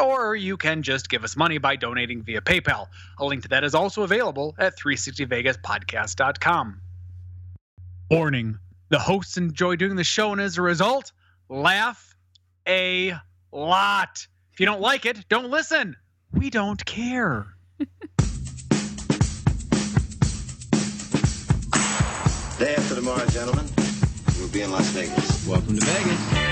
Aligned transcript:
Or 0.00 0.34
you 0.34 0.56
can 0.56 0.82
just 0.82 1.08
give 1.08 1.24
us 1.24 1.36
money 1.36 1.58
by 1.58 1.76
donating 1.76 2.22
via 2.22 2.40
PayPal. 2.40 2.88
A 3.18 3.24
link 3.24 3.42
to 3.42 3.48
that 3.48 3.64
is 3.64 3.74
also 3.74 4.02
available 4.02 4.54
at 4.58 4.78
360vegaspodcast.com. 4.78 6.80
Warning 8.10 8.58
the 8.88 8.98
hosts 8.98 9.36
enjoy 9.36 9.76
doing 9.76 9.96
the 9.96 10.04
show, 10.04 10.32
and 10.32 10.40
as 10.40 10.58
a 10.58 10.62
result, 10.62 11.12
laugh 11.48 12.14
a 12.68 13.14
lot. 13.50 14.26
If 14.52 14.60
you 14.60 14.66
don't 14.66 14.80
like 14.80 15.06
it, 15.06 15.28
don't 15.28 15.50
listen. 15.50 15.96
We 16.32 16.50
don't 16.50 16.82
care. 16.84 17.46
Day 22.58 22.74
after 22.76 22.94
tomorrow, 22.94 23.26
gentlemen, 23.26 23.66
we'll 24.38 24.48
be 24.48 24.62
in 24.62 24.70
Las 24.70 24.88
Vegas. 24.90 25.46
Welcome 25.48 25.78
to 25.78 25.84
Vegas. 25.84 26.51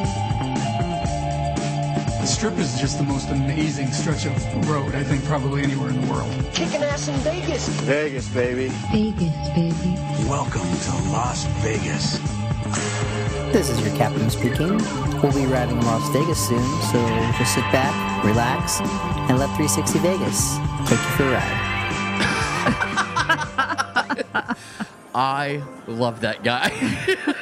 The 2.31 2.37
strip 2.37 2.59
is 2.59 2.79
just 2.79 2.97
the 2.97 3.03
most 3.03 3.27
amazing 3.27 3.91
stretch 3.91 4.25
of 4.25 4.69
road, 4.69 4.95
I 4.95 5.03
think, 5.03 5.21
probably 5.25 5.63
anywhere 5.63 5.89
in 5.89 5.99
the 5.99 6.07
world. 6.07 6.31
Kicking 6.53 6.81
ass 6.81 7.09
in 7.09 7.15
Vegas. 7.15 7.67
Vegas, 7.81 8.29
baby. 8.29 8.69
Vegas, 8.89 9.49
baby. 9.49 9.97
Welcome 10.29 10.61
to 10.61 10.91
Las 11.11 11.43
Vegas. 11.59 12.19
This 13.51 13.69
is 13.69 13.85
your 13.85 13.93
captain 13.97 14.29
speaking. 14.29 14.77
We'll 15.21 15.33
be 15.33 15.43
arriving 15.45 15.77
in 15.77 15.85
Las 15.85 16.07
Vegas 16.13 16.47
soon, 16.47 16.63
so 16.83 17.05
just 17.37 17.53
sit 17.53 17.69
back, 17.73 18.23
relax, 18.23 18.79
and 18.79 19.37
let 19.37 19.53
360 19.57 19.99
Vegas 19.99 20.55
take 20.87 20.99
you 20.99 21.11
for 21.17 21.23
a 21.23 21.31
ride. 21.33 21.67
I 25.13 25.61
love 25.85 26.21
that 26.21 26.45
guy. 26.45 26.71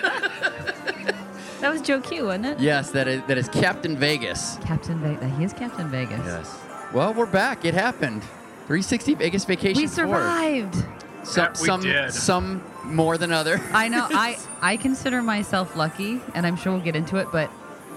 That 1.80 1.94
was 1.96 2.04
Joe 2.04 2.10
Q, 2.10 2.26
wasn't 2.26 2.46
it? 2.48 2.60
yes, 2.60 2.92
that 2.92 3.08
is 3.08 3.22
that 3.28 3.38
is 3.38 3.48
Captain 3.48 3.96
Vegas. 3.98 4.58
Captain 4.66 5.00
Vegas. 5.00 5.38
He 5.38 5.44
is 5.46 5.54
Captain 5.54 5.90
Vegas. 5.90 6.20
Yes. 6.26 6.60
Well, 6.94 7.14
we're 7.14 7.26
back. 7.26 7.64
It 7.64 7.74
happened. 7.74 8.22
360 8.68 9.14
Vegas 9.16 9.46
Vacation 9.46 9.78
We 9.82 9.88
Tour. 9.88 9.96
survived. 10.08 10.76
Some 11.24 11.44
That 11.46 11.60
we 11.60 11.66
some 11.68 11.82
did. 11.82 12.12
some 12.14 12.64
more 12.84 13.18
than 13.18 13.32
other. 13.32 13.62
I 13.72 13.88
know. 13.88 14.08
I 14.12 14.38
I 14.62 14.76
consider 14.78 15.22
myself 15.22 15.76
lucky, 15.78 16.20
and 16.36 16.46
I'm 16.46 16.58
sure 16.58 16.74
we'll 16.74 16.82
get 16.82 16.96
into 16.98 17.16
it. 17.18 17.28
But 17.32 17.50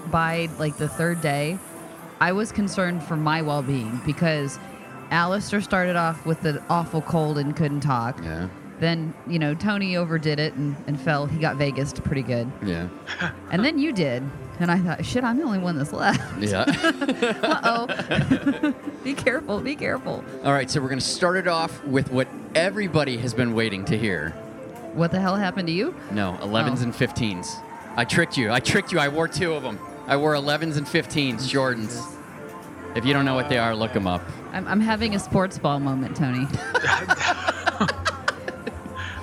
by 0.09 0.47
like 0.59 0.77
the 0.77 0.87
third 0.87 1.19
day, 1.21 1.57
I 2.21 2.31
was 2.31 2.51
concerned 2.53 3.03
for 3.03 3.17
my 3.17 3.41
well-being 3.41 3.99
because 4.05 4.59
Alistair 5.11 5.59
started 5.61 5.95
off 5.97 6.25
with 6.25 6.41
the 6.41 6.63
awful 6.69 7.01
cold 7.01 7.37
and 7.37 7.53
couldn't 7.55 7.81
talk. 7.81 8.17
yeah. 8.23 8.47
Then 8.83 9.13
you 9.27 9.39
know 9.39 9.55
Tony 9.55 9.95
overdid 9.95 10.41
it 10.41 10.55
and, 10.55 10.75
and 10.87 10.99
fell. 10.99 11.25
He 11.25 11.39
got 11.39 11.55
Vegas 11.55 11.93
pretty 11.93 12.21
good, 12.21 12.51
Yeah. 12.61 12.89
and 13.51 13.63
then 13.63 13.79
you 13.79 13.93
did. 13.93 14.21
And 14.59 14.69
I 14.69 14.77
thought, 14.77 15.05
shit, 15.05 15.23
I'm 15.23 15.37
the 15.37 15.45
only 15.45 15.59
one 15.59 15.77
that's 15.77 15.93
left. 15.93 16.21
Yeah. 16.41 16.65
Uh 17.43 17.87
oh. 17.87 18.73
be 19.05 19.13
careful. 19.13 19.61
Be 19.61 19.75
careful. 19.77 20.21
All 20.43 20.51
right, 20.51 20.69
so 20.69 20.81
we're 20.81 20.89
going 20.89 20.99
to 20.99 21.05
start 21.05 21.37
it 21.37 21.47
off 21.47 21.81
with 21.85 22.11
what 22.11 22.27
everybody 22.55 23.15
has 23.19 23.33
been 23.33 23.53
waiting 23.55 23.85
to 23.85 23.97
hear. 23.97 24.31
What 24.93 25.11
the 25.11 25.19
hell 25.21 25.37
happened 25.37 25.67
to 25.67 25.73
you? 25.73 25.95
No, 26.11 26.37
11s 26.41 26.79
Oh. 26.79 26.83
and 26.83 26.93
15s. 26.93 27.55
I 27.95 28.03
tricked 28.03 28.37
you. 28.37 28.51
I 28.51 28.59
tricked 28.59 28.91
you. 28.91 28.99
I 28.99 29.07
wore 29.07 29.27
two 29.29 29.53
of 29.53 29.63
them. 29.63 29.79
I 30.07 30.17
wore 30.17 30.33
11s 30.33 30.75
and 30.77 30.85
15s, 30.85 31.49
Jordans. 31.49 32.01
If 32.97 33.05
you 33.05 33.13
don't 33.13 33.23
know 33.25 33.35
what 33.35 33.47
they 33.49 33.57
are, 33.57 33.73
look 33.75 33.93
them 33.93 34.07
up. 34.07 34.21
I'm, 34.51 34.67
I'm 34.67 34.81
having 34.81 35.15
a 35.15 35.19
sports 35.19 35.57
ball 35.57 35.79
moment, 35.79 36.15
Tony. 36.17 36.45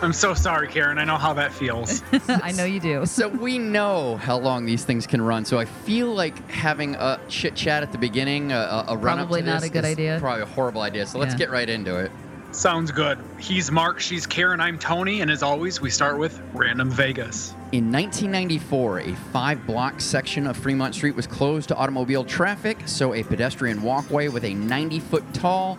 I'm 0.02 0.12
so 0.14 0.32
sorry, 0.34 0.66
Karen. 0.68 0.98
I 0.98 1.04
know 1.04 1.16
how 1.16 1.34
that 1.34 1.52
feels. 1.52 2.02
I 2.28 2.52
know 2.52 2.64
you 2.64 2.80
do. 2.80 3.04
So 3.06 3.28
we 3.28 3.58
know 3.58 4.16
how 4.16 4.38
long 4.38 4.64
these 4.64 4.84
things 4.84 5.06
can 5.06 5.20
run. 5.20 5.44
So 5.44 5.58
I 5.58 5.66
feel 5.66 6.14
like 6.14 6.48
having 6.50 6.94
a 6.94 7.20
chit 7.28 7.54
chat 7.54 7.82
at 7.82 7.92
the 7.92 7.98
beginning, 7.98 8.52
a, 8.52 8.56
a, 8.56 8.84
a 8.88 8.96
run 8.96 9.18
up 9.18 9.26
Probably 9.28 9.42
not 9.42 9.60
this 9.60 9.70
a 9.70 9.72
good 9.72 9.84
idea. 9.84 10.16
Probably 10.18 10.42
a 10.42 10.46
horrible 10.46 10.80
idea. 10.82 11.06
So 11.06 11.18
let's 11.18 11.34
Yeah. 11.34 11.38
get 11.38 11.50
right 11.50 11.68
into 11.68 11.96
it. 11.98 12.10
Sounds 12.52 12.90
good. 12.90 13.16
He's 13.38 13.70
Mark, 13.70 14.00
she's 14.00 14.26
Karen, 14.26 14.60
I'm 14.60 14.76
Tony, 14.76 15.20
and 15.20 15.30
as 15.30 15.40
always, 15.40 15.80
we 15.80 15.88
start 15.88 16.18
with 16.18 16.40
Random 16.52 16.90
Vegas. 16.90 17.54
In 17.70 17.92
1994, 17.92 19.00
a 19.00 19.14
five 19.32 19.64
block 19.66 20.00
section 20.00 20.48
of 20.48 20.56
Fremont 20.56 20.96
Street 20.96 21.14
was 21.14 21.28
closed 21.28 21.68
to 21.68 21.76
automobile 21.76 22.24
traffic, 22.24 22.78
so 22.86 23.14
a 23.14 23.22
pedestrian 23.22 23.82
walkway 23.82 24.26
with 24.26 24.42
a 24.44 24.52
90 24.52 24.98
foot 24.98 25.32
tall, 25.32 25.78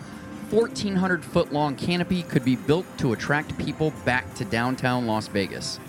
1,400 0.52 1.24
foot 1.24 1.50
long 1.50 1.74
canopy 1.76 2.22
could 2.24 2.44
be 2.44 2.56
built 2.56 2.84
to 2.98 3.14
attract 3.14 3.56
people 3.56 3.90
back 4.04 4.34
to 4.34 4.44
downtown 4.44 5.06
Las 5.06 5.26
Vegas. 5.28 5.80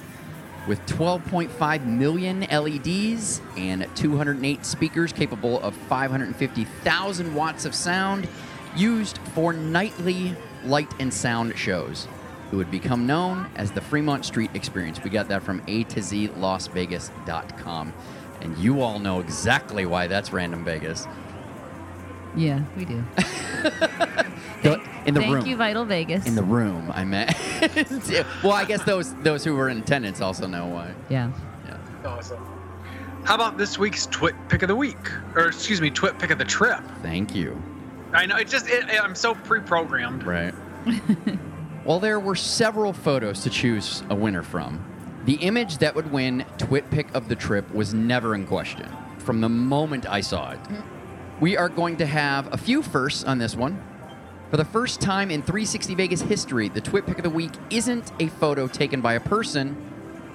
With 0.69 0.79
12.5 0.85 1.85
million 1.85 2.39
LEDs 2.49 3.41
and 3.57 3.85
208 3.95 4.65
speakers 4.65 5.11
capable 5.11 5.59
of 5.59 5.75
550,000 5.75 7.35
watts 7.35 7.65
of 7.65 7.75
sound 7.75 8.29
used 8.73 9.17
for 9.33 9.51
nightly 9.51 10.33
light 10.63 10.93
and 10.97 11.13
sound 11.13 11.57
shows. 11.57 12.07
It 12.49 12.55
would 12.55 12.71
become 12.71 13.05
known 13.05 13.49
as 13.57 13.71
the 13.71 13.81
Fremont 13.81 14.23
Street 14.23 14.51
Experience. 14.53 15.03
We 15.03 15.09
got 15.09 15.27
that 15.27 15.43
from 15.43 15.61
A 15.67 15.83
to 15.85 16.01
Z 16.01 16.29
LasVegas.com. 16.29 17.93
And 18.39 18.57
you 18.57 18.81
all 18.81 18.99
know 18.99 19.19
exactly 19.19 19.85
why 19.85 20.07
that's 20.07 20.31
Random 20.31 20.63
Vegas. 20.63 21.05
Yeah, 22.35 22.63
we 22.77 22.85
do. 22.85 23.03
The- 24.63 24.81
in 25.05 25.13
the 25.13 25.19
Thank 25.19 25.33
room. 25.33 25.45
you, 25.45 25.57
Vital 25.57 25.85
Vegas. 25.85 26.25
In 26.25 26.35
the 26.35 26.43
room, 26.43 26.91
I 26.95 27.03
meant. 27.03 27.35
well, 28.43 28.53
I 28.53 28.63
guess 28.65 28.83
those 28.83 29.13
those 29.15 29.43
who 29.43 29.53
were 29.55 29.67
in 29.69 29.79
attendance 29.79 30.21
also 30.21 30.47
know 30.47 30.65
why. 30.67 30.93
yeah. 31.09 31.31
Yeah. 31.65 31.77
Awesome. 32.09 32.39
How 33.25 33.35
about 33.35 33.57
this 33.57 33.77
week's 33.77 34.05
Twit 34.07 34.35
Pick 34.49 34.63
of 34.63 34.67
the 34.67 34.75
Week? 34.75 34.97
Or, 35.35 35.47
excuse 35.47 35.79
me, 35.79 35.89
Twit 35.89 36.19
Pick 36.19 36.31
of 36.31 36.37
the 36.37 36.45
Trip. 36.45 36.81
Thank 37.01 37.33
you. 37.33 37.61
I 38.11 38.25
know, 38.25 38.35
it 38.35 38.49
just, 38.49 38.67
it, 38.69 38.85
I'm 39.01 39.15
so 39.15 39.33
pre 39.33 39.61
programmed. 39.61 40.23
Right. 40.23 40.53
well, 41.85 41.99
there 41.99 42.19
were 42.19 42.35
several 42.35 42.91
photos 42.91 43.41
to 43.43 43.49
choose 43.49 44.03
a 44.09 44.15
winner 44.15 44.43
from, 44.43 44.83
the 45.25 45.35
image 45.35 45.77
that 45.77 45.95
would 45.95 46.11
win 46.11 46.45
Twit 46.57 46.89
Pick 46.91 47.13
of 47.15 47.29
the 47.29 47.35
Trip 47.35 47.73
was 47.73 47.93
never 47.93 48.35
in 48.35 48.45
question 48.45 48.89
from 49.19 49.39
the 49.39 49.49
moment 49.49 50.05
I 50.09 50.19
saw 50.21 50.51
it. 50.51 50.61
Mm-hmm. 50.63 51.39
We 51.39 51.57
are 51.57 51.69
going 51.69 51.97
to 51.97 52.05
have 52.05 52.53
a 52.53 52.57
few 52.57 52.83
firsts 52.83 53.23
on 53.23 53.37
this 53.37 53.55
one. 53.55 53.81
For 54.53 54.57
the 54.57 54.65
first 54.65 55.01
time 55.01 55.31
in 55.31 55.41
360 55.41 55.95
Vegas 55.95 56.21
history, 56.21 56.69
the 56.69 56.79
Twit 56.79 57.07
Pick 57.07 57.17
of 57.17 57.23
the 57.23 57.29
Week 57.31 57.53
isn't 57.71 58.11
a 58.19 58.27
photo 58.27 58.67
taken 58.67 59.01
by 59.01 59.15
a 59.15 59.19
person, 59.19 59.75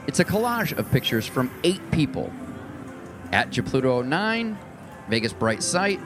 it's 0.08 0.18
a 0.18 0.24
collage 0.24 0.76
of 0.76 0.90
pictures 0.90 1.24
from 1.24 1.52
eight 1.62 1.88
people. 1.92 2.32
At 3.30 3.50
Japluto09, 3.50 4.56
Vegas 5.08 5.32
Bright 5.32 5.62
Sight, 5.62 6.00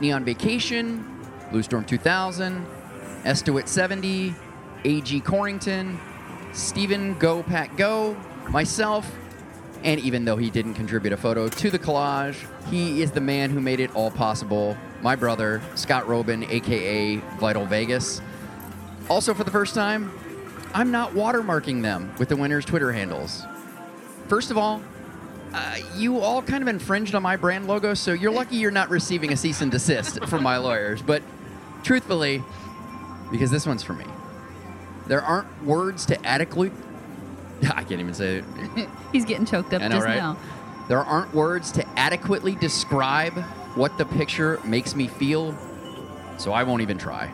Neon 0.00 0.24
Vacation, 0.24 1.04
Blue 1.50 1.62
Storm 1.62 1.84
2000, 1.84 2.64
Estowit 3.24 3.68
70, 3.68 4.34
A.G. 4.86 5.20
Corrington, 5.20 5.98
Stephen 6.54 7.12
Go 7.18 7.42
Pat 7.42 7.76
Go, 7.76 8.16
myself, 8.48 9.14
and 9.84 10.00
even 10.00 10.24
though 10.24 10.38
he 10.38 10.48
didn't 10.48 10.76
contribute 10.76 11.12
a 11.12 11.18
photo 11.18 11.46
to 11.46 11.70
the 11.70 11.78
collage, 11.78 12.36
he 12.70 13.02
is 13.02 13.10
the 13.10 13.20
man 13.20 13.50
who 13.50 13.60
made 13.60 13.80
it 13.80 13.94
all 13.94 14.10
possible. 14.10 14.78
My 15.02 15.16
brother, 15.16 15.62
Scott 15.74 16.04
Roeben, 16.06 16.48
aka 16.48 17.16
Vital 17.38 17.66
Vegas. 17.66 18.20
Also, 19.08 19.32
for 19.34 19.44
the 19.44 19.50
first 19.50 19.74
time, 19.74 20.10
I'm 20.74 20.90
not 20.90 21.12
watermarking 21.12 21.82
them 21.82 22.12
with 22.18 22.28
the 22.28 22.36
winner's 22.36 22.64
Twitter 22.64 22.92
handles. 22.92 23.44
First 24.28 24.50
of 24.50 24.58
all, 24.58 24.82
uh, 25.52 25.78
you 25.96 26.20
all 26.20 26.42
kind 26.42 26.62
of 26.62 26.68
infringed 26.68 27.14
on 27.14 27.22
my 27.22 27.36
brand 27.36 27.66
logo, 27.66 27.94
so 27.94 28.12
you're 28.12 28.30
lucky 28.30 28.56
you're 28.56 28.70
not 28.70 28.88
receiving 28.88 29.32
a 29.32 29.36
cease 29.36 29.60
and 29.62 29.70
desist 29.70 30.24
from 30.28 30.42
my 30.42 30.58
lawyers. 30.58 31.02
But 31.02 31.22
truthfully, 31.82 32.44
because 33.32 33.50
this 33.50 33.66
one's 33.66 33.82
for 33.82 33.94
me. 33.94 34.04
There 35.06 35.22
aren't 35.22 35.64
words 35.64 36.06
to 36.06 36.24
adequately. 36.24 36.70
I 37.62 37.82
can't 37.82 38.00
even 38.00 38.14
say 38.14 38.44
it. 38.76 38.88
He's 39.12 39.24
getting 39.24 39.46
choked 39.46 39.72
up 39.74 39.82
know, 39.82 39.88
just 39.88 40.06
right? 40.06 40.16
now. 40.16 40.36
There 40.88 41.00
aren't 41.00 41.34
words 41.34 41.72
to 41.72 41.88
adequately 41.98 42.54
describe 42.54 43.44
what 43.74 43.96
the 43.98 44.04
picture 44.04 44.60
makes 44.64 44.94
me 44.94 45.06
feel, 45.06 45.56
so 46.38 46.52
I 46.52 46.62
won't 46.62 46.82
even 46.82 46.98
try. 46.98 47.30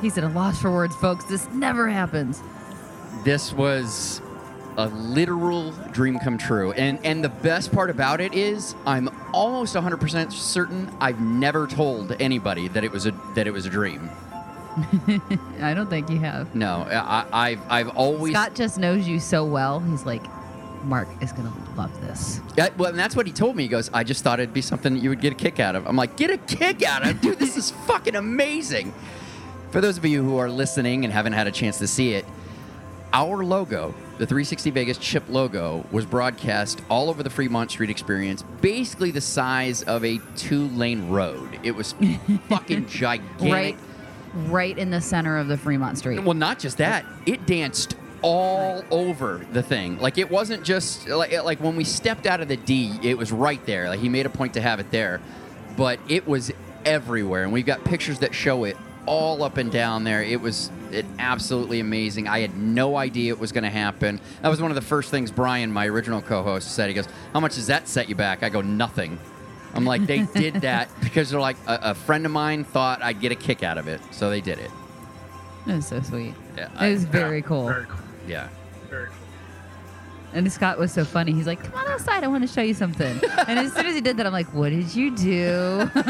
He's 0.00 0.16
at 0.16 0.24
a 0.24 0.28
loss 0.28 0.60
for 0.60 0.70
words, 0.70 0.96
folks. 0.96 1.24
This 1.24 1.48
never 1.50 1.88
happens. 1.88 2.42
This 3.24 3.52
was 3.52 4.22
a 4.78 4.88
literal 4.88 5.72
dream 5.92 6.18
come 6.18 6.38
true. 6.38 6.72
And 6.72 7.04
and 7.04 7.22
the 7.22 7.28
best 7.28 7.72
part 7.72 7.90
about 7.90 8.20
it 8.20 8.32
is 8.32 8.74
I'm 8.86 9.10
almost 9.32 9.74
100% 9.74 10.32
certain 10.32 10.90
I've 11.00 11.20
never 11.20 11.66
told 11.66 12.16
anybody 12.20 12.68
that 12.68 12.84
it 12.84 12.92
was 12.92 13.06
a 13.06 13.12
that 13.34 13.46
it 13.46 13.50
was 13.50 13.66
a 13.66 13.70
dream. 13.70 14.08
I 15.60 15.74
don't 15.74 15.90
think 15.90 16.08
you 16.08 16.18
have. 16.20 16.54
No, 16.54 16.86
I, 16.88 17.26
I've 17.32 17.60
I've 17.70 17.88
always 17.90 18.32
Scott 18.32 18.54
just 18.54 18.78
knows 18.78 19.06
you 19.06 19.20
so 19.20 19.44
well. 19.44 19.80
He's 19.80 20.06
like, 20.06 20.22
Mark 20.84 21.08
is 21.20 21.32
gonna 21.32 21.52
love 21.76 21.98
this. 22.00 22.40
Well, 22.76 22.90
and 22.90 22.98
that's 22.98 23.16
what 23.16 23.26
he 23.26 23.32
told 23.32 23.56
me. 23.56 23.64
He 23.64 23.68
goes, 23.68 23.90
I 23.92 24.04
just 24.04 24.24
thought 24.24 24.40
it'd 24.40 24.54
be 24.54 24.62
something 24.62 24.94
that 24.94 25.02
you 25.02 25.10
would 25.10 25.20
get 25.20 25.32
a 25.32 25.36
kick 25.36 25.60
out 25.60 25.74
of. 25.74 25.86
I'm 25.86 25.96
like, 25.96 26.16
get 26.16 26.30
a 26.30 26.38
kick 26.38 26.82
out 26.82 27.06
of? 27.06 27.20
Dude, 27.20 27.38
this 27.38 27.56
is 27.56 27.70
fucking 27.86 28.16
amazing. 28.16 28.92
For 29.70 29.80
those 29.80 29.98
of 29.98 30.04
you 30.04 30.22
who 30.22 30.38
are 30.38 30.50
listening 30.50 31.04
and 31.04 31.12
haven't 31.12 31.34
had 31.34 31.46
a 31.46 31.52
chance 31.52 31.78
to 31.78 31.86
see 31.86 32.14
it, 32.14 32.24
our 33.12 33.44
logo, 33.44 33.94
the 34.18 34.26
360 34.26 34.70
Vegas 34.70 34.98
chip 34.98 35.24
logo, 35.28 35.84
was 35.90 36.06
broadcast 36.06 36.80
all 36.88 37.08
over 37.08 37.22
the 37.22 37.30
Fremont 37.30 37.70
Street 37.70 37.90
experience, 37.90 38.42
basically 38.60 39.10
the 39.10 39.20
size 39.20 39.82
of 39.82 40.04
a 40.04 40.18
two 40.36 40.68
lane 40.68 41.08
road. 41.08 41.58
It 41.62 41.72
was 41.72 41.94
fucking 42.48 42.86
gigantic. 42.86 43.52
Right, 43.52 43.76
right 44.48 44.76
in 44.78 44.90
the 44.90 45.00
center 45.00 45.38
of 45.38 45.48
the 45.48 45.56
Fremont 45.56 45.98
Street. 45.98 46.20
Well, 46.20 46.34
not 46.34 46.58
just 46.58 46.78
that, 46.78 47.04
it 47.26 47.46
danced 47.46 47.96
all 48.22 48.84
over 48.90 49.40
the 49.52 49.62
thing. 49.62 49.98
Like 49.98 50.18
it 50.18 50.30
wasn't 50.30 50.64
just 50.64 51.08
like 51.08 51.32
like 51.42 51.60
when 51.60 51.76
we 51.76 51.84
stepped 51.84 52.26
out 52.26 52.40
of 52.40 52.48
the 52.48 52.56
D, 52.56 52.98
it 53.02 53.16
was 53.18 53.32
right 53.32 53.64
there. 53.66 53.88
Like 53.88 54.00
he 54.00 54.08
made 54.08 54.26
a 54.26 54.30
point 54.30 54.54
to 54.54 54.60
have 54.60 54.80
it 54.80 54.90
there, 54.90 55.20
but 55.76 55.98
it 56.08 56.26
was 56.26 56.52
everywhere, 56.84 57.44
and 57.44 57.52
we've 57.52 57.66
got 57.66 57.84
pictures 57.84 58.18
that 58.20 58.34
show 58.34 58.64
it 58.64 58.76
all 59.06 59.42
up 59.42 59.56
and 59.56 59.72
down 59.72 60.04
there. 60.04 60.22
It 60.22 60.40
was 60.40 60.70
it 60.92 61.06
absolutely 61.18 61.80
amazing. 61.80 62.28
I 62.28 62.40
had 62.40 62.56
no 62.56 62.96
idea 62.96 63.32
it 63.32 63.38
was 63.38 63.52
going 63.52 63.64
to 63.64 63.70
happen. 63.70 64.20
That 64.42 64.48
was 64.48 64.60
one 64.60 64.70
of 64.70 64.74
the 64.74 64.80
first 64.82 65.10
things 65.10 65.30
Brian, 65.30 65.72
my 65.72 65.86
original 65.86 66.20
co-host, 66.20 66.74
said. 66.74 66.88
He 66.88 66.94
goes, 66.94 67.08
"How 67.32 67.40
much 67.40 67.54
does 67.54 67.68
that 67.68 67.88
set 67.88 68.08
you 68.08 68.14
back?" 68.14 68.42
I 68.42 68.48
go, 68.48 68.60
"Nothing." 68.60 69.18
I'm 69.72 69.84
like, 69.84 70.04
they 70.06 70.22
did 70.34 70.54
that 70.62 70.88
because 71.00 71.30
they're 71.30 71.40
like 71.40 71.56
a, 71.66 71.78
a 71.82 71.94
friend 71.94 72.26
of 72.26 72.32
mine 72.32 72.64
thought 72.64 73.02
I'd 73.02 73.20
get 73.20 73.30
a 73.30 73.36
kick 73.36 73.62
out 73.62 73.78
of 73.78 73.86
it, 73.86 74.00
so 74.10 74.28
they 74.28 74.40
did 74.40 74.58
it. 74.58 74.70
It 75.66 75.74
was 75.74 75.86
so 75.86 76.00
sweet. 76.00 76.34
Yeah, 76.56 76.68
it 76.84 76.92
was 76.92 77.04
I- 77.04 77.08
very 77.08 77.40
cool. 77.42 77.66
Very 77.68 77.84
cool. 77.86 78.00
Yeah. 78.26 78.48
Very 78.88 79.06
cool. 79.06 79.16
And 80.32 80.50
Scott 80.52 80.78
was 80.78 80.92
so 80.92 81.04
funny. 81.04 81.32
He's 81.32 81.46
like, 81.46 81.62
"Come 81.62 81.74
on 81.74 81.88
outside. 81.88 82.22
I 82.22 82.28
want 82.28 82.46
to 82.46 82.52
show 82.52 82.62
you 82.62 82.74
something." 82.74 83.20
and 83.48 83.58
as 83.58 83.72
soon 83.72 83.86
as 83.86 83.94
he 83.94 84.00
did 84.00 84.16
that, 84.18 84.26
I'm 84.26 84.32
like, 84.32 84.52
"What 84.54 84.70
did 84.70 84.94
you 84.94 85.16
do?" 85.16 85.90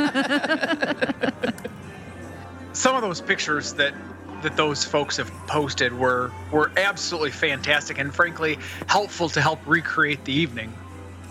Some 2.73 2.95
of 2.95 3.03
those 3.03 3.21
pictures 3.21 3.73
that 3.75 3.95
that 4.43 4.57
those 4.57 4.85
folks 4.85 5.17
have 5.17 5.31
posted 5.47 5.93
were 5.93 6.31
were 6.53 6.71
absolutely 6.77 7.31
fantastic 7.31 7.99
and 7.99 8.15
frankly 8.15 8.59
helpful 8.87 9.29
to 9.31 9.41
help 9.41 9.59
recreate 9.67 10.25
the 10.25 10.33
evening. 10.33 10.73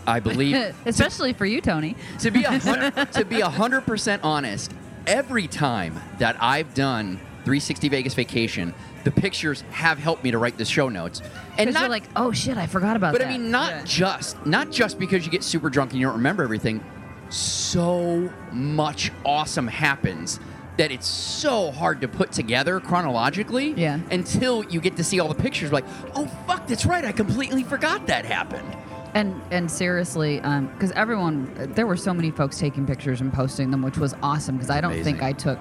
I 0.08 0.20
believe 0.20 0.76
Especially 0.86 1.34
for 1.34 1.46
you, 1.46 1.62
Tony. 1.62 1.96
to 2.20 2.32
be 2.32 2.42
to 2.44 3.26
be 3.28 3.42
a 3.42 3.50
hundred 3.50 3.82
percent 3.82 4.24
honest, 4.24 4.74
every 5.06 5.48
time 5.48 6.00
that 6.18 6.36
I've 6.42 6.74
done 6.74 7.18
360 7.46 7.90
Vegas 7.90 8.14
Vacation, 8.16 8.74
the 9.04 9.12
pictures 9.12 9.62
have 9.72 9.98
helped 9.98 10.24
me 10.24 10.32
to 10.32 10.38
write 10.38 10.58
the 10.58 10.66
show 10.66 10.90
notes. 10.90 11.22
And 11.58 11.74
not, 11.74 11.82
you're 11.82 11.90
like, 11.90 12.04
"Oh 12.16 12.32
shit, 12.32 12.58
I 12.58 12.68
forgot 12.68 12.96
about 12.96 13.12
but 13.14 13.20
that." 13.20 13.28
But 13.28 13.34
I 13.34 13.38
mean, 13.38 13.52
not 13.52 13.70
Yeah. 13.72 13.82
just 13.86 14.46
not 14.46 14.72
just 14.72 15.00
because 15.00 15.26
you 15.26 15.32
get 15.32 15.44
super 15.44 15.70
drunk 15.70 15.92
and 15.92 16.00
you 16.00 16.06
don't 16.08 16.16
remember 16.16 16.44
everything. 16.44 16.84
So 17.30 18.32
much 18.52 19.12
awesome 19.26 19.68
happens 19.68 20.40
that 20.78 20.92
it's 20.92 21.08
so 21.08 21.72
hard 21.72 22.02
to 22.02 22.08
put 22.08 22.32
together 22.32 22.80
chronologically. 22.80 23.74
Yeah. 23.74 24.00
Until 24.12 24.64
you 24.66 24.80
get 24.80 24.96
to 24.98 25.04
see 25.04 25.20
all 25.20 25.28
the 25.28 25.36
pictures, 25.36 25.72
like, 25.72 25.86
oh 26.16 26.26
fuck, 26.48 26.68
that's 26.68 26.86
right, 26.86 27.04
I 27.04 27.12
completely 27.12 27.64
forgot 27.64 28.08
that 28.08 28.26
happened. 28.26 28.76
And 29.14 29.42
and 29.52 29.70
seriously, 29.70 30.40
um, 30.42 30.68
because 30.68 30.92
everyone, 30.92 31.52
there 31.76 31.86
were 31.88 31.98
so 31.98 32.14
many 32.14 32.32
folks 32.32 32.58
taking 32.60 32.86
pictures 32.86 33.22
and 33.22 33.34
posting 33.34 33.72
them, 33.72 33.82
which 33.82 33.98
was 33.98 34.16
awesome. 34.24 34.56
Because 34.56 34.70
I 34.70 34.82
don't 34.82 35.04
think 35.04 35.22
I 35.22 35.34
took 35.34 35.60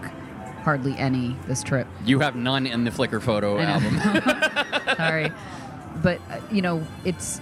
hardly 0.68 0.94
any 0.98 1.34
this 1.46 1.62
trip. 1.62 1.86
You 2.04 2.18
have 2.20 2.36
none 2.36 2.66
in 2.66 2.84
the 2.84 2.90
Flickr 2.90 3.22
photo 3.22 3.58
album. 3.58 3.98
Sorry, 4.98 5.32
but 6.02 6.20
uh, 6.30 6.40
you 6.52 6.60
know, 6.60 6.86
it's 7.06 7.40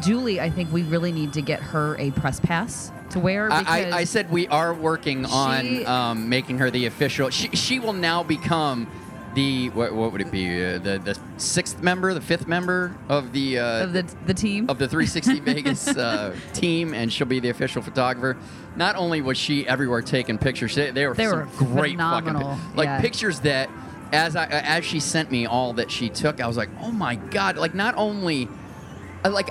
Julie. 0.00 0.40
I 0.40 0.50
think 0.50 0.72
we 0.72 0.84
really 0.84 1.10
need 1.10 1.32
to 1.32 1.42
get 1.42 1.58
her 1.58 1.96
a 1.98 2.12
press 2.12 2.38
pass 2.38 2.92
to 3.10 3.18
wear. 3.18 3.50
I, 3.50 3.64
I, 3.66 3.90
I 3.92 4.04
said 4.04 4.30
we 4.30 4.46
are 4.46 4.72
working 4.72 5.26
on 5.26 5.64
She- 5.64 5.84
um, 5.84 6.28
making 6.28 6.58
her 6.58 6.70
the 6.70 6.86
official. 6.86 7.30
She, 7.30 7.48
she 7.56 7.80
will 7.80 7.92
now 7.92 8.22
become 8.22 8.86
the 9.34 9.68
what, 9.70 9.94
what 9.94 10.12
would 10.12 10.20
it 10.20 10.30
be? 10.32 10.48
Uh, 10.48 10.78
the 10.78 10.98
the 10.98 11.18
sixth 11.36 11.82
member, 11.82 12.12
the 12.14 12.20
fifth 12.20 12.46
member 12.48 12.96
of 13.08 13.32
the 13.32 13.58
uh, 13.58 13.84
of 13.84 13.92
the 13.92 14.02
the 14.26 14.34
team. 14.34 14.68
of 14.68 14.78
the 14.78 14.88
360 14.88 15.40
Vegas 15.52 15.86
uh, 15.88 16.34
team, 16.52 16.94
and 16.94 17.12
she'll 17.12 17.26
be 17.26 17.40
the 17.40 17.50
official 17.50 17.80
photographer. 17.82 18.36
Not 18.76 18.96
only 18.96 19.20
was 19.20 19.36
she 19.38 19.66
everywhere 19.66 20.02
taking 20.02 20.38
pictures, 20.38 20.74
they, 20.74 20.90
they 20.90 21.06
were 21.06 21.14
They 21.14 21.26
some 21.26 21.38
were 21.38 21.44
great 21.56 21.92
phenomenal, 21.92 22.54
fucking 22.56 22.76
like 22.76 22.86
yeah. 22.86 23.00
pictures 23.00 23.40
that 23.40 23.68
as 24.12 24.34
I 24.36 24.46
as 24.46 24.84
she 24.84 24.98
sent 25.00 25.30
me 25.30 25.46
all 25.46 25.72
that 25.74 25.90
she 25.90 26.08
took, 26.08 26.40
I 26.40 26.46
was 26.46 26.56
like, 26.56 26.70
oh 26.80 26.90
my 26.90 27.14
god! 27.16 27.56
Like 27.56 27.74
not 27.74 27.94
only 27.96 28.48
uh, 29.24 29.30
like 29.30 29.50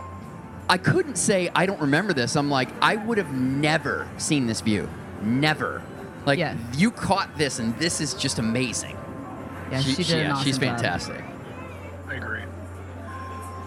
I 0.69 0.77
couldn't 0.77 1.15
say 1.17 1.49
I 1.55 1.65
don't 1.65 1.81
remember 1.81 2.13
this. 2.13 2.35
I'm 2.35 2.49
like 2.49 2.69
I 2.81 2.95
would 2.97 3.17
have 3.17 3.33
never 3.33 4.07
seen 4.17 4.45
this 4.47 4.59
view, 4.61 4.89
never. 5.21 5.81
Like 6.25 6.37
Yeah. 6.37 6.57
you 6.75 6.91
caught 6.91 7.37
this, 7.37 7.59
and 7.59 7.77
this 7.79 8.01
is 8.01 8.13
just 8.13 8.39
amazing. 8.39 8.97
Yeah, 9.71 9.81
she, 9.81 10.03
did 10.03 10.11
an 10.11 10.19
yeah, 10.19 10.33
awesome 10.33 10.45
she's 10.45 10.57
job. 10.57 10.75
fantastic. 10.75 11.23
I 12.07 12.15
agree. 12.15 12.43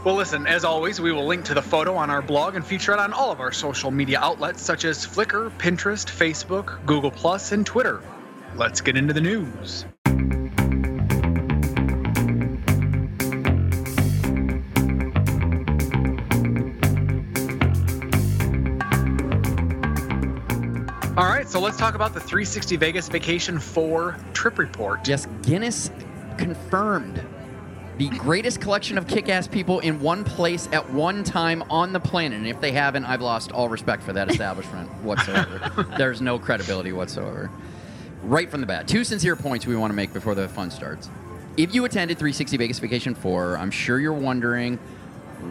Well, 0.05 0.17
listen, 0.17 0.47
as 0.49 0.65
always, 0.65 1.01
we 1.01 1.13
will 1.13 1.27
link 1.27 1.45
to 1.45 1.55
the 1.55 1.63
photo 1.63 1.95
on 1.95 2.11
our 2.11 2.23
blog 2.23 2.57
and 2.57 2.67
feature 2.67 2.93
it 2.93 2.99
on 2.99 3.13
all 3.13 3.31
of 3.31 3.39
our 3.39 3.53
social 3.53 3.91
media 3.91 4.19
outlets 4.19 4.61
such 4.61 4.85
as 4.85 5.07
Flickr, 5.07 5.51
Pinterest, 5.59 6.07
Facebook, 6.07 6.85
Google, 6.87 7.13
and 7.53 7.65
Twitter. 7.65 8.03
Let's 8.57 8.81
get 8.81 8.97
into 8.97 9.15
the 9.15 9.21
news. 9.21 9.85
All 21.23 21.29
right, 21.29 21.49
so 21.49 21.61
let's 21.61 21.77
talk 21.77 21.95
about 21.95 22.15
the 22.15 22.19
360 22.19 22.75
Vegas 22.79 23.09
Vacation 23.09 23.61
4 23.61 24.17
trip 24.33 24.59
report. 24.59 25.07
Yes, 25.07 25.29
Guinness 25.43 25.89
confirmed 26.37 27.25
the 27.97 28.09
greatest 28.09 28.61
collection 28.61 28.99
of 28.99 29.07
kick-ass 29.07 29.47
people 29.47 29.79
in 29.79 30.01
one 30.01 30.25
place 30.25 30.69
at 30.73 30.91
one 30.91 31.23
time 31.23 31.63
on 31.71 31.93
the 31.93 32.01
planet. 32.01 32.39
And 32.39 32.49
if 32.49 32.61
they 32.61 32.73
haven't, 32.73 33.05
I've 33.05 33.21
lost 33.21 33.53
all 33.53 33.69
respect 33.69 34.03
for 34.03 34.13
that 34.15 34.33
establishment 34.33 34.91
whatsoever. 35.05 35.87
There's 35.97 36.21
no 36.21 36.41
credibility 36.41 36.93
whatsoever. 36.93 37.53
Right 38.25 38.51
from 38.51 38.61
the 38.61 38.67
bat, 38.67 38.89
two 38.89 39.05
sincere 39.05 39.37
points 39.37 39.65
we 39.65 39.77
want 39.77 39.93
to 39.93 39.97
make 39.97 40.13
before 40.13 40.35
the 40.35 40.49
fun 40.49 40.73
starts. 40.73 41.09
If 41.57 41.73
you 41.73 41.85
attended 41.85 42.19
360 42.19 42.57
Vegas 42.57 42.81
Vacation 42.81 43.15
4, 43.15 43.59
I'm 43.59 43.71
sure 43.71 44.01
you're 44.01 44.13
wondering 44.13 44.77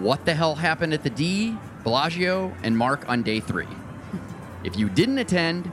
what 0.01 0.25
the 0.25 0.33
hell 0.33 0.55
happened 0.55 0.93
at 0.93 1.03
the 1.03 1.09
D, 1.09 1.55
Bellagio, 1.85 2.53
and 2.61 2.77
Mark 2.77 3.07
on 3.07 3.23
day 3.23 3.39
three. 3.39 3.67
If 4.63 4.77
you 4.77 4.89
didn't 4.89 5.17
attend, 5.17 5.71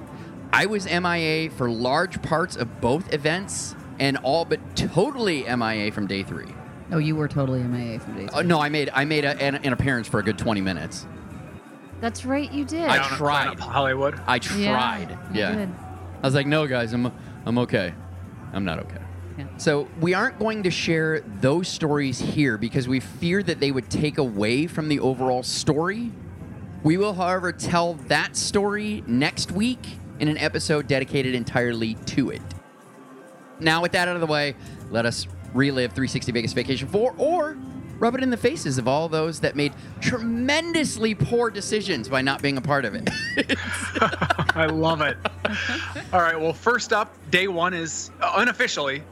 I 0.53 0.67
was 0.67 0.87
MIA 0.87 1.51
for 1.51 1.71
large 1.71 2.23
parts 2.23 2.57
of 2.57 2.81
both 2.81 3.13
events 3.13 3.75
and 3.99 4.17
all 4.19 4.45
but 4.45 4.61
totally 4.77 5.45
MIA 5.45 5.93
from 5.93 6.07
day 6.07 6.23
three. 6.23 6.55
Oh, 6.91 6.99
you 6.99 7.17
were 7.17 7.29
totally 7.29 7.63
MIA 7.63 8.01
from 8.01 8.15
day 8.17 8.27
three. 8.29 8.39
Uh, 8.39 8.43
no, 8.43 8.61
I 8.61 8.69
made 8.69 8.91
I 8.95 9.05
made 9.05 9.25
a, 9.25 9.37
an, 9.43 9.57
an 9.57 9.73
appearance 9.73 10.09
for 10.09 10.21
a 10.21 10.23
good 10.23 10.39
20 10.39 10.61
minutes. 10.61 11.07
That's 12.01 12.25
right, 12.25 12.51
you 12.53 12.65
did. 12.65 12.85
I 12.89 12.97
Down 12.97 13.05
at 13.05 13.19
tried. 13.19 13.43
Planet 13.45 13.61
Hollywood. 13.61 14.21
I 14.27 14.37
Yeah, 14.37 14.71
tried. 14.73 15.11
you 15.33 15.41
Yeah. 15.41 15.55
did. 15.55 15.69
I 16.23 16.27
was 16.27 16.35
like, 16.35 16.47
no, 16.47 16.67
guys, 16.67 16.93
I'm 16.93 17.13
I'm 17.45 17.59
okay. 17.59 17.93
I'm 18.53 18.65
not 18.65 18.79
okay. 18.81 18.99
Yeah. 19.37 19.47
So 19.59 19.89
we 20.01 20.15
aren't 20.15 20.39
going 20.39 20.63
to 20.65 20.71
share 20.71 21.21
those 21.21 21.69
stories 21.69 22.19
here 22.19 22.57
because 22.59 22.89
we 22.89 22.99
fear 23.01 23.43
that 23.43 23.61
they 23.61 23.71
would 23.71 23.89
take 23.91 24.19
away 24.19 24.67
from 24.67 24.89
the 24.89 24.99
overall 25.01 25.43
story. 25.43 26.11
We 26.83 26.97
will, 26.97 27.13
however, 27.13 27.53
tell 27.53 27.95
that 28.09 28.37
story 28.37 29.03
next 29.07 29.51
week 29.53 29.81
in 30.21 30.29
an 30.29 30.39
episode 30.39 30.87
dedicated 30.87 31.35
entirely 31.35 31.95
to 32.07 32.31
it. 32.31 32.43
Now, 33.61 33.83
with 33.83 33.93
that 33.93 34.09
out 34.09 34.15
of 34.15 34.21
the 34.21 34.27
way, 34.27 34.55
let 34.91 35.05
us 35.05 35.27
relive 35.53 35.93
360 35.93 36.33
Vegas 36.33 36.53
Vacation 36.53 36.89
4 36.89 37.15
or 37.19 37.57
rub 37.99 38.15
it 38.15 38.23
in 38.23 38.31
the 38.31 38.37
faces 38.37 38.79
of 38.79 38.87
all 38.87 39.09
those 39.09 39.41
that 39.41 39.57
made 39.57 39.73
tremendously 40.01 41.15
poor 41.15 41.51
decisions 41.51 42.09
by 42.09 42.23
not 42.23 42.41
being 42.41 42.57
a 42.57 42.61
part 42.61 42.85
of 42.85 42.95
it. 42.95 43.09
I 44.55 44.67
love 44.67 45.01
it. 45.01 45.17
All 46.13 46.21
right. 46.21 46.39
Well, 46.39 46.53
first 46.53 46.93
up, 46.93 47.13
day 47.31 47.49
one 47.49 47.75
is 47.75 48.13
uh, 48.21 48.35
unofficially 48.37 49.03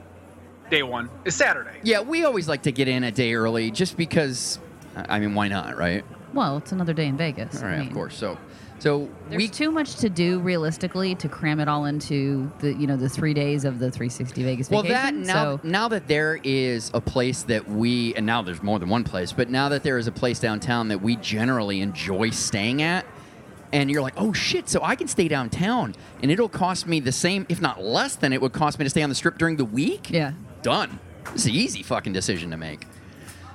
day 0.71 0.83
one 0.83 1.09
is 1.25 1.35
Saturday. 1.35 1.79
Yeah, 1.83 2.01
we 2.01 2.25
always 2.25 2.49
like 2.49 2.63
to 2.63 2.73
get 2.73 2.89
in 2.89 3.05
a 3.05 3.13
day 3.13 3.35
early 3.35 3.71
just 3.71 3.97
because, 3.97 4.59
I 4.97 5.19
mean, 5.19 5.35
why 5.35 5.49
not, 5.49 5.77
right? 5.77 6.05
Well, 6.37 6.59
it's 6.59 6.71
another 6.73 6.93
day 6.93 7.07
in 7.07 7.17
Vegas. 7.17 7.59
All 7.61 7.65
I 7.69 7.71
right, 7.71 7.79
mean, 7.81 7.89
of 7.89 7.95
course. 7.95 8.17
So, 8.17 8.39
so 8.79 9.09
There's 9.31 9.41
we 9.43 9.49
too 9.49 9.71
much 9.71 9.97
to 9.97 10.11
do 10.11 10.39
realistically 10.41 11.15
to 11.17 11.29
cram 11.29 11.61
it 11.61 11.67
all 11.69 11.87
into 11.87 12.53
the 12.61 12.75
you 12.75 12.87
know 12.87 12.97
the 12.97 13.09
three 13.09 13.33
days 13.35 13.65
of 13.65 13.79
the 13.79 13.91
360 13.91 14.43
Vegas 14.45 14.71
Well, 14.71 14.83
vacation. 14.83 15.23
that 15.23 15.27
now 15.27 15.57
so 15.57 15.61
now 15.65 15.89
that 15.89 16.07
there 16.09 16.39
is 16.45 16.91
a 16.95 17.01
place 17.01 17.43
that 17.45 17.67
we 17.69 18.15
and 18.15 18.27
now 18.27 18.43
there's 18.43 18.63
more 18.63 18.79
than 18.79 18.89
one 18.91 19.03
place, 19.03 19.33
but 19.33 19.49
now 19.49 19.69
that 19.71 19.83
there 19.83 19.97
is 19.99 20.07
a 20.07 20.13
place 20.13 20.39
downtown 20.39 20.89
that 20.89 21.01
we 21.01 21.17
generally 21.17 21.81
enjoy 21.81 22.29
staying 22.31 22.83
at, 22.83 23.07
and 23.73 23.91
you're 23.91 24.03
like, 24.03 24.15
oh 24.19 24.33
shit, 24.35 24.69
so 24.69 24.81
I 24.83 24.95
can 24.95 25.09
stay 25.09 25.27
downtown, 25.29 25.95
and 26.23 26.31
it'll 26.31 26.49
cost 26.51 26.87
me 26.87 27.01
the 27.01 27.13
same, 27.13 27.47
if 27.49 27.61
not 27.63 27.83
less 27.83 28.15
than 28.17 28.33
it 28.35 28.43
would 28.43 28.53
cost 28.53 28.79
me 28.79 28.85
to 28.85 28.91
stay 28.91 29.03
on 29.03 29.09
the 29.09 29.15
strip 29.15 29.39
during 29.39 29.57
the 29.57 29.65
week. 29.65 30.11
yeah, 30.11 30.33
Done. 30.63 31.01
It's 31.35 31.47
an 31.47 31.53
easy 31.53 31.83
fucking 31.83 32.13
decision 32.13 32.51
to 32.51 32.57
make. 32.59 32.87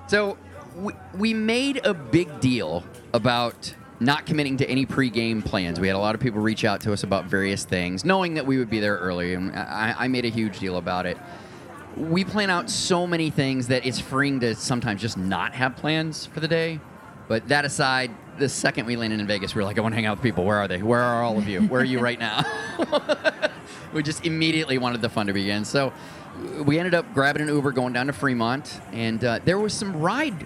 So 0.07 0.35
we, 0.75 1.33
made 1.33 1.85
a 1.85 1.93
big 1.93 2.39
deal 2.39 2.83
about 3.13 3.73
not 3.99 4.25
committing 4.25 4.57
to 4.57 4.69
any 4.69 4.85
pregame 4.85 5.43
plans. 5.43 5.79
We 5.79 5.87
had 5.87 5.95
a 5.95 5.99
lot 5.99 6.15
of 6.15 6.21
people 6.21 6.41
reach 6.41 6.65
out 6.65 6.81
to 6.81 6.93
us 6.93 7.03
about 7.03 7.25
various 7.25 7.63
things, 7.63 8.03
knowing 8.03 8.33
that 8.35 8.45
we 8.45 8.57
would 8.57 8.69
be 8.69 8.79
there 8.79 8.97
early, 8.97 9.33
and 9.33 9.55
I, 9.55 9.95
I 9.97 10.07
made 10.07 10.25
a 10.25 10.29
huge 10.29 10.59
deal 10.59 10.77
about 10.77 11.05
it. 11.05 11.17
We 11.97 12.23
plan 12.23 12.49
out 12.49 12.69
so 12.69 13.05
many 13.05 13.29
things 13.29 13.67
that 13.67 13.85
it's 13.85 13.99
freeing 13.99 14.39
to 14.39 14.55
sometimes 14.55 15.01
just 15.01 15.17
not 15.17 15.53
have 15.53 15.75
plans 15.75 16.25
for 16.25 16.39
the 16.39 16.47
day. 16.47 16.79
But 17.27 17.47
that 17.49 17.63
aside, 17.63 18.11
the 18.39 18.49
second 18.49 18.85
we 18.85 18.95
landed 18.95 19.19
in 19.19 19.27
Vegas, 19.27 19.55
we 19.55 19.59
were 19.59 19.65
like, 19.65 19.77
I 19.77 19.81
want 19.81 19.93
to 19.93 19.95
hang 19.95 20.05
out 20.05 20.17
with 20.17 20.23
people. 20.23 20.43
Where 20.43 20.57
are 20.57 20.67
they? 20.67 20.81
Where 20.81 20.99
are 20.99 21.23
all 21.23 21.37
of 21.37 21.47
you? 21.47 21.61
Where 21.61 21.81
are 21.81 21.85
you 21.85 21.99
right 21.99 22.19
now? 22.19 22.43
we 23.93 24.03
just 24.03 24.25
immediately 24.25 24.77
wanted 24.77 25.01
the 25.01 25.09
fun 25.09 25.27
to 25.27 25.33
begin. 25.33 25.63
So 25.63 25.93
we 26.65 26.79
ended 26.79 26.93
up 26.93 27.13
grabbing 27.13 27.41
an 27.43 27.49
Uber 27.49 27.71
going 27.71 27.93
down 27.93 28.07
to 28.07 28.13
Fremont, 28.13 28.81
and 28.91 29.23
uh, 29.23 29.39
there 29.45 29.59
was 29.59 29.73
some 29.73 29.95
ride 30.01 30.45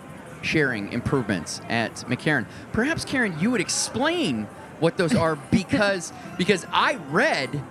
sharing 0.49 0.93
improvements 0.93 1.61
at 1.69 1.93
McCarran. 2.07 2.45
Perhaps 2.71 3.03
Karen, 3.05 3.35
you 3.39 3.51
would 3.51 3.61
explain 3.61 4.47
what 4.79 4.97
those 4.97 5.15
are 5.15 5.35
because 5.51 6.13
because 6.37 6.65
I 6.71 6.95
read 7.09 7.61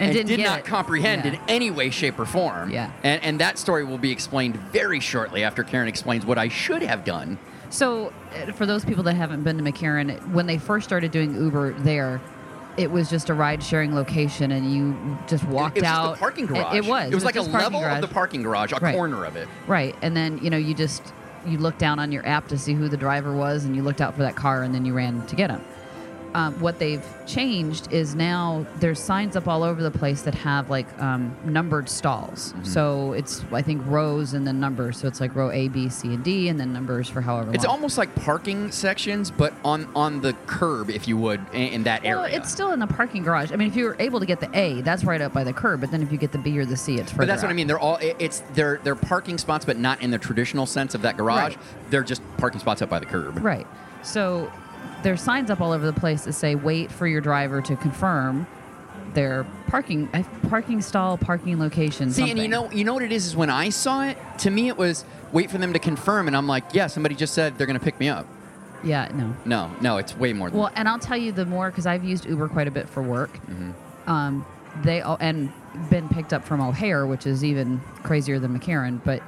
and, 0.00 0.12
didn't 0.12 0.28
did 0.28 0.40
not 0.40 0.60
it. 0.60 0.64
comprehend 0.64 1.24
Yeah. 1.24 1.32
in 1.32 1.40
any 1.48 1.70
way, 1.72 1.90
shape, 1.90 2.20
or 2.20 2.24
form. 2.26 2.70
Yeah. 2.70 2.92
And, 3.02 3.22
and 3.24 3.40
that 3.40 3.58
story 3.58 3.84
will 3.84 3.98
be 3.98 4.12
explained 4.12 4.56
very 4.56 5.00
shortly 5.00 5.42
after 5.42 5.64
Karen 5.64 5.88
explains 5.88 6.24
what 6.24 6.38
I 6.38 6.48
should 6.48 6.82
have 6.82 7.04
done. 7.04 7.38
So, 7.70 8.12
uh, 8.46 8.52
for 8.52 8.64
those 8.64 8.84
people 8.84 9.02
that 9.04 9.14
haven't 9.14 9.42
been 9.42 9.58
to 9.58 9.64
McCarran, 9.64 10.30
when 10.32 10.46
they 10.46 10.56
first 10.56 10.86
started 10.86 11.10
doing 11.10 11.34
Uber 11.34 11.72
there, 11.80 12.20
it 12.76 12.90
was 12.92 13.10
just 13.10 13.28
a 13.28 13.34
ride 13.34 13.60
sharing 13.62 13.92
location, 13.94 14.52
and 14.52 14.72
you 14.72 15.18
just 15.26 15.42
walked 15.48 15.76
it 15.76 15.82
was 15.82 15.90
out. 15.90 16.04
just 16.10 16.16
a 16.16 16.20
parking 16.20 16.44
It- 16.44 16.48
garage. 16.48 16.76
It, 16.76 16.86
was. 16.86 17.10
It 17.10 17.14
was 17.16 17.24
like 17.24 17.36
a 17.36 17.42
level 17.42 17.80
garage. 17.80 17.96
of 17.96 18.08
the 18.08 18.14
parking 18.14 18.42
garage, 18.44 18.72
a 18.72 18.76
Right. 18.76 18.94
corner 18.94 19.24
of 19.24 19.34
it. 19.36 19.48
Right, 19.66 19.96
and 20.00 20.16
then 20.16 20.38
you 20.42 20.48
know 20.48 20.56
you 20.56 20.74
just 20.74 21.02
you 21.46 21.58
looked 21.58 21.78
down 21.78 21.98
on 21.98 22.12
your 22.12 22.26
app 22.26 22.48
to 22.48 22.58
see 22.58 22.74
who 22.74 22.88
the 22.88 22.96
driver 22.96 23.34
was, 23.34 23.64
and 23.64 23.74
you 23.76 23.82
looked 23.82 24.00
out 24.00 24.14
for 24.14 24.22
that 24.22 24.36
car, 24.36 24.62
and 24.62 24.74
then 24.74 24.84
you 24.84 24.94
ran 24.94 25.26
to 25.26 25.36
get 25.36 25.50
him. 25.50 25.62
Um, 26.34 26.58
what 26.60 26.78
they've 26.78 27.04
changed 27.26 27.92
is 27.92 28.14
now 28.14 28.66
there's 28.76 28.98
signs 29.00 29.36
up 29.36 29.48
all 29.48 29.62
over 29.62 29.82
the 29.82 29.90
place 29.90 30.22
that 30.22 30.34
have 30.34 30.70
like 30.70 30.86
um, 31.00 31.34
numbered 31.44 31.88
stalls. 31.88 32.52
Mm-hmm. 32.52 32.64
So 32.64 33.12
it's 33.12 33.44
I 33.52 33.62
think 33.62 33.82
rows 33.86 34.34
and 34.34 34.46
then 34.46 34.60
numbers. 34.60 34.98
So 34.98 35.08
it's 35.08 35.20
like 35.20 35.34
row 35.34 35.50
A, 35.50 35.68
B, 35.68 35.88
C, 35.88 36.14
and 36.14 36.24
D, 36.24 36.48
and 36.48 36.58
then 36.58 36.72
numbers 36.72 37.08
for 37.08 37.20
however 37.20 37.52
It's 37.54 37.64
long. 37.64 37.76
almost 37.76 37.98
like 37.98 38.14
parking 38.14 38.70
sections, 38.70 39.30
but 39.30 39.54
on 39.64 39.88
on 39.94 40.20
the 40.20 40.34
curb, 40.46 40.90
if 40.90 41.08
you 41.08 41.16
would, 41.16 41.40
in, 41.52 41.68
in 41.68 41.82
that 41.84 42.02
well, 42.02 42.24
area. 42.24 42.36
it's 42.36 42.50
still 42.50 42.72
in 42.72 42.78
the 42.80 42.86
parking 42.86 43.22
garage. 43.22 43.52
I 43.52 43.56
mean, 43.56 43.68
if 43.68 43.76
you 43.76 43.84
were 43.84 43.96
able 43.98 44.20
to 44.20 44.26
get 44.26 44.40
the 44.40 44.50
A, 44.58 44.82
that's 44.82 45.04
right 45.04 45.20
up 45.20 45.32
by 45.32 45.44
the 45.44 45.52
curb. 45.52 45.80
But 45.80 45.90
then 45.90 46.02
if 46.02 46.12
you 46.12 46.18
get 46.18 46.32
the 46.32 46.38
B 46.38 46.58
or 46.58 46.64
the 46.64 46.76
C, 46.76 46.96
it's 46.96 47.10
further 47.10 47.22
But 47.22 47.28
that's 47.28 47.42
what 47.42 47.50
I 47.50 47.54
mean. 47.54 47.66
They're 47.66 47.78
all 47.78 47.98
it's 48.00 48.40
they're 48.54 48.80
they're 48.84 48.94
parking 48.94 49.38
spots, 49.38 49.64
but 49.64 49.78
not 49.78 50.02
in 50.02 50.10
the 50.10 50.18
traditional 50.18 50.66
sense 50.66 50.94
of 50.94 51.02
that 51.02 51.16
garage. 51.16 51.56
Right. 51.56 51.64
They're 51.90 52.02
just 52.02 52.22
parking 52.36 52.60
spots 52.60 52.82
up 52.82 52.90
by 52.90 52.98
the 52.98 53.06
curb. 53.06 53.42
Right. 53.42 53.66
So 54.02 54.50
there's 55.02 55.20
signs 55.20 55.50
up 55.50 55.60
all 55.60 55.72
over 55.72 55.86
the 55.86 55.98
place 55.98 56.24
that 56.24 56.32
say 56.32 56.54
wait 56.54 56.90
for 56.90 57.06
your 57.06 57.20
driver 57.20 57.60
to 57.62 57.76
confirm 57.76 58.46
their 59.14 59.46
parking 59.68 60.08
uh, 60.12 60.22
parking 60.48 60.82
stall, 60.82 61.16
parking 61.16 61.58
location. 61.58 62.10
See, 62.10 62.30
and 62.30 62.38
you 62.38 62.48
know 62.48 62.70
you 62.70 62.84
know 62.84 62.94
what 62.94 63.02
it 63.02 63.12
is 63.12 63.26
is 63.26 63.36
when 63.36 63.50
I 63.50 63.70
saw 63.70 64.04
it, 64.04 64.18
to 64.38 64.50
me 64.50 64.68
it 64.68 64.76
was 64.76 65.04
wait 65.32 65.50
for 65.50 65.58
them 65.58 65.72
to 65.72 65.78
confirm, 65.78 66.26
and 66.26 66.36
I'm 66.36 66.46
like, 66.46 66.64
yeah, 66.72 66.86
somebody 66.86 67.14
just 67.14 67.34
said 67.34 67.58
they're 67.58 67.66
going 67.66 67.78
to 67.78 67.84
pick 67.84 67.98
me 68.00 68.08
up. 68.08 68.26
Yeah, 68.84 69.08
no. 69.12 69.34
No, 69.44 69.74
no, 69.80 69.96
it's 69.96 70.16
way 70.16 70.32
more 70.32 70.50
than 70.50 70.58
Well, 70.58 70.70
and 70.74 70.88
I'll 70.88 71.00
tell 71.00 71.16
you 71.16 71.32
the 71.32 71.44
more 71.44 71.70
because 71.70 71.86
I've 71.86 72.04
used 72.04 72.26
Uber 72.26 72.48
quite 72.48 72.68
a 72.68 72.70
bit 72.70 72.88
for 72.88 73.02
work. 73.02 73.32
Mm-hmm. 73.34 74.10
Um, 74.10 74.46
they 74.82 75.00
all, 75.00 75.16
and 75.20 75.52
been 75.90 76.08
picked 76.08 76.32
up 76.32 76.44
from 76.44 76.60
O'Hare, 76.60 77.06
which 77.06 77.26
is 77.26 77.44
even 77.44 77.80
crazier 78.02 78.38
than 78.38 78.58
McCarran. 78.58 79.00
But 79.04 79.22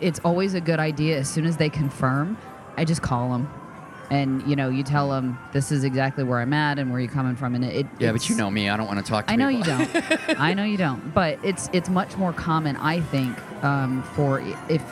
it's 0.00 0.20
always 0.24 0.54
a 0.54 0.60
good 0.60 0.78
idea 0.78 1.18
as 1.18 1.28
soon 1.28 1.44
as 1.44 1.56
they 1.56 1.68
confirm, 1.68 2.38
I 2.76 2.84
just 2.84 3.02
call 3.02 3.30
them. 3.30 3.48
And 4.12 4.46
you 4.46 4.56
know, 4.56 4.68
you 4.68 4.82
tell 4.82 5.08
them 5.08 5.38
this 5.52 5.72
is 5.72 5.84
exactly 5.84 6.22
where 6.22 6.38
I'm 6.38 6.52
at 6.52 6.78
and 6.78 6.90
where 6.90 7.00
you're 7.00 7.10
coming 7.10 7.34
from, 7.34 7.54
and 7.54 7.64
it. 7.64 7.86
Yeah, 7.98 8.12
but 8.12 8.28
you 8.28 8.36
know 8.36 8.50
me, 8.50 8.68
I 8.68 8.76
don't 8.76 8.86
want 8.86 9.04
to 9.04 9.10
talk 9.10 9.26
to 9.26 9.32
I 9.32 9.36
know 9.36 9.48
people. 9.48 9.78
you 9.78 9.86
don't. 9.86 10.38
I 10.38 10.52
know 10.52 10.64
you 10.64 10.76
don't. 10.76 11.14
But 11.14 11.38
it's 11.42 11.70
it's 11.72 11.88
much 11.88 12.18
more 12.18 12.34
common, 12.34 12.76
I 12.76 13.00
think, 13.00 13.38
um, 13.64 14.02
for 14.14 14.40
if 14.68 14.82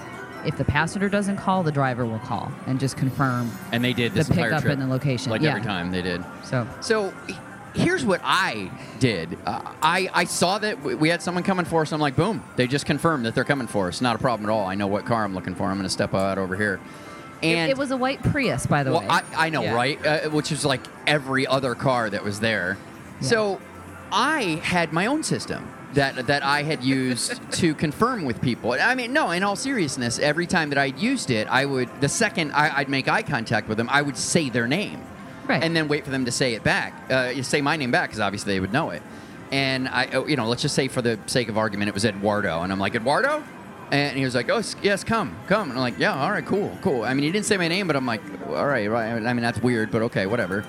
if 0.47 0.57
the 0.57 0.65
passenger 0.65 1.11
doesn't 1.11 1.37
call, 1.37 1.63
the 1.63 1.71
driver 1.71 2.07
will 2.07 2.19
call 2.21 2.51
and 2.67 2.81
just 2.81 2.97
confirm 2.97 3.53
and 3.73 3.85
they 3.85 3.93
did 3.93 4.13
the 4.13 4.21
this 4.21 4.31
entire 4.31 4.45
pickup 4.45 4.63
trip. 4.63 4.73
and 4.73 4.83
the 4.83 4.87
location. 4.87 5.31
Like 5.31 5.43
yeah. 5.43 5.51
every 5.51 5.65
time 5.65 5.91
they 5.91 6.01
did. 6.01 6.25
So 6.43 6.67
So 6.81 7.13
here's 7.75 8.07
what 8.07 8.21
I 8.25 8.71
did. 9.01 9.39
Uh, 9.45 9.61
I, 9.83 10.09
I 10.13 10.25
saw 10.25 10.59
that 10.59 10.83
we 10.83 11.09
had 11.09 11.23
someone 11.23 11.45
coming 11.45 11.65
for 11.65 11.83
us. 11.83 11.93
I'm 11.93 12.01
like, 12.01 12.17
boom, 12.17 12.43
they 12.57 12.67
just 12.67 12.87
confirmed 12.87 13.27
that 13.27 13.35
they're 13.35 13.45
coming 13.45 13.67
for 13.67 13.89
us. 13.89 14.01
Not 14.01 14.17
a 14.17 14.19
problem 14.19 14.49
at 14.49 14.53
all. 14.53 14.67
I 14.67 14.75
know 14.75 14.87
what 14.87 15.05
car 15.05 15.25
I'm 15.25 15.35
looking 15.35 15.55
for. 15.55 15.65
I'm 15.65 15.77
going 15.77 15.85
to 15.85 15.91
step 15.91 16.15
out 16.15 16.39
over 16.39 16.57
here. 16.57 16.81
It, 17.43 17.55
And 17.57 17.71
it 17.71 17.79
was 17.79 17.91
a 17.91 17.97
white 17.97 18.23
Prius, 18.23 18.67
by 18.67 18.83
the 18.83 18.93
well, 18.93 19.01
way. 19.01 19.07
I, 19.09 19.23
I 19.47 19.51
know, 19.51 19.63
Yeah. 19.63 19.75
right? 19.75 20.07
Uh, 20.07 20.31
which 20.31 20.53
is 20.53 20.65
like 20.65 20.81
every 21.07 21.47
other 21.47 21.75
car 21.75 22.11
that 22.11 22.23
was 22.25 22.41
there. 22.41 22.77
So 23.21 23.61
I 24.13 24.61
had 24.63 24.93
my 24.93 25.07
own 25.07 25.23
system 25.23 25.69
that 25.95 26.27
that 26.29 26.43
I 26.45 26.63
had 26.63 26.83
used 26.85 27.41
to 27.61 27.75
confirm 27.75 28.25
with 28.25 28.41
people. 28.41 28.73
I 28.73 28.95
mean, 28.95 29.13
no, 29.13 29.31
in 29.31 29.43
all 29.43 29.57
seriousness, 29.57 30.19
every 30.19 30.47
time 30.47 30.71
that 30.71 30.79
I'd 30.79 30.99
used 30.99 31.31
it, 31.31 31.49
I 31.49 31.65
would 31.67 31.89
the 32.01 32.09
second 32.09 32.53
I, 32.53 32.79
I'd 32.79 32.89
make 32.89 33.09
eye 33.09 33.23
contact 33.23 33.69
with 33.69 33.77
them, 33.79 33.89
I 33.91 34.03
would 34.03 34.17
say 34.17 34.51
their 34.51 34.69
name, 34.69 35.01
Right. 35.49 35.63
and 35.63 35.75
then 35.75 35.89
wait 35.89 36.05
for 36.05 36.11
them 36.11 36.25
to 36.27 36.31
say 36.33 36.55
it 36.55 36.63
back. 36.63 37.11
Uh, 37.11 37.43
say 37.43 37.61
my 37.61 37.77
name 37.77 37.91
back 37.91 38.09
because 38.11 38.21
obviously 38.21 38.55
they 38.55 38.61
would 38.61 38.73
know 38.73 38.91
it. 38.91 39.03
And 39.53 39.89
I, 39.89 40.07
oh, 40.13 40.27
you 40.29 40.37
know, 40.37 40.47
let's 40.47 40.63
just 40.63 40.77
say 40.77 40.87
for 40.87 41.03
the 41.03 41.19
sake 41.27 41.49
of 41.49 41.59
argument, 41.59 41.89
it 41.89 41.95
was 41.95 42.05
Eduardo, 42.05 42.63
and 42.63 42.73
I'm 42.73 42.79
like 42.79 42.95
Eduardo. 42.95 43.43
And 43.91 44.17
he 44.17 44.25
was 44.25 44.35
like, 44.35 44.49
"Oh, 44.49 44.63
yes, 44.83 45.03
come, 45.03 45.37
come." 45.49 45.71
And 45.71 45.73
I'm 45.73 45.83
like, 45.83 45.99
"Yeah, 45.99 46.15
all 46.15 46.31
right, 46.31 46.47
cool, 46.47 46.77
cool." 46.81 47.03
I 47.03 47.13
mean, 47.15 47.25
he 47.25 47.33
didn't 47.33 47.47
say 47.47 47.57
my 47.57 47.69
name, 47.69 47.87
but 47.87 47.97
I'm 47.97 48.07
like, 48.07 48.23
"All 48.47 48.67
right, 48.67 48.89
right." 48.89 49.11
I 49.11 49.33
mean, 49.33 49.43
that's 49.43 49.61
weird, 49.61 49.91
but 49.91 50.03
okay, 50.03 50.27
whatever. 50.27 50.65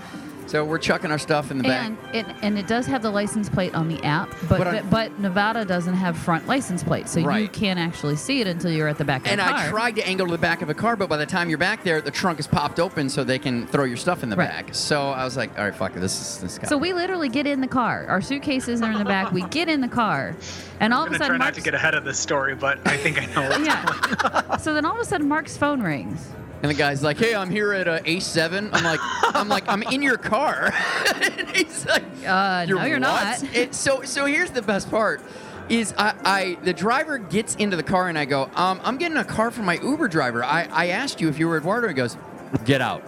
So 0.51 0.65
we're 0.65 0.79
chucking 0.79 1.12
our 1.12 1.17
stuff 1.17 1.50
in 1.50 1.60
the 1.60 1.63
back. 1.63 1.88
and 1.88 1.98
it, 2.13 2.25
and 2.41 2.60
it 2.60 2.67
does 2.67 2.86
have 2.86 3.01
the 3.01 3.10
license 3.10 3.48
plate 3.48 3.74
on 3.74 3.88
the 3.88 4.03
app, 4.03 4.29
but 4.50 4.60
But 4.60 4.89
but, 4.89 5.12
I'm- 5.12 5.22
Nevada 5.22 5.63
doesn't 5.63 5.93
have 5.93 6.17
front 6.17 6.46
license 6.46 6.84
plates, 6.84 7.12
so 7.12 7.22
you 7.38 7.48
can't 7.48 7.79
actually 7.79 8.17
see 8.17 8.41
it 8.41 8.48
until 8.48 8.70
you're 8.70 8.89
at 8.89 8.98
the 8.98 9.05
back 9.05 9.22
of 9.22 9.27
And 9.31 9.39
the 9.39 9.46
car. 9.46 9.53
And 9.53 9.67
I 9.67 9.70
tried 9.70 9.96
to 9.96 10.05
angle 10.05 10.25
to 10.25 10.34
the 10.34 10.38
back 10.38 10.62
of 10.62 10.70
a 10.70 10.74
car, 10.74 10.98
but 10.98 11.08
by 11.08 11.15
the 11.15 11.25
time 11.25 11.48
you're 11.48 11.58
back 11.58 11.86
there, 11.86 12.01
the 12.01 12.12
trunk 12.12 12.38
is 12.38 12.48
popped 12.48 12.81
open 12.81 13.08
so 13.08 13.24
they 13.24 13.39
can 13.39 13.65
throw 13.67 13.86
your 13.86 13.96
stuff 13.96 14.24
in 14.24 14.29
the 14.29 14.36
Right. 14.36 14.50
back. 14.50 14.75
So 14.75 15.12
I 15.12 15.24
was 15.24 15.38
like, 15.38 15.58
all 15.58 15.63
right, 15.63 15.74
fuck 15.74 15.96
it, 15.96 16.01
this 16.01 16.20
is 16.20 16.41
this 16.41 16.58
guy. 16.58 16.67
So 16.67 16.77
we 16.77 16.91
literally 16.91 17.29
get 17.29 17.48
in 17.48 17.62
the 17.62 17.67
car. 17.67 18.05
Our 18.10 18.20
suitcases 18.20 18.81
are 18.81 18.91
in 18.91 18.98
the 18.98 19.05
back. 19.05 19.31
We 19.31 19.43
get 19.43 19.70
in 19.70 19.79
the 19.79 19.88
car, 19.88 20.36
and 20.81 20.93
all 20.93 21.03
I'm 21.03 21.08
of 21.08 21.13
a 21.13 21.17
gonna 21.17 21.17
try 21.20 21.25
sudden, 21.27 21.38
not 21.39 21.46
Mark's, 21.46 21.58
to 21.60 21.63
get 21.63 21.75
ahead 21.75 21.96
of 21.96 22.03
this 22.03 22.20
story, 22.20 22.55
but 22.55 22.77
I 22.86 22.98
think 22.98 23.22
I 23.22 23.25
know. 23.34 23.48
What's 23.48 23.65
yeah. 23.65 24.58
so 24.58 24.74
then 24.74 24.84
all 24.86 24.96
of 24.96 25.00
a 25.00 25.05
sudden, 25.05 25.29
Mark's 25.29 25.55
phone 25.55 25.81
rings. 25.81 26.27
And 26.62 26.70
the 26.70 26.75
guy's 26.75 27.01
like, 27.01 27.18
hey, 27.18 27.34
I'm 27.34 27.50
here 27.50 27.74
at 27.74 27.88
uh, 27.88 28.00
A7. 28.00 28.70
I'm 28.72 28.84
like, 28.84 29.00
I'm 29.36 29.48
like, 29.50 29.63
I'm 29.68 29.82
in 29.84 30.01
your 30.01 30.18
car. 30.18 30.72
and 31.22 31.50
he's 31.50 31.86
like, 31.86 32.03
Uh, 32.25 32.65
no, 32.65 32.86
you're 32.86 33.00
what?" 33.00 33.41
not. 33.41 33.44
It, 33.56 33.74
so 33.74 34.03
so 34.03 34.25
here's 34.25 34.51
the 34.51 34.62
best 34.62 34.89
part. 34.89 35.22
Is 35.70 35.94
I, 35.98 36.13
I 36.24 36.58
the 36.63 36.74
driver 36.74 37.18
gets 37.18 37.56
into 37.56 37.77
the 37.77 37.84
car 37.84 38.10
and 38.10 38.18
I 38.18 38.25
go, 38.25 38.50
um, 38.56 38.82
I'm 38.84 38.98
getting 38.98 39.18
a 39.18 39.24
car 39.24 39.51
from 39.51 39.65
my 39.65 39.75
Uber 39.82 40.08
driver. 40.08 40.44
I, 40.44 40.68
I 40.72 40.88
asked 40.88 41.22
you 41.22 41.30
if 41.30 41.39
you 41.39 41.48
were 41.48 41.58
Eduardo. 41.58 41.88
He 41.88 41.94
goes, 41.94 42.18
get 42.65 42.82
out. 42.82 43.03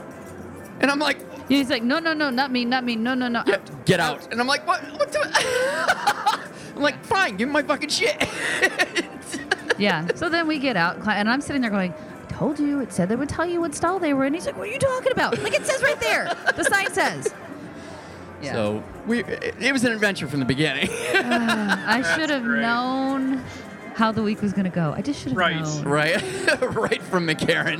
And 0.79 0.89
I'm 0.89 0.99
like, 0.99 1.17
He's 1.49 1.69
like, 1.69 1.83
no, 1.83 1.99
no, 1.99 2.13
no, 2.13 2.29
not 2.29 2.51
me, 2.51 2.63
not 2.63 2.83
me, 2.85 2.95
no, 2.95 3.13
no, 3.13 3.27
no. 3.27 3.43
Yeah, 3.45 3.57
get 3.85 3.99
out. 3.99 4.31
And 4.31 4.39
I'm 4.39 4.47
like, 4.47 4.65
what? 4.65 4.81
What? 4.97 5.11
The? 5.11 5.19
I'm 6.75 6.81
like, 6.81 7.03
fine, 7.03 7.35
give 7.35 7.49
me 7.49 7.53
my 7.53 7.63
fucking 7.63 7.89
shit. 7.89 8.27
Yeah. 9.77 10.07
So 10.15 10.29
then 10.29 10.47
we 10.47 10.59
get 10.59 10.77
out, 10.77 11.05
and 11.07 11.27
I'm 11.29 11.41
sitting 11.41 11.61
there 11.61 11.71
going, 11.71 11.93
I 11.93 11.95
told 12.43 12.59
you, 12.59 12.81
it 12.81 12.91
said 12.91 13.07
they 13.07 13.15
would 13.15 13.29
tell 13.29 13.45
you 13.45 13.61
what 13.61 13.73
stall 13.73 13.99
they 13.99 14.13
were 14.13 14.25
in. 14.25 14.33
He's 14.33 14.45
like, 14.45 14.57
what 14.57 14.67
are 14.67 14.71
you 14.71 14.77
talking 14.79 15.13
about? 15.13 15.39
Like, 15.41 15.53
it 15.53 15.65
says 15.65 15.81
right 15.81 15.97
there. 16.01 16.25
The 16.57 16.63
sign 16.65 16.91
says. 16.91 17.33
Yeah. 18.41 18.51
So 18.51 18.83
we, 19.07 19.23
it, 19.23 19.55
it 19.61 19.71
was 19.71 19.85
an 19.85 19.93
adventure 19.93 20.27
from 20.27 20.41
the 20.41 20.45
beginning. 20.45 20.89
I 21.13 22.01
should 22.17 22.29
have 22.29 22.43
known 22.43 23.41
how 23.95 24.11
the 24.11 24.21
week 24.21 24.41
was 24.41 24.51
going 24.51 24.65
to 24.65 24.69
go. 24.69 24.93
I 24.95 25.01
just 25.01 25.21
should 25.21 25.31
have 25.31 25.37
Right. 25.37 25.61
known. 25.61 25.83
right, 25.85 26.61
right 26.75 27.01
from 27.03 27.25
McCarran. 27.27 27.79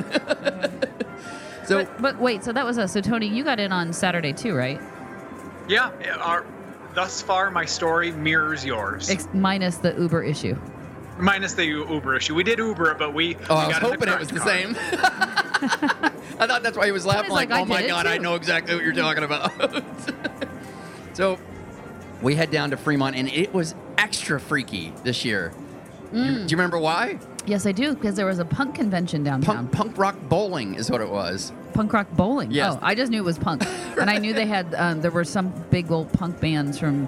so 1.68 1.84
But, 1.84 2.02
but 2.02 2.20
wait, 2.20 2.46
so 2.46 2.54
that 2.54 2.66
was 2.66 2.78
us. 2.78 2.94
So, 2.94 3.02
Tony, 3.02 3.28
you 3.28 3.44
got 3.44 3.60
in 3.60 3.74
on 3.74 3.92
Saturday 3.92 4.32
too, 4.32 4.56
right? 4.56 4.80
Yeah, 5.68 5.92
yeah, 6.00 6.16
our, 6.18 6.46
thus 6.94 7.22
far 7.22 7.52
my 7.52 7.66
story 7.66 8.14
mirrors 8.14 8.64
yours. 8.64 9.10
Ex- 9.10 9.28
minus 9.34 9.76
the 9.78 9.94
Uber 10.00 10.24
issue. 10.24 10.58
Minus 11.18 11.54
the 11.54 11.66
Uber 11.66 12.16
issue. 12.16 12.36
We 12.36 12.44
did 12.44 12.60
Uber 12.60 12.92
it, 12.92 12.98
but 12.98 13.14
we. 13.14 13.36
Oh, 13.50 13.56
we 13.56 13.62
I 13.62 13.68
was 13.68 13.80
got 13.80 13.84
in 13.84 13.90
hoping 13.90 14.10
it 14.10 14.20
was 14.20 14.28
the 14.30 14.40
car. 14.40 14.48
same. 14.48 14.76
I 16.40 16.48
thought 16.48 16.64
that's 16.64 16.78
why 16.78 16.86
he 16.86 16.92
was 16.92 17.06
laughing. 17.06 17.32
Like, 17.32 17.50
like, 17.50 17.60
oh 17.60 17.64
"I 17.64 17.82
my 17.82 17.88
god, 17.88 18.06
I 18.08 18.18
know 18.18 18.36
exactly 18.36 18.76
what 18.76 18.84
you're 18.84 18.94
talking 18.94 19.24
about. 19.24 19.52
so, 21.14 21.38
we 22.22 22.36
head 22.36 22.52
down 22.52 22.72
to 22.72 22.78
Fremont, 22.78 23.16
and 23.16 23.30
it 23.30 23.54
was 23.54 23.76
extra 23.98 24.40
freaky 24.40 24.94
this 25.04 25.24
year. 25.26 25.52
You- 25.56 25.60
Mm. 26.20 26.46
do 26.48 26.52
you 26.52 26.58
remember 26.58 26.78
why? 26.78 27.18
Yes, 27.48 27.66
I 27.66 27.72
do, 27.72 27.96
because 27.96 28.16
there 28.16 28.28
was 28.28 28.38
a 28.38 28.46
punk 28.46 28.76
convention 28.76 29.24
downtown. 29.24 29.68
Punk, 29.68 29.72
punk 29.72 29.98
rock 29.98 30.16
bowling 30.30 30.76
is 30.76 30.92
what 30.92 31.02
it 31.02 31.10
was. 31.10 31.52
Punk 31.74 31.92
rock 31.92 32.08
bowling. 32.12 32.52
Yes. 32.52 32.74
Oh, 32.76 32.80
I 32.84 32.94
just 32.94 33.12
knew 33.12 33.18
it 33.18 33.26
was 33.26 33.40
punk, 33.40 33.64
and 34.00 34.10
I 34.12 34.20
knew 34.20 34.32
they 34.34 34.46
had. 34.46 34.76
Um, 34.76 35.02
there 35.02 35.10
were 35.12 35.24
some 35.24 35.52
big 35.72 35.92
old 35.92 36.14
punk 36.14 36.40
bands 36.40 36.78
from 36.78 37.08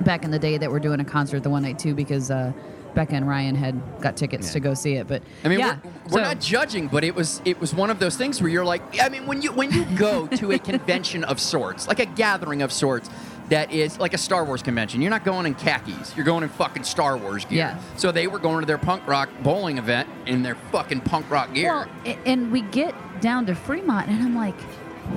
back 0.00 0.24
in 0.24 0.32
the 0.32 0.40
day 0.40 0.58
that 0.58 0.70
were 0.72 0.80
doing 0.80 0.98
a 0.98 1.04
concert 1.04 1.44
the 1.44 1.50
one 1.50 1.62
night 1.62 1.78
too, 1.78 1.94
because 1.94 2.32
uh, 2.32 2.52
Becca 2.94 3.14
and 3.14 3.26
Ryan 3.28 3.54
had 3.54 3.80
got 4.00 4.16
tickets 4.16 4.48
Yeah. 4.48 4.52
to 4.54 4.60
go 4.60 4.74
see 4.74 4.94
it. 4.94 5.06
But 5.08 5.22
I 5.44 5.48
mean, 5.48 5.58
yeah, 5.60 5.76
we're, 5.82 5.90
we're 6.04 6.10
so- 6.10 6.20
not 6.20 6.40
judging, 6.40 6.88
but 6.88 7.04
it 7.04 7.14
was 7.14 7.40
it 7.44 7.60
was 7.60 7.74
one 7.74 7.90
of 7.90 7.98
those 7.98 8.16
things 8.16 8.40
where 8.42 8.50
you're 8.50 8.64
like, 8.64 8.82
I 9.00 9.08
mean, 9.08 9.26
when 9.26 9.42
you 9.42 9.52
when 9.52 9.70
you 9.72 9.84
go 9.96 10.26
to 10.28 10.52
a 10.52 10.58
convention 10.70 11.24
of 11.24 11.40
sorts, 11.40 11.88
like 11.88 12.00
a 12.00 12.06
gathering 12.06 12.62
of 12.62 12.72
sorts, 12.72 13.08
that 13.48 13.72
is 13.72 13.98
like 13.98 14.14
a 14.14 14.18
Star 14.18 14.44
Wars 14.44 14.62
convention. 14.62 15.00
You're 15.02 15.10
not 15.10 15.24
going 15.24 15.46
in 15.46 15.54
khakis. 15.54 16.16
You're 16.16 16.24
going 16.24 16.42
in 16.42 16.48
fucking 16.48 16.84
Star 16.84 17.16
Wars 17.16 17.44
gear. 17.44 17.58
Yeah. 17.58 17.78
So 17.96 18.12
they 18.12 18.26
were 18.26 18.38
going 18.38 18.60
to 18.60 18.66
their 18.66 18.78
punk 18.78 19.06
rock 19.06 19.28
bowling 19.42 19.78
event 19.78 20.08
in 20.26 20.42
their 20.42 20.54
fucking 20.70 21.00
punk 21.02 21.30
rock 21.30 21.52
gear. 21.54 21.68
Well, 22.04 22.16
and 22.26 22.50
we 22.52 22.62
get 22.62 22.94
down 23.20 23.46
to 23.46 23.54
Fremont, 23.54 24.08
and 24.08 24.22
I'm 24.22 24.34
like, 24.34 24.58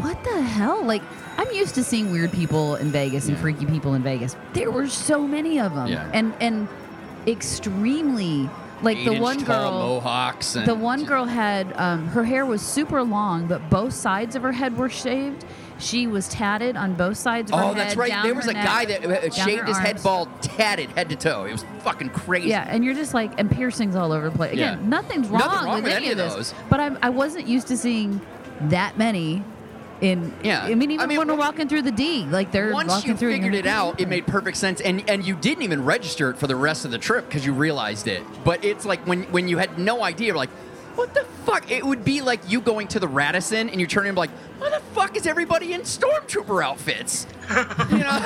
what 0.01 0.22
the 0.24 0.41
hell? 0.41 0.84
Like, 0.84 1.01
I'm 1.38 1.50
used 1.51 1.75
to 1.75 1.84
seeing 1.84 2.12
weird 2.12 2.32
people 2.32 2.75
in 2.75 2.91
Vegas 2.91 3.27
and 3.27 3.36
Yeah. 3.38 3.41
freaky 3.41 3.65
people 3.65 3.94
in 3.94 4.03
Vegas. 4.03 4.36
There 4.53 4.72
were 4.72 4.88
so 4.88 5.27
many 5.27 5.60
of 5.60 5.74
them, 5.75 5.88
Yeah. 5.88 6.10
and 6.13 6.34
and 6.41 6.67
extremely 7.27 8.50
like 8.82 9.03
the 9.05 9.13
one 9.20 9.44
girl. 9.44 9.72
mohawks. 9.72 10.55
And 10.55 10.67
The 10.67 10.75
one 10.75 11.05
girl 11.05 11.25
had 11.25 11.72
um, 11.77 12.08
her 12.10 12.24
hair 12.24 12.46
was 12.46 12.62
super 12.62 13.01
long, 13.03 13.48
but 13.48 13.70
both 13.70 13.94
sides 13.94 14.36
of 14.36 14.44
her 14.44 14.51
head 14.51 14.77
were 14.77 14.89
shaved. 14.89 15.46
She 15.77 16.08
was 16.08 16.27
tatted 16.29 16.77
on 16.77 16.94
both 16.94 17.17
sides 17.17 17.51
of 17.51 17.58
her 17.58 17.63
Oh, 17.65 17.67
head. 17.70 17.77
that's 17.77 17.96
right. 17.98 18.10
down 18.10 18.25
There 18.25 18.34
was 18.36 18.46
her 18.46 18.51
a 18.51 18.53
neck, 18.53 18.65
guy 18.65 18.86
that 18.86 19.05
uh, 19.05 19.20
down 19.22 19.32
shaved 19.32 19.67
his 19.67 19.77
head 19.77 19.94
arms. 19.96 20.03
bald, 20.03 20.29
tatted 20.41 20.89
head 20.91 21.10
to 21.10 21.15
toe. 21.17 21.44
It 21.46 21.51
was 21.51 21.65
fucking 21.79 22.10
crazy. 22.10 22.50
Yeah, 22.50 22.65
and 22.70 22.84
you're 22.86 22.94
just 22.94 23.13
like, 23.13 23.38
and 23.39 23.50
piercings 23.51 23.96
all 23.96 24.12
over 24.13 24.29
the 24.29 24.36
place. 24.38 24.53
Again, 24.53 24.79
Yeah. 24.82 24.88
nothing's 24.88 25.27
wrong, 25.27 25.39
Nothing 25.39 25.65
wrong 25.67 25.84
with, 25.84 25.91
any, 25.91 26.12
of 26.12 26.17
this. 26.17 26.34
those. 26.34 26.53
But 26.70 26.79
I'm, 26.79 26.98
I 27.01 27.10
wasn't 27.10 27.48
used 27.48 27.67
to 27.67 27.77
seeing 27.77 28.22
that 28.62 28.98
many 28.98 29.44
in. 30.02 30.34
Yeah. 30.44 30.64
I 30.64 30.75
mean, 30.75 30.92
even 30.92 31.04
I 31.04 31.08
mean, 31.08 31.18
when 31.18 31.28
we're 31.28 31.36
walking 31.36 31.68
through 31.68 31.84
the 31.84 31.92
D, 31.92 32.25
like 32.25 32.52
they're 32.52 32.72
Once 32.74 32.90
walking 32.90 33.12
you 33.12 33.18
through. 33.18 33.34
and 33.34 33.44
figured 33.44 33.56
it 33.56 33.68
out, 33.68 34.00
it 34.00 34.08
made 34.08 34.28
perfect 34.28 34.58
sense, 34.58 34.82
and 34.82 35.08
and 35.10 35.25
you 35.25 35.36
didn't 35.36 35.64
even 35.64 35.84
register 35.86 36.30
it 36.30 36.38
for 36.38 36.48
the 36.48 36.56
rest 36.56 36.86
of 36.86 36.92
the 36.92 36.98
trip 36.98 37.25
because 37.28 37.46
you 37.46 37.54
realized 37.54 38.08
it. 38.08 38.24
But 38.44 38.64
it's 38.66 38.86
like 38.86 39.06
when 39.08 39.24
when 39.32 39.48
you 39.48 39.58
had 39.58 39.78
no 39.80 40.04
idea, 40.04 40.36
like, 40.36 40.50
what 40.96 41.14
the 41.14 41.24
fuck? 41.46 41.70
It 41.72 41.86
would 41.86 42.04
be 42.06 42.22
like 42.22 42.40
you 42.50 42.62
going 42.62 42.88
to 42.90 43.00
the 43.00 43.08
Radisson 43.08 43.70
and 43.70 43.80
you 43.80 43.88
turn 43.88 44.04
in 44.06 44.10
and 44.10 44.16
be 44.16 44.22
like, 44.22 44.32
why 44.60 44.70
the 44.70 44.80
fuck 44.94 45.16
is 45.18 45.28
everybody 45.28 45.74
in 45.74 45.82
stormtrooper 45.82 46.64
outfits? 46.64 47.28
you 47.92 48.00
know. 48.00 48.22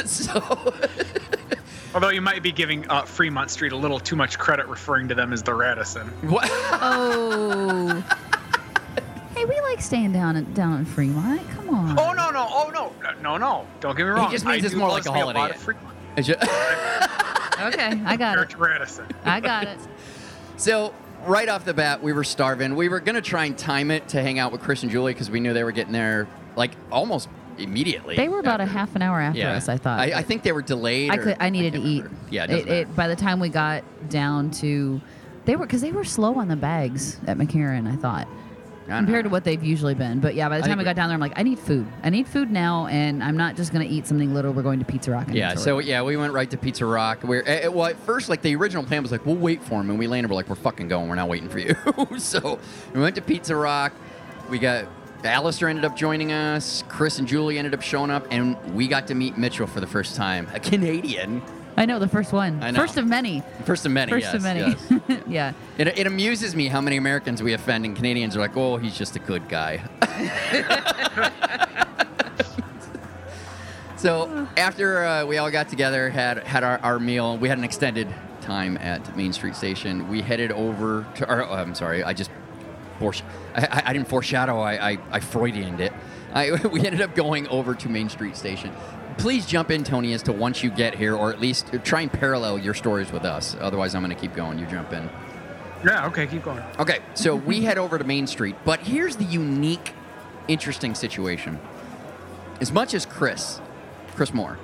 so 0.04 0.74
Although 1.94 2.08
you 2.08 2.20
might 2.20 2.42
be 2.42 2.50
giving 2.50 2.90
uh, 2.90 3.02
Fremont 3.02 3.50
Street 3.52 3.70
a 3.70 3.76
little 3.76 4.00
too 4.00 4.16
much 4.16 4.36
credit 4.36 4.66
referring 4.66 5.06
to 5.08 5.14
them 5.14 5.32
as 5.32 5.44
the 5.44 5.54
Radisson. 5.54 6.08
what? 6.22 6.48
Oh. 6.52 8.02
Hey, 9.34 9.44
we 9.44 9.60
like 9.62 9.80
staying 9.80 10.12
down 10.12 10.36
in, 10.36 10.52
down 10.54 10.78
in 10.78 10.84
Fremont. 10.84 11.48
Come 11.50 11.70
on. 11.70 11.98
Oh 11.98 12.12
no 12.12 12.30
no 12.30 12.46
oh 12.50 12.70
no 12.72 12.92
no 13.22 13.36
no! 13.36 13.66
Don't 13.80 13.96
get 13.96 14.04
me 14.04 14.10
wrong. 14.10 14.26
He 14.30 14.32
just 14.34 14.44
means 14.46 14.62
I 14.62 14.66
it's 14.66 14.74
do 14.74 14.80
more 14.80 14.88
like 14.90 15.06
a 15.06 15.12
me 15.12 15.18
holiday. 15.20 15.38
lot 15.38 15.50
of 15.50 15.56
Fremont. 15.56 15.96
It's 16.16 16.26
ju- 16.26 16.34
Okay, 17.60 18.02
I 18.04 18.16
got 18.16 18.38
it. 18.38 18.58
Radisson. 18.58 19.06
I 19.24 19.40
got 19.40 19.66
it. 19.68 19.78
So 20.56 20.92
right 21.24 21.48
off 21.48 21.64
the 21.64 21.72
bat, 21.74 22.02
we 22.02 22.12
were 22.12 22.24
starving. 22.24 22.74
We 22.74 22.88
were 22.88 23.00
gonna 23.00 23.22
try 23.22 23.44
and 23.44 23.56
time 23.56 23.90
it 23.90 24.08
to 24.08 24.20
hang 24.22 24.38
out 24.38 24.50
with 24.52 24.60
Chris 24.60 24.82
and 24.82 24.90
Julie 24.90 25.12
because 25.14 25.30
we 25.30 25.40
knew 25.40 25.52
they 25.52 25.64
were 25.64 25.72
getting 25.72 25.92
there 25.92 26.26
like 26.56 26.72
almost 26.90 27.28
immediately. 27.56 28.16
They 28.16 28.28
were 28.28 28.40
about 28.40 28.58
a 28.60 28.64
after. 28.64 28.72
half 28.78 28.96
an 28.96 29.02
hour 29.02 29.20
after 29.20 29.38
Yeah, 29.38 29.52
us. 29.52 29.68
I 29.68 29.76
thought. 29.76 30.00
I, 30.00 30.18
I 30.18 30.22
think 30.22 30.42
they 30.42 30.50
were 30.52 30.62
delayed. 30.62 31.10
I 31.12 31.16
or- 31.16 31.22
could. 31.22 31.36
I 31.40 31.50
needed 31.50 31.74
to 31.74 31.78
can't 31.78 31.88
eat. 31.90 32.02
remember. 32.04 32.20
Yeah, 32.30 32.42
it 32.44 32.44
it, 32.44 32.52
doesn't 32.52 32.68
matter. 32.68 32.80
it, 32.80 32.96
by 32.96 33.08
the 33.08 33.16
time 33.16 33.38
we 33.40 33.48
got 33.48 33.84
down 34.10 34.50
to, 34.52 35.00
they 35.44 35.54
were 35.54 35.64
because 35.66 35.80
they 35.80 35.92
were 35.92 36.04
slow 36.04 36.34
on 36.34 36.48
the 36.48 36.56
bags 36.56 37.18
at 37.28 37.38
McCarran. 37.38 37.90
I 37.90 37.94
thought 37.96 38.26
I 38.26 38.26
don't 38.26 38.43
compared 38.86 39.08
know. 39.08 39.22
to 39.22 39.28
what 39.28 39.44
they've 39.44 39.62
usually 39.62 39.94
been. 39.94 40.20
But 40.20 40.34
yeah, 40.34 40.48
by 40.48 40.60
the 40.60 40.66
time 40.66 40.78
I, 40.78 40.82
we 40.82 40.84
got 40.84 40.96
down 40.96 41.08
there, 41.08 41.14
I'm 41.14 41.20
like, 41.20 41.32
I 41.36 41.42
need 41.42 41.58
food. 41.58 41.86
I 42.02 42.10
need 42.10 42.26
food 42.28 42.50
now, 42.50 42.86
and 42.86 43.22
I'm 43.22 43.36
not 43.36 43.56
just 43.56 43.72
gonna 43.72 43.84
eat 43.84 44.06
something 44.06 44.34
little. 44.34 44.52
We're 44.52 44.62
going 44.62 44.78
to 44.78 44.84
Pizza 44.84 45.10
Rock. 45.10 45.28
Yeah, 45.30 45.54
so 45.54 45.78
yeah, 45.78 46.02
we 46.02 46.16
went 46.16 46.32
right 46.32 46.50
to 46.50 46.56
Pizza 46.56 46.86
Rock. 46.86 47.22
We're 47.22 47.42
eh, 47.42 47.60
eh, 47.62 47.68
well 47.68 47.86
at 47.86 47.98
first, 48.00 48.28
like 48.28 48.42
the 48.42 48.54
original 48.56 48.84
plan 48.84 49.02
was 49.02 49.12
like 49.12 49.24
we'll 49.26 49.36
wait 49.36 49.62
for 49.62 49.80
him, 49.80 49.90
and 49.90 49.98
we 49.98 50.06
landed. 50.06 50.30
We're 50.30 50.36
like 50.36 50.48
we're 50.48 50.54
fucking 50.56 50.88
going. 50.88 51.08
We're 51.08 51.14
not 51.14 51.28
waiting 51.28 51.48
for 51.48 51.58
you. 51.58 51.74
so 52.18 52.58
we 52.92 53.00
went 53.00 53.14
to 53.16 53.22
Pizza 53.22 53.56
Rock. 53.56 53.92
We 54.50 54.58
got 54.58 54.86
Alistair 55.24 55.68
ended 55.68 55.84
up 55.84 55.96
joining 55.96 56.32
us. 56.32 56.84
Chris 56.88 57.18
and 57.18 57.26
Julie 57.26 57.58
ended 57.58 57.74
up 57.74 57.82
showing 57.82 58.10
up, 58.10 58.26
and 58.30 58.56
we 58.74 58.88
got 58.88 59.06
to 59.08 59.14
meet 59.14 59.38
Mitchell 59.38 59.66
for 59.66 59.80
the 59.80 59.86
first 59.86 60.16
time, 60.16 60.46
a 60.52 60.60
Canadian, 60.60 61.42
I 61.76 61.86
know 61.86 61.98
the 61.98 62.08
first 62.08 62.32
one, 62.32 62.62
I 62.62 62.70
know. 62.70 62.78
first 62.78 62.96
of 62.96 63.06
many, 63.06 63.42
first 63.64 63.84
of 63.84 63.92
many. 63.92 64.10
first 64.10 64.26
yes, 64.26 64.34
of 64.34 64.42
many. 64.42 64.60
yes. 64.60 64.92
yeah. 65.26 65.52
It, 65.76 65.88
it 65.98 66.06
amuses 66.06 66.54
me 66.54 66.68
how 66.68 66.80
many 66.80 66.96
Americans 66.96 67.42
we 67.42 67.52
offend, 67.52 67.84
and 67.84 67.96
Canadians 67.96 68.36
are 68.36 68.40
like, 68.40 68.56
"Oh, 68.56 68.76
he's 68.76 68.96
just 68.96 69.16
a 69.16 69.18
good 69.18 69.48
guy." 69.48 69.82
so 73.96 74.46
after 74.56 75.04
uh, 75.04 75.26
we 75.26 75.38
all 75.38 75.50
got 75.50 75.68
together, 75.68 76.10
had 76.10 76.44
had 76.44 76.62
our, 76.62 76.78
our 76.78 77.00
meal, 77.00 77.36
we 77.38 77.48
had 77.48 77.58
an 77.58 77.64
extended 77.64 78.06
time 78.40 78.76
at 78.76 79.16
Main 79.16 79.32
Street 79.32 79.56
Station. 79.56 80.08
We 80.08 80.22
headed 80.22 80.52
over 80.52 81.04
to. 81.16 81.28
Or, 81.28 81.42
oh, 81.42 81.54
I'm 81.54 81.74
sorry, 81.74 82.04
I 82.04 82.12
just 82.12 82.30
foresh- 83.00 83.22
I, 83.54 83.66
I, 83.66 83.82
I 83.86 83.92
didn't 83.92 84.08
foreshadow. 84.08 84.60
I, 84.60 84.90
I, 84.90 84.98
I 85.10 85.20
Freudianed 85.20 85.80
it. 85.80 85.92
I, 86.32 86.50
we 86.72 86.84
ended 86.84 87.00
up 87.00 87.14
going 87.14 87.46
over 87.48 87.74
to 87.74 87.88
Main 87.88 88.08
Street 88.08 88.36
Station. 88.36 88.72
Please 89.18 89.46
jump 89.46 89.70
in, 89.70 89.84
Tony, 89.84 90.12
as 90.12 90.22
to 90.24 90.32
once 90.32 90.62
you 90.62 90.70
get 90.70 90.94
here, 90.94 91.14
or 91.14 91.32
at 91.32 91.40
least 91.40 91.72
try 91.84 92.02
and 92.02 92.12
parallel 92.12 92.58
your 92.58 92.74
stories 92.74 93.10
with 93.12 93.24
us. 93.24 93.56
Otherwise, 93.60 93.94
I'm 93.94 94.02
going 94.02 94.14
to 94.14 94.20
keep 94.20 94.34
going. 94.34 94.58
You 94.58 94.66
jump 94.66 94.92
in. 94.92 95.08
Yeah. 95.84 96.06
Okay. 96.06 96.26
Keep 96.26 96.44
going. 96.44 96.62
Okay, 96.78 96.98
so 97.14 97.36
we 97.36 97.62
head 97.62 97.78
over 97.78 97.98
to 97.98 98.04
Main 98.04 98.26
Street, 98.26 98.56
but 98.64 98.80
here's 98.80 99.16
the 99.16 99.24
unique, 99.24 99.92
interesting 100.48 100.94
situation. 100.94 101.58
As 102.60 102.72
much 102.72 102.94
as 102.94 103.04
Chris, 103.04 103.60
Chris 104.14 104.32
Moore, 104.32 104.58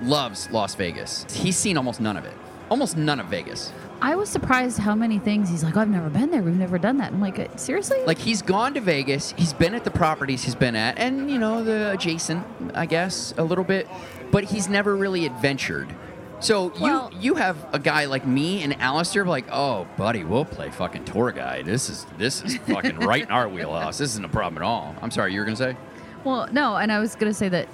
loves 0.00 0.50
Las 0.50 0.74
Vegas, 0.74 1.26
he's 1.32 1.56
seen 1.56 1.76
almost 1.76 2.00
none 2.00 2.16
of 2.16 2.24
it. 2.24 2.34
Almost 2.70 2.96
none 2.96 3.20
of 3.20 3.26
Vegas. 3.26 3.72
I 4.04 4.16
was 4.16 4.28
surprised 4.28 4.78
how 4.78 4.96
many 4.96 5.20
things 5.20 5.48
he's 5.48 5.62
like. 5.62 5.76
I've 5.76 5.88
never 5.88 6.10
been 6.10 6.32
there. 6.32 6.42
We've 6.42 6.56
never 6.56 6.76
done 6.76 6.96
that. 6.98 7.12
I'm 7.12 7.20
like, 7.20 7.38
uh, 7.38 7.56
seriously? 7.56 8.02
Like 8.04 8.18
he's 8.18 8.42
gone 8.42 8.74
to 8.74 8.80
Vegas, 8.80 9.32
he's 9.38 9.52
been 9.52 9.74
at 9.76 9.84
the 9.84 9.92
properties 9.92 10.42
he's 10.42 10.56
been 10.56 10.74
at, 10.74 10.98
and 10.98 11.30
you 11.30 11.38
know 11.38 11.62
the 11.62 11.92
adjacent, 11.92 12.44
I 12.74 12.86
guess, 12.86 13.32
a 13.38 13.44
little 13.44 13.62
bit, 13.62 13.88
but 14.32 14.42
he's 14.42 14.68
never 14.68 14.96
really 14.96 15.24
adventured. 15.24 15.94
So 16.40 16.72
Well- 16.80 17.10
you 17.12 17.20
you 17.20 17.34
have 17.36 17.56
a 17.72 17.78
guy 17.78 18.06
like 18.06 18.26
me 18.26 18.64
and 18.64 18.74
Alistair 18.80 19.24
like, 19.24 19.46
oh 19.52 19.86
buddy, 19.96 20.24
we'll 20.24 20.44
play 20.46 20.70
fucking 20.70 21.04
tour 21.04 21.30
guide. 21.30 21.64
This 21.66 21.88
is 21.88 22.04
this 22.18 22.42
is 22.42 22.56
fucking 22.66 22.98
right 22.98 23.22
in 23.22 23.30
our 23.30 23.48
wheelhouse. 23.48 23.98
This 23.98 24.10
isn't 24.10 24.24
a 24.24 24.28
problem 24.28 24.60
at 24.60 24.66
all. 24.66 24.96
I'm 25.00 25.12
sorry, 25.12 25.32
you 25.32 25.38
were 25.38 25.44
gonna 25.46 25.56
say? 25.56 25.76
Well, 26.24 26.48
no, 26.50 26.74
and 26.76 26.90
I 26.90 26.98
was 26.98 27.14
gonna 27.14 27.32
say 27.34 27.48
that, 27.50 27.68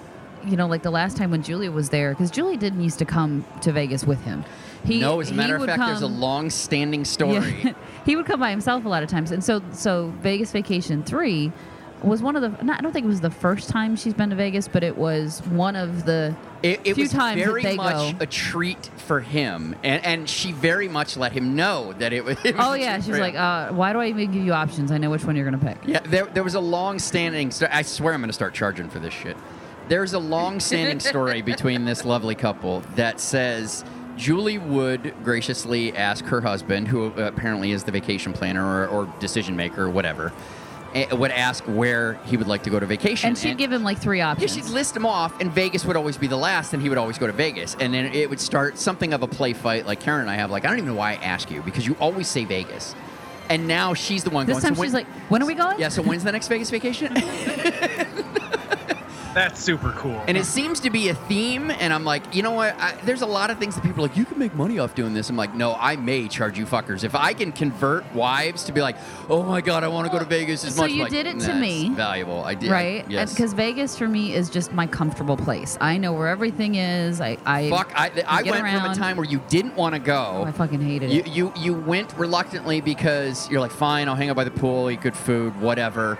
you 0.44 0.58
know, 0.58 0.66
like 0.66 0.82
the 0.82 0.90
last 0.90 1.16
time 1.16 1.30
when 1.30 1.42
Julia 1.42 1.70
was 1.72 1.88
there, 1.88 2.10
because 2.10 2.30
Julie 2.30 2.58
didn't 2.58 2.82
used 2.82 2.98
to 2.98 3.06
come 3.06 3.46
to 3.62 3.72
Vegas 3.72 4.04
with 4.04 4.20
him. 4.24 4.44
He, 4.84 5.00
no, 5.00 5.20
as 5.20 5.30
a 5.30 5.34
matter 5.34 5.56
of 5.56 5.64
fact, 5.64 5.80
there's 5.80 6.02
a 6.02 6.06
long-standing 6.06 7.04
story. 7.04 7.54
Yeah. 7.64 7.72
he 8.04 8.16
would 8.16 8.26
come 8.26 8.40
by 8.40 8.50
himself 8.50 8.84
a 8.84 8.88
lot 8.88 9.02
of 9.02 9.08
times, 9.08 9.30
and 9.30 9.42
so 9.42 9.62
so 9.72 10.12
Vegas 10.20 10.52
Vacation 10.52 11.02
Three 11.02 11.52
was 12.02 12.22
one 12.22 12.36
of 12.36 12.42
the. 12.42 12.64
Not, 12.64 12.78
I 12.78 12.82
don't 12.82 12.92
think 12.92 13.04
it 13.04 13.08
was 13.08 13.20
the 13.20 13.30
first 13.30 13.68
time 13.68 13.96
she's 13.96 14.14
been 14.14 14.30
to 14.30 14.36
Vegas, 14.36 14.68
but 14.68 14.82
it 14.84 14.96
was 14.96 15.40
one 15.46 15.74
of 15.76 16.04
the 16.04 16.34
It, 16.62 16.80
it 16.84 16.94
few 16.94 17.04
was 17.04 17.12
times 17.12 17.42
very 17.42 17.62
that 17.62 17.70
they 17.70 17.76
much 17.76 18.18
go. 18.18 18.18
a 18.20 18.26
treat 18.26 18.90
for 18.98 19.20
him, 19.20 19.74
and 19.82 20.04
and 20.04 20.30
she 20.30 20.52
very 20.52 20.88
much 20.88 21.16
let 21.16 21.32
him 21.32 21.56
know 21.56 21.92
that 21.98 22.12
it 22.12 22.24
was. 22.24 22.36
It 22.44 22.56
was 22.56 22.66
Oh 22.66 22.74
yeah, 22.74 23.00
she's 23.00 23.18
like, 23.18 23.34
uh, 23.34 23.70
why 23.72 23.92
do 23.92 23.98
I 23.98 24.06
even 24.08 24.30
give 24.30 24.44
you 24.44 24.52
options? 24.52 24.92
I 24.92 24.98
know 24.98 25.10
which 25.10 25.24
one 25.24 25.34
you're 25.36 25.44
gonna 25.44 25.58
pick. 25.58 25.78
Yeah, 25.86 26.00
there, 26.04 26.26
there 26.26 26.44
was 26.44 26.54
a 26.54 26.60
long-standing. 26.60 27.52
I 27.70 27.82
swear 27.82 28.14
I'm 28.14 28.20
going 28.20 28.28
to 28.28 28.32
start 28.34 28.54
charging 28.54 28.88
for 28.88 28.98
this 29.00 29.14
shit. 29.14 29.36
There's 29.88 30.12
a 30.12 30.18
long-standing 30.18 31.00
story 31.00 31.40
between 31.42 31.84
this 31.86 32.04
lovely 32.04 32.34
couple 32.34 32.80
that 32.96 33.20
says 33.20 33.84
Julie 34.18 34.58
would 34.58 35.14
graciously 35.24 35.96
ask 35.96 36.24
her 36.26 36.40
husband, 36.40 36.88
who 36.88 37.06
apparently 37.06 37.72
is 37.72 37.84
the 37.84 37.92
vacation 37.92 38.32
planner 38.32 38.64
or, 38.66 38.86
or 38.88 39.14
decision 39.20 39.54
maker 39.56 39.84
or 39.84 39.90
whatever, 39.90 40.32
eh, 40.94 41.14
would 41.14 41.30
ask 41.30 41.62
where 41.64 42.14
he 42.26 42.36
would 42.36 42.48
like 42.48 42.64
to 42.64 42.70
go 42.70 42.80
to 42.80 42.86
vacation. 42.86 43.28
And 43.28 43.38
she'd 43.38 43.56
give 43.56 43.70
him 43.72 43.82
like 43.84 43.98
three 43.98 44.18
Yeah, 44.18 44.30
options. 44.30 44.54
she'd 44.54 44.64
list 44.64 44.94
them 44.94 45.06
off, 45.06 45.40
and 45.40 45.52
Vegas 45.52 45.84
would 45.84 45.96
always 45.96 46.16
be 46.18 46.26
the 46.26 46.36
last, 46.36 46.74
and 46.74 46.82
he 46.82 46.88
would 46.88 46.98
always 46.98 47.16
go 47.16 47.26
to 47.28 47.32
Vegas. 47.32 47.76
And 47.78 47.94
then 47.94 48.06
it 48.12 48.28
would 48.28 48.40
start 48.40 48.76
something 48.76 49.12
of 49.12 49.22
a 49.22 49.28
play 49.28 49.52
fight, 49.52 49.86
like 49.86 50.00
Karen 50.00 50.22
and 50.22 50.30
I 50.30 50.34
have. 50.34 50.50
Like, 50.50 50.64
I 50.64 50.68
don't 50.68 50.78
even 50.78 50.88
know 50.90 50.98
why 50.98 51.12
I 51.12 51.14
ask 51.16 51.50
you, 51.50 51.62
because 51.62 51.86
you 51.86 51.96
always 52.00 52.26
say 52.26 52.44
Vegas. 52.44 52.94
And 53.48 53.66
now 53.68 53.94
she's 53.94 54.24
the 54.24 54.30
one 54.30 54.44
this 54.46 54.54
going. 54.54 54.62
time 54.62 54.74
"So 54.74 54.80
when- 54.80 54.88
she's 54.88 54.94
like, 54.94 55.06
when 55.30 55.42
are 55.42 55.46
we 55.46 55.54
going? 55.54 55.78
yeah, 55.78 55.88
so 55.88 56.02
when's 56.02 56.24
the 56.24 56.32
next 56.32 56.48
Vegas 56.48 56.68
vacation? 56.70 57.14
That's 59.34 59.60
super 59.60 59.92
cool. 59.92 60.22
And 60.26 60.36
it 60.36 60.44
seems 60.46 60.80
to 60.80 60.90
be 60.90 61.10
a 61.10 61.14
theme, 61.14 61.70
and 61.70 61.92
I'm 61.92 62.04
like, 62.04 62.34
you 62.34 62.42
know 62.42 62.50
what? 62.52 62.74
I, 62.78 62.94
there's 63.04 63.22
a 63.22 63.26
lot 63.26 63.50
of 63.50 63.58
things 63.58 63.74
that 63.74 63.82
people 63.84 64.04
are 64.04 64.08
like, 64.08 64.16
you 64.16 64.24
can 64.24 64.38
make 64.38 64.54
money 64.54 64.78
off 64.78 64.94
doing 64.94 65.14
this. 65.14 65.30
I'm 65.30 65.36
like, 65.36 65.54
no, 65.54 65.74
I 65.78 65.96
may 65.96 66.28
charge 66.28 66.58
you 66.58 66.66
fuckers. 66.66 67.04
If 67.04 67.14
I 67.14 67.34
can 67.34 67.52
convert 67.52 68.12
wives 68.14 68.64
to 68.64 68.72
be 68.72 68.80
like, 68.80 68.96
oh 69.28 69.42
my 69.42 69.60
God, 69.60 69.84
I 69.84 69.88
want 69.88 70.06
to 70.06 70.12
go 70.12 70.18
to 70.18 70.24
Vegas 70.24 70.64
as 70.64 70.74
So 70.74 70.82
much. 70.82 70.90
I'm 70.90 70.96
you 70.96 71.02
like, 71.04 71.12
did 71.12 71.26
it 71.26 71.40
to 71.40 71.54
me." 71.54 71.90
Valuable. 71.90 72.42
I 72.42 72.54
did. 72.54 72.70
right? 72.70 73.08
Yes. 73.08 73.32
Because 73.32 73.52
Vegas 73.52 73.96
for 73.96 74.08
me 74.08 74.34
is 74.34 74.50
just 74.50 74.72
my 74.72 74.86
comfortable 74.86 75.36
place. 75.36 75.76
I 75.80 75.98
know 75.98 76.12
where 76.12 76.28
everything 76.28 76.76
is. 76.76 77.20
I, 77.20 77.36
I 77.44 77.68
Fuck, 77.70 77.92
I, 77.94 78.10
I 78.26 78.42
get 78.42 78.50
went 78.50 78.66
from 78.66 78.90
a 78.90 78.94
time 78.94 79.16
where 79.16 79.26
you 79.26 79.40
didn't 79.48 79.76
want 79.76 79.94
to 79.94 80.00
go. 80.00 80.38
Oh, 80.38 80.44
I 80.44 80.52
fucking 80.52 80.80
hated 80.80 81.10
You, 81.12 81.20
it. 81.20 81.26
you 81.28 81.52
you 81.56 81.74
went 81.74 82.12
reluctantly 82.16 82.80
because 82.80 83.48
you're 83.50 83.60
like, 83.60 83.70
fine, 83.70 84.08
I'll 84.08 84.16
hang 84.16 84.30
out 84.30 84.36
by 84.36 84.44
the 84.44 84.50
pool, 84.50 84.90
eat 84.90 85.00
good 85.02 85.16
food, 85.16 85.60
whatever. 85.60 86.18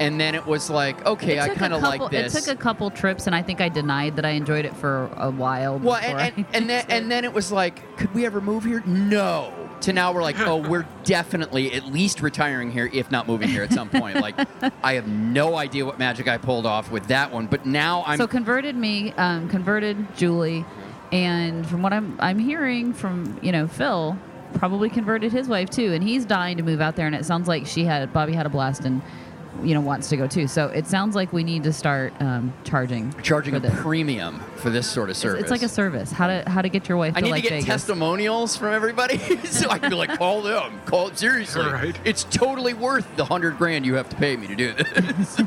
And 0.00 0.20
then 0.20 0.34
it 0.34 0.46
was 0.46 0.70
like, 0.70 1.04
okay, 1.06 1.38
I 1.38 1.48
kind 1.50 1.72
of 1.72 1.82
like 1.82 2.10
this. 2.10 2.34
It 2.34 2.44
took 2.44 2.54
a 2.54 2.60
couple 2.60 2.90
trips, 2.90 3.26
and 3.26 3.36
I 3.36 3.42
think 3.42 3.60
I 3.60 3.68
denied 3.68 4.16
that 4.16 4.24
I 4.24 4.30
enjoyed 4.30 4.64
it 4.64 4.74
for 4.76 5.10
a 5.16 5.30
while. 5.30 5.78
well, 5.78 5.96
and, 5.96 6.34
and, 6.36 6.46
and 6.52 6.68
then 6.70 6.84
and 6.88 7.10
then 7.10 7.24
it 7.24 7.32
was 7.32 7.52
like, 7.52 7.96
could 7.96 8.12
we 8.14 8.26
ever 8.26 8.40
move 8.40 8.64
here? 8.64 8.82
No. 8.86 9.52
To 9.82 9.92
now 9.92 10.12
we're 10.12 10.22
like, 10.22 10.38
oh, 10.40 10.56
we're 10.56 10.86
definitely 11.04 11.72
at 11.72 11.86
least 11.86 12.20
retiring 12.22 12.70
here, 12.70 12.88
if 12.92 13.10
not 13.10 13.26
moving 13.26 13.48
here 13.48 13.64
at 13.64 13.72
some 13.72 13.88
point. 13.90 14.20
Like, 14.20 14.36
I 14.82 14.94
have 14.94 15.08
no 15.08 15.56
idea 15.56 15.84
what 15.84 15.98
magic 15.98 16.28
I 16.28 16.38
pulled 16.38 16.66
off 16.66 16.90
with 16.90 17.08
that 17.08 17.32
one, 17.32 17.46
but 17.46 17.66
now 17.66 18.04
I'm 18.06 18.16
so 18.16 18.28
converted 18.28 18.76
me, 18.76 19.12
um, 19.12 19.48
converted 19.48 20.16
Julie, 20.16 20.64
and 21.10 21.66
from 21.66 21.82
what 21.82 21.92
I'm 21.92 22.16
I'm 22.20 22.38
hearing 22.38 22.92
from 22.92 23.38
you 23.42 23.50
know 23.50 23.66
Phil, 23.66 24.16
probably 24.54 24.88
converted 24.88 25.32
his 25.32 25.48
wife 25.48 25.68
too, 25.70 25.92
and 25.92 26.02
he's 26.02 26.24
dying 26.24 26.56
to 26.58 26.62
move 26.62 26.80
out 26.80 26.94
there. 26.96 27.06
And 27.06 27.14
it 27.16 27.24
sounds 27.24 27.48
like 27.48 27.66
she 27.66 27.84
had 27.84 28.12
Bobby 28.12 28.32
had 28.32 28.46
a 28.46 28.50
blast 28.50 28.84
and 28.84 29.02
you 29.62 29.74
know 29.74 29.80
wants 29.80 30.08
to 30.08 30.16
go 30.16 30.26
too. 30.26 30.46
So 30.46 30.66
it 30.68 30.86
sounds 30.86 31.14
like 31.14 31.32
we 31.32 31.44
need 31.44 31.64
to 31.64 31.72
start 31.72 32.12
um, 32.20 32.52
charging 32.64 33.12
charging 33.22 33.60
for 33.60 33.66
a 33.66 33.70
premium 33.70 34.40
for 34.56 34.70
this 34.70 34.88
sort 34.90 35.08
of 35.08 35.12
It's, 35.12 35.20
service. 35.20 35.42
it's 35.42 35.50
like 35.50 35.62
a 35.62 35.68
service. 35.68 36.10
How 36.10 36.26
to 36.28 36.42
how 36.48 36.62
to 36.62 36.68
get 36.68 36.88
your 36.88 36.96
wife 36.98 37.14
I 37.16 37.20
to 37.20 37.24
need 37.26 37.30
like 37.32 37.42
to 37.44 37.48
get 37.50 37.54
Vegas. 37.56 37.66
testimonials 37.66 38.56
from 38.56 38.72
everybody 38.72 39.18
so 39.44 39.68
I 39.70 39.78
can 39.78 39.90
be 39.90 39.96
like, 39.96 40.16
call 40.18 40.42
them. 40.42 40.80
Call 40.86 41.08
it 41.08 41.18
seriously. 41.18 41.64
Right. 41.64 41.98
It's 42.04 42.24
totally 42.24 42.74
worth 42.74 43.06
the 43.16 43.24
hundred 43.24 43.58
grand 43.58 43.84
you 43.84 43.94
have 43.94 44.08
to 44.08 44.16
pay 44.16 44.36
me 44.36 44.46
to 44.46 44.54
do 44.56 44.72
this. 44.72 45.40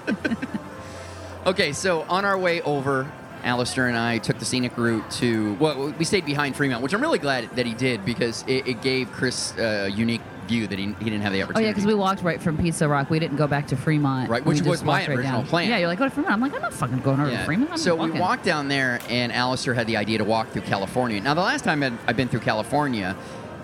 okay, 1.45 1.73
so 1.73 2.03
on 2.03 2.25
our 2.25 2.37
way 2.37 2.61
over, 2.61 3.11
Alistair 3.45 3.87
and 3.87 3.95
I 3.95 4.17
took 4.17 4.39
the 4.39 4.45
scenic 4.45 4.75
route 4.77 5.09
to, 5.11 5.53
well, 5.55 5.93
we 5.97 6.03
stayed 6.03 6.25
behind 6.25 6.55
Fremont, 6.55 6.81
which 6.81 6.93
I'm 6.93 7.01
really 7.01 7.19
glad 7.19 7.55
that 7.55 7.65
he 7.65 7.75
did 7.75 8.03
because 8.03 8.43
it, 8.47 8.67
it 8.67 8.81
gave 8.81 9.11
Chris 9.11 9.55
a 9.57 9.87
unique 9.87 10.21
view 10.47 10.67
that 10.67 10.79
he, 10.79 10.85
he 10.99 11.05
didn't 11.05 11.21
have 11.21 11.31
the 11.31 11.43
opportunity. 11.43 11.65
Oh 11.65 11.67
yeah, 11.67 11.71
because 11.71 11.85
we 11.85 11.93
walked 11.93 12.23
right 12.23 12.41
from 12.41 12.57
Pizza 12.57 12.87
Rock. 12.87 13.09
We 13.09 13.19
didn't 13.19 13.37
go 13.37 13.47
back 13.47 13.67
to 13.67 13.77
Fremont. 13.77 14.29
Right, 14.29 14.43
which 14.43 14.61
was 14.61 14.83
my 14.83 15.01
right 15.01 15.09
original 15.09 15.41
down. 15.41 15.47
plan. 15.47 15.69
Yeah, 15.69 15.77
you're 15.77 15.87
like 15.87 15.99
go 15.99 16.05
to 16.05 16.11
Fremont. 16.11 16.33
I'm 16.33 16.41
like 16.41 16.53
I'm 16.53 16.61
not 16.61 16.73
fucking 16.73 16.99
going 16.99 17.19
over 17.19 17.29
to 17.29 17.45
Fremont. 17.45 17.71
I'm 17.71 17.77
so 17.77 17.95
walking. 17.95 18.15
we 18.15 18.19
walked 18.19 18.43
down 18.43 18.67
there, 18.67 18.99
and 19.09 19.31
Alistair 19.31 19.73
had 19.73 19.87
the 19.87 19.97
idea 19.97 20.17
to 20.17 20.23
walk 20.23 20.49
through 20.49 20.63
California. 20.63 21.21
Now, 21.21 21.33
the 21.33 21.41
last 21.41 21.63
time 21.63 21.83
I'd, 21.83 21.93
I've 22.07 22.17
been 22.17 22.27
through 22.27 22.41
California, 22.41 23.15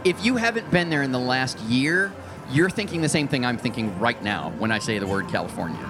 if 0.04 0.24
you 0.24 0.38
haven't 0.38 0.70
been 0.72 0.90
there 0.90 1.04
in 1.04 1.12
the 1.12 1.20
last 1.20 1.60
year, 1.62 2.12
you're 2.52 2.70
thinking 2.70 3.02
the 3.02 3.10
same 3.10 3.28
thing 3.28 3.46
I'm 3.46 3.58
thinking 3.58 3.98
right 4.00 4.22
now 4.24 4.52
when 4.58 4.72
I 4.72 4.80
say 4.80 5.00
the 5.00 5.08
word 5.08 5.28
California. 5.30 5.90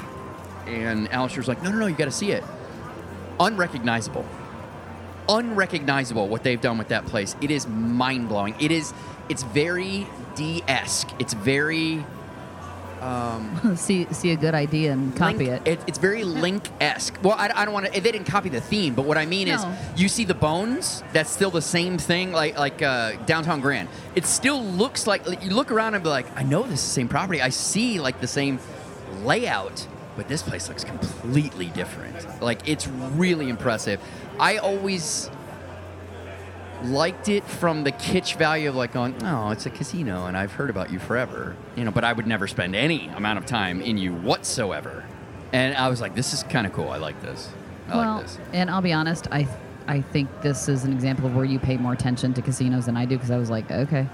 And 0.68 1.12
Alistair's 1.12 1.48
like, 1.48 1.62
no, 1.64 1.72
no, 1.72 1.80
no, 1.80 1.88
you 1.88 1.96
got 1.96 2.06
to 2.06 2.12
see 2.12 2.32
it. 2.32 2.44
Unrecognizable. 3.42 4.26
Unrecognizable 5.28 6.28
what 6.28 6.44
they've 6.44 6.62
done 6.62 6.78
with 6.78 6.90
that 6.90 7.06
place. 7.08 7.36
It 7.42 7.52
is 7.52 7.68
mind 7.68 8.30
blowing. 8.30 8.56
It 8.60 8.72
is. 8.72 8.94
It's 9.30 9.44
very 9.44 10.08
D 10.36 10.64
esque. 10.68 11.10
It's 11.20 11.34
very. 11.34 12.06
Um, 13.00 13.76
see 13.78 14.06
see 14.12 14.30
a 14.30 14.36
good 14.36 14.54
idea 14.54 14.92
and 14.92 15.16
copy 15.16 15.50
Link- 15.50 15.68
it. 15.68 15.80
It's 15.88 15.98
very 15.98 16.24
Link 16.24 16.70
esque. 16.80 17.18
Well, 17.24 17.36
I, 17.36 17.52
I 17.54 17.66
don't 17.66 17.74
want 17.74 17.88
to. 17.88 18.00
They 18.00 18.12
didn't 18.12 18.28
copy 18.28 18.50
the 18.50 18.62
theme, 18.62 18.94
but 18.94 19.06
what 19.06 19.18
I 19.18 19.26
mean 19.26 19.48
is, 19.48 19.66
you 19.96 20.08
see 20.08 20.24
the 20.24 20.36
bones. 20.36 21.04
That's 21.12 21.32
still 21.32 21.50
the 21.50 21.64
same 21.64 21.98
thing, 21.98 22.32
like 22.32 22.60
like 22.60 22.82
uh, 22.84 23.14
downtown 23.26 23.60
Grand. 23.60 23.90
It 24.16 24.26
still 24.26 24.64
looks 24.64 25.08
like 25.08 25.26
you 25.44 25.50
look 25.50 25.72
around 25.72 25.96
and 25.96 26.04
be 26.04 26.10
like, 26.10 26.28
I 26.38 26.44
know 26.44 26.62
this 26.64 26.80
is 26.80 26.86
the 26.86 26.94
same 26.94 27.08
property. 27.08 27.42
I 27.42 27.50
see 27.50 28.00
like 28.00 28.22
the 28.22 28.28
same 28.28 28.60
layout, 29.24 29.88
but 30.16 30.28
this 30.28 30.42
place 30.42 30.68
looks 30.70 30.84
completely 30.84 31.68
different. 31.68 32.42
Like 32.42 32.68
it's 32.68 32.88
really 32.88 33.50
impressive. 33.50 34.00
I 34.40 34.58
always 34.58 35.30
liked 36.84 37.30
it 37.30 37.44
from 37.44 37.84
the 37.84 37.92
kitsch 37.92 38.36
value 38.38 38.70
of 38.70 38.76
like 38.76 38.94
going, 38.94 39.16
oh, 39.24 39.52
it's 39.52 39.66
a 39.66 39.70
casino 39.70 40.26
and 40.26 40.36
I've 40.36 40.54
heard 40.54 40.70
about 40.70 40.92
you 40.92 41.00
forever. 41.00 41.56
You 41.76 41.86
know, 41.86 41.92
but 41.92 42.04
I 42.04 42.14
would 42.14 42.28
never 42.28 42.48
spend 42.48 42.76
any 42.76 43.08
amount 43.10 43.40
of 43.40 43.46
time 43.46 43.82
in 43.82 43.98
you 43.98 44.14
whatsoever. 44.14 45.06
And 45.54 45.76
I 45.76 45.90
was 45.90 46.02
like, 46.02 46.16
this 46.16 46.34
is 46.34 46.44
kind 46.44 46.66
of 46.66 46.74
cool. 46.74 46.90
I 46.90 46.98
like 46.98 47.22
this. 47.22 47.50
I 47.88 47.98
well, 47.98 48.16
like 48.16 48.24
this. 48.24 48.38
and 48.54 48.70
I'll 48.70 48.82
be 48.82 48.94
honest, 48.94 49.28
I 49.32 49.48
I 49.88 50.02
think 50.02 50.30
this 50.42 50.70
is 50.70 50.86
an 50.86 50.94
example 50.94 51.26
of 51.26 51.36
where 51.36 51.46
you 51.46 51.60
pay 51.60 51.78
more 51.78 51.94
attention 51.94 52.34
to 52.36 52.42
casinos 52.42 52.86
than 52.86 52.96
I 52.96 53.06
do 53.06 53.16
because 53.16 53.32
I 53.32 53.38
was 53.38 53.50
like, 53.50 53.70
okay. 53.72 54.08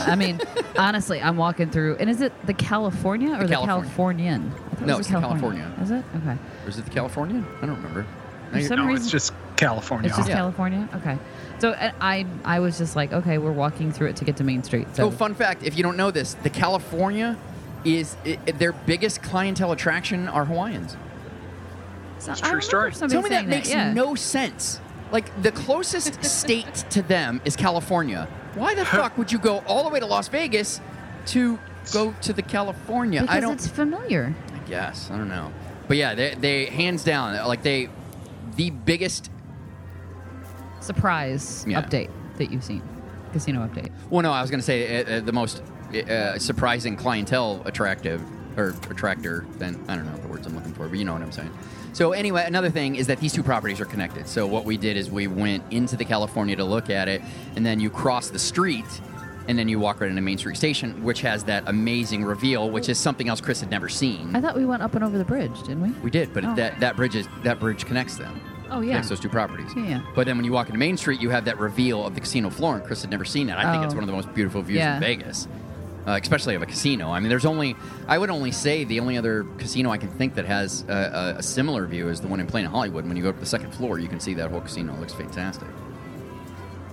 I 0.00 0.14
mean, 0.16 0.40
honestly, 0.78 1.20
I'm 1.20 1.36
walking 1.36 1.70
through, 1.70 1.96
and 1.96 2.08
is 2.10 2.20
it 2.20 2.32
the 2.46 2.54
California 2.54 3.34
or 3.34 3.38
The 3.42 3.46
the, 3.48 3.54
California. 3.54 4.42
Californian? 4.42 4.52
I 4.78 4.82
it 4.82 4.86
No, 4.86 4.98
it's 4.98 5.08
the 5.08 5.18
California. 5.20 5.72
Is 5.82 5.90
it? 5.90 6.04
Okay. 6.16 6.36
Or 6.64 6.68
is 6.68 6.78
it 6.78 6.84
the 6.84 6.90
California? 6.90 7.44
I 7.60 7.66
don't 7.66 7.76
remember. 7.76 8.06
For 8.52 8.60
some 8.62 8.76
no, 8.78 8.86
reason, 8.86 9.02
it's 9.02 9.10
just 9.10 9.32
California. 9.56 10.08
it's 10.08 10.16
just 10.16 10.28
Yeah. 10.28 10.36
California. 10.36 10.88
Okay. 10.96 11.18
So 11.58 11.70
uh, 11.70 11.90
I 12.00 12.26
I 12.44 12.60
was 12.60 12.76
just 12.78 12.96
like, 12.96 13.12
okay, 13.12 13.38
we're 13.38 13.52
walking 13.52 13.92
through 13.92 14.08
it 14.08 14.16
to 14.16 14.24
get 14.24 14.36
to 14.38 14.44
Main 14.44 14.62
Street. 14.62 14.88
So 14.94 15.06
Oh, 15.06 15.10
fun 15.10 15.34
fact! 15.34 15.62
If 15.62 15.76
you 15.76 15.82
don't 15.82 15.96
know 15.96 16.10
this, 16.10 16.34
the 16.34 16.50
California 16.50 17.36
is 17.84 18.16
i 18.26 18.36
their 18.52 18.72
biggest 18.72 19.22
clientele 19.22 19.72
attraction 19.72 20.28
are 20.28 20.44
Hawaiians. 20.44 20.96
So- 22.18 22.32
It's 22.32 22.40
a 22.42 22.46
I 22.46 22.50
true 22.50 22.60
story. 22.60 22.94
somebody 22.94 23.12
Tell 23.14 23.22
me 23.22 23.28
that 23.30 23.36
saying 23.40 23.48
makes 23.48 23.70
yeah. 23.70 23.92
no 23.92 24.14
sense. 24.14 24.80
Like 25.10 25.42
the 25.42 25.52
closest 25.52 26.24
state 26.24 26.84
to 26.90 27.02
them 27.02 27.40
is 27.44 27.56
California. 27.56 28.28
Why 28.54 28.74
the 28.74 28.84
fuck 28.84 29.16
would 29.18 29.30
you 29.32 29.38
go 29.38 29.58
all 29.66 29.84
the 29.84 29.90
way 29.90 30.00
to 30.00 30.06
Las 30.06 30.28
Vegas 30.28 30.80
to 31.26 31.58
go 31.92 32.14
to 32.22 32.32
the 32.32 32.42
California? 32.42 33.20
because 33.22 33.36
I 33.36 33.40
don't. 33.40 33.54
it's 33.54 33.66
familiar. 33.66 34.34
I 34.54 34.68
guess 34.68 35.10
I 35.10 35.16
don't 35.18 35.28
know. 35.28 35.52
But 35.88 35.96
yeah, 35.96 36.14
they, 36.14 36.34
they 36.34 36.66
hands 36.66 37.04
down 37.04 37.34
like 37.46 37.62
they 37.62 37.88
the 38.56 38.70
biggest. 38.70 39.30
Surprise 40.80 41.64
Yeah. 41.68 41.80
update 41.80 42.10
that 42.38 42.50
you've 42.50 42.64
seen, 42.64 42.82
casino 43.32 43.60
update. 43.66 43.90
Well, 44.10 44.22
no, 44.22 44.32
I 44.32 44.40
was 44.40 44.50
going 44.50 44.58
to 44.60 44.66
say 44.66 45.02
uh, 45.04 45.18
uh, 45.18 45.20
the 45.20 45.32
most 45.32 45.62
uh, 45.94 46.38
surprising 46.40 46.96
clientele 46.96 47.62
attractive 47.66 48.20
or 48.56 48.74
attractor 48.90 49.46
than 49.58 49.80
I 49.88 49.94
don't 49.94 50.06
know 50.06 50.16
the 50.18 50.26
words 50.28 50.44
I'm 50.46 50.56
looking 50.56 50.72
for, 50.74 50.88
but 50.88 50.98
you 50.98 51.04
know 51.04 51.12
what 51.12 51.22
I'm 51.22 51.30
saying. 51.30 51.50
So 51.92 52.12
anyway, 52.12 52.44
another 52.46 52.70
thing 52.70 52.96
is 52.96 53.06
that 53.08 53.20
these 53.20 53.32
two 53.32 53.42
properties 53.42 53.80
are 53.80 53.84
connected. 53.84 54.26
So 54.26 54.46
what 54.46 54.64
we 54.64 54.76
did 54.76 54.96
is 54.96 55.10
we 55.10 55.26
went 55.26 55.62
into 55.70 55.96
the 55.96 56.04
California 56.04 56.56
to 56.56 56.64
look 56.64 56.88
at 56.90 57.08
it, 57.08 57.20
and 57.56 57.64
then 57.66 57.80
you 57.80 57.90
cross 57.90 58.30
the 58.30 58.38
street, 58.38 58.84
and 59.48 59.58
then 59.58 59.68
you 59.68 59.78
walk 59.78 60.00
right 60.00 60.08
into 60.08 60.22
Main 60.22 60.38
Street 60.38 60.56
Station, 60.56 61.02
which 61.04 61.20
has 61.20 61.44
that 61.44 61.64
amazing 61.66 62.24
reveal, 62.24 62.70
which 62.70 62.88
is 62.88 62.98
something 62.98 63.28
else 63.28 63.40
Chris 63.40 63.60
had 63.60 63.70
never 63.70 63.88
seen. 63.88 64.34
I 64.34 64.40
thought 64.40 64.56
we 64.56 64.64
went 64.64 64.82
up 64.82 64.94
and 64.94 65.04
over 65.04 65.18
the 65.18 65.24
bridge, 65.24 65.58
didn't 65.62 65.82
we? 65.82 65.90
we 66.02 66.10
did, 66.10 66.32
but 66.32 66.44
Oh. 66.44 66.54
that 66.54 66.80
that 66.80 66.96
bridge 66.96 67.14
is 67.16 67.28
that 67.42 67.58
bridge 67.60 67.84
connects 67.84 68.16
them. 68.16 68.40
Oh 68.70 68.80
yeah. 68.80 68.92
Connects 68.92 69.10
those 69.10 69.20
two 69.20 69.28
properties. 69.28 69.70
Yeah, 69.76 69.84
yeah. 69.86 70.00
But 70.14 70.26
then 70.26 70.36
when 70.38 70.46
you 70.46 70.52
walk 70.52 70.68
into 70.68 70.78
Main 70.78 70.96
Street, 70.96 71.20
you 71.20 71.28
have 71.28 71.44
that 71.44 71.58
reveal 71.58 72.06
of 72.06 72.14
the 72.14 72.20
casino 72.22 72.48
floor, 72.48 72.76
and 72.76 72.84
Chris 72.84 73.02
had 73.02 73.10
never 73.10 73.24
seen 73.26 73.48
that. 73.48 73.58
I 73.58 73.70
think 73.70 73.84
it's 73.84 73.92
Oh. 73.92 73.96
one 73.96 74.04
of 74.04 74.06
the 74.08 74.14
most 74.16 74.32
beautiful 74.32 74.62
views 74.62 74.78
Yeah. 74.78 74.94
in 74.94 75.00
Vegas, 75.00 75.46
uh, 76.06 76.18
especially 76.20 76.54
of 76.54 76.62
a 76.62 76.66
casino. 76.66 77.10
I 77.10 77.20
mean, 77.20 77.28
there's 77.28 77.44
only, 77.44 77.76
I 78.08 78.18
would 78.18 78.30
only 78.30 78.50
say 78.52 78.84
the 78.84 79.00
only 79.00 79.16
other 79.16 79.44
casino 79.58 79.90
I 79.90 79.98
can 79.98 80.10
think 80.10 80.34
that 80.34 80.44
has 80.46 80.84
a, 80.88 80.92
a, 81.36 81.38
a 81.38 81.42
similar 81.42 81.86
view 81.86 82.08
is 82.08 82.20
the 82.20 82.28
one 82.28 82.40
in 82.40 82.46
Planet 82.46 82.70
Hollywood. 82.70 83.06
When 83.06 83.16
you 83.16 83.22
go 83.22 83.28
up 83.30 83.36
to 83.36 83.40
the 83.40 83.46
second 83.46 83.72
floor, 83.72 83.98
you 83.98 84.08
can 84.08 84.20
see 84.20 84.34
that 84.34 84.50
whole 84.50 84.60
casino. 84.60 84.94
It 84.94 85.00
looks 85.00 85.14
fantastic. 85.14 85.68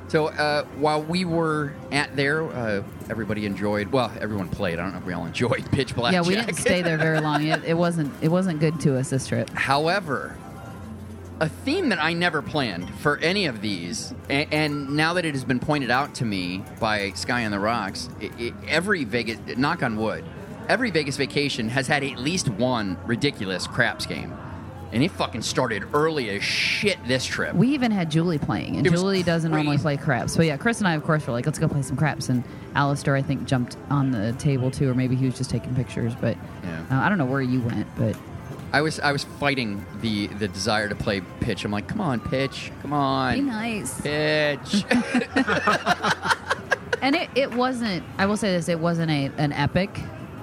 So 0.09 0.27
uh, 0.29 0.63
while 0.77 1.03
we 1.03 1.23
were 1.23 1.73
at 1.91 2.15
there, 2.15 2.43
uh, 2.43 2.83
everybody 3.11 3.45
enjoyed. 3.45 3.91
Well, 3.91 4.11
everyone 4.19 4.49
played. 4.49 4.79
I 4.79 4.83
don't 4.83 4.93
know 4.93 4.97
if 4.97 5.05
we 5.05 5.13
all 5.13 5.25
enjoyed 5.25 5.63
Pitch 5.71 5.95
Black. 5.95 6.13
yeah, 6.13 6.21
we 6.21 6.33
didn't 6.33 6.55
stay 6.55 6.81
there 6.81 6.97
very 6.97 7.19
long. 7.19 7.45
It, 7.45 7.63
it 7.63 7.75
wasn't 7.77 8.11
it 8.21 8.29
wasn't 8.29 8.59
good 8.59 8.79
to 8.81 8.97
us 8.97 9.11
this 9.11 9.27
trip. 9.27 9.51
However, 9.51 10.35
a 11.41 11.47
theme 11.49 11.89
that 11.89 12.03
I 12.03 12.13
never 12.13 12.41
planned 12.41 12.89
for 12.95 13.17
any 13.17 13.45
of 13.45 13.61
these, 13.61 14.13
and, 14.29 14.53
and 14.53 14.89
now 14.95 15.13
that 15.13 15.25
it 15.25 15.33
has 15.33 15.43
been 15.43 15.59
pointed 15.59 15.89
out 15.89 16.15
to 16.15 16.25
me 16.25 16.63
by 16.79 17.11
Sky 17.11 17.45
on 17.45 17.51
the 17.51 17.59
Rocks, 17.59 18.09
i 18.21 18.29
i 18.39 18.53
every 18.67 19.05
Vegas, 19.05 19.39
knock 19.57 19.81
on 19.83 19.95
wood, 19.95 20.25
every 20.67 20.91
Vegas 20.91 21.17
vacation 21.17 21.69
has 21.69 21.87
had 21.87 22.03
at 22.03 22.17
least 22.19 22.49
one 22.49 22.97
ridiculous 23.05 23.67
craps 23.67 24.05
game. 24.05 24.33
And 24.91 25.03
it 25.03 25.11
fucking 25.11 25.43
started 25.43 25.83
early 25.93 26.31
as 26.31 26.43
shit 26.43 26.97
this 27.07 27.23
trip. 27.23 27.53
We 27.53 27.67
even 27.75 27.91
had 27.91 28.09
Julie 28.09 28.39
playing, 28.39 28.75
and 28.77 28.87
It 28.87 28.89
Julie 28.89 29.21
doesn't 29.21 29.51
normally 29.51 29.77
play 29.77 29.97
craps. 29.97 30.33
So 30.33 30.41
yeah, 30.41 30.57
Chris 30.57 30.79
and 30.79 30.87
I, 30.87 30.95
of 30.95 31.03
course, 31.03 31.27
were 31.27 31.33
like, 31.33 31.45
let's 31.45 31.59
go 31.59 31.67
play 31.67 31.83
some 31.83 31.95
craps. 31.95 32.29
And 32.29 32.43
Alistair, 32.73 33.15
I 33.15 33.21
think, 33.21 33.45
jumped 33.45 33.77
on 33.91 34.09
the 34.09 34.33
table 34.39 34.71
too, 34.71 34.89
or 34.89 34.95
maybe 34.95 35.15
he 35.15 35.25
was 35.25 35.37
just 35.37 35.51
taking 35.51 35.75
pictures. 35.75 36.15
But 36.15 36.35
Yeah. 36.63 36.85
uh, 36.89 36.95
I 37.01 37.07
don't 37.07 37.19
know 37.19 37.25
where 37.25 37.41
you 37.41 37.61
went, 37.61 37.85
but 37.95 38.15
I 38.71 38.81
was 38.81 38.99
I 38.99 39.11
was 39.11 39.23
fighting 39.23 39.85
the 40.01 40.27
the 40.27 40.47
desire 40.47 40.87
to 40.89 40.95
play 40.95 41.21
pitch. 41.39 41.65
I'm 41.65 41.71
like, 41.71 41.87
come 41.87 42.01
on, 42.01 42.19
pitch, 42.19 42.71
come 42.81 42.93
on, 42.93 43.35
be 43.35 43.41
nice. 43.41 43.99
pitch. 44.01 44.85
And 47.01 47.15
it, 47.15 47.29
it 47.35 47.53
wasn't. 47.53 48.03
I 48.17 48.25
will 48.25 48.37
say 48.37 48.51
this: 48.51 48.69
it 48.69 48.79
wasn't 48.79 49.11
a 49.11 49.31
an 49.37 49.53
epic 49.53 49.89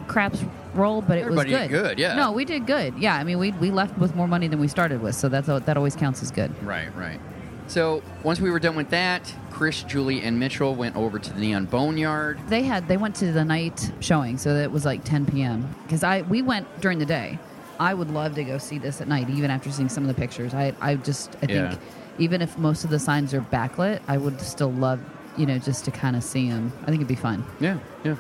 craps 0.09 0.43
roll, 0.75 1.03
but 1.03 1.19
it 1.19 1.23
Everybody 1.23 1.53
was 1.53 1.61
did 1.63 1.71
good. 1.71 1.83
good, 1.83 1.99
yeah. 1.99 2.15
No, 2.15 2.33
we 2.33 2.45
did 2.45 2.67
good. 2.67 2.95
Yeah, 2.99 3.17
I 3.17 3.25
mean, 3.25 3.39
we 3.39 3.53
we 3.53 3.71
left 3.71 3.99
with 3.99 4.15
more 4.15 4.29
money 4.29 4.49
than 4.49 4.59
we 4.59 4.69
started 4.69 5.03
with, 5.03 5.15
so 5.15 5.29
that's 5.29 5.49
that 5.49 5.77
always 5.77 5.97
counts 5.97 6.23
as 6.23 6.31
good. 6.31 6.51
Right, 6.65 6.95
right. 6.97 7.21
So 7.69 8.03
once 8.23 8.41
we 8.41 8.51
were 8.51 8.61
done 8.61 8.77
with 8.77 8.91
that, 8.91 9.33
Chris, 9.51 9.83
Julie, 9.83 10.23
and 10.23 10.39
Mitchell 10.39 10.75
went 10.75 10.95
over 10.95 11.19
to 11.19 11.33
the 11.33 11.41
Neon 11.41 11.67
Boneyard. 11.67 12.39
They 12.49 12.63
had 12.63 12.87
they 12.89 12.97
went 12.97 13.17
to 13.17 13.33
the 13.33 13.45
night 13.45 13.93
showing, 14.01 14.39
so 14.39 14.55
it 14.55 14.71
was 14.71 14.85
like 14.85 15.05
10 15.05 15.27
p.m. 15.27 15.75
Because 15.83 16.03
I 16.05 16.23
we 16.23 16.43
went 16.43 16.81
during 16.81 16.99
the 16.99 17.07
day. 17.07 17.39
I 17.79 17.95
would 17.95 18.11
love 18.11 18.35
to 18.37 18.45
go 18.45 18.59
see 18.59 18.79
this 18.79 19.01
at 19.01 19.09
night, 19.09 19.29
even 19.31 19.51
after 19.51 19.71
seeing 19.71 19.89
some 19.89 20.05
of 20.05 20.09
the 20.09 20.21
pictures. 20.21 20.55
I 20.55 20.75
I 20.81 20.97
just 20.97 21.37
I 21.43 21.47
think 21.47 21.79
even 22.19 22.43
if 22.43 22.57
most 22.59 22.85
of 22.85 22.91
the 22.91 22.99
signs 22.99 23.35
are 23.35 23.43
backlit, 23.43 24.01
I 24.09 24.17
would 24.17 24.41
still 24.41 24.73
love 24.73 25.01
you 25.37 25.47
know 25.47 25.59
just 25.59 25.85
to 25.85 25.91
kind 25.91 26.17
of 26.17 26.25
see 26.25 26.49
them. 26.49 26.73
I 26.83 26.87
think 26.87 26.97
it'd 26.97 27.09
be 27.09 27.15
fun. 27.15 27.45
Yeah, 27.61 27.79
yeah. 28.05 28.17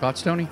Thoughts, 0.00 0.22
Tony? 0.22 0.48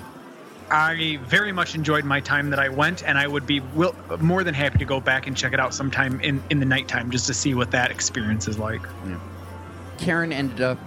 I 0.71 1.19
very 1.25 1.51
much 1.51 1.75
enjoyed 1.75 2.05
my 2.05 2.21
time 2.21 2.51
that 2.51 2.61
I 2.61 2.69
went, 2.69 3.03
and 3.03 3.19
I 3.19 3.27
would 3.27 3.47
be 3.47 3.59
will, 3.59 3.95
more 4.21 4.45
than 4.45 4.55
happy 4.55 4.79
to 4.79 4.85
go 4.85 5.01
back 5.01 5.27
and 5.27 5.37
check 5.37 5.53
it 5.53 5.59
out 5.59 5.75
sometime 5.75 6.21
in, 6.21 6.41
in 6.51 6.61
the 6.61 6.67
nighttime 6.67 7.11
just 7.11 7.27
to 7.27 7.35
see 7.35 7.55
what 7.55 7.73
that 7.73 7.91
experience 7.91 8.47
is 8.47 8.59
like. 8.59 8.83
Yeah. 9.07 9.19
Karen 9.99 10.33
ended 10.33 10.61
up 10.61 10.79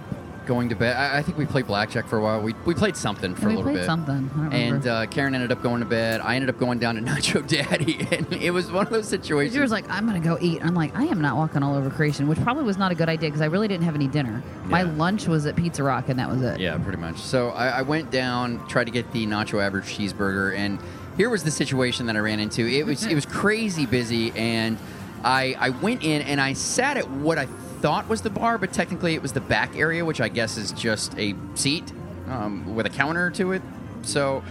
going 0.46 0.68
to 0.68 0.74
bed. 0.74 0.96
I, 0.96 1.18
I 1.18 1.22
think 1.22 1.38
we 1.38 1.46
played 1.46 1.66
blackjack 1.66 2.06
for 2.06 2.18
a 2.18 2.22
while. 2.22 2.40
We, 2.40 2.54
we 2.64 2.74
played 2.74 2.96
something 2.96 3.34
for 3.34 3.46
a 3.46 3.48
little 3.50 3.62
played 3.62 3.76
bit. 3.76 3.86
something. 3.86 4.30
And 4.52 4.86
uh, 4.86 5.06
Karen 5.06 5.34
ended 5.34 5.52
up 5.52 5.62
going 5.62 5.80
to 5.80 5.86
bed. 5.86 6.20
I 6.20 6.36
ended 6.36 6.50
up 6.50 6.58
going 6.58 6.78
down 6.78 6.96
to 6.96 7.00
Nacho 7.02 7.46
Daddy, 7.46 8.06
and 8.16 8.32
it 8.32 8.50
was 8.50 8.70
one 8.70 8.86
of 8.86 8.92
those 8.92 9.08
situations. 9.08 9.54
She 9.54 9.60
was 9.60 9.70
like, 9.70 9.88
"I'm 9.90 10.06
gonna 10.06 10.20
go 10.20 10.38
eat." 10.40 10.64
I'm 10.64 10.74
like, 10.74 10.96
"I 10.96 11.04
am 11.04 11.20
not 11.20 11.36
walking 11.36 11.62
all 11.62 11.74
over 11.74 11.90
creation," 11.90 12.28
which 12.28 12.40
probably 12.42 12.64
was 12.64 12.78
not 12.78 12.92
a 12.92 12.94
good 12.94 13.08
idea 13.08 13.28
because 13.28 13.40
I 13.40 13.46
really 13.46 13.68
didn't 13.68 13.84
have 13.84 13.94
any 13.94 14.08
dinner. 14.08 14.42
My 14.64 14.82
lunch 14.82 15.26
was 15.26 15.46
at 15.46 15.56
Pizza 15.56 15.82
Rock, 15.82 16.08
and 16.08 16.18
that 16.18 16.28
was 16.28 16.42
it. 16.42 16.60
Yeah, 16.60 16.76
pretty 16.78 16.98
much. 16.98 17.18
So 17.18 17.50
I, 17.50 17.68
I 17.68 17.82
went 17.82 18.10
down, 18.10 18.66
tried 18.68 18.84
to 18.84 18.90
get 18.90 19.10
the 19.12 19.26
nacho 19.26 19.62
average 19.62 19.84
cheeseburger, 19.84 20.56
and 20.56 20.78
here 21.16 21.30
was 21.30 21.44
the 21.44 21.50
situation 21.50 22.06
that 22.06 22.16
I 22.16 22.20
ran 22.20 22.40
into. 22.40 22.66
It 22.66 22.86
was 22.86 23.04
it 23.06 23.14
was 23.14 23.26
crazy 23.42 23.86
busy, 23.86 24.32
and 24.32 24.78
I 25.22 25.56
I 25.58 25.70
went 25.70 26.02
in 26.02 26.22
and 26.22 26.40
I 26.40 26.52
sat 26.52 26.96
at 26.96 27.08
what 27.10 27.38
I 27.38 27.46
thought 27.84 28.08
was 28.08 28.22
the 28.22 28.30
bar, 28.30 28.56
but 28.56 28.72
technically 28.72 29.12
it 29.14 29.20
was 29.20 29.34
the 29.34 29.42
back 29.42 29.76
area, 29.76 30.02
which 30.06 30.18
I 30.18 30.28
guess 30.30 30.56
is 30.56 30.72
just 30.72 31.14
a 31.18 31.34
seat 31.54 31.92
um, 32.28 32.74
with 32.74 32.86
a 32.86 32.88
counter 32.88 33.30
to 33.32 33.52
it. 33.52 33.60
So 34.00 34.42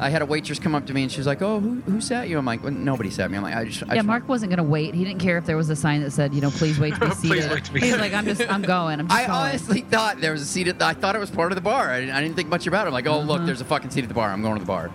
I 0.00 0.08
had 0.08 0.22
a 0.22 0.26
waitress 0.26 0.58
come 0.58 0.74
up 0.74 0.86
to 0.86 0.94
me 0.94 1.02
and 1.02 1.12
she's 1.12 1.26
like, 1.26 1.42
"Oh, 1.42 1.60
who, 1.60 1.82
who 1.82 2.00
sat 2.00 2.30
you?" 2.30 2.38
I'm 2.38 2.46
like, 2.46 2.62
well, 2.62 2.72
"Nobody 2.72 3.10
sat 3.10 3.30
me." 3.30 3.36
I'm 3.36 3.42
like, 3.42 3.54
"I 3.54 3.66
just 3.66 3.82
I 3.82 3.88
Yeah, 3.88 3.94
just- 3.96 4.06
Mark 4.06 4.26
wasn't 4.26 4.48
gonna 4.50 4.62
wait. 4.62 4.94
He 4.94 5.04
didn't 5.04 5.20
care 5.20 5.36
if 5.36 5.44
there 5.44 5.58
was 5.58 5.68
a 5.68 5.76
sign 5.76 6.00
that 6.02 6.12
said, 6.12 6.32
you 6.32 6.40
know, 6.40 6.50
please 6.50 6.78
wait 6.80 6.94
to 6.94 7.00
be 7.00 7.10
seated. 7.14 7.50
wait 7.50 7.64
to 7.66 7.72
be 7.74 7.80
He's 7.80 7.96
like, 7.98 8.14
I'm 8.14 8.24
just, 8.24 8.40
I'm 8.50 8.62
going. 8.62 9.00
I'm 9.00 9.08
just 9.08 9.20
I 9.20 9.26
going. 9.26 9.38
honestly 9.38 9.80
thought 9.82 10.22
there 10.22 10.32
was 10.32 10.40
a 10.40 10.46
seat 10.46 10.66
at 10.68 10.78
the, 10.78 10.86
I 10.86 10.94
thought 10.94 11.14
it 11.14 11.18
was 11.20 11.30
part 11.30 11.52
of 11.52 11.56
the 11.56 11.62
bar. 11.62 11.90
I 11.90 12.00
didn't, 12.00 12.14
I 12.14 12.22
didn't 12.22 12.36
think 12.36 12.48
much 12.48 12.66
about 12.66 12.86
it. 12.86 12.88
I'm 12.88 12.94
like, 12.94 13.06
oh, 13.06 13.18
Uh-huh. 13.20 13.32
look, 13.34 13.44
there's 13.44 13.60
a 13.60 13.66
fucking 13.66 13.90
seat 13.90 14.02
at 14.04 14.08
the 14.08 14.14
bar. 14.14 14.30
I'm 14.30 14.40
going 14.40 14.54
to 14.54 14.60
the 14.60 14.66
bar. 14.66 14.90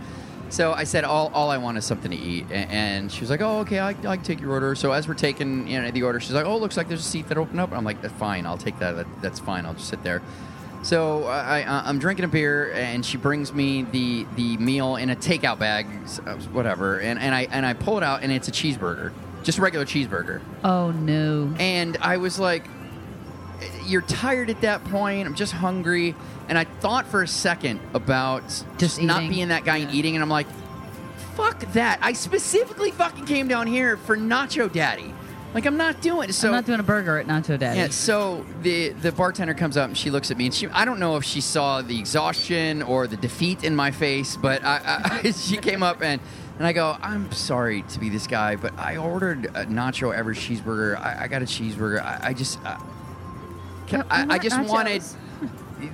So 0.53 0.71
I 0.71 0.83
said, 0.83 1.03
all, 1.03 1.31
all 1.33 1.49
I 1.49 1.57
want 1.57 1.79
is 1.79 1.85
something 1.85 2.11
to 2.11 2.17
eat. 2.17 2.45
And 2.51 3.11
she 3.11 3.21
was 3.21 3.31
like, 3.31 3.41
oh, 3.41 3.61
okay, 3.61 3.79
I, 3.79 3.89
I 3.89 3.93
can 4.17 4.21
take 4.21 4.39
your 4.39 4.51
order. 4.51 4.75
So 4.75 4.91
as 4.91 5.07
we're 5.07 5.15
taking 5.15 5.67
you 5.67 5.81
know, 5.81 5.89
the 5.89 6.03
order, 6.03 6.19
she's 6.19 6.33
like, 6.33 6.45
oh, 6.45 6.57
looks 6.57 6.77
like 6.77 6.87
there's 6.87 6.99
a 6.99 7.09
seat 7.09 7.27
that 7.29 7.39
opened 7.39 7.59
up. 7.59 7.71
I'm 7.71 7.83
like, 7.83 8.03
that's 8.03 8.13
fine. 8.13 8.45
I'll 8.45 8.59
take 8.59 8.77
that. 8.77 8.91
that. 8.97 9.07
That's 9.23 9.39
fine. 9.39 9.65
I'll 9.65 9.73
just 9.73 9.89
sit 9.89 10.03
there. 10.03 10.21
So 10.83 11.23
I, 11.23 11.61
I, 11.61 11.89
I'm 11.89 11.97
drinking 11.97 12.25
a 12.25 12.27
beer, 12.27 12.71
and 12.73 13.03
she 13.03 13.17
brings 13.17 13.51
me 13.51 13.81
the, 13.81 14.27
the 14.35 14.57
meal 14.57 14.95
in 14.97 15.09
a 15.09 15.15
takeout 15.15 15.57
bag, 15.57 15.87
uh, 16.27 16.35
whatever. 16.51 16.99
And, 16.99 17.17
and, 17.17 17.33
I, 17.33 17.47
and 17.49 17.65
I 17.65 17.73
pull 17.73 17.97
it 17.97 18.03
out, 18.03 18.21
and 18.21 18.31
it's 18.31 18.47
a 18.47 18.51
cheeseburger, 18.51 19.11
just 19.41 19.57
a 19.57 19.61
regular 19.61 19.87
cheeseburger. 19.87 20.39
oh 20.63 20.91
no. 20.91 21.51
And 21.57 21.97
I 21.99 22.17
was 22.17 22.37
like, 22.37 22.67
you're 23.85 24.01
tired 24.01 24.49
at 24.49 24.61
that 24.61 24.83
point. 24.85 25.27
I'm 25.27 25.35
just 25.35 25.53
hungry. 25.53 26.15
And 26.49 26.57
I 26.57 26.65
thought 26.65 27.07
for 27.07 27.23
a 27.23 27.27
second 27.27 27.79
about 27.93 28.43
just, 28.77 29.01
not 29.01 29.29
being 29.29 29.47
that 29.49 29.63
guy 29.63 29.77
and 29.77 29.91
eating. 29.91 30.15
And 30.15 30.23
I'm 30.23 30.29
like, 30.29 30.47
fuck 31.35 31.59
that. 31.73 31.99
I 32.01 32.13
specifically 32.13 32.91
fucking 32.91 33.25
came 33.25 33.47
down 33.47 33.67
here 33.67 33.97
for 33.97 34.17
Nacho 34.17 34.71
Daddy. 34.71 35.13
Like, 35.53 35.65
I'm 35.67 35.77
not 35.77 36.01
doing 36.01 36.29
it. 36.29 36.33
So, 36.33 36.47
I'm 36.47 36.55
not 36.55 36.65
doing 36.65 36.79
a 36.79 36.83
burger 36.83 37.17
at 37.17 37.27
Nacho 37.27 37.59
Daddy. 37.59 37.79
yeah, 37.79 37.89
so 37.89 38.43
the 38.63 38.89
the 38.89 39.11
bartender 39.11 39.53
comes 39.53 39.77
up 39.77 39.87
and 39.87 39.97
she 39.97 40.09
looks 40.09 40.31
at 40.31 40.37
me 40.37 40.45
and 40.45 40.53
she 40.53 40.67
I 40.69 40.83
don't 40.83 40.99
know 40.99 41.15
if 41.15 41.23
she 41.23 41.41
saw 41.41 41.83
the 41.83 41.99
exhaustion 41.99 42.81
or 42.81 43.05
the 43.05 43.17
defeat 43.17 43.63
in 43.63 43.75
my 43.75 43.91
face, 43.91 44.35
but 44.35 44.63
I, 44.63 45.21
I, 45.23 45.31
she 45.37 45.57
came 45.57 45.83
up 45.83 46.01
and 46.01 46.19
and 46.57 46.67
I 46.67 46.73
go, 46.73 46.97
I'm 47.01 47.31
sorry 47.31 47.83
to 47.83 47.99
be 47.99 48.09
this 48.09 48.27
guy, 48.27 48.55
but 48.55 48.77
I 48.79 48.97
ordered 48.97 49.45
a 49.45 49.65
nacho 49.65 50.13
ever 50.13 50.33
cheeseburger. 50.33 50.97
I, 50.99 51.23
I 51.23 51.27
got 51.27 51.41
a 51.41 51.45
cheeseburger. 51.45 52.01
I, 52.01 52.29
I 52.29 52.33
just 52.33 52.59
uh, 52.63 52.77
can, 53.87 54.05
I 54.09 54.25
I, 54.35 54.37
just 54.37 54.55
nachos. 54.55 54.69
wanted 54.69 55.03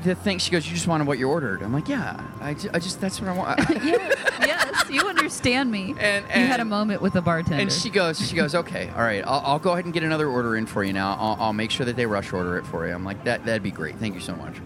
the 0.04 0.16
thing. 0.16 0.38
She 0.38 0.52
goes, 0.52 0.68
you 0.68 0.74
just 0.74 0.88
wanted 0.88 1.08
what 1.08 1.18
you 1.18 1.28
ordered. 1.30 1.62
I'm 1.64 1.74
like, 1.74 1.88
yeah. 1.90 2.24
I, 2.40 2.54
ju- 2.54 2.70
I 2.74 2.80
just 2.80 3.02
that's 3.02 3.20
what 3.20 3.30
I 3.30 3.34
want. 3.36 3.60
yes, 3.70 4.90
you 4.90 5.02
understand 5.08 5.72
me. 5.72 5.96
And- 6.00 6.26
you 6.28 6.48
had 6.48 6.60
a 6.60 6.66
moment 6.66 7.02
with 7.02 7.14
the 7.14 7.22
bartender. 7.22 7.62
And 7.62 7.72
she 7.72 7.90
goes, 7.90 8.20
she 8.28 8.36
goes, 8.36 8.54
okay, 8.56 8.90
all 8.96 9.02
right, 9.02 9.24
I'll, 9.26 9.42
I'll 9.46 9.60
go 9.60 9.72
ahead 9.74 9.86
and 9.86 9.94
get 9.94 10.04
another 10.04 10.28
order 10.28 10.56
in 10.56 10.66
for 10.66 10.84
you 10.84 10.94
now. 10.94 11.18
I'll, 11.20 11.38
I'll 11.40 11.54
make 11.54 11.72
sure 11.72 11.86
that 11.86 11.96
they 11.96 12.06
rush 12.06 12.32
order 12.34 12.58
it 12.58 12.66
for 12.66 12.88
you. 12.88 12.94
I'm 12.94 13.04
like, 13.04 13.24
that 13.24 13.46
that'd 13.46 13.64
be 13.64 13.72
great. 13.72 13.96
Thank 13.98 14.16
you 14.16 14.22
so 14.22 14.36
much. 14.36 14.58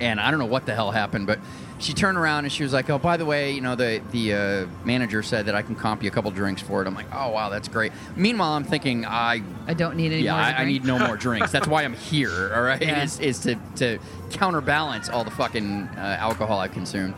And 0.00 0.18
I 0.18 0.30
don't 0.30 0.40
know 0.40 0.46
what 0.46 0.64
the 0.66 0.74
hell 0.74 0.90
happened, 0.90 1.26
but 1.26 1.38
she 1.78 1.92
turned 1.92 2.16
around 2.18 2.44
and 2.44 2.52
she 2.52 2.62
was 2.62 2.72
like, 2.72 2.88
oh, 2.90 2.98
by 2.98 3.16
the 3.16 3.24
way, 3.26 3.52
you 3.52 3.60
know, 3.60 3.74
the 3.74 4.00
the 4.12 4.34
uh, 4.34 4.66
manager 4.84 5.22
said 5.22 5.46
that 5.46 5.54
I 5.54 5.62
can 5.62 5.74
comp 5.76 6.02
you 6.02 6.08
a 6.08 6.12
couple 6.12 6.30
drinks 6.30 6.62
for 6.62 6.82
it. 6.82 6.86
I'm 6.86 6.94
like, 6.94 7.06
oh 7.12 7.30
wow, 7.30 7.50
that's 7.50 7.68
great. 7.68 7.92
Meanwhile, 8.16 8.52
I'm 8.52 8.64
thinking, 8.64 9.04
I 9.04 9.42
I 9.66 9.74
don't 9.74 9.96
need 9.96 10.12
any 10.12 10.22
yeah, 10.22 10.34
I, 10.36 10.62
I 10.62 10.64
need 10.64 10.84
no 10.84 10.98
more 10.98 11.16
drinks. 11.16 11.52
That's 11.52 11.68
why 11.68 11.84
I'm 11.84 11.92
here. 11.94 12.52
All 12.54 12.62
right, 12.62 12.80
Yeah. 12.80 13.02
is, 13.02 13.20
is 13.20 13.38
to 13.40 13.56
to 13.76 13.98
counterbalance 14.30 15.08
all 15.10 15.24
the 15.24 15.30
fucking 15.30 15.82
uh, 15.96 16.16
alcohol 16.18 16.58
I've 16.60 16.72
consumed. 16.72 17.14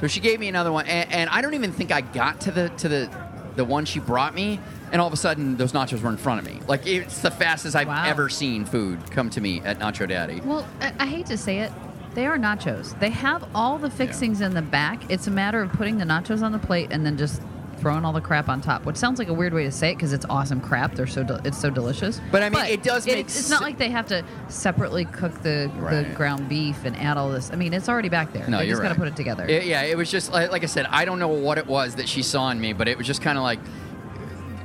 So 0.00 0.06
she 0.06 0.20
gave 0.20 0.40
me 0.40 0.48
another 0.48 0.72
one, 0.72 0.86
and, 0.86 1.12
and 1.12 1.30
I 1.30 1.42
don't 1.42 1.54
even 1.54 1.70
think 1.72 1.92
I 1.92 2.00
got 2.00 2.40
to 2.42 2.50
the 2.50 2.68
to 2.78 2.88
the 2.88 3.10
the 3.56 3.64
one 3.64 3.84
she 3.84 4.00
brought 4.00 4.34
me, 4.34 4.58
and 4.90 5.00
all 5.02 5.06
of 5.06 5.12
a 5.12 5.16
sudden 5.18 5.58
those 5.58 5.72
nachos 5.72 6.00
were 6.00 6.08
in 6.08 6.16
front 6.16 6.40
of 6.40 6.46
me. 6.52 6.60
Like 6.66 6.86
it's 6.86 7.20
the 7.20 7.30
fastest 7.30 7.76
I've 7.76 7.88
Wow. 7.88 8.04
ever 8.06 8.28
seen 8.30 8.64
food 8.64 8.98
come 9.10 9.28
to 9.30 9.40
me 9.42 9.60
at 9.60 9.78
Nacho 9.78 10.08
Daddy. 10.08 10.40
Well, 10.40 10.66
I, 10.80 10.92
I 11.00 11.06
hate 11.06 11.26
to 11.26 11.36
say 11.36 11.58
it. 11.60 11.70
They 12.14 12.26
are 12.26 12.36
nachos. 12.38 12.98
They 13.00 13.10
have 13.10 13.48
all 13.54 13.78
the 13.78 13.90
fixings 13.90 14.40
in 14.40 14.54
the 14.54 14.62
back. 14.62 15.10
It's 15.10 15.26
a 15.26 15.30
matter 15.30 15.62
of 15.62 15.72
putting 15.72 15.98
the 15.98 16.04
nachos 16.04 16.42
on 16.42 16.52
the 16.52 16.58
plate 16.58 16.88
and 16.90 17.04
then 17.06 17.16
just 17.16 17.40
throwing 17.78 18.04
all 18.04 18.12
the 18.12 18.20
crap 18.20 18.48
on 18.48 18.60
top. 18.60 18.84
Which 18.84 18.96
sounds 18.96 19.18
like 19.18 19.28
a 19.28 19.32
weird 19.32 19.52
way 19.54 19.64
to 19.64 19.72
say 19.72 19.90
it 19.90 19.94
because 19.96 20.12
it's 20.12 20.26
awesome 20.30 20.60
crap. 20.60 20.94
They're 20.94 21.06
so 21.06 21.24
del 21.24 21.38
it's 21.44 21.58
so 21.58 21.68
delicious. 21.70 22.20
But 22.30 22.42
I 22.42 22.50
mean, 22.50 22.64
it 22.66 22.82
does 22.82 23.06
make 23.06 23.16
It's, 23.16 23.36
it's 23.38 23.50
not 23.50 23.62
like 23.62 23.78
they 23.78 23.90
have 23.90 24.06
to 24.08 24.24
separately 24.48 25.04
cook 25.06 25.42
the, 25.42 25.70
Right. 25.76 26.06
the 26.06 26.14
ground 26.14 26.48
beef 26.48 26.84
and 26.84 26.96
add 26.96 27.16
all 27.16 27.30
this. 27.30 27.50
I 27.50 27.56
mean, 27.56 27.72
it's 27.72 27.88
already 27.88 28.08
back 28.10 28.32
there. 28.32 28.46
No, 28.46 28.58
they 28.58 28.66
you're 28.66 28.72
just 28.74 28.82
got 28.82 28.88
to 28.88 28.94
right. 28.94 28.98
put 28.98 29.08
it 29.08 29.16
together. 29.16 29.46
It- 29.48 29.64
yeah, 29.64 29.82
it 29.82 29.96
was 29.96 30.10
just 30.10 30.30
like, 30.32 30.52
like 30.52 30.62
I 30.62 30.66
said. 30.66 30.86
I 30.90 31.04
don't 31.04 31.18
know 31.18 31.28
what 31.28 31.58
it 31.58 31.66
was 31.66 31.96
that 31.96 32.08
she 32.08 32.22
saw 32.22 32.50
in 32.50 32.60
me, 32.60 32.72
but 32.72 32.86
it 32.88 32.98
was 32.98 33.06
just 33.06 33.22
kind 33.22 33.36
of 33.38 33.42
like 33.42 33.58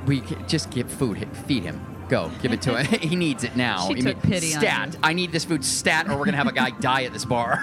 we 0.06 0.24
c- 0.24 0.36
just 0.46 0.70
give 0.70 0.90
food, 0.90 1.26
feed 1.46 1.64
him. 1.64 1.80
Go, 2.08 2.30
give 2.42 2.52
it 2.52 2.62
to 2.62 2.82
him. 2.82 3.00
he 3.00 3.16
needs 3.16 3.44
it 3.44 3.54
now. 3.56 3.86
She 3.88 4.00
took 4.00 4.20
pity 4.22 4.54
on 4.54 4.60
stat. 4.60 4.92
you. 4.94 4.98
I 5.02 5.12
need 5.12 5.30
this 5.32 5.44
food 5.44 5.64
stat, 5.64 6.08
or 6.08 6.16
we're 6.18 6.24
gonna 6.24 6.36
have 6.38 6.46
a 6.46 6.52
guy 6.52 6.70
die 6.70 7.04
at 7.04 7.12
this 7.12 7.24
bar. 7.24 7.60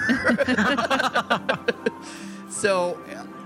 so, 2.50 3.00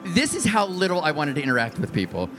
this 0.04 0.36
is 0.36 0.46
how 0.46 0.68
little 0.68 1.02
I 1.02 1.12
wanted 1.12 1.36
to 1.36 1.44
interact 1.44 1.80
with 1.80 1.94
people. 1.94 2.30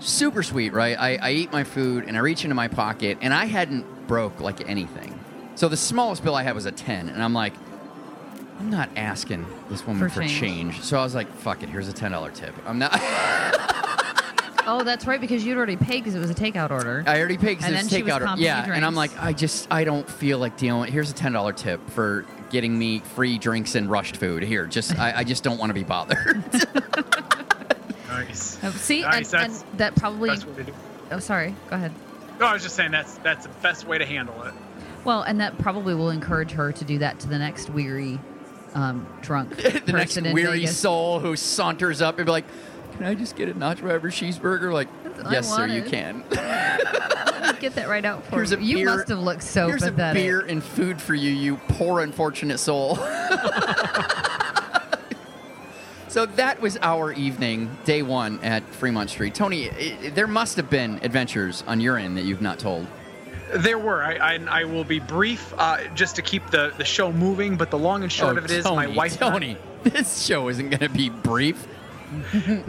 Super 0.00 0.42
sweet, 0.42 0.72
right? 0.72 0.96
I, 0.98 1.16
I 1.16 1.30
eat 1.32 1.52
my 1.52 1.64
food 1.64 2.04
and 2.06 2.16
I 2.16 2.20
reach 2.20 2.44
into 2.44 2.54
my 2.54 2.68
pocket, 2.68 3.18
and 3.20 3.32
I 3.34 3.46
hadn't 3.46 4.06
broke 4.06 4.40
like 4.40 4.68
anything. 4.68 5.18
So 5.54 5.68
the 5.68 5.76
smallest 5.76 6.22
bill 6.24 6.34
I 6.34 6.42
had 6.42 6.54
was 6.54 6.66
a 6.66 6.72
ten, 6.72 7.08
and 7.08 7.22
I'm 7.22 7.34
like, 7.34 7.54
I'm 8.58 8.70
not 8.70 8.90
asking 8.96 9.46
this 9.70 9.86
woman 9.86 10.02
For 10.02 10.08
for, 10.14 10.20
change. 10.20 10.40
change. 10.40 10.80
So 10.82 10.98
I 10.98 11.02
was 11.02 11.14
like, 11.14 11.30
fuck 11.36 11.62
it, 11.62 11.68
here's 11.70 11.88
a 11.88 11.92
ten 11.92 12.12
dollar 12.12 12.30
tip. 12.30 12.54
I'm 12.66 12.78
not. 12.78 12.92
oh, 14.66 14.82
that's 14.84 15.06
right, 15.06 15.20
because 15.20 15.44
you'd 15.44 15.56
already 15.56 15.76
paid 15.76 16.00
because 16.04 16.14
it 16.14 16.18
was 16.18 16.30
a 16.30 16.34
takeout 16.34 16.70
order. 16.70 17.04
I 17.06 17.18
already 17.18 17.36
paid 17.38 17.58
because 17.58 17.66
And 17.66 17.74
it's 17.76 17.88
then 17.90 17.98
she 17.98 18.02
was 18.02 18.12
takeout. 18.14 18.20
comping 18.26 18.40
Yeah, 18.40 18.66
you 18.66 18.72
and 18.72 18.84
I'm 18.84 18.94
drinks. 18.94 19.14
like, 19.16 19.22
I 19.24 19.32
just, 19.32 19.68
I 19.70 19.84
don't 19.84 20.08
feel 20.08 20.38
like 20.38 20.56
dealing. 20.56 20.80
With 20.82 20.90
Here's 20.90 21.10
a 21.10 21.14
ten 21.14 21.32
dollar 21.32 21.52
tip 21.52 21.88
for 21.90 22.24
getting 22.50 22.78
me 22.78 22.98
free 23.00 23.38
drinks 23.38 23.74
and 23.74 23.90
rushed 23.90 24.16
food. 24.16 24.42
Here, 24.42 24.66
just, 24.66 24.98
I, 24.98 25.18
I 25.18 25.24
just 25.24 25.42
don't 25.44 25.58
want 25.58 25.70
to 25.70 25.74
be 25.74 25.84
bothered. 25.84 26.42
Nice. 28.08 28.62
Uh, 28.62 28.70
See, 28.72 29.02
Nice, 29.02 29.32
and, 29.32 29.52
and 29.52 29.64
that 29.78 29.94
probably. 29.94 30.30
Best 30.30 30.46
way 30.46 30.54
to 30.56 30.64
do. 30.64 30.72
Oh, 31.12 31.20
sorry. 31.20 31.54
Go 31.68 31.76
ahead. 31.76 31.92
No, 32.40 32.46
I 32.46 32.52
was 32.52 32.62
just 32.62 32.74
saying 32.74 32.90
that's 32.90 33.14
that's 33.18 33.46
the 33.46 33.52
best 33.62 33.86
way 33.86 33.98
to 33.98 34.04
handle 34.04 34.42
it. 34.42 34.52
Well, 35.04 35.22
and 35.22 35.40
that 35.40 35.56
probably 35.58 35.94
will 35.94 36.10
encourage 36.10 36.50
her 36.52 36.72
to 36.72 36.84
do 36.84 36.98
that 36.98 37.20
to 37.20 37.28
the 37.28 37.38
next 37.38 37.70
weary, 37.70 38.18
um, 38.74 39.06
drunk 39.22 39.56
the 39.56 39.92
next 39.92 40.14
person 40.14 40.26
in 40.26 40.34
weary 40.34 40.58
Vegas. 40.60 40.76
soul 40.76 41.20
who 41.20 41.36
saunters 41.36 42.02
up 42.02 42.18
and 42.18 42.26
be 42.26 42.32
like, 42.32 42.46
"Can 43.00 43.08
I 43.08 43.14
just 43.14 43.34
get 43.34 43.48
a 43.48 43.54
nacho 43.54 43.90
average 43.90 44.20
cheeseburger?" 44.20 44.70
Like, 44.70 44.88
That's 45.16 45.32
yes, 45.32 45.48
sir, 45.56 45.66
you 45.66 45.80
can. 45.82 46.22
Get 47.60 47.74
that 47.74 47.88
right 47.88 48.04
out 48.04 48.24
for 48.26 48.36
Here's 48.36 48.52
you. 48.52 48.58
a 48.58 48.60
You 48.60 48.84
must 48.86 49.08
have 49.08 49.18
looked 49.20 49.42
so 49.42 49.68
Here's 49.68 49.82
pathetic. 49.82 50.20
a 50.22 50.24
beer 50.24 50.40
and 50.40 50.62
food 50.62 51.00
for 51.00 51.14
you, 51.14 51.30
you 51.30 51.56
poor 51.68 52.00
unfortunate 52.00 52.58
soul. 52.58 52.96
so 56.08 56.26
that 56.26 56.60
was 56.60 56.76
our 56.82 57.12
evening, 57.12 57.70
day 57.84 58.02
one 58.02 58.40
at 58.42 58.64
Fremont 58.74 59.10
Street. 59.10 59.34
Tony, 59.34 59.70
i 59.70 60.10
there 60.10 60.26
must 60.26 60.56
have 60.56 60.68
been 60.70 60.98
adventures 61.02 61.62
on 61.66 61.80
your 61.80 61.96
end 61.98 62.16
that 62.16 62.24
you've 62.24 62.42
not 62.42 62.58
told. 62.58 62.86
There 63.54 63.78
were. 63.78 64.02
I 64.02 64.14
I, 64.36 64.60
I 64.60 64.64
will 64.64 64.84
be 64.84 64.98
brief, 65.00 65.52
uh, 65.58 65.78
just 65.94 66.16
to 66.16 66.22
keep 66.22 66.48
the, 66.50 66.72
the 66.78 66.84
show 66.84 67.12
moving. 67.12 67.56
But 67.56 67.70
the 67.70 67.78
long 67.78 68.02
and 68.02 68.10
short 68.12 68.36
Oh, 68.36 68.38
of 68.38 68.44
it 68.46 68.50
is, 68.52 68.64
Tony, 68.64 68.76
my 68.76 68.86
wife. 68.86 69.18
Tony, 69.18 69.56
this 69.82 70.24
show 70.24 70.48
isn't 70.48 70.70
going 70.70 70.80
to 70.80 70.88
be 70.88 71.10
brief. 71.10 71.66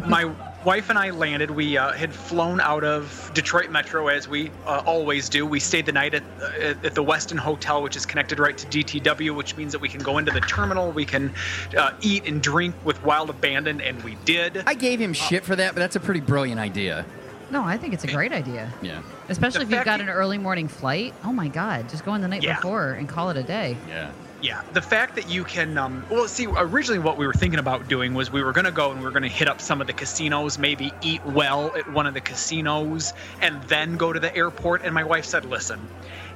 My 0.08 0.26
wife 0.66 0.90
and 0.90 0.98
I 0.98 1.10
landed. 1.12 1.52
We 1.52 1.78
uh, 1.78 1.92
had 1.94 2.14
flown 2.14 2.60
out 2.60 2.84
of 2.84 3.32
Detroit 3.34 3.70
Metro 3.72 4.08
as 4.08 4.28
we 4.28 4.52
uh, 4.66 4.84
always 4.86 5.30
do. 5.30 5.46
We 5.46 5.60
stayed 5.60 5.86
the 5.86 5.92
night 5.92 6.14
at, 6.14 6.24
uh, 6.42 6.74
at 6.84 6.96
the 6.96 7.04
Westin 7.04 7.38
Hotel, 7.38 7.82
which 7.82 7.96
is 7.96 8.06
connected 8.06 8.40
right 8.40 8.58
to 8.58 8.68
DTW, 8.68 9.36
which 9.36 9.58
means 9.58 9.72
that 9.72 9.80
we 9.80 9.90
can 9.90 10.02
go 10.04 10.18
into 10.18 10.32
the 10.32 10.42
terminal. 10.42 10.92
We 10.92 11.06
can 11.06 11.34
uh, 11.78 11.94
eat 12.02 12.26
and 12.28 12.42
drink 12.42 12.76
with 12.84 13.04
wild 13.04 13.30
abandon, 13.30 13.82
and 13.82 14.02
we 14.04 14.16
did. 14.26 14.64
I 14.68 14.74
gave 14.74 15.00
him 15.00 15.14
shit 15.14 15.44
for 15.44 15.56
that, 15.56 15.74
but 15.74 15.80
that's 15.80 15.96
a 15.96 16.00
pretty 16.02 16.22
brilliant 16.22 16.60
idea. 16.60 17.06
No, 17.50 17.64
I 17.64 17.78
think 17.78 17.94
it's 17.94 18.06
a 18.06 18.08
great 18.08 18.32
idea. 18.32 18.72
Yeah. 18.82 19.02
Especially 19.28 19.60
The 19.60 19.64
if 19.66 19.70
you've 19.72 19.78
fact 19.80 19.86
got 19.86 19.98
that- 19.98 20.04
an 20.04 20.10
early 20.10 20.38
morning 20.38 20.68
flight. 20.70 21.14
Oh 21.26 21.34
my 21.34 21.50
God, 21.50 21.90
just 21.90 22.06
go 22.06 22.14
in 22.16 22.22
the 22.22 22.28
night 22.30 22.44
Yeah. 22.44 22.56
before 22.56 22.92
and 22.94 23.10
call 23.10 23.30
it 23.30 23.36
a 23.38 23.44
day. 23.44 23.76
Yeah. 23.90 24.12
Yeah, 24.42 24.62
the 24.74 24.82
fact 24.82 25.16
that 25.16 25.30
you 25.30 25.44
can, 25.44 25.78
um, 25.78 26.04
well, 26.10 26.28
see, 26.28 26.48
originally 26.48 27.00
what 27.00 27.18
we 27.18 27.28
were 27.28 27.34
thinking 27.34 27.60
about 27.60 27.88
doing 27.88 28.14
was 28.16 28.32
we 28.32 28.42
were 28.42 28.54
going 28.54 28.66
to 28.66 28.72
go 28.72 28.92
and 28.92 29.00
we 29.00 29.06
were 29.06 29.12
going 29.12 29.22
to 29.24 29.30
hit 29.30 29.48
up 29.48 29.62
some 29.62 29.82
of 29.82 29.88
the 29.88 29.94
casinos, 29.94 30.58
maybe 30.58 30.92
eat 31.02 31.24
well 31.26 31.72
at 31.76 31.92
one 31.92 32.08
of 32.08 32.16
the 32.16 32.22
casinos, 32.22 33.14
and 33.42 33.62
then 33.64 33.98
go 33.98 34.12
to 34.12 34.20
the 34.20 34.36
airport. 34.36 34.82
And 34.84 34.96
my 34.96 35.04
wife 35.04 35.26
said, 35.26 35.46
listen, 35.46 35.80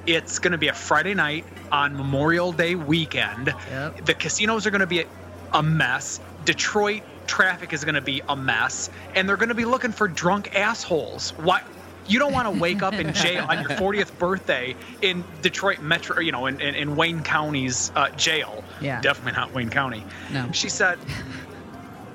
it's 0.06 0.38
going 0.38 0.52
to 0.52 0.58
be 0.58 0.68
a 0.68 0.74
Friday 0.74 1.16
night 1.16 1.46
on 1.72 1.98
Memorial 1.98 2.52
Day 2.52 2.76
weekend. 2.76 3.54
Yep. 3.72 4.06
The 4.06 4.14
casinos 4.14 4.68
are 4.68 4.72
going 4.72 4.82
to 4.82 4.88
be 4.88 5.06
a 5.54 5.64
mess. 5.64 6.20
Detroit 6.46 7.02
traffic 7.26 7.74
is 7.74 7.84
going 7.84 7.96
to 7.96 8.02
be 8.02 8.22
a 8.30 8.36
mess, 8.36 8.92
and 9.16 9.28
they're 9.28 9.38
going 9.38 9.50
to 9.50 9.56
be 9.56 9.66
looking 9.66 9.92
for 9.92 10.08
drunk 10.08 10.56
assholes. 10.56 11.32
Why? 11.32 11.64
You 12.08 12.20
don't 12.20 12.34
want 12.34 12.54
to 12.54 12.60
wake 12.62 12.84
up 12.84 12.94
in 12.94 13.14
jail 13.14 13.46
on 13.50 13.62
your 13.62 13.70
40th 13.72 14.18
birthday 14.20 14.76
in 15.02 15.24
Detroit 15.42 15.82
Metro, 15.82 16.20
you 16.20 16.32
know, 16.32 16.46
in, 16.46 16.60
in, 16.62 16.76
in 16.76 16.96
Wayne 16.96 17.24
County's 17.24 17.92
uh, 17.96 18.10
jail. 18.12 18.64
Yeah. 18.82 19.02
Definitely 19.02 19.40
not 19.40 19.54
Wayne 19.54 19.70
County. 19.70 20.04
No. 20.32 20.50
She 20.52 20.70
said, 20.70 21.00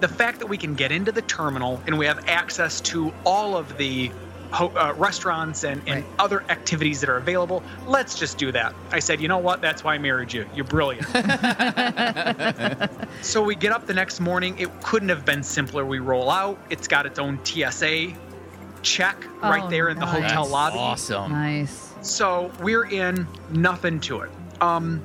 the 0.01 0.09
fact 0.09 0.39
that 0.39 0.47
we 0.47 0.57
can 0.57 0.75
get 0.75 0.93
into 0.93 1.13
the 1.13 1.23
terminal 1.23 1.83
and 1.87 1.99
we 1.99 2.07
have 2.07 2.29
access 2.29 2.81
to 2.83 3.13
all 3.27 3.57
of 3.57 3.77
the 3.79 4.11
ho- 4.53 4.73
uh, 4.77 4.95
restaurants 4.97 5.65
and, 5.65 5.81
and 5.89 6.05
Right. 6.05 6.15
other 6.21 6.43
activities 6.49 7.01
that 7.01 7.11
are 7.11 7.17
available, 7.19 7.63
let's 7.87 8.17
just 8.19 8.39
do 8.39 8.53
that. 8.53 8.75
I 8.93 9.01
said, 9.01 9.21
you 9.21 9.27
know 9.29 9.39
what? 9.39 9.61
That's 9.61 9.83
why 9.85 9.95
I 9.95 9.99
married 9.99 10.33
you. 10.33 10.47
You're 10.55 10.65
brilliant. 10.67 11.07
so 13.23 13.43
we 13.43 13.55
get 13.57 13.73
up 13.73 13.87
the 13.87 13.95
next 13.95 14.21
morning. 14.21 14.57
It 14.59 14.69
couldn't 14.83 15.09
have 15.09 15.25
been 15.25 15.43
simpler. 15.43 15.85
We 15.85 15.99
roll 15.99 16.31
out. 16.31 16.59
It's 16.71 16.87
got 16.89 17.07
its 17.07 17.19
own 17.19 17.39
TSA 17.45 18.13
check 18.83 19.27
right 19.43 19.63
Oh, 19.65 19.71
there 19.71 19.89
in 19.89 19.99
the 19.99 20.07
hotel 20.07 20.43
That's 20.45 20.51
lobby. 20.53 20.79
Awesome. 20.79 21.33
Nice. 21.33 21.95
So 22.03 22.51
we're 22.61 22.85
in, 22.85 23.27
nothing 23.51 24.01
to 24.01 24.21
it. 24.21 24.31
Um, 24.61 25.03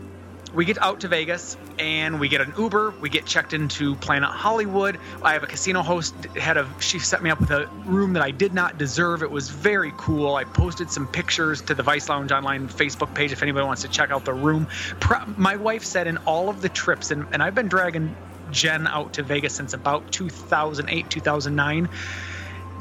we 0.53 0.63
get 0.63 0.81
out 0.81 1.01
to 1.01 1.09
Vegas 1.09 1.57
and 1.79 2.17
we 2.17 2.29
get 2.29 2.39
an 2.39 2.53
Uber. 2.57 2.93
We 3.01 3.09
get 3.09 3.25
checked 3.25 3.51
into 3.53 3.95
Planet 3.95 4.29
Hollywood. 4.29 4.97
I 5.21 5.33
have 5.33 5.43
a 5.43 5.47
casino 5.47 5.81
host 5.81 6.15
had 6.37 6.55
a 6.55 6.65
she 6.79 6.97
set 6.99 7.21
me 7.21 7.29
up 7.29 7.41
with 7.41 7.51
a 7.51 7.67
room 7.85 8.13
that 8.13 8.23
I 8.23 8.31
did 8.31 8.53
not 8.53 8.77
deserve. 8.77 9.21
It 9.21 9.29
was 9.29 9.49
very 9.49 9.91
cool. 9.97 10.35
I 10.35 10.45
posted 10.45 10.89
some 10.89 11.07
pictures 11.07 11.61
to 11.63 11.75
the 11.75 11.83
Vice 11.83 12.07
Lounge 12.07 12.31
online 12.31 12.69
Facebook 12.69 13.13
page 13.13 13.33
if 13.33 13.43
anybody 13.43 13.65
wants 13.65 13.81
to 13.81 13.89
check 13.89 14.11
out 14.11 14.23
the 14.23 14.33
room. 14.33 14.67
Pro- 15.01 15.25
my 15.35 15.57
wife 15.57 15.83
said 15.83 16.07
in 16.07 16.15
all 16.19 16.47
of 16.47 16.61
the 16.61 16.69
trips, 16.69 17.11
and, 17.11 17.25
and 17.33 17.43
I've 17.43 17.55
been 17.55 17.67
dragging 17.67 18.15
Jen 18.51 18.87
out 18.87 19.11
to 19.13 19.23
Vegas 19.23 19.53
since 19.53 19.73
about 19.73 20.09
2008, 20.13 21.09
2009 21.09 21.89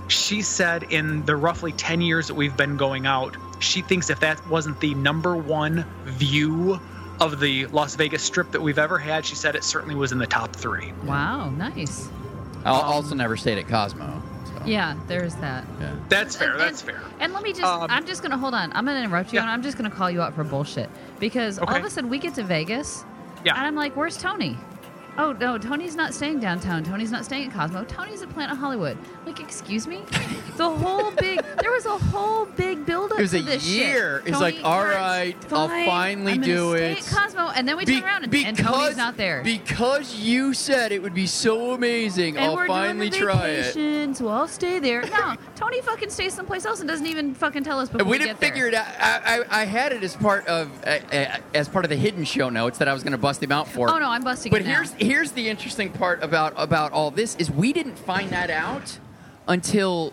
she 0.09 0.43
said 0.43 0.85
in 0.85 1.25
the 1.25 1.37
roughly 1.37 1.73
10 1.73 2.01
years 2.01 2.27
that 2.29 2.35
we've 2.35 2.57
been 2.57 2.77
going 2.77 3.07
out, 3.07 3.37
she 3.61 3.81
thinks 3.83 4.11
if 4.11 4.21
that 4.21 4.45
wasn't 4.49 4.79
the 4.81 4.95
number 4.95 5.37
one 5.37 5.85
view 6.05 6.79
of 7.21 7.41
the 7.41 7.67
Las 7.67 7.95
Vegas 7.95 8.23
Strip 8.23 8.51
that 8.51 8.61
we've 8.61 8.79
ever 8.79 8.99
had, 8.99 9.25
she 9.25 9.35
said 9.35 9.55
it 9.55 9.65
certainly 9.65 9.95
was 9.95 10.13
in 10.13 10.19
the 10.19 10.27
top 10.27 10.55
three. 10.55 10.93
Wow, 11.05 11.51
nice. 11.51 12.09
I 12.65 12.71
also 12.71 13.15
never 13.15 13.37
stayed 13.37 13.59
at 13.59 13.69
Cosmo. 13.69 14.23
So. 14.47 14.63
Yeah, 14.67 14.97
there's 15.07 15.35
that. 15.37 15.65
Yeah. 15.81 15.95
That's 16.09 16.35
fair. 16.37 16.53
And- 16.53 16.61
That's 16.61 16.83
fair. 16.83 17.01
And 17.21 17.33
let 17.33 17.43
me 17.43 17.51
just, 17.53 17.63
Um, 17.65 17.87
I'm 17.91 18.07
just 18.07 18.23
going 18.23 18.31
to 18.33 18.39
hold 18.39 18.55
on. 18.55 18.73
I'm 18.73 18.85
going 18.85 18.97
to 18.99 19.05
interrupt 19.05 19.33
you 19.33 19.37
Yeah. 19.39 19.43
and 19.43 19.51
I'm 19.51 19.63
just 19.63 19.77
going 19.79 19.91
to 19.91 19.95
call 19.97 20.11
you 20.11 20.23
out 20.23 20.35
for 20.35 20.45
bullshit. 20.45 20.89
Because 21.21 21.59
all 21.59 21.75
of 21.75 21.85
a 21.85 21.91
sudden 21.91 22.11
we 22.11 22.19
get 22.19 22.35
to 22.35 22.43
Vegas 22.43 23.05
Yeah. 23.45 23.55
and 23.57 23.67
I'm 23.67 23.75
like, 23.77 23.95
where's 23.97 24.17
Tony? 24.17 24.59
Oh, 25.17 25.31
no, 25.33 25.59
Tony's 25.59 25.95
not 25.95 26.13
staying 26.13 26.41
downtown. 26.41 26.83
Tony's 26.83 27.13
not 27.13 27.25
staying 27.25 27.49
at 27.49 27.55
Cosmo. 27.55 27.85
Tony's 27.85 28.23
at 28.23 28.31
Planet 28.31 28.57
Hollywood. 28.57 28.99
Like, 29.25 29.39
excuse 29.39 29.87
me? 29.87 30.03
The 30.57 30.69
whole 30.69 31.13
big, 31.13 31.41
there 31.61 31.71
was 31.71 31.87
a 31.87 31.97
whole 31.99 32.47
big 32.47 32.85
build 32.85 33.13
up 33.13 33.19
It 33.19 33.23
was 33.23 33.35
a 33.35 33.41
this 33.43 33.67
year. 33.69 34.21
Shit. 34.25 34.29
It's 34.33 34.41
like, 34.41 34.57
all 34.65 34.83
you're 34.85 34.95
I'll 34.97 35.69
finally 35.69 36.33
I'm 36.33 36.41
do 36.41 36.77
stay 36.77 36.93
it. 36.93 36.99
At 36.99 37.17
Cosmo. 37.17 37.49
And 37.55 37.69
then 37.69 37.77
we 37.77 37.85
Be- 37.85 37.95
turn 38.01 38.05
around 38.05 38.25
and, 38.25 38.35
and 38.35 38.59
Tony's 38.59 38.97
not 38.97 39.17
there. 39.17 39.43
Because 39.45 40.17
you 40.17 40.53
said 40.53 40.91
it 40.91 41.01
would 41.01 41.15
be 41.15 41.27
so 41.27 41.73
amazing, 41.73 42.37
and 42.37 42.47
I'll 42.47 42.67
finally 42.67 43.11
try 43.11 43.49
it. 43.49 44.17
so 44.17 44.29
I'll 44.29 44.49
stay 44.49 44.79
there. 44.81 45.03
No, 45.03 45.37
Tony 45.55 45.81
fucking 45.81 46.11
stays 46.11 46.35
someplace 46.35 46.65
else 46.67 46.81
and 46.81 46.89
doesn't 46.89 47.07
even 47.07 47.35
fucking 47.35 47.63
tell 47.63 47.79
us 47.79 47.89
before 47.89 48.05
we 48.05 48.13
we, 48.13 48.19
didn't 48.19 48.33
get 48.33 48.41
there. 48.41 48.51
figure 48.51 48.67
it 48.69 48.75
out. 48.75 48.87
I, 48.99 49.43
I, 49.51 49.63
I 49.63 49.65
had 49.65 49.93
it 49.93 50.03
as 50.03 50.17
part 50.17 50.47
of 50.49 50.71
uh, 50.85 50.99
uh, 51.13 51.37
as 51.55 51.69
part 51.69 51.85
of 51.85 51.89
the 51.89 51.97
hidden 51.97 52.25
show 52.25 52.49
notes 52.49 52.79
that 52.79 52.89
I 52.89 52.93
was 52.93 53.03
going 53.03 53.13
to 53.13 53.19
bust 53.19 53.43
him 53.43 53.53
out 53.53 53.69
for. 53.69 53.91
Oh 53.91 53.99
no, 53.99 54.09
I'm 54.09 54.23
busting 54.25 54.51
But 54.51 54.63
it 54.63 54.67
now. 54.67 54.75
here's 54.75 54.93
here's 55.05 55.33
the 55.33 55.49
interesting 55.49 55.91
part 55.91 56.23
about 56.23 56.53
about 56.57 56.93
all 56.93 57.11
this 57.11 57.37
is 57.37 57.51
we 57.51 57.73
didn't 57.73 57.99
find 57.99 58.31
that 58.31 58.51
out 58.51 58.99
until 59.47 60.13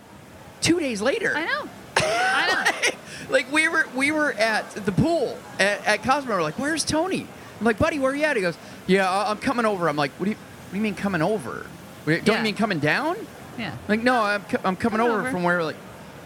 two 0.61 0.79
days 0.79 1.01
later. 1.01 1.33
I 1.35 1.45
know. 1.45 1.69
I 1.97 2.71
know. 2.83 2.89
like 3.33 3.51
we 3.51 3.67
were 3.67 3.87
we 3.95 4.11
were 4.11 4.33
at 4.33 4.69
the 4.71 4.91
pool 4.91 5.37
at, 5.59 5.85
at 5.87 6.03
Cosmo. 6.03 6.35
We're 6.35 6.41
like, 6.41 6.59
"Where's 6.59 6.83
Tony?" 6.83 7.25
I'm 7.59 7.65
like, 7.65 7.79
"Buddy, 7.79 7.99
where 7.99 8.11
are 8.11 8.15
you 8.15 8.23
at?" 8.23 8.35
He 8.35 8.41
goes, 8.41 8.57
"Yeah, 8.87 9.09
I- 9.09 9.31
I'm 9.31 9.37
coming 9.37 9.65
over." 9.65 9.87
I'm 9.87 9.95
like, 9.97 10.11
"What 10.13 10.25
do 10.25 10.31
you 10.31 10.37
What 10.37 10.71
do 10.71 10.77
you 10.77 10.83
mean 10.83 10.95
coming 10.95 11.21
over? 11.21 11.65
Don't 12.05 12.25
Yeah. 12.27 12.37
you 12.37 12.43
mean 12.43 12.55
coming 12.55 12.79
down?" 12.79 13.15
Yeah. 13.57 13.75
Like, 13.87 14.01
no, 14.01 14.21
I'm, 14.23 14.43
co- 14.43 14.61
I'm 14.63 14.75
coming 14.77 15.01
over, 15.01 15.19
over. 15.19 15.29
from 15.31 15.43
where 15.43 15.57
we're 15.57 15.63
like, 15.65 15.75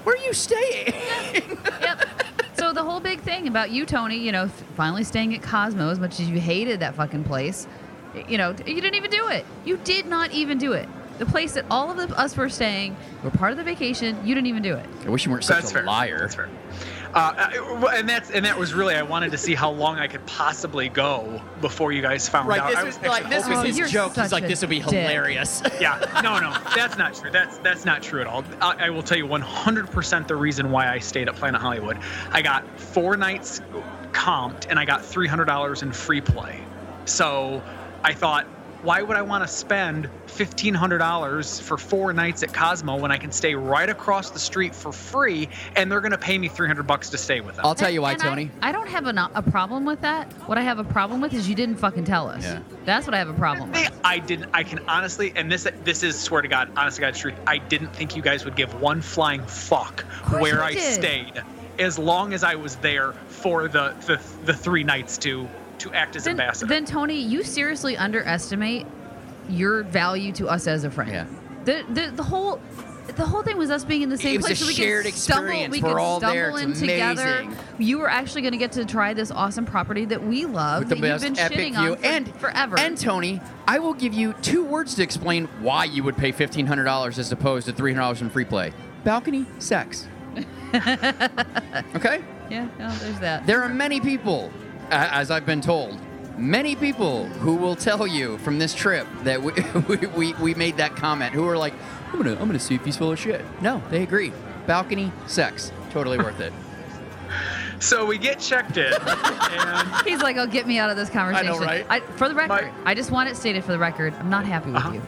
where 0.04 0.16
are 0.16 0.24
you 0.24 0.32
staying? 0.32 0.94
yep. 1.82 2.06
So 2.54 2.72
the 2.72 2.84
whole 2.84 3.00
big 3.00 3.20
thing 3.22 3.48
about 3.48 3.72
you, 3.72 3.84
Tony, 3.86 4.16
you 4.18 4.32
know, 4.32 4.48
finally 4.78 5.04
staying 5.04 5.34
at 5.34 5.42
Cosmo, 5.42 5.90
as 5.90 6.00
much 6.00 6.20
as 6.20 6.30
you 6.30 6.40
hated 6.40 6.80
that 6.82 6.94
fucking 6.96 7.24
place, 7.24 7.68
you 8.28 8.38
know, 8.38 8.52
you 8.66 8.82
didn't 8.82 8.96
even 8.96 9.12
do 9.12 9.28
it. 9.30 9.46
You 9.66 9.78
did 9.78 10.06
not 10.06 10.32
even 10.32 10.58
do 10.58 10.74
it. 10.74 10.88
The 11.18 11.26
place 11.26 11.54
that 11.54 11.66
all 11.72 11.90
of 11.90 11.96
the, 12.10 12.20
us 12.20 12.36
were 12.36 12.50
staying, 12.50 12.98
were 13.24 13.32
part 13.32 13.52
of 13.52 13.58
the 13.58 13.64
vacation. 13.64 14.18
You 14.28 14.36
didn't 14.36 14.48
even 14.48 14.62
do 14.62 14.76
it. 14.76 14.86
I 15.06 15.10
wish 15.10 15.26
you 15.26 15.32
weren't 15.32 15.46
such 15.46 15.62
That's 15.62 15.72
a 15.72 15.76
fair. 15.76 15.84
liar. 15.84 16.20
That's 16.20 16.36
fair. 16.36 16.50
Uh, 17.14 17.50
uh, 17.82 17.88
and 17.94 18.10
that's 18.10 18.30
and 18.32 18.44
that 18.46 18.60
was 18.60 18.74
really 18.74 18.94
I 18.96 19.02
wanted 19.02 19.32
to 19.32 19.38
see 19.38 19.56
how 19.56 19.72
long 19.72 19.98
I 19.98 20.08
could 20.08 20.26
possibly 20.26 20.90
go 20.90 21.42
before 21.62 21.94
you 21.94 22.02
guys 22.02 22.28
found 22.28 22.50
Right, 22.50 22.60
out. 22.60 22.72
this 22.72 22.76
I 22.78 22.84
was 22.84 22.96
actually 22.98 23.10
like 23.10 23.30
this 23.30 23.48
was 23.48 23.78
his 23.78 23.90
joke. 23.90 24.16
He's 24.16 24.34
like, 24.34 24.46
this 24.46 24.62
will 24.62 24.68
be 24.68 24.80
dick. 24.80 24.90
hilarious. 24.90 25.64
yeah, 25.80 25.98
no, 26.22 26.38
no, 26.40 26.54
that's 26.76 26.98
not 26.98 27.14
true. 27.16 27.32
That's 27.32 27.58
that's 27.60 27.86
not 27.86 28.04
true 28.04 28.20
at 28.20 28.28
all. 28.28 28.44
I, 28.60 28.88
I 28.88 28.90
will 28.90 29.02
tell 29.04 29.18
you 29.18 29.28
100% 29.28 30.28
the 30.28 30.36
reason 30.36 30.72
why 30.72 30.90
I 30.90 31.00
stayed 31.00 31.30
at 31.30 31.36
Planet 31.38 31.62
Hollywood. 31.62 31.98
I 32.32 32.42
got 32.42 32.68
four 32.78 33.16
nights 33.16 33.62
comped 34.12 34.68
and 34.70 34.78
I 34.78 34.84
got 34.84 35.02
$300 35.02 35.84
in 35.84 35.94
free 35.94 36.20
play. 36.20 36.62
So 37.06 37.64
I 38.06 38.14
thought, 38.14 38.46
why 38.84 39.02
would 39.02 39.18
I 39.18 39.24
want 39.24 39.44
to 39.44 39.48
spend 39.48 40.08
$1,500 40.28 41.62
for 41.64 41.76
four 41.76 42.14
nights 42.14 42.44
at 42.44 42.54
Cosmo 42.54 42.98
when 42.98 43.12
I 43.12 43.18
can 43.18 43.32
stay 43.32 43.56
right 43.56 43.90
across 43.90 44.30
the 44.30 44.38
street 44.38 44.76
for 44.76 44.92
free 44.92 45.50
and 45.76 45.92
they're 45.92 46.02
going 46.02 46.12
to 46.12 46.18
pay 46.20 46.38
me 46.38 46.48
300 46.48 46.84
bucks 46.84 47.10
to 47.10 47.18
stay 47.18 47.42
with 47.42 47.56
them? 47.56 47.66
I'll 47.66 47.74
tell 47.74 47.90
you 47.90 48.04
why, 48.04 48.12
And 48.12 48.22
Tony. 48.22 48.52
I, 48.62 48.72
don't 48.72 48.88
have 48.88 49.08
a, 49.08 49.32
a 49.34 49.42
problem 49.42 49.86
with 49.86 50.02
that. 50.02 50.32
What 50.48 50.60
I 50.60 50.62
have 50.62 50.78
a 50.78 50.84
problem 50.84 51.20
with 51.20 51.34
is 51.34 51.50
you 51.50 51.56
didn't 51.56 51.78
fucking 51.78 52.04
tell 52.06 52.28
us. 52.30 52.44
Yeah. 52.44 52.60
That's 52.86 53.08
what 53.08 53.16
I 53.16 53.18
have 53.18 53.30
a 53.30 53.34
problem 53.34 53.72
They- 53.72 53.86
with. 53.86 54.00
I 54.04 54.20
didn't. 54.20 54.52
I 54.54 54.62
can 54.62 54.88
honestly, 54.88 55.34
and 55.36 55.52
this 55.52 55.68
this 55.84 56.04
is 56.04 56.20
swear 56.20 56.44
to 56.44 56.48
God, 56.48 56.70
honest 56.78 56.98
to 56.98 57.02
God's 57.02 57.18
truth. 57.18 57.34
I 57.48 57.58
didn't 57.58 57.92
think 57.96 58.16
you 58.16 58.22
guys 58.22 58.46
would 58.46 58.56
give 58.56 58.80
one 58.80 59.02
flying 59.02 59.44
fuck 59.48 60.02
where 60.30 60.62
I 60.62 60.74
did. 60.74 60.94
stayed, 60.94 61.42
as 61.80 61.98
long 61.98 62.34
as 62.34 62.44
I 62.44 62.54
was 62.54 62.76
there 62.76 63.14
for 63.30 63.68
the 63.68 63.96
the, 64.06 64.22
the 64.46 64.54
three 64.54 64.84
nights 64.84 65.18
to 65.20 65.50
to 65.80 65.94
act 65.94 66.16
as 66.16 66.24
Then, 66.26 66.40
ambassador. 66.40 66.68
then, 66.68 66.86
Tony, 66.86 67.20
you 67.22 67.44
seriously 67.44 67.96
underestimate 67.98 68.86
your 69.50 69.84
value 69.84 70.32
to 70.34 70.48
us 70.48 70.68
as 70.68 70.84
a 70.84 70.92
friend. 70.92 71.12
Yeah. 71.12 71.26
The, 71.66 71.84
the, 71.94 72.12
the 72.16 72.24
whole. 72.24 72.60
The 73.08 73.24
whole 73.26 73.44
thing 73.44 73.56
was 73.60 73.70
us 73.70 73.86
being 73.86 74.02
in 74.02 74.10
the 74.10 74.18
same 74.18 74.34
It 74.34 74.38
was 74.38 74.46
place, 74.48 74.62
a 74.62 74.64
so 74.64 74.68
we 74.68 74.74
shared 74.74 75.06
could 75.06 75.14
stumble, 75.14 75.44
experience. 75.52 75.72
we 75.72 75.82
We're 75.84 75.90
could 75.94 76.00
all 76.02 76.20
there. 76.20 76.52
stumble 76.52 76.72
It's 76.72 76.82
in 76.82 76.88
together. 76.88 77.22
amazing. 77.44 77.58
You 77.78 78.00
were 78.00 78.10
actually 78.10 78.42
going 78.42 78.54
to 78.54 78.58
get 78.58 78.72
to 78.74 78.84
try 78.84 79.14
this 79.14 79.30
awesome 79.30 79.64
property 79.64 80.06
that 80.06 80.24
we 80.24 80.46
love, 80.46 80.80
with 80.80 80.90
the 80.90 80.96
that 80.96 81.02
best 81.02 81.24
you've 81.24 81.36
been 81.36 81.40
epic 81.46 81.58
shitting 81.60 81.80
view 81.80 81.92
on 81.92 81.98
for, 81.98 82.06
and 82.06 82.36
forever. 82.38 82.80
And 82.80 82.98
Tony, 82.98 83.42
I 83.68 83.78
will 83.78 83.94
give 83.94 84.16
you 84.16 84.34
two 84.42 84.66
words 84.66 84.96
to 84.96 85.04
explain 85.04 85.46
why 85.62 85.86
you 85.86 86.04
would 86.04 86.18
pay 86.18 86.32
fifteen 86.32 86.66
hundred 86.66 86.86
dollars 86.86 87.20
as 87.20 87.32
opposed 87.32 87.68
to 87.68 87.74
three 87.74 87.92
hundred 87.92 88.02
dollars 88.02 88.22
in 88.24 88.32
free 88.32 88.44
play. 88.44 88.74
Balcony 89.04 89.46
sex. 89.60 90.08
okay. 91.96 92.24
yeah, 92.50 92.68
no, 92.80 92.90
there's 92.96 93.20
that. 93.20 93.46
There 93.46 93.62
are 93.62 93.70
many 93.70 94.00
people, 94.02 94.52
a- 94.52 94.65
as 94.92 95.32
I've 95.32 95.46
been 95.46 95.62
told, 95.62 95.98
many 96.38 96.76
people 96.76 97.26
who 97.26 97.56
will 97.56 97.76
tell 97.76 98.06
you 98.06 98.38
from 98.40 98.60
this 98.60 98.74
trip 98.74 99.08
that 99.24 99.42
we, 99.42 99.54
we, 99.88 100.08
we, 100.08 100.34
we 100.36 100.54
made 100.56 100.78
that 100.78 100.96
comment 100.96 101.34
who 101.34 101.48
are 101.48 101.58
like, 101.58 101.74
I'm 102.12 102.18
gonna 102.22 102.34
I'm 102.40 102.46
gonna 102.48 102.60
see 102.60 102.76
if 102.76 102.86
he's 102.86 102.98
full 102.98 103.12
of 103.12 103.20
shit. 103.20 103.44
No, 103.62 103.82
they 103.90 104.04
agree. 104.04 104.32
Balcony 104.68 105.12
sex, 105.28 105.72
totally 105.92 106.18
worth 106.18 106.40
it. 106.40 106.54
so 107.80 108.06
we 108.06 108.18
get 108.18 108.40
checked 108.40 108.78
in, 108.78 108.94
and 108.94 109.90
He's 110.08 110.22
like, 110.22 110.38
"Oh, 110.38 110.48
get 110.48 110.66
me 110.66 110.80
out 110.80 110.90
of 110.90 110.96
this 110.98 111.10
conversation." 111.10 111.52
I 111.52 111.58
know, 111.58 111.60
right? 111.60 111.86
I, 111.90 112.00
for 112.00 112.30
the 112.30 112.36
record, 112.36 112.50
My- 112.50 112.72
I 112.86 112.94
just 112.96 113.12
want 113.12 113.30
it 113.30 113.36
stated 113.36 113.64
for 113.64 113.72
the 113.74 113.80
record. 113.80 114.14
I'm 114.20 114.30
not 114.30 114.46
happy 114.46 114.68
with 114.68 114.78
Uh-huh. 114.78 114.94
you. 114.94 115.02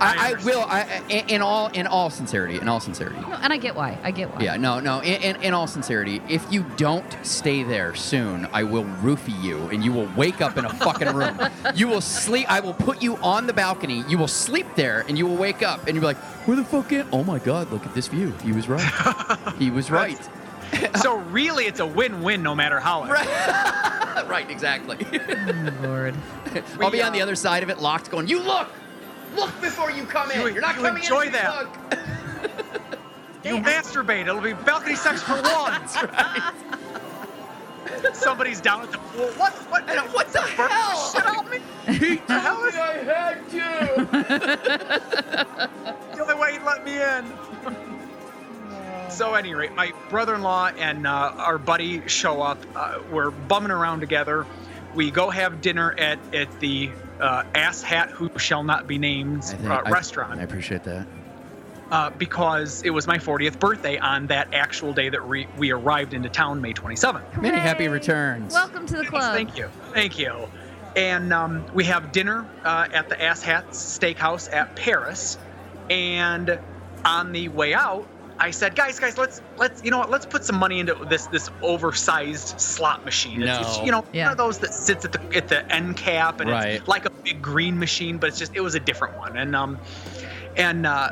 I, 0.00 0.32
I 0.38 0.44
will. 0.44 0.60
I, 0.62 0.80
I- 0.80 1.02
in 1.08 1.28
in 1.28 1.42
all 1.42 1.68
in 1.68 1.86
all 1.86 2.10
sincerity, 2.10 2.56
in 2.60 2.68
all 2.68 2.80
sincerity. 2.80 3.18
No, 3.20 3.32
and 3.42 3.52
I 3.52 3.56
get 3.56 3.74
why. 3.74 3.98
I 4.02 4.10
get 4.10 4.32
why. 4.34 4.40
Yeah, 4.42 4.56
no, 4.56 4.78
no. 4.80 5.00
In, 5.00 5.20
in, 5.22 5.42
in 5.42 5.54
all 5.54 5.66
sincerity, 5.66 6.22
if 6.28 6.46
you 6.52 6.64
don't 6.76 7.04
stay 7.22 7.62
there 7.64 7.94
soon, 7.94 8.46
I 8.52 8.62
will 8.62 8.84
roofie 8.84 9.40
you, 9.42 9.58
and 9.70 9.84
you 9.84 9.92
will 9.92 10.08
wake 10.16 10.40
up 10.40 10.56
in 10.56 10.64
a 10.64 10.70
fucking 10.74 11.12
room. 11.14 11.38
You 11.74 11.86
will 11.88 12.00
sleep. 12.00 12.50
I 12.50 12.60
will 12.60 12.74
put 12.74 13.02
you 13.02 13.16
on 13.18 13.46
the 13.46 13.52
balcony. 13.52 14.04
You 14.08 14.18
will 14.18 14.28
sleep 14.28 14.66
there, 14.76 15.04
and 15.08 15.18
you 15.18 15.26
will 15.26 15.36
wake 15.36 15.62
up, 15.62 15.80
and 15.86 15.94
you'll 15.94 16.00
be 16.02 16.06
like, 16.06 16.16
"Where 16.46 16.56
the 16.56 16.64
fuck 16.64 16.92
is? 16.92 17.04
Oh 17.12 17.24
my 17.24 17.38
god, 17.38 17.70
look 17.70 17.84
at 17.86 17.94
this 17.94 18.08
view. 18.08 18.32
He 18.44 18.52
was 18.52 18.68
right. 18.68 19.36
he 19.58 19.70
was 19.70 19.90
right. 19.90 20.18
so 21.02 21.16
really, 21.16 21.64
it's 21.64 21.80
a 21.80 21.86
win-win 21.86 22.42
no 22.42 22.54
matter 22.54 22.78
how. 22.80 23.04
it- 23.04 23.10
Right. 23.10 24.24
right. 24.28 24.50
Exactly. 24.50 24.98
Oh, 25.12 25.72
Lord. 25.82 26.14
I'll 26.80 26.90
be 26.90 26.98
We, 26.98 27.02
on 27.02 27.12
the 27.12 27.22
other 27.22 27.34
side 27.36 27.62
of 27.62 27.70
it, 27.70 27.78
locked, 27.80 28.10
going, 28.10 28.28
"You 28.28 28.40
look, 28.40 28.68
look 29.36 29.60
before 29.60 29.90
you 29.90 30.04
come 30.04 30.30
in. 30.30 30.40
You- 30.40 30.48
You're 30.48 30.60
not 30.60 30.76
you 30.76 30.82
coming 30.82 31.02
enjoy 31.02 31.22
in. 31.22 31.28
if 31.28 31.34
you 31.34 31.40
that. 31.40 31.64
look." 31.64 31.68
You 33.44 33.58
masturbate. 33.58 34.22
It'll 34.22 34.40
be 34.40 34.52
balcony 34.52 34.96
sex 34.96 35.22
for 35.22 35.32
one. 35.40 35.42
That's 35.70 35.96
right. 36.02 36.52
Somebody's 38.14 38.60
down 38.60 38.82
at 38.82 38.90
the 38.92 38.98
pool. 38.98 39.26
What? 39.38 39.52
What? 39.70 39.86
What 40.12 40.28
the 40.32 40.40
hell? 40.42 41.12
Shit 41.12 41.24
on 41.26 41.48
me. 41.48 41.58
He 41.86 42.16
The 42.16 42.38
hell 42.40 42.56
told 42.56 42.68
is 42.68 42.74
me 42.74 42.80
I 42.80 42.92
had 43.04 43.48
to. 43.50 44.04
the 46.16 46.20
only 46.22 46.34
way 46.34 46.52
he'd 46.52 46.62
let 46.62 46.84
me 46.84 47.00
in. 47.00 47.32
So, 49.10 49.34
at 49.34 49.44
any 49.44 49.54
rate, 49.54 49.72
my 49.74 49.92
brother-in-law 50.10 50.72
and 50.76 51.06
uh, 51.06 51.32
our 51.36 51.58
buddy 51.58 52.06
show 52.08 52.42
up. 52.42 52.58
Uh, 52.74 52.98
we're 53.10 53.30
bumming 53.30 53.70
around 53.70 54.00
together. 54.00 54.46
We 54.94 55.10
go 55.10 55.30
have 55.30 55.60
dinner 55.62 55.94
at 55.96 56.18
at 56.34 56.60
the 56.60 56.90
uh, 57.20 57.42
Ass 57.54 57.82
Hat 57.82 58.10
Who 58.10 58.30
Shall 58.38 58.62
Not 58.64 58.86
Be 58.86 58.98
Named 58.98 59.38
I 59.42 59.46
think- 59.46 59.70
uh, 59.70 59.82
I- 59.84 59.90
restaurant 59.90 60.38
I 60.40 60.42
appreciate 60.44 60.84
that. 60.84 61.06
uh, 61.90 62.10
because 62.10 62.82
it 62.82 62.90
was 62.90 63.06
my 63.06 63.18
40th 63.18 63.58
birthday 63.58 63.98
on 63.98 64.26
that 64.28 64.48
actual 64.52 64.92
day 64.92 65.08
that 65.08 65.26
we, 65.26 65.46
we 65.56 65.70
arrived 65.72 66.12
into 66.14 66.28
town, 66.28 66.60
May 66.60 66.72
27th. 66.74 67.40
Many 67.40 67.56
happy 67.58 67.88
returns. 67.88 68.52
Welcome 68.52 68.86
to 68.86 68.96
the 68.96 69.02
Yes, 69.02 69.10
club. 69.10 69.34
Thank 69.34 69.56
you. 69.56 69.68
Thank 69.94 70.18
you. 70.18 70.48
And 70.96 71.32
um, 71.32 71.64
we 71.74 71.84
have 71.84 72.12
dinner 72.12 72.46
uh, 72.64 72.88
at 72.92 73.08
the 73.08 73.22
Ass 73.22 73.42
Hats 73.42 73.98
Steakhouse 73.98 74.52
at 74.52 74.74
Paris. 74.76 75.38
And 75.90 76.58
on 77.04 77.32
the 77.32 77.48
way 77.48 77.72
out, 77.74 78.06
I 78.40 78.50
said, 78.50 78.74
guys, 78.76 78.98
guys, 79.00 79.18
let's 79.18 79.40
let's 79.56 79.82
you 79.82 79.90
know 79.90 79.98
what, 79.98 80.10
let's 80.10 80.26
put 80.26 80.44
some 80.44 80.56
money 80.56 80.78
into 80.80 80.94
this 81.08 81.26
this 81.26 81.48
oversized 81.62 82.60
slot 82.60 83.04
machine. 83.04 83.42
It's, 83.42 83.58
it's, 83.58 83.78
No. 83.78 83.84
you 83.84 83.90
know, 83.90 84.04
Yeah. 84.12 84.24
one 84.26 84.32
of 84.32 84.38
those 84.38 84.58
that 84.58 84.72
sits 84.72 85.04
at 85.04 85.12
the 85.12 85.36
at 85.36 85.48
the 85.48 85.70
end 85.74 85.96
cap 85.96 86.40
and 86.40 86.50
Right. 86.50 86.68
it's 86.74 86.88
like 86.88 87.04
a 87.04 87.10
big 87.10 87.42
green 87.42 87.78
machine, 87.78 88.18
but 88.18 88.28
it's 88.28 88.38
just 88.38 88.54
it 88.54 88.60
was 88.60 88.74
a 88.74 88.80
different 88.80 89.16
one. 89.18 89.36
And 89.36 89.54
um 89.56 89.78
and 90.56 90.86
uh 90.86 91.10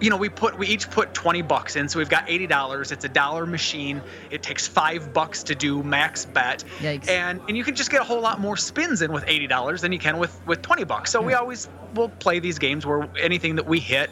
you 0.00 0.10
know, 0.10 0.16
we 0.16 0.28
put 0.28 0.58
we 0.58 0.66
each 0.66 0.90
put 0.90 1.14
20 1.14 1.42
bucks 1.42 1.76
in, 1.76 1.88
so 1.88 1.98
we've 1.98 2.08
got 2.08 2.26
$80. 2.26 2.90
It's 2.92 3.04
a 3.04 3.08
dollar 3.08 3.46
machine. 3.46 4.02
It 4.30 4.42
takes 4.42 4.66
5 4.66 5.12
bucks 5.14 5.44
to 5.44 5.54
do 5.54 5.82
max 5.84 6.24
bet. 6.26 6.64
Yikes. 6.80 7.08
And 7.08 7.40
and 7.48 7.56
you 7.56 7.64
can 7.64 7.74
just 7.74 7.90
get 7.90 8.00
a 8.00 8.04
whole 8.04 8.20
lot 8.20 8.40
more 8.40 8.56
spins 8.56 9.02
in 9.02 9.12
with 9.12 9.24
$80 9.26 9.80
than 9.80 9.92
you 9.92 9.98
can 9.98 10.18
with 10.18 10.38
with 10.46 10.62
20 10.62 10.84
bucks. 10.84 11.10
So 11.10 11.20
we 11.22 11.34
always 11.34 11.68
will 11.94 12.08
play 12.10 12.38
these 12.40 12.58
games 12.58 12.84
where 12.84 13.08
anything 13.20 13.54
that 13.56 13.66
we 13.66 13.78
hit, 13.80 14.10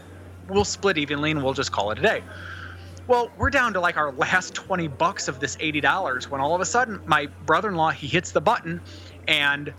we'll 0.53 0.65
split 0.65 0.99
evenly 0.99 1.31
and 1.31 1.43
we'll 1.43 1.55
just 1.55 1.73
call 1.73 1.91
it 1.91 1.99
a 1.99 2.03
day. 2.03 2.23
Well, 3.09 3.31
we're 3.37 3.51
down 3.51 3.73
to 3.73 3.81
like 3.81 3.97
our 3.97 4.13
last 4.13 4.55
20 4.55 4.87
bucks 4.89 5.27
of 5.29 5.41
this 5.41 5.57
$80 5.57 6.29
when 6.29 6.41
all 6.41 6.55
of 6.55 6.61
a 6.61 6.65
sudden 6.65 7.01
my 7.07 7.27
brother-in-law 7.47 7.91
he 7.91 8.07
hits 8.07 8.31
the 8.31 8.41
button 8.41 8.81
and 9.27 9.73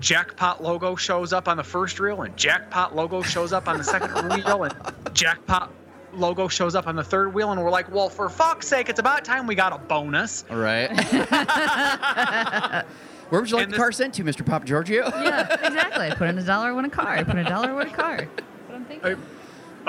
jackpot 0.00 0.62
logo 0.62 0.94
shows 0.94 1.32
up 1.32 1.48
on 1.48 1.56
the 1.56 1.64
first 1.64 1.98
reel 1.98 2.22
and 2.22 2.36
jackpot 2.36 2.94
logo 2.94 3.20
shows 3.22 3.52
up 3.52 3.66
on 3.66 3.76
the 3.78 3.82
second 3.84 4.12
reel 4.32 4.62
and 4.64 4.74
jackpot 5.12 5.72
logo 6.12 6.46
shows 6.46 6.74
up 6.76 6.86
on 6.86 6.94
the 6.94 7.02
third 7.02 7.34
wheel 7.34 7.50
and 7.50 7.60
we're 7.62 7.70
like 7.70 7.92
well 7.92 8.08
for 8.08 8.28
fuck's 8.28 8.68
sake 8.68 8.88
it's 8.88 9.00
about 9.00 9.24
time 9.24 9.46
we 9.46 9.54
got 9.56 9.72
a 9.72 9.78
bonus 9.78 10.44
All 10.50 10.56
right. 10.56 10.88
Where 13.30 13.40
would 13.40 13.50
you 13.50 13.56
like 13.56 13.64
And 13.64 13.72
the 13.72 13.76
this- 13.76 13.78
car 13.78 13.92
sent 13.92 14.14
to, 14.14 14.24
Mr. 14.24 14.46
Pop 14.46 14.64
Giorgio? 14.64 15.06
yeah, 15.08 15.52
exactly. 15.66 16.06
I 16.10 16.14
put 16.14 16.28
in 16.30 16.38
a 16.38 16.42
dollar, 16.42 16.74
win 16.74 16.86
a 16.86 16.90
car. 16.90 17.08
I 17.08 17.22
put 17.24 17.36
in 17.36 17.46
a 17.46 17.48
dollar, 17.48 17.74
win 17.74 17.88
a 17.88 17.92
car. 17.92 18.16
That's 18.18 18.30
what 18.68 18.74
I'm 18.76 18.84
thinking. 18.86 19.12
a 19.12 19.16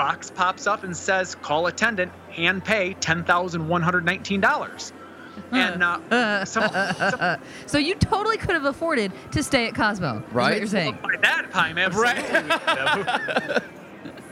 box 0.00 0.30
pops 0.30 0.66
up 0.66 0.82
and 0.82 0.96
says 0.96 1.34
call 1.34 1.66
attendant 1.66 2.10
hand 2.30 2.64
pay 2.64 2.94
$10119 2.94 4.92
and 5.52 5.82
uh, 5.82 6.44
so, 6.46 6.60
so 6.62 7.36
So 7.66 7.76
you 7.76 7.94
totally 7.96 8.38
could 8.38 8.54
have 8.54 8.64
afforded 8.64 9.12
to 9.32 9.42
stay 9.42 9.68
at 9.68 9.74
Cosmo. 9.74 10.22
Right. 10.32 10.56
You're 10.56 10.66
saying. 10.68 10.96
by 11.02 11.16
that 11.20 11.50
time 11.52 11.76
absolutely 11.76 12.22
we 12.22 12.28
could 12.28 12.50
have. 12.50 13.62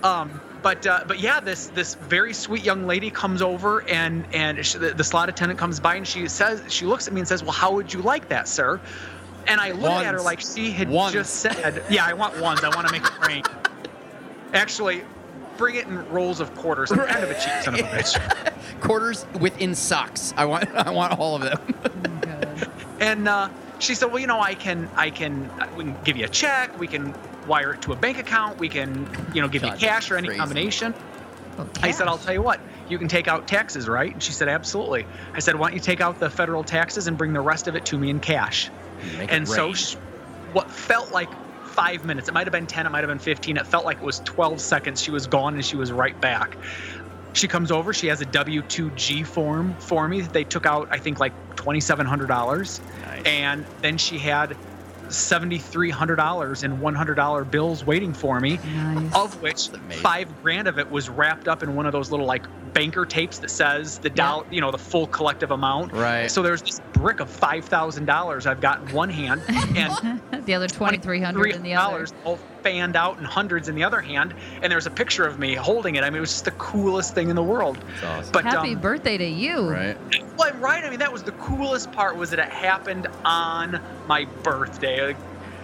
um 0.03 0.41
but 0.63 0.87
uh, 0.87 1.05
but 1.07 1.21
yeah 1.21 1.39
this 1.39 1.67
this 1.67 1.97
very 1.97 2.33
sweet 2.33 2.65
young 2.65 2.87
lady 2.87 3.11
comes 3.11 3.43
over 3.43 3.87
and 3.91 4.25
and 4.33 4.65
she, 4.65 4.79
the, 4.79 4.95
the 4.95 5.05
slot 5.05 5.29
attendant 5.29 5.61
comes 5.61 5.81
by 5.81 5.97
and 5.97 6.09
she 6.09 6.27
says 6.29 6.63
she 6.73 6.87
looks 6.87 7.07
at 7.07 7.13
me 7.13 7.21
and 7.21 7.29
says 7.29 7.43
well 7.43 7.53
how 7.53 7.75
would 7.75 7.93
you 7.93 8.01
like 8.01 8.27
that 8.31 8.49
sir 8.49 8.81
and 9.47 9.61
i 9.61 9.73
look 9.73 9.91
at 9.91 10.15
her 10.15 10.21
like 10.23 10.41
she 10.41 10.71
had 10.71 10.89
Ones. 10.89 11.13
just 11.13 11.37
said 11.37 11.85
yeah 11.91 12.07
i 12.07 12.15
want 12.15 12.41
ones 12.41 12.65
i 12.65 12.75
want 12.75 12.87
to 12.87 12.93
make 12.93 13.05
it 13.05 13.27
rain 13.27 13.43
actually 14.55 15.03
bring 15.59 15.75
it 15.75 15.87
in 15.87 16.09
rolls 16.11 16.41
of 16.41 16.55
quarters 16.55 16.91
i'm 16.91 16.99
kind 16.99 17.23
of 17.25 17.31
a 17.31 17.35
cheap 17.35 17.53
son 17.63 17.75
of 17.75 17.81
a 17.81 17.83
bitch 17.85 18.55
Quarters 18.81 19.27
within 19.41 19.75
socks. 19.75 20.33
I 20.37 20.45
want. 20.45 20.69
I 20.75 20.91
want 20.91 21.19
all 21.19 21.35
of 21.35 21.43
them. 21.43 21.59
Oh, 21.85 22.21
God. 22.21 22.69
And 23.01 23.27
uh, 23.29 23.49
she 23.79 23.95
said, 23.95 24.07
"Well, 24.07 24.21
you 24.21 24.27
know, 24.27 24.41
I 24.41 24.55
can, 24.55 24.89
I 24.95 25.11
can, 25.11 25.47
uh, 25.59 25.67
we 25.77 25.85
can 25.85 25.97
give 26.05 26.17
you 26.17 26.27
a 26.27 26.29
check. 26.29 26.79
We 26.79 26.87
can 26.87 27.15
wire 27.47 27.73
it 27.73 27.83
to 27.83 27.93
a 27.93 27.97
bank 27.97 28.19
account. 28.19 28.59
We 28.59 28.69
can, 28.69 29.09
you 29.35 29.41
know, 29.43 29.49
give 29.49 29.63
God, 29.63 29.81
you 29.81 29.89
cash 29.89 30.11
or 30.11 30.17
any 30.17 30.29
crazy. 30.29 30.39
combination." 30.39 30.95
Oh, 31.59 31.69
I 31.83 31.91
said, 31.91 32.07
"I'll 32.07 32.19
tell 32.19 32.35
you 32.35 32.43
what. 32.43 32.61
You 32.89 32.99
can 32.99 33.09
take 33.09 33.27
out 33.27 33.49
taxes, 33.49 33.89
right?" 33.89 34.13
And 34.13 34.23
she 34.23 34.33
said, 34.33 34.49
"Absolutely." 34.49 35.07
I 35.35 35.41
said, 35.41 35.57
"Why 35.57 35.69
don't 35.69 35.75
you 35.75 35.81
take 35.81 36.01
out 36.01 36.21
the 36.21 36.31
federal 36.31 36.63
taxes 36.63 37.09
and 37.09 37.19
bring 37.19 37.33
the 37.33 37.41
rest 37.41 37.67
of 37.67 37.75
it 37.75 37.85
to 37.87 37.99
me 37.99 38.11
in 38.11 38.21
cash?" 38.21 38.71
And 39.29 39.49
so, 39.49 39.67
rain. 39.67 39.75
sh- 39.75 39.95
what 40.53 40.71
felt 40.71 41.11
like 41.11 41.31
five 41.79 42.05
minutes, 42.05 42.29
it 42.29 42.33
might 42.35 42.47
have 42.47 42.53
been 42.53 42.67
ten, 42.67 42.87
it 42.87 42.91
might 42.91 43.01
have 43.05 43.09
been 43.09 43.19
fifteen. 43.21 43.57
It 43.57 43.67
felt 43.67 43.85
like 43.85 43.99
it 43.99 44.05
was 44.05 44.21
twelve 44.21 44.61
seconds. 44.61 45.01
She 45.01 45.11
was 45.13 45.27
gone 45.27 45.55
and 45.55 45.65
she 45.65 45.77
was 45.77 45.93
right 45.93 46.19
back. 46.21 46.59
She 47.35 47.47
comes 47.47 47.71
over. 47.71 47.93
She 47.95 48.09
has 48.09 48.21
a 48.21 48.27
W 48.27 48.63
two 48.63 48.91
G 48.93 49.23
form 49.23 49.77
for 49.79 50.09
me. 50.09 50.23
They 50.23 50.45
took 50.45 50.67
out, 50.67 50.89
I 50.91 50.99
think, 50.99 51.21
like 51.21 51.35
twenty 51.55 51.81
seven 51.81 52.05
hundred 52.07 52.27
dollars, 52.27 52.81
Nice. 53.07 53.23
and 53.25 53.65
then 53.81 53.97
she 53.97 54.19
had 54.19 54.57
seventy 55.09 55.59
three 55.59 55.91
hundred 55.91 56.17
dollars 56.17 56.63
in 56.63 56.81
one 56.81 56.95
hundred 56.95 57.15
dollar 57.15 57.45
bills 57.45 57.85
waiting 57.85 58.13
for 58.13 58.41
me. 58.41 58.59
Nice. 58.75 59.15
Of 59.15 59.41
which 59.43 59.69
five 60.01 60.29
grand 60.43 60.69
of 60.69 60.79
it 60.79 60.91
was 60.91 61.09
wrapped 61.09 61.49
up 61.49 61.63
in 61.63 61.75
one 61.75 61.87
of 61.87 61.93
those 61.93 62.11
little 62.11 62.27
like 62.27 62.47
banker 62.73 63.05
tapes 63.05 63.39
that 63.39 63.51
says 63.51 63.99
the 63.99 64.11
dollar, 64.11 64.47
you 64.51 64.61
know, 64.61 64.71
the 64.71 64.79
full 64.79 65.07
collective 65.07 65.51
amount. 65.51 65.93
Right. 65.93 66.31
So 66.31 66.43
there's 66.43 66.63
this 66.63 66.81
brick 66.93 67.21
of 67.21 67.31
five 67.31 67.65
thousand 67.65 68.07
dollars 68.07 68.47
I've 68.47 68.61
got 68.61 68.81
in 68.83 68.95
one 68.95 69.11
hand, 69.11 69.43
and 69.77 70.45
the 70.47 70.55
other 70.55 70.69
2300 70.69 71.55
in 71.55 71.63
the 71.63 71.75
other. 71.75 72.07
all 72.25 72.39
fanned 72.63 72.97
out 72.97 73.19
and 73.19 73.27
hundreds 73.27 73.69
in 73.69 73.75
the 73.75 73.85
other 73.85 74.01
hand. 74.01 74.35
And 74.63 74.71
there's 74.71 74.87
a 74.87 74.91
picture 74.91 75.25
of 75.25 75.39
me 75.39 75.55
holding 75.55 75.97
it. 75.97 76.05
I 76.05 76.11
mean, 76.11 76.19
it 76.19 76.21
was 76.21 76.33
just 76.33 76.45
the 76.45 76.51
coolest 76.53 77.15
thing 77.15 77.31
in 77.31 77.37
the 77.37 77.43
world. 77.43 77.79
awesome. 78.05 78.33
But 78.33 78.45
Happy 78.45 78.75
um, 78.75 78.81
birthday 78.81 79.19
to 79.19 79.27
you. 79.27 79.69
right. 79.69 79.97
well, 80.37 80.55
right. 80.55 80.85
I 80.85 80.91
mean, 80.91 80.99
that 80.99 81.13
was 81.13 81.23
the 81.23 81.33
coolest 81.33 81.93
part 81.93 82.17
was 82.17 82.31
that 82.31 82.39
it 82.39 82.49
happened 82.49 83.07
on 83.25 83.81
my 84.07 84.25
birthday. 84.43 85.17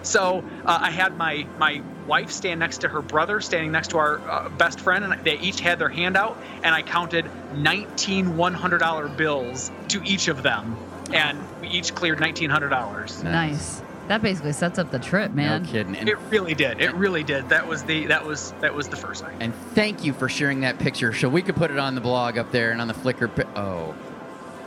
So 0.05 0.43
uh, 0.65 0.77
I 0.81 0.91
had 0.91 1.17
my 1.17 1.47
my 1.57 1.81
wife 2.05 2.29
stand 2.29 2.59
next 2.59 2.79
to 2.79 2.87
her 2.87 3.01
brother, 3.01 3.41
standing 3.41 3.71
next 3.71 3.89
to 3.89 3.97
our 3.97 4.19
uh, 4.29 4.49
best 4.49 4.79
friend, 4.79 5.03
and 5.03 5.23
they 5.23 5.39
each 5.39 5.59
had 5.59 5.79
their 5.79 5.89
hand 5.89 6.15
out, 6.15 6.37
and 6.63 6.75
I 6.75 6.83
counted 6.83 7.25
19 7.55 8.33
$100 8.33 9.17
bills 9.17 9.71
to 9.89 10.03
each 10.03 10.27
of 10.27 10.43
them, 10.43 10.77
and 11.11 11.39
we 11.59 11.69
each 11.69 11.95
cleared 11.95 12.19
$1,900. 12.19 13.23
Nice. 13.23 13.81
That 14.07 14.21
basically 14.21 14.53
sets 14.53 14.77
up 14.77 14.91
the 14.91 14.99
trip, 14.99 15.31
man. 15.31 15.63
No 15.63 15.69
kidding. 15.69 15.95
And, 15.95 16.07
It 16.07 16.17
really 16.29 16.53
did. 16.53 16.79
It 16.81 16.93
really 16.93 17.23
did. 17.23 17.49
That 17.49 17.67
was 17.67 17.83
the 17.83 18.05
that 18.07 18.23
was 18.25 18.51
that 18.61 18.73
was 18.73 18.87
the 18.87 18.95
first 18.95 19.25
thing. 19.25 19.35
and 19.39 19.53
thank 19.73 20.03
you 20.05 20.13
for 20.13 20.29
sharing 20.29 20.59
that 20.61 20.77
picture. 20.79 21.11
So 21.13 21.27
we 21.27 21.41
could 21.41 21.55
put 21.55 21.71
it 21.71 21.79
on 21.79 21.95
the 21.95 22.01
blog 22.01 22.37
up 22.37 22.51
there 22.51 22.71
and 22.71 22.79
on 22.81 22.87
the 22.87 22.93
Flickr. 22.93 23.33
Pi- 23.35 23.59
oh, 23.59 23.95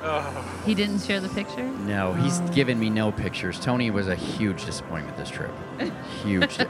oh. 0.02 0.60
He 0.66 0.74
didn't 0.74 1.00
share 1.00 1.20
the 1.20 1.28
picture? 1.28 1.62
no, 1.62 2.14
he's 2.14 2.40
Oh. 2.40 2.48
given 2.48 2.78
me 2.80 2.90
no 2.90 3.12
pictures. 3.12 3.60
Tony 3.60 3.90
was 3.90 4.08
a 4.08 4.16
huge 4.16 4.64
disappointment 4.64 5.16
this 5.16 5.30
trip. 5.30 5.52
Huge. 6.24 6.58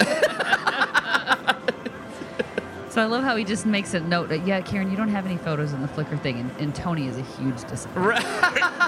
So 2.98 3.02
I 3.04 3.06
love 3.06 3.22
how 3.22 3.36
he 3.36 3.44
just 3.44 3.64
makes 3.64 3.94
a 3.94 4.00
note 4.00 4.28
that, 4.30 4.44
yeah, 4.44 4.60
Karen, 4.60 4.90
you 4.90 4.96
don't 4.96 5.10
have 5.10 5.24
any 5.24 5.36
photos 5.36 5.72
in 5.72 5.80
the 5.82 5.86
Flickr 5.86 6.20
thing, 6.20 6.40
and, 6.40 6.50
and 6.58 6.74
Tony 6.74 7.06
is 7.06 7.16
a 7.16 7.22
huge 7.22 7.62
disappointment. 7.68 8.24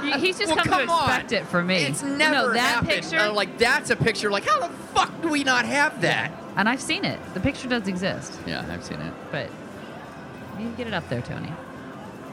He- 0.02 0.18
He's 0.18 0.36
just 0.36 0.48
Well, 0.48 0.56
come, 0.56 0.64
to 0.64 0.70
come 0.86 0.90
on. 0.90 1.04
expect 1.08 1.30
it 1.30 1.46
from 1.46 1.68
me. 1.68 1.84
It's 1.84 2.02
never 2.02 2.34
no, 2.34 2.52
that 2.54 2.58
happened. 2.58 2.88
picture, 2.88 3.18
Uh, 3.20 3.32
like 3.32 3.56
that's 3.58 3.90
a 3.90 3.94
picture. 3.94 4.28
Like 4.28 4.44
how 4.48 4.58
the 4.66 4.68
fuck 4.68 5.22
do 5.22 5.28
we 5.28 5.44
not 5.44 5.64
have 5.64 6.00
that? 6.00 6.32
and 6.56 6.68
I've 6.68 6.80
seen 6.80 7.04
it. 7.04 7.20
The 7.34 7.38
picture 7.40 7.68
does 7.68 7.86
exist, 7.86 8.36
Yeah, 8.48 8.66
I've 8.68 8.82
seen 8.82 8.98
it. 8.98 9.14
but 9.30 9.46
you 10.58 10.64
can 10.66 10.74
get 10.74 10.88
it 10.88 10.92
up 10.94 11.08
there, 11.08 11.22
Tony. 11.22 11.52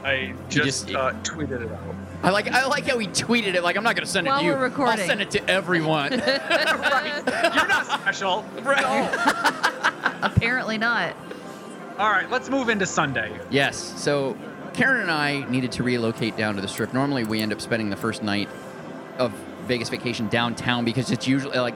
I 0.04 0.34
just, 0.48 0.88
just 0.88 0.96
uh, 0.96 1.12
tweeted 1.22 1.64
it 1.64 1.70
out. 1.70 1.94
I 2.24 2.30
like 2.30 2.48
I 2.50 2.66
like 2.66 2.88
how 2.88 2.98
he 2.98 3.06
tweeted 3.06 3.54
it. 3.54 3.62
Like 3.62 3.76
I'm 3.76 3.84
not 3.84 3.94
gonna 3.94 4.04
send 4.06 4.26
it 4.26 4.30
While 4.30 4.40
to 4.40 4.44
you. 4.46 4.50
we're 4.50 4.58
recording. 4.58 4.98
I'll 5.02 5.06
send 5.06 5.20
it 5.20 5.30
to 5.30 5.48
everyone. 5.48 6.10
right. 6.26 7.22
You're 7.54 7.68
not 7.68 7.86
special. 7.86 8.44
right. 8.64 10.18
Apparently 10.22 10.76
not. 10.76 11.14
All 11.98 12.10
right, 12.10 12.30
let's 12.30 12.48
move 12.48 12.68
into 12.68 12.86
Sunday. 12.86 13.36
Yes. 13.50 13.76
So 14.00 14.36
Karen 14.72 15.00
and 15.02 15.10
I 15.10 15.48
needed 15.50 15.72
to 15.72 15.82
relocate 15.82 16.36
down 16.36 16.54
to 16.54 16.60
the 16.60 16.68
strip. 16.68 16.92
Normally, 16.94 17.24
we 17.24 17.40
end 17.40 17.52
up 17.52 17.60
spending 17.60 17.90
the 17.90 17.96
first 17.96 18.22
night 18.22 18.48
of 19.18 19.32
Vegas 19.66 19.88
vacation 19.88 20.28
downtown 20.28 20.84
because 20.84 21.10
it's 21.10 21.26
usually 21.26 21.58
like 21.58 21.74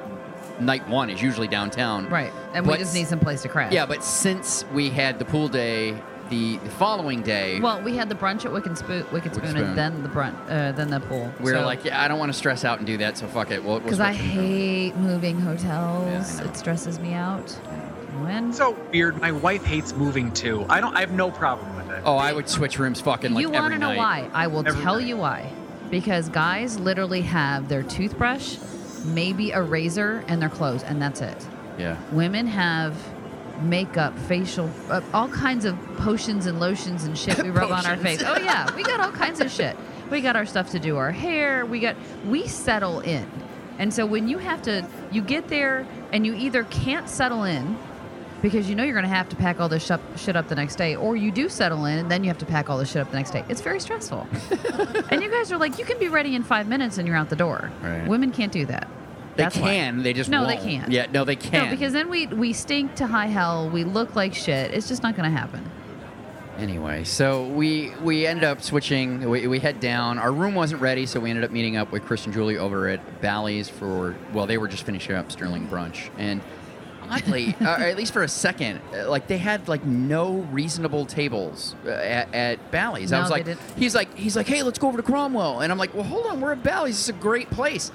night 0.60 0.88
one 0.88 1.10
is 1.10 1.20
usually 1.20 1.48
downtown. 1.48 2.08
Right. 2.08 2.32
And 2.54 2.66
we 2.66 2.76
just 2.78 2.94
need 2.94 3.08
some 3.08 3.18
place 3.18 3.42
to 3.42 3.48
crash. 3.48 3.72
Yeah, 3.72 3.84
but 3.86 4.04
since 4.04 4.64
we 4.72 4.90
had 4.90 5.18
the 5.18 5.24
pool 5.24 5.48
day 5.48 6.00
the, 6.30 6.56
the 6.58 6.70
following 6.70 7.20
day, 7.22 7.58
Well, 7.60 7.82
we 7.82 7.96
had 7.96 8.08
the 8.08 8.14
brunch 8.14 8.44
at 8.44 8.52
Wicked 8.52 8.78
Spoon, 8.78 9.04
Wicked 9.12 9.34
Spoon, 9.34 9.50
Spoon. 9.50 9.64
and 9.64 9.76
then 9.78 10.02
the 10.02 10.08
brunch, 10.08 10.34
uh, 10.48 10.72
then 10.72 10.88
the 10.88 11.00
pool. 11.00 11.30
we 11.40 11.52
were 11.52 11.58
So- 11.58 11.66
like, 11.66 11.84
yeah, 11.84 12.02
I 12.02 12.08
don't 12.08 12.18
want 12.18 12.32
to 12.32 12.38
stress 12.38 12.64
out 12.64 12.78
and 12.78 12.86
do 12.86 12.96
that, 12.98 13.18
so 13.18 13.26
fuck 13.26 13.50
it. 13.50 13.62
We'll, 13.62 13.72
we'll 13.74 13.80
Because 13.80 14.00
I 14.00 14.12
hate 14.14 14.96
moving 14.96 15.38
hotels. 15.40 16.36
Yeah, 16.38 16.44
I 16.46 16.48
it 16.48 16.56
stresses 16.56 16.98
me 17.00 17.12
out. 17.12 17.54
When? 18.20 18.52
So 18.52 18.76
weird. 18.92 19.20
My 19.20 19.32
wife 19.32 19.64
hates 19.64 19.94
moving 19.94 20.32
too. 20.32 20.66
I 20.68 20.80
don't. 20.80 20.94
I 20.96 21.00
have 21.00 21.12
no 21.12 21.30
problem 21.30 21.74
with 21.76 21.90
it. 21.90 22.02
Oh, 22.04 22.16
I 22.16 22.32
would 22.32 22.48
switch 22.48 22.78
rooms 22.78 23.00
fucking 23.00 23.32
like 23.32 23.42
you 23.42 23.48
every 23.48 23.60
want 23.60 23.72
to 23.74 23.78
know 23.78 23.88
night. 23.88 23.96
why? 23.98 24.30
I 24.32 24.46
will 24.48 24.66
Every 24.66 24.82
tell 24.82 24.96
night. 24.98 25.06
you 25.06 25.16
why. 25.16 25.50
Because 25.90 26.28
guys 26.28 26.78
literally 26.80 27.22
have 27.22 27.68
their 27.68 27.82
toothbrush, 27.82 28.58
maybe 29.04 29.50
a 29.52 29.60
razor, 29.62 30.24
and 30.28 30.40
their 30.40 30.48
clothes, 30.48 30.82
and 30.82 31.00
that's 31.00 31.20
it. 31.20 31.46
Yeah. 31.78 31.96
Women 32.12 32.46
have 32.46 32.96
makeup, 33.62 34.18
facial, 34.20 34.70
uh, 34.88 35.00
all 35.12 35.28
kinds 35.28 35.64
of 35.64 35.76
potions 35.98 36.46
and 36.46 36.58
lotions 36.58 37.04
and 37.04 37.16
shit 37.16 37.40
we 37.42 37.50
rub 37.50 37.70
on 37.70 37.86
our 37.86 37.96
face. 37.96 38.22
Oh 38.24 38.38
yeah, 38.38 38.74
we 38.74 38.82
got 38.82 39.00
all 39.00 39.12
kinds 39.12 39.40
of 39.40 39.50
shit. 39.50 39.76
We 40.10 40.20
got 40.20 40.34
our 40.36 40.46
stuff 40.46 40.70
to 40.70 40.78
do 40.78 40.96
our 40.96 41.12
hair. 41.12 41.64
We 41.64 41.80
got 41.80 41.96
we 42.26 42.46
settle 42.46 43.00
in. 43.00 43.26
And 43.78 43.92
so 43.92 44.04
when 44.06 44.28
you 44.28 44.38
have 44.38 44.62
to 44.62 44.86
you 45.10 45.22
get 45.22 45.48
there 45.48 45.86
and 46.12 46.26
you 46.26 46.34
either 46.34 46.64
can't 46.64 47.08
settle 47.08 47.44
in 47.44 47.78
because 48.42 48.68
you 48.68 48.74
know 48.74 48.82
you're 48.82 48.92
going 48.92 49.04
to 49.04 49.08
have 49.08 49.28
to 49.30 49.36
pack 49.36 49.60
all 49.60 49.68
this 49.68 49.84
shup- 49.86 50.18
shit 50.18 50.36
up 50.36 50.48
the 50.48 50.54
next 50.54 50.76
day 50.76 50.96
or 50.96 51.16
you 51.16 51.30
do 51.30 51.48
settle 51.48 51.84
in 51.86 51.98
and 51.98 52.10
then 52.10 52.22
you 52.24 52.28
have 52.28 52.38
to 52.38 52.46
pack 52.46 52.68
all 52.68 52.76
this 52.76 52.90
shit 52.90 53.00
up 53.00 53.10
the 53.10 53.16
next 53.16 53.30
day. 53.30 53.44
It's 53.48 53.60
very 53.60 53.80
stressful. 53.80 54.26
and 55.10 55.22
you 55.22 55.30
guys 55.30 55.50
are 55.52 55.58
like 55.58 55.78
you 55.78 55.84
can 55.84 55.98
be 55.98 56.08
ready 56.08 56.34
in 56.34 56.42
5 56.42 56.68
minutes 56.68 56.98
and 56.98 57.06
you're 57.06 57.16
out 57.16 57.30
the 57.30 57.36
door. 57.36 57.70
Right. 57.82 58.06
Women 58.06 58.32
can't 58.32 58.52
do 58.52 58.66
that. 58.66 58.88
They 59.36 59.44
That's 59.44 59.56
why. 59.56 59.74
can, 59.76 60.02
they 60.02 60.12
just 60.12 60.28
No, 60.28 60.42
won't. 60.42 60.60
they 60.60 60.62
can't. 60.70 60.92
Yeah, 60.92 61.06
no, 61.10 61.24
they 61.24 61.36
can. 61.36 61.64
No, 61.64 61.70
because 61.70 61.94
then 61.94 62.10
we 62.10 62.26
we 62.26 62.52
stink 62.52 62.96
to 62.96 63.06
high 63.06 63.28
hell. 63.28 63.70
We 63.70 63.82
look 63.82 64.14
like 64.14 64.34
shit. 64.34 64.74
It's 64.74 64.88
just 64.88 65.02
not 65.02 65.16
going 65.16 65.30
to 65.32 65.34
happen. 65.34 65.64
Anyway, 66.58 67.02
so 67.04 67.46
we 67.46 67.92
we 68.02 68.26
ended 68.26 68.44
up 68.44 68.60
switching. 68.60 69.26
We, 69.30 69.46
we 69.46 69.58
head 69.58 69.80
down. 69.80 70.18
Our 70.18 70.30
room 70.30 70.54
wasn't 70.54 70.82
ready, 70.82 71.06
so 71.06 71.18
we 71.18 71.30
ended 71.30 71.44
up 71.44 71.50
meeting 71.50 71.76
up 71.78 71.90
with 71.92 72.04
Chris 72.04 72.26
and 72.26 72.34
Julie 72.34 72.58
over 72.58 72.88
at 72.88 73.22
Bally's 73.22 73.70
for 73.70 74.14
well, 74.34 74.46
they 74.46 74.58
were 74.58 74.68
just 74.68 74.82
finishing 74.84 75.16
up 75.16 75.32
Sterling 75.32 75.66
brunch, 75.66 76.10
and 76.18 76.42
oddly, 77.12 77.54
uh, 77.60 77.64
or 77.78 77.82
at 77.84 77.96
least 77.96 78.12
for 78.12 78.22
a 78.22 78.28
second, 78.28 78.80
uh, 78.94 79.08
like 79.10 79.26
they 79.26 79.38
had 79.38 79.68
like 79.68 79.84
no 79.84 80.34
reasonable 80.50 81.06
tables 81.06 81.74
uh, 81.84 81.90
at, 81.90 82.34
at 82.34 82.70
Bally's. 82.70 83.12
I 83.12 83.20
was 83.20 83.30
like, 83.30 83.46
he's 83.76 83.94
like, 83.94 84.14
he's 84.16 84.36
like, 84.36 84.46
hey, 84.46 84.62
let's 84.62 84.78
go 84.78 84.88
over 84.88 84.96
to 84.96 85.02
Cromwell, 85.02 85.60
and 85.60 85.70
I'm 85.72 85.78
like, 85.78 85.94
well, 85.94 86.04
hold 86.04 86.26
on, 86.26 86.40
we're 86.40 86.52
at 86.52 86.62
Bally's. 86.62 86.94
This 86.96 87.02
is 87.04 87.08
a 87.10 87.20
great 87.20 87.50
place. 87.50 87.90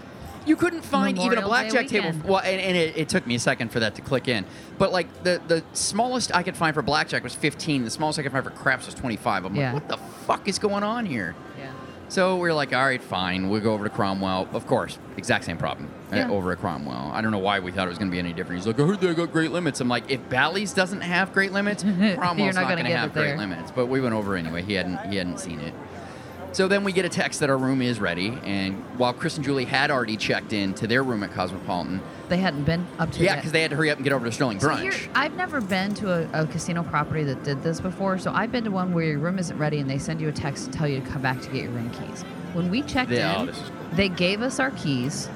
You 0.45 0.55
couldn't 0.55 0.83
find 0.83 1.17
even 1.19 1.37
a 1.39 1.41
blackjack 1.41 1.87
table. 1.87 2.17
Well, 2.25 2.39
and, 2.39 2.61
and 2.61 2.77
it, 2.77 2.95
it 2.97 3.09
took 3.09 3.27
me 3.27 3.35
a 3.35 3.39
second 3.39 3.69
for 3.69 3.81
that 3.81 3.95
to 3.95 4.01
click 4.01 4.29
in. 4.29 4.45
But 4.77 4.93
like 4.93 5.23
the 5.23 5.41
the 5.45 5.61
smallest 5.73 6.33
I 6.33 6.41
could 6.41 6.55
find 6.55 6.73
for 6.73 6.81
blackjack 6.81 7.21
was 7.21 7.35
15. 7.35 7.83
The 7.83 7.89
smallest 7.89 8.17
I 8.17 8.23
could 8.23 8.31
find 8.31 8.45
for 8.45 8.51
craps 8.51 8.85
was 8.85 8.95
25. 8.95 9.43
I'm 9.43 9.55
Yeah. 9.55 9.73
like, 9.73 9.81
what 9.81 9.89
the 9.89 9.97
fuck 10.25 10.47
is 10.47 10.57
going 10.57 10.83
on 10.83 11.05
here? 11.05 11.35
Yeah. 11.59 11.69
So 12.07 12.37
we 12.37 12.47
are 12.47 12.53
like, 12.53 12.73
all 12.73 12.85
right, 12.85 13.01
fine. 13.03 13.49
We'll 13.49 13.59
go 13.59 13.73
over 13.73 13.83
to 13.83 13.89
Cromwell. 13.89 14.47
Of 14.53 14.65
course, 14.67 14.97
exact 15.17 15.43
same 15.43 15.57
problem 15.57 15.89
Yeah. 16.11 16.29
over 16.31 16.51
at 16.53 16.59
Cromwell. 16.59 17.11
I 17.13 17.21
don't 17.21 17.31
know 17.31 17.37
why 17.37 17.59
we 17.59 17.71
thought 17.71 17.87
it 17.87 17.89
was 17.89 17.97
going 17.97 18.09
to 18.09 18.15
be 18.15 18.19
any 18.19 18.31
different. 18.31 18.59
He's 18.59 18.67
like, 18.67 18.79
I 18.79 18.83
heard 18.85 19.01
they 19.01 19.13
got 19.13 19.31
great 19.31 19.51
limits. 19.51 19.81
I'm 19.81 19.89
like, 19.89 20.09
if 20.09 20.27
Bally's 20.29 20.73
doesn't 20.73 21.01
have 21.01 21.33
great 21.33 21.51
limits, 21.51 21.83
Cromwell's 22.15 22.55
not 22.55 22.61
not, 22.61 22.69
going 22.69 22.85
to 22.85 22.95
have 22.95 23.13
great 23.13 23.25
there. 23.25 23.37
limits. 23.37 23.71
But 23.71 23.87
we 23.87 23.99
went 23.99 24.15
over 24.15 24.35
anyway. 24.35 24.61
He 24.61 24.73
hadn't 24.73 24.97
he 25.11 25.17
hadn't 25.17 25.39
seen 25.39 25.59
it. 25.59 25.73
So 26.53 26.67
then 26.67 26.83
we 26.83 26.91
get 26.91 27.05
a 27.05 27.09
text 27.09 27.41
that 27.41 27.49
our 27.49 27.57
room 27.57 27.81
is 27.81 27.99
ready, 27.99 28.29
and 28.43 28.77
while 28.97 29.13
Chris 29.13 29.35
and 29.35 29.45
Julie 29.45 29.65
had 29.65 29.91
already 29.91 30.17
checked 30.17 30.53
in 30.53 30.73
to 30.75 30.87
their 30.87 31.03
room 31.03 31.21
at 31.21 31.31
Cosmopolitan, 31.33 32.01
They 32.29 32.37
hadn't 32.37 32.63
been 32.63 32.87
up 32.97 33.11
to 33.11 33.23
yeah, 33.23 33.35
because 33.35 33.51
they 33.51 33.61
had 33.61 33.71
to 33.71 33.77
hurry 33.77 33.91
up 33.91 33.97
and 33.97 34.03
get 34.03 34.13
over 34.13 34.25
to 34.25 34.31
Sterling 34.31 34.59
So 34.59 34.69
Brunch. 34.69 35.09
I've 35.13 35.35
never 35.35 35.61
been 35.61 35.93
to 35.95 36.11
a, 36.33 36.43
a 36.43 36.47
casino 36.47 36.83
property 36.83 37.23
that 37.25 37.43
did 37.43 37.61
this 37.61 37.79
before. 37.79 38.17
So 38.17 38.31
I've 38.31 38.51
been 38.51 38.63
to 38.63 38.71
one 38.71 38.93
where 38.93 39.03
your 39.05 39.19
room 39.19 39.37
isn't 39.37 39.57
ready 39.57 39.79
and 39.79 39.89
they 39.89 39.99
send 39.99 40.19
you 40.19 40.29
a 40.29 40.31
text 40.31 40.65
to 40.65 40.71
tell 40.71 40.87
you 40.87 40.99
to 41.01 41.05
come 41.07 41.21
back 41.21 41.41
to 41.41 41.49
get 41.49 41.63
your 41.63 41.71
room 41.73 41.91
keys. 41.91 42.23
When 42.53 42.71
we 42.71 42.81
checked 42.81 43.11
oh, 43.11 43.43
in, 43.43 43.49
is 43.49 43.57
cool. 43.57 43.71
they 43.93 44.09
gave 44.09 44.41
us 44.41 44.59
our 44.59 44.71
keys. 44.71 45.29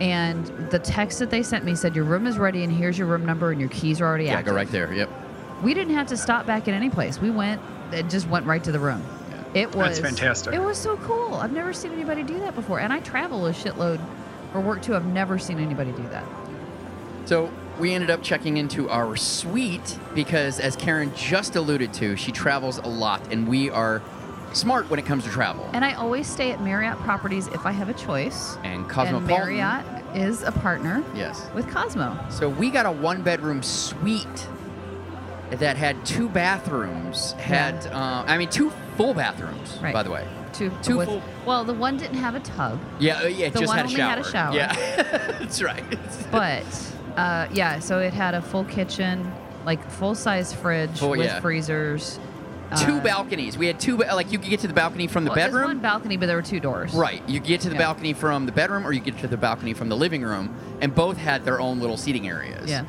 And 0.00 0.46
the 0.70 0.78
text 0.78 1.18
that 1.20 1.30
they 1.30 1.42
sent 1.42 1.64
me 1.64 1.74
said, 1.74 1.94
Your 1.94 2.04
room 2.04 2.26
is 2.26 2.38
ready, 2.38 2.64
and 2.64 2.72
here's 2.72 2.98
your 2.98 3.06
room 3.06 3.24
number, 3.24 3.52
and 3.52 3.60
your 3.60 3.70
keys 3.70 4.00
are 4.00 4.06
already 4.06 4.24
yeah, 4.24 4.34
active. 4.34 4.46
go 4.46 4.56
right 4.56 4.70
there. 4.70 4.92
Yep. 4.92 5.10
We 5.62 5.72
didn't 5.72 5.94
have 5.94 6.08
to 6.08 6.16
stop 6.16 6.46
back 6.46 6.68
at 6.68 6.74
any 6.74 6.90
place. 6.90 7.20
We 7.20 7.30
went, 7.30 7.60
it 7.92 8.08
just 8.10 8.28
went 8.28 8.46
right 8.46 8.62
to 8.64 8.72
the 8.72 8.80
room. 8.80 9.02
Yeah. 9.30 9.62
It 9.62 9.74
was 9.74 9.98
That's 9.98 10.00
fantastic. 10.00 10.54
It 10.54 10.60
was 10.60 10.78
so 10.78 10.96
cool. 10.98 11.34
I've 11.34 11.52
never 11.52 11.72
seen 11.72 11.92
anybody 11.92 12.22
do 12.22 12.38
that 12.40 12.54
before. 12.54 12.80
And 12.80 12.92
I 12.92 13.00
travel 13.00 13.46
a 13.46 13.52
shitload 13.52 14.00
for 14.52 14.60
work 14.60 14.82
too. 14.82 14.94
I've 14.94 15.06
never 15.06 15.38
seen 15.38 15.58
anybody 15.58 15.92
do 15.92 16.02
that. 16.08 16.24
So 17.24 17.50
we 17.78 17.94
ended 17.94 18.10
up 18.10 18.22
checking 18.22 18.56
into 18.56 18.88
our 18.90 19.16
suite 19.16 19.98
because, 20.14 20.60
as 20.60 20.76
Karen 20.76 21.12
just 21.16 21.56
alluded 21.56 21.92
to, 21.94 22.16
she 22.16 22.32
travels 22.32 22.78
a 22.78 22.86
lot, 22.88 23.32
and 23.32 23.48
we 23.48 23.70
are 23.70 24.02
smart 24.56 24.88
when 24.90 24.98
it 24.98 25.06
comes 25.06 25.24
to 25.24 25.30
travel. 25.30 25.68
And 25.72 25.84
I 25.84 25.94
always 25.94 26.26
stay 26.26 26.50
at 26.52 26.60
Marriott 26.62 26.98
properties 27.00 27.48
if 27.48 27.66
I 27.66 27.72
have 27.72 27.88
a 27.88 27.94
choice. 27.94 28.56
And 28.64 28.90
And 28.90 29.26
Marriott 29.26 29.84
is 30.14 30.42
a 30.42 30.52
partner 30.52 31.02
Yes. 31.14 31.48
with 31.54 31.68
Cosmo. 31.70 32.16
So 32.30 32.48
we 32.48 32.70
got 32.70 32.86
a 32.86 32.92
one-bedroom 32.92 33.62
suite 33.62 34.48
that 35.50 35.76
had 35.76 36.04
two 36.06 36.28
bathrooms. 36.28 37.32
Had 37.32 37.86
uh, 37.88 38.24
I 38.26 38.38
mean 38.38 38.48
two 38.48 38.70
full 38.96 39.14
bathrooms, 39.14 39.78
Right. 39.82 39.92
by 39.92 40.02
the 40.02 40.10
way. 40.10 40.26
Two, 40.52 40.70
Two 40.82 40.98
with, 40.98 41.08
full- 41.08 41.22
Well, 41.44 41.64
the 41.64 41.74
one 41.74 41.96
didn't 41.96 42.18
have 42.18 42.36
a 42.36 42.40
tub, 42.40 42.78
Yeah, 43.00 43.22
uh, 43.22 43.26
yeah, 43.26 43.46
it 43.46 43.54
The 43.54 43.60
just 43.60 43.68
one 43.70 43.76
had 43.78 43.86
a 43.86 43.88
only 43.88 43.96
shower. 43.96 44.08
had 44.10 44.18
a 44.18 44.24
shower. 44.24 44.54
Yeah, 44.54 45.32
that's 45.40 45.60
right. 45.62 45.98
but 46.30 46.64
uh, 47.16 47.48
yeah, 47.52 47.80
so 47.80 47.98
it 47.98 48.12
had 48.14 48.34
a 48.34 48.42
full 48.42 48.64
kitchen, 48.64 49.32
like 49.66 49.84
full 49.90 50.14
size 50.14 50.52
fridge 50.52 50.96
Full- 51.00 51.10
with 51.10 51.26
yeah. 51.26 51.40
freezers. 51.40 52.20
Two 52.76 52.96
uh, 52.98 53.00
balconies. 53.02 53.56
We 53.58 53.66
had 53.66 53.78
two. 53.80 53.96
ba- 53.96 54.14
Like 54.14 54.30
you 54.32 54.38
could 54.38 54.50
get 54.50 54.60
to 54.60 54.68
the 54.68 54.74
balcony 54.74 55.06
from 55.06 55.24
the 55.24 55.30
well, 55.30 55.36
bedroom. 55.36 55.64
one 55.66 55.78
balcony, 55.80 56.16
but 56.16 56.26
there 56.26 56.36
were 56.36 56.42
two 56.42 56.60
doors. 56.60 56.92
Right. 56.94 57.26
You 57.28 57.40
get 57.40 57.60
to 57.62 57.68
the 57.68 57.74
Yeah. 57.74 57.80
balcony 57.80 58.12
from 58.12 58.46
the 58.46 58.52
bedroom, 58.52 58.86
or 58.86 58.92
you 58.92 59.00
get 59.00 59.18
to 59.18 59.26
the 59.28 59.36
balcony 59.36 59.74
from 59.74 59.88
the 59.88 59.96
living 59.96 60.22
room, 60.22 60.54
and 60.80 60.94
both 60.94 61.16
had 61.16 61.44
their 61.44 61.60
own 61.60 61.80
little 61.80 61.96
seating 61.96 62.28
areas. 62.28 62.70
Yeah. 62.70 62.84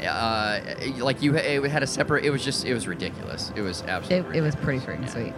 Uh, 0.00 0.60
like 0.98 1.20
you, 1.22 1.36
it 1.36 1.62
had 1.70 1.82
a 1.82 1.86
separate. 1.86 2.24
It 2.24 2.30
was 2.30 2.42
just, 2.44 2.64
it 2.64 2.72
was 2.72 2.88
ridiculous. 2.88 3.52
It 3.54 3.60
was 3.60 3.82
absolutely. 3.82 4.38
it 4.38 4.40
was 4.40 4.54
pretty 4.56 4.78
freaking 4.80 5.08
sweet. 5.10 5.34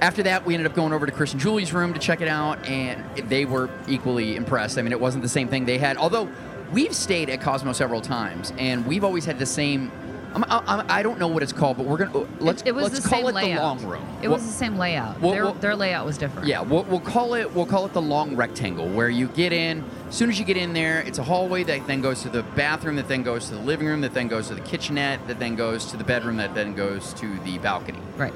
After 0.00 0.22
that, 0.24 0.44
we 0.46 0.54
ended 0.54 0.70
up 0.70 0.74
going 0.76 0.92
over 0.92 1.06
to 1.06 1.12
Chris 1.12 1.32
and 1.32 1.40
Julie's 1.40 1.72
room 1.72 1.92
to 1.94 1.98
check 1.98 2.20
it 2.20 2.28
out, 2.28 2.66
and 2.68 3.02
they 3.28 3.44
were 3.44 3.68
equally 3.88 4.36
impressed. 4.36 4.78
I 4.78 4.82
mean, 4.82 4.92
it 4.92 5.00
wasn't 5.00 5.22
the 5.22 5.28
same 5.28 5.48
thing 5.48 5.64
they 5.66 5.78
had, 5.78 5.96
although 5.96 6.28
we've 6.72 6.94
stayed 6.94 7.30
at 7.30 7.40
Cosmo 7.40 7.72
several 7.72 8.00
times, 8.00 8.52
and 8.58 8.86
we've 8.86 9.04
always 9.04 9.24
had 9.24 9.38
the 9.38 9.46
same. 9.46 9.90
I'm, 10.36 10.44
I'm, 10.68 10.86
I 10.90 11.02
don't 11.02 11.18
know 11.18 11.28
what 11.28 11.42
it's 11.42 11.52
called, 11.52 11.78
but 11.78 11.86
we're 11.86 11.96
gonna 11.96 12.18
uh, 12.18 12.26
let's 12.40 12.60
it, 12.62 12.68
it 12.68 12.74
let's 12.74 13.06
call 13.06 13.26
it 13.28 13.34
layout. 13.34 13.56
the 13.80 13.86
long 13.86 13.90
room. 13.90 14.06
It 14.22 14.28
Well- 14.28 14.36
was 14.36 14.46
the 14.46 14.52
same 14.52 14.76
layout. 14.76 15.18
well, 15.20 15.32
their, 15.32 15.44
well- 15.44 15.54
their 15.54 15.74
layout 15.74 16.04
was 16.04 16.18
different. 16.18 16.46
yeah, 16.46 16.60
we'll, 16.60 16.84
we'll 16.84 17.00
call 17.00 17.34
it 17.34 17.54
we'll 17.54 17.64
call 17.64 17.86
it 17.86 17.94
the 17.94 18.02
long 18.02 18.36
rectangle 18.36 18.86
where 18.88 19.08
you 19.08 19.28
get 19.28 19.52
in. 19.52 19.82
As 20.08 20.14
soon 20.14 20.28
as 20.28 20.38
you 20.38 20.44
get 20.44 20.58
in 20.58 20.74
there, 20.74 21.00
it's 21.00 21.18
a 21.18 21.24
hallway 21.24 21.62
that 21.64 21.86
then 21.86 22.02
goes 22.02 22.22
to 22.22 22.28
the 22.28 22.42
bathroom, 22.42 22.96
that 22.96 23.08
then 23.08 23.22
goes 23.22 23.48
to 23.48 23.54
the 23.54 23.60
living 23.60 23.86
room, 23.86 24.02
that 24.02 24.12
then 24.12 24.28
goes 24.28 24.48
to 24.48 24.54
the 24.54 24.60
kitchenette, 24.60 25.26
that 25.26 25.38
then 25.38 25.56
goes 25.56 25.86
to 25.86 25.96
the 25.96 26.04
bedroom, 26.04 26.36
that 26.36 26.54
then 26.54 26.74
goes 26.74 27.14
to 27.14 27.38
the 27.40 27.58
balcony. 27.58 27.98
Right. 28.16 28.32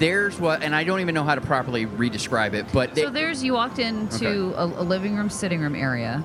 There's 0.00 0.40
what, 0.40 0.62
and 0.62 0.74
I 0.74 0.82
don't 0.82 1.00
even 1.00 1.14
know 1.14 1.22
how 1.22 1.36
to 1.36 1.40
properly 1.40 1.86
re-describe 1.86 2.52
it, 2.54 2.66
but 2.72 2.96
So 2.96 3.10
there's 3.10 3.44
you 3.44 3.52
walked 3.54 3.78
into 3.78 4.52
a, 4.56 4.64
a 4.64 4.82
living 4.82 5.16
room, 5.16 5.30
sitting 5.30 5.60
room 5.60 5.76
area 5.76 6.24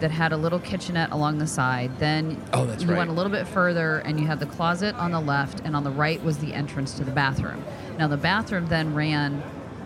that 0.00 0.10
had 0.10 0.32
a 0.32 0.36
little 0.36 0.58
kitchenette 0.58 1.10
along 1.12 1.38
the 1.38 1.46
side. 1.46 1.90
Then 1.98 2.42
Oh, 2.52 2.64
that's 2.66 2.82
you 2.82 2.88
right. 2.90 2.98
went 2.98 3.10
a 3.10 3.12
little 3.12 3.32
bit 3.32 3.46
further 3.46 3.98
and 3.98 4.18
you 4.18 4.26
had 4.26 4.40
the 4.40 4.46
closet 4.46 4.94
on 4.96 5.10
the 5.12 5.20
left, 5.20 5.60
and 5.64 5.76
on 5.76 5.84
the 5.84 5.90
right 5.90 6.22
was 6.24 6.38
the 6.38 6.52
entrance 6.54 6.94
to 6.94 7.04
the 7.04 7.10
bathroom. 7.12 7.62
Now 7.98 8.08
the 8.08 8.16
bathroom 8.16 8.66
then 8.66 8.94
ran 8.94 9.42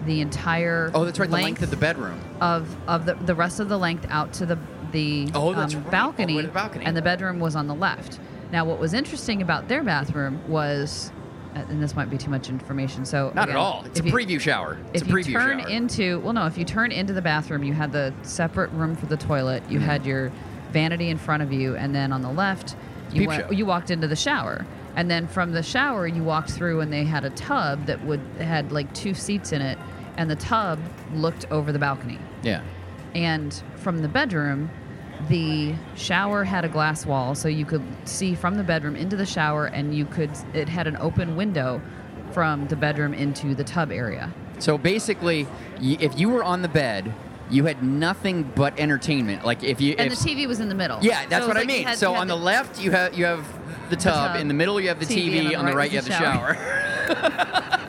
the 0.07 0.21
entire 0.21 0.91
oh, 0.95 1.05
that's 1.05 1.19
right, 1.19 1.29
the 1.31 1.37
length 1.37 1.63
of 1.63 1.71
the 1.71 1.77
bedroom. 1.77 2.21
of 2.41 2.75
of 2.89 3.07
the 3.07 3.15
the 3.15 3.35
rest 3.35 3.59
of 3.61 3.69
the 3.69 3.79
length 3.79 4.07
out 4.11 4.33
to 4.35 4.47
the 4.47 4.59
the 4.93 5.29
Oh, 5.35 5.53
that's 5.55 5.75
um, 5.75 5.85
right, 5.85 5.95
all 6.05 6.13
the 6.13 6.23
way 6.23 6.27
balcony, 6.27 6.37
to 6.37 6.43
the 6.43 6.53
balcony. 6.53 6.85
and 6.85 6.97
the 6.97 7.03
bedroom 7.03 7.41
was 7.41 7.57
on 7.57 7.67
the 7.67 7.75
left. 7.75 8.21
Now, 8.53 8.65
what 8.65 8.79
was 8.79 8.95
interesting 8.95 9.43
about 9.43 9.67
their 9.67 9.83
bathroom 9.83 10.41
was, 10.49 11.11
and 11.55 11.83
this 11.83 11.95
might 11.95 12.11
be 12.11 12.19
too 12.19 12.31
much 12.31 12.49
information, 12.49 13.05
so 13.05 13.33
Not 13.35 13.45
again, 13.45 13.51
at 13.51 13.57
all. 13.57 13.83
It's 13.87 14.01
a 14.01 14.05
if 14.05 14.07
you- 14.07 14.13
preview 14.13 14.41
shower. 14.41 14.77
It's 14.93 15.03
if 15.03 15.09
a 15.09 15.13
preview 15.13 15.27
you 15.27 15.33
turn 15.35 15.61
shower. 15.61 15.69
into 15.69 16.21
well, 16.21 16.33
no, 16.33 16.47
if 16.47 16.59
you 16.59 16.65
turn 16.65 16.93
into 16.93 17.13
the 17.13 17.23
bathroom, 17.23 17.63
you 17.65 17.73
had 17.73 17.93
the 17.93 18.13
separate 18.23 18.71
room 18.73 18.97
for 18.97 19.07
the 19.07 19.17
toilet. 19.17 19.63
You 19.69 19.79
Mm-hmm. 19.79 19.87
had 19.89 20.07
your 20.07 20.33
vanity 20.73 21.09
in 21.11 21.19
front 21.19 21.43
of 21.43 21.53
you, 21.53 21.77
and 21.77 21.95
then 21.95 22.13
on 22.13 22.23
the 22.23 22.31
left, 22.33 22.75
you 23.13 23.29
went, 23.29 23.53
you 23.53 23.65
walked 23.67 23.91
into 23.91 24.09
the 24.09 24.17
shower. 24.17 24.67
And 24.97 25.11
then 25.11 25.27
from 25.27 25.53
the 25.53 25.63
shower, 25.63 26.07
you 26.07 26.23
walked 26.23 26.51
through, 26.51 26.81
and 26.81 26.93
they 26.93 27.05
had 27.05 27.25
a 27.25 27.31
tub 27.31 27.87
that 27.87 28.05
would 28.05 28.21
had 28.39 28.73
like 28.73 28.93
two 28.95 29.15
seats 29.15 29.53
in 29.53 29.61
it, 29.63 29.79
and 30.17 30.31
the 30.31 30.37
tub 30.37 30.79
looked 31.15 31.47
over 31.51 31.71
the 31.73 31.79
balcony. 31.79 32.19
yeah. 32.43 32.63
And 33.15 33.55
from 33.77 33.99
the 34.03 34.09
bedroom, 34.09 34.71
the 35.29 35.75
shower 35.97 36.45
had 36.45 36.65
a 36.65 36.69
glass 36.69 37.07
wall, 37.07 37.35
so 37.35 37.49
you 37.49 37.65
could 37.65 37.83
see 38.05 38.35
from 38.35 38.57
the 38.57 38.63
bedroom 38.65 38.97
into 38.97 39.17
the 39.17 39.27
shower, 39.27 39.67
and 39.67 39.95
you 39.95 40.05
could. 40.07 40.31
It 40.53 40.69
had 40.69 40.87
an 40.87 40.97
open 40.97 41.37
window 41.37 41.81
from 42.33 42.67
the 42.69 42.77
bedroom 42.77 43.15
into 43.15 43.55
the 43.55 43.65
tub 43.65 43.91
area. 43.93 44.33
So 44.59 44.77
basically, 44.79 45.47
if 45.81 46.19
you 46.19 46.29
were 46.29 46.43
on 46.45 46.63
the 46.63 46.69
bed, 46.69 47.13
you 47.51 47.65
had 47.65 47.83
nothing 47.83 48.43
but 48.55 48.79
entertainment. 48.79 49.45
Like 49.45 49.63
if 49.63 49.81
you 49.81 49.95
And 49.99 50.13
if, 50.13 50.19
the 50.19 50.29
TV 50.29 50.47
was 50.47 50.61
in 50.61 50.69
the 50.69 50.75
middle. 50.75 50.99
Yeah, 51.03 51.27
that's 51.27 51.45
So 51.45 51.49
what 51.49 51.57
it 51.57 51.67
was 51.67 51.75
I 51.75 51.77
mean. 51.79 51.87
had- 51.87 51.99
so 51.99 52.15
on 52.15 52.27
the 52.29 52.37
left, 52.37 52.81
you 52.83 52.91
have 52.91 53.15
you 53.15 53.25
have 53.25 53.47
the 53.91 53.97
tub. 53.97 54.33
tub, 54.33 54.41
In 54.41 54.49
the 54.49 54.55
middle, 54.55 54.81
you 54.81 54.89
have 54.89 54.99
the 55.01 55.07
TV, 55.07 55.31
TV. 55.33 55.47
and 55.49 55.57
on 55.57 55.67
the 55.67 55.75
right, 55.77 55.91
you 55.91 55.99
have 55.99 56.05
the 56.07 56.11
the 56.11 56.19
shower. 56.19 57.71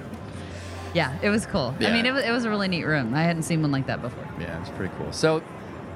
Yeah, 0.92 1.16
it 1.22 1.28
was 1.28 1.46
cool. 1.46 1.72
I 1.78 1.92
mean, 1.92 2.04
it 2.04 2.10
was, 2.12 2.24
it 2.24 2.32
was 2.32 2.44
a 2.44 2.50
really 2.50 2.66
neat 2.66 2.82
room. 2.84 3.14
I 3.14 3.22
hadn't 3.22 3.44
seen 3.44 3.62
one 3.62 3.70
like 3.70 3.86
that 3.86 4.02
before. 4.02 4.26
yeah, 4.40 4.60
it's 4.60 4.70
pretty 4.70 4.92
cool. 4.98 5.12
So. 5.12 5.40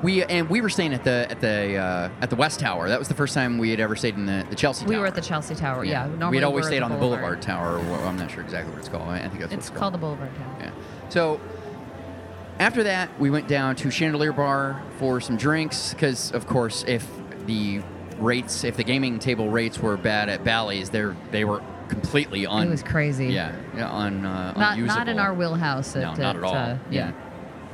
We 0.05 0.23
and 0.23 0.49
we 0.51 0.61
were 0.61 0.69
staying 0.69 0.93
at 0.95 1.03
the 1.03 1.27
at 1.31 1.41
the 1.41 1.77
uh, 1.77 2.09
at 2.21 2.31
the 2.31 2.37
West 2.37 2.61
Tower. 2.61 2.89
That 2.89 2.99
was 2.99 3.09
the 3.09 3.15
first 3.15 3.35
time 3.35 3.59
we 3.59 3.71
had 3.71 3.81
ever 3.81 3.97
stayed 3.97 4.15
in 4.15 4.27
the, 4.27 4.47
the 4.51 4.55
Chelsea. 4.57 4.85
We 4.85 4.93
Tower. 4.95 5.01
were 5.01 5.07
at 5.09 5.15
the 5.15 5.21
Chelsea 5.21 5.55
Tower. 5.55 5.85
Yeah, 5.85 6.07
normally 6.07 6.31
we 6.31 6.37
had 6.37 6.45
always 6.45 6.67
stayed 6.67 6.81
the 6.81 6.85
on 6.85 6.91
the 6.93 6.99
Boulevard 6.99 7.41
Tower. 7.43 7.79
Wha- 7.79 8.07
I'm 8.07 8.17
not 8.17 8.31
sure 8.31 8.43
exactly 8.43 8.71
what 8.73 8.79
it's 8.81 8.89
called. 8.89 9.09
I 9.09 9.19
think 9.21 9.41
that's 9.41 9.51
what 9.51 9.59
It's 9.59 9.69
it's 9.69 9.77
called 9.79 9.95
the 9.95 9.99
Boulevard 9.99 10.31
Tower. 10.37 10.57
Yeah. 10.61 10.71
So 11.09 11.41
after 12.61 12.83
that, 12.85 13.19
we 13.19 13.31
went 13.31 13.49
down 13.49 13.77
to 13.77 13.91
Chandelier 13.91 14.33
Bar 14.33 14.81
for 14.99 15.21
some 15.21 15.37
drinks 15.37 15.93
because, 15.95 16.31
of 16.33 16.47
course, 16.47 16.85
if 16.87 17.07
the 17.47 17.83
rates, 18.19 18.63
if 18.63 18.77
the 18.77 18.85
gaming 18.85 19.19
table 19.19 19.49
rates 19.51 19.79
were 19.81 19.97
bad 19.97 20.29
at 20.29 20.45
Bally's, 20.45 20.91
they 20.91 21.05
they 21.31 21.45
were 21.45 21.63
completely 21.89 22.47
un. 22.47 22.67
It 22.67 22.71
was 22.71 22.83
crazy. 22.83 23.29
Yeah, 23.29 23.55
yeah, 23.77 23.91
un, 23.93 24.25
uh, 24.25 24.53
Not 24.53 24.79
not 24.79 25.09
in 25.09 25.19
our 25.19 25.35
wheelhouse. 25.35 25.97
At, 25.97 26.03
No, 26.03 26.15
not 26.15 26.37
at 26.37 26.45
all. 26.45 26.55
uh, 26.55 26.79
yeah. 26.91 27.13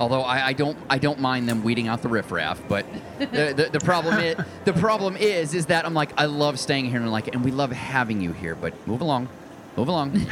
Although 0.01 0.23
I, 0.23 0.47
I 0.49 0.53
don't 0.55 0.79
I 0.89 0.97
don't 0.97 1.21
mind 1.21 1.47
them 1.47 1.63
weeding 1.63 1.87
out 1.87 2.01
the 2.01 2.09
riffraff, 2.09 2.59
but 2.69 2.87
the, 3.19 3.53
the, 3.55 3.69
the 3.71 3.81
problem 3.81 4.19
is 4.19 4.37
the 4.65 4.73
problem 4.73 5.15
is 5.15 5.53
is 5.53 5.67
that 5.67 5.85
I'm 5.85 5.93
like 5.93 6.11
I 6.17 6.25
love 6.25 6.59
staying 6.59 6.87
here 6.87 6.97
and 6.97 7.05
I'm 7.05 7.13
like 7.13 7.29
and 7.29 7.45
we 7.45 7.51
love 7.51 7.71
having 7.71 8.23
you 8.23 8.33
here, 8.33 8.55
but 8.55 8.73
move 8.89 9.03
along, 9.03 9.29
move 9.77 9.89
along. 9.89 10.19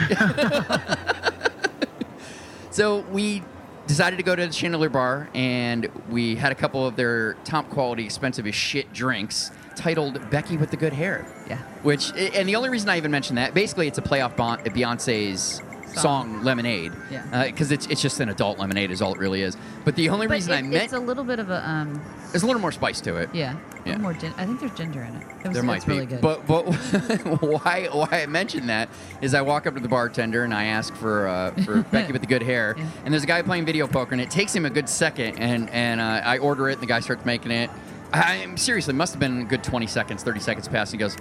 so 2.71 3.01
we 3.11 3.43
decided 3.87 4.17
to 4.17 4.23
go 4.23 4.35
to 4.35 4.47
the 4.47 4.53
Chandelier 4.53 4.89
Bar 4.89 5.29
and 5.35 5.91
we 6.09 6.35
had 6.35 6.51
a 6.51 6.55
couple 6.55 6.87
of 6.87 6.97
their 6.97 7.35
top 7.45 7.69
quality, 7.69 8.05
expensive 8.05 8.47
as 8.47 8.55
shit 8.55 8.91
drinks 8.95 9.51
titled 9.77 10.31
Becky 10.31 10.57
with 10.57 10.71
the 10.71 10.79
Good 10.79 10.95
Hair. 10.95 11.27
Yeah. 11.47 11.59
Which 11.83 12.11
and 12.17 12.49
the 12.49 12.57
only 12.57 12.71
reason 12.71 12.89
I 12.89 12.97
even 12.97 13.11
mentioned 13.11 13.37
that 13.37 13.53
basically 13.53 13.87
it's 13.87 13.99
a 13.99 14.03
play 14.03 14.23
off 14.23 14.35
Bon- 14.35 14.61
Beyonce's 14.61 15.61
song, 15.95 16.43
Lemonade. 16.43 16.93
Yeah. 17.11 17.47
Because 17.47 17.73
it's 17.73 17.87
it's 17.87 18.01
just 18.03 18.21
an 18.21 18.29
adult 18.29 18.59
lemonade 18.59 18.91
is 18.91 19.01
all 19.03 19.13
it 19.15 19.19
really 19.19 19.43
is. 19.43 19.57
But 19.85 19.97
the 19.97 20.09
only 20.11 20.27
But 20.27 20.35
reason 20.35 20.53
I 20.53 20.59
it- 20.59 20.63
meant 20.63 20.85
it's 20.85 20.93
a 20.93 20.99
little 20.99 21.25
bit 21.25 21.39
of 21.39 21.51
a 21.51 21.69
um. 21.69 22.01
there's 22.33 22.43
a 22.43 22.47
little 22.47 22.61
more 22.61 22.73
spice 22.73 23.01
to 23.03 23.17
it. 23.17 23.31
Yeah. 23.33 23.57
Yeah. 23.87 23.97
More 23.99 24.13
gin- 24.13 24.35
I 24.37 24.45
think 24.45 24.61
there's 24.61 24.73
ginger 24.73 25.03
in 25.03 25.15
it. 25.15 25.23
it 25.45 25.49
was, 25.49 25.55
There 25.55 25.63
might 25.63 25.77
it's 25.77 25.85
be, 25.87 25.93
really 25.95 26.07
good. 26.07 26.21
but 26.21 26.47
but 26.47 26.63
why 27.43 27.89
why 27.91 28.09
I 28.23 28.27
mentioned 28.27 28.69
that 28.69 28.89
is 29.23 29.33
I 29.35 29.41
walk 29.41 29.67
up 29.67 29.75
to 29.75 29.81
the 29.81 29.89
bartender 29.89 30.45
and 30.45 30.53
I 30.53 30.65
ask 30.65 30.95
for 30.95 31.27
uh, 31.29 31.53
for 31.65 31.83
Becky 31.91 32.13
with 32.13 32.21
the 32.21 32.27
good 32.29 32.43
hair, 32.43 32.75
Yeah. 32.77 32.87
and 33.05 33.15
there's 33.15 33.25
a 33.25 33.27
guy 33.27 33.41
playing 33.43 33.65
video 33.65 33.87
poker, 33.87 34.13
and 34.13 34.21
it 34.21 34.31
takes 34.31 34.55
him 34.55 34.67
a 34.67 34.71
good 34.71 34.89
second, 34.89 35.39
and 35.39 35.71
and 35.71 36.01
uh, 36.01 36.21
I 36.25 36.39
order 36.39 36.69
it, 36.69 36.75
and 36.75 36.83
the 36.83 36.87
guy 36.87 37.01
starts 37.01 37.25
making 37.25 37.51
it. 37.51 37.71
I 38.13 38.37
am 38.37 38.57
seriously 38.57 38.95
must 38.95 39.13
have 39.15 39.21
been 39.21 39.43
a 39.43 39.45
good 39.45 39.63
20 39.63 39.87
seconds, 39.87 40.23
30 40.23 40.41
seconds 40.41 40.67
past. 40.69 40.93
And 40.93 41.01
he 41.01 41.05
goes, 41.05 41.15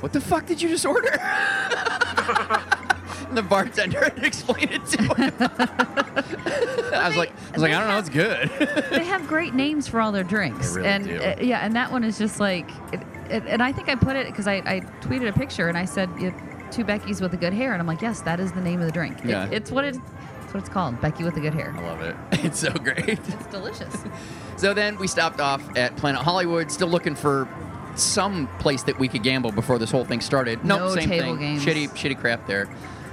"What 0.00 0.12
the 0.12 0.20
fuck 0.20 0.46
did 0.46 0.60
you 0.60 0.68
just 0.70 0.84
order?" 0.86 1.10
the 3.34 3.42
bartender 3.42 4.00
and 4.00 4.24
explain 4.24 4.68
it 4.70 4.86
to 4.86 5.02
him. 5.02 5.32
I 6.94 7.08
was 7.08 7.16
like, 7.16 7.30
I 7.30 7.52
was 7.52 7.62
like, 7.62 7.72
I 7.72 7.78
don't 7.80 7.88
know, 7.88 7.98
it's 7.98 8.08
good. 8.08 8.48
they 8.90 9.04
have 9.04 9.26
great 9.26 9.54
names 9.54 9.88
for 9.88 10.00
all 10.00 10.12
their 10.12 10.24
drinks. 10.24 10.70
They 10.70 10.76
really 10.76 10.88
and 10.88 11.04
do. 11.04 11.16
uh, 11.18 11.36
yeah, 11.40 11.64
and 11.64 11.74
that 11.74 11.90
one 11.90 12.04
is 12.04 12.18
just 12.18 12.38
like, 12.40 12.68
it, 12.92 13.00
it, 13.30 13.42
and 13.46 13.62
I 13.62 13.72
think 13.72 13.88
I 13.88 13.94
put 13.94 14.16
it 14.16 14.26
because 14.26 14.46
I, 14.46 14.56
I 14.56 14.80
tweeted 15.00 15.28
a 15.28 15.32
picture 15.32 15.68
and 15.68 15.76
I 15.78 15.84
said 15.84 16.10
"You- 16.20 16.34
two 16.70 16.84
Beckys 16.84 17.20
with 17.20 17.30
the 17.32 17.36
good 17.36 17.52
hair, 17.52 17.72
and 17.72 17.80
I'm 17.80 17.86
like, 17.86 18.00
yes, 18.02 18.22
that 18.22 18.40
is 18.40 18.52
the 18.52 18.60
name 18.60 18.80
of 18.80 18.86
the 18.86 18.92
drink. 18.92 19.18
It- 19.24 19.30
Yeah. 19.30 19.48
it's 19.50 19.70
what 19.70 19.84
it, 19.84 19.96
it's 20.42 20.54
what 20.54 20.60
it's 20.60 20.68
called, 20.68 21.00
Becky 21.00 21.24
with 21.24 21.34
the 21.34 21.40
good 21.40 21.54
hair. 21.54 21.74
I 21.76 21.80
love 21.82 22.00
it. 22.02 22.16
It's 22.44 22.58
so 22.60 22.72
great. 22.72 23.08
It's 23.08 23.46
delicious. 23.46 23.94
So 24.56 24.74
then 24.74 24.96
we 24.98 25.06
stopped 25.06 25.40
off 25.40 25.62
at 25.76 25.96
Planet 25.96 26.20
Hollywood, 26.22 26.70
still 26.72 26.88
looking 26.88 27.14
for 27.14 27.48
some 27.94 28.46
place 28.58 28.82
that 28.84 28.98
we 28.98 29.06
could 29.06 29.22
gamble 29.22 29.52
before 29.52 29.78
this 29.78 29.90
whole 29.90 30.04
thing 30.04 30.20
started. 30.20 30.64
Nope, 30.64 30.80
No 30.80 30.94
same 30.94 31.08
table 31.08 31.36
thing. 31.36 31.38
games. 31.38 31.64
Shitty, 31.64 31.88
shitty 31.90 32.18
crap 32.18 32.46
there. 32.46 32.68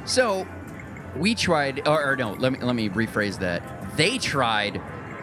So 0.06 0.48
we 1.18 1.36
tried, 1.36 1.88
or, 1.88 2.12
or 2.14 2.16
no, 2.16 2.34
let 2.34 2.52
me 2.54 2.60
let 2.62 2.76
me 2.76 2.90
rephrase 2.90 3.40
that. 3.40 3.98
They 3.98 4.18
tried 4.18 4.82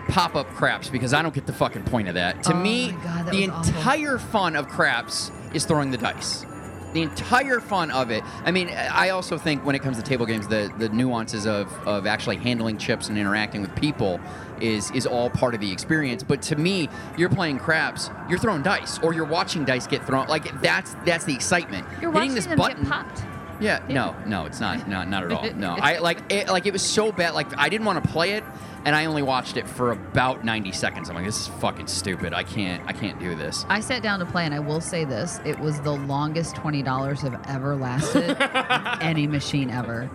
pop-up 0.09 0.47
craps 0.51 0.89
because 0.89 1.13
I 1.13 1.23
don't 1.23 1.35
get 1.35 1.47
the 1.47 1.53
fucking 1.53 1.85
point 1.85 2.09
of 2.09 2.15
that. 2.15 2.43
To 2.45 2.53
Oh 2.53 2.57
me, 2.57 2.93
my 2.93 3.05
God, 3.05 3.27
that 3.27 3.31
the 3.33 3.41
was 3.41 3.51
awful. 3.51 3.75
entire 3.77 4.19
fun 4.19 4.57
of 4.57 4.69
craps 4.69 5.31
is 5.53 5.65
throwing 5.65 5.91
the 5.91 5.97
dice. 5.99 6.45
The 6.93 7.03
entire 7.03 7.61
fun 7.61 7.91
of 7.91 8.11
it. 8.11 8.23
I 8.45 8.53
mean, 8.53 8.69
I 8.71 9.11
also 9.11 9.37
think 9.37 9.67
when 9.67 9.75
it 9.75 9.83
comes 9.83 9.97
to 9.99 10.03
table 10.03 10.25
games, 10.25 10.47
the, 10.49 10.73
the 10.79 10.89
nuances 10.89 11.47
of, 11.47 11.71
of 11.87 12.07
actually 12.07 12.37
handling 12.37 12.79
chips 12.79 13.09
and 13.09 13.19
interacting 13.19 13.61
with 13.61 13.75
people 13.75 14.19
is 14.61 14.91
is 14.93 15.07
all 15.07 15.29
part 15.29 15.55
of 15.55 15.61
the 15.61 15.71
experience. 15.71 16.23
But 16.23 16.41
to 16.43 16.57
me, 16.57 16.89
you're 17.19 17.29
playing 17.29 17.59
craps, 17.59 18.09
you're 18.31 18.39
throwing 18.39 18.63
dice, 18.63 18.99
or 19.01 19.13
you're 19.13 19.27
watching 19.27 19.65
dice 19.67 19.87
get 19.87 20.07
thrown. 20.07 20.27
Like 20.29 20.61
that's 20.63 20.95
that's 21.05 21.25
the 21.25 21.35
excitement. 21.35 21.87
You're 22.01 22.13
Hitting 22.13 22.15
watching 22.15 22.35
this 22.35 22.47
them 22.47 22.57
button. 22.59 22.83
get 22.85 22.91
popped. 22.91 23.23
Yeah, 23.61 23.83
no, 23.89 24.15
no, 24.27 24.47
it's 24.47 24.61
not. 24.61 24.87
No, 24.89 25.05
not 25.05 25.25
at 25.25 25.33
all. 25.33 25.51
No, 25.57 25.71
I 25.81 25.99
like 25.99 26.19
it. 26.33 26.49
Like 26.49 26.67
it 26.67 26.73
was 26.73 26.83
so 26.83 27.11
bad. 27.13 27.35
Like 27.35 27.57
I 27.57 27.69
didn't 27.69 27.87
want 27.87 28.03
to 28.05 28.11
play 28.11 28.33
it, 28.33 28.45
and 28.85 28.95
I 28.95 29.07
only 29.07 29.23
watched 29.23 29.57
it 29.57 29.67
for 29.69 29.93
about 29.93 30.45
ninety 30.45 30.73
seconds. 30.73 31.09
I'm 31.09 31.17
like, 31.17 31.25
this 31.25 31.41
is 31.41 31.47
fucking 31.61 31.87
stupid. 31.87 32.35
I 32.35 32.43
can't. 32.43 32.83
I 32.87 32.93
can't 32.93 33.19
do 33.19 33.35
this. 33.35 33.65
I 33.69 33.81
sat 33.81 34.03
down 34.03 34.19
to 34.19 34.27
play, 34.27 34.45
and 34.45 34.53
I 34.55 34.59
will 34.61 34.81
say 34.81 35.05
this: 35.05 35.41
it 35.45 35.59
was 35.59 35.81
the 35.81 35.93
longest 35.93 36.57
twenty 36.57 36.83
dollars 36.83 37.21
have 37.23 37.41
ever 37.49 37.75
lasted 37.77 38.37
any 39.01 39.27
machine 39.27 39.71
ever. 39.71 40.11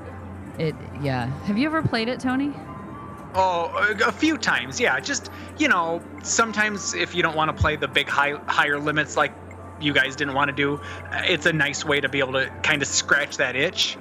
It, 0.60 0.76
yeah. 1.02 1.26
Have 1.46 1.58
you 1.58 1.66
ever 1.68 1.82
played 1.82 2.08
it, 2.10 2.20
Tony? 2.20 2.54
Oh, 3.34 3.72
a- 4.00 4.10
a 4.10 4.12
few 4.12 4.38
times, 4.38 4.80
yeah. 4.80 5.00
Just 5.00 5.32
you 5.58 5.68
know, 5.70 6.02
sometimes 6.22 6.94
if 6.94 7.16
you 7.16 7.24
don't 7.24 7.36
want 7.36 7.56
to 7.56 7.60
play 7.60 7.76
the 7.78 7.88
big 7.88 8.08
high 8.10 8.34
higher 8.48 8.78
limits 8.80 9.16
like 9.18 9.32
you 9.84 9.94
guys 9.94 10.16
didn't 10.16 10.34
want 10.34 10.50
to 10.50 10.56
do, 10.56 10.76
uh, 11.12 11.22
it's 11.26 11.46
a 11.46 11.54
nice 11.54 11.84
way 11.86 12.00
to 12.02 12.10
be 12.10 12.20
able 12.20 12.34
to 12.34 12.48
kind 12.64 12.82
of 12.82 12.88
scratch 12.88 13.38
that 13.38 13.56
itch, 13.56 13.98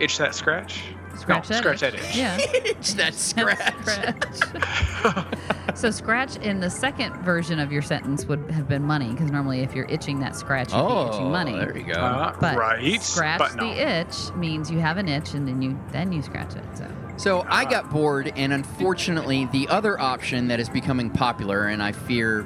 itch 0.00 0.18
that 0.18 0.34
scratch. 0.34 0.82
Scratch 1.16 1.48
no, 1.48 1.54
that 1.54 1.58
scratch 1.62 1.82
itch. 1.82 1.92
that 1.92 1.94
itch. 1.94 2.16
Yeah. 2.16 2.36
It's 2.74 2.94
that 2.94 3.14
scratch. 3.14 3.72
Scratch. 3.84 5.26
so 5.76 5.90
scratch 5.90 6.36
in 6.38 6.60
the 6.60 6.68
second 6.68 7.14
version 7.22 7.58
of 7.60 7.70
your 7.72 7.82
sentence 7.82 8.26
would 8.26 8.50
have 8.50 8.68
been 8.68 8.82
money 8.82 9.10
because 9.12 9.30
normally 9.30 9.60
if 9.60 9.74
you're 9.74 9.86
itching 9.88 10.18
that 10.20 10.34
scratch, 10.36 10.72
you'd 10.72 10.78
Oh, 10.80 11.08
be 11.08 11.14
itching 11.14 11.30
money. 11.30 11.52
there 11.52 11.76
you 11.78 11.84
go. 11.84 11.92
Uh, 12.00 12.36
But 12.40 12.56
right. 12.56 13.00
scratch 13.00 13.38
but 13.38 13.54
no. 13.56 13.68
the 13.72 13.80
itch 14.00 14.32
means 14.34 14.70
you 14.70 14.80
have 14.80 14.96
an 14.98 15.08
itch 15.08 15.34
and 15.34 15.46
then 15.48 15.62
you 15.62 15.78
then 15.92 16.12
you 16.12 16.20
scratch 16.20 16.56
it. 16.56 16.64
So 16.76 16.88
So 17.16 17.46
I 17.48 17.64
got 17.64 17.90
bored, 17.90 18.32
and 18.36 18.52
unfortunately, 18.52 19.48
the 19.52 19.68
other 19.68 19.98
option 20.00 20.48
that 20.48 20.58
is 20.58 20.68
becoming 20.68 21.10
popular, 21.10 21.66
and 21.68 21.80
I 21.82 21.92
fear, 21.92 22.44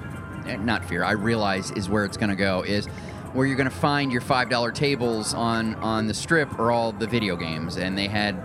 not 0.56 0.84
fear, 0.84 1.04
I 1.04 1.12
realize 1.12 1.70
is 1.72 1.88
where 1.88 2.04
it's 2.04 2.16
going 2.16 2.30
to 2.30 2.36
go, 2.36 2.62
is 2.62 2.86
where 3.32 3.46
you're 3.46 3.56
going 3.56 3.68
to 3.68 3.74
find 3.76 4.10
your 4.10 4.20
five 4.20 4.48
dollar 4.48 4.72
tables 4.72 5.34
on 5.34 5.74
on 5.76 6.06
the 6.06 6.14
strip 6.14 6.58
are 6.58 6.70
all 6.70 6.92
the 6.92 7.06
video 7.06 7.36
games, 7.36 7.76
and 7.76 7.96
they 7.96 8.08
had 8.08 8.36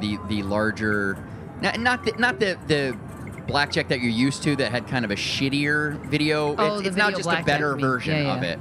the 0.00 0.18
the 0.28 0.42
larger, 0.42 1.22
not 1.60 1.78
not 1.78 2.04
the, 2.04 2.12
not 2.18 2.40
the 2.40 2.58
the 2.66 2.96
blackjack 3.46 3.88
that 3.88 4.00
you're 4.00 4.10
used 4.10 4.42
to 4.44 4.56
that 4.56 4.70
had 4.70 4.86
kind 4.86 5.04
of 5.04 5.10
a 5.10 5.16
shittier 5.16 5.98
video. 6.06 6.54
Oh, 6.56 6.74
it's 6.74 6.82
the 6.82 6.88
it's 6.88 6.96
now 6.96 7.06
video 7.10 7.22
just 7.24 7.40
a 7.40 7.44
better 7.44 7.76
version 7.76 8.24
Yeah, 8.24 8.36
of 8.36 8.42
it. 8.42 8.58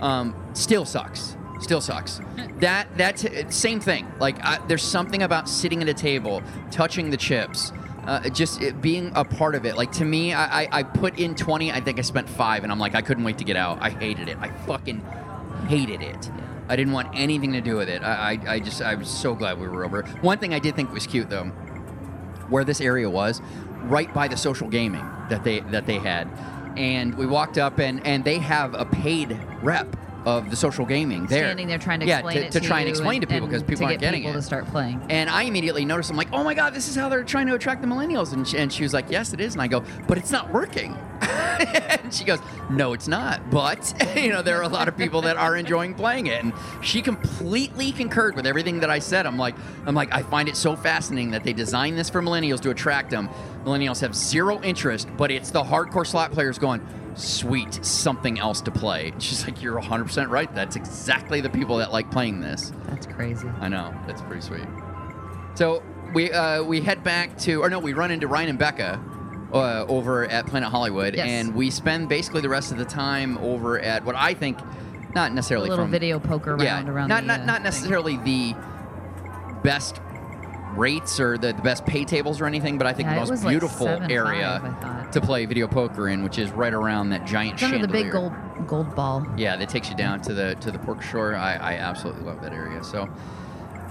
Um, 0.00 0.34
still 0.54 0.84
sucks. 0.84 1.36
Still 1.60 1.80
sucks. 1.80 2.20
that 2.60 2.96
that 2.96 3.52
same 3.52 3.80
thing. 3.80 4.10
Like 4.20 4.42
I, 4.44 4.58
there's 4.68 4.82
something 4.82 5.22
about 5.22 5.48
sitting 5.48 5.82
at 5.82 5.88
a 5.88 5.94
table, 5.94 6.42
touching 6.70 7.10
the 7.10 7.16
chips, 7.16 7.72
uh, 8.08 8.28
just 8.30 8.62
being 8.80 9.12
a 9.14 9.22
part 9.22 9.54
of 9.54 9.66
it. 9.66 9.76
Like 9.76 9.92
to 9.92 10.04
me, 10.04 10.32
I, 10.32 10.62
I 10.62 10.68
I 10.72 10.82
put 10.82 11.18
in 11.18 11.34
20. 11.34 11.70
I 11.70 11.80
think 11.80 11.98
I 11.98 12.02
spent 12.02 12.28
five, 12.28 12.62
and 12.62 12.72
I'm 12.72 12.78
like 12.78 12.94
I 12.94 13.02
couldn't 13.02 13.22
wait 13.22 13.38
to 13.38 13.44
get 13.44 13.56
out. 13.56 13.78
I 13.82 13.90
hated 13.90 14.28
it. 14.28 14.38
I 14.40 14.48
fucking 14.66 15.00
hated 15.68 16.00
it. 16.00 16.30
I 16.68 16.76
didn't 16.76 16.94
want 16.94 17.08
anything 17.14 17.52
to 17.52 17.60
do 17.60 17.76
with 17.76 17.88
it. 17.88 18.02
I, 18.02 18.32
I, 18.46 18.52
I 18.54 18.60
just 18.60 18.80
I 18.80 18.94
was 18.94 19.08
so 19.08 19.34
glad 19.34 19.60
we 19.60 19.68
were 19.68 19.84
over. 19.84 20.02
One 20.22 20.38
thing 20.38 20.54
I 20.54 20.58
did 20.58 20.74
think 20.74 20.90
was 20.90 21.06
cute 21.06 21.28
though, 21.28 21.44
where 22.48 22.64
this 22.64 22.80
area 22.80 23.10
was, 23.10 23.42
right 23.82 24.12
by 24.14 24.26
the 24.26 24.38
social 24.38 24.68
gaming 24.68 25.04
that 25.28 25.44
they 25.44 25.60
that 25.60 25.84
they 25.84 25.98
had, 25.98 26.28
and 26.78 27.14
we 27.14 27.26
walked 27.26 27.58
up 27.58 27.78
and 27.78 28.04
and 28.06 28.24
they 28.24 28.38
have 28.38 28.72
a 28.72 28.86
paid 28.86 29.38
rep 29.62 29.94
of 30.26 30.50
the 30.50 30.56
social 30.56 30.84
gaming 30.84 31.26
there, 31.26 31.44
standing 31.44 31.68
there 31.68 31.78
trying 31.78 32.00
to 32.00 32.06
yeah, 32.06 32.18
explain 32.18 32.36
to, 32.36 32.46
it 32.46 32.52
to 32.52 32.60
to 32.60 32.66
try 32.66 32.80
and 32.80 32.88
explain 32.88 33.20
to 33.20 33.26
people 33.26 33.46
because 33.46 33.62
people 33.62 33.84
aren't 33.84 34.00
get 34.00 34.06
getting 34.06 34.22
people 34.22 34.36
it. 34.36 34.40
to 34.40 34.42
start 34.42 34.66
playing. 34.66 35.00
And 35.08 35.30
I 35.30 35.44
immediately 35.44 35.84
noticed, 35.84 36.10
I'm 36.10 36.16
like, 36.16 36.32
oh 36.32 36.44
my 36.44 36.54
God, 36.54 36.74
this 36.74 36.88
is 36.88 36.96
how 36.96 37.08
they're 37.08 37.24
trying 37.24 37.46
to 37.46 37.54
attract 37.54 37.82
the 37.82 37.88
millennials. 37.88 38.32
And 38.32 38.46
she, 38.46 38.58
and 38.58 38.72
she 38.72 38.82
was 38.82 38.92
like, 38.92 39.10
yes, 39.10 39.32
it 39.32 39.40
is. 39.40 39.54
And 39.54 39.62
I 39.62 39.68
go, 39.68 39.84
but 40.06 40.18
it's 40.18 40.30
not 40.30 40.52
working. 40.52 40.96
and 41.20 42.12
she 42.12 42.24
goes, 42.24 42.38
no, 42.70 42.92
it's 42.92 43.08
not. 43.08 43.50
But, 43.50 43.92
you 44.16 44.30
know, 44.30 44.42
there 44.42 44.58
are 44.58 44.62
a 44.62 44.68
lot 44.68 44.88
of 44.88 44.96
people 44.96 45.22
that 45.22 45.36
are 45.36 45.56
enjoying 45.56 45.94
playing 45.94 46.26
it. 46.26 46.42
And 46.42 46.52
she 46.82 47.02
completely 47.02 47.92
concurred 47.92 48.36
with 48.36 48.46
everything 48.46 48.80
that 48.80 48.90
I 48.90 48.98
said. 48.98 49.26
I'm 49.26 49.38
like, 49.38 49.54
I'm 49.86 49.94
like, 49.94 50.12
I 50.12 50.22
find 50.22 50.48
it 50.48 50.56
so 50.56 50.76
fascinating 50.76 51.30
that 51.32 51.44
they 51.44 51.52
designed 51.52 51.98
this 51.98 52.10
for 52.10 52.22
millennials 52.22 52.60
to 52.60 52.70
attract 52.70 53.10
them. 53.10 53.28
Millennials 53.64 54.00
have 54.00 54.14
zero 54.14 54.60
interest, 54.62 55.08
but 55.16 55.30
it's 55.30 55.50
the 55.50 55.62
hardcore 55.62 56.06
slot 56.06 56.32
players 56.32 56.58
going, 56.58 56.86
sweet, 57.18 57.84
something 57.84 58.38
else 58.38 58.60
to 58.62 58.70
play. 58.70 59.12
She's 59.18 59.44
like, 59.44 59.62
you're 59.62 59.80
100% 59.80 60.28
right. 60.30 60.52
That's 60.54 60.76
exactly 60.76 61.40
the 61.40 61.50
people 61.50 61.76
that 61.78 61.92
like 61.92 62.10
playing 62.10 62.40
this. 62.40 62.72
That's 62.86 63.06
crazy. 63.06 63.48
I 63.60 63.68
know. 63.68 63.94
That's 64.06 64.22
pretty 64.22 64.42
sweet. 64.42 64.66
So 65.54 65.82
we 66.14 66.30
uh, 66.32 66.62
we 66.62 66.80
head 66.80 67.02
back 67.04 67.36
to, 67.38 67.62
or 67.62 67.68
no, 67.68 67.78
we 67.78 67.92
run 67.92 68.10
into 68.10 68.28
Ryan 68.28 68.50
and 68.50 68.58
Becca 68.58 69.00
uh, 69.52 69.84
over 69.88 70.24
at 70.26 70.46
Planet 70.46 70.70
Hollywood, 70.70 71.14
Yes. 71.16 71.26
and 71.28 71.54
we 71.54 71.70
spend 71.70 72.08
basically 72.08 72.40
the 72.40 72.48
rest 72.48 72.70
of 72.72 72.78
the 72.78 72.84
time 72.84 73.36
over 73.38 73.78
at 73.80 74.04
what 74.04 74.14
I 74.14 74.34
think, 74.34 74.58
not 75.14 75.32
necessarily 75.32 75.68
A 75.68 75.70
little 75.70 75.84
from 75.86 75.90
video 75.90 76.18
poker 76.20 76.52
around 76.52 76.60
yeah, 76.62 76.86
around 76.88 77.08
not 77.08 77.22
the, 77.22 77.26
not 77.26 77.40
uh, 77.40 77.44
not 77.44 77.54
thing. 77.56 77.62
necessarily 77.64 78.16
the 78.18 78.54
best 79.62 80.00
rates 80.74 81.18
or 81.20 81.38
the, 81.38 81.52
the 81.52 81.62
best 81.62 81.84
pay 81.86 82.04
tables 82.04 82.40
or 82.40 82.46
anything, 82.46 82.78
but 82.78 82.86
I 82.86 82.92
think 82.92 83.08
Yeah, 83.08 83.14
the 83.14 83.20
most 83.20 83.30
was 83.30 83.44
like 83.44 83.52
beautiful 83.52 83.88
area 83.88 84.60
thought. 84.80 85.12
to 85.12 85.20
play 85.20 85.44
video 85.46 85.66
poker 85.66 86.08
in, 86.08 86.22
which 86.22 86.38
is 86.38 86.50
right 86.50 86.72
around 86.74 87.10
that 87.10 87.26
giant 87.26 87.54
It's 87.54 87.62
under 87.62 87.78
the 87.78 87.88
big 87.88 88.10
gold 88.12 88.32
gold 88.66 88.94
ball. 88.94 89.26
Yeah, 89.36 89.56
that 89.56 89.68
takes 89.68 89.88
you 89.90 89.96
down 89.96 90.20
to 90.22 90.34
the 90.34 90.54
to 90.60 90.70
the 90.70 90.78
pork 90.78 91.02
shore. 91.02 91.34
I, 91.34 91.54
I 91.54 91.72
absolutely 91.74 92.22
love 92.24 92.40
that 92.42 92.52
area. 92.52 92.82
So 92.84 93.06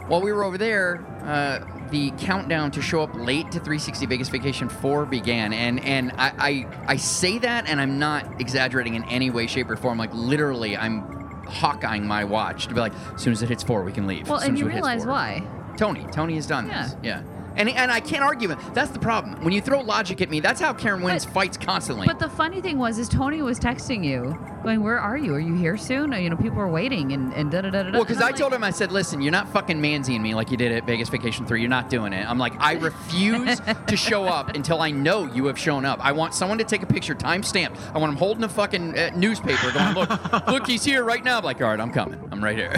while 0.07 0.21
we 0.21 0.31
were 0.31 0.43
over 0.43 0.57
there, 0.57 1.05
uh, 1.23 1.59
the 1.89 2.11
countdown 2.11 2.71
to 2.71 2.81
show 2.81 3.01
up 3.01 3.13
late 3.15 3.45
to 3.51 3.59
360 3.59 4.05
Vegas 4.05 4.29
Vacation 4.29 4.69
4 4.69 5.05
began, 5.05 5.51
and 5.53 5.83
and 5.83 6.11
I, 6.17 6.31
I 6.37 6.93
I 6.93 6.95
say 6.97 7.39
that, 7.39 7.67
and 7.67 7.79
I'm 7.81 7.97
not 7.99 8.39
exaggerating 8.39 8.95
in 8.95 9.03
any 9.05 9.29
way, 9.29 9.47
shape, 9.47 9.69
or 9.69 9.75
form. 9.75 9.97
Like 9.97 10.13
literally, 10.13 10.77
I'm 10.77 11.01
hawkeyeing 11.47 12.03
my 12.03 12.23
watch 12.25 12.67
to 12.67 12.73
be 12.73 12.79
like, 12.81 12.93
as 13.15 13.21
soon 13.21 13.31
as 13.33 13.41
it 13.41 13.49
hits 13.49 13.63
four, 13.63 13.83
we 13.83 13.91
can 13.93 14.05
leave. 14.05 14.27
Well, 14.27 14.37
As 14.37 14.43
soon 14.43 14.49
and 14.49 14.57
as 14.57 14.61
you 14.61 14.67
realize 14.69 15.03
four." 15.03 15.13
why? 15.13 15.47
Tony. 15.77 16.05
Tony 16.11 16.35
has 16.35 16.47
done 16.47 16.67
Yeah. 16.67 16.83
this. 16.83 16.95
Yeah. 17.03 17.21
And, 17.55 17.67
and 17.69 17.91
I 17.91 18.01
can't 18.01 18.21
argue 18.23 18.49
with. 18.49 18.73
That's 18.75 18.91
the 18.91 18.99
problem. 18.99 19.43
When 19.43 19.51
you 19.51 19.61
throw 19.61 19.81
logic 19.81 20.21
at 20.21 20.29
me, 20.29 20.41
that's 20.41 20.61
how 20.61 20.73
Karen 20.73 21.01
wins 21.01 21.25
But- 21.25 21.33
fights 21.33 21.57
constantly. 21.57 22.05
But 22.05 22.19
the 22.19 22.29
funny 22.29 22.61
thing 22.61 22.77
was, 22.77 22.99
is 22.99 23.09
Tony 23.09 23.41
was 23.41 23.59
texting 23.59 24.05
you, 24.05 24.37
going, 24.61 24.83
"Where 24.83 24.99
are 24.99 25.17
you? 25.17 25.33
Are 25.33 25.39
you 25.39 25.55
here 25.55 25.75
soon? 25.75 26.11
You 26.11 26.29
know, 26.29 26.35
people 26.37 26.59
are 26.59 26.67
waiting." 26.67 27.13
And 27.13 27.33
and 27.33 27.49
da 27.49 27.61
da 27.61 27.71
da 27.71 27.81
da. 27.81 27.91
Well, 27.93 28.03
because 28.05 28.21
I 28.21 28.31
told 28.31 28.53
him, 28.53 28.63
I 28.63 28.69
said, 28.69 28.91
listen, 28.91 29.21
you're 29.23 29.31
not 29.31 29.49
fucking 29.51 29.81
mansying 29.81 30.21
me 30.21 30.35
like 30.35 30.51
you 30.51 30.57
did 30.57 30.71
at 30.71 30.85
Vegas 30.85 31.09
Vacation 31.09 31.47
3. 31.47 31.59
You're 31.59 31.67
not 31.67 31.89
doing 31.89 32.13
it. 32.13 32.29
I'm 32.29 32.37
like, 32.37 32.53
I 32.59 32.73
refuse 32.73 33.59
to 33.87 33.97
show 34.07 34.25
up 34.25 34.53
until 34.55 34.79
I 34.79 34.91
know 34.91 35.25
you 35.25 35.47
have 35.47 35.57
shown 35.57 35.83
up. 35.83 35.99
I 36.05 36.11
want 36.11 36.35
someone 36.35 36.59
to 36.59 36.63
take 36.63 36.83
a 36.83 36.87
picture, 36.87 37.15
time 37.15 37.41
stamped. 37.41 37.79
I 37.91 37.97
want 37.97 38.11
him 38.11 38.17
holding 38.19 38.43
a 38.43 38.49
fucking 38.49 38.95
uh, 38.95 39.09
newspaper 39.15 39.71
going, 39.71 39.95
look, 39.95 40.47
look, 40.47 40.67
he's 40.67 40.83
here 40.83 41.03
right 41.03 41.23
now. 41.23 41.39
I'm 41.39 41.43
like, 41.43 41.59
all 41.59 41.69
right, 41.69 41.79
I'm 41.79 41.91
coming. 41.91 42.19
I'm 42.31 42.43
right 42.43 42.55
here. 42.55 42.71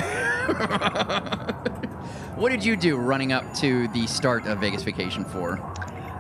what 2.36 2.52
did 2.52 2.64
you 2.64 2.76
do 2.76 2.96
running 2.98 3.32
up 3.32 3.54
to 3.56 3.88
the 3.90 4.08
start 4.08 4.46
of 4.46 4.60
Vegas 4.60 4.84
Vacation 4.84 5.26
4? 5.26 5.60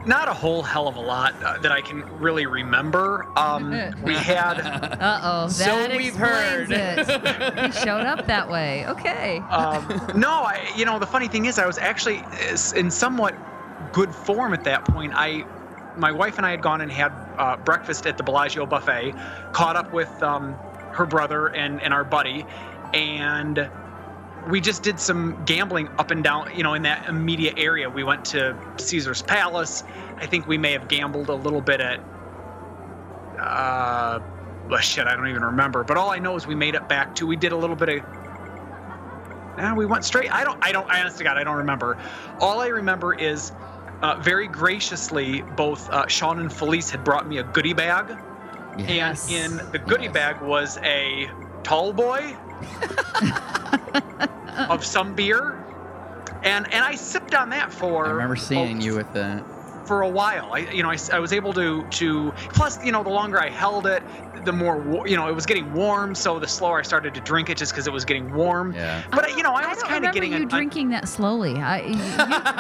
Not 0.05 0.29
a 0.29 0.33
whole 0.33 0.63
hell 0.63 0.87
of 0.87 0.95
a 0.95 0.99
lot 1.01 1.35
uh, 1.43 1.57
that 1.59 1.71
I 1.73 1.81
can 1.81 2.03
really 2.19 2.45
remember. 2.45 3.27
Um, 3.35 3.71
we 4.03 4.13
had 4.15 4.59
Uh 4.61 5.19
oh, 5.23 5.47
that 5.47 5.51
So 5.51 5.87
we've 5.97 6.07
explains 6.15 6.69
heard. 6.69 6.71
it. 6.71 7.59
he 7.65 7.71
showed 7.79 8.05
up 8.05 8.25
that 8.27 8.49
way. 8.49 8.85
Okay. 8.87 9.37
um, 9.49 9.85
no, 10.15 10.29
I, 10.31 10.71
you 10.75 10.85
know, 10.85 10.99
the 10.99 11.05
funny 11.05 11.27
thing 11.27 11.45
is, 11.45 11.59
I 11.59 11.67
was 11.67 11.77
actually 11.77 12.19
uh, 12.19 12.57
in 12.77 12.89
somewhat 12.89 13.35
good 13.91 14.13
form 14.15 14.53
at 14.53 14.63
that 14.63 14.85
point. 14.85 15.13
I, 15.15 15.45
my 15.97 16.11
wife 16.13 16.37
and 16.37 16.45
I 16.45 16.51
had 16.51 16.61
gone 16.61 16.79
and 16.81 16.91
had 16.91 17.11
uh, 17.37 17.57
breakfast 17.57 18.05
at 18.07 18.17
the 18.17 18.23
Bellagio 18.23 18.65
buffet, 18.65 19.13
caught 19.51 19.75
up 19.75 19.91
with 19.93 20.23
um, 20.23 20.53
her 20.93 21.05
brother 21.05 21.47
and, 21.47 21.81
and 21.81 21.93
our 21.93 22.05
buddy, 22.05 22.45
and 22.93 23.69
we 24.47 24.61
just 24.61 24.83
did 24.83 24.99
some 24.99 25.43
gambling 25.45 25.89
up 25.97 26.11
and 26.11 26.23
down, 26.23 26.51
you 26.55 26.63
know, 26.63 26.73
in 26.73 26.83
that 26.83 27.07
immediate 27.09 27.55
area. 27.57 27.89
We 27.89 28.03
went 28.03 28.25
to 28.25 28.57
Caesar's 28.77 29.21
Palace. 29.21 29.83
I 30.17 30.25
think 30.25 30.47
we 30.47 30.57
may 30.57 30.71
have 30.73 30.87
gambled 30.87 31.29
a 31.29 31.33
little 31.35 31.61
bit 31.61 31.81
at, 31.81 31.99
uh, 33.39 34.19
well, 34.69 34.79
shit, 34.79 35.07
I 35.07 35.15
don't 35.15 35.27
even 35.27 35.43
remember. 35.43 35.83
But 35.83 35.97
all 35.97 36.09
I 36.09 36.19
know 36.19 36.35
is 36.35 36.47
we 36.47 36.55
made 36.55 36.75
it 36.75 36.87
back 36.87 37.15
to, 37.15 37.27
we 37.27 37.35
did 37.35 37.51
a 37.51 37.57
little 37.57 37.75
bit 37.75 37.89
of 37.89 38.03
Nah, 39.57 39.75
we 39.75 39.85
went 39.85 40.05
straight. 40.05 40.33
I 40.33 40.45
don't. 40.45 40.57
I 40.65 40.71
don't. 40.71 40.89
I 40.89 41.01
honest 41.01 41.17
to 41.17 41.23
God, 41.25 41.37
I 41.37 41.43
don't 41.43 41.57
remember. 41.57 41.97
All 42.39 42.61
I 42.61 42.67
remember 42.67 43.13
is, 43.13 43.51
uh, 44.01 44.15
very 44.15 44.47
graciously, 44.47 45.41
both 45.41 45.89
uh, 45.89 46.07
Sean 46.07 46.39
and 46.39 46.51
Felice 46.53 46.89
had 46.89 47.03
brought 47.03 47.27
me 47.27 47.39
a 47.39 47.43
goodie 47.43 47.73
bag, 47.73 48.17
Yes. 48.77 49.29
and 49.29 49.59
in 49.59 49.71
the 49.73 49.79
goodie 49.79 50.05
Yes. 50.05 50.13
bag 50.13 50.41
was 50.41 50.77
a 50.77 51.29
tall 51.63 51.91
boy 51.91 52.37
of 54.69 54.85
some 54.85 55.15
beer, 55.15 55.63
and 56.43 56.71
and 56.73 56.83
I 56.83 56.95
sipped 56.95 57.33
on 57.33 57.49
that 57.51 57.71
for. 57.71 58.05
I 58.05 58.11
remember 58.11 58.35
seeing 58.35 58.81
oh, 58.81 58.85
you 58.85 58.95
with 58.95 59.11
the. 59.13 59.43
For 59.89 60.03
a 60.03 60.07
while. 60.07 60.51
I, 60.53 60.59
you 60.59 60.83
know, 60.83 60.91
I, 60.91 60.93
s- 60.93 61.09
I 61.09 61.17
was 61.17 61.33
able 61.33 61.51
to 61.53 61.83
to. 61.83 62.31
Plus, 62.53 62.77
you 62.85 62.91
know, 62.91 63.01
the 63.01 63.09
longer 63.09 63.41
I 63.41 63.49
held 63.49 63.87
it, 63.87 64.03
the 64.45 64.51
more 64.53 65.03
you 65.07 65.15
know, 65.17 65.27
it 65.27 65.33
was 65.33 65.47
getting 65.47 65.73
warm. 65.73 66.13
So 66.13 66.37
the 66.37 66.47
slower 66.47 66.77
I 66.77 66.83
started 66.83 67.15
to 67.15 67.21
drink 67.21 67.49
it, 67.49 67.57
just 67.57 67.71
because 67.71 67.87
it 67.87 67.91
was 67.91 68.05
getting 68.05 68.31
warm. 68.31 68.71
Yeah. 68.75 69.01
But 69.09 69.35
you 69.35 69.41
know, 69.41 69.51
I 69.51 69.63
I 69.63 69.69
was 69.73 69.81
kind 69.81 70.05
of 70.05 70.13
getting 70.13 70.31
you 70.33 70.41
a, 70.41 70.43
a- 70.43 70.45
drinking 70.45 70.89
that 70.89 71.07
slowly. 71.09 71.55
I, 71.57 71.79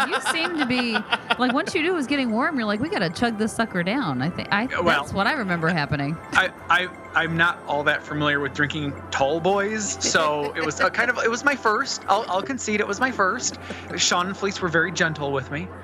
you, 0.07 0.11
you 0.15 0.19
seem 0.31 0.57
to 0.57 0.65
be 0.65 0.93
like 1.37 1.53
once 1.53 1.75
you 1.75 1.83
do 1.83 1.91
it 1.91 1.95
was 1.95 2.07
getting 2.07 2.31
warm, 2.31 2.55
you're 2.57 2.65
like, 2.65 2.79
we 2.79 2.89
gotta 2.89 3.11
chug 3.11 3.37
this 3.37 3.53
sucker 3.53 3.83
down. 3.83 4.23
I 4.23 4.31
think 4.31 4.47
I 4.51 4.65
Well- 4.65 4.85
that's 4.85 5.13
what 5.13 5.27
I 5.27 5.33
remember 5.33 5.67
happening. 5.67 6.17
I, 6.31 6.49
I 6.71 6.87
I'm 7.13 7.37
not 7.37 7.59
all 7.67 7.83
that 7.83 8.01
familiar 8.01 8.39
with 8.39 8.53
drinking 8.55 8.91
tall 9.11 9.39
boys, 9.39 9.97
so 10.03 10.51
it 10.55 10.65
was 10.65 10.79
a 10.79 10.89
kind 10.89 11.11
of 11.11 11.19
it 11.19 11.29
was 11.29 11.43
my 11.43 11.55
first. 11.55 12.01
I'll, 12.07 12.25
I'll 12.27 12.41
concede 12.41 12.79
it 12.79 12.87
was 12.87 12.99
my 12.99 13.11
first. 13.11 13.59
Sean 13.97 14.25
and 14.27 14.35
Felice 14.37 14.59
were 14.61 14.67
very 14.67 14.91
gentle 14.91 15.31
with 15.31 15.51
me, 15.51 15.67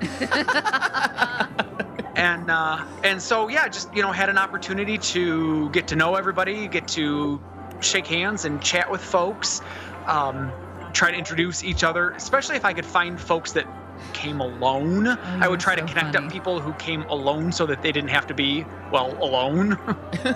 and 2.16 2.50
uh, 2.50 2.84
and 3.04 3.20
so 3.20 3.48
yeah, 3.48 3.68
just 3.68 3.94
you 3.94 4.02
know 4.02 4.12
had 4.12 4.28
an 4.28 4.38
opportunity 4.38 4.98
to 4.98 5.70
get 5.70 5.88
to 5.88 5.96
know 5.96 6.14
everybody, 6.14 6.68
get 6.68 6.88
to 6.88 7.40
shake 7.80 8.06
hands 8.06 8.44
and 8.44 8.62
chat 8.62 8.90
with 8.90 9.02
folks, 9.02 9.60
um, 10.06 10.52
try 10.92 11.10
to 11.10 11.16
introduce 11.16 11.62
each 11.62 11.84
other, 11.84 12.10
especially 12.10 12.56
if 12.56 12.64
I 12.64 12.72
could 12.72 12.86
find 12.86 13.20
folks 13.20 13.52
that 13.52 13.66
came 14.12 14.40
alone. 14.40 15.06
Oh, 15.08 15.16
I 15.40 15.48
would 15.48 15.58
that's 15.58 15.64
try 15.64 15.74
to 15.74 15.82
connect 15.82 16.14
funny. 16.14 16.26
up 16.26 16.32
people 16.32 16.60
who 16.60 16.72
came 16.74 17.02
alone 17.04 17.52
so 17.52 17.66
that 17.66 17.82
they 17.82 17.92
didn't 17.92 18.10
have 18.10 18.26
to 18.28 18.34
be 18.34 18.64
well 18.92 19.16
alone 19.22 19.70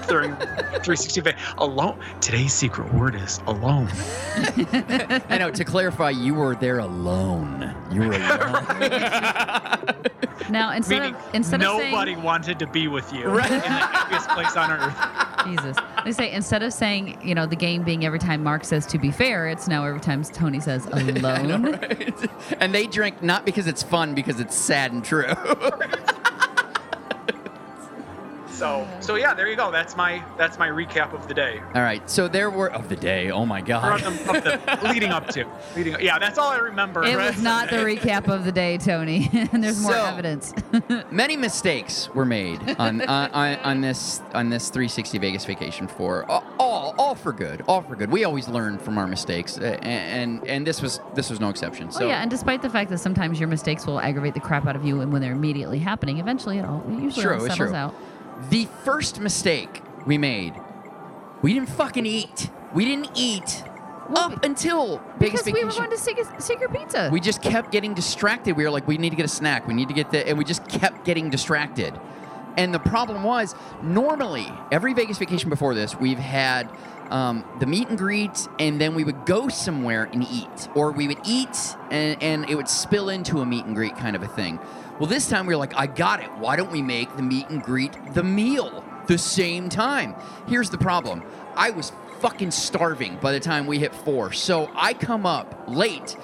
during 0.09 0.35
360 0.37 1.21
va- 1.21 1.35
alone. 1.59 1.99
Today's 2.21 2.53
secret 2.53 2.93
word 2.93 3.15
is 3.15 3.41
alone. 3.47 3.89
I 5.29 5.37
know. 5.39 5.51
To 5.51 5.65
clarify, 5.65 6.11
you 6.11 6.35
were 6.35 6.55
there 6.55 6.79
alone. 6.79 7.75
You 7.91 8.03
were 8.03 8.13
alone. 8.15 9.97
Now 10.49 10.73
instead 10.73 11.01
Meaning 11.03 11.15
of 11.15 11.35
instead 11.35 11.63
of 11.63 11.77
saying 11.79 11.93
nobody 11.93 12.17
wanted 12.17 12.59
to 12.59 12.67
be 12.67 12.89
with 12.89 13.13
you 13.13 13.29
in 13.29 13.35
the 13.37 13.43
happiest 13.43 14.29
place 14.31 14.57
on 14.57 14.73
earth. 14.73 15.47
Jesus. 15.47 15.77
They 16.05 16.11
say 16.13 16.33
instead 16.33 16.63
of 16.65 16.73
saying, 16.73 17.19
you 17.23 17.35
know, 17.37 17.47
the 17.47 17.55
game 17.57 17.85
being 17.85 18.05
every 18.05 18.19
time 18.19 18.43
Mark 18.43 18.65
says 18.65 18.85
to 18.87 18.99
be 18.99 19.13
fair, 19.13 19.47
it's 19.49 19.69
now 19.69 19.85
every 19.85 20.01
time 20.01 20.25
Tony 20.25 20.59
says 20.59 20.87
alone. 20.93 21.79
and 22.59 22.75
they 22.75 22.87
drink 22.87 23.23
not 23.23 23.45
because 23.51 23.67
it's 23.67 23.83
fun, 23.83 24.15
because 24.15 24.41
it's 24.41 24.55
sad 24.55 24.93
and 24.93 25.05
true. 25.05 25.27
So 28.61 28.87
so 29.01 29.15
yeah, 29.15 29.33
there 29.33 29.49
you 29.49 29.57
go. 29.57 29.71
That's 29.71 29.97
my 29.97 30.23
that's 30.37 30.59
my 30.59 30.69
recap 30.69 31.15
of 31.15 31.27
the 31.29 31.33
day. 31.33 31.63
all 31.75 31.81
right. 31.81 32.09
So 32.11 32.29
there 32.29 32.51
were 32.51 32.71
of 32.71 32.91
the 32.91 32.97
day. 32.97 33.31
Oh 33.31 33.47
my 33.47 33.63
god. 33.63 34.03
of 34.03 34.19
the, 34.27 34.55
of 34.55 34.81
the 34.83 34.89
leading 34.93 35.13
up 35.13 35.29
to. 35.29 35.47
Leading 35.75 35.97
yeah, 35.99 36.19
that's 36.19 36.37
all 36.37 36.51
I 36.51 36.59
remember. 36.59 37.03
It 37.03 37.17
was 37.17 37.43
not 37.43 37.71
the 37.71 37.77
recap 37.77 38.29
of 38.29 38.45
the 38.45 38.53
day, 38.53 38.77
Tony. 38.77 39.31
and 39.33 39.65
there's 39.65 39.81
more 39.81 39.93
So- 39.93 40.05
evidence. 40.05 40.53
Many 41.11 41.39
mistakes 41.39 42.11
were 42.15 42.27
made 42.27 42.61
on, 42.79 43.01
on, 43.01 43.31
on, 43.31 43.55
on 43.61 43.81
this 43.81 44.21
on 44.35 44.51
this 44.51 44.69
360 44.69 45.17
Vegas 45.17 45.47
Vacation 45.47 45.89
for 45.89 46.31
All, 46.31 46.45
all 46.59 46.95
all 46.99 47.15
for 47.15 47.33
good. 47.33 47.65
All 47.67 47.81
for 47.81 47.97
good. 47.97 48.11
We 48.11 48.25
always 48.25 48.47
learn 48.47 48.77
from 48.79 48.99
our 48.99 49.07
mistakes, 49.07 49.57
uh, 49.57 49.79
and 49.81 50.47
and 50.47 50.67
this 50.67 50.83
was 50.83 51.01
this 51.15 51.31
was 51.31 51.41
no 51.41 51.49
exception. 51.49 51.91
So 51.91 52.05
oh 52.05 52.09
yeah, 52.09 52.21
and 52.21 52.31
despite 52.31 52.61
the 52.61 52.69
fact 52.69 52.91
that 52.91 52.99
sometimes 52.99 53.41
your 53.41 53.49
mistakes 53.49 53.87
will 53.87 54.01
aggravate 54.01 54.35
the 54.35 54.41
crap 54.41 54.67
out 54.67 54.77
of 54.77 54.85
you, 54.85 55.01
and 55.01 55.11
when 55.11 55.23
they're 55.23 55.33
immediately 55.33 55.79
happening, 55.79 56.19
eventually 56.19 56.59
it 56.59 56.67
all 56.67 56.85
it 56.87 57.01
usually 57.03 57.25
True, 57.25 57.39
all 57.39 57.45
it's 57.47 57.55
settles 57.55 57.71
true. 57.71 57.77
out. 57.79 57.95
The 58.49 58.67
first 58.85 59.21
mistake 59.21 59.83
we 60.07 60.17
made, 60.19 60.55
we 61.43 61.55
didn't 61.55 61.69
fucking 61.69 62.07
eat. 62.07 62.51
We 62.73 62.85
didn't 62.85 63.11
eat 63.15 63.65
up 64.17 64.45
until 64.45 64.99
Vegas 65.19 65.43
Because 65.43 65.53
we 65.53 65.65
were 65.65 65.71
going 65.71 65.91
to 65.91 65.99
Secret, 65.99 66.27
Secret 66.43 66.73
Pizza. 66.73 67.11
we 67.13 67.21
just 67.21 67.43
kept 67.43 67.71
getting 67.71 67.95
distracted. 67.95 68.57
We 68.57 68.65
were 68.65 68.71
like, 68.71 68.89
we 68.89 68.99
need 68.99 69.11
to 69.11 69.17
get 69.17 69.25
a 69.25 69.29
snack. 69.29 69.67
We 69.67 69.75
need 69.75 69.89
to 69.89 69.95
get 69.95 70.11
the, 70.11 70.27
and 70.27 70.39
we 70.39 70.45
just 70.45 70.67
kept 70.69 71.05
getting 71.05 71.31
distracted. 71.31 71.99
And 72.57 72.75
the 72.75 72.79
problem 72.79 73.23
was, 73.23 73.55
normally 73.83 74.47
every 74.73 74.93
Vegas 74.95 75.19
vacation 75.19 75.51
before 75.51 75.75
this, 75.75 75.95
we've 75.95 76.19
had 76.19 76.69
um, 77.11 77.45
the 77.61 77.67
meet 77.67 77.89
and 77.89 77.99
greet, 77.99 78.49
and 78.59 78.81
then 78.81 78.95
we 78.95 79.05
would 79.05 79.27
go 79.27 79.49
somewhere 79.49 80.05
and 80.13 80.25
eat, 80.25 80.69
or 80.75 80.91
we 80.93 81.07
would 81.09 81.21
eat 81.25 81.77
and, 81.91 82.21
and 82.23 82.49
it 82.51 82.55
would 82.55 82.69
spill 82.69 83.09
into 83.09 83.41
a 83.41 83.47
meet 83.47 83.65
and 83.65 83.75
greet 83.75 83.97
kind 83.97 84.17
of 84.17 84.23
a 84.23 84.29
thing. 84.29 84.59
Well, 85.01 85.09
this 85.09 85.29
time 85.29 85.47
we 85.47 85.55
were 85.55 85.59
like, 85.59 85.75
I 85.75 85.87
got 85.87 86.23
it. 86.23 86.31
Why 86.39 86.57
don't 86.57 86.71
we 86.71 86.83
make 86.83 87.17
the 87.17 87.23
meet 87.23 87.49
and 87.49 87.63
greet 87.63 87.93
the 88.15 88.23
meal 88.23 88.85
the 89.07 89.17
same 89.19 89.69
time? 89.71 90.15
Here's 90.47 90.69
the 90.71 90.79
problem 90.79 91.23
I 91.57 91.71
was 91.71 91.91
fucking 92.21 92.51
starving 92.51 93.17
by 93.17 93.33
the 93.33 93.41
time 93.41 93.67
we 93.67 93.79
hit 93.79 93.95
four. 93.95 94.33
So 94.33 94.71
I 94.77 94.93
come 94.93 95.25
up 95.25 95.65
late 95.67 96.17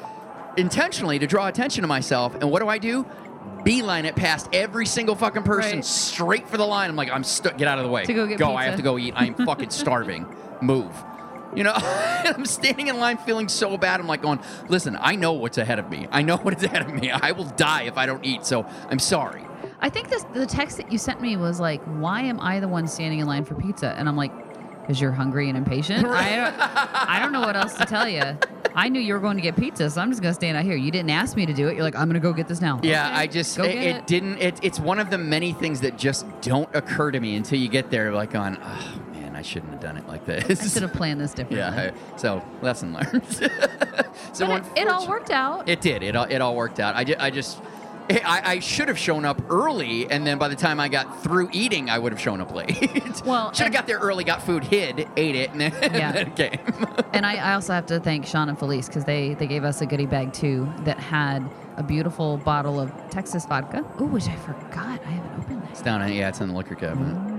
intentionally 0.58 1.18
to 1.18 1.26
draw 1.26 1.48
attention 1.48 1.82
to 1.82 1.88
myself. 1.88 2.34
And 2.34 2.50
what 2.50 2.60
do 2.60 2.68
I 2.68 2.78
do? 2.78 3.06
beeline 3.64 4.04
it 4.04 4.14
past 4.14 4.48
every 4.52 4.86
single 4.86 5.16
fucking 5.16 5.42
person 5.42 5.78
Right. 5.78 5.84
straight 5.84 6.48
for 6.48 6.56
the 6.56 6.64
line. 6.66 6.88
I'm 6.88 6.94
like, 6.94 7.10
I'm 7.10 7.24
stuck. 7.24 7.58
Get 7.58 7.66
out 7.66 7.78
of 7.78 7.84
the 7.84 7.90
way. 7.90 8.04
To 8.04 8.14
go 8.14 8.24
get 8.26 8.40
I 8.40 8.62
have 8.64 8.76
to 8.76 8.82
go 8.82 8.96
eat. 8.96 9.12
I'm 9.16 9.34
fucking 9.34 9.70
starving. 9.70 10.24
Move. 10.60 10.92
You 11.56 11.64
know, 11.64 11.72
I'm 11.76 12.44
standing 12.46 12.88
in 12.88 12.98
line 12.98 13.16
feeling 13.18 13.48
so 13.48 13.76
bad. 13.76 13.98
I'm 13.98 14.06
like 14.06 14.22
going, 14.22 14.40
listen, 14.68 14.96
I 15.00 15.16
know 15.16 15.32
what's 15.32 15.58
ahead 15.58 15.78
of 15.78 15.88
me. 15.90 16.06
I 16.10 16.22
know 16.22 16.36
what 16.44 16.56
is 16.56 16.62
ahead 16.62 16.82
of 16.82 16.94
me. 16.94 17.10
I 17.10 17.32
will 17.32 17.46
die 17.56 17.84
if 17.84 17.96
I 17.96 18.06
don't 18.06 18.24
eat. 18.24 18.44
So 18.46 18.66
I'm 18.90 18.98
sorry. 18.98 19.42
I 19.80 19.90
think 19.90 20.08
this 20.08 20.24
the 20.34 20.46
text 20.46 20.76
that 20.78 20.90
you 20.92 20.98
sent 20.98 21.20
me 21.20 21.36
was 21.36 21.58
like, 21.60 21.82
"Why 21.84 22.22
am 22.22 22.40
I 22.40 22.60
the 22.60 22.68
one 22.68 22.86
standing 22.86 23.18
in 23.20 23.26
line 23.26 23.44
for 23.44 23.54
pizza?" 23.54 23.94
And 23.98 24.08
I'm 24.08 24.16
like, 24.16 24.32
"Because 24.80 25.00
you're 25.00 25.12
hungry 25.12 25.48
and 25.48 25.56
impatient." 25.58 26.06
I 26.06 26.36
don't, 26.36 26.54
I 27.08 27.18
don't 27.20 27.32
know 27.32 27.40
what 27.42 27.56
else 27.56 27.74
to 27.74 27.84
tell 27.84 28.08
you. 28.08 28.38
I 28.74 28.88
knew 28.88 29.00
you 29.00 29.14
were 29.14 29.20
going 29.20 29.36
to 29.36 29.42
get 29.42 29.56
pizza, 29.56 29.88
so 29.90 30.00
I'm 30.00 30.10
just 30.10 30.22
gonna 30.22 30.34
stand 30.34 30.56
out 30.56 30.64
here. 30.64 30.76
You 30.76 30.90
didn't 30.90 31.10
ask 31.10 31.36
me 31.36 31.46
to 31.46 31.52
do 31.54 31.68
it. 31.68 31.74
You're 31.74 31.82
like, 31.82 31.94
"I'm 31.96 32.08
gonna 32.08 32.20
go 32.20 32.32
get 32.32 32.48
this 32.48 32.60
now." 32.60 32.80
Yeah, 32.82 33.06
Okay, 33.06 33.16
I 33.16 33.26
just 33.26 33.58
it, 33.58 33.64
it 33.66 33.96
it. 33.96 34.06
didn't. 34.06 34.38
It, 34.38 34.58
it's 34.62 34.80
one 34.80 34.98
of 34.98 35.10
the 35.10 35.18
many 35.18 35.52
things 35.52 35.80
that 35.82 35.98
just 35.98 36.26
don't 36.40 36.68
occur 36.74 37.10
to 37.10 37.20
me 37.20 37.36
until 37.36 37.58
you 37.58 37.68
get 37.68 37.90
there. 37.90 38.12
Like 38.12 38.34
on, 38.34 38.58
oh 38.62 39.00
shouldn't 39.46 39.72
have 39.72 39.80
done 39.80 39.96
it 39.96 40.06
like 40.08 40.24
this. 40.26 40.60
I 40.60 40.66
should 40.68 40.82
have 40.82 40.92
planned 40.92 41.20
this 41.20 41.32
differently. 41.34 41.58
Yeah. 41.58 41.92
I- 42.14 42.18
So 42.18 42.42
lesson 42.62 42.92
learned. 42.92 43.24
so 44.32 44.46
But 44.46 44.64
it, 44.76 44.82
it 44.82 44.88
all 44.88 45.08
worked 45.08 45.30
out. 45.30 45.68
It 45.68 45.80
did. 45.80 46.02
It 46.02 46.14
all, 46.16 46.24
it 46.24 46.40
all 46.40 46.54
worked 46.56 46.80
out. 46.80 46.94
I, 46.96 47.04
ju- 47.04 47.16
I 47.18 47.30
just. 47.30 47.60
I, 48.08 48.40
I 48.44 48.58
should 48.60 48.86
have 48.86 49.00
shown 49.00 49.24
up 49.24 49.42
early, 49.50 50.08
and 50.08 50.24
then 50.24 50.38
by 50.38 50.46
the 50.46 50.54
time 50.54 50.78
I 50.78 50.86
got 50.86 51.24
through 51.24 51.48
eating, 51.52 51.90
I 51.90 51.98
would 51.98 52.12
have 52.12 52.20
shown 52.20 52.40
up 52.40 52.54
late. 52.54 53.20
Well, 53.24 53.52
should 53.52 53.64
have 53.64 53.72
got 53.72 53.88
there 53.88 53.98
early, 53.98 54.22
got 54.22 54.42
food, 54.44 54.62
hid, 54.62 55.08
ate 55.16 55.34
it, 55.34 55.50
and 55.50 55.60
then, 55.60 55.72
Yeah. 55.92 56.12
and 56.12 56.32
then 56.32 56.34
came. 56.36 57.04
And 57.12 57.26
I, 57.26 57.34
I 57.34 57.54
also 57.54 57.72
have 57.72 57.86
to 57.86 57.98
thank 57.98 58.24
Sean 58.24 58.48
and 58.48 58.56
Felice 58.56 58.86
because 58.86 59.04
they, 59.06 59.34
they 59.34 59.48
gave 59.48 59.64
us 59.64 59.80
a 59.80 59.86
goodie 59.86 60.06
bag 60.06 60.32
too 60.32 60.72
that 60.84 61.00
had 61.00 61.42
a 61.78 61.82
beautiful 61.82 62.36
bottle 62.36 62.78
of 62.78 62.92
Texas 63.10 63.44
vodka. 63.44 63.78
Ooh, 64.00 64.04
which 64.06 64.28
I 64.28 64.36
forgot. 64.36 65.00
I 65.04 65.08
haven't 65.10 65.40
opened 65.42 65.62
that. 65.64 65.70
it's 65.72 65.82
down 65.82 66.00
in 66.02 66.12
yeah, 66.12 66.28
it's 66.28 66.40
in 66.40 66.46
the 66.46 66.54
liquor 66.54 66.76
cabinet. 66.76 67.35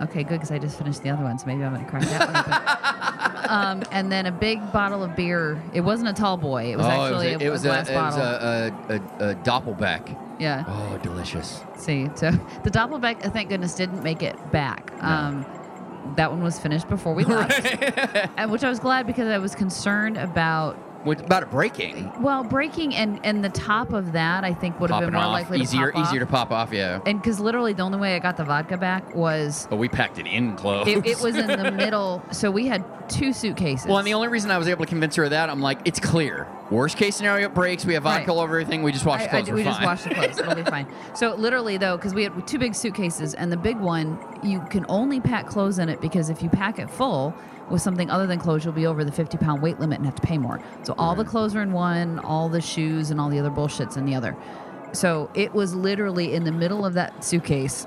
Okay, 0.00 0.24
good 0.24 0.34
because 0.34 0.50
I 0.50 0.58
just 0.58 0.76
finished 0.76 1.02
the 1.02 1.10
other 1.10 1.22
one, 1.22 1.38
so 1.38 1.46
maybe 1.46 1.62
I'm 1.62 1.72
gonna 1.74 1.88
crack 1.88 2.02
that 2.02 2.26
one 2.26 2.36
open. 2.36 3.50
um, 3.50 3.82
and 3.92 4.10
then 4.10 4.26
a 4.26 4.32
big 4.32 4.72
bottle 4.72 5.02
of 5.02 5.14
beer. 5.14 5.62
It 5.72 5.82
wasn't 5.82 6.08
a 6.08 6.12
tall 6.12 6.36
boy. 6.36 6.72
It 6.72 6.76
was 6.76 6.86
oh, 6.86 6.90
actually 6.90 7.28
it 7.28 7.50
was, 7.50 7.64
a, 7.64 7.68
a, 7.68 7.78
it 7.78 7.80
was, 7.80 7.88
glass 7.88 7.88
a, 7.88 7.92
it 7.92 7.96
was 7.96 8.16
a, 8.16 8.94
a, 9.20 9.26
a, 9.26 9.30
a 9.30 9.34
Doppelbock. 9.36 10.40
yeah. 10.40 10.64
Oh, 10.66 10.98
delicious. 10.98 11.62
See, 11.76 12.08
so 12.14 12.30
the 12.64 12.70
Doppelbock, 12.70 13.24
uh, 13.24 13.30
thank 13.30 13.48
goodness, 13.50 13.74
didn't 13.74 14.02
make 14.02 14.22
it 14.22 14.36
back. 14.50 14.92
Um, 15.00 15.46
that 16.16 16.30
one 16.30 16.42
was 16.42 16.58
finished 16.58 16.88
before 16.88 17.14
we 17.14 17.24
left, 17.24 17.64
and 18.36 18.50
which 18.50 18.64
I 18.64 18.68
was 18.68 18.80
glad 18.80 19.06
because 19.06 19.28
I 19.28 19.38
was 19.38 19.54
concerned 19.54 20.16
about 20.16 20.76
What 21.04 21.20
about 21.20 21.42
it 21.42 21.50
breaking? 21.50 22.10
well 22.22 22.42
breaking 22.44 22.94
and 22.94 23.20
and 23.24 23.44
the 23.44 23.48
top 23.50 23.92
of 23.92 24.12
that. 24.12 24.42
I 24.44 24.52
think 24.54 24.80
would 24.80 24.90
have 24.90 24.96
Popping 24.96 25.08
been 25.08 25.14
more 25.14 25.22
off. 25.24 25.32
likely 25.32 25.60
easier, 25.60 25.86
to 25.88 25.92
pop 25.92 26.06
easier 26.08 26.20
to 26.20 26.24
off. 26.26 26.30
pop 26.30 26.50
off. 26.50 26.72
Yeah. 26.72 27.00
And 27.06 27.20
because 27.20 27.38
literally 27.40 27.72
the 27.74 27.82
only 27.82 27.98
way 27.98 28.16
I 28.16 28.18
got 28.18 28.36
the 28.36 28.44
vodka 28.44 28.76
back 28.76 29.14
was 29.14 29.66
But 29.70 29.76
we 29.76 29.88
packed 29.88 30.18
it 30.18 30.26
in 30.26 30.56
close. 30.56 30.86
it, 30.88 31.04
it 31.06 31.20
was 31.20 31.36
in 31.36 31.46
the 31.46 31.70
middle. 31.76 32.22
So 32.32 32.50
we 32.50 32.66
had 32.66 32.84
two 33.08 33.32
suitcases. 33.32 33.86
Well, 33.86 33.98
and 33.98 34.06
the 34.06 34.14
only 34.14 34.28
reason 34.28 34.50
I 34.50 34.56
was 34.58 34.66
able 34.68 34.84
to 34.84 34.88
convince 34.88 35.14
her 35.16 35.24
of 35.24 35.30
that, 35.30 35.50
I'm 35.50 35.60
like, 35.60 35.78
it's 35.84 36.00
clear. 36.00 36.46
Worst 36.70 36.96
case 36.96 37.16
scenario, 37.16 37.46
it 37.48 37.54
breaks. 37.54 37.84
We 37.84 37.92
have 37.94 38.04
vodka 38.04 38.20
Right. 38.20 38.28
all 38.30 38.40
over 38.40 38.54
everything. 38.58 38.82
We 38.82 38.90
just 38.92 39.04
wash 39.04 39.20
I- 39.20 39.24
the 39.24 39.28
I 39.28 39.30
clothes. 39.42 39.48
We're 39.50 39.54
we 39.56 39.64
just 39.64 39.78
fine. 39.78 39.86
wash 39.86 40.02
the 40.04 40.14
clothes. 40.14 40.38
It'll 40.38 40.54
be 40.54 40.62
fine. 40.70 40.86
So 41.14 41.34
literally 41.34 41.76
though, 41.76 41.96
because 41.98 42.14
we 42.14 42.22
had 42.24 42.46
two 42.46 42.58
big 42.58 42.74
suitcases, 42.74 43.34
and 43.34 43.52
the 43.52 43.56
big 43.58 43.76
one 43.78 44.18
you 44.42 44.60
can 44.70 44.86
only 44.88 45.20
pack 45.20 45.46
clothes 45.46 45.78
in 45.78 45.90
it 45.90 46.00
because 46.00 46.30
if 46.30 46.42
you 46.42 46.48
pack 46.48 46.78
it 46.78 46.88
full 46.88 47.34
with 47.70 47.80
something 47.82 48.10
other 48.10 48.26
than 48.26 48.38
clothes, 48.38 48.64
you'll 48.64 48.74
be 48.74 48.86
over 48.86 49.04
the 49.04 49.12
50 49.12 49.38
pound 49.38 49.62
weight 49.62 49.80
limit 49.80 49.98
and 49.98 50.06
have 50.06 50.14
to 50.16 50.22
pay 50.22 50.38
more. 50.38 50.60
So 50.82 50.94
all 50.98 51.14
the 51.14 51.24
clothes 51.24 51.54
are 51.56 51.62
in 51.62 51.72
one, 51.72 52.18
all 52.20 52.48
the 52.48 52.60
shoes 52.60 53.10
and 53.10 53.20
all 53.20 53.28
the 53.30 53.38
other 53.38 53.50
bullshits 53.50 53.96
in 53.96 54.04
the 54.06 54.14
other. 54.14 54.36
So 54.92 55.30
it 55.34 55.52
was 55.54 55.74
literally 55.74 56.34
in 56.34 56.44
the 56.44 56.52
middle 56.52 56.84
of 56.86 56.94
that 56.94 57.24
suitcase, 57.24 57.86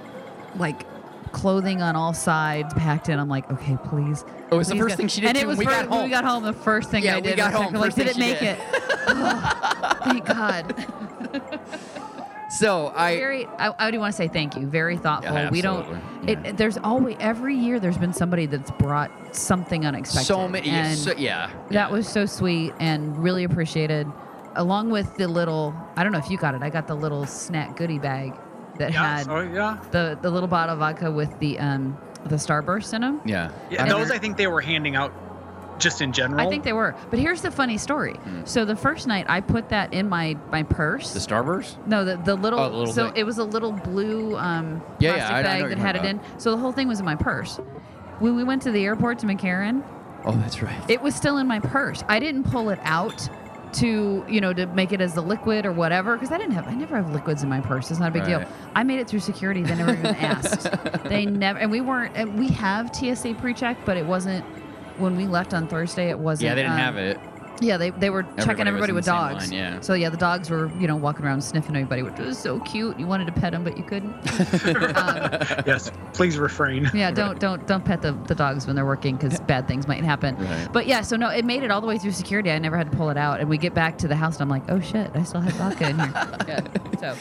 like 0.56 0.86
clothing 1.32 1.82
on 1.82 1.96
all 1.96 2.14
sides 2.14 2.74
packed 2.74 3.08
in. 3.10 3.20
I'm 3.20 3.30
like, 3.30 3.50
okay, 3.52 3.78
please. 3.86 4.26
Oh, 4.52 4.56
it 4.56 4.58
was 4.58 4.68
the 4.70 4.76
first 4.78 4.90
go- 4.94 4.96
thing 4.98 5.08
she 5.08 5.22
did, 5.22 5.30
And 5.30 5.38
it 5.38 5.46
was 5.48 5.58
when 5.58 5.68
we 5.68 5.72
fir- 5.74 5.82
got 5.84 5.90
when 5.90 5.98
we 6.00 6.02
home. 6.04 6.10
got 6.10 6.24
home. 6.26 6.44
The 6.44 6.54
first 6.54 6.90
thing 6.90 7.04
Yeah, 7.04 7.14
I 7.14 7.16
we 7.18 7.22
did 7.24 7.38
got 7.38 7.54
was 7.54 7.62
home, 7.62 7.74
like, 7.76 7.84
first 7.94 7.98
did 7.98 8.08
it 8.08 8.18
make 8.18 8.40
did. 8.40 8.58
it? 8.58 8.60
Oh, 9.08 10.00
thank 10.04 10.26
God. 10.26 10.86
So 12.50 12.94
I. 12.96 13.16
very 13.18 13.46
I, 13.60 13.74
I 13.78 13.92
do 13.92 14.00
want 14.00 14.14
to 14.14 14.18
say 14.18 14.28
thank 14.28 14.56
you 14.56 14.68
very 14.68 14.98
thoughtful 14.98 15.34
Yeah, 15.36 15.50
we 15.50 15.62
don't 15.62 15.80
absolutely. 15.86 16.32
it, 16.34 16.40
Yeah. 16.46 16.52
there's 16.54 16.78
always 16.78 17.18
every 17.20 17.56
year 17.56 17.80
there's 17.80 17.98
been 17.98 18.14
somebody 18.14 18.46
that's 18.46 18.72
brought 18.72 19.12
something 19.36 19.86
unexpected 19.86 20.28
so 20.28 20.48
many. 20.48 20.70
and 20.70 20.98
so, 20.98 21.12
yeah. 21.18 21.50
that 21.72 21.92
was 21.92 22.08
so 22.08 22.26
sweet 22.26 22.74
and 22.80 23.18
really 23.22 23.44
appreciated 23.44 24.08
along 24.56 24.90
with 24.90 25.14
the 25.18 25.28
little 25.28 25.76
i 25.98 26.04
don't 26.04 26.12
know 26.14 26.18
if 26.20 26.30
you 26.32 26.38
got 26.38 26.56
it 26.56 26.62
i 26.64 26.70
got 26.70 26.88
the 26.88 26.96
little 26.96 27.26
snack 27.26 27.76
goodie 27.76 28.00
bag 28.00 28.34
that 28.78 28.92
Yeah, 28.94 29.18
had 29.18 29.26
so, 29.26 29.40
yeah. 29.42 29.78
the 29.92 30.18
the 30.22 30.32
little 30.32 30.48
bottle 30.48 30.74
of 30.74 30.80
vodka 30.80 31.12
with 31.12 31.38
the 31.40 31.60
um 31.60 31.98
the 32.26 32.36
starburst 32.38 32.94
in 32.94 33.02
them 33.02 33.22
Yeah. 33.26 33.52
Yeah, 33.70 33.84
And 33.84 33.92
those 33.92 34.10
I 34.10 34.18
think 34.18 34.38
they 34.38 34.48
were 34.48 34.62
handing 34.62 34.96
out 34.96 35.12
just 35.80 36.02
in 36.02 36.12
general. 36.12 36.46
I 36.46 36.50
think 36.50 36.64
they 36.64 36.74
were. 36.74 36.96
But 37.10 37.20
here's 37.20 37.42
the 37.42 37.52
funny 37.52 37.78
story. 37.78 38.16
So 38.46 38.66
the 38.66 38.76
first 38.76 39.08
night 39.08 39.26
I 39.30 39.42
put 39.42 39.70
that 39.70 39.94
in 39.94 40.10
my 40.10 40.38
my 40.52 40.64
purse. 40.64 41.14
The 41.14 41.20
Starburst? 41.20 41.76
No, 41.88 42.04
the, 42.06 42.18
the 42.18 42.36
little, 42.36 42.60
Oh, 42.60 42.70
the 42.70 42.78
little 42.78 42.94
so 42.94 43.06
thing. 43.08 43.18
it 43.18 43.24
was 43.26 43.38
a 43.38 43.44
little 43.44 43.72
blue 43.72 44.36
um, 44.38 44.82
Yeah, 45.00 45.16
yeah, 45.16 45.28
plastic 45.30 45.44
know 45.62 45.68
bag 45.68 45.70
that 45.70 45.78
had 45.80 45.96
it 45.96 46.06
in. 46.06 46.20
So 46.38 46.52
the 46.52 46.58
whole 46.58 46.72
thing 46.72 46.88
was 46.88 47.00
in 47.00 47.06
my 47.06 47.16
purse. 47.16 47.58
When 48.20 48.36
we 48.36 48.44
went 48.44 48.62
to 48.64 48.72
the 48.72 48.84
airport 48.86 49.20
to 49.20 49.26
McCarran, 49.28 49.84
Oh, 50.26 50.32
that's 50.34 50.62
right. 50.64 50.90
it 50.90 51.02
was 51.02 51.16
still 51.16 51.38
in 51.38 51.48
my 51.48 51.60
purse. 51.60 52.04
I 52.10 52.20
didn't 52.20 52.46
pull 52.46 52.70
it 52.70 52.80
out 52.84 53.30
to 53.74 54.26
you 54.30 54.40
know 54.40 54.54
to 54.54 54.66
make 54.68 54.94
it 54.94 55.02
as 55.02 55.14
the 55.14 55.22
liquid 55.22 55.66
or 55.66 55.74
whatever 55.74 56.14
because 56.16 56.32
I 56.32 56.38
didn't 56.38 56.54
have 56.54 56.68
I 56.70 56.74
never 56.74 56.96
have 56.96 57.12
liquids 57.14 57.44
in 57.44 57.50
my 57.50 57.60
purse. 57.60 57.92
It's 57.92 58.00
not 58.00 58.10
a 58.10 58.14
big 58.14 58.26
deal. 58.26 58.44
I 58.74 58.84
made 58.84 59.00
it 59.00 59.08
through 59.10 59.20
security. 59.20 59.62
They 59.62 59.76
never 59.76 59.92
even 59.92 60.06
asked. 60.16 60.68
They 61.04 61.26
never 61.26 61.60
and 61.60 61.70
we 61.70 61.82
weren't. 61.82 62.16
And 62.16 62.40
we 62.40 62.48
have 62.50 62.96
TSA 62.96 63.36
pre-check, 63.36 63.78
but 63.86 63.98
it 63.98 64.06
wasn't 64.06 64.46
when 65.00 65.16
we 65.16 65.26
left 65.26 65.54
on 65.54 65.68
Thursday. 65.68 66.10
It 66.10 66.20
wasn't. 66.20 66.46
yeah, 66.46 66.56
they 66.56 66.62
didn't 66.62 66.74
um, 66.74 66.80
have 66.80 66.98
it. 66.98 67.20
yeah, 67.60 67.78
they, 67.78 67.90
they 67.90 68.10
were 68.10 68.24
checking 68.24 68.68
Everybody 68.68 68.68
was 68.68 68.68
everybody 68.68 68.92
with 68.94 69.06
dogs. 69.06 69.50
line, 69.50 69.58
yeah. 69.58 69.80
So 69.82 69.94
yeah, 69.94 70.10
the 70.10 70.18
dogs 70.18 70.50
were 70.50 70.72
you 70.80 70.88
know 70.88 70.96
walking 70.96 71.26
around 71.26 71.42
sniffing 71.42 71.76
everybody, 71.76 72.04
which 72.04 72.18
was 72.20 72.38
so 72.38 72.60
cute. 72.60 73.00
You 73.00 73.08
wanted 73.08 73.26
to 73.26 73.32
pet 73.34 73.52
them, 73.52 73.64
but 73.64 73.78
you 73.78 73.84
couldn't. 73.84 74.14
um, 74.98 75.64
yes, 75.66 75.92
please 76.14 76.38
refrain. 76.38 76.90
yeah, 76.94 77.12
don't 77.12 77.40
don't 77.40 77.66
don't 77.68 77.84
pet 77.84 78.02
the, 78.02 78.12
the 78.28 78.36
dogs 78.36 78.68
when 78.68 78.76
they're 78.76 78.86
working 78.86 79.16
because 79.16 79.40
bad 79.42 79.68
things 79.68 79.88
might 79.88 80.04
happen. 80.04 80.36
Right. 80.36 80.68
But 80.72 80.88
yeah, 80.88 81.02
so 81.02 81.16
no, 81.16 81.30
it 81.30 81.46
made 81.46 81.64
it 81.64 81.72
all 81.72 81.82
the 81.82 81.88
way 81.88 81.98
through 81.98 82.12
security. 82.12 82.52
I 82.52 82.60
never 82.60 82.78
had 82.78 82.92
to 82.92 82.98
pull 82.98 83.10
it 83.10 83.18
out, 83.18 83.40
and 83.40 83.50
we 83.50 83.58
get 83.58 83.74
back 83.74 83.98
to 84.00 84.08
the 84.08 84.16
house, 84.16 84.36
and 84.36 84.44
I'm 84.44 84.50
like, 84.50 84.70
oh 84.70 84.80
shit, 84.80 85.12
I 85.16 85.24
still 85.24 85.42
have 85.42 85.54
vodka 85.54 85.90
in 85.90 86.00
here. 86.00 86.12
yeah. 86.48 86.62
So 87.00 87.16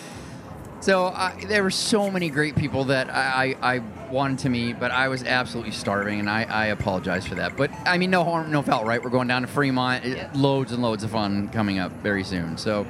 So 0.80 1.06
I, 1.06 1.34
there 1.46 1.62
were 1.62 1.70
so 1.70 2.10
many 2.10 2.30
great 2.30 2.54
people 2.54 2.84
that 2.84 3.10
I, 3.10 3.56
I, 3.60 3.76
I 3.76 3.78
wanted 4.10 4.38
to 4.40 4.48
meet, 4.48 4.78
but 4.78 4.90
I 4.90 5.08
was 5.08 5.24
absolutely 5.24 5.72
starving, 5.72 6.20
and 6.20 6.30
I, 6.30 6.44
I 6.44 6.66
apologize 6.66 7.26
for 7.26 7.34
that. 7.36 7.56
But 7.56 7.70
I 7.84 7.98
mean, 7.98 8.10
no 8.10 8.22
harm, 8.22 8.50
no 8.50 8.62
foul, 8.62 8.84
right? 8.84 9.02
We're 9.02 9.10
going 9.10 9.26
down 9.26 9.42
to 9.42 9.48
Fremont. 9.48 10.04
Yeah. 10.04 10.30
Loads 10.34 10.72
and 10.72 10.82
loads 10.82 11.02
of 11.02 11.10
fun 11.10 11.48
coming 11.48 11.78
up 11.78 11.90
very 12.02 12.22
soon. 12.22 12.56
So 12.56 12.86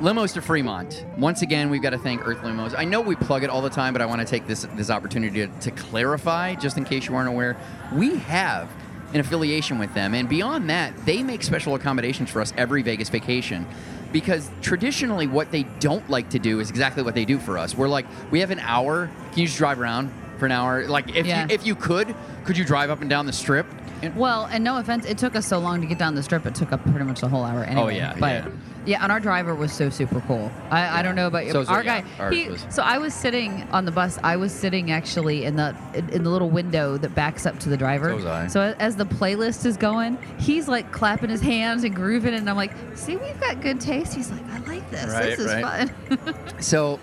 limos 0.00 0.32
to 0.34 0.40
Fremont. 0.40 1.04
Once 1.18 1.42
again, 1.42 1.68
we've 1.68 1.82
got 1.82 1.90
to 1.90 1.98
thank 1.98 2.26
Earth 2.26 2.38
Limos. 2.38 2.74
I 2.76 2.84
know 2.84 3.00
we 3.00 3.16
plug 3.16 3.44
it 3.44 3.50
all 3.50 3.60
the 3.60 3.70
time, 3.70 3.92
but 3.92 4.00
I 4.00 4.06
want 4.06 4.20
to 4.20 4.26
take 4.26 4.46
this 4.46 4.66
this 4.74 4.88
opportunity 4.88 5.46
to, 5.46 5.60
to 5.60 5.70
clarify, 5.72 6.54
just 6.54 6.78
in 6.78 6.84
case 6.84 7.06
you 7.06 7.14
aren't 7.14 7.28
aware, 7.28 7.56
we 7.92 8.16
have 8.16 8.70
an 9.12 9.20
affiliation 9.20 9.78
with 9.78 9.92
them, 9.94 10.14
and 10.14 10.28
beyond 10.28 10.70
that, 10.70 10.96
they 11.04 11.22
make 11.22 11.42
special 11.42 11.74
accommodations 11.74 12.30
for 12.30 12.40
us 12.40 12.52
every 12.56 12.82
Vegas 12.82 13.08
vacation. 13.08 13.66
Because 14.12 14.50
traditionally, 14.60 15.26
what 15.26 15.50
they 15.52 15.62
don't 15.78 16.08
like 16.10 16.30
to 16.30 16.38
do 16.38 16.58
is 16.60 16.68
exactly 16.70 17.02
what 17.02 17.14
they 17.14 17.24
do 17.24 17.38
for 17.38 17.58
us. 17.58 17.76
We're 17.76 17.88
like, 17.88 18.06
we 18.30 18.40
have 18.40 18.50
an 18.50 18.58
hour. 18.60 19.08
Can 19.32 19.40
you 19.40 19.46
just 19.46 19.58
drive 19.58 19.80
around 19.80 20.10
for 20.38 20.46
an 20.46 20.52
hour? 20.52 20.86
Like, 20.88 21.14
if 21.14 21.26
Yeah. 21.26 21.42
you 21.44 21.54
if 21.54 21.64
you 21.64 21.74
could, 21.76 22.14
could 22.44 22.58
you 22.58 22.64
drive 22.64 22.90
up 22.90 23.00
and 23.02 23.08
down 23.10 23.26
the 23.26 23.32
strip? 23.32 23.66
And- 24.02 24.16
well, 24.16 24.46
and 24.50 24.64
no 24.64 24.78
offense, 24.78 25.04
it 25.06 25.18
took 25.18 25.36
us 25.36 25.46
so 25.46 25.58
long 25.58 25.80
to 25.80 25.86
get 25.86 25.98
down 25.98 26.14
the 26.14 26.22
strip. 26.22 26.46
It 26.46 26.54
took 26.54 26.72
up 26.72 26.82
pretty 26.82 27.04
much 27.04 27.20
the 27.20 27.28
whole 27.28 27.44
hour 27.44 27.60
oh, 27.60 27.70
anyway. 27.70 27.82
Oh, 27.82 27.88
yeah, 27.88 28.16
but 28.18 28.44
yeah. 28.44 28.48
yeah, 28.86 29.02
and 29.02 29.12
our 29.12 29.20
driver 29.20 29.54
was 29.54 29.72
so 29.72 29.90
super 29.90 30.20
cool. 30.22 30.50
I, 30.70 31.00
I 31.00 31.02
don't 31.02 31.14
know 31.14 31.26
about 31.26 31.46
you. 31.46 31.52
So 31.52 31.60
is 31.60 31.68
our 31.68 31.84
yeah, 31.84 32.02
guy. 32.18 32.30
he- 32.30 32.48
was. 32.48 32.66
so 32.70 32.82
I 32.82 32.98
was 32.98 33.14
sitting 33.14 33.62
on 33.72 33.84
the 33.84 33.92
bus. 33.92 34.18
I 34.22 34.36
was 34.36 34.52
sitting 34.52 34.90
actually 34.90 35.44
in 35.44 35.56
the 35.56 35.76
in, 35.94 36.08
in 36.10 36.24
the 36.24 36.30
little 36.30 36.50
window 36.50 36.96
that 36.98 37.14
backs 37.14 37.46
up 37.46 37.58
to 37.60 37.68
the 37.68 37.76
driver. 37.76 38.10
So 38.10 38.16
was 38.16 38.26
I. 38.26 38.46
So 38.48 38.74
as 38.78 38.96
the 38.96 39.06
playlist 39.06 39.66
is 39.66 39.76
going, 39.76 40.18
he's 40.38 40.68
like 40.68 40.92
clapping 40.92 41.30
his 41.30 41.40
hands 41.40 41.84
and 41.84 41.94
grooving, 41.94 42.34
and 42.34 42.48
I'm 42.48 42.56
like, 42.56 42.72
"See, 42.94 43.16
we've 43.16 43.40
got 43.40 43.60
good 43.60 43.80
taste." 43.80 44.14
He's 44.14 44.30
like, 44.30 44.44
"I 44.50 44.58
like 44.60 44.90
this. 44.90 45.06
Right, 45.12 45.24
this 45.24 45.38
is 45.38 45.46
right. 45.46 45.90
fun." 45.90 46.34
So, 46.60 47.00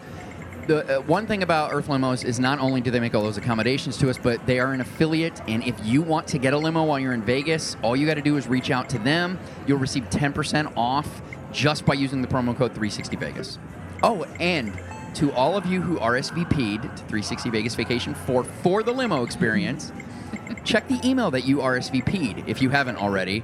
the 0.68 0.98
uh, 0.98 1.02
one 1.02 1.26
thing 1.26 1.44
about 1.44 1.74
Earth 1.74 1.88
Limos 1.88 2.24
is 2.24 2.40
not 2.40 2.60
only 2.60 2.82
do 2.82 2.92
they 2.92 3.00
make 3.00 3.16
all 3.16 3.24
those 3.24 3.38
accommodations 3.38 3.98
to 3.98 4.10
us, 4.10 4.18
but 4.18 4.46
they 4.46 4.60
are 4.60 4.74
an 4.74 4.82
affiliate. 4.82 5.42
And 5.48 5.64
if 5.64 5.76
you 5.84 6.02
want 6.02 6.28
to 6.28 6.38
get 6.38 6.54
a 6.54 6.58
limo 6.58 6.84
while 6.84 7.00
you're 7.00 7.14
in 7.14 7.24
Vegas, 7.24 7.76
all 7.82 7.96
you 7.96 8.06
got 8.06 8.16
to 8.16 8.22
do 8.22 8.38
is 8.38 8.48
reach 8.48 8.70
out 8.70 8.90
to 8.90 9.00
them. 9.00 9.40
You'll 9.66 9.80
receive 9.80 10.10
10% 10.10 10.74
off 10.76 11.22
just 11.52 11.86
by 11.86 11.94
using 11.94 12.22
the 12.22 12.28
promo 12.28 12.56
code 12.56 12.74
360Vegas. 12.74 13.58
Oh, 14.04 14.24
and 14.40 14.78
to 15.16 15.32
all 15.34 15.58
of 15.58 15.66
you 15.66 15.82
who 15.82 15.98
RSVP'd 15.98 16.84
to 16.84 16.90
360 16.90 17.50
Vegas 17.50 17.76
Vacation 17.76 18.14
for 18.14 18.44
for 18.44 18.84
the 18.84 18.92
limo 18.92 19.24
experience, 19.24 19.92
check 20.64 20.88
the 20.88 21.00
email 21.04 21.32
that 21.32 21.46
you 21.46 21.58
RSVP'd. 21.58 22.48
If 22.48 22.62
you 22.62 22.70
haven't 22.70 22.98
already, 22.98 23.44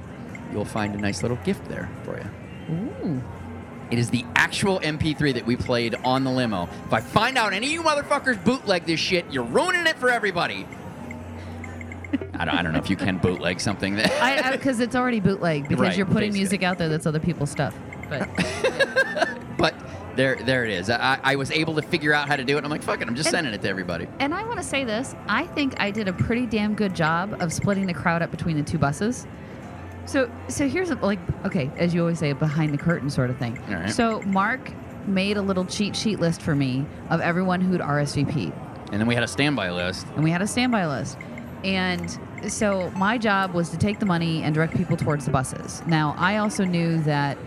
you'll 0.52 0.64
find 0.64 0.94
a 0.94 0.98
nice 0.98 1.22
little 1.22 1.38
gift 1.38 1.68
there 1.68 1.90
for 2.04 2.18
you. 2.18 2.74
Ooh. 2.74 3.22
It 3.94 4.00
is 4.00 4.10
the 4.10 4.24
actual 4.34 4.80
MP3 4.80 5.34
that 5.34 5.46
we 5.46 5.54
played 5.54 5.94
on 6.04 6.24
the 6.24 6.30
limo. 6.32 6.68
If 6.86 6.92
I 6.92 6.98
find 7.00 7.38
out 7.38 7.52
any 7.52 7.66
of 7.68 7.72
you 7.72 7.80
motherfuckers 7.84 8.42
bootleg 8.42 8.86
this 8.86 8.98
shit, 8.98 9.24
you're 9.32 9.44
ruining 9.44 9.86
it 9.86 9.96
for 9.98 10.10
everybody. 10.10 10.66
I 12.36 12.44
don't, 12.44 12.56
I 12.56 12.62
don't 12.62 12.72
know 12.72 12.80
if 12.80 12.90
you 12.90 12.96
can 12.96 13.18
bootleg 13.18 13.60
something 13.60 13.94
that. 13.94 14.10
I 14.20 14.50
because 14.50 14.80
it's 14.80 14.96
already 14.96 15.20
bootleg 15.20 15.68
because 15.68 15.80
Right, 15.80 15.96
you're 15.96 16.06
putting 16.06 16.30
basically. 16.30 16.38
music 16.40 16.62
out 16.64 16.76
there 16.76 16.88
that's 16.88 17.06
other 17.06 17.20
people's 17.20 17.52
stuff. 17.52 17.72
But 18.10 18.28
but 19.58 19.74
there, 20.16 20.34
there 20.42 20.64
it 20.64 20.72
is. 20.72 20.90
I, 20.90 21.20
I 21.22 21.36
was 21.36 21.52
able 21.52 21.76
to 21.76 21.82
figure 21.82 22.12
out 22.12 22.26
how 22.26 22.34
to 22.34 22.42
do 22.42 22.58
it. 22.58 22.64
I'm 22.64 22.70
like, 22.72 22.82
fuck 22.82 23.00
it, 23.00 23.06
I'm 23.06 23.14
just 23.14 23.28
And- 23.28 23.34
sending 23.34 23.54
it 23.54 23.62
to 23.62 23.68
everybody. 23.68 24.08
and 24.18 24.34
I 24.34 24.42
want 24.42 24.58
to 24.58 24.64
say 24.64 24.82
this, 24.82 25.14
I 25.28 25.46
think 25.46 25.74
I 25.78 25.92
did 25.92 26.08
a 26.08 26.12
pretty 26.12 26.46
damn 26.46 26.74
good 26.74 26.96
job 26.96 27.36
of 27.40 27.52
splitting 27.52 27.86
the 27.86 27.94
crowd 27.94 28.22
up 28.22 28.32
between 28.32 28.56
the 28.56 28.64
two 28.64 28.76
buses. 28.78 29.28
So 30.06 30.30
so 30.48 30.68
here's 30.68 30.90
a, 30.90 30.96
like 30.96 31.18
okay, 31.44 31.70
as 31.76 31.94
you 31.94 32.00
always 32.00 32.18
say, 32.18 32.30
a 32.30 32.34
behind 32.34 32.72
the 32.72 32.78
curtain 32.78 33.10
sort 33.10 33.30
of 33.30 33.38
thing. 33.38 33.58
All 33.68 33.74
right. 33.74 33.90
So 33.90 34.20
Mark 34.22 34.72
made 35.06 35.36
a 35.36 35.42
little 35.42 35.64
cheat 35.64 35.94
sheet 35.96 36.20
list 36.20 36.40
for 36.42 36.54
me 36.54 36.86
of 37.10 37.20
everyone 37.20 37.60
who'd 37.60 37.80
RSVP'd. 37.80 38.52
And 38.92 39.00
then 39.00 39.06
we 39.06 39.14
had 39.14 39.24
a 39.24 39.28
standby 39.28 39.70
list. 39.70 40.06
and 40.14 40.24
we 40.24 40.30
had 40.30 40.42
a 40.42 40.46
standby 40.46 40.86
list. 40.86 41.18
And 41.64 42.18
so 42.46 42.90
my 42.90 43.16
job 43.18 43.52
was 43.52 43.70
to 43.70 43.78
take 43.78 43.98
the 43.98 44.06
money 44.06 44.42
and 44.42 44.54
direct 44.54 44.76
people 44.76 44.96
towards 44.96 45.24
the 45.24 45.30
buses. 45.30 45.82
Now, 45.86 46.14
I 46.18 46.36
also 46.36 46.64
knew 46.64 47.00
that, 47.02 47.38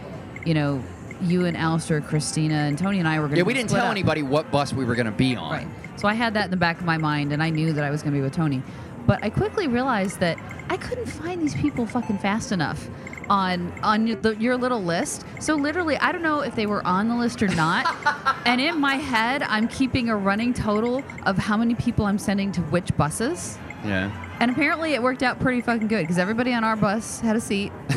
you 0.45 0.53
know, 0.55 0.83
you 1.21 1.45
and 1.45 1.55
Alistair, 1.55 2.01
Christina, 2.01 2.55
and 2.55 2.77
Tony 2.77 2.99
and 2.99 3.07
I 3.07 3.19
were 3.19 3.27
going 3.27 3.35
to 3.35 3.37
Yeah, 3.37 3.43
we 3.43 3.53
didn't 3.53 3.69
tell 3.69 3.89
anybody 3.91 4.23
what 4.23 4.51
bus 4.51 4.73
we 4.73 4.85
were 4.85 4.95
going 4.95 5.05
to 5.05 5.11
be 5.11 5.35
on. 5.35 5.51
Right. 5.51 5.67
So 5.99 6.07
I 6.07 6.13
had 6.13 6.33
that 6.33 6.45
in 6.45 6.51
the 6.51 6.57
back 6.57 6.79
of 6.79 6.85
my 6.85 6.97
mind, 6.97 7.31
and 7.31 7.41
I 7.41 7.49
knew 7.49 7.73
that 7.73 7.83
I 7.83 7.89
was 7.89 8.01
going 8.01 8.13
to 8.13 8.17
be 8.17 8.23
with 8.23 8.33
Tony. 8.33 8.61
But 9.07 9.23
I 9.23 9.29
quickly 9.31 9.67
realized 9.67 10.19
that 10.19 10.37
I 10.69 10.77
couldn't 10.77 11.07
find 11.07 11.41
these 11.41 11.55
people 11.55 11.85
fucking 11.87 12.19
fast 12.19 12.51
enough 12.51 12.87
on 13.29 13.73
on 13.81 14.07
your- 14.07 14.17
the, 14.17 14.35
your 14.35 14.57
little 14.57 14.83
list. 14.83 15.25
So 15.39 15.55
literally, 15.55 15.97
I 15.97 16.11
don't 16.11 16.21
know 16.21 16.41
if 16.41 16.55
they 16.55 16.65
were 16.65 16.85
on 16.85 17.07
the 17.07 17.15
list 17.15 17.41
or 17.41 17.47
not. 17.47 17.85
and 18.45 18.61
in 18.61 18.79
my 18.79 18.95
head, 18.95 19.41
I'm 19.43 19.67
keeping 19.67 20.09
a 20.09 20.15
running 20.15 20.53
total 20.53 21.03
of 21.25 21.37
how 21.37 21.57
many 21.57 21.73
people 21.75 22.05
I'm 22.05 22.19
sending 22.19 22.51
to 22.53 22.61
which 22.63 22.95
buses. 22.97 23.57
Yeah. 23.83 24.11
And 24.39 24.51
apparently, 24.51 24.93
it 24.93 25.01
worked 25.01 25.23
out 25.23 25.39
pretty 25.39 25.61
fucking 25.61 25.87
good 25.87 26.01
because 26.01 26.17
everybody 26.17 26.53
on 26.53 26.63
our 26.63 26.75
bus 26.75 27.21
had 27.21 27.35
a 27.35 27.41
seat. 27.41 27.71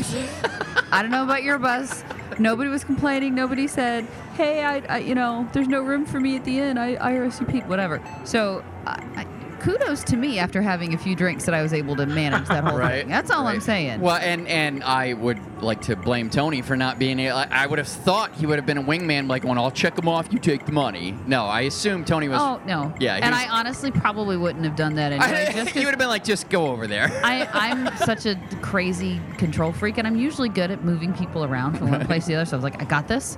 I 0.93 1.03
don't 1.03 1.11
know 1.11 1.25
about 1.25 1.43
your 1.43 1.59
bus. 1.59 2.03
Nobody 2.39 2.71
was 2.71 2.85
complaining. 2.85 3.35
Nobody 3.35 3.67
said, 3.67 4.05
"Hey, 4.35 4.63
I, 4.65 4.79
I 4.89 4.99
you 4.99 5.15
know, 5.15 5.49
there's 5.53 5.69
no 5.69 5.83
room 5.83 6.07
for 6.07 6.19
me 6.21 6.37
at 6.37 6.45
the 6.45 6.59
end. 6.59 6.79
I, 6.79 6.95
I 6.95 7.13
RSVP'd, 7.13 7.69
whatever." 7.69 8.01
So, 8.25 8.65
I, 8.87 9.03
I, 9.17 9.27
kudos 9.61 10.03
to 10.05 10.17
me 10.17 10.39
after 10.39 10.63
having 10.63 10.95
a 10.95 10.99
few 10.99 11.15
drinks 11.15 11.45
that 11.45 11.55
I 11.55 11.63
was 11.63 11.73
able 11.73 11.95
to 11.97 12.07
manage 12.07 12.49
that 12.49 12.65
whole 12.65 12.79
Right. 12.79 13.01
thing. 13.03 13.09
That's 13.09 13.31
all 13.31 13.47
I'm 13.47 13.61
saying. 13.61 14.01
Well, 14.01 14.17
and 14.17 14.49
and 14.49 14.83
I 14.83 15.13
would 15.15 15.39
like 15.63 15.83
to 15.83 15.97
blame 15.97 16.31
Tony 16.31 16.63
for 16.63 16.77
not 16.77 16.99
being. 16.99 17.19
able- 17.21 17.37
I 17.37 17.47
I 17.51 17.67
would 17.67 17.79
have 17.79 17.89
thought 17.89 18.33
he 18.35 18.47
would 18.47 18.57
have 18.57 18.67
been 18.67 18.79
a 18.79 18.83
wingman, 18.83 19.29
like, 19.29 19.45
"When 19.45 19.59
I'll 19.59 19.71
check 19.71 19.99
him 19.99 20.09
off, 20.09 20.33
you 20.33 20.39
take 20.39 20.65
the 20.67 20.73
money." 20.73 21.15
No, 21.27 21.45
I 21.45 21.63
assume 21.63 22.05
Tony 22.05 22.29
was. 22.29 22.41
oh 22.41 22.61
no. 22.67 22.93
Yeah, 22.99 23.15
and 23.17 23.31
was- 23.35 23.45
I 23.45 23.49
honestly 23.49 23.91
probably 23.91 24.37
wouldn't 24.37 24.65
have 24.65 24.77
done 24.77 24.95
that 24.97 25.13
anyway. 25.13 25.45
just 25.53 25.57
'cause 25.57 25.69
he 25.69 25.81
would 25.85 25.91
have 25.91 25.99
been 25.99 26.09
like, 26.09 26.25
"Just 26.25 26.49
go 26.49 26.69
over 26.69 26.87
there." 26.87 27.11
I, 27.23 27.47
I'm 27.53 27.95
such 27.99 28.27
a 28.27 28.37
crazy 28.63 29.21
control 29.39 29.73
freak, 29.73 29.99
and 29.99 30.07
I'm 30.07 30.17
usually 30.17 30.49
good 30.49 30.71
at 30.71 30.85
moving 30.85 31.13
people 31.13 31.45
around 31.45 31.77
from 31.79 31.91
one 31.91 32.07
place 32.07 32.25
to 32.25 32.33
the 32.33 32.37
other. 32.37 32.45
So 32.47 32.57
I 32.57 32.59
was 32.59 32.65
like, 32.65 32.81
I 32.81 32.85
got 32.87 33.09
this. 33.09 33.37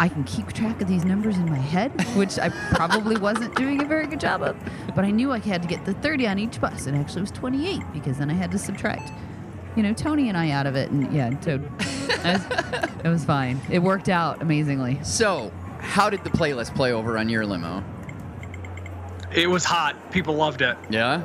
I 0.00 0.08
can 0.08 0.24
keep 0.24 0.50
track 0.54 0.80
of 0.80 0.88
these 0.88 1.04
numbers 1.04 1.36
in 1.36 1.44
my 1.50 1.58
head, 1.58 1.92
which 2.16 2.38
I 2.38 2.48
probably 2.72 3.18
wasn't 3.18 3.54
doing 3.54 3.82
a 3.82 3.84
very 3.84 4.06
good 4.06 4.18
job 4.18 4.42
of. 4.42 4.56
But 4.96 5.04
I 5.04 5.10
knew 5.10 5.30
I 5.30 5.40
had 5.40 5.60
to 5.60 5.68
get 5.68 5.84
the 5.84 5.92
30 5.92 6.26
on 6.26 6.38
each 6.38 6.58
bus. 6.58 6.86
and 6.86 6.96
actually 6.96 7.18
it 7.18 7.24
was 7.24 7.30
28 7.32 7.82
because 7.92 8.16
then 8.16 8.30
I 8.30 8.32
had 8.32 8.50
to 8.52 8.58
subtract, 8.58 9.12
you 9.76 9.82
know, 9.82 9.92
Tony 9.92 10.30
and 10.30 10.38
I 10.38 10.52
out 10.52 10.66
of 10.66 10.74
it. 10.74 10.90
And 10.90 11.12
yeah, 11.12 11.38
so 11.40 11.58
was, 11.58 12.96
it 13.04 13.08
was 13.08 13.26
fine. 13.26 13.60
It 13.70 13.80
worked 13.80 14.08
out 14.08 14.40
amazingly. 14.40 14.98
So, 15.02 15.52
how 15.80 16.08
did 16.08 16.24
the 16.24 16.30
playlist 16.30 16.74
play 16.74 16.92
over 16.92 17.18
on 17.18 17.28
your 17.28 17.44
limo? 17.44 17.84
It 19.34 19.50
was 19.50 19.64
hot. 19.64 20.10
People 20.12 20.34
loved 20.34 20.62
it. 20.62 20.78
Yeah. 20.88 21.24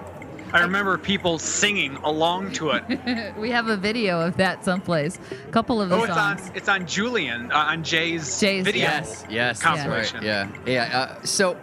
I 0.54 0.62
remember 0.62 0.98
people 0.98 1.38
singing 1.40 1.96
along 1.98 2.54
to 2.54 2.70
it. 2.72 3.36
we 3.38 3.50
have 3.52 3.68
a 3.68 3.76
video 3.78 4.22
of 4.22 4.38
that 4.38 4.64
someplace. 4.64 5.18
A 5.48 5.52
couple 5.52 5.82
of 5.82 5.90
the 5.90 5.96
Oh, 5.96 6.04
it's 6.04 6.12
on 6.14 6.40
it's 6.56 6.70
on 6.70 6.86
Julian 6.88 7.52
uh, 7.52 7.56
on 7.58 7.84
Jay's, 7.84 8.40
Jay's, 8.40 8.64
video. 8.64 8.84
Yes. 8.84 9.26
Yes. 9.30 9.62
Compilation. 9.62 10.18
Right. 10.18 10.26
Yeah. 10.26 10.48
Yeah. 10.66 11.00
Uh, 11.20 11.24
so. 11.26 11.58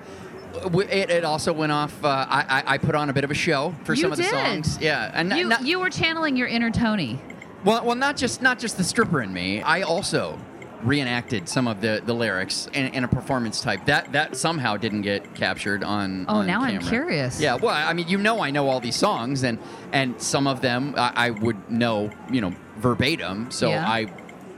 w- 0.65 0.87
It, 0.89 1.09
it 1.11 1.25
also 1.25 1.53
went 1.53 1.73
off. 1.73 2.05
Uh, 2.05 2.09
I, 2.29 2.63
I 2.67 2.75
I 2.75 2.79
put 2.79 2.95
on 2.95 3.09
a 3.09 3.13
bit 3.15 3.25
of 3.25 3.31
a 3.31 3.35
show 3.35 3.75
for 3.85 3.95
You 3.95 4.03
some 4.03 4.13
of 4.13 4.19
the 4.19 4.25
did. 4.25 4.31
songs. 4.33 4.79
Yeah, 4.81 5.11
and 5.15 5.33
You, 5.33 5.49
not, 5.49 5.65
you 5.65 5.79
were 5.81 5.89
channeling 5.91 6.37
your 6.37 6.49
inner 6.49 6.71
Tony. 6.71 7.19
Well, 7.65 7.85
well, 7.87 7.97
not 7.97 8.17
just 8.19 8.43
not 8.43 8.59
just 8.59 8.77
the 8.77 8.85
stripper 8.85 9.23
in 9.23 9.33
me. 9.33 9.63
I 9.63 9.83
also 9.83 10.39
reenacted 10.83 11.49
some 11.49 11.69
of 11.69 11.81
the, 11.81 12.03
the 12.05 12.13
lyrics 12.13 12.69
in, 12.73 12.87
in 12.95 13.05
a 13.05 13.09
performance 13.09 13.61
type. 13.61 13.87
That 13.87 14.13
that 14.13 14.37
somehow 14.37 14.77
didn't 14.77 15.03
get 15.03 15.35
captured 15.35 15.85
on. 15.85 16.27
Oh, 16.29 16.37
on 16.37 16.47
now 16.47 16.63
I'm 16.63 16.81
curious. 16.81 17.41
Yeah, 17.41 17.55
well, 17.57 17.75
I 17.75 17.93
mean, 17.93 18.09
you 18.09 18.19
know, 18.19 18.41
I 18.41 18.51
know 18.51 18.69
all 18.69 18.81
these 18.81 18.97
songs, 18.97 19.43
and 19.43 19.59
and 19.93 20.21
some 20.21 20.47
of 20.47 20.61
them 20.61 20.95
I, 20.97 21.13
I 21.15 21.31
would 21.31 21.71
know, 21.71 22.11
you 22.31 22.41
know, 22.41 22.53
verbatim. 22.79 23.51
So 23.51 23.71
Yeah. 23.71 23.89
I 23.89 24.07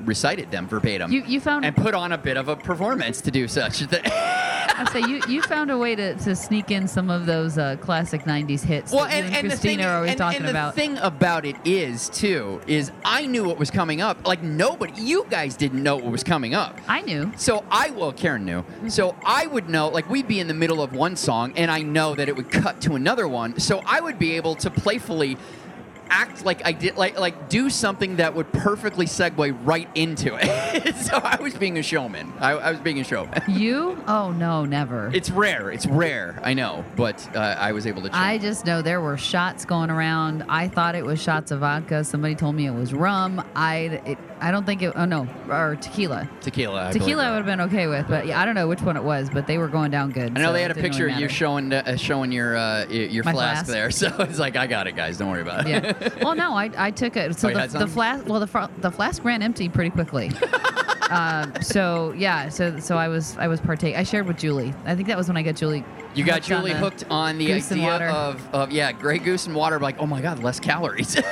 recited 0.07 0.51
them 0.51 0.67
verbatim. 0.69 1.11
You 1.13 1.23
you 1.27 1.41
found 1.41 1.65
and 1.65 1.77
put 1.77 1.95
on 1.95 2.13
a 2.13 2.19
bit 2.19 2.37
of 2.37 2.49
a 2.49 2.57
performance 2.57 3.21
to 3.23 3.31
do 3.31 3.49
such. 3.49 3.83
I 3.93 4.85
say 4.93 5.01
you 5.01 5.21
you 5.29 5.43
found 5.43 5.71
a 5.71 5.79
way 5.79 5.95
to, 5.95 6.15
to 6.15 6.35
sneak 6.35 6.71
in 6.71 6.89
some 6.89 7.11
of 7.11 7.27
those 7.27 7.59
uh, 7.59 7.77
classic 7.81 8.23
'90s 8.23 8.63
hits 8.63 8.93
Well, 8.93 9.05
and, 9.05 9.27
and, 9.27 9.37
and 9.37 9.45
the 9.47 9.49
Christina 9.51 9.77
thing, 9.77 9.85
are 9.85 9.97
always 9.97 10.11
and, 10.11 10.19
talking 10.19 10.37
and 10.39 10.47
the 10.47 10.51
about. 10.51 10.75
thing 10.75 10.99
about 10.99 11.45
it 11.45 11.57
is 11.65 12.09
too 12.09 12.61
is 12.67 12.91
I 13.05 13.27
knew 13.27 13.45
what 13.45 13.59
was 13.59 13.71
coming 13.71 14.01
up. 14.01 14.27
Like 14.27 14.43
nobody, 14.43 15.01
you 15.01 15.27
guys 15.31 15.57
didn't 15.57 15.83
know 15.83 15.97
what 15.97 16.11
was 16.11 16.25
coming 16.25 16.55
up. 16.55 16.81
I 16.89 17.03
knew. 17.03 17.33
So 17.37 17.65
I 17.71 17.91
well, 17.91 18.13
Karen 18.13 18.45
knew. 18.45 18.65
So 18.89 19.17
I 19.25 19.47
would 19.47 19.69
know, 19.69 19.89
like 19.89 20.09
we'd 20.09 20.29
be 20.29 20.41
in 20.41 20.49
the 20.49 20.55
middle 20.55 20.83
of 20.83 20.93
one 20.93 21.17
song, 21.17 21.53
and 21.57 21.71
I 21.71 21.83
know 21.83 22.15
that 22.15 22.29
it 22.29 22.37
would 22.37 22.51
cut 22.51 22.81
to 22.83 22.95
another 22.95 23.29
one. 23.29 23.59
So 23.59 23.83
I 23.87 24.01
would 24.01 24.19
be 24.19 24.33
able 24.33 24.55
to 24.57 24.71
playfully 24.71 25.37
act 26.09 26.45
like 26.45 26.65
I 26.65 26.73
did, 26.73 26.97
like 26.97 27.19
like 27.19 27.49
do 27.49 27.71
something 27.71 28.17
that 28.17 28.35
would 28.35 28.53
perfectly 28.53 29.07
segue 29.07 29.59
right 29.65 29.89
into 29.95 30.37
it. 30.41 30.97
so 31.05 31.17
I 31.17 31.41
was 31.41 31.55
being 31.55 31.79
a 31.79 31.83
showman. 31.83 32.33
I, 32.41 32.53
I 32.53 32.71
was 32.71 32.81
being 32.81 33.01
a 33.01 33.05
showman. 33.05 33.43
You? 33.55 34.03
Oh 34.09 34.33
no, 34.33 34.65
never. 34.65 35.11
It's 35.15 35.31
rare. 35.31 35.71
It's 35.71 35.87
rare. 35.87 36.41
I 36.43 36.55
know, 36.55 36.85
but 36.97 37.29
uh, 37.37 37.39
I 37.39 37.73
was 37.73 37.87
able 37.87 38.03
to. 38.03 38.11
I 38.13 38.39
just 38.39 38.67
know 38.67 38.83
there 38.83 39.01
were 39.01 39.17
shots 39.17 39.65
going 39.65 39.91
around. 39.91 40.45
I 40.49 40.67
thought 40.69 40.95
it 40.95 41.05
was 41.05 41.23
shots 41.23 41.51
of 41.51 41.61
vodka. 41.61 42.03
Somebody 42.05 42.35
told 42.35 42.57
me 42.57 42.67
it 42.67 42.73
was 42.73 42.93
rum. 42.93 43.45
I 43.55 44.01
it, 44.05 44.19
I 44.41 44.51
don't 44.51 44.65
think 44.67 44.83
it. 44.83 44.93
Oh 44.97 45.05
no, 45.05 45.27
or 45.49 45.77
tequila. 45.77 46.29
tequila. 46.41 46.89
I 46.89 46.93
tequila 46.93 47.25
I 47.25 47.31
would 47.31 47.37
have 47.39 47.47
been 47.47 47.61
okay 47.63 47.87
with, 47.87 48.07
but 48.09 48.27
yeah, 48.27 48.41
I 48.41 48.45
don't 48.45 48.55
know 48.55 48.69
which 48.69 48.83
one 48.83 48.97
it 48.97 49.03
was. 49.05 49.31
But 49.31 49.47
they 49.47 49.59
were 49.59 49.69
going 49.69 49.91
down 49.91 50.11
good. 50.11 50.37
I 50.37 50.41
know 50.41 50.49
so 50.49 50.53
they 50.53 50.63
had 50.63 50.71
a 50.71 50.75
picture 50.75 51.05
really 51.05 51.15
of 51.15 51.21
you 51.21 51.29
showing 51.29 51.73
uh, 51.73 51.97
showing 51.97 52.33
your 52.33 52.57
uh, 52.57 52.87
your 52.87 53.23
flask, 53.23 53.67
flask? 53.67 53.67
there, 53.67 53.91
so 53.91 54.15
it's 54.21 54.39
like 54.39 54.57
I 54.57 54.67
got 54.67 54.87
it, 54.87 54.97
guys. 54.97 55.19
Don't 55.19 55.31
worry 55.31 55.43
about 55.43 55.67
it. 55.67 55.71
Yeah. 55.71 56.09
Well, 56.25 56.35
no, 56.35 56.55
I, 56.55 56.71
I 56.77 56.91
took 56.91 57.17
it. 57.17 57.39
So 57.39 57.51
Oh, 57.51 57.67
the, 57.67 57.79
the 57.81 57.87
flask. 57.87 58.27
Well, 58.27 58.41
the 58.41 58.47
fr- 58.47 58.73
the 58.79 58.91
flask 58.91 59.23
ran 59.25 59.43
empty 59.43 59.69
pretty 59.69 59.91
quickly. 59.91 60.31
um, 61.11 61.53
so 61.61 62.13
yeah. 62.13 62.49
So 62.49 62.79
so 62.79 62.97
I 62.97 63.09
was 63.09 63.37
I 63.39 63.47
was 63.49 63.61
partake. 63.61 63.97
I 63.97 64.03
shared 64.05 64.27
with 64.27 64.39
Julie. 64.39 64.73
I 64.85 64.95
think 64.95 65.09
that 65.09 65.17
was 65.17 65.29
when 65.29 65.37
I 65.37 65.43
got 65.43 65.57
Julie. 65.57 65.85
You 66.15 66.25
got 66.25 66.37
on 66.37 66.43
Julie 66.43 66.73
the 66.73 66.79
hooked 66.79 67.05
on 67.11 67.39
the 67.39 67.53
idea 67.53 68.11
of, 68.11 68.55
of 68.55 68.71
yeah, 68.71 68.93
Grey 68.93 69.19
Goose 69.19 69.47
and 69.47 69.55
water. 69.55 69.79
Like, 69.81 69.99
oh 69.99 70.07
my 70.07 70.21
God, 70.21 70.43
less 70.43 70.61
calories. 70.61 71.17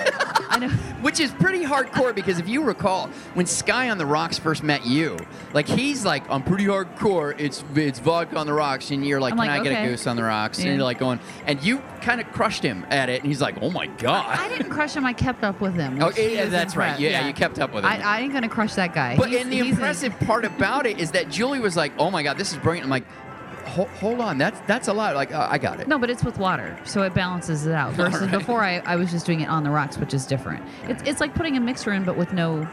I 0.53 0.59
know. 0.59 0.68
Which 1.01 1.18
is 1.18 1.30
pretty 1.33 1.64
hardcore 1.64 2.14
because 2.14 2.39
if 2.39 2.47
you 2.47 2.62
recall, 2.62 3.09
when 3.35 3.47
Sky 3.47 3.89
on 3.89 3.97
the 3.97 4.05
Rocks 4.05 4.39
first 4.39 4.62
met 4.62 4.85
you, 4.85 5.16
like 5.55 5.66
he's 5.66 6.05
like, 6.05 6.28
I'm 6.28 6.43
pretty 6.43 6.64
hardcore. 6.66 7.35
It's 7.39 7.64
it's 7.74 7.99
vodka 7.99 8.37
on 8.37 8.47
the 8.47 8.53
rocks, 8.53 8.91
and 8.91 9.07
you're 9.07 9.20
like, 9.20 9.33
I'm 9.33 9.39
can 9.39 9.49
like, 9.49 9.61
I 9.61 9.64
get 9.64 9.85
a 9.85 9.89
goose 9.89 10.07
on 10.07 10.16
the 10.16 10.24
rocks? 10.24 10.59
Yeah. 10.59 10.66
And 10.66 10.76
you're 10.76 10.85
like 10.85 10.99
going, 10.99 11.20
and 11.47 11.62
you 11.62 11.78
kind 12.03 12.20
of 12.20 12.30
crushed 12.33 12.62
him 12.62 12.85
at 12.91 13.09
it, 13.09 13.22
and 13.22 13.28
he's 13.28 13.41
like, 13.41 13.57
oh 13.62 13.70
my 13.70 13.87
God. 13.87 14.26
I 14.39 14.49
didn't 14.49 14.70
crush 14.70 14.95
him. 14.95 15.07
I 15.07 15.12
kept 15.14 15.43
up 15.43 15.61
with 15.61 15.74
him. 15.74 16.03
Oh, 16.03 16.11
yeah, 16.11 16.47
that's 16.47 16.76
right. 16.76 16.89
impressed. 16.89 17.01
Yeah, 17.01 17.26
you 17.26 17.33
kept 17.33 17.59
up 17.59 17.72
with 17.72 17.85
him. 17.85 17.91
I, 17.91 18.01
I 18.01 18.20
ain't 18.20 18.33
gonna 18.33 18.49
crush 18.49 18.74
that 18.74 18.95
guy. 18.95 19.16
But 19.16 19.30
He's- 19.30 19.43
and 19.43 19.53
the 19.53 19.61
impressive 19.61 20.18
part 20.20 20.45
about 20.45 20.87
it 20.87 20.99
is 20.99 21.12
that 21.12 21.30
Julie 21.30 21.61
was 21.61 21.76
like, 21.76 21.93
"Oh 21.99 22.11
my 22.11 22.22
God, 22.22 22.37
this 22.37 22.53
is 22.53 22.59
brilliant." 22.59 22.85
I'm 22.85 22.91
like, 22.91 23.07
"Hold, 23.65 23.89
hold 23.89 24.21
on, 24.21 24.39
that's 24.39 24.61
that's 24.67 24.89
a 24.89 24.93
lot." 24.93 25.15
Like, 25.15 25.33
uh, 25.33 25.49
I 25.51 25.59
got 25.59 25.81
it. 25.81 25.89
no, 25.89 25.99
but 25.99 26.11
it's 26.11 26.25
with 26.25 26.39
water, 26.39 26.79
so 26.85 27.03
it 27.03 27.15
balances 27.15 27.67
it 27.67 27.73
out. 27.73 27.93
Versus 27.95 28.23
right. 28.23 28.31
before, 28.31 28.63
I, 28.63 28.79
I 28.81 28.97
was 28.97 29.11
just 29.11 29.27
doing 29.27 29.41
it 29.41 29.49
on 29.49 29.65
the 29.65 29.71
rocks, 29.71 29.99
which 29.99 30.15
is 30.15 30.27
different. 30.27 30.65
It's 30.89 31.03
it's 31.05 31.21
like 31.21 31.35
putting 31.35 31.57
a 31.57 31.61
mixer 31.61 31.93
in, 31.93 32.05
but 32.05 32.17
with 32.17 32.33
no 32.33 32.69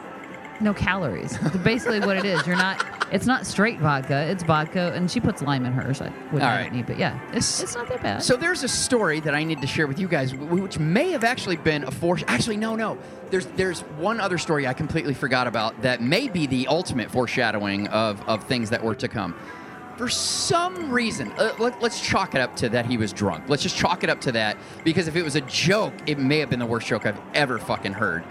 no 0.62 0.74
calories. 0.74 1.38
It's 1.42 1.58
basically 1.58 2.00
what 2.00 2.18
it 2.18 2.26
is. 2.26 2.46
You're 2.46 2.58
not. 2.58 2.86
It's 3.12 3.26
not 3.26 3.48
straight 3.48 3.80
vodka. 3.80 4.30
It's 4.30 4.44
vodka, 4.44 4.92
and 4.94 5.10
she 5.10 5.20
puts 5.20 5.42
lime 5.42 5.66
in 5.66 5.74
hers. 5.74 6.00
I 6.00 6.10
wouldn't 6.32 6.34
All 6.34 6.40
have 6.42 6.60
right. 6.60 6.68
it 6.68 6.74
neat, 6.74 6.86
but 6.86 7.00
yeah, 7.00 7.20
it's 7.34 7.62
it's 7.62 7.76
not 7.76 7.88
that 7.90 8.04
bad. 8.04 8.24
So 8.24 8.36
there's 8.36 8.64
a 8.64 8.68
story 8.68 9.20
that 9.22 9.34
I 9.34 9.44
need 9.44 9.62
to 9.62 9.68
share 9.68 9.88
with 9.88 10.00
you 10.00 10.08
guys, 10.08 10.34
which 10.36 10.78
may 10.78 11.12
have 11.12 11.24
actually 11.24 11.58
been 11.58 11.84
a 11.84 11.92
force. 11.92 12.24
Actually, 12.28 12.58
no, 12.58 12.76
no. 12.76 12.98
There's 13.32 13.46
there's 13.48 13.82
one 13.98 14.20
other 14.20 14.38
story 14.38 14.68
I 14.68 14.74
completely 14.74 15.14
forgot 15.14 15.48
about 15.48 15.82
that 15.82 16.02
may 16.02 16.28
be 16.28 16.46
the 16.46 16.68
ultimate 16.68 17.10
foreshadowing 17.10 17.88
of 17.88 18.22
of 18.28 18.44
things 18.44 18.70
that 18.70 18.84
were 18.84 18.96
to 18.96 19.08
come. 19.08 19.36
For 20.00 20.08
some 20.08 20.90
reason, 20.90 21.30
uh, 21.34 21.54
let, 21.60 21.82
let's 21.82 22.00
chalk 22.00 22.34
it 22.34 22.40
up 22.40 22.56
to 22.56 22.70
that 22.70 22.86
he 22.86 22.96
was 22.96 23.12
drunk. 23.12 23.50
Let's 23.50 23.62
just 23.62 23.76
chalk 23.76 24.02
it 24.02 24.10
up 24.10 24.22
to 24.22 24.32
that 24.32 24.56
because 24.86 25.10
if 25.10 25.18
it 25.18 25.24
was 25.24 25.36
a 25.36 25.42
joke, 25.42 25.94
it 26.06 26.18
may 26.18 26.40
have 26.40 26.50
been 26.50 26.60
the 26.60 26.66
worst 26.66 26.88
joke 26.88 27.06
I've 27.06 27.20
ever 27.34 27.60
fucking 27.60 27.92
heard. 27.92 28.24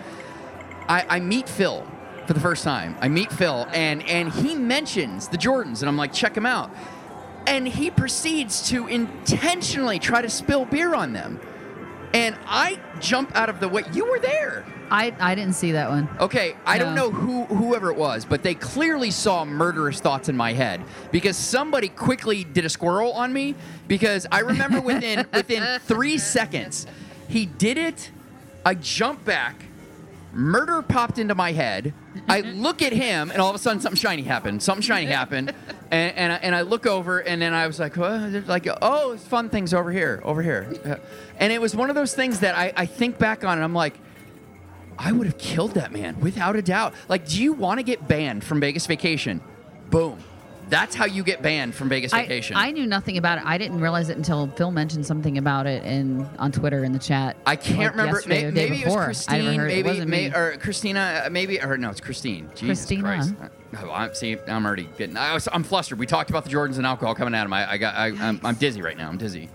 I, 0.88 1.04
I 1.06 1.20
meet 1.20 1.46
Phil 1.46 1.86
for 2.26 2.32
the 2.32 2.40
first 2.40 2.64
time. 2.64 2.96
I 3.02 3.08
meet 3.08 3.30
Phil, 3.30 3.68
and 3.74 4.02
and 4.08 4.32
he 4.32 4.54
mentions 4.54 5.28
the 5.28 5.36
Jordans, 5.36 5.82
and 5.82 5.90
I'm 5.90 5.98
like, 5.98 6.10
check 6.10 6.34
him 6.34 6.46
out. 6.46 6.70
And 7.46 7.68
he 7.68 7.90
proceeds 7.90 8.70
to 8.70 8.86
intentionally 8.86 9.98
try 9.98 10.22
to 10.22 10.30
spill 10.30 10.64
beer 10.64 10.94
on 10.94 11.12
them. 11.12 11.38
And 12.14 12.34
I 12.46 12.80
jump 12.98 13.36
out 13.36 13.50
of 13.50 13.60
the 13.60 13.68
way. 13.68 13.82
You 13.92 14.10
were 14.10 14.20
there. 14.20 14.64
I, 14.90 15.14
I 15.18 15.34
didn't 15.34 15.54
see 15.54 15.72
that 15.72 15.90
one. 15.90 16.08
Okay, 16.20 16.56
I 16.64 16.78
don't 16.78 16.94
know 16.94 17.10
who 17.10 17.44
whoever 17.44 17.90
it 17.90 17.96
was, 17.96 18.24
but 18.24 18.42
they 18.42 18.54
clearly 18.54 19.10
saw 19.10 19.44
murderous 19.44 20.00
thoughts 20.00 20.28
in 20.28 20.36
my 20.36 20.52
head 20.52 20.82
because 21.10 21.36
somebody 21.36 21.88
quickly 21.88 22.44
did 22.44 22.64
a 22.64 22.68
squirrel 22.68 23.12
on 23.12 23.32
me 23.32 23.54
because 23.86 24.26
I 24.32 24.40
remember 24.40 24.80
within 24.80 25.26
within 25.32 25.80
3 25.80 26.18
seconds 26.18 26.86
he 27.28 27.46
did 27.46 27.78
it. 27.78 28.10
I 28.64 28.74
jump 28.74 29.24
back. 29.24 29.64
Murder 30.32 30.82
popped 30.82 31.18
into 31.18 31.34
my 31.34 31.52
head. 31.52 31.94
I 32.28 32.40
look 32.44 32.82
at 32.82 32.92
him, 32.92 33.30
and 33.30 33.40
all 33.40 33.50
of 33.50 33.54
a 33.54 33.58
sudden, 33.58 33.80
something 33.80 33.98
shiny 33.98 34.22
happened. 34.22 34.62
Something 34.62 34.82
shiny 34.82 35.06
happened, 35.10 35.54
and 35.90 36.16
and 36.16 36.32
I, 36.32 36.36
and 36.36 36.54
I 36.54 36.62
look 36.62 36.86
over, 36.86 37.20
and 37.20 37.40
then 37.40 37.54
I 37.54 37.66
was 37.66 37.78
like, 37.78 37.96
oh, 37.98 38.42
like, 38.46 38.66
oh, 38.82 39.12
it's 39.12 39.26
fun 39.26 39.48
things 39.48 39.72
over 39.72 39.92
here, 39.92 40.20
over 40.24 40.42
here, 40.42 40.68
Uh, 40.84 40.96
and 41.38 41.52
it 41.52 41.60
was 41.60 41.76
one 41.76 41.88
of 41.88 41.94
those 41.96 42.14
things 42.14 42.40
that 42.40 42.56
I, 42.56 42.72
I 42.76 42.86
think 42.86 43.18
back 43.18 43.44
on, 43.44 43.58
and 43.58 43.64
I'm 43.64 43.74
like, 43.74 43.94
I 44.98 45.12
would 45.12 45.26
have 45.26 45.38
killed 45.38 45.74
that 45.74 45.92
man 45.92 46.18
without 46.20 46.56
a 46.56 46.62
doubt. 46.62 46.92
Like, 47.08 47.26
do 47.26 47.42
you 47.42 47.52
want 47.52 47.78
to 47.78 47.84
get 47.84 48.08
banned 48.08 48.42
from 48.42 48.60
Vegas 48.60 48.86
Vacation? 48.86 49.40
Boom. 49.90 50.18
That's 50.68 50.94
how 50.94 51.06
you 51.06 51.22
get 51.22 51.40
banned 51.40 51.74
from 51.74 51.88
Vegas 51.88 52.12
I, 52.12 52.22
Vacation. 52.22 52.56
I 52.56 52.72
knew 52.72 52.86
nothing 52.86 53.16
about 53.16 53.38
it. 53.38 53.44
I 53.46 53.56
didn't 53.56 53.80
realize 53.80 54.10
it 54.10 54.16
until 54.16 54.48
Phil 54.48 54.70
mentioned 54.70 55.06
something 55.06 55.38
about 55.38 55.66
it 55.66 55.82
in 55.84 56.28
on 56.38 56.52
Twitter 56.52 56.84
in 56.84 56.92
the 56.92 56.98
chat. 56.98 57.36
I 57.46 57.56
can't 57.56 57.78
like 57.78 57.90
remember. 57.92 58.22
May, 58.26 58.50
maybe 58.50 58.82
it 58.82 58.86
was 58.86 58.96
Christine. 58.96 59.58
heard 59.58 59.70
it. 59.70 60.08
May, 60.08 60.30
or 60.30 60.56
Christina. 60.58 61.22
uh, 61.24 61.30
Maybe 61.30 61.60
or 61.60 61.78
no, 61.78 61.90
it's 61.90 62.00
Christine. 62.00 62.50
Jesus 62.54 62.80
Christina. 62.80 63.02
Christ. 63.02 63.34
Oh, 63.78 63.90
I'm 63.90 64.14
see. 64.14 64.36
I'm 64.46 64.66
already 64.66 64.88
getting. 64.98 65.16
I 65.16 65.38
I'm 65.52 65.62
flustered. 65.62 65.98
We 65.98 66.06
talked 66.06 66.28
about 66.28 66.44
the 66.44 66.50
Jordans 66.50 66.76
and 66.76 66.86
alcohol 66.86 67.14
coming 67.14 67.34
at 67.34 67.44
him. 67.44 67.52
I, 67.52 67.72
I 67.72 67.78
got. 67.78 67.94
I, 67.94 68.06
I'm, 68.08 68.40
I'm 68.44 68.54
dizzy 68.56 68.82
right 68.82 68.96
now. 68.96 69.08
I'm 69.08 69.18
dizzy. 69.18 69.48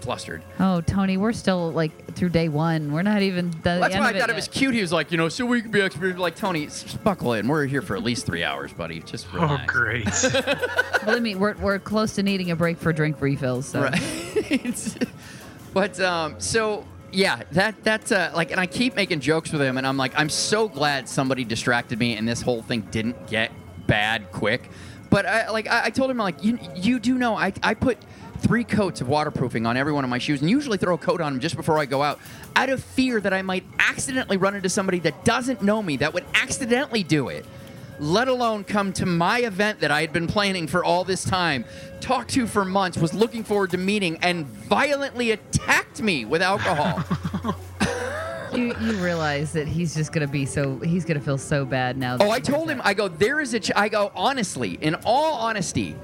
I'm 0.00 0.04
flustered. 0.04 0.42
Oh, 0.58 0.80
Tony, 0.80 1.16
we're 1.18 1.32
still 1.32 1.70
like 1.72 2.14
through 2.14 2.30
day 2.30 2.48
one. 2.48 2.92
We're 2.92 3.02
not 3.02 3.22
even. 3.22 3.50
The 3.50 3.58
That's 3.80 3.94
end 3.94 4.02
why 4.02 4.08
I 4.08 4.10
of 4.12 4.16
thought 4.18 4.30
it 4.30 4.32
yet. 4.32 4.36
was 4.36 4.48
cute. 4.48 4.74
He 4.74 4.80
was 4.80 4.92
like, 4.92 5.12
you 5.12 5.18
know, 5.18 5.28
so 5.28 5.44
we 5.44 5.60
can 5.62 5.70
be 5.70 5.80
experts. 5.82 6.18
Like 6.18 6.36
Tony, 6.36 6.66
s- 6.66 6.94
buckle 6.94 7.34
in. 7.34 7.46
We're 7.48 7.66
here 7.66 7.82
for 7.82 7.96
at 7.96 8.02
least 8.02 8.24
three 8.26 8.42
hours, 8.42 8.72
buddy. 8.72 9.00
Just 9.00 9.26
Oh, 9.34 9.40
relax. 9.42 9.72
great. 9.72 10.04
Believe 11.04 11.22
me, 11.22 11.34
we're, 11.34 11.54
we're 11.56 11.78
close 11.78 12.14
to 12.14 12.22
needing 12.22 12.50
a 12.50 12.56
break 12.56 12.78
for 12.78 12.92
drink 12.92 13.20
refills. 13.20 13.66
So. 13.66 13.82
Right. 13.82 14.96
but 15.74 16.00
um, 16.00 16.36
so 16.40 16.86
yeah, 17.12 17.42
that 17.52 17.82
that's 17.84 18.12
uh, 18.12 18.32
like, 18.34 18.50
and 18.50 18.60
I 18.60 18.66
keep 18.66 18.96
making 18.96 19.20
jokes 19.20 19.52
with 19.52 19.60
him, 19.60 19.76
and 19.78 19.86
I'm 19.86 19.96
like, 19.96 20.12
I'm 20.16 20.28
so 20.30 20.68
glad 20.68 21.08
somebody 21.08 21.44
distracted 21.44 21.98
me, 21.98 22.16
and 22.16 22.26
this 22.26 22.40
whole 22.42 22.62
thing 22.62 22.82
didn't 22.90 23.26
get 23.26 23.52
bad 23.86 24.32
quick. 24.32 24.70
But 25.10 25.26
I 25.26 25.50
like, 25.50 25.66
I, 25.68 25.86
I 25.86 25.90
told 25.90 26.10
him 26.10 26.16
like, 26.18 26.42
you 26.44 26.58
you 26.76 26.98
do 27.00 27.18
know, 27.18 27.36
I 27.36 27.52
I 27.62 27.74
put 27.74 27.98
three 28.40 28.64
coats 28.64 29.00
of 29.00 29.08
waterproofing 29.08 29.66
on 29.66 29.76
every 29.76 29.92
one 29.92 30.04
of 30.04 30.10
my 30.10 30.18
shoes, 30.18 30.40
and 30.40 30.50
usually 30.50 30.78
throw 30.78 30.94
a 30.94 30.98
coat 30.98 31.20
on 31.20 31.32
them 31.34 31.40
just 31.40 31.56
before 31.56 31.78
I 31.78 31.86
go 31.86 32.02
out, 32.02 32.18
out 32.56 32.68
of 32.68 32.82
fear 32.82 33.20
that 33.20 33.32
I 33.32 33.42
might 33.42 33.64
accidentally 33.78 34.36
run 34.36 34.54
into 34.54 34.68
somebody 34.68 34.98
that 35.00 35.24
doesn't 35.24 35.62
know 35.62 35.82
me 35.82 35.96
that 35.98 36.14
would 36.14 36.24
accidentally 36.34 37.02
do 37.02 37.28
it 37.28 37.44
let 38.00 38.28
alone 38.28 38.64
come 38.64 38.92
to 38.94 39.06
my 39.06 39.40
event 39.40 39.80
that 39.80 39.90
I 39.90 40.00
had 40.00 40.12
been 40.12 40.26
planning 40.26 40.66
for 40.66 40.82
all 40.82 41.04
this 41.04 41.22
time, 41.22 41.66
talked 42.00 42.30
to 42.30 42.46
for 42.46 42.64
months, 42.64 42.96
was 42.96 43.12
looking 43.12 43.44
forward 43.44 43.70
to 43.70 43.78
meeting, 43.78 44.18
and 44.22 44.46
violently 44.46 45.32
attacked 45.32 46.02
me 46.02 46.24
with 46.24 46.42
alcohol. 46.42 47.04
You, 48.52 48.74
you 48.80 48.92
realize 48.94 49.52
that 49.52 49.68
he's 49.68 49.94
just 49.94 50.12
gonna 50.12 50.26
be 50.26 50.44
so 50.44 50.80
he's 50.80 51.04
gonna 51.04 51.20
feel 51.20 51.38
so 51.38 51.64
bad 51.64 51.96
now. 51.96 52.16
that 52.16 52.26
oh, 52.26 52.32
I 52.32 52.40
told 52.40 52.66
does 52.66 52.78
him. 52.78 52.82
I 52.84 52.94
go, 52.94 53.06
there 53.06 53.38
is 53.38 53.54
a, 53.54 53.60
ch-, 53.60 53.70
I 53.76 53.88
go, 53.88 54.10
honestly, 54.12 54.76
in 54.80 54.96
all 55.04 55.34
honesty, 55.34 55.94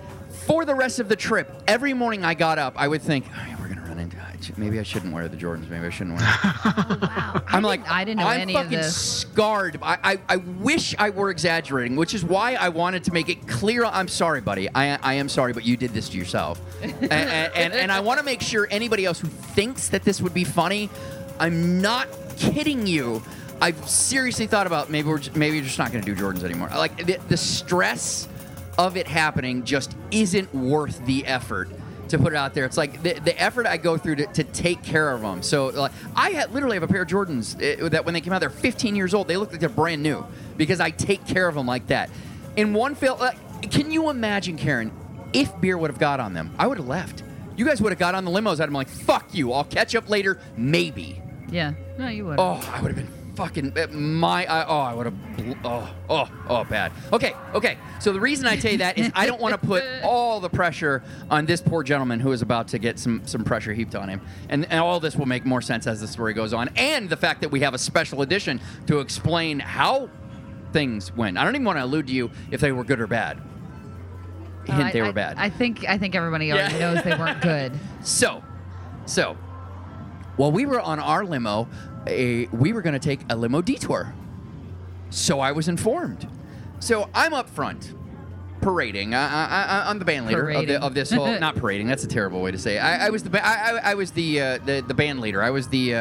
for 0.46 0.64
the 0.64 0.74
rest 0.74 0.98
of 1.00 1.08
the 1.08 1.16
trip, 1.16 1.50
every 1.66 1.92
morning 1.94 2.24
I 2.24 2.34
got 2.34 2.58
up, 2.58 2.74
I 2.76 2.88
would 2.88 3.02
think, 3.02 3.26
oh, 3.28 3.44
yeah, 3.46 3.56
we're 3.60 3.66
going 3.66 3.78
to 3.78 3.84
run 3.84 3.98
into, 3.98 4.16
maybe 4.56 4.78
I 4.78 4.82
shouldn't 4.84 5.12
wear 5.12 5.28
the 5.28 5.36
Jordans, 5.36 5.68
maybe 5.68 5.86
I 5.86 5.90
shouldn't 5.90 6.16
wear 6.16 6.24
them. 6.42 6.52
Oh, 6.64 6.98
wow. 7.02 7.42
I'm 7.48 7.64
I 7.64 7.68
like, 7.68 7.80
didn't, 7.80 7.92
I 7.92 8.04
didn't 8.04 8.20
know 8.20 8.26
I'm 8.28 8.40
any 8.40 8.52
fucking 8.54 8.74
of 8.74 8.84
this. 8.84 8.96
scarred. 8.96 9.78
I, 9.82 9.98
I, 10.02 10.20
I 10.28 10.36
wish 10.36 10.94
I 10.98 11.10
were 11.10 11.30
exaggerating, 11.30 11.96
which 11.96 12.14
is 12.14 12.24
why 12.24 12.54
I 12.54 12.68
wanted 12.68 13.04
to 13.04 13.12
make 13.12 13.28
it 13.28 13.46
clear. 13.48 13.84
I'm 13.84 14.08
sorry, 14.08 14.40
buddy. 14.40 14.68
I, 14.74 14.96
I 14.96 15.14
am 15.14 15.28
sorry, 15.28 15.52
but 15.52 15.64
you 15.64 15.76
did 15.76 15.90
this 15.90 16.08
to 16.10 16.18
yourself. 16.18 16.60
and, 16.82 16.94
and, 17.12 17.52
and, 17.54 17.72
and 17.72 17.92
I 17.92 18.00
want 18.00 18.18
to 18.18 18.24
make 18.24 18.40
sure 18.40 18.68
anybody 18.70 19.04
else 19.04 19.18
who 19.18 19.28
thinks 19.28 19.88
that 19.88 20.04
this 20.04 20.20
would 20.22 20.34
be 20.34 20.44
funny, 20.44 20.90
I'm 21.40 21.80
not 21.80 22.08
kidding 22.38 22.86
you. 22.86 23.22
I've 23.60 23.88
seriously 23.88 24.46
thought 24.46 24.66
about 24.66 24.90
maybe 24.90 25.08
we're 25.08 25.18
just, 25.18 25.34
maybe 25.34 25.56
you're 25.56 25.64
just 25.64 25.78
not 25.78 25.90
going 25.90 26.04
to 26.04 26.14
do 26.14 26.20
Jordans 26.20 26.44
anymore. 26.44 26.68
Like 26.68 27.04
the, 27.04 27.18
the 27.28 27.36
stress 27.36 28.28
of 28.78 28.96
it 28.96 29.06
happening 29.06 29.64
just 29.64 29.96
isn't 30.10 30.54
worth 30.54 31.04
the 31.06 31.26
effort 31.26 31.68
to 32.08 32.18
put 32.18 32.32
it 32.32 32.36
out 32.36 32.54
there. 32.54 32.64
It's 32.64 32.76
like 32.76 33.02
the, 33.02 33.14
the 33.14 33.40
effort 33.40 33.66
I 33.66 33.76
go 33.76 33.96
through 33.96 34.16
to, 34.16 34.26
to 34.26 34.44
take 34.44 34.82
care 34.82 35.10
of 35.10 35.22
them. 35.22 35.42
So 35.42 35.68
like 35.68 35.92
I 36.14 36.30
had, 36.30 36.52
literally 36.52 36.76
have 36.76 36.82
a 36.82 36.88
pair 36.88 37.02
of 37.02 37.08
Jordans 37.08 37.56
uh, 37.56 37.88
that 37.88 38.04
when 38.04 38.14
they 38.14 38.20
came 38.20 38.32
out, 38.32 38.40
they're 38.40 38.50
15 38.50 38.94
years 38.94 39.14
old. 39.14 39.28
They 39.28 39.36
look 39.36 39.50
like 39.50 39.60
they're 39.60 39.68
brand 39.68 40.02
new 40.02 40.24
because 40.56 40.80
I 40.80 40.90
take 40.90 41.26
care 41.26 41.48
of 41.48 41.54
them 41.54 41.66
like 41.66 41.88
that. 41.88 42.10
In 42.56 42.72
one 42.72 42.94
fill, 42.94 43.20
uh, 43.20 43.32
can 43.62 43.90
you 43.90 44.08
imagine, 44.10 44.56
Karen, 44.56 44.92
if 45.32 45.60
beer 45.60 45.76
would 45.76 45.90
have 45.90 45.98
got 45.98 46.20
on 46.20 46.32
them? 46.32 46.54
I 46.58 46.66
would 46.66 46.78
have 46.78 46.86
left. 46.86 47.22
You 47.56 47.64
guys 47.64 47.80
would 47.80 47.90
have 47.90 47.98
got 47.98 48.14
on 48.14 48.24
the 48.24 48.30
limos. 48.30 48.54
I'd 48.54 48.60
have 48.60 48.68
been 48.68 48.74
like, 48.74 48.88
"Fuck 48.88 49.34
you! 49.34 49.52
I'll 49.52 49.64
catch 49.64 49.94
up 49.94 50.10
later, 50.10 50.38
maybe." 50.56 51.22
Yeah. 51.50 51.72
No, 51.98 52.08
you 52.08 52.26
would. 52.26 52.38
Oh, 52.38 52.62
I 52.72 52.82
would 52.82 52.94
have 52.94 52.96
been 52.96 53.15
fucking 53.36 53.78
uh, 53.78 53.86
my. 53.92 54.46
I, 54.46 54.64
oh, 54.66 54.78
I 54.80 54.94
would 54.94 55.06
have. 55.06 55.14
Oh, 55.64 55.94
oh, 56.10 56.28
oh, 56.48 56.64
bad. 56.64 56.90
Okay, 57.12 57.34
okay. 57.54 57.78
So 58.00 58.12
the 58.12 58.20
reason 58.20 58.46
I 58.46 58.56
tell 58.56 58.72
you 58.72 58.78
that 58.78 58.98
is 58.98 59.12
I 59.14 59.26
don't 59.26 59.40
want 59.40 59.60
to 59.60 59.66
put 59.66 59.84
all 60.02 60.40
the 60.40 60.48
pressure 60.48 61.02
on 61.30 61.46
this 61.46 61.60
poor 61.60 61.82
gentleman 61.82 62.18
who 62.18 62.32
is 62.32 62.42
about 62.42 62.68
to 62.68 62.78
get 62.78 62.98
some 62.98 63.22
some 63.26 63.44
pressure 63.44 63.72
heaped 63.72 63.94
on 63.94 64.08
him, 64.08 64.20
and, 64.48 64.64
and 64.70 64.80
all 64.80 64.98
this 64.98 65.14
will 65.16 65.26
make 65.26 65.44
more 65.44 65.62
sense 65.62 65.86
as 65.86 66.00
the 66.00 66.08
story 66.08 66.34
goes 66.34 66.52
on, 66.52 66.70
and 66.76 67.08
the 67.08 67.16
fact 67.16 67.42
that 67.42 67.50
we 67.50 67.60
have 67.60 67.74
a 67.74 67.78
special 67.78 68.22
edition 68.22 68.60
to 68.86 69.00
explain 69.00 69.58
how 69.60 70.08
things 70.72 71.14
went. 71.14 71.38
I 71.38 71.44
don't 71.44 71.54
even 71.54 71.64
want 71.64 71.78
to 71.78 71.84
allude 71.84 72.08
to 72.08 72.12
you 72.12 72.30
if 72.50 72.60
they 72.60 72.72
were 72.72 72.84
good 72.84 73.00
or 73.00 73.06
bad. 73.06 73.40
Hint 74.64 74.80
I- 74.80 74.92
they 74.92 75.00
were 75.02 75.08
I- 75.08 75.12
bad. 75.12 75.36
I 75.38 75.48
think 75.50 75.84
I 75.88 75.98
think 75.98 76.14
everybody 76.14 76.52
already 76.52 76.74
Yeah. 76.74 76.94
knows 76.94 77.04
they 77.04 77.14
weren't 77.16 77.40
good. 77.40 77.72
So, 78.02 78.42
so, 79.04 79.36
while 80.36 80.52
we 80.52 80.64
were 80.64 80.80
on 80.80 81.00
our 81.00 81.24
limo, 81.24 81.66
a, 82.06 82.46
we 82.46 82.72
were 82.72 82.82
going 82.82 82.94
to 82.94 82.98
take 82.98 83.20
a 83.30 83.36
limo 83.36 83.62
detour. 83.62 84.14
So 85.10 85.40
I 85.40 85.52
was 85.52 85.68
informed. 85.68 86.28
So 86.78 87.08
I'm 87.14 87.32
up 87.32 87.48
front, 87.48 87.94
parading. 88.60 89.14
I, 89.14 89.26
I, 89.26 89.62
I, 89.62 89.90
I'm 89.90 89.98
the 89.98 90.04
band 90.04 90.26
leader 90.26 90.50
of, 90.50 90.66
the, 90.66 90.82
of 90.82 90.94
this 90.94 91.10
whole. 91.10 91.38
not 91.40 91.56
parading. 91.56 91.86
That's 91.86 92.04
a 92.04 92.08
terrible 92.08 92.42
way 92.42 92.50
to 92.50 92.58
say. 92.58 92.76
It. 92.76 92.80
I, 92.80 93.06
I 93.06 93.10
was 93.10 93.22
the 93.22 93.30
ba- 93.30 93.46
I, 93.46 93.52
I, 93.52 93.90
I 93.90 93.94
was 93.94 94.10
the, 94.10 94.40
uh, 94.40 94.58
the 94.58 94.84
the 94.86 94.94
band 94.94 95.20
leader. 95.20 95.42
I 95.42 95.50
was 95.50 95.68
the 95.68 95.94
uh, 95.94 95.98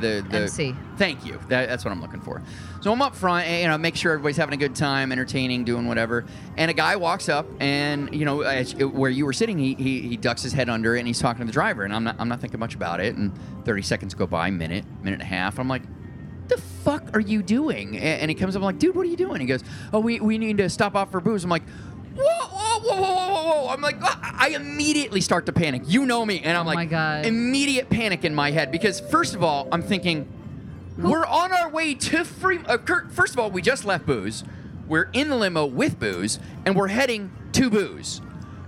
the 0.00 0.24
the 0.30 0.42
MC. 0.42 0.74
Thank 0.96 1.26
you. 1.26 1.38
That, 1.48 1.68
that's 1.68 1.84
what 1.84 1.90
I'm 1.90 2.00
looking 2.00 2.20
for. 2.20 2.42
So 2.80 2.92
I'm 2.92 3.02
up 3.02 3.16
front, 3.16 3.46
and, 3.48 3.62
you 3.62 3.68
know, 3.68 3.76
make 3.76 3.96
sure 3.96 4.12
everybody's 4.12 4.36
having 4.36 4.54
a 4.54 4.56
good 4.56 4.76
time, 4.76 5.10
entertaining, 5.10 5.64
doing 5.64 5.88
whatever. 5.88 6.24
And 6.56 6.70
a 6.70 6.74
guy 6.74 6.94
walks 6.96 7.28
up, 7.28 7.46
and 7.58 8.14
you 8.14 8.24
know, 8.24 8.42
as, 8.42 8.74
where 8.74 9.10
you 9.10 9.26
were 9.26 9.32
sitting, 9.32 9.58
he, 9.58 9.74
he 9.74 10.00
he 10.02 10.16
ducks 10.16 10.42
his 10.42 10.52
head 10.52 10.68
under 10.68 10.94
it, 10.94 11.00
and 11.00 11.08
he's 11.08 11.18
talking 11.18 11.40
to 11.40 11.46
the 11.46 11.52
driver. 11.52 11.82
And 11.82 11.92
I'm 11.92 12.04
not 12.04 12.16
I'm 12.18 12.28
not 12.28 12.40
thinking 12.40 12.60
much 12.60 12.74
about 12.76 13.00
it. 13.00 13.16
And 13.16 13.32
30 13.64 13.82
seconds 13.82 14.14
go 14.14 14.26
by, 14.26 14.50
minute, 14.50 14.84
minute 15.02 15.14
and 15.20 15.22
a 15.22 15.26
half. 15.26 15.58
I'm 15.58 15.68
like. 15.68 15.82
What 16.48 16.56
the 16.56 16.62
fuck 16.62 17.14
are 17.14 17.20
you 17.20 17.42
doing? 17.42 17.98
And 17.98 18.30
he 18.30 18.34
comes 18.34 18.56
up 18.56 18.60
I'm 18.60 18.64
like, 18.64 18.78
dude, 18.78 18.96
what 18.96 19.02
are 19.02 19.10
you 19.10 19.18
doing? 19.18 19.38
He 19.38 19.46
goes, 19.46 19.62
oh, 19.92 20.00
we, 20.00 20.18
we 20.18 20.38
need 20.38 20.56
to 20.56 20.70
stop 20.70 20.94
off 20.94 21.10
for 21.10 21.20
booze. 21.20 21.44
I'm 21.44 21.50
like, 21.50 21.62
whoa, 22.16 22.24
whoa, 22.24 22.80
whoa, 22.80 23.02
whoa, 23.02 23.12
whoa, 23.12 23.42
whoa, 23.42 23.62
whoa. 23.64 23.68
I'm 23.68 23.82
like, 23.82 23.96
ah, 24.00 24.36
I 24.38 24.48
immediately 24.50 25.20
start 25.20 25.44
to 25.44 25.52
panic. 25.52 25.82
You 25.84 26.06
know 26.06 26.24
me, 26.24 26.40
and 26.40 26.56
I'm 26.56 26.64
Oh 26.66 26.70
like, 26.70 26.88
immediate 27.26 27.90
panic 27.90 28.24
in 28.24 28.34
my 28.34 28.50
head 28.50 28.72
because 28.72 28.98
first 28.98 29.34
of 29.34 29.42
all, 29.44 29.68
I'm 29.70 29.82
thinking, 29.82 30.26
we're 30.98 31.24
on 31.26 31.52
our 31.52 31.70
way 31.70 31.94
to 31.94 32.24
free. 32.24 32.58
Uh, 32.66 32.76
Kurt, 32.78 33.12
first 33.12 33.32
of 33.32 33.38
all, 33.38 33.50
we 33.50 33.62
just 33.62 33.84
left 33.84 34.04
booze. 34.06 34.44
We're 34.86 35.08
in 35.12 35.28
the 35.28 35.36
limo 35.36 35.64
with 35.66 35.98
booze, 36.00 36.38
and 36.66 36.74
we're 36.76 36.88
heading 36.88 37.30
to 37.52 37.70
booze. 37.70 38.20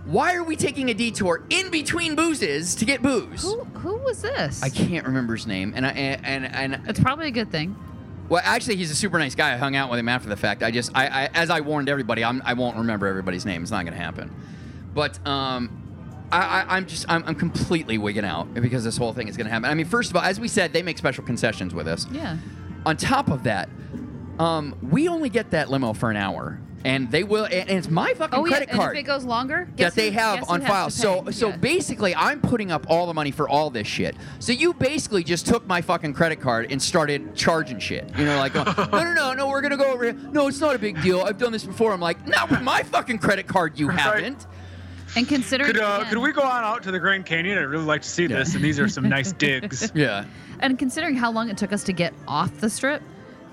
Why 0.05 0.35
are 0.35 0.43
we 0.43 0.57
taking 0.57 0.91
a 0.91 0.95
detour 0.95 1.43
in 1.51 1.71
between 1.71 2.15
boozes 2.17 2.75
to 2.77 2.85
get 2.85 3.03
booze? 3.03 3.43
Who 3.43 3.65
who 3.65 3.97
was 3.99 4.23
this? 4.23 4.63
I 4.63 4.69
can't 4.69 5.07
remember 5.07 5.37
his 5.37 5.47
name, 5.47 5.73
and 5.77 5.87
I 5.87 5.91
and 5.91 6.45
and, 6.45 6.75
and 6.75 6.89
It's 6.89 7.01
probably 7.01 7.29
a 7.29 7.31
good 7.31 7.51
thing. 7.51 7.77
well, 8.29 8.43
actually, 8.45 8.77
he's 8.77 8.91
a 8.91 8.95
super 8.95 9.19
nice 9.19 9.35
guy. 9.35 9.53
I 9.55 9.57
hung 9.57 9.77
out 9.77 9.91
with 9.91 9.99
him 9.99 10.09
after 10.09 10.29
the 10.29 10.37
fact. 10.37 10.63
I 10.63 10.71
just, 10.71 10.91
I, 10.95 11.07
I 11.07 11.31
as 11.35 11.49
I 11.51 11.61
warned 11.61 11.89
everybody, 11.89 12.25
I'm, 12.25 12.43
I 12.45 12.55
won't 12.55 12.77
remember 12.77 13.07
everybody's 13.07 13.45
name. 13.47 13.63
It's 13.63 13.71
not 13.71 13.85
going 13.85 13.97
to 13.97 14.03
happen. 14.03 14.35
But 14.95 15.25
um, 15.27 15.80
I, 16.33 16.39
I, 16.63 16.77
I'm 16.77 16.87
just, 16.87 17.07
I'm, 17.09 17.25
I'm 17.27 17.35
completely 17.35 17.99
wigging 17.99 18.25
out 18.25 18.53
because 18.55 18.85
this 18.85 18.97
whole 18.97 19.13
thing 19.13 19.29
is 19.29 19.37
going 19.37 19.47
to 19.47 19.53
happen. 19.53 19.69
I 19.69 19.75
mean, 19.75 19.87
first 19.87 20.11
of 20.11 20.17
all, 20.17 20.23
as 20.23 20.39
we 20.39 20.49
said, 20.49 20.73
they 20.73 20.83
make 20.83 20.99
special 20.99 21.25
concessions 21.25 21.75
with 21.75 21.89
us. 21.89 22.07
Yeah. 22.11 22.37
On 22.87 22.97
top 22.97 23.29
of 23.29 23.43
that, 23.45 23.69
um, 24.39 24.77
we 24.83 25.09
only 25.09 25.29
get 25.29 25.51
that 25.51 25.71
limo 25.71 25.93
for 25.93 26.11
an 26.11 26.17
hour. 26.17 26.59
and 26.83 27.11
they 27.11 27.25
will. 27.25 27.45
And 27.45 27.69
it's 27.69 27.91
my 27.91 28.15
fucking 28.15 28.39
Oh 28.39 28.47
yeah, 28.47 28.57
credit 28.57 28.69
and 28.71 28.81
if 28.93 28.97
it 28.97 29.03
goes 29.03 29.25
longer, 29.27 29.69
guess 29.77 29.93
that 29.95 30.01
they 30.01 30.11
who- 30.11 30.19
have 30.19 30.39
guess 30.41 30.49
on 30.49 30.63
file. 30.63 30.89
So 30.89 31.31
so 31.31 31.49
Yeah. 31.51 31.57
basically, 31.57 32.15
I'm 32.15 32.41
putting 32.41 32.71
up 32.73 32.87
all 32.89 33.07
the 33.07 33.13
money 33.13 33.33
for 33.33 33.47
all 33.47 33.69
this 33.69 33.87
shit. 33.87 34.17
So 34.39 34.53
you 34.53 34.73
basically 34.73 35.23
just 35.23 35.47
took 35.47 35.67
my 35.67 35.83
fucking 35.83 36.15
credit 36.15 36.41
card 36.41 36.73
and 36.73 36.81
started 36.81 37.35
charging 37.35 37.79
shit. 37.81 38.11
You 38.17 38.25
know, 38.25 38.39
like 38.39 38.55
going, 38.55 38.65
no, 38.67 39.03
no, 39.05 39.13
no, 39.13 39.33
no, 39.35 39.49
we're 39.49 39.61
gonna 39.61 39.77
go 39.77 39.93
over 39.93 40.05
here. 40.05 40.15
No, 40.15 40.49
it's 40.49 40.61
not 40.61 40.75
a 40.75 40.79
big 40.79 41.03
deal. 41.03 41.21
I've 41.21 41.37
done 41.37 41.53
this 41.53 41.65
before. 41.65 41.93
I'm 41.93 42.01
like, 42.01 42.27
not 42.27 42.49
with 42.49 42.63
my 42.63 42.83
fucking 42.83 43.19
credit 43.19 43.47
card. 43.47 43.79
You 43.79 43.89
haven't. 43.91 44.47
And 45.17 45.29
considering 45.29 45.73
Could 45.73 45.81
uh, 45.81 45.99
again- 46.01 46.09
could 46.11 46.19
we 46.19 46.33
go 46.33 46.43
on 46.43 46.65
out 46.65 46.83
to 46.85 46.91
the 46.91 46.99
Grand 46.99 47.27
Canyon? 47.27 47.59
I'd 47.59 47.63
really 47.63 47.85
like 47.85 48.03
to 48.03 48.09
see 48.09 48.27
this, 48.27 48.55
and 48.55 48.63
these 48.65 48.79
are 48.79 48.89
some 48.89 49.09
nice 49.09 49.33
digs. 49.39 49.91
Yeah. 49.95 50.25
and 50.61 50.79
considering 50.79 51.17
how 51.17 51.31
long 51.33 51.49
it 51.49 51.57
took 51.59 51.73
us 51.73 51.83
to 51.85 51.93
get 51.93 52.13
off 52.29 52.59
the 52.61 52.71
strip, 52.71 53.03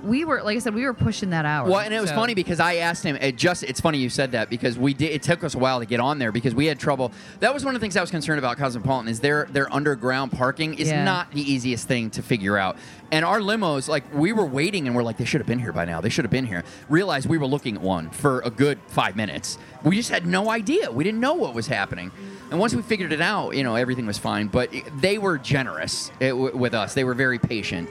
we 0.03 0.25
were 0.25 0.41
like 0.43 0.55
I 0.55 0.59
said, 0.59 0.73
we 0.75 0.85
were 0.85 0.93
pushing 0.93 1.31
that 1.31 1.45
hour. 1.45 1.69
Well, 1.69 1.79
and 1.79 1.93
it 1.93 1.99
was 1.99 2.09
so- 2.09 2.15
funny 2.15 2.33
because 2.33 2.59
I 2.59 2.75
asked 2.75 3.03
him. 3.03 3.15
It 3.15 3.35
just 3.35 3.63
it's 3.63 3.79
funny 3.81 3.97
you 3.97 4.09
said 4.09 4.31
that 4.33 4.49
because 4.49 4.77
we 4.77 4.93
did. 4.93 5.11
It 5.11 5.23
took 5.23 5.43
us 5.43 5.55
a 5.55 5.57
while 5.57 5.79
to 5.79 5.85
get 5.85 5.99
on 5.99 6.19
there 6.19 6.31
because 6.31 6.53
we 6.55 6.65
had 6.67 6.79
trouble. 6.79 7.11
That 7.39 7.53
was 7.53 7.65
one 7.65 7.75
of 7.75 7.81
the 7.81 7.83
things 7.83 7.97
I 7.97 8.01
was 8.01 8.11
concerned 8.11 8.39
about 8.39 8.57
Cosmopolitan 8.57 9.09
is 9.09 9.19
their 9.19 9.47
their 9.51 9.71
underground 9.73 10.31
parking 10.31 10.75
is 10.75 10.89
Yeah. 10.89 11.03
not 11.03 11.31
the 11.31 11.41
easiest 11.41 11.87
thing 11.87 12.09
to 12.11 12.21
figure 12.21 12.57
out. 12.57 12.77
And 13.11 13.23
our 13.25 13.39
limos, 13.39 13.87
like 13.87 14.03
we 14.13 14.33
were 14.33 14.45
waiting 14.45 14.85
and 14.87 14.95
we're 14.95 15.03
like, 15.03 15.17
they 15.17 15.25
should 15.25 15.39
have 15.41 15.47
been 15.47 15.59
here 15.59 15.71
by 15.73 15.85
now. 15.85 16.01
They 16.01 16.09
should 16.09 16.25
have 16.25 16.31
been 16.31 16.45
here. 16.45 16.63
Realized 16.89 17.27
we 17.27 17.37
were 17.37 17.47
looking 17.47 17.75
at 17.75 17.81
one 17.81 18.09
for 18.09 18.41
a 18.41 18.49
good 18.49 18.79
five 18.87 19.15
minutes. 19.15 19.57
We 19.83 19.95
just 19.95 20.09
had 20.09 20.25
no 20.27 20.49
idea. 20.49 20.91
We 20.91 21.03
didn't 21.03 21.21
know 21.21 21.33
what 21.33 21.53
was 21.53 21.67
happening. 21.67 22.11
And 22.51 22.59
once 22.59 22.73
we 22.75 22.81
figured 22.81 23.11
it 23.13 23.21
out, 23.21 23.55
you 23.55 23.63
know, 23.63 23.75
everything 23.75 24.05
was 24.05 24.17
fine. 24.17 24.47
But 24.47 24.71
they 24.99 25.17
were 25.17 25.37
generous 25.37 26.11
w- 26.19 26.55
with 26.55 26.73
us. 26.73 26.93
They 26.93 27.03
were 27.03 27.13
very 27.13 27.39
patient. 27.39 27.89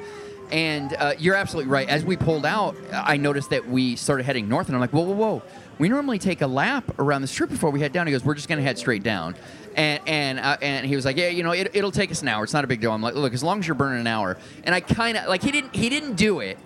And 0.51 0.95
uh, 0.95 1.15
you're 1.19 1.35
absolutely 1.35 1.71
right. 1.71 1.89
As 1.89 2.05
we 2.05 2.17
pulled 2.17 2.47
out, 2.47 2.77
I 2.93 3.17
noticed 3.17 3.51
that 3.51 3.69
we 3.69 3.97
started 3.97 4.25
heading 4.25 4.49
north, 4.49 4.69
and 4.69 4.77
I'm 4.77 4.81
like, 4.81 4.93
whoa, 4.93 5.03
whoa, 5.03 5.15
whoa. 5.15 5.43
We 5.79 5.89
normally 5.89 6.19
take 6.19 6.41
a 6.41 6.47
lap 6.47 6.99
around 6.99 7.23
the 7.23 7.29
strip 7.29 7.51
before 7.51 7.71
we 7.71 7.81
head 7.81 7.93
down. 7.93 8.07
He 8.07 8.13
goes, 8.13 8.25
we're 8.25 8.35
just 8.35 8.49
going 8.49 8.59
to 8.59 8.65
head 8.65 8.79
straight 8.79 9.03
down. 9.03 9.35
And 9.75 10.01
and 10.07 10.39
uh, 10.39 10.57
and 10.63 10.87
he 10.87 10.97
was 10.97 11.05
like, 11.05 11.19
yeah, 11.19 11.29
you 11.29 11.43
know, 11.43 11.53
it, 11.53 11.71
it'll 11.75 11.93
take 11.93 12.11
us 12.11 12.23
an 12.23 12.29
hour. 12.29 12.45
It's 12.45 12.55
not 12.55 12.65
a 12.65 12.67
big 12.67 12.81
deal. 12.81 12.93
I'm 12.93 13.03
like, 13.03 13.15
look, 13.15 13.35
as 13.35 13.45
long 13.45 13.59
as 13.59 13.69
you're 13.69 13.75
burning 13.75 14.01
an 14.01 14.07
hour. 14.07 14.39
And 14.65 14.75
I 14.75 14.81
kind 14.81 15.19
of 15.19 15.29
like 15.29 15.43
he 15.43 15.51
didn't 15.51 15.77
he 15.77 15.91
didn't 15.91 16.15
do 16.15 16.41
it, 16.41 16.59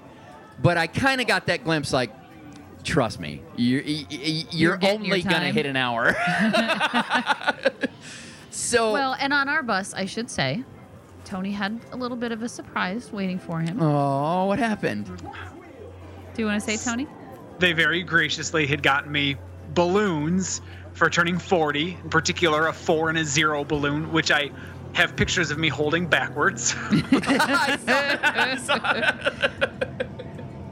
but 0.62 0.77
I 0.78 0.86
kind 0.86 1.20
of 1.20 1.27
got 1.27 1.47
that 1.47 1.65
glimpse 1.65 1.93
like. 1.93 2.12
Trust 2.82 3.20
me, 3.20 3.43
you're, 3.57 3.82
y- 3.82 4.07
y- 4.11 4.16
you're, 4.19 4.47
You're 4.52 4.77
getting 4.78 5.05
your 5.05 5.16
only 5.16 5.23
gonna 5.23 5.52
hit 5.52 5.66
an 5.66 5.77
hour. 5.77 6.15
so 8.51 8.93
Well, 8.93 9.15
and 9.20 9.32
on 9.35 9.48
our 9.51 9.62
bus, 9.62 9.93
I 9.94 10.07
should 10.07 10.31
say, 10.31 10.65
Tony 11.31 11.52
had 11.52 11.78
a 11.93 11.97
little 11.97 12.16
bit 12.16 12.32
of 12.32 12.43
a 12.43 12.48
surprise 12.48 13.12
waiting 13.12 13.39
for 13.39 13.61
him. 13.61 13.81
oh, 13.81 14.47
what 14.47 14.59
happened? 14.59 15.07
Do 15.07 16.43
you 16.43 16.47
want 16.47 16.61
to 16.61 16.77
say, 16.77 16.77
Tony? 16.77 17.07
They 17.61 17.73
very 17.73 18.02
graciously 18.02 18.66
had 18.66 18.82
gotten 18.82 19.12
me 19.12 19.36
balloons 19.73 20.61
for 20.93 21.09
turning 21.09 21.39
40, 21.39 21.98
in 22.02 22.11
particular 22.11 22.66
a 22.66 22.73
four 22.73 23.11
and 23.11 23.19
a 23.19 23.24
zero 23.24 23.62
balloon, 23.62 24.12
which 24.12 24.32
I 24.32 24.51
have 24.94 25.15
pictures 25.15 25.52
of 25.52 25.59
me 25.59 25.69
holding 25.69 26.09
backwards. 26.09 26.74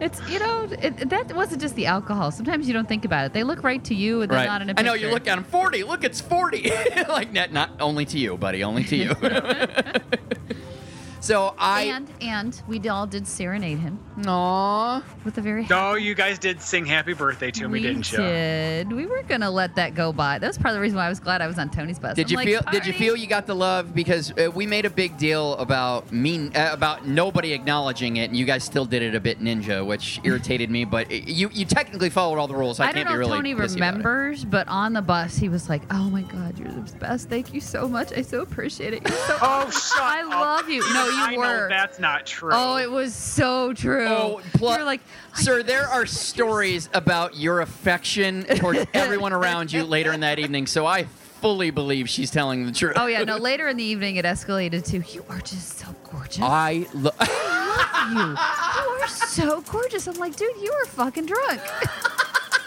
It's 0.01 0.21
you 0.29 0.39
know 0.39 0.69
it, 0.71 1.11
that 1.11 1.35
wasn't 1.35 1.61
just 1.61 1.75
the 1.75 1.87
alcohol. 1.87 2.31
Sometimes 2.31 2.69
you 2.69 2.75
don't 2.75 2.89
think 2.89 3.05
about 3.05 3.27
it. 3.27 3.33
They 3.33 3.43
look 3.43 3.63
right 3.63 3.83
to 3.85 3.95
you, 3.95 4.23
and 4.23 4.31
they're 4.31 4.47
not 4.47 4.63
in 4.63 4.69
a 4.69 4.73
I 4.73 4.75
picture. 4.75 4.87
know 4.87 4.95
you 4.95 5.11
look 5.11 5.27
at 5.27 5.39
him 5.39 5.45
40. 5.45 5.85
Look, 5.85 6.05
it's 6.05 6.21
40. 6.21 6.71
like 7.09 7.33
not, 7.33 7.53
not 7.53 7.71
only 7.81 8.05
to 8.07 8.19
you, 8.19 8.37
buddy, 8.37 8.63
only 8.63 8.85
to 8.85 8.97
you. 8.97 9.15
so 11.21 11.55
I 11.59 11.83
and 11.83 12.09
and 12.21 12.63
we 12.69 12.87
all 12.89 13.07
did 13.07 13.27
serenade 13.27 13.79
him 13.79 13.99
Aww. 14.25 15.03
with 15.25 15.39
a 15.39 15.41
very. 15.41 15.67
no, 15.69 15.95
you 15.95 16.15
guys 16.15 16.39
did 16.39 16.61
sing 16.61 16.85
happy 16.87 17.13
birthday 17.13 17.51
to 17.53 17.69
me, 17.69 17.81
didn't 17.83 18.11
you? 18.11 18.19
did. 18.19 18.93
We 18.93 19.07
weren't 19.07 19.29
gonna 19.29 19.51
let 19.51 19.75
that 19.77 19.95
go 19.95 20.13
by. 20.13 20.39
That 20.39 20.47
was 20.49 20.59
part 20.59 20.71
of 20.71 20.75
the 20.75 20.81
reason 20.81 20.97
why 20.99 21.07
I 21.07 21.09
was 21.09 21.21
glad 21.21 21.41
I 21.41 21.47
was 21.47 21.59
on 21.59 21.71
Tony's 21.71 21.99
bus. 21.99 22.17
Did 22.17 22.27
I'm 22.27 22.31
you 22.31 22.37
like, 22.37 22.47
feel? 22.49 22.61
Did 22.73 22.87
you 22.87 22.93
"Party." 22.93 23.05
feel 23.05 23.17
you 23.17 23.27
got 23.27 23.47
the 23.47 23.55
love 23.55 23.95
because 23.95 24.33
uh, 24.39 24.51
we 24.51 24.67
made 24.67 24.85
a 24.85 24.91
big 24.91 25.17
deal 25.19 25.55
about 25.57 26.11
me 26.13 26.51
uh, 26.55 26.73
about 26.73 27.07
nobody 27.07 27.53
acknowledging 27.53 28.17
it, 28.17 28.25
and 28.31 28.37
you 28.37 28.45
guys 28.45 28.65
still 28.65 28.85
did 28.85 29.03
it 29.03 29.15
a 29.15 29.21
bit 29.21 29.41
ninja, 29.41 29.85
which 29.87 30.21
irritated 30.25 30.71
me. 30.71 30.85
But 30.85 31.11
it, 31.13 31.29
you 31.29 31.51
you 31.53 31.65
technically 31.65 32.11
followed 32.11 32.39
all 32.39 32.49
the 32.49 32.55
rules. 32.57 32.79
So 32.79 32.85
I, 32.85 32.89
I 32.89 32.93
don't 32.93 33.05
can't 33.05 33.09
know 33.09 33.13
be 33.19 33.23
if 33.25 33.29
really 33.29 33.39
Tony 33.39 33.55
pissy 33.55 33.77
about 33.77 33.95
it. 33.95 33.97
remembers, 33.99 34.45
but 34.45 34.69
on 34.69 34.93
the 34.93 35.03
bus 35.03 35.37
he 35.37 35.49
was 35.49 35.69
like, 35.69 35.83
"Oh 35.91 36.11
my 36.11 36.23
God, 36.23 36.59
you're 36.59 36.69
the 36.73 36.81
best! 36.99 37.29
Thank 37.29 37.55
you 37.55 37.61
so 37.61 37.89
much. 37.89 38.13
I 38.17 38.23
so 38.23 38.41
appreciate 38.41 38.95
it. 38.95 39.03
You're 39.09 39.19
so 39.19 39.37
Oh, 39.43 39.71
shut 39.71 40.01
I 40.03 40.23
up. 40.25 40.31
love 40.31 40.69
you. 40.69 40.81
No, 40.93 41.07
you 41.07 41.13
I 41.23 41.33
know 41.35 41.39
were. 41.41 41.67
that's 41.69 41.99
not 41.99 42.27
true. 42.27 42.51
Oh, 42.53 42.77
it 42.77 42.91
was 42.91 43.15
so 43.15 43.73
true. 43.75 44.08
Oh, 44.09 44.41
pl- 44.55 44.79
were 44.79 44.85
like, 44.85 45.01
sir, 45.35 45.63
there 45.63 45.87
are 45.87 46.07
stories 46.07 46.89
about 46.95 47.37
your 47.37 47.61
affection 47.61 48.45
towards 48.45 48.85
everyone 48.95 49.33
around 49.33 49.73
you 49.73 49.85
later 49.85 50.13
in 50.13 50.21
that 50.21 50.39
evening. 50.39 50.67
So 50.67 50.87
I 50.87 51.05
fully 51.05 51.71
believe 51.71 52.09
she's 52.09 52.31
telling 52.31 52.67
the 52.67 52.73
truth. 52.73 52.95
Oh 52.97 53.07
yeah, 53.07 53.23
no. 53.25 53.37
Later 53.37 53.69
in 53.69 53.77
the 53.77 53.85
evening, 53.85 54.17
it 54.17 54.25
escalated 54.25 54.85
to 54.87 54.99
you 55.15 55.25
are 55.29 55.39
just 55.41 55.79
so 55.79 55.87
gorgeous. 56.11 56.41
I 56.43 56.87
lo- 56.95 57.11
love 57.21 58.13
you. 58.13 58.19
You 58.19 58.91
are 59.03 59.09
so 59.09 59.61
gorgeous. 59.63 60.07
I'm 60.07 60.17
like, 60.17 60.35
dude, 60.37 60.57
you 60.61 60.73
are 60.73 60.87
fucking 60.87 61.27
drunk. 61.27 61.61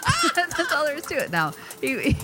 That's 0.34 0.72
all 0.72 0.84
there 0.84 0.96
is 0.96 1.04
to 1.06 1.14
it. 1.16 1.30
Now, 1.30 1.52
he, 1.80 1.94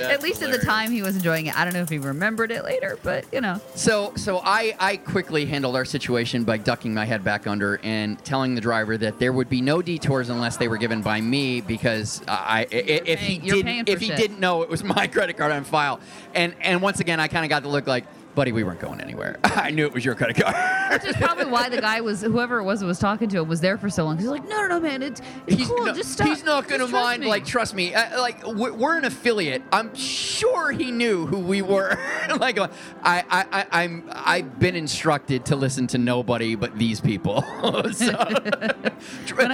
at 0.00 0.22
least 0.22 0.42
at 0.42 0.50
the 0.50 0.58
time, 0.64 0.90
he 0.90 1.02
was 1.02 1.16
enjoying 1.16 1.46
it. 1.46 1.56
I 1.58 1.64
don't 1.64 1.74
know 1.74 1.82
if 1.82 1.88
he 1.88 1.98
remembered 1.98 2.50
it 2.50 2.64
later, 2.64 2.98
but 3.02 3.24
you 3.32 3.40
know. 3.40 3.60
So, 3.74 4.12
so 4.16 4.40
I, 4.44 4.74
I 4.78 4.96
quickly 4.96 5.46
handled 5.46 5.76
our 5.76 5.84
situation 5.84 6.44
by 6.44 6.58
ducking 6.58 6.94
my 6.94 7.04
head 7.04 7.24
back 7.24 7.46
under 7.46 7.80
and 7.82 8.22
telling 8.24 8.54
the 8.54 8.60
driver 8.60 8.96
that 8.98 9.18
there 9.18 9.32
would 9.32 9.48
be 9.48 9.60
no 9.60 9.82
detours 9.82 10.28
unless 10.28 10.56
they 10.56 10.68
were 10.68 10.78
given 10.78 11.02
by 11.02 11.20
me 11.20 11.60
because 11.60 12.22
I, 12.28 12.60
I- 12.62 12.66
if 12.74 13.20
he 13.20 13.26
paying- 13.38 13.44
you're 13.44 13.56
didn't, 13.62 13.88
if 13.88 14.00
he 14.00 14.06
shit. 14.08 14.16
didn't 14.16 14.40
know 14.40 14.62
it 14.62 14.68
was 14.68 14.82
my 14.84 15.06
credit 15.12 15.36
card 15.36 15.52
on 15.52 15.64
file, 15.64 16.00
and 16.34 16.54
and 16.60 16.82
once 16.82 17.00
again 17.00 17.20
I 17.20 17.28
kind 17.28 17.44
of 17.44 17.48
got 17.50 17.62
the 17.62 17.68
look 17.68 17.86
like, 17.86 18.04
buddy, 18.34 18.52
we 18.52 18.64
weren't 18.64 18.80
going 18.80 19.00
anywhere. 19.00 19.38
I 19.44 19.70
knew 19.70 19.86
it 19.86 19.92
was 19.92 20.04
your 20.04 20.14
credit 20.14 20.42
card. 20.42 20.54
Which 20.92 21.04
is 21.10 21.16
probably 21.16 21.46
why 21.46 21.68
the 21.68 21.80
guy 21.80 22.00
was, 22.00 22.22
whoever 22.22 22.58
it 22.58 22.64
was 22.64 22.80
that 22.80 22.86
was 22.86 22.98
talking 22.98 23.28
to 23.30 23.40
him, 23.40 23.48
was 23.48 23.60
there 23.60 23.76
for 23.78 23.88
so 23.90 24.04
long. 24.04 24.18
He's 24.18 24.26
like, 24.26 24.48
no, 24.48 24.62
no, 24.62 24.68
no, 24.68 24.80
man, 24.80 25.02
it's, 25.02 25.20
it's 25.46 25.56
He's, 25.58 25.68
cool. 25.68 25.86
no- 25.86 25.92
just 25.94 26.12
stop. 26.12 26.26
he's 26.28 26.44
not 26.44 26.68
going 26.68 26.80
to 26.80 26.88
mind. 26.88 27.22
me." 27.22 27.28
Like, 27.28 27.44
trust 27.44 27.74
me. 27.74 27.94
Uh, 27.94 28.20
like, 28.20 28.46
we're, 28.46 28.72
we're 28.72 28.96
an 28.98 29.04
affiliate. 29.04 29.62
I'm 29.72 29.94
sure 29.94 30.70
he 30.72 30.90
knew 30.90 31.26
who 31.26 31.38
we 31.38 31.62
were. 31.62 31.98
like, 32.38 32.58
uh, 32.58 32.68
I, 33.02 33.24
I, 33.30 33.46
I, 33.60 33.82
I'm, 33.84 34.04
I've 34.12 34.58
been 34.58 34.76
instructed 34.76 35.44
to 35.46 35.56
listen 35.56 35.86
to 35.88 35.98
nobody 35.98 36.54
but 36.54 36.78
these 36.78 37.00
people. 37.00 37.42
so, 37.92 38.12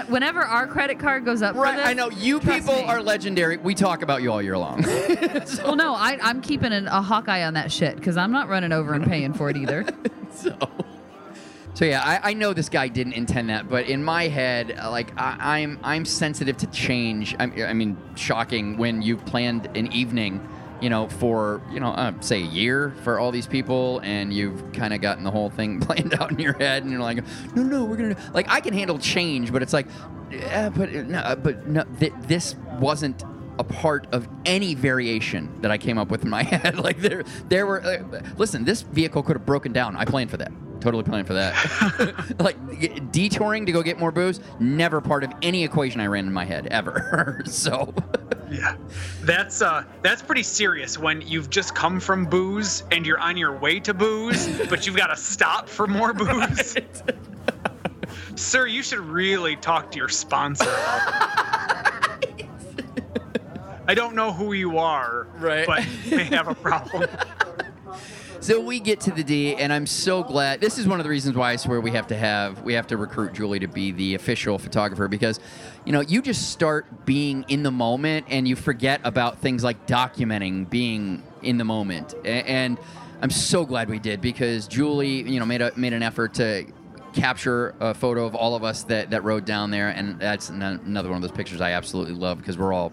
whenever 0.09 0.41
our 0.43 0.67
credit 0.67 0.99
card 0.99 1.25
goes 1.25 1.43
up, 1.43 1.55
for 1.55 1.63
right? 1.63 1.77
this, 1.77 1.87
I 1.87 1.93
know 1.95 2.11
you 2.11 2.41
people 2.41 2.75
me. 2.77 2.85
are 2.85 3.03
legendary. 3.03 3.57
We 3.57 3.75
talk 3.75 4.03
about 4.03 4.23
you 4.23 4.33
all 4.33 4.43
year 4.43 4.59
long. 4.59 4.83
so, 5.47 5.65
Well, 5.65 5.77
no, 5.77 5.95
I, 5.95 6.19
I'm 6.23 6.41
keeping 6.41 6.73
an, 6.73 6.87
a 6.87 7.03
hawk 7.03 7.29
eye 7.29 7.45
on 7.45 7.55
that 7.55 7.71
shit 7.73 7.97
because 7.97 8.17
I'm 8.17 8.33
not 8.33 8.49
running 8.49 8.66
over 8.73 8.95
and 8.95 9.07
paying 9.07 9.33
for 9.33 9.51
it 9.51 9.57
either. 9.57 9.85
so. 10.33 10.57
So 11.77 11.85
yeah, 11.85 12.01
I, 12.03 12.31
I 12.31 12.33
know 12.33 12.55
this 12.55 12.71
guy 12.71 12.89
didn't 12.89 13.13
intend 13.13 13.51
that, 13.51 13.69
but 13.69 13.87
in 13.87 14.03
my 14.03 14.29
head, 14.29 14.79
uh, 14.83 14.91
like 14.91 15.13
I, 15.21 15.59
I'm 15.59 15.79
I'm 15.85 16.07
sensitive 16.07 16.57
to 16.59 16.67
change. 16.69 17.37
I, 17.39 17.45
I 17.65 17.75
mean, 17.75 17.99
shocking 18.15 18.79
when 18.79 19.03
you've 19.03 19.27
planned 19.27 19.69
an 19.77 19.93
evening, 19.93 20.41
you 20.81 20.89
know, 20.89 21.07
for 21.07 21.61
you 21.71 21.79
know, 21.81 21.89
uh, 21.89 22.19
say 22.21 22.41
a 22.43 22.47
year 22.47 22.95
for 23.05 23.19
all 23.19 23.31
these 23.31 23.47
people, 23.47 23.99
and 23.99 24.33
you've 24.33 24.73
kind 24.73 24.95
of 24.95 25.03
gotten 25.03 25.23
the 25.23 25.31
whole 25.31 25.51
thing 25.51 25.79
planned 25.87 26.15
out 26.15 26.31
in 26.31 26.39
your 26.39 26.55
head, 26.55 26.83
and 26.83 26.91
you're 26.91 27.03
like, 27.03 27.23
no, 27.55 27.63
no, 27.63 27.85
we're 27.85 27.97
gonna 27.97 28.17
like 28.33 28.47
I 28.49 28.61
can 28.61 28.73
handle 28.73 28.99
change, 28.99 29.53
but 29.53 29.63
it's 29.63 29.75
like, 29.75 29.87
yeah, 30.31 30.71
but 30.71 30.91
no, 30.91 31.19
uh, 31.19 31.37
but 31.37 31.67
no, 31.67 31.85
th- 32.01 32.15
this 32.23 32.55
wasn't 32.81 33.23
a 33.59 33.65
part 33.65 34.07
of 34.13 34.29
any 34.45 34.75
variation 34.75 35.61
that 35.61 35.71
I 35.71 35.79
came 35.79 35.99
up 35.99 36.11
with 36.11 36.25
in 36.25 36.31
my 36.31 36.43
head. 36.45 36.79
like 36.79 36.99
there, 37.01 37.25
there 37.49 37.67
were. 37.67 37.83
Uh, 37.83 38.21
listen, 38.37 38.65
this 38.65 38.83
vehicle 38.83 39.23
could 39.23 39.37
have 39.37 39.47
broken 39.47 39.73
down. 39.73 39.97
I 39.97 40.05
planned 40.05 40.31
for 40.31 40.37
that. 40.39 40.53
Totally 40.81 41.03
planned 41.05 41.27
for 41.27 41.33
that. 41.35 42.37
like 42.39 43.11
detouring 43.13 43.67
to 43.67 43.73
go 43.73 43.83
get 43.83 43.99
more 43.99 44.13
booze, 44.13 44.41
never 44.61 45.01
part 45.01 45.25
of 45.25 45.33
any 45.43 45.65
equation 45.65 46.01
I 46.01 46.07
ran 46.07 46.27
in 46.27 46.33
my 46.33 46.45
head 46.45 46.67
ever. 46.69 47.43
so, 47.47 47.95
Yeah, 48.51 48.77
that's 49.23 49.63
uh, 49.63 49.85
that's 50.03 50.23
pretty 50.23 50.43
serious 50.43 50.99
when 50.99 51.23
you've 51.23 51.51
just 51.51 51.75
come 51.75 51.99
from 51.99 52.27
booze 52.27 52.85
and 52.93 53.07
you're 53.07 53.19
on 53.19 53.37
your 53.37 53.57
way 53.59 53.81
to 53.81 53.95
booze, 53.95 54.47
but 54.69 54.87
you've 54.87 54.97
got 54.97 55.09
to 55.09 55.17
stop 55.17 55.69
for 55.69 55.87
more 55.87 56.13
booze. 56.13 56.77
Sir, 58.37 58.67
you 58.67 58.83
should 58.83 59.01
really 59.01 59.57
talk 59.57 59.91
to 59.93 59.99
your 59.99 60.11
sponsor. 60.11 60.65
About 60.65 61.07
that. 61.09 61.96
I 63.89 63.95
don't 63.95 64.15
know 64.15 64.33
who 64.33 64.53
you 64.53 64.79
are, 64.79 65.27
Right. 65.39 65.67
but 65.67 65.85
you 66.05 66.17
may 66.17 66.25
have 66.25 66.49
a 66.49 66.55
problem. 66.55 67.09
so 68.41 68.61
we 68.61 68.81
get 68.81 69.01
to 69.03 69.13
the 69.13 69.23
D, 69.23 69.55
and 69.55 69.73
I'm 69.73 69.87
so 69.87 70.23
glad. 70.25 70.61
This 70.61 70.79
is 70.79 70.87
one 70.89 70.99
of 70.99 71.05
the 71.05 71.11
reasons 71.11 71.37
why 71.37 71.53
I 71.53 71.57
swear 71.57 71.81
we 71.81 71.93
have 71.93 72.09
to 72.09 72.17
have 72.17 72.63
we 72.63 72.75
have 72.75 72.87
to 72.89 72.97
recruit 72.97 73.33
Julie 73.33 73.61
to 73.61 73.69
be 73.69 73.93
the 73.93 74.15
official 74.15 74.59
photographer 74.59 75.07
because, 75.09 75.39
you 75.85 75.93
know, 75.93 76.01
you 76.01 76.21
just 76.21 76.51
start 76.51 77.07
being 77.07 77.45
in 77.49 77.63
the 77.63 77.71
moment 77.71 78.27
and 78.29 78.49
you 78.49 78.57
forget 78.57 79.01
about 79.05 79.39
things 79.39 79.63
like 79.63 79.87
documenting 79.87 80.69
being 80.69 81.23
in 81.43 81.59
the 81.59 81.65
moment. 81.65 82.15
And 82.25 82.79
I'm 83.23 83.31
so 83.31 83.65
glad 83.65 83.89
we 83.89 83.99
did 83.99 84.21
because 84.21 84.67
Julie, 84.67 85.23
you 85.23 85.39
know, 85.39 85.47
made 85.47 85.63
a 85.63 85.73
made 85.77 85.93
an 85.93 86.03
effort 86.03 86.35
to 86.35 86.67
capture 87.13 87.75
a 87.81 87.95
photo 87.95 88.27
of 88.27 88.35
all 88.35 88.55
of 88.57 88.63
us 88.63 88.83
that, 88.83 89.09
that 89.11 89.25
rode 89.25 89.47
down 89.47 89.71
there, 89.71 89.89
and 89.89 90.21
that's 90.21 90.51
another 90.51 91.09
one 91.09 91.17
of 91.17 91.23
those 91.23 91.31
pictures 91.31 91.63
I 91.63 91.71
absolutely 91.71 92.13
love 92.13 92.37
because 92.37 92.59
we're 92.59 92.75
all 92.75 92.93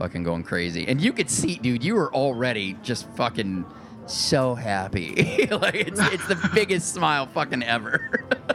fucking 0.00 0.22
going 0.24 0.42
crazy. 0.42 0.88
And 0.88 0.98
you 1.00 1.12
could 1.12 1.30
see, 1.30 1.56
dude, 1.56 1.84
you 1.84 1.94
were 1.94 2.12
already 2.14 2.74
just 2.82 3.06
fucking 3.10 3.66
so 4.06 4.54
happy. 4.54 5.14
like 5.50 5.74
it's 5.74 6.00
it's 6.00 6.26
the 6.26 6.50
biggest 6.54 6.94
smile 6.94 7.26
fucking 7.26 7.62
ever. 7.62 8.10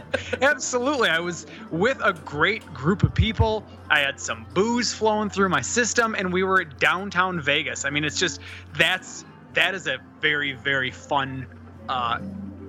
Absolutely. 0.42 1.08
I 1.08 1.20
was 1.20 1.46
with 1.70 2.00
a 2.04 2.14
great 2.14 2.66
group 2.74 3.04
of 3.04 3.14
people. 3.14 3.64
I 3.92 4.00
had 4.00 4.20
some 4.20 4.46
booze 4.56 4.92
flowing 4.92 5.30
through 5.30 5.50
my 5.50 5.62
system 5.62 6.16
and 6.18 6.34
we 6.34 6.44
were 6.44 6.62
at 6.62 6.80
downtown 6.80 7.40
Vegas. 7.40 7.86
I 7.86 7.92
mean, 7.92 8.04
it's 8.04 8.20
just 8.20 8.42
that's 8.76 9.24
that 9.54 9.76
is 9.76 9.86
a 9.88 10.00
very 10.22 10.54
very 10.54 10.90
fun 10.92 11.46
uh 11.88 12.20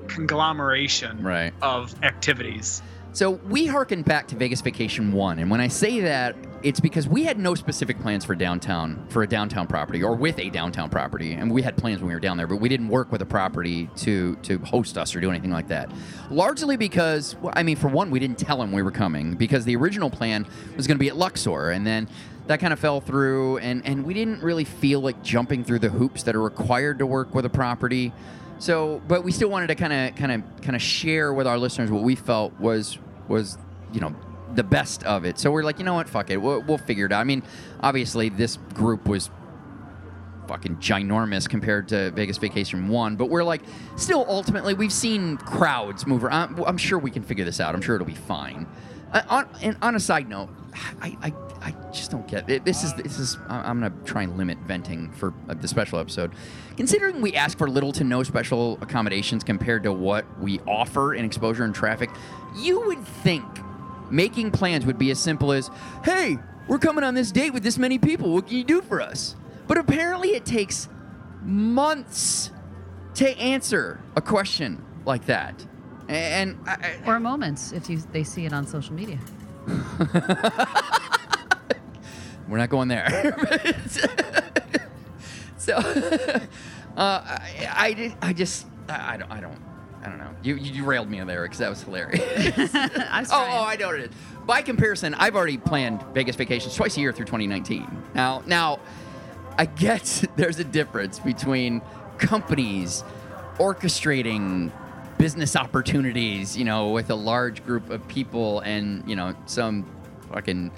conglomeration 0.07 1.23
Right. 1.23 1.53
of 1.63 1.95
activities. 2.05 2.83
So 3.17 3.31
we 3.49 3.65
harken 3.65 4.03
back 4.03 4.29
to 4.29 4.37
Vegas 4.37 4.61
Vacation 4.61 5.11
One, 5.11 5.39
and 5.39 5.51
when 5.51 5.59
I 5.59 5.69
say 5.69 6.01
that, 6.01 6.37
it's 6.63 6.81
because 6.81 7.09
we 7.09 7.25
had 7.25 7.39
no 7.39 7.55
specific 7.55 7.99
plans 7.99 8.27
for 8.27 8.35
downtown 8.35 9.07
for 9.09 9.23
a 9.23 9.27
downtown 9.27 9.67
property 9.67 10.03
or 10.03 10.15
with 10.15 10.39
a 10.39 10.51
downtown 10.51 10.91
property, 10.91 11.33
and 11.33 11.51
we 11.51 11.63
had 11.63 11.79
plans 11.79 12.01
when 12.01 12.09
we 12.09 12.13
were 12.13 12.21
down 12.21 12.37
there, 12.37 12.47
but 12.47 12.57
we 12.57 12.69
didn't 12.69 12.89
work 12.89 13.11
with 13.11 13.23
a 13.23 13.25
property 13.25 13.89
to 13.97 14.37
to 14.43 14.59
host 14.59 14.99
us 14.99 15.17
or 15.17 15.21
do 15.21 15.31
anything 15.31 15.51
like 15.51 15.67
that. 15.69 15.91
Largely 16.31 16.77
because, 16.77 17.37
I 17.55 17.63
mean, 17.63 17.77
for 17.77 17.89
one, 17.89 18.11
we 18.11 18.21
didn't 18.21 18.37
tell 18.37 18.59
them 18.59 18.71
we 18.71 18.83
were 18.83 18.91
coming 18.91 19.33
because 19.33 19.65
the 19.65 19.77
original 19.77 20.11
plan 20.11 20.47
was 20.77 20.87
going 20.87 20.99
to 20.99 21.03
be 21.03 21.09
at 21.09 21.17
Luxor, 21.17 21.71
and 21.71 21.87
then 21.87 22.11
that 22.49 22.61
kind 22.61 22.75
of 22.75 22.79
fell 22.79 23.01
through, 23.01 23.57
and 23.59 23.81
and 23.87 24.05
we 24.05 24.13
didn't 24.13 24.43
really 24.43 24.65
feel 24.65 25.01
like 25.01 25.23
jumping 25.23 25.65
through 25.65 25.79
the 25.79 25.89
hoops 25.89 26.23
that 26.25 26.37
are 26.37 26.43
required 26.43 26.99
to 26.99 27.07
work 27.07 27.35
with 27.35 27.47
a 27.47 27.51
property. 27.51 28.13
So, 28.59 29.03
but 29.09 29.23
we 29.25 29.33
still 29.33 29.51
wanted 29.51 29.67
to 29.67 29.75
kind 29.75 29.93
of, 29.93 30.17
kind 30.17 30.33
of, 30.33 30.63
kind 30.63 30.75
of 30.75 30.81
share 30.81 31.33
with 31.33 31.47
our 31.47 31.59
listeners 31.59 31.91
what 31.91 32.03
we 32.03 32.15
felt 32.15 32.59
was, 32.59 32.99
was, 33.29 33.59
you 33.93 34.01
know, 34.01 34.15
the 34.55 34.63
best 34.63 35.05
of 35.05 35.25
it. 35.25 35.39
So 35.39 35.51
we're 35.51 35.63
like, 35.63 35.79
you 35.79 35.85
know 35.85 35.95
what, 35.95 36.09
fuck 36.09 36.31
it, 36.31 36.37
we'll, 36.37 36.63
we'll 36.63 36.79
figure 36.79 37.07
it 37.07 37.13
out. 37.13 37.21
I 37.21 37.25
mean, 37.25 37.43
obviously, 37.81 38.29
this 38.29 38.59
group 38.75 39.07
was 39.07 39.31
fucking 40.47 40.77
ginormous 40.77 41.49
compared 41.49 41.89
to 41.89 42.13
Vegas 42.13 42.39
Vacation 42.39 42.89
One, 42.89 43.17
but 43.17 43.29
we're 43.29 43.43
like, 43.43 43.63
still, 43.97 44.25
ultimately, 44.29 44.75
we've 44.75 44.93
seen 44.93 45.37
crowds 45.39 46.07
move 46.07 46.25
around. 46.25 46.63
I'm 46.67 46.79
sure 46.79 46.99
we 46.99 47.11
can 47.11 47.23
figure 47.23 47.45
this 47.45 47.61
out. 47.61 47.75
I'm 47.75 47.83
sure 47.83 47.97
it'll 47.97 48.07
be 48.07 48.15
fine. 48.15 48.67
Uh, 49.13 49.23
on, 49.29 49.49
and 49.63 49.77
on 49.83 49.95
a 49.95 50.01
side 50.01 50.29
note, 50.29 50.49
I, 51.01 51.17
I, 51.23 51.33
I 51.63 51.71
just 51.93 52.11
don't 52.11 52.27
get 52.29 52.49
it. 52.51 52.65
This 52.65 52.85
is 52.85 52.93
this 52.95 53.19
is. 53.19 53.39
I'm 53.49 53.81
gonna 53.81 53.93
try 54.05 54.23
and 54.23 54.37
limit 54.37 54.59
venting 54.67 55.11
for 55.13 55.33
uh, 55.49 55.55
the 55.55 55.69
special 55.69 55.99
episode. 55.99 56.33
Considering 56.77 57.21
we 57.21 57.35
ask 57.35 57.57
for 57.57 57.69
little 57.69 57.93
to 57.93 58.05
no 58.05 58.23
special 58.23 58.79
accommodations 58.83 59.43
compared 59.45 59.83
to 59.85 59.93
what 59.93 60.25
we 60.41 60.61
offer 60.61 61.15
in 61.15 61.25
exposure 61.25 61.65
and 61.65 61.75
traffic, 61.75 62.11
you 62.57 62.81
would 62.87 63.03
think 63.07 63.45
making 64.11 64.51
plans 64.51 64.85
would 64.87 64.99
be 64.99 65.11
as 65.11 65.19
simple 65.19 65.53
as, 65.53 65.71
"Hey, 66.05 66.39
we're 66.69 66.79
coming 66.79 67.05
on 67.05 67.15
this 67.15 67.33
date 67.33 67.53
with 67.55 67.63
this 67.63 67.79
many 67.79 67.99
people. 67.99 68.33
What 68.35 68.47
can 68.47 68.57
you 68.57 68.65
do 68.65 68.83
for 68.83 69.01
us?" 69.01 69.35
But 69.67 69.79
apparently, 69.79 70.31
it 70.31 70.45
takes 70.45 70.89
months 71.43 72.51
to 73.15 73.29
answer 73.39 74.01
a 74.15 74.21
question 74.21 74.85
like 75.05 75.27
that. 75.27 75.65
And 76.09 76.59
I, 76.67 76.99
I- 77.05 77.11
Or 77.11 77.19
moments 77.19 77.73
if 77.73 77.89
you 77.89 77.99
they 78.13 78.23
see 78.25 78.45
it 78.45 78.53
on 78.53 78.67
social 78.67 78.95
media. 78.95 79.19
We're 82.49 82.59
not 82.59 82.71
going 82.71 82.89
there. 82.89 83.09
so, 85.59 85.75
uh, 85.77 86.39
I, 86.97 87.69
I, 87.73 87.93
did- 87.93 88.15
I 88.23 88.33
just, 88.33 88.67
I, 88.89 89.17
don't, 89.17 89.31
I 89.31 89.41
don't, 89.41 89.59
I 90.05 90.09
don't 90.09 90.19
know. 90.19 90.31
You, 90.43 90.55
you 90.55 90.85
railed 90.85 91.11
me 91.11 91.21
there 91.25 91.43
because 91.43 91.59
that 91.59 91.71
was 91.71 91.83
hilarious. 91.83 92.21
I 92.75 93.21
was 93.21 93.31
oh, 93.33 93.47
oh, 93.49 93.65
I 93.65 93.77
know 93.77 93.89
what 93.89 93.97
it 93.97 94.11
is. 94.11 94.17
By 94.47 94.63
comparison, 94.63 95.15
I've 95.15 95.35
already 95.35 95.59
planned 95.59 96.03
Vegas 96.15 96.37
vacations 96.37 96.77
twice 96.77 96.97
a 96.97 97.01
year 97.01 97.13
through 97.13 97.27
2019. 97.27 98.05
Now, 98.15 98.43
now, 98.47 98.79
I 99.59 99.67
get 99.67 100.25
there's 100.37 100.61
a 100.61 100.65
difference 100.65 101.19
between 101.19 101.83
companies 102.19 103.03
orchestrating 103.59 104.71
business 105.19 105.57
opportunities, 105.57 106.57
you 106.57 106.65
know, 106.65 106.91
with 106.91 107.11
a 107.11 107.15
large 107.15 107.65
group 107.65 107.91
of 107.91 108.07
people 108.09 108.61
and, 108.61 109.09
you 109.09 109.17
know, 109.17 109.35
some 109.47 109.87
fucking 110.33 110.71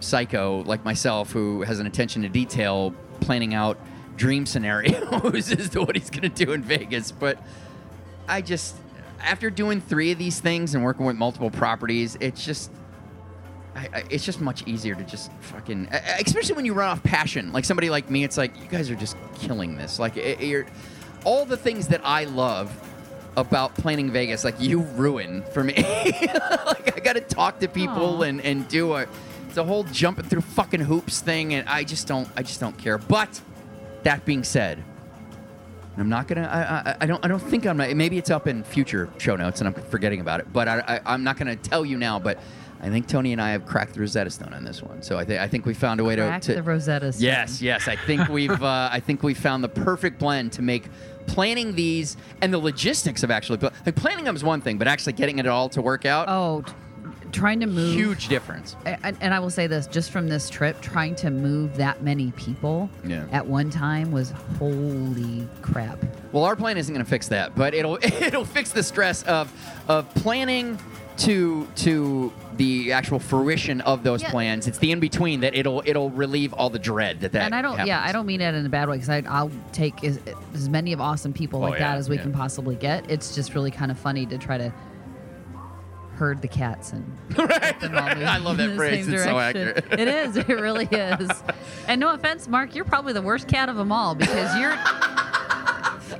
psycho 0.00 0.62
like 0.64 0.84
myself 0.84 1.30
who 1.30 1.62
has 1.62 1.78
an 1.78 1.86
attention 1.86 2.22
to 2.22 2.28
detail 2.28 2.94
planning 3.20 3.54
out 3.54 3.78
dream 4.16 4.46
scenarios 4.46 5.52
as 5.52 5.68
to 5.70 5.82
what 5.82 5.96
he's 5.96 6.10
going 6.10 6.30
to 6.30 6.44
do 6.44 6.52
in 6.52 6.62
Vegas. 6.62 7.12
But 7.12 7.38
I 8.28 8.42
just, 8.42 8.76
after 9.20 9.50
doing 9.50 9.80
three 9.80 10.12
of 10.12 10.18
these 10.18 10.40
things 10.40 10.74
and 10.74 10.84
working 10.84 11.06
with 11.06 11.16
multiple 11.16 11.50
properties, 11.50 12.16
it's 12.20 12.44
just, 12.44 12.70
I, 13.74 13.88
I, 13.92 14.04
it's 14.10 14.24
just 14.24 14.40
much 14.40 14.66
easier 14.66 14.94
to 14.94 15.04
just 15.04 15.32
fucking, 15.40 15.88
especially 16.24 16.54
when 16.56 16.66
you 16.66 16.74
run 16.74 16.90
off 16.90 17.02
passion. 17.02 17.52
Like 17.52 17.64
somebody 17.64 17.90
like 17.90 18.10
me, 18.10 18.24
it's 18.24 18.36
like 18.36 18.58
you 18.60 18.66
guys 18.68 18.90
are 18.90 18.96
just 18.96 19.16
killing 19.34 19.76
this. 19.76 19.98
Like 19.98 20.16
it, 20.16 20.68
all 21.24 21.44
the 21.44 21.56
things 21.56 21.88
that 21.88 22.00
I 22.04 22.24
love 22.24 22.70
about 23.36 23.74
planning 23.74 24.10
Vegas, 24.10 24.44
like 24.44 24.60
you 24.60 24.80
ruin 24.80 25.42
for 25.52 25.64
me. 25.64 25.74
like 25.76 26.96
I 26.96 27.00
got 27.02 27.14
to 27.14 27.20
talk 27.20 27.60
to 27.60 27.68
people 27.68 28.22
and 28.22 28.40
and 28.40 28.68
do 28.68 28.94
a, 28.94 29.06
it's 29.48 29.56
a 29.56 29.64
whole 29.64 29.84
jumping 29.84 30.24
through 30.24 30.42
fucking 30.42 30.80
hoops 30.80 31.20
thing, 31.20 31.54
and 31.54 31.68
I 31.68 31.84
just 31.84 32.06
don't, 32.06 32.28
I 32.36 32.42
just 32.42 32.60
don't 32.60 32.76
care. 32.76 32.98
But 32.98 33.40
that 34.02 34.24
being 34.24 34.44
said, 34.44 34.82
I'm 35.96 36.08
not 36.08 36.26
gonna. 36.26 36.48
I, 36.50 36.90
I, 36.90 36.96
I 37.02 37.06
don't. 37.06 37.24
I 37.24 37.28
don't 37.28 37.42
think 37.42 37.66
I'm. 37.66 37.76
Maybe 37.76 38.18
it's 38.18 38.30
up 38.30 38.46
in 38.46 38.64
future 38.64 39.10
show 39.18 39.36
notes, 39.36 39.60
and 39.60 39.68
I'm 39.68 39.74
forgetting 39.74 40.20
about 40.20 40.40
it. 40.40 40.52
But 40.52 40.68
I, 40.68 40.80
I, 40.88 41.00
I'm 41.14 41.22
not 41.22 41.36
gonna 41.36 41.56
tell 41.56 41.84
you 41.84 41.98
now. 41.98 42.18
But 42.18 42.38
I 42.80 42.88
think 42.88 43.06
Tony 43.08 43.32
and 43.32 43.40
I 43.40 43.50
have 43.50 43.66
cracked 43.66 43.94
the 43.94 44.00
Rosetta 44.00 44.30
Stone 44.30 44.54
on 44.54 44.64
this 44.64 44.82
one. 44.82 45.02
So 45.02 45.18
I 45.18 45.24
think 45.24 45.40
I 45.40 45.48
think 45.48 45.66
we 45.66 45.74
found 45.74 46.00
a 46.00 46.04
way 46.04 46.16
to. 46.16 46.22
Crack 46.22 46.42
to 46.42 46.54
the 46.54 46.62
Rosetta 46.62 47.12
Stone. 47.12 47.22
Yes, 47.22 47.60
yes. 47.60 47.88
I 47.88 47.96
think 47.96 48.28
we've. 48.28 48.50
uh, 48.62 48.88
I 48.90 49.00
think 49.00 49.22
we 49.22 49.34
found 49.34 49.62
the 49.62 49.68
perfect 49.68 50.18
blend 50.18 50.52
to 50.52 50.62
make 50.62 50.86
planning 51.26 51.74
these 51.74 52.16
and 52.40 52.52
the 52.52 52.58
logistics 52.58 53.22
of 53.22 53.30
actually 53.30 53.58
like 53.86 53.94
planning 53.96 54.24
them 54.24 54.36
is 54.36 54.44
one 54.44 54.60
thing, 54.60 54.78
but 54.78 54.88
actually 54.88 55.12
getting 55.14 55.38
it 55.38 55.46
all 55.46 55.68
to 55.70 55.82
work 55.82 56.04
out. 56.04 56.28
Oh, 56.28 56.64
trying 57.32 57.60
to 57.60 57.66
move. 57.66 57.94
Huge 57.94 58.28
difference. 58.28 58.76
And, 58.84 59.16
and 59.20 59.32
I 59.32 59.40
will 59.40 59.48
say 59.50 59.66
this, 59.66 59.86
just 59.86 60.10
from 60.10 60.28
this 60.28 60.50
trip, 60.50 60.80
trying 60.82 61.14
to 61.16 61.30
move 61.30 61.76
that 61.78 62.02
many 62.02 62.30
people 62.32 62.90
Yeah. 63.04 63.24
at 63.32 63.46
one 63.46 63.70
time 63.70 64.12
was 64.12 64.32
holy 64.58 65.48
crap. 65.62 65.98
Well, 66.32 66.44
our 66.44 66.56
plan 66.56 66.76
isn't 66.76 66.92
going 66.94 67.04
to 67.04 67.08
fix 67.10 67.28
that, 67.28 67.54
but 67.54 67.74
it'll 67.74 67.96
it'll 68.02 68.44
fix 68.44 68.70
the 68.72 68.82
stress 68.82 69.22
of 69.24 69.52
of 69.88 70.12
planning 70.14 70.78
to 71.18 71.66
to 71.76 72.32
the 72.56 72.92
actual 72.92 73.18
fruition 73.18 73.80
of 73.82 74.02
those 74.02 74.22
Yeah. 74.22 74.30
plans. 74.30 74.66
It's 74.66 74.78
the 74.78 74.92
in 74.92 75.00
between 75.00 75.40
that 75.40 75.54
it'll 75.54 75.82
it'll 75.86 76.10
relieve 76.10 76.52
all 76.52 76.70
the 76.70 76.78
dread 76.78 77.20
that 77.20 77.32
that. 77.32 77.42
and 77.44 77.54
I 77.54 77.62
don't, 77.62 77.86
yeah. 77.86 78.02
I 78.04 78.12
don't 78.12 78.26
mean 78.26 78.40
it 78.40 78.54
in 78.54 78.66
a 78.66 78.68
bad 78.68 78.88
way 78.88 78.96
because 78.98 79.08
I'll 79.28 79.50
take 79.72 80.04
as, 80.04 80.18
as 80.54 80.68
many 80.68 80.92
of 80.92 81.00
awesome 81.00 81.32
people 81.32 81.58
Oh, 81.60 81.68
like 81.68 81.80
yeah, 81.80 81.92
that 81.92 81.98
as 81.98 82.08
we 82.08 82.16
yeah. 82.16 82.22
can 82.22 82.32
possibly 82.32 82.76
get. 82.76 83.10
It's 83.10 83.34
just 83.34 83.54
really 83.54 83.70
kind 83.70 83.90
of 83.90 83.98
funny 83.98 84.26
to 84.26 84.38
try 84.38 84.58
to 84.58 84.72
herd 86.16 86.42
the 86.42 86.48
cats 86.48 86.92
and 86.92 87.04
get 87.34 87.80
them 87.80 87.96
all 87.96 88.08
moving 88.08 88.24
I 88.26 88.36
love 88.38 88.56
that 88.58 88.76
phrase. 88.76 89.08
It's 89.08 89.24
so 89.24 89.38
accurate. 89.38 89.84
It 89.92 90.08
is. 90.08 90.36
It 90.36 90.48
really 90.48 90.86
is. 90.90 91.30
And 91.88 92.00
no 92.00 92.14
offense, 92.14 92.46
Mark, 92.46 92.76
you're 92.76 92.84
probably 92.84 93.12
the 93.12 93.20
worst 93.22 93.48
cat 93.48 93.68
of 93.68 93.74
them 93.76 93.90
all 93.90 94.14
because 94.14 94.56
you're. 94.56 94.76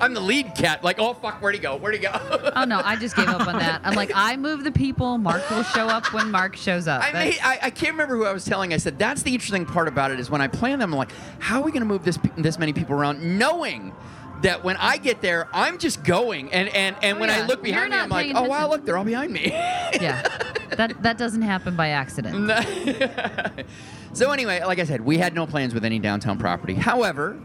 I'm 0.01 0.15
the 0.15 0.21
lead 0.21 0.55
cat. 0.55 0.83
Like, 0.83 0.99
oh 0.99 1.15
fuck, 1.15 1.41
where'd 1.43 1.55
he 1.55 1.61
go? 1.61 1.77
Where'd 1.77 1.95
he 1.95 2.01
go? 2.01 2.11
Oh 2.55 2.65
no, 2.65 2.81
I 2.85 2.97
just 2.97 3.17
gave 3.17 3.29
up 3.29 3.47
on 3.47 3.59
that. 3.59 3.81
I'm 3.85 3.95
like, 3.95 4.13
I 4.15 4.37
move 4.37 4.65
the 4.65 4.73
people. 4.73 5.19
Mark 5.19 5.49
will 5.51 5.63
show 5.63 5.87
up 5.89 6.13
when 6.13 6.31
Mark 6.31 6.57
shows 6.57 6.87
up. 6.89 7.03
I, 7.03 7.13
made, 7.13 7.39
I, 7.43 7.59
I 7.65 7.71
can't 7.71 7.93
remember 7.93 8.17
who 8.17 8.25
I 8.25 8.33
was 8.33 8.45
telling. 8.45 8.73
I 8.73 8.77
said 8.77 8.99
that's 8.99 9.23
the 9.23 9.33
interesting 9.33 9.67
part 9.67 9.89
about 9.89 10.11
it 10.11 10.21
is 10.21 10.31
when 10.31 10.41
I 10.41 10.49
plan 10.49 10.79
them, 10.79 10.93
I'm 10.93 10.99
like, 10.99 11.11
how 11.39 11.61
are 11.61 11.65
we 11.65 11.71
going 11.73 11.83
to 11.83 11.87
move 11.87 12.05
this 12.05 12.19
this 12.37 12.59
many 12.59 12.73
people 12.73 12.95
around, 12.95 13.39
knowing 13.39 13.93
that 14.43 14.65
when 14.65 14.77
I 14.77 14.97
get 14.97 15.21
there, 15.23 15.49
I'm 15.53 15.79
just 15.79 16.03
going, 16.05 16.53
and 16.53 16.69
and 16.71 16.97
and 17.03 17.17
Oh, 17.17 17.21
when 17.21 17.31
I 17.31 17.47
look 17.47 17.63
behind 17.63 17.93
You're 17.93 17.99
me, 17.99 18.03
I'm 18.03 18.09
like, 18.09 18.33
oh 18.35 18.49
wow, 18.49 18.69
look, 18.69 18.85
they're 18.85 18.99
all 18.99 19.05
behind 19.05 19.33
me. 19.33 19.47
yeah, 19.53 20.23
that 20.77 21.01
that 21.03 21.17
doesn't 21.19 21.43
happen 21.43 21.77
by 21.77 21.89
accident. 21.91 22.51
so 24.13 24.31
anyway, 24.31 24.61
like 24.65 24.79
I 24.79 24.85
said, 24.85 25.01
we 25.01 25.19
had 25.19 25.35
no 25.35 25.47
plans 25.47 25.75
with 25.75 25.85
any 25.85 25.99
downtown 25.99 26.39
property. 26.39 26.75
However, 26.75 27.39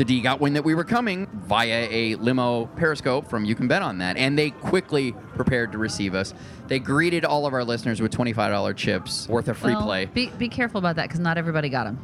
the 0.00 0.04
D 0.06 0.22
got 0.22 0.40
wind 0.40 0.56
that 0.56 0.64
we 0.64 0.74
were 0.74 0.82
coming 0.82 1.26
via 1.30 1.86
a 1.90 2.14
limo 2.14 2.64
Periscope 2.74 3.28
from 3.28 3.44
You 3.44 3.54
Can 3.54 3.68
Bet 3.68 3.82
on 3.82 3.98
That, 3.98 4.16
and 4.16 4.36
they 4.38 4.48
quickly 4.48 5.12
prepared 5.34 5.72
to 5.72 5.78
receive 5.78 6.14
us. 6.14 6.32
They 6.68 6.78
greeted 6.78 7.26
all 7.26 7.44
of 7.44 7.52
our 7.52 7.62
listeners 7.64 8.00
with 8.00 8.10
$25 8.10 8.74
chips 8.76 9.28
worth 9.28 9.48
of 9.48 9.58
free 9.58 9.74
Well, 9.74 9.82
play. 9.84 10.06
Be 10.06 10.30
be 10.38 10.48
careful 10.48 10.78
about 10.78 10.96
that 10.96 11.08
because 11.08 11.20
not 11.20 11.36
everybody 11.36 11.68
got 11.68 11.84
them. 11.84 11.98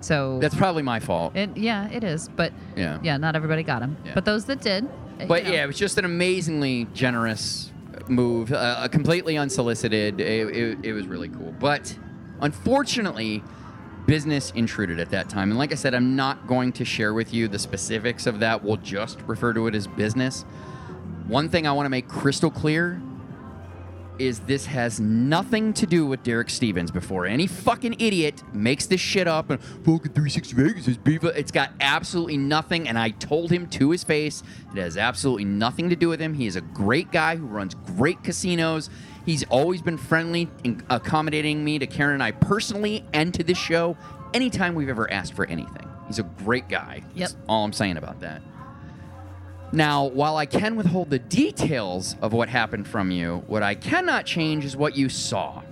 So 0.00 0.40
That's 0.40 0.56
probably 0.56 0.82
my 0.82 0.98
fault. 0.98 1.36
it, 1.36 1.56
yeah, 1.56 1.88
it 1.90 2.02
is. 2.02 2.28
But 2.34 2.52
Yeah. 2.74 2.98
yeah, 3.04 3.16
not 3.16 3.36
everybody 3.36 3.62
got 3.62 3.78
them. 3.78 3.96
Yeah. 4.04 4.14
But 4.14 4.24
those 4.24 4.46
that 4.46 4.60
did, 4.60 4.84
uh, 5.20 5.26
But 5.26 5.44
you 5.44 5.50
know, 5.50 5.54
yeah, 5.54 5.62
it 5.62 5.66
was 5.68 5.78
just 5.78 5.98
an 5.98 6.04
amazingly 6.04 6.88
generous 6.94 7.70
move, 8.08 8.52
uh, 8.52 8.88
completely 8.88 9.38
unsolicited. 9.38 10.20
It, 10.20 10.48
it, 10.48 10.78
it 10.82 10.92
was 10.92 11.06
really 11.06 11.28
cool. 11.28 11.54
But 11.60 11.96
unfortunately, 12.40 13.44
business 14.06 14.52
intruded 14.52 15.00
at 15.00 15.10
that 15.10 15.28
time. 15.28 15.50
And 15.50 15.58
like 15.58 15.72
I 15.72 15.74
said, 15.74 15.94
I'm 15.94 16.16
not 16.16 16.46
going 16.46 16.72
to 16.74 16.84
share 16.84 17.12
with 17.12 17.34
you 17.34 17.48
the 17.48 17.58
specifics 17.58 18.26
of 18.26 18.40
that. 18.40 18.62
We'll 18.62 18.76
just 18.78 19.20
refer 19.22 19.52
to 19.52 19.66
it 19.66 19.74
as 19.74 19.86
business. 19.86 20.42
One 21.26 21.48
thing 21.48 21.66
I 21.66 21.72
want 21.72 21.86
to 21.86 21.90
make 21.90 22.08
crystal 22.08 22.50
clear 22.50 23.00
is 24.18 24.40
this 24.40 24.66
has 24.66 24.98
nothing 25.00 25.72
to 25.74 25.86
do 25.86 26.06
with 26.06 26.22
Derek 26.22 26.48
Stevens. 26.48 26.90
Before 26.90 27.26
any 27.26 27.46
fucking 27.46 27.96
idiot 27.98 28.42
makes 28.54 28.86
this 28.86 29.00
shit 29.00 29.28
up 29.28 29.50
and 29.50 29.60
fucking 29.62 30.12
360 30.12 30.54
Vegas 30.54 30.88
is 30.88 30.96
beef, 30.96 31.22
it's 31.24 31.50
got 31.50 31.72
absolutely 31.80 32.36
nothing. 32.36 32.88
And 32.88 32.98
I 32.98 33.10
told 33.10 33.50
him 33.50 33.66
to 33.70 33.90
his 33.90 34.04
face, 34.04 34.42
it 34.74 34.78
has 34.78 34.96
absolutely 34.96 35.44
nothing 35.44 35.90
to 35.90 35.96
do 35.96 36.08
with 36.08 36.20
him. 36.20 36.34
He 36.34 36.46
is 36.46 36.56
a 36.56 36.60
great 36.60 37.12
guy 37.12 37.36
who 37.36 37.46
runs 37.46 37.74
great 37.74 38.22
casinos. 38.22 38.88
He's 39.26 39.42
always 39.50 39.82
been 39.82 39.98
friendly 39.98 40.48
and 40.64 40.84
accommodating 40.88 41.64
me 41.64 41.80
to 41.80 41.86
Karen 41.88 42.14
and 42.14 42.22
I 42.22 42.30
personally 42.30 43.04
and 43.12 43.34
to 43.34 43.42
this 43.42 43.58
show 43.58 43.96
anytime 44.32 44.76
we've 44.76 44.88
ever 44.88 45.10
asked 45.10 45.34
for 45.34 45.44
anything. 45.46 45.88
He's 46.06 46.20
a 46.20 46.22
great 46.22 46.68
guy. 46.68 47.02
Yep. 47.16 47.30
That's 47.30 47.36
all 47.48 47.64
I'm 47.64 47.72
saying 47.72 47.96
about 47.96 48.20
that. 48.20 48.40
Now, 49.72 50.04
while 50.04 50.36
I 50.36 50.46
can 50.46 50.76
withhold 50.76 51.10
the 51.10 51.18
details 51.18 52.14
of 52.22 52.32
what 52.32 52.48
happened 52.48 52.86
from 52.86 53.10
you, 53.10 53.42
what 53.48 53.64
I 53.64 53.74
cannot 53.74 54.24
change 54.26 54.64
is 54.64 54.76
what 54.76 54.96
you 54.96 55.08
saw. 55.08 55.62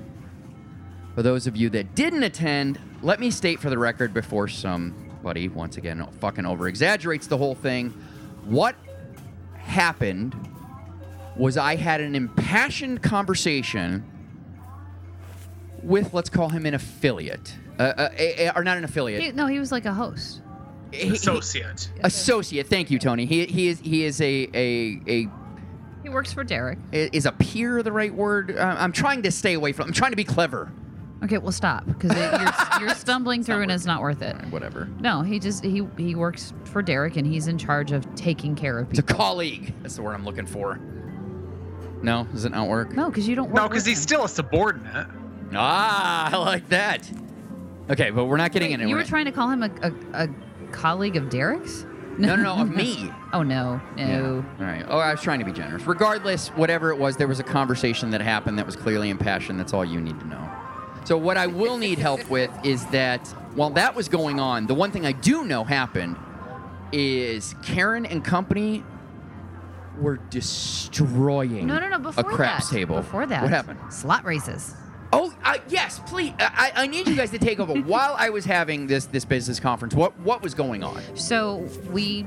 For 1.15 1.23
those 1.23 1.47
of 1.47 1.57
you 1.57 1.71
that 1.71 1.95
didn't 1.95 2.25
attend, 2.25 2.81
let 3.03 3.21
me 3.21 3.31
state 3.31 3.61
for 3.61 3.71
the 3.71 3.79
record 3.79 4.13
before 4.13 4.49
somebody, 4.49 5.49
once 5.49 5.77
again, 5.77 6.05
fucking 6.21 6.45
over 6.45 6.67
exaggerates 6.67 7.29
the 7.29 7.39
whole 7.39 7.55
thing. 7.55 7.91
What 8.47 8.75
happened 9.55 10.35
was 11.37 11.57
I 11.57 11.77
had 11.77 12.01
an 12.01 12.15
impassioned 12.15 13.03
conversation 13.03 14.05
with, 15.83 16.15
let's 16.15 16.31
call 16.31 16.49
him 16.49 16.67
an 16.67 16.75
affiliate. 16.75 17.55
Uh, 17.79 17.83
uh, 17.83 18.09
a- 18.17 18.47
a- 18.47 18.53
or 18.57 18.63
not 18.65 18.79
an 18.79 18.85
affiliate. 18.85 19.23
He, 19.23 19.33
no, 19.33 19.47
he 19.47 19.59
was 19.59 19.73
like 19.73 19.85
a 19.85 19.93
host. 19.93 20.41
He- 20.93 21.07
he- 21.09 21.11
Associate. 21.15 21.91
associate. 22.05 22.69
Thank 22.69 22.91
you, 22.91 22.99
Tony. 22.99 23.27
He, 23.27 23.47
he 23.47 23.67
is 23.69 23.81
he 23.81 24.05
is 24.05 24.21
a 24.21 24.49
a 24.55 25.01
a 25.09 25.29
He 26.05 26.09
works 26.09 26.33
for 26.33 26.45
Derek. 26.45 26.79
is 26.93 27.27
a 27.27 27.33
peer 27.33 27.83
the 27.83 27.91
right 27.91 28.15
word? 28.15 28.57
Uh, 28.57 28.77
I'm 28.79 28.93
trying 28.93 29.23
to 29.23 29.33
stay 29.33 29.55
away 29.55 29.73
from. 29.73 29.89
I'm 29.89 29.93
trying 29.93 30.13
to 30.13 30.17
be 30.17 30.23
clever. 30.25 30.71
Okay, 31.25 31.39
well 31.39 31.51
stop 31.53 31.85
because 31.87 32.13
you're, 32.17 32.81
you're 32.87 32.95
stumbling 32.95 33.43
through 33.43 33.63
and 33.63 33.73
it's 33.73 33.87
not 33.87 34.03
worth 34.03 34.23
it. 34.23 34.37
Whatever. 34.51 34.89
No, 35.01 35.23
he 35.23 35.41
just 35.41 35.65
he 35.65 35.85
he 35.97 36.15
works 36.15 36.53
for 36.65 36.81
Derek 36.81 37.17
and 37.17 37.27
he's 37.27 37.49
in 37.49 37.59
charge 37.59 37.91
of 37.91 38.07
taking 38.15 38.55
care 38.55 38.79
of 38.79 38.89
people. 38.89 39.01
It's 39.05 39.11
a 39.11 39.15
colleague. 39.17 39.75
That's 39.83 39.97
the 39.97 40.03
word 40.03 40.15
I'm 40.15 40.25
looking 40.25 40.47
for. 40.47 40.79
No, 42.05 42.25
does 42.25 42.45
it 42.45 42.53
not 42.53 42.69
work? 42.69 42.93
No, 42.93 43.09
because 43.09 43.27
you 43.27 43.35
don't. 43.35 43.47
Work 43.49 43.57
No, 43.57 43.69
because 43.69 43.83
with 43.85 43.89
he's 43.89 43.99
him. 43.99 44.03
still 44.03 44.25
a 44.25 44.29
subordinate. 44.29 45.07
Ah, 45.55 46.31
I 46.33 46.37
like 46.37 46.69
that. 46.69 47.11
Okay, 47.91 48.11
but 48.11 48.27
we're 48.27 48.37
not 48.37 48.53
getting 48.53 48.69
Wait, 48.69 48.75
into. 48.75 48.89
You 48.89 48.95
We're 48.95 49.03
were 49.03 49.07
trying 49.09 49.25
to 49.25 49.33
call 49.33 49.51
him 49.51 49.63
a, 49.63 49.71
a, 49.83 50.25
a 50.25 50.29
colleague 50.73 51.17
of 51.17 51.29
Derek's? 51.31 51.87
No, 52.19 52.37
no, 52.37 52.43
no, 52.43 52.55
of 52.63 52.71
me. 52.75 53.11
Oh 53.33 53.43
no, 53.43 53.81
no. 53.97 54.45
All 54.61 54.65
right. 54.65 54.85
Oh, 54.89 54.99
I 54.99 55.11
was 55.13 55.21
trying 55.23 55.39
to 55.41 55.45
be 55.45 55.53
generous. 55.53 55.85
Regardless, 55.87 56.49
whatever 56.49 56.91
it 56.91 56.99
was, 56.99 57.17
there 57.17 57.27
was 57.29 57.41
a 57.41 57.45
conversation 57.45 58.11
that 58.11 58.21
happened 58.21 58.59
that 58.59 58.67
was 58.67 58.77
clearly 58.77 59.11
impassioned. 59.11 59.59
That's 59.59 59.73
all 59.73 59.85
you 59.85 60.01
need 60.01 60.19
to 60.21 60.27
know. 60.29 60.51
So, 61.05 61.17
what 61.19 61.37
I 61.37 61.47
will 61.47 61.77
need 61.79 61.99
help 61.99 62.29
with 62.31 62.51
is 62.65 62.85
that 62.87 63.27
while 63.55 63.71
that 63.71 63.95
was 63.95 64.09
going 64.09 64.41
on, 64.41 64.67
the 64.67 64.75
one 64.75 64.91
thing 64.91 65.05
I 65.07 65.13
do 65.13 65.45
know 65.45 65.65
happened 65.65 66.17
is 66.93 67.55
Karen 67.63 68.07
and 68.07 68.25
company 68.25 68.85
were 69.99 70.17
destroying 70.31 71.67
No, 71.67 71.79
no, 71.79 71.89
no. 71.89 71.99
Before 71.99 72.31
a 72.31 72.35
craps 72.35 72.69
that, 72.69 72.75
table. 72.77 72.97
Before 72.97 73.27
that, 73.27 73.43
What 73.43 73.51
happened? 73.51 73.79
Slot 73.93 74.25
races. 74.25 74.75
Oh, 75.13 75.33
uh, 75.45 75.59
yes, 75.69 76.01
please. 76.07 76.33
I, 76.41 76.73
I 76.75 76.87
need 76.89 77.07
you 77.07 77.15
guys 77.15 77.31
to 77.31 77.39
take 77.39 77.61
over. 77.61 77.75
While 77.83 78.17
I 78.19 78.31
was 78.31 78.45
having 78.45 78.87
this 78.89 79.07
this 79.07 79.25
business 79.25 79.61
conference, 79.61 79.95
what 79.95 80.19
what 80.21 80.43
was 80.43 80.55
going 80.55 80.83
on? 80.83 81.01
So 81.15 81.69
we 81.91 82.27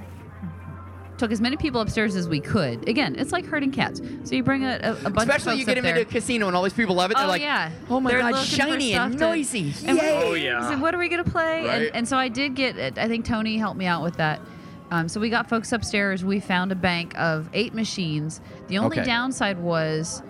took 1.18 1.32
as 1.32 1.42
many 1.42 1.58
people 1.58 1.82
upstairs 1.82 2.16
as 2.16 2.30
we 2.30 2.40
could. 2.40 2.88
Again, 2.88 3.16
it's 3.18 3.32
like 3.32 3.46
herding 3.46 3.72
cats. 3.72 4.00
So 4.24 4.36
you 4.36 4.44
bring 4.44 4.64
a, 4.64 4.80
a, 4.84 4.92
a 5.08 5.10
bunch 5.10 5.18
Especially 5.30 5.54
of 5.54 5.60
you 5.60 5.66
folks 5.66 5.76
get 5.76 5.84
them 5.84 5.86
into 5.86 6.02
a 6.02 6.06
casino 6.06 6.48
and 6.48 6.56
all 6.56 6.64
these 6.64 6.74
people 6.74 6.96
love 6.96 7.10
it. 7.12 7.18
They're 7.18 7.26
oh 7.26 7.30
like, 7.30 7.42
yeah. 7.42 7.72
oh 7.90 8.00
my 8.00 8.12
They're 8.12 8.20
god, 8.22 8.34
looking 8.34 8.46
shiny 8.46 8.94
and 8.94 9.20
noisy. 9.20 9.74
And 9.86 9.98
we- 9.98 10.08
Oh, 10.08 10.34
yeah. 10.36 10.70
So 10.70 10.78
what 10.78 10.94
are 10.94 11.00
we 11.00 11.10
gonna 11.10 11.24
play? 11.24 11.66
Right. 11.66 11.82
And, 11.88 11.96
and 11.96 12.08
so 12.08 12.18
I 12.18 12.30
did 12.30 12.56
get. 12.56 12.98
I 12.98 13.08
think 13.08 13.26
Tony 13.26 13.58
helped 13.58 13.78
me 13.80 13.86
out 13.88 14.04
with 14.04 14.18
that. 14.18 14.40
Um, 14.92 15.10
so 15.10 15.20
we 15.20 15.30
got 15.30 15.50
folks 15.50 15.72
upstairs. 15.74 16.24
We 16.24 16.40
found 16.40 16.72
a 16.72 16.76
bank 16.76 17.18
of 17.18 17.50
eight 17.54 17.74
machines. 17.74 18.40
The 18.68 18.78
only 18.78 19.00
Okay. 19.00 19.06
downside 19.08 19.58
was 19.60 20.22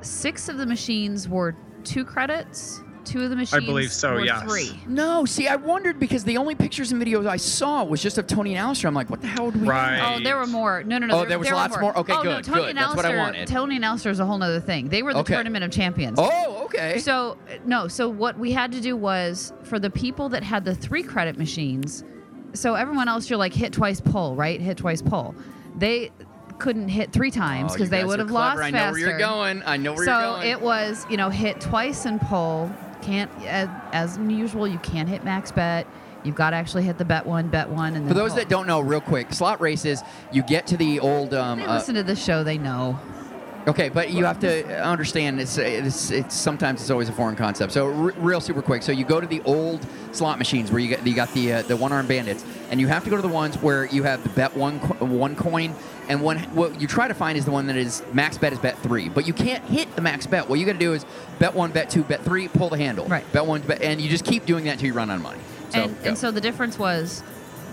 six 0.00 0.48
of 0.48 0.56
the 0.58 0.66
machines 0.66 1.28
were 1.28 1.54
two 1.84 2.04
credits. 2.04 2.82
Two 3.04 3.24
of 3.24 3.30
the 3.30 3.36
machines 3.36 3.64
I 3.64 3.66
believe 3.66 3.92
so, 3.92 4.12
were 4.14 4.24
yes. 4.24 4.42
three. 4.44 4.80
No, 4.86 5.24
see, 5.24 5.48
I 5.48 5.56
wondered 5.56 5.98
because 5.98 6.22
the 6.22 6.36
only 6.36 6.54
pictures 6.54 6.92
and 6.92 7.02
videos 7.02 7.26
I 7.26 7.36
saw 7.36 7.82
was 7.82 8.00
just 8.00 8.16
of 8.16 8.28
Tony 8.28 8.50
and 8.50 8.60
Alistair. 8.60 8.86
I'm 8.86 8.94
like, 8.94 9.10
what 9.10 9.20
the 9.20 9.26
hell 9.26 9.50
do 9.50 9.58
we? 9.58 9.66
Right. 9.66 9.98
Oh, 10.16 10.22
there 10.22 10.36
were 10.36 10.46
more. 10.46 10.84
No, 10.84 10.98
no, 10.98 11.06
no. 11.08 11.18
Oh, 11.20 11.24
there 11.24 11.36
was 11.36 11.48
were 11.50 11.56
lots 11.56 11.76
more? 11.80 11.98
Okay, 11.98 12.12
oh, 12.12 12.22
No, 12.22 12.36
good, 12.36 12.44
Tony 12.44 12.60
good. 12.60 12.68
And 12.70 12.78
That's 12.78 12.94
what 12.94 13.04
I 13.04 13.08
Alistair- 13.08 13.18
wanted. 13.24 13.48
Tony 13.48 13.74
and 13.76 13.84
Alistair 13.84 14.12
is 14.12 14.20
a 14.20 14.24
whole 14.24 14.40
other 14.40 14.60
thing. 14.60 14.88
They 14.88 15.02
were 15.02 15.12
the 15.14 15.18
Okay. 15.18 15.34
tournament 15.34 15.64
of 15.64 15.72
champions. 15.72 16.16
Oh, 16.22 16.62
okay. 16.66 17.00
So 17.00 17.38
no, 17.66 17.88
so 17.88 18.08
what 18.08 18.38
we 18.38 18.52
had 18.52 18.70
to 18.70 18.80
do 18.80 18.96
was 18.96 19.52
for 19.64 19.80
the 19.80 19.90
people 19.90 20.28
that 20.28 20.44
had 20.44 20.64
the 20.64 20.74
three 20.74 21.02
credit 21.02 21.36
machines. 21.36 22.04
So 22.54 22.74
everyone 22.74 23.08
else, 23.08 23.30
you're 23.30 23.38
like 23.38 23.54
hit 23.54 23.72
twice, 23.72 24.00
pull, 24.00 24.34
right? 24.36 24.60
Hit 24.60 24.76
twice, 24.78 25.02
pull. 25.02 25.34
They 25.76 26.10
couldn't 26.58 26.88
hit 26.88 27.12
three 27.12 27.30
times 27.30 27.72
Oh, 27.72 27.74
because 27.74 27.86
you 27.88 27.90
they 27.98 28.04
would 28.04 28.18
have 28.18 28.30
lost 28.30 28.60
I 28.60 28.70
know 28.70 28.78
faster. 28.78 28.92
where 29.00 29.10
you're 29.10 29.18
going. 29.18 29.62
I 29.64 29.76
know 29.76 29.94
where 29.94 30.04
so 30.04 30.12
you're 30.12 30.20
going. 30.22 30.42
So 30.42 30.48
it 30.48 30.60
was, 30.60 31.06
you 31.10 31.16
know, 31.16 31.30
hit 31.30 31.60
twice 31.60 32.04
and 32.04 32.20
pull. 32.20 32.70
Can't 33.00 33.30
as, 33.46 33.68
as 33.92 34.18
usual. 34.18 34.68
You 34.68 34.78
can't 34.78 35.08
hit 35.08 35.24
max 35.24 35.50
bet. 35.50 35.86
You've 36.24 36.36
got 36.36 36.50
to 36.50 36.56
actually 36.56 36.84
hit 36.84 36.98
the 36.98 37.04
bet 37.04 37.26
one, 37.26 37.48
bet 37.48 37.68
one, 37.68 37.96
and 37.96 38.06
then 38.06 38.08
For 38.08 38.14
those 38.14 38.30
pull. 38.30 38.36
that 38.38 38.48
don't 38.48 38.68
know, 38.68 38.78
real 38.80 39.00
quick, 39.00 39.32
slot 39.32 39.60
races, 39.60 40.02
you 40.30 40.44
get 40.44 40.68
to 40.68 40.76
the 40.76 41.00
old. 41.00 41.34
Um, 41.34 41.58
they 41.58 41.64
uh, 41.64 41.74
listen 41.74 41.96
to 41.96 42.04
the 42.04 42.14
show, 42.14 42.44
they 42.44 42.58
know. 42.58 42.96
Okay, 43.68 43.90
but 43.90 44.10
you 44.10 44.24
have 44.24 44.40
to 44.40 44.82
understand 44.82 45.40
it's, 45.40 45.56
it's 45.56 46.10
it's 46.10 46.34
sometimes 46.34 46.80
it's 46.80 46.90
always 46.90 47.08
a 47.08 47.12
foreign 47.12 47.36
concept. 47.36 47.72
So 47.72 47.86
r- 47.86 48.12
real 48.16 48.40
super 48.40 48.60
quick. 48.60 48.82
So 48.82 48.90
you 48.90 49.04
go 49.04 49.20
to 49.20 49.26
the 49.26 49.40
old 49.42 49.86
slot 50.10 50.38
machines 50.38 50.72
where 50.72 50.80
you 50.80 50.96
got 50.96 51.06
you 51.06 51.14
got 51.14 51.32
the 51.32 51.52
uh, 51.52 51.62
the 51.62 51.76
one 51.76 51.92
arm 51.92 52.08
bandits, 52.08 52.44
and 52.70 52.80
you 52.80 52.88
have 52.88 53.04
to 53.04 53.10
go 53.10 53.14
to 53.14 53.22
the 53.22 53.28
ones 53.28 53.56
where 53.58 53.86
you 53.86 54.02
have 54.02 54.22
the 54.24 54.30
bet 54.30 54.56
one 54.56 54.80
co- 54.80 55.04
one 55.04 55.36
coin, 55.36 55.74
and 56.08 56.22
one 56.22 56.38
what 56.54 56.80
you 56.80 56.88
try 56.88 57.06
to 57.06 57.14
find 57.14 57.38
is 57.38 57.44
the 57.44 57.52
one 57.52 57.68
that 57.68 57.76
is 57.76 58.02
max 58.12 58.36
bet 58.36 58.52
is 58.52 58.58
bet 58.58 58.76
three, 58.78 59.08
but 59.08 59.28
you 59.28 59.32
can't 59.32 59.64
hit 59.64 59.94
the 59.94 60.02
max 60.02 60.26
bet. 60.26 60.48
What 60.48 60.58
you 60.58 60.66
got 60.66 60.72
to 60.72 60.78
do 60.78 60.94
is 60.94 61.06
bet 61.38 61.54
one, 61.54 61.70
bet 61.70 61.88
two, 61.88 62.02
bet 62.02 62.22
three, 62.22 62.48
pull 62.48 62.68
the 62.68 62.78
handle. 62.78 63.06
Right. 63.06 63.30
Bet 63.32 63.46
one, 63.46 63.60
bet, 63.62 63.80
and 63.80 64.00
you 64.00 64.08
just 64.10 64.24
keep 64.24 64.44
doing 64.44 64.64
that 64.64 64.72
until 64.72 64.88
you 64.88 64.92
run 64.92 65.08
out 65.08 65.16
of 65.16 65.22
money. 65.22 65.40
So 65.70 65.82
and, 65.82 66.02
go. 66.02 66.08
and 66.08 66.18
so 66.18 66.32
the 66.32 66.40
difference 66.40 66.80
was 66.80 67.22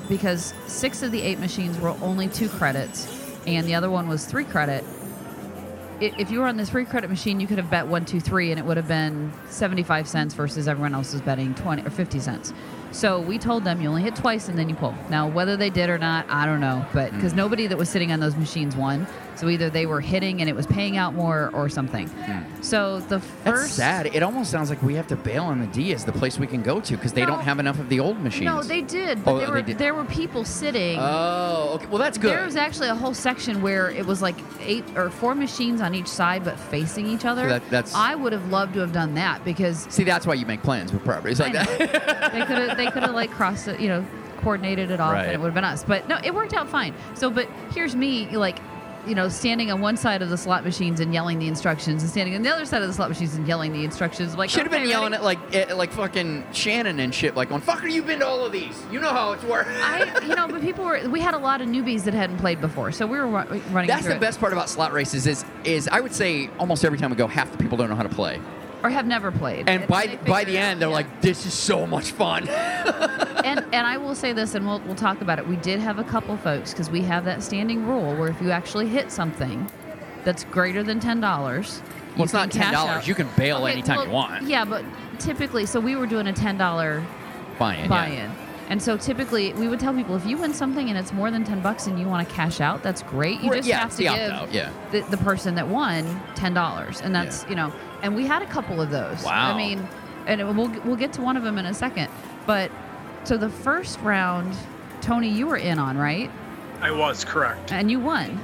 because 0.07 0.53
six 0.67 1.01
of 1.01 1.11
the 1.11 1.21
eight 1.21 1.39
machines 1.39 1.79
were 1.79 1.95
only 2.01 2.27
two 2.27 2.47
credits 2.47 3.15
and 3.47 3.65
the 3.65 3.73
other 3.73 3.89
one 3.89 4.07
was 4.07 4.25
three 4.25 4.43
credit 4.43 4.83
if 6.01 6.31
you 6.31 6.39
were 6.39 6.47
on 6.47 6.57
this 6.57 6.69
free 6.69 6.85
credit 6.85 7.09
machine 7.09 7.39
you 7.39 7.47
could 7.47 7.57
have 7.57 7.69
bet 7.69 7.87
one 7.87 8.05
two 8.05 8.19
three 8.19 8.51
and 8.51 8.59
it 8.59 8.65
would 8.65 8.77
have 8.77 8.87
been 8.87 9.31
75 9.49 10.07
cents 10.07 10.33
versus 10.33 10.67
everyone 10.67 10.93
else 10.93 11.13
was 11.13 11.21
betting 11.21 11.53
20 11.55 11.85
or 11.85 11.89
50 11.89 12.19
cents. 12.19 12.53
So 12.91 13.19
we 13.21 13.37
told 13.37 13.65
them 13.65 13.81
you 13.81 13.89
only 13.89 14.01
hit 14.01 14.15
twice 14.15 14.47
and 14.49 14.57
then 14.57 14.67
you 14.69 14.75
pull. 14.75 14.95
Now 15.09 15.27
whether 15.27 15.55
they 15.57 15.69
did 15.69 15.89
or 15.89 15.97
not 15.97 16.25
i 16.29 16.45
don't 16.45 16.59
know 16.61 16.85
but 16.93 17.09
Hmm. 17.09 17.15
because 17.17 17.33
nobody 17.33 17.67
that 17.67 17.77
was 17.77 17.89
sitting 17.89 18.11
on 18.11 18.19
those 18.19 18.35
machines 18.35 18.75
won 18.75 19.05
so 19.39 19.47
either 19.49 19.69
they 19.69 19.85
were 19.85 20.01
hitting 20.01 20.41
and 20.41 20.49
it 20.49 20.55
was 20.55 20.67
paying 20.67 20.97
out 20.97 21.13
more 21.13 21.49
or 21.53 21.69
something 21.69 22.09
so 22.61 22.99
the 23.01 23.19
Hmm. 23.19 23.25
That's 23.43 23.61
first 23.61 23.75
sad. 23.75 24.05
It 24.07 24.21
almost 24.23 24.51
sounds 24.51 24.69
like 24.69 24.81
we 24.83 24.95
have 24.95 25.07
to 25.07 25.15
bail 25.15 25.43
on 25.45 25.59
the 25.59 25.67
D 25.67 25.93
as 25.93 26.03
the 26.05 26.11
place 26.11 26.37
we 26.37 26.45
can 26.47 26.61
go 26.61 26.79
to 26.81 26.95
because 26.95 27.13
they 27.13 27.21
No. 27.21 27.27
don't 27.27 27.41
have 27.41 27.59
enough 27.59 27.79
of 27.79 27.87
the 27.89 27.99
old 27.99 28.19
machines. 28.21 28.45
no 28.45 28.61
they 28.63 28.81
did 28.81 29.23
but 29.23 29.31
Oh, 29.31 29.37
there, 29.37 29.47
they 29.47 29.51
were, 29.53 29.61
did. 29.61 29.77
there 29.77 29.93
were 29.93 30.05
people 30.05 30.43
sitting 30.45 30.99
Oh, 30.99 31.71
okay. 31.75 31.85
Well, 31.87 31.97
that's 31.99 32.17
good. 32.17 32.31
There 32.31 32.45
was 32.45 32.55
actually 32.55 32.89
a 32.89 32.95
whole 32.95 33.13
section 33.13 33.61
where 33.61 33.89
it 33.91 34.05
was 34.05 34.21
like 34.21 34.35
eight 34.61 34.83
or 34.95 35.09
four 35.09 35.35
machines 35.35 35.81
on 35.81 35.95
each 35.95 36.07
side, 36.07 36.43
but 36.43 36.59
facing 36.59 37.07
each 37.07 37.25
other. 37.25 37.43
So 37.43 37.49
that- 37.49 37.69
that's- 37.69 37.95
I 37.95 38.15
would 38.15 38.33
have 38.33 38.49
loved 38.49 38.73
to 38.73 38.79
have 38.81 38.91
done 38.91 39.13
that 39.15 39.43
because 39.45 39.87
See, 39.89 40.03
that's 40.03 40.27
why 40.27 40.33
you 40.35 40.45
make 40.45 40.61
plans 40.63 40.91
with 40.93 41.03
properties 41.05 41.39
like 41.39 41.53
that. 41.53 41.67
they 41.77 42.41
could 42.45 42.57
have 42.57 42.77
they 42.77 42.87
could 42.91 43.03
have 43.03 43.15
like 43.21 43.31
crossed 43.31 43.67
it, 43.67 43.79
you 43.79 43.87
know, 43.87 44.05
coordinated 44.41 44.89
it 44.91 44.99
off, 44.99 45.13
Right. 45.13 45.25
and 45.25 45.33
it 45.33 45.39
would 45.39 45.47
have 45.47 45.53
been 45.55 45.63
us. 45.65 45.83
But 45.83 46.07
no, 46.07 46.17
it 46.23 46.33
worked 46.33 46.53
out 46.53 46.69
fine. 46.69 46.93
So, 47.13 47.29
but 47.29 47.47
here's 47.73 47.95
me 47.95 48.27
like. 48.35 48.59
You 49.07 49.15
know, 49.15 49.29
standing 49.29 49.71
on 49.71 49.81
one 49.81 49.97
side 49.97 50.21
of 50.21 50.29
the 50.29 50.37
slot 50.37 50.63
machines 50.63 50.99
and 50.99 51.13
yelling 51.13 51.39
the 51.39 51.47
instructions, 51.47 52.03
and 52.03 52.11
standing 52.11 52.35
on 52.35 52.41
the 52.41 52.53
other 52.53 52.65
side 52.65 52.81
of 52.81 52.87
the 52.87 52.93
slot 52.93 53.09
machines 53.09 53.35
and 53.35 53.47
yelling 53.47 53.71
the 53.73 53.83
instructions. 53.83 54.35
Like 54.35 54.49
Should 54.49 54.63
have 54.63 54.73
okay, 54.73 54.81
been 54.81 54.89
yelling 54.89 55.13
ready? 55.13 55.21
at 55.21 55.23
like 55.23 55.55
at, 55.55 55.77
like 55.77 55.91
fucking 55.91 56.45
Shannon 56.51 56.99
and 56.99 57.13
shit, 57.15 57.35
like 57.35 57.49
going, 57.49 57.61
"Fucker, 57.61 57.89
you've 57.91 58.05
been 58.07 58.19
to 58.19 58.27
all 58.27 58.45
of 58.45 58.51
these. 58.51 58.81
You 58.91 58.99
know 58.99 59.09
how 59.09 59.31
it's 59.31 59.43
worked." 59.43 59.69
I, 59.73 60.19
you 60.25 60.35
know, 60.35 60.47
but 60.47 60.61
people 60.61 60.85
were. 60.85 61.07
We 61.09 61.21
had 61.21 61.33
a 61.33 61.37
lot 61.39 61.61
of 61.61 61.67
newbies 61.67 62.03
that 62.03 62.13
hadn't 62.13 62.37
played 62.37 62.59
before, 62.61 62.91
so 62.91 63.07
we 63.07 63.17
were 63.17 63.27
running. 63.27 63.87
That's 63.87 64.05
the 64.05 64.15
it. 64.15 64.19
best 64.19 64.39
part 64.39 64.53
about 64.53 64.69
slot 64.69 64.91
races 64.91 65.25
is 65.27 65.45
is 65.63 65.87
I 65.87 65.99
would 66.01 66.13
say 66.13 66.49
almost 66.59 66.83
every 66.83 66.97
time 66.97 67.09
we 67.09 67.15
go, 67.15 67.27
half 67.27 67.51
the 67.51 67.57
people 67.57 67.77
don't 67.77 67.89
know 67.89 67.95
how 67.95 68.03
to 68.03 68.09
play, 68.09 68.39
or 68.83 68.89
have 68.89 69.05
never 69.05 69.31
played. 69.31 69.67
and 69.67 69.87
by 69.87 70.17
by 70.27 70.43
the 70.43 70.57
out, 70.57 70.63
end 70.63 70.81
they're 70.81 70.89
yeah. 70.89 70.95
like, 70.95 71.21
"This 71.21 71.45
is 71.45 71.53
so 71.53 71.85
much 71.85 72.11
fun." 72.11 72.47
and 73.43 73.65
and 73.73 73.87
I 73.87 73.97
will 73.97 74.15
say 74.15 74.33
this, 74.33 74.55
and 74.55 74.65
we'll 74.65 74.79
we'll 74.81 74.95
talk 74.95 75.21
about 75.21 75.39
it. 75.39 75.47
We 75.47 75.57
did 75.57 75.79
have 75.79 75.99
a 75.99 76.03
couple 76.03 76.35
folks 76.37 76.71
because 76.71 76.89
we 76.89 77.01
have 77.01 77.25
that 77.25 77.43
standing 77.43 77.85
rule 77.85 78.15
where 78.15 78.29
if 78.29 78.41
you 78.41 78.51
actually 78.51 78.87
hit 78.87 79.11
something 79.11 79.69
that's 80.23 80.43
greater 80.45 80.83
than 80.83 80.99
ten 80.99 81.19
dollars, 81.19 81.81
Well, 82.15 82.23
it's 82.23 82.33
not 82.33 82.49
$10. 82.49 83.07
You 83.07 83.15
can 83.15 83.29
bail 83.37 83.65
anytime 83.67 84.07
you 84.07 84.13
want. 84.13 84.43
Yeah, 84.43 84.65
but 84.65 84.83
typically, 85.19 85.65
so 85.65 85.79
we 85.79 85.95
were 85.95 86.07
doing 86.07 86.27
a 86.27 86.33
ten 86.33 86.57
dollar 86.57 87.05
Buy-in, 87.57 87.89
yeah. 87.89 88.33
Buy-in, 88.69 88.79
And 88.79 88.81
so 88.81 88.97
typically 88.97 89.53
we 89.53 89.67
would 89.67 89.79
tell 89.79 89.93
people 89.93 90.15
if 90.15 90.25
you 90.25 90.37
win 90.37 90.53
something 90.53 90.89
and 90.89 90.97
it's 90.97 91.13
more 91.13 91.31
than 91.31 91.43
10 91.43 91.61
bucks 91.61 91.87
and 91.87 91.99
you 91.99 92.07
want 92.07 92.27
to 92.27 92.35
cash 92.35 92.61
out, 92.61 92.83
that's 92.83 93.03
great. 93.03 93.39
You 93.41 93.53
just 93.53 93.67
yeah, 93.67 93.79
have 93.79 93.91
to 93.91 93.97
the 93.97 94.03
give 94.03 94.53
yeah. 94.53 94.71
the, 94.91 95.01
the 95.01 95.17
person 95.17 95.55
that 95.55 95.67
won 95.67 96.05
$10. 96.35 97.01
And 97.01 97.15
that's, 97.15 97.45
you 97.49 97.55
know, 97.55 97.73
and 98.01 98.15
we 98.15 98.25
had 98.25 98.41
a 98.41 98.47
couple 98.47 98.81
of 98.81 98.89
those. 98.89 99.23
Wow. 99.23 99.53
I 99.53 99.57
mean, 99.57 99.87
and 100.27 100.41
it- 100.41 100.45
we'll 100.45 100.69
we'll 100.83 100.95
get 100.95 101.13
to 101.13 101.21
one 101.21 101.37
of 101.37 101.43
them 101.43 101.57
in 101.57 101.65
a 101.65 101.73
second. 101.73 102.09
But 102.45 102.71
so 103.23 103.37
the 103.37 103.49
first 103.49 103.99
round, 103.99 104.55
Tony, 105.01 105.29
you 105.29 105.47
were 105.47 105.57
in 105.57 105.79
on, 105.79 105.97
right? 105.97 106.31
I 106.81 106.91
was 106.91 107.25
correct. 107.25 107.73
And 107.73 107.91
you 107.91 107.99
won. 107.99 108.39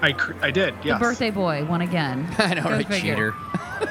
I 0.00 0.12
cr- 0.12 0.32
I 0.42 0.50
did. 0.50 0.74
Yes. 0.84 0.98
The 0.98 1.04
birthday 1.04 1.30
boy 1.30 1.64
won 1.64 1.80
again. 1.80 2.26
I 2.38 2.54
know, 2.54 2.62
Go 2.64 2.70
right, 2.70 2.86
figure. 2.86 3.14
cheater. 3.14 3.34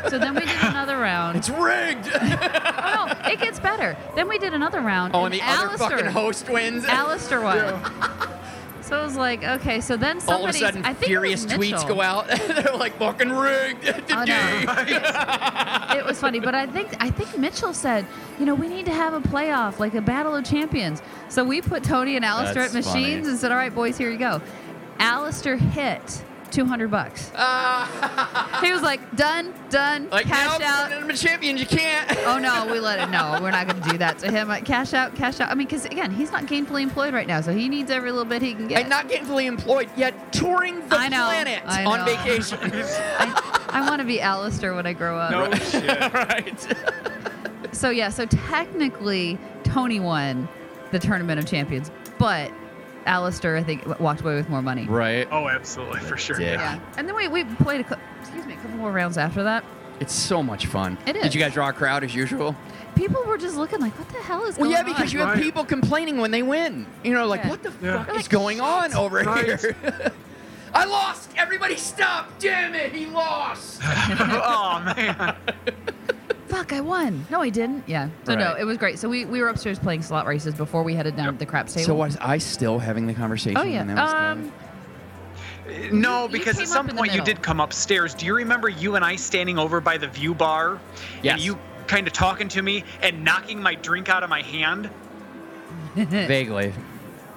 So 0.10 0.18
then 0.18 0.36
we 0.36 0.42
did 0.42 0.56
another 0.64 0.98
round. 1.00 1.38
It's 1.38 1.50
rigged. 1.50 2.10
oh 2.14 3.14
no, 3.24 3.32
it 3.32 3.40
gets 3.40 3.60
better. 3.60 3.98
Then 4.16 4.28
we 4.28 4.38
did 4.38 4.54
another 4.54 4.82
round. 4.82 5.16
Oh, 5.16 5.26
and 5.26 5.34
the 5.34 5.42
other 5.42 5.78
fucking 5.78 6.06
host 6.08 6.50
wins. 6.50 6.86
Alistair 6.86 7.42
won. 7.42 7.82
So 8.82 8.98
it 9.02 9.04
was 9.04 9.18
like, 9.18 9.44
okay, 9.44 9.82
so 9.82 9.98
then 9.98 10.22
somebody, 10.22 10.44
All 10.44 10.50
of 10.50 10.56
a 10.56 10.58
sudden, 10.60 10.86
I 10.86 10.94
think 10.94 11.08
furious 11.08 11.46
tweets 11.46 11.86
go 11.86 12.00
out. 12.00 12.30
They're 12.30 12.74
like 12.74 12.98
fucking 12.98 13.30
rigged. 13.34 13.86
Oh, 14.12 14.24
no. 14.24 15.94
it 15.98 16.06
was 16.06 16.18
funny, 16.22 16.40
but 16.40 16.56
I 16.56 16.68
think 16.68 16.96
I 17.02 17.10
think 17.10 17.38
Mitchell 17.38 17.74
said, 17.74 18.06
you 18.40 18.46
know, 18.46 18.56
we 18.56 18.70
need 18.70 18.86
to 18.86 18.94
have 18.94 19.14
a 19.14 19.20
playoff, 19.20 19.80
like 19.80 19.94
a 19.94 20.00
battle 20.02 20.34
of 20.36 20.46
champions. 20.46 21.02
So 21.28 21.44
we 21.44 21.62
put 21.62 21.84
Tony 21.84 22.16
and 22.16 22.24
Alistair 22.24 22.64
That's 22.70 22.76
at 22.76 22.86
machines 22.86 22.94
funny. 22.94 23.30
and 23.30 23.38
said, 23.38 23.52
all 23.52 23.58
right, 23.58 23.76
boys, 23.76 23.98
here 23.98 24.10
you 24.10 24.18
go. 24.18 24.42
Alistair 25.00 25.58
hit 25.58 26.24
200 26.52 26.90
bucks. 26.90 27.32
Ah. 27.36 28.60
he 28.64 28.72
was 28.72 28.82
like, 28.82 29.16
done, 29.16 29.54
done, 29.70 30.10
Like 30.10 30.26
cash 30.26 30.60
no, 30.60 30.66
out. 30.66 30.92
I'm 30.92 31.10
a 31.10 31.14
champion. 31.14 31.58
You 31.58 31.66
can't. 31.66 32.10
Oh 32.26 32.40
no, 32.40 32.72
we 32.72 32.80
let 32.80 33.00
it. 33.00 33.12
No, 33.12 33.40
we're 33.42 33.52
not 33.52 33.68
going 33.68 33.82
to 33.82 33.90
do 33.90 33.98
that 34.00 34.20
to 34.20 34.32
him. 34.32 34.48
Like, 34.48 34.66
cash 34.66 34.94
out, 34.94 35.16
cash 35.16 35.40
out. 35.40 35.52
I 35.52 35.56
mean, 35.56 35.68
because 35.68 35.86
again, 35.86 36.12
he's 36.12 36.32
not 36.32 36.46
gainfully 36.46 36.82
employed 36.82 37.14
right 37.14 37.28
now, 37.28 37.42
so 37.42 37.54
he 37.54 37.70
needs 37.70 37.92
every 37.92 38.12
little 38.12 38.26
bit 38.26 38.42
he 38.42 38.54
can 38.54 38.68
get. 38.68 38.82
And 38.82 38.90
not 38.90 39.08
gainfully 39.10 39.46
employed 39.46 39.90
yet, 39.96 40.34
touring 40.34 40.88
the 40.88 40.98
I 40.98 41.10
know, 41.10 41.26
planet 41.26 41.62
I 41.66 41.86
on 41.86 42.06
vacation. 42.06 42.60
I, 42.64 43.68
I 43.70 43.90
want 43.90 44.00
to 44.00 44.06
be 44.06 44.22
Alistair 44.22 44.74
when 44.74 44.86
I 44.86 44.94
grow 44.94 45.18
up. 45.18 45.32
No 45.32 45.54
shit. 45.60 45.88
right. 46.14 46.76
So 47.72 47.90
yeah, 47.90 48.10
so 48.10 48.26
technically 48.26 49.38
Tony 49.64 50.00
won 50.00 50.48
the 50.92 51.00
tournament 51.00 51.40
of 51.40 51.46
champions, 51.46 51.92
but 52.18 52.52
Alistair 53.08 53.56
I 53.58 53.64
think 53.64 54.00
walked 54.00 54.22
away 54.22 54.36
with 54.36 54.50
more 54.50 54.62
money. 54.62 54.86
Right. 54.86 55.28
Oh, 55.32 55.48
absolutely, 55.50 56.02
for 56.02 56.18
sure. 56.18 56.38
Dick. 56.38 56.60
Yeah, 56.60 56.80
and 56.98 57.08
then 57.08 57.16
we, 57.16 57.28
we 57.28 57.44
played 57.46 57.82
a 57.82 57.84
cou- 57.84 57.96
excuse 58.22 58.46
me 58.46 58.54
a 58.54 58.58
couple 58.58 58.78
more 58.78 58.92
rounds 58.92 59.18
after 59.18 59.44
that. 59.44 59.64
It's 60.00 60.14
so 60.14 60.44
much 60.44 60.68
fun. 60.68 60.98
It 61.08 61.14
Did 61.14 61.26
is. 61.26 61.34
you 61.36 61.42
guys 61.42 61.54
draw 61.54 61.70
a 61.70 61.74
crowd 61.74 62.04
as 62.04 62.14
usual? 62.14 62.56
People 62.96 63.24
were 63.26 63.38
just 63.38 63.56
looking 63.56 63.80
like, 63.80 63.98
what 63.98 64.08
the 64.10 64.20
hell 64.20 64.44
is 64.46 64.56
Well, 64.58 64.66
going 64.70 64.72
yeah, 64.72 64.80
on? 64.80 64.86
because 64.86 65.12
you 65.14 65.20
have 65.20 65.30
Right. 65.30 65.42
people 65.42 65.64
complaining 65.66 66.18
when 66.18 66.30
they 66.32 66.44
win. 66.44 66.86
You 67.04 67.14
know, 67.14 67.26
like, 67.26 67.44
Yeah. 67.44 67.50
what 67.50 67.64
the 67.64 67.72
Yeah. 67.82 67.98
fuck 67.98 68.08
They're 68.08 68.16
is 68.18 68.22
like, 68.24 68.30
going 68.30 68.62
on 68.62 68.94
over 68.94 69.18
Right. 69.24 69.46
here? 69.60 69.76
I 70.74 70.86
lost. 70.86 71.32
Everybody 71.38 71.78
stop. 71.78 72.30
Damn 72.40 72.76
it. 72.76 72.92
He 72.94 73.06
lost. 73.08 73.82
oh 73.86 74.82
man. 74.96 75.36
Fuck, 76.58 76.74
I 76.74 76.82
won. 76.82 77.26
No, 77.30 77.42
I 77.42 77.50
didn't. 77.50 77.84
Yeah. 77.88 78.10
So 78.26 78.34
no, 78.36 78.56
it 78.56 78.64
was 78.64 78.78
great. 78.78 78.98
So 78.98 79.08
we, 79.08 79.26
we 79.26 79.42
were 79.42 79.48
upstairs 79.50 79.78
playing 79.78 80.02
slot 80.02 80.26
races 80.26 80.56
before 80.56 80.82
we 80.82 80.96
headed 80.96 81.16
down 81.16 81.34
to 81.34 81.38
the 81.40 81.46
craps 81.46 81.74
table. 81.74 81.86
so 81.86 81.94
was 81.96 82.18
I 82.20 82.40
still 82.40 82.80
having 82.80 83.06
the 83.06 83.14
conversation 83.14 83.58
Oh 83.58 83.64
yeah. 83.64 83.80
when 83.86 83.88
that 83.96 84.04
was 84.04 84.14
Um, 84.14 84.52
done? 85.90 86.02
No, 86.02 86.24
you 86.26 86.30
because 86.32 86.54
came 86.56 86.64
at 86.64 86.68
some 86.70 86.86
up 86.86 86.90
in 86.90 86.96
the 86.96 87.00
point 87.02 87.12
you 87.14 87.20
middle. 87.20 87.36
did 87.36 87.44
come 87.44 87.60
upstairs. 87.60 88.16
Do 88.16 88.26
you 88.26 88.34
remember 88.36 88.70
you 88.70 88.96
and 88.96 89.06
I 89.06 89.18
standing 89.18 89.60
over 89.60 89.80
by 89.82 89.98
the 90.00 90.08
view 90.08 90.34
bar? 90.34 90.80
Yes. 91.22 91.34
And 91.36 91.42
you 91.44 91.60
kind 91.86 92.08
of 92.08 92.14
talking 92.14 92.48
to 92.50 92.62
me 92.64 92.84
and 93.04 93.24
knocking 93.24 93.62
my 93.62 93.76
drink 93.76 94.10
out 94.10 94.24
of 94.24 94.30
my 94.30 94.42
hand? 94.42 94.90
Vaguely. 95.96 96.74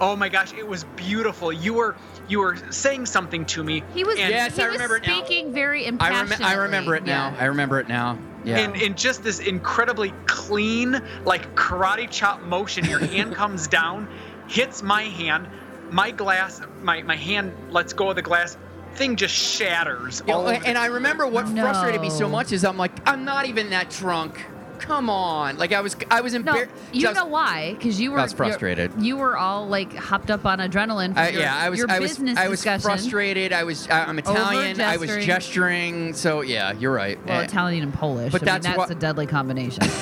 Oh 0.01 0.17
my 0.17 0.31
gosh, 0.31 0.55
it 0.55 0.67
was 0.67 0.85
beautiful. 0.97 1.53
You 1.53 1.75
were 1.75 1.97
you 2.27 2.39
were 2.39 2.57
saying 2.71 3.05
something 3.05 3.45
to 3.47 3.63
me. 3.63 3.83
he 3.93 4.05
was. 4.05 4.19
and, 4.19 4.31
Yes, 4.31 4.57
he 4.57 4.63
I 4.63 4.67
was 4.69 4.75
remember 4.77 4.97
it 4.97 5.07
now. 5.07 5.19
speaking 5.25 5.53
very 5.53 5.85
I, 5.85 5.89
impassioned. 5.89 6.31
rem- 6.31 6.43
I 6.49 6.55
remember 6.55 6.95
it 6.95 7.05
now. 7.05 7.35
I 7.39 7.45
remember 7.47 7.81
it 7.81 7.89
now. 7.89 8.17
Yeah. 8.45 8.59
in, 8.59 8.75
in 8.75 8.95
just 8.95 9.23
this 9.23 9.39
incredibly 9.39 10.13
clean, 10.27 11.01
like 11.25 11.55
karate 11.55 12.11
chop 12.11 12.43
motion, 12.43 12.85
your 12.85 12.99
hand 13.07 13.35
comes 13.35 13.69
down, 13.69 14.09
hits 14.49 14.83
my 14.83 15.03
hand, 15.03 15.49
my 15.91 16.11
glass, 16.11 16.61
my, 16.83 17.03
my 17.03 17.17
hand 17.17 17.53
lets 17.71 17.93
go 17.93 18.11
of 18.11 18.17
the 18.17 18.23
glass, 18.23 18.57
thing 18.95 19.17
just 19.17 19.35
shatters. 19.35 20.23
Yeah, 20.27 20.35
all 20.35 20.49
over 20.49 20.65
and 20.65 20.77
I 20.79 20.87
remember 20.87 21.27
what 21.27 21.49
frustrated 21.49 22.01
me 22.01 22.11
so 22.11 22.29
much 22.29 22.53
is 22.53 22.65
I'm 22.65 22.77
like, 22.77 22.93
I'm 23.09 23.25
not 23.25 23.47
even 23.47 23.71
that 23.71 23.91
drunk. 23.91 24.45
Come 24.81 25.11
on. 25.11 25.57
Like 25.59 25.73
I 25.73 25.81
was 25.81 25.97
I 26.11 26.21
was 26.21 26.33
No, 26.33 26.39
embarrassed. 26.39 26.73
you 26.93 27.13
know 27.13 27.27
why? 27.27 27.75
Because 27.75 28.01
you 28.01 28.13
were 28.13 28.19
I 28.19 28.23
was 28.23 28.33
frustrated. 28.33 28.93
You 28.99 29.17
were 29.17 29.37
all 29.37 29.67
like 29.69 29.95
hopped 29.95 30.31
up 30.31 30.47
on 30.47 30.59
adrenaline. 30.59 31.09
From 31.15 31.19
I, 31.19 31.29
your, 31.31 31.43
yeah, 31.43 31.57
I 31.57 31.69
was. 31.71 31.79
Your 31.79 31.91
I 31.91 31.99
was. 31.99 32.11
business 32.13 32.39
I 32.39 32.49
was 32.49 32.61
discussion. 32.61 32.81
frustrated. 32.83 33.53
I 33.53 33.65
was. 33.65 33.89
I, 33.89 34.05
I'm 34.05 34.19
Italian. 34.19 34.81
I 34.81 34.97
was 34.97 35.09
gesturing. 35.11 35.27
gesturing. 35.27 36.13
So 36.15 36.41
yeah, 36.41 36.73
you're 36.73 36.93
right. 36.93 37.19
Well, 37.27 37.41
Eh, 37.41 37.45
Italian 37.45 37.83
and 37.85 37.95
Polish. 37.95 38.33
But 38.33 38.43
I 38.43 38.45
that's 38.47 38.67
mean, 38.67 38.77
that's 38.77 38.89
what- 38.89 38.97
a 38.97 39.01
deadly 39.01 39.27
combination. 39.27 39.85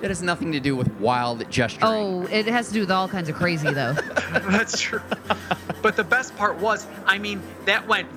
That 0.00 0.08
has 0.08 0.22
nothing 0.22 0.52
to 0.52 0.60
do 0.60 0.74
with 0.76 0.90
wild 0.98 1.44
gesturing. 1.50 1.84
oh, 1.84 2.26
it 2.32 2.46
has 2.46 2.68
to 2.68 2.72
do 2.72 2.80
with 2.80 2.90
all 2.90 3.06
kinds 3.06 3.28
of 3.28 3.34
crazy 3.34 3.70
though. 3.70 3.92
That's 4.48 4.80
true. 4.80 5.02
but 5.82 5.94
the 5.94 6.04
best 6.04 6.34
part 6.38 6.56
was, 6.56 6.86
I 7.04 7.18
mean, 7.18 7.42
that 7.66 7.86
went. 7.86 8.08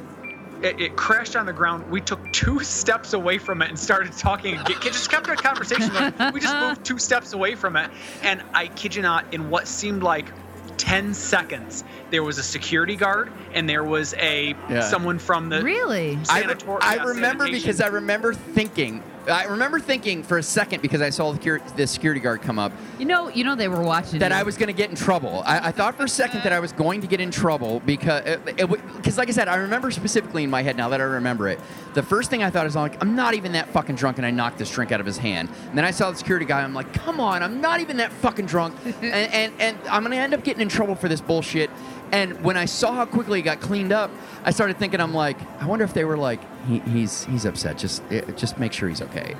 It, 0.63 0.79
it 0.79 0.95
crashed 0.95 1.35
on 1.35 1.45
the 1.45 1.53
ground. 1.53 1.89
We 1.91 1.99
took 2.01 2.31
two 2.31 2.59
steps 2.63 3.13
away 3.13 3.37
from 3.37 3.61
it 3.61 3.69
and 3.69 3.77
started 3.77 4.13
talking. 4.13 4.55
and 4.55 4.65
get- 4.65 4.81
just 4.81 5.09
kept 5.11 5.27
our 5.29 5.35
conversation. 5.35 5.89
going. 5.89 6.33
We 6.33 6.39
just 6.39 6.55
moved 6.57 6.85
two 6.85 6.97
steps 6.97 7.33
away 7.33 7.55
from 7.55 7.75
it, 7.75 7.91
and 8.23 8.41
I 8.53 8.67
kid 8.67 8.95
you 8.95 9.01
not, 9.01 9.31
in 9.33 9.49
what 9.49 9.67
seemed 9.67 10.03
like 10.03 10.31
10 10.77 11.13
seconds, 11.13 11.83
there 12.09 12.23
was 12.23 12.37
a 12.39 12.43
security 12.43 12.95
guard 12.95 13.31
and 13.53 13.69
there 13.69 13.83
was 13.83 14.13
a 14.15 14.55
Yeah. 14.69 14.81
someone 14.81 15.19
from 15.19 15.49
the 15.49 15.61
really? 15.61 16.17
I, 16.29 16.41
re- 16.41 16.53
sanator- 16.55 16.79
I 16.81 16.95
yeah, 16.95 17.03
remember 17.03 17.43
sanitation. 17.45 17.61
because 17.67 17.81
I 17.81 17.87
remember 17.87 18.33
thinking. 18.33 19.03
I 19.27 19.45
remember 19.45 19.79
thinking 19.79 20.21
for 20.23 20.37
a 20.37 20.43
second 20.43 20.81
because 20.81 21.01
I 21.01 21.09
saw 21.09 21.31
the, 21.31 21.39
cur- 21.39 21.61
the 21.77 21.87
security 21.87 22.19
guard 22.19 22.41
come 22.41 22.59
up 22.59 22.71
You 22.99 23.05
know, 23.05 23.29
you 23.29 23.43
know 23.43 23.55
they 23.55 23.67
were 23.67 23.81
watching. 23.81 24.19
that 24.19 24.31
you. 24.31 24.37
I 24.37 24.43
was 24.43 24.57
going 24.57 24.67
to 24.67 24.73
get 24.73 24.89
in 24.89 24.95
trouble. 24.95 25.43
I, 25.45 25.69
I 25.69 25.71
thought 25.71 25.95
for 25.95 26.03
a 26.03 26.09
second 26.09 26.43
that 26.43 26.51
I 26.51 26.59
was 26.59 26.73
going 26.73 27.01
to 27.01 27.07
get 27.07 27.21
in 27.21 27.31
trouble 27.31 27.79
because, 27.85 28.23
because 28.45 29.17
like 29.17 29.29
I 29.29 29.31
said, 29.31 29.47
I 29.47 29.55
remember 29.55 29.91
specifically 29.91 30.43
in 30.43 30.49
my 30.49 30.61
head 30.61 30.75
now 30.75 30.89
that 30.89 30.99
I 30.99 31.05
remember 31.05 31.47
it. 31.47 31.59
The 31.93 32.03
first 32.03 32.29
thing 32.29 32.43
I 32.43 32.49
thought 32.49 32.65
is 32.65 32.75
like, 32.75 33.01
I'm 33.01 33.15
not 33.15 33.33
even 33.33 33.53
that 33.53 33.69
fucking 33.69 33.95
drunk, 33.95 34.17
and 34.17 34.25
I 34.25 34.31
knocked 34.31 34.57
this 34.57 34.69
drink 34.71 34.91
out 34.91 34.99
of 34.99 35.05
his 35.05 35.17
hand. 35.17 35.49
And 35.69 35.77
then 35.77 35.85
I 35.85 35.91
saw 35.91 36.09
the 36.11 36.17
security 36.17 36.45
guy. 36.45 36.61
I'm 36.61 36.73
like, 36.73 36.91
come 36.93 37.19
on, 37.19 37.43
I'm 37.43 37.61
not 37.61 37.79
even 37.81 37.97
that 37.97 38.11
fucking 38.11 38.47
drunk, 38.47 38.75
and 38.85 39.03
and, 39.03 39.53
and 39.59 39.77
I'm 39.89 40.03
gonna 40.03 40.15
end 40.15 40.33
up 40.33 40.43
getting 40.43 40.61
in 40.61 40.69
trouble 40.69 40.95
for 40.95 41.07
this 41.07 41.21
bullshit. 41.21 41.69
And 42.13 42.43
when 42.43 42.57
I 42.57 42.65
saw 42.65 42.93
how 42.93 43.05
quickly 43.05 43.39
he 43.39 43.43
got 43.43 43.59
cleaned 43.59 43.91
up, 43.91 44.11
I 44.43 44.51
started 44.51 44.77
thinking, 44.77 45.01
I'm 45.01 45.15
like, 45.15 45.37
I 45.59 45.65
wonder 45.65 45.83
if 45.83 45.95
they 45.95 46.05
were 46.05 46.15
like, 46.15 46.39
he, 46.67 46.77
he's 46.79 47.25
he's 47.25 47.43
upset. 47.43 47.77
Just 47.79 48.03
eh, 48.11 48.21
just 48.37 48.59
make 48.59 48.71
sure 48.71 48.87
he's 48.87 49.01
okay. 49.01 49.35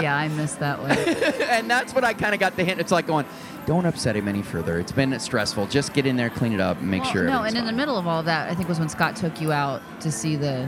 Yeah, 0.00 0.16
I 0.16 0.28
missed 0.28 0.60
that 0.60 0.80
one. 0.80 0.92
and 1.50 1.70
that's 1.70 1.94
what 1.94 2.04
I 2.04 2.14
kind 2.14 2.32
of 2.32 2.40
got 2.40 2.56
the 2.56 2.64
hint. 2.64 2.80
It's 2.80 2.90
like 2.92 3.06
going, 3.06 3.26
don't 3.66 3.84
upset 3.84 4.16
him 4.16 4.28
any 4.28 4.40
further. 4.40 4.78
It's 4.78 4.92
been 4.92 5.18
stressful. 5.20 5.66
Just 5.66 5.92
get 5.92 6.06
in 6.06 6.16
there, 6.16 6.30
clean 6.30 6.54
it 6.54 6.60
up, 6.60 6.80
make 6.80 7.02
Well, 7.02 7.12
sure. 7.12 7.24
no, 7.24 7.42
and 7.42 7.54
in 7.58 7.66
the 7.66 7.72
middle 7.72 7.98
of 7.98 8.06
all 8.06 8.22
that, 8.22 8.50
I 8.50 8.54
think 8.54 8.66
was 8.66 8.78
when 8.78 8.88
Scott 8.88 9.14
took 9.14 9.42
you 9.42 9.52
out 9.52 9.82
to 10.00 10.10
see 10.10 10.36
the 10.36 10.66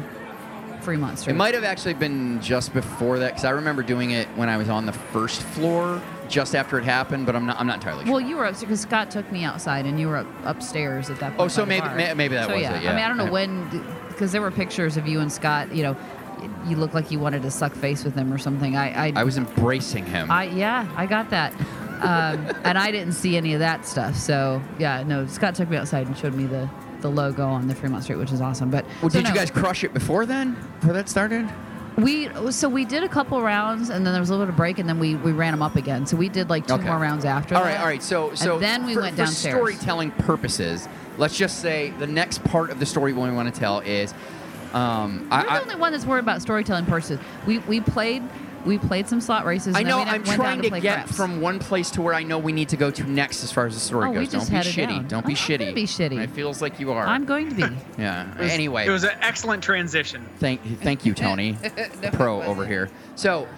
Fremont 0.82 1.18
Street. 1.18 1.32
It 1.32 1.36
might 1.36 1.54
have 1.54 1.64
actually 1.64 1.94
been 1.94 2.42
just 2.42 2.74
before 2.74 3.18
that 3.20 3.28
because 3.28 3.44
I 3.46 3.50
remember 3.50 3.82
doing 3.82 4.10
it 4.10 4.28
when 4.36 4.50
I 4.50 4.58
was 4.58 4.68
on 4.68 4.84
the 4.84 4.92
first 4.92 5.42
floor, 5.42 6.02
just 6.32 6.56
after 6.56 6.78
it 6.78 6.84
happened. 6.84 7.26
But 7.26 7.36
I'm 7.36 7.46
not. 7.46 7.60
I'm 7.60 7.66
not 7.66 7.76
entirely 7.76 8.04
sure. 8.04 8.14
Well, 8.14 8.20
you 8.20 8.36
were 8.36 8.46
upstairs 8.46 8.68
because 8.68 8.80
Scott 8.80 9.10
took 9.10 9.30
me 9.30 9.44
outside, 9.44 9.86
and 9.86 10.00
you 10.00 10.08
were 10.08 10.18
up, 10.18 10.26
upstairs 10.44 11.10
at 11.10 11.20
that 11.20 11.36
point. 11.36 11.40
Oh, 11.40 11.48
so 11.48 11.64
maybe- 11.64 11.86
may- 11.90 12.14
maybe 12.14 12.34
that 12.34 12.48
so, 12.48 12.54
was 12.54 12.62
yeah. 12.62 12.76
it, 12.76 12.82
yeah. 12.82 12.92
I 12.92 12.94
mean, 12.96 13.04
I 13.04 13.08
don't 13.08 13.18
know 13.18 13.30
when, 13.30 13.68
because 14.08 14.32
there 14.32 14.40
were 14.40 14.50
pictures 14.50 14.96
of 14.96 15.06
you 15.06 15.20
and 15.20 15.30
Scott. 15.30 15.72
You 15.72 15.82
know, 15.84 15.96
you 16.66 16.76
looked 16.76 16.94
like 16.94 17.10
you 17.10 17.20
wanted 17.20 17.42
to 17.42 17.50
suck 17.50 17.74
face 17.74 18.02
with 18.02 18.14
him 18.14 18.32
or 18.32 18.38
something. 18.38 18.76
I, 18.76 19.08
I, 19.08 19.12
I 19.16 19.24
was 19.24 19.36
embracing 19.36 20.06
him. 20.06 20.30
I 20.30 20.44
yeah, 20.44 20.90
I 20.96 21.06
got 21.06 21.30
that. 21.30 21.52
Um, 22.00 22.50
and 22.64 22.76
I 22.78 22.90
didn't 22.90 23.12
see 23.12 23.36
any 23.36 23.54
of 23.54 23.60
that 23.60 23.86
stuff. 23.86 24.16
So 24.16 24.62
yeah, 24.78 25.02
no. 25.04 25.26
Scott 25.26 25.54
took 25.54 25.68
me 25.68 25.76
outside 25.76 26.06
and 26.06 26.16
showed 26.16 26.34
me 26.34 26.46
the 26.46 26.68
the 27.00 27.10
logo 27.10 27.46
on 27.46 27.68
the 27.68 27.74
Fremont 27.74 28.04
Street, 28.04 28.16
which 28.16 28.32
is 28.32 28.40
awesome. 28.40 28.70
But 28.70 28.84
well, 29.02 29.10
so 29.10 29.20
did 29.20 29.28
you 29.28 29.34
guys 29.34 29.50
crush 29.50 29.84
it 29.84 29.92
before 29.92 30.24
then? 30.24 30.56
Before 30.80 30.94
that 30.94 31.08
started? 31.08 31.48
We 31.96 32.30
so 32.50 32.68
we 32.70 32.84
did 32.86 33.02
a 33.04 33.08
couple 33.08 33.40
rounds, 33.42 33.90
and 33.90 34.04
then 34.06 34.12
there 34.14 34.20
was 34.22 34.30
a 34.30 34.32
little 34.32 34.46
bit 34.46 34.50
of 34.50 34.56
break, 34.56 34.78
and 34.78 34.88
then 34.88 34.98
we 34.98 35.14
we 35.16 35.32
ran 35.32 35.52
them 35.52 35.62
up 35.62 35.76
again. 35.76 36.06
So 36.06 36.16
we 36.16 36.28
did 36.30 36.48
like 36.48 36.66
two 36.66 36.74
Okay. 36.74 36.84
more 36.84 36.98
rounds 36.98 37.24
after. 37.24 37.54
All 37.54 37.62
that. 37.62 37.68
right, 37.74 37.80
all 37.80 37.86
right. 37.86 38.02
So, 38.02 38.34
so 38.34 38.54
and 38.54 38.62
then 38.62 38.86
we 38.86 38.94
for, 38.94 39.02
went 39.02 39.12
for 39.16 39.24
downstairs. 39.24 39.54
storytelling 39.54 40.10
purposes, 40.12 40.88
let's 41.18 41.36
just 41.36 41.58
say 41.60 41.90
the 41.98 42.06
next 42.06 42.42
part 42.44 42.70
of 42.70 42.78
the 42.80 42.86
story 42.86 43.12
we 43.12 43.30
want 43.30 43.52
to 43.52 43.60
tell 43.60 43.80
is, 43.80 44.14
um, 44.72 45.20
You're 45.30 45.40
I, 45.40 45.42
the 45.42 45.50
I, 45.50 45.60
only 45.60 45.74
one 45.76 45.92
that's 45.92 46.06
worried 46.06 46.20
about 46.20 46.40
storytelling 46.40 46.86
purposes. 46.86 47.18
We 47.46 47.58
we 47.58 47.80
played 47.82 48.22
we 48.64 48.78
played 48.78 49.08
some 49.08 49.20
slot 49.20 49.44
races. 49.44 49.74
I 49.74 49.80
and 49.80 49.88
know 49.88 49.98
then 49.98 50.08
I'm 50.08 50.24
trying 50.24 50.60
down 50.60 50.72
to 50.72 50.80
get 50.80 50.94
craps. 50.94 51.16
from 51.16 51.40
one 51.40 51.58
place 51.58 51.90
to 51.92 52.02
where 52.02 52.14
I 52.14 52.22
know 52.22 52.38
we 52.38 52.52
need 52.52 52.68
to 52.70 52.76
go 52.76 52.90
to 52.90 53.04
next 53.04 53.42
as 53.44 53.50
far 53.52 53.66
as 53.66 53.74
the 53.74 53.80
story 53.80 54.08
Oh, 54.08 54.10
we 54.10 54.18
goes. 54.20 54.32
just 54.32 54.50
Don't 54.50 54.62
be 54.62 54.68
shitty. 54.70 54.86
down. 54.88 55.08
Don't 55.08 55.26
be 55.26 55.32
I'm 55.32 55.34
not 55.34 55.36
shitty. 55.38 55.58
gonna 55.58 55.72
be 55.72 55.84
shitty. 55.84 56.22
It 56.22 56.30
feels 56.30 56.62
like 56.62 56.78
you 56.80 56.92
are. 56.92 57.06
I'm 57.06 57.24
going 57.24 57.48
to 57.48 57.54
be. 57.54 57.62
yeah. 57.98 58.30
It 58.32 58.38
was- 58.38 58.52
anyway, 58.52 58.86
it 58.86 58.90
was 58.90 59.04
an 59.04 59.16
excellent 59.20 59.62
transition. 59.64 60.24
Thank, 60.38 60.60
thank 60.80 61.04
you, 61.04 61.14
Tony, 61.14 61.56
pro 62.12 62.42
over 62.42 62.66
here. 62.66 62.90
So, 63.16 63.48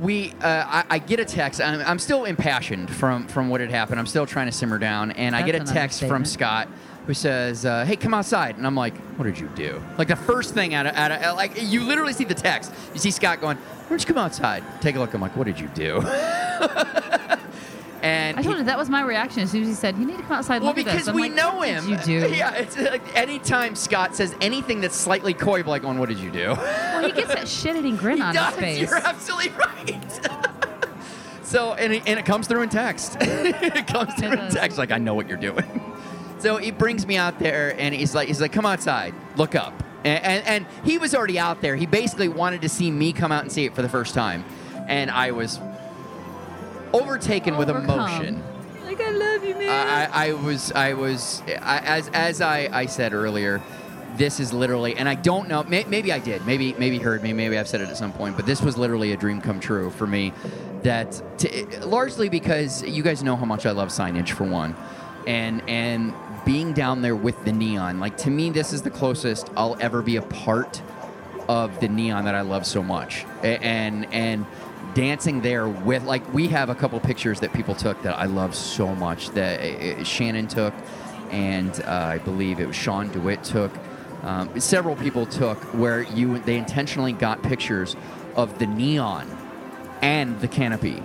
we 0.00 0.32
uh, 0.42 0.64
I, 0.66 0.84
I 0.90 0.98
get 0.98 1.20
a 1.20 1.24
text. 1.24 1.60
I'm, 1.60 1.80
I'm 1.80 1.98
still 1.98 2.24
impassioned 2.26 2.90
from 2.90 3.26
from 3.28 3.48
what 3.48 3.62
had 3.62 3.70
happened. 3.70 3.98
I'm 3.98 4.06
still 4.06 4.26
trying 4.26 4.46
to 4.46 4.52
simmer 4.52 4.78
down, 4.78 5.10
and 5.12 5.34
I 5.34 5.42
get 5.42 5.54
a 5.54 5.60
text 5.64 6.04
from. 6.04 6.24
Scott 6.26 6.68
who 7.06 7.14
says, 7.14 7.64
uh, 7.64 7.84
"Hey, 7.84 7.96
come 7.96 8.14
outside," 8.14 8.56
and 8.56 8.66
I'm 8.66 8.74
like, 8.74 8.96
"What 9.16 9.24
did 9.26 9.38
you 9.38 9.48
do?" 9.54 9.80
Like 9.98 10.08
the 10.08 10.16
first 10.16 10.54
thing 10.54 10.74
out 10.74 10.86
of, 10.86 10.94
out 10.96 11.12
of 11.12 11.36
like 11.36 11.60
you 11.62 11.82
literally 11.84 12.12
see 12.12 12.24
the 12.24 12.34
text. 12.34 12.72
You 12.94 13.00
see 13.00 13.10
Scott 13.10 13.40
going, 13.40 13.56
"Why 13.56 13.88
don't 13.90 14.00
you 14.00 14.06
come 14.06 14.18
outside?" 14.18 14.64
Take 14.80 14.96
a 14.96 14.98
look. 14.98 15.14
I'm 15.14 15.20
like, 15.20 15.36
"What 15.36 15.46
did 15.46 15.60
you 15.60 15.68
do?" 15.68 16.00
and 18.02 18.36
I 18.36 18.40
he- 18.42 18.46
told 18.46 18.58
you 18.58 18.64
that 18.64 18.78
was 18.78 18.88
my 18.90 19.02
reaction 19.02 19.42
as 19.42 19.50
soon 19.50 19.62
as 19.62 19.68
he 19.68 19.74
said, 19.74 19.96
"You 19.96 20.06
need 20.06 20.16
to 20.16 20.22
come 20.22 20.32
outside." 20.32 20.62
well, 20.62 20.72
because 20.74 20.94
this." 21.00 21.08
I'm 21.08 21.14
we 21.14 21.22
like, 21.22 21.34
know 21.34 21.56
"What 21.56 21.68
him. 21.68 21.86
Did 21.88 22.06
you 22.06 22.20
do? 22.20 22.28
Yeah, 22.34 22.52
it's 22.54 22.76
like 22.78 23.16
anytime 23.16 23.74
Scott 23.76 24.14
says 24.16 24.34
anything 24.40 24.80
that's 24.80 24.96
slightly 24.96 25.34
coy, 25.34 25.62
like, 25.64 25.84
"On 25.84 25.98
what 25.98 26.08
did 26.08 26.18
you 26.18 26.30
do?" 26.30 26.54
Well, 26.56 27.04
he 27.06 27.12
gets 27.12 27.34
that 27.34 27.48
shit-eating 27.48 27.96
grin 27.96 28.20
on 28.22 28.34
does. 28.34 28.54
his 28.54 28.60
face. 28.60 28.90
You're 28.90 28.98
absolutely 28.98 29.50
right. 29.50 30.20
so, 31.42 31.74
and 31.74 31.92
it, 31.94 32.02
and 32.06 32.18
it 32.18 32.26
comes 32.26 32.46
through 32.48 32.62
in 32.62 32.68
text. 32.68 33.16
it 33.20 33.86
comes 33.86 34.12
through 34.14 34.32
in 34.32 34.36
does. 34.38 34.54
text. 34.54 34.78
Like 34.78 34.90
I 34.90 34.98
know 34.98 35.14
what 35.14 35.28
you're 35.28 35.38
doing. 35.38 35.64
So 36.38 36.58
he 36.58 36.70
brings 36.70 37.06
me 37.06 37.16
out 37.16 37.38
there, 37.38 37.74
and 37.78 37.94
he's 37.94 38.14
like, 38.14 38.28
he's 38.28 38.40
like, 38.40 38.52
come 38.52 38.66
outside, 38.66 39.14
look 39.36 39.54
up. 39.54 39.72
And, 40.04 40.24
and, 40.24 40.46
and 40.46 40.66
he 40.84 40.98
was 40.98 41.14
already 41.14 41.38
out 41.38 41.60
there. 41.62 41.76
He 41.76 41.86
basically 41.86 42.28
wanted 42.28 42.62
to 42.62 42.68
see 42.68 42.90
me 42.90 43.12
come 43.12 43.32
out 43.32 43.42
and 43.42 43.50
see 43.50 43.64
it 43.64 43.74
for 43.74 43.82
the 43.82 43.88
first 43.88 44.14
time, 44.14 44.44
and 44.86 45.10
I 45.10 45.32
was 45.32 45.58
overtaken 46.92 47.56
with 47.56 47.68
emotion. 47.70 48.42
Like 48.84 49.00
I 49.00 49.10
love 49.10 49.44
you, 49.44 49.54
man. 49.54 49.68
I, 49.68 50.28
I 50.28 50.32
was, 50.34 50.70
I 50.72 50.94
was, 50.94 51.42
I, 51.60 51.78
as 51.80 52.08
as 52.10 52.40
I, 52.40 52.68
I 52.72 52.86
said 52.86 53.12
earlier, 53.12 53.60
this 54.16 54.38
is 54.38 54.52
literally, 54.52 54.96
and 54.96 55.08
I 55.08 55.16
don't 55.16 55.48
know, 55.48 55.64
may, 55.64 55.84
maybe 55.84 56.12
I 56.12 56.20
did, 56.20 56.46
maybe 56.46 56.72
maybe 56.74 56.98
heard 56.98 57.22
me, 57.22 57.32
maybe 57.32 57.58
I've 57.58 57.68
said 57.68 57.80
it 57.80 57.88
at 57.88 57.96
some 57.96 58.12
point, 58.12 58.36
but 58.36 58.46
this 58.46 58.62
was 58.62 58.78
literally 58.78 59.12
a 59.12 59.16
dream 59.16 59.40
come 59.40 59.58
true 59.58 59.90
for 59.90 60.06
me. 60.06 60.32
That 60.82 61.20
to, 61.38 61.86
largely 61.86 62.28
because 62.28 62.84
you 62.84 63.02
guys 63.02 63.24
know 63.24 63.34
how 63.34 63.44
much 63.44 63.66
I 63.66 63.72
love 63.72 63.88
signage 63.88 64.30
for 64.30 64.44
one, 64.44 64.76
and 65.26 65.68
and 65.68 66.14
being 66.46 66.72
down 66.72 67.02
there 67.02 67.16
with 67.16 67.44
the 67.44 67.52
neon, 67.52 68.00
like 68.00 68.16
to 68.18 68.30
me, 68.30 68.48
this 68.48 68.72
is 68.72 68.80
the 68.80 68.90
closest 68.90 69.50
I'll 69.56 69.76
ever 69.80 70.00
be 70.00 70.16
a 70.16 70.22
part 70.22 70.80
of 71.48 71.78
the 71.80 71.88
neon 71.88 72.24
that 72.24 72.34
I 72.34 72.40
love 72.40 72.64
so 72.64 72.82
much, 72.82 73.26
and 73.42 74.06
and 74.14 74.46
dancing 74.94 75.42
there 75.42 75.68
with 75.68 76.04
like 76.04 76.32
we 76.32 76.48
have 76.48 76.70
a 76.70 76.74
couple 76.74 76.98
pictures 77.00 77.40
that 77.40 77.52
people 77.52 77.74
took 77.74 78.00
that 78.02 78.16
I 78.16 78.24
love 78.24 78.54
so 78.54 78.94
much 78.94 79.30
that 79.30 79.60
uh, 79.60 80.04
Shannon 80.04 80.46
took, 80.46 80.72
and 81.30 81.78
uh, 81.84 81.90
I 81.90 82.18
believe 82.18 82.60
it 82.60 82.66
was 82.66 82.76
Sean 82.76 83.10
Dewitt 83.10 83.44
took. 83.44 83.72
Um, 84.22 84.58
several 84.58 84.96
people 84.96 85.26
took 85.26 85.58
where 85.74 86.02
you 86.02 86.38
they 86.38 86.56
intentionally 86.56 87.12
got 87.12 87.42
pictures 87.42 87.96
of 88.36 88.58
the 88.58 88.66
neon 88.66 89.28
and 90.00 90.40
the 90.40 90.48
canopy. 90.48 91.02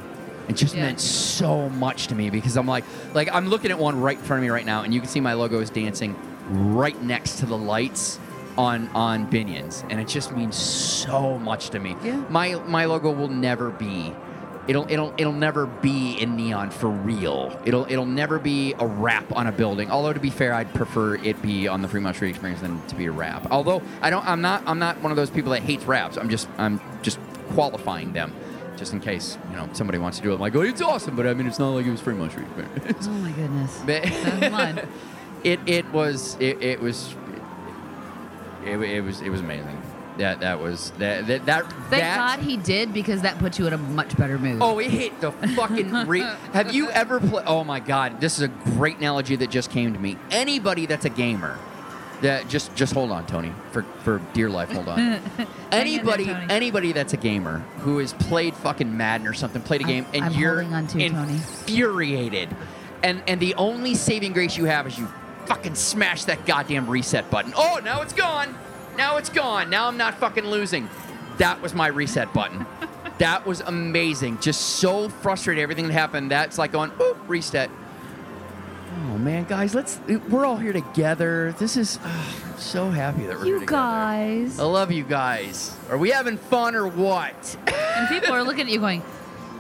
It 0.48 0.56
just 0.56 0.76
Yeah. 0.76 0.84
meant 0.84 1.00
so 1.00 1.70
much 1.70 2.08
to 2.08 2.16
me 2.16 2.30
because 2.30 2.58
I'm 2.58 2.68
like, 2.68 2.84
like 3.14 3.30
I'm 3.34 3.48
looking 3.48 3.72
at 3.72 3.80
one 3.80 4.00
right 4.00 4.18
in 4.18 4.24
front 4.24 4.40
of 4.40 4.44
me 4.44 4.50
right 4.50 4.66
now, 4.66 4.82
and 4.84 4.94
you 4.94 5.00
can 5.00 5.10
see 5.10 5.20
my 5.20 5.34
logo 5.34 5.60
is 5.60 5.70
dancing 5.70 6.16
right 6.50 7.02
next 7.04 7.40
to 7.40 7.46
the 7.46 7.58
lights 7.58 8.20
on 8.58 8.90
on 8.94 9.28
Binions, 9.28 9.84
and 9.90 10.00
it 10.00 10.08
just 10.08 10.36
means 10.36 10.56
so 10.58 11.38
much 11.40 11.70
to 11.70 11.80
me. 11.80 11.96
Yeah. 12.04 12.22
My 12.30 12.56
my 12.68 12.86
logo 12.86 13.12
will 13.12 13.30
never 13.30 13.70
be. 13.70 14.14
It'll 14.68 14.86
it'll 14.92 15.12
it'll 15.18 15.34
never 15.34 15.66
be 15.66 16.18
in 16.20 16.36
neon 16.36 16.70
for 16.70 16.88
real. 16.90 17.58
It'll 17.66 17.86
it'll 17.90 18.06
never 18.06 18.38
be 18.38 18.76
a 18.78 18.86
wrap 18.86 19.36
on 19.36 19.48
a 19.48 19.52
building. 19.52 19.90
Although 19.90 20.14
to 20.14 20.20
be 20.20 20.30
fair, 20.30 20.54
I'd 20.54 20.72
prefer 20.74 21.16
it 21.16 21.42
be 21.42 21.68
on 21.68 21.82
the 21.82 21.88
Fremont 21.88 22.16
Street 22.16 22.30
Experience 22.32 22.62
than 22.62 22.80
to 22.88 22.96
be 22.96 23.06
a 23.08 23.12
wrap. 23.12 23.48
Although 23.52 23.82
I 24.02 24.10
don't, 24.12 24.26
I'm 24.28 24.42
not 24.42 24.62
I'm 24.68 24.78
not 24.80 25.02
one 25.02 25.12
of 25.12 25.16
those 25.16 25.32
people 25.32 25.52
that 25.54 25.62
hates 25.64 25.86
wraps. 25.86 26.16
I'm 26.18 26.30
just 26.30 26.48
I'm 26.60 26.80
just 27.02 27.18
qualifying 27.54 28.14
them, 28.14 28.34
just 28.82 28.94
in 28.94 29.00
case 29.00 29.38
you 29.52 29.56
know 29.56 29.70
somebody 29.74 30.00
wants 30.00 30.18
to 30.18 30.24
do 30.24 30.32
it. 30.32 30.36
I'm 30.36 30.42
like, 30.42 30.56
oh, 30.56 30.62
it's 30.62 30.82
awesome, 30.82 31.16
but 31.16 31.28
I 31.28 31.36
mean, 31.36 31.46
it's 31.46 31.60
not 31.60 31.70
like 31.70 31.86
it 31.86 31.92
was 31.92 32.02
free 32.02 32.20
Experience. 32.20 33.08
oh 33.08 33.12
my 33.12 33.32
goodness. 33.32 33.80
But- 33.86 34.86
it 35.44 35.60
it 35.68 35.86
was 35.94 36.36
it, 36.40 36.62
it 36.64 36.82
was 36.82 37.14
it, 38.66 38.82
it 38.82 39.02
was 39.02 39.22
it 39.22 39.30
was 39.30 39.40
amazing. 39.40 39.80
That 40.18 40.40
that 40.40 40.60
was 40.60 40.92
that 40.98 41.28
that 41.28 41.46
that. 41.46 41.72
Thank 41.72 41.90
that, 41.90 42.38
God 42.38 42.40
he 42.44 42.58
did 42.58 42.92
because 42.92 43.22
that 43.22 43.38
put 43.38 43.60
you 43.60 43.68
in 43.68 43.74
a 43.74 43.78
much 43.78 44.18
better 44.18 44.40
mood. 44.40 44.58
Oh, 44.62 44.80
it 44.80 44.90
hit 44.90 45.22
the 45.22 45.32
fucking. 45.32 45.92
Re- 46.08 46.28
Have 46.54 46.74
you 46.74 46.90
ever 46.90 47.20
played? 47.20 47.46
Oh 47.46 47.64
my 47.64 47.80
god, 47.80 48.20
this 48.20 48.38
is 48.38 48.42
a 48.42 48.48
great 48.48 48.98
analogy 48.98 49.36
that 49.36 49.52
just 49.52 49.70
came 49.70 49.94
to 49.94 50.00
me. 50.00 50.18
Anybody 50.32 50.88
that's 50.88 51.06
a 51.06 51.10
gamer, 51.10 51.60
that 52.22 52.48
just 52.48 52.74
just 52.76 52.94
hold 52.94 53.12
on, 53.12 53.26
Tony, 53.26 53.52
for 53.72 53.84
for 54.04 54.20
dear 54.34 54.50
life, 54.50 54.72
hold 54.72 54.88
on. 54.88 55.00
In 55.00 55.22
there, 55.38 55.48
anybody 55.72 56.26
Tony. 56.26 56.46
anybody 56.50 56.92
that's 56.92 57.14
a 57.14 57.18
gamer 57.18 57.60
who 57.80 57.98
has 58.00 58.14
played 58.14 58.56
fucking 58.56 58.96
Madden 58.96 59.28
or 59.28 59.34
something, 59.34 59.62
played 59.62 59.82
a 59.82 59.86
I'm- 59.86 59.94
game, 59.94 60.06
and 60.14 60.26
I'm 60.26 60.34
you're 60.34 60.62
holding 60.62 60.74
on 60.74 60.88
to, 60.88 61.10
Tony. 61.10 61.34
infuriated, 61.34 62.50
and 63.04 63.22
and 63.28 63.40
the 63.40 63.56
only 63.56 63.96
saving 63.96 64.34
grace 64.34 64.58
you 64.58 64.66
have 64.66 64.88
is 64.88 64.98
you 64.98 65.08
fucking 65.46 65.76
smash 65.76 66.26
that 66.26 66.46
goddamn 66.46 66.88
reset 66.88 67.30
button. 67.32 67.54
Oh, 67.56 67.80
now 67.84 68.02
it's 68.02 68.14
gone. 68.14 68.56
Now 68.98 69.18
it's 69.18 69.30
gone. 69.30 69.70
Now 69.70 69.88
I'm 69.88 69.98
not 69.98 70.16
fucking 70.20 70.46
losing. 70.46 70.90
That 71.38 71.62
was 71.62 71.74
my 71.74 71.88
reset 71.88 72.32
button. 72.34 72.66
that 73.18 73.46
was 73.46 73.62
amazing. 73.62 74.40
Just 74.42 74.62
so 74.62 75.10
frustrated. 75.10 75.62
Everything 75.62 75.88
that 75.88 75.94
happened. 75.94 76.30
That's 76.30 76.58
like 76.58 76.72
going 76.72 76.92
boop 76.92 77.18
reset. 77.28 77.70
Oh 78.94 79.18
man, 79.18 79.46
guys, 79.46 79.74
let's. 79.74 80.00
We're 80.30 80.46
all 80.46 80.58
here 80.58 80.74
together. 80.74 81.56
This 81.58 81.78
is. 81.78 81.98
I'm 82.04 82.58
so 82.58 82.90
happy 82.90 83.26
that 83.26 83.38
we're 83.38 83.46
here 83.46 83.54
you 83.56 83.60
together. 83.62 83.66
guys. 83.82 84.60
I 84.60 84.64
love 84.64 84.92
you 84.92 85.04
guys. 85.04 85.76
Are 85.90 85.98
we 85.98 86.10
having 86.10 86.38
fun 86.38 86.76
or 86.76 86.88
what? 86.88 87.58
And 87.68 88.08
people 88.10 88.34
are 88.34 88.44
looking 88.44 88.62
at 88.68 88.70
you 88.70 88.80
going, 88.80 89.02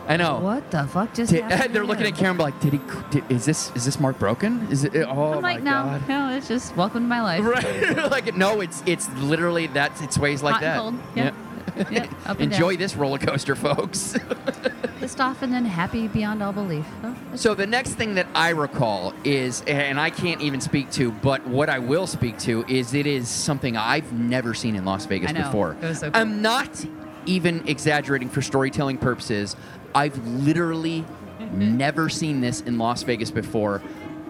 I 0.08 0.18
know. 0.18 0.40
what 0.40 0.70
the 0.72 0.84
fuck 0.86 1.14
just 1.14 1.32
Did- 1.32 1.44
happened? 1.52 1.74
they're 1.76 1.86
looking 1.86 2.06
you?" 2.06 2.12
at 2.12 2.18
Karen 2.18 2.38
like, 2.38 2.60
did 2.60 2.74
he? 2.74 2.82
Did, 3.10 3.32
is 3.32 3.45
this 3.45 3.72
is 3.74 3.86
this 3.86 3.99
mark 4.02 4.20
broken? 4.20 4.68
Is 4.70 4.84
it? 4.84 4.94
Oh 4.95 5.34
I'm 5.34 5.41
like, 5.41 5.64
my 5.64 5.72
no, 5.72 5.72
god. 5.99 6.10
no, 6.10 6.30
it's 6.36 6.48
just 6.49 6.76
welcome 6.76 7.03
to 7.03 7.08
my 7.08 7.22
life. 7.22 7.44
Right? 7.45 7.95
like 8.12 8.36
no, 8.36 8.60
it's 8.62 8.84
it's 8.86 9.10
literally 9.16 9.68
that. 9.68 9.94
it's 10.02 10.18
ways 10.18 10.44
like 10.44 10.56
Hot 10.56 10.62
that. 10.62 10.80
and 10.82 10.99
cold. 10.99 11.16
Yep. 11.18 11.36
Yep, 11.91 12.39
Enjoy 12.39 12.72
down. 12.73 12.80
this 12.80 12.95
roller 12.95 13.18
coaster, 13.18 13.56
folks. 13.56 14.15
Pissed 14.99 15.19
off 15.19 15.41
and 15.41 15.52
then 15.53 15.65
happy 15.65 16.07
beyond 16.07 16.43
all 16.43 16.53
belief. 16.53 16.85
Oh, 17.03 17.15
so 17.35 17.56
the 17.56 17.65
next 17.65 17.93
thing 17.95 18.15
that 18.15 18.27
I 18.35 18.49
recall 18.49 19.14
is, 19.23 19.61
and 19.68 19.99
I 19.99 20.10
can't 20.10 20.41
even 20.41 20.61
speak 20.61 20.91
to, 20.91 21.11
but 21.11 21.45
what 21.48 21.69
I 21.69 21.80
will 21.80 22.06
speak 22.07 22.38
to 22.39 22.64
is 22.68 22.93
it 22.93 23.07
is 23.07 23.27
something 23.27 23.76
I've 23.77 24.11
never 24.14 24.53
seen 24.53 24.76
in 24.76 24.85
Las 24.85 25.06
Vegas 25.06 25.30
I 25.30 25.34
know. 25.34 25.43
before. 25.45 25.73
It 25.81 25.88
was 25.88 25.99
so 25.99 26.11
cool. 26.11 26.22
I'm 26.22 26.41
not 26.41 26.85
even 27.26 27.68
exaggerating 27.68 28.30
for 28.30 28.41
storytelling 28.41 28.98
purposes. 28.98 29.56
I've 29.95 30.23
literally 30.27 31.03
never 31.52 32.07
seen 32.10 32.41
this 32.41 32.61
in 32.61 32.77
Las 32.77 33.03
Vegas 33.03 33.31
before. 33.31 33.81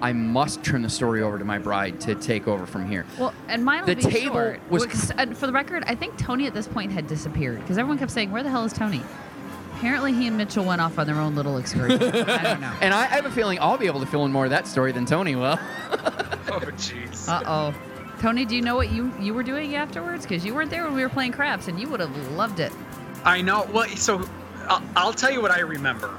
I 0.02 0.14
must 0.14 0.64
turn 0.64 0.82
the 0.82 0.90
story 0.90 1.22
over 1.22 1.38
to 1.38 1.46
my 1.46 1.60
bride 1.60 2.00
to 2.02 2.16
take 2.16 2.48
over 2.48 2.66
from 2.66 2.88
here. 2.90 3.06
Well, 3.20 3.34
and 3.48 3.64
mine 3.64 3.82
will 3.82 3.88
The 3.88 3.96
be 3.96 4.02
table 4.04 4.36
short. 4.36 4.60
was- 4.70 4.84
Because, 4.84 5.12
and 5.12 5.38
for 5.38 5.46
the 5.48 5.54
record, 5.54 5.84
I 5.86 5.96
think 5.96 6.18
Tony 6.18 6.48
at 6.48 6.54
this 6.54 6.68
point 6.68 6.92
had 6.92 7.08
disappeared 7.08 7.60
because 7.62 7.78
everyone 7.78 8.00
kept 8.00 8.12
saying, 8.12 8.32
"Where 8.32 8.44
the 8.44 8.50
hell 8.50 8.64
is 8.66 8.74
Tony?" 8.74 9.02
Apparently, 9.78 10.14
he 10.14 10.28
and 10.28 10.38
Mitchell 10.38 10.64
went 10.64 10.80
off 10.82 11.00
on 11.00 11.08
their 11.08 11.16
own 11.20 11.34
little 11.36 11.58
excursion. 11.58 12.02
I 12.04 12.44
don't 12.44 12.62
know. 12.62 12.74
And 12.82 12.94
I, 12.94 13.02
I 13.02 13.06
have 13.08 13.26
a 13.26 13.32
feeling 13.32 13.58
I'll 13.60 13.78
be 13.80 13.88
able 13.88 14.00
to 14.00 14.06
fill 14.06 14.26
in 14.26 14.32
more 14.32 14.44
of 14.46 14.52
that 14.52 14.68
story 14.68 14.92
than 14.92 15.06
Tony 15.06 15.36
will. 15.36 15.58
Oh, 16.54 16.60
jeez. 16.76 17.30
Uh 17.30 17.42
oh. 17.46 17.74
Tony, 18.20 18.44
do 18.46 18.56
you 18.58 18.62
know 18.62 18.76
what 18.76 18.92
you 18.92 19.12
you 19.22 19.34
were 19.34 19.44
doing 19.44 19.76
afterwards? 19.76 20.26
Because 20.26 20.44
you 20.46 20.54
weren't 20.54 20.70
there 20.70 20.84
when 20.84 20.94
we 20.96 21.02
were 21.02 21.10
playing 21.10 21.32
craps, 21.32 21.68
and 21.70 21.80
you 21.80 21.88
would 21.90 22.00
have 22.02 22.32
loved 22.34 22.60
it. 22.60 22.74
I 23.24 23.42
know. 23.42 23.66
Well, 23.72 23.88
so 23.90 24.28
I'll, 24.68 24.84
I'll 24.98 25.14
tell 25.14 25.32
you 25.32 25.42
what 25.42 25.52
I 25.52 25.60
remember. 25.62 26.12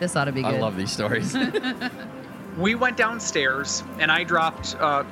This 0.00 0.16
ought 0.16 0.24
to 0.24 0.32
be 0.32 0.42
good. 0.42 0.54
I 0.54 0.58
love 0.58 0.76
these 0.76 0.90
stories. 0.90 1.34
We 2.56 2.74
went 2.74 2.96
downstairs, 2.96 3.82
and 3.98 4.10
I 4.10 4.24
dropped 4.24 4.76
uh, 4.78 5.04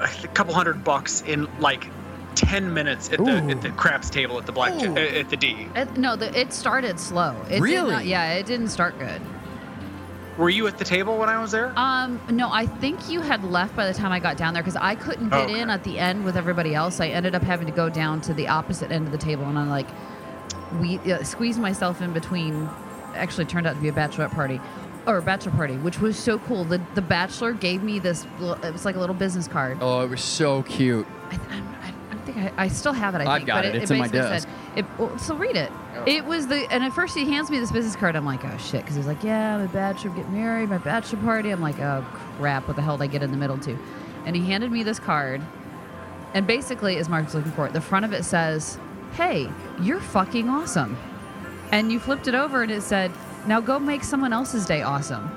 a 0.00 0.08
couple 0.28 0.54
hundred 0.54 0.82
bucks 0.84 1.22
in 1.22 1.46
like 1.60 1.90
ten 2.34 2.72
minutes 2.72 3.10
at 3.12 3.18
the 3.18 3.32
Ooh. 3.44 3.50
at 3.50 3.62
the 3.62 3.70
craps 3.70 4.10
table 4.10 4.38
at 4.38 4.46
the 4.46 4.52
black 4.52 4.74
Ooh. 4.82 4.92
at, 4.96 4.98
at 5.14 5.30
the 5.30 5.36
D. 5.36 5.68
It, 5.74 5.96
no, 5.96 6.16
the, 6.16 6.38
it 6.38 6.52
started 6.52 6.98
slow. 7.00 7.34
It 7.50 7.60
Really? 7.60 7.90
not- 7.92 8.06
yeah, 8.06 8.32
it 8.34 8.46
didn't 8.46 8.68
start 8.68 8.98
good. 8.98 9.20
Were 10.38 10.50
you 10.50 10.66
at 10.66 10.76
the 10.76 10.84
table 10.84 11.16
when 11.16 11.30
I 11.30 11.40
was 11.40 11.50
there? 11.50 11.72
Um, 11.76 12.20
no, 12.28 12.50
I 12.52 12.66
think 12.66 13.08
you 13.10 13.22
had 13.22 13.42
left 13.42 13.74
by 13.74 13.86
the 13.86 13.94
time 13.94 14.12
I 14.12 14.20
got 14.20 14.36
down 14.36 14.52
there 14.52 14.62
because 14.62 14.76
I 14.76 14.94
couldn't 14.94 15.30
get 15.30 15.44
Okay. 15.48 15.60
in 15.60 15.70
at 15.70 15.82
the 15.82 15.98
end 15.98 16.26
with 16.26 16.36
everybody 16.36 16.74
else. 16.74 17.00
I 17.00 17.08
ended 17.08 17.34
up 17.34 17.42
having 17.42 17.66
to 17.68 17.72
go 17.72 17.88
down 17.88 18.20
to 18.22 18.34
the 18.34 18.48
opposite 18.48 18.90
end 18.92 19.06
of 19.06 19.12
the 19.12 19.18
table, 19.18 19.44
and 19.46 19.58
I'm 19.58 19.70
like 19.70 19.88
we 20.80 20.98
uh, 21.10 21.22
squeezed 21.24 21.58
myself 21.60 22.00
in 22.02 22.12
between. 22.12 22.68
Actually, 23.14 23.46
turned 23.46 23.66
out 23.66 23.76
to 23.76 23.80
be 23.80 23.88
a 23.88 23.92
bachelorette 23.92 24.32
party 24.32 24.60
or 25.06 25.18
a 25.18 25.22
bachelor 25.22 25.52
party, 25.52 25.74
which 25.76 26.00
was 26.00 26.16
so 26.16 26.38
cool. 26.40 26.64
The 26.64 26.80
the 26.94 27.02
bachelor 27.02 27.52
gave 27.52 27.82
me 27.82 27.98
this. 27.98 28.24
It 28.40 28.72
was 28.72 28.84
like 28.84 28.96
a 28.96 29.00
little 29.00 29.14
business 29.14 29.46
card. 29.48 29.78
oh, 29.80 30.00
it 30.02 30.10
was 30.10 30.20
so 30.22 30.62
cute. 30.64 31.06
I, 31.26 31.36
th- 31.36 31.42
I'm- 31.50 31.74
I, 31.82 31.92
I 32.14 32.16
think 32.26 32.36
I, 32.38 32.52
I 32.64 32.68
still 32.68 32.92
have 32.92 33.14
it. 33.14 33.18
I 33.18 33.26
I've 33.32 33.38
think, 33.38 33.46
got 33.46 33.62
but 33.64 33.74
it. 33.74 33.82
It's 33.82 33.90
in 33.90 33.98
my 33.98 34.08
desk. 34.08 34.48
Said, 34.48 34.78
it, 34.78 34.84
well, 34.98 35.16
so 35.18 35.36
read 35.36 35.54
it. 35.56 35.70
Oh. 35.96 36.04
It 36.06 36.24
was 36.24 36.48
the 36.48 36.66
and 36.72 36.82
at 36.84 36.92
first 36.92 37.16
he 37.16 37.24
hands 37.24 37.50
me 37.50 37.58
this 37.60 37.70
business 37.72 37.94
card. 37.96 38.16
I'm 38.16 38.26
like, 38.26 38.44
oh 38.44 38.56
shit, 38.58 38.82
because 38.82 38.96
he's 38.96 39.06
like, 39.06 39.22
yeah, 39.22 39.56
I'm 39.56 39.62
a 39.64 39.68
bachelor, 39.68 40.10
getting 40.10 40.32
married, 40.34 40.68
my 40.68 40.78
bachelor 40.78 41.20
party. 41.20 41.50
I'm 41.50 41.60
like, 41.60 41.78
oh 41.80 42.04
crap, 42.38 42.66
what 42.66 42.76
the 42.76 42.82
hell 42.82 42.96
did 42.98 43.04
I 43.04 43.06
get 43.06 43.22
in 43.22 43.30
the 43.30 43.36
middle 43.36 43.58
to? 43.58 43.78
And 44.26 44.34
he 44.34 44.44
handed 44.44 44.72
me 44.72 44.82
this 44.82 44.98
card, 44.98 45.40
and 46.34 46.46
basically, 46.48 46.96
as 46.96 47.08
Mark's 47.08 47.32
looking 47.32 47.52
for 47.52 47.66
it, 47.66 47.72
the 47.72 47.80
front 47.80 48.04
of 48.04 48.12
it 48.12 48.24
says, 48.24 48.76
hey, 49.12 49.48
you're 49.80 50.00
fucking 50.00 50.48
awesome. 50.48 50.96
and 51.72 51.90
you 51.92 51.98
flipped 52.00 52.26
it 52.28 52.34
over 52.34 52.62
and 52.62 52.70
it 52.72 52.82
said, 52.82 53.10
"Now 53.46 53.60
go 53.60 53.78
make 53.78 54.02
someone 54.04 54.32
else's 54.32 54.66
day 54.66 54.82
awesome." 54.82 55.30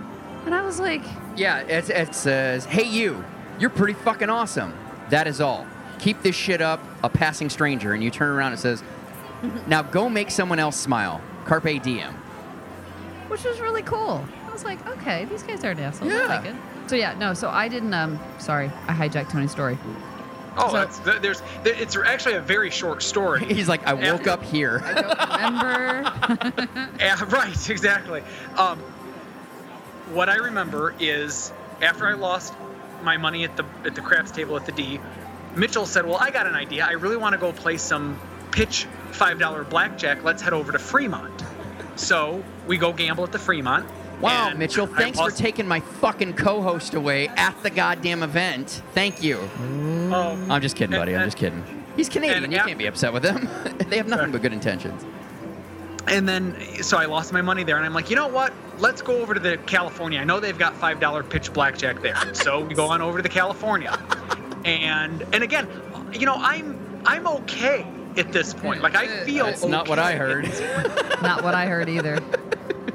And 0.46 0.56
I 0.56 0.64
was 0.66 0.80
like, 0.80 1.02
Yeah, 1.36 1.60
it, 1.60 1.90
it 1.90 2.16
says, 2.16 2.66
"Hey 2.66 2.84
you, 2.88 3.24
you're 3.60 3.70
pretty 3.70 3.94
fucking 3.94 4.30
awesome." 4.30 4.74
That 5.10 5.28
is 5.28 5.42
all. 5.42 5.66
Keep 6.00 6.22
this 6.22 6.36
shit 6.36 6.62
up, 6.62 6.80
a 7.04 7.10
passing 7.10 7.50
stranger, 7.50 7.94
and 7.94 8.04
you 8.04 8.10
turn 8.10 8.30
around 8.30 8.54
and 8.54 8.60
it 8.60 8.62
says, 8.62 8.84
"Now 9.68 9.82
go 9.82 10.10
make 10.10 10.32
someone 10.32 10.60
else 10.60 10.78
smile." 10.78 11.22
Carpe 11.46 11.82
diem. 11.82 12.14
which 13.28 13.44
was 13.44 13.60
really 13.60 13.82
cool. 13.84 14.24
I 14.48 14.52
was 14.52 14.64
like, 14.64 14.86
okay, 14.88 15.26
these 15.26 15.44
guys 15.44 15.64
aren't 15.64 15.80
assholes. 15.80 16.12
I 16.12 16.16
Yeah. 16.18 16.26
like 16.28 16.46
it. 16.46 16.56
So 16.88 16.96
yeah, 16.96 17.14
no. 17.18 17.34
So 17.34 17.50
I 17.50 17.68
didn't. 17.68 17.94
Um, 17.94 18.20
sorry, 18.40 18.72
I 18.88 18.94
hijacked 18.94 19.30
Tony's 19.32 19.52
story. 19.52 19.78
Oh, 20.60 20.68
So- 20.70 20.74
that's, 20.74 21.00
there's 21.22 21.42
it's 21.66 21.96
actually 21.96 22.36
a 22.36 22.42
very 22.42 22.70
short 22.70 23.02
story. 23.04 23.44
He's 23.54 23.70
like, 23.70 23.86
"I 23.88 23.94
woke 23.94 24.26
Yeah. 24.26 24.34
up 24.34 24.44
here." 24.44 24.82
I 24.84 24.94
don't 24.94 26.46
remember. 26.54 26.90
Yeah, 27.00 27.24
right, 27.30 27.70
exactly. 27.70 28.22
Um, 28.58 28.80
what 30.12 30.28
I 30.30 30.36
remember 30.36 30.94
is 31.00 31.52
after 31.82 32.08
I 32.08 32.14
lost 32.14 32.54
my 33.04 33.18
money 33.18 33.44
at 33.46 33.56
the 33.56 33.66
at 33.86 33.96
the 33.96 34.02
craps 34.02 34.32
table 34.32 34.56
at 34.58 34.66
the 34.66 34.72
D, 34.74 35.00
Mitchell 35.56 35.86
said, 35.86 36.06
"Well, 36.06 36.18
I 36.20 36.32
got 36.32 36.46
an 36.48 36.56
idea. 36.56 36.86
I 36.86 36.92
really 36.94 37.18
want 37.18 37.34
to 37.34 37.40
go 37.40 37.52
play 37.54 37.78
some 37.78 38.20
pitch 38.52 38.86
five 39.12 39.40
dollar 39.40 39.64
blackjack. 39.64 40.24
Let's 40.24 40.42
head 40.42 40.54
over 40.54 40.72
to 40.72 40.80
Fremont." 40.80 41.44
So 41.96 42.44
we 42.68 42.78
go 42.78 42.92
gamble 42.94 43.24
at 43.24 43.32
the 43.32 43.40
Fremont. 43.40 43.86
Wow, 44.22 44.50
and 44.50 44.60
Mitchell, 44.60 44.90
I 44.94 44.98
thanks 44.98 45.20
for 45.20 45.32
taking 45.32 45.68
my 45.68 45.80
fucking 45.80 46.34
co-host 46.34 46.94
away 46.94 47.28
at 47.30 47.62
the 47.64 47.70
goddamn 47.70 48.22
event. 48.24 48.82
Thank 48.94 49.24
you. 49.24 49.40
um, 49.60 50.52
I'm 50.52 50.62
just 50.62 50.76
kidding, 50.76 50.98
buddy. 50.98 51.16
I'm 51.16 51.26
just 51.26 51.38
kidding. 51.38 51.64
He's 51.96 52.10
Canadian. 52.10 52.44
and 52.44 52.54
You 52.54 52.60
af- 52.60 52.66
can't 52.66 52.78
be 52.80 52.86
upset 52.88 53.14
with 53.14 53.24
them. 53.24 53.50
they 53.90 53.98
have 53.98 54.08
nothing 54.08 54.32
but 54.32 54.42
good 54.42 54.54
intentions. 54.54 55.06
And 56.08 56.28
then, 56.28 56.56
so 56.82 56.98
I 56.98 57.06
lost 57.06 57.32
my 57.34 57.42
money 57.42 57.64
there, 57.64 57.78
and 57.78 57.86
I'm 57.86 57.94
like, 57.94 58.10
you 58.10 58.16
know 58.16 58.28
what? 58.28 58.52
Let's 58.80 59.02
go 59.02 59.22
over 59.22 59.34
to 59.34 59.40
the 59.40 59.58
California. 59.66 60.20
I 60.20 60.24
know 60.24 60.40
they've 60.40 60.58
got 60.58 60.74
five 60.76 61.00
dollar 61.00 61.24
pitch 61.24 61.54
blackjack 61.54 62.02
there, 62.02 62.34
so 62.34 62.62
we 62.62 62.74
go 62.74 62.88
on 62.88 63.02
over 63.02 63.18
to 63.20 63.24
the 63.24 63.30
California. 63.30 63.98
And 64.66 65.24
and 65.34 65.44
again, 65.44 65.68
you 66.14 66.26
know, 66.26 66.36
I'm 66.38 67.02
I'm 67.06 67.28
okay 67.28 67.86
at 68.18 68.32
this 68.32 68.54
point. 68.54 68.82
Like 68.82 68.96
I 68.96 69.24
feel 69.24 69.46
That's 69.46 69.66
not 69.66 69.88
what 69.88 70.00
I 70.00 70.16
heard. 70.16 70.46
Not 71.22 71.44
what 71.44 71.54
I 71.54 71.66
heard 71.68 71.90
either. 71.90 72.20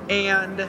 And 0.09 0.67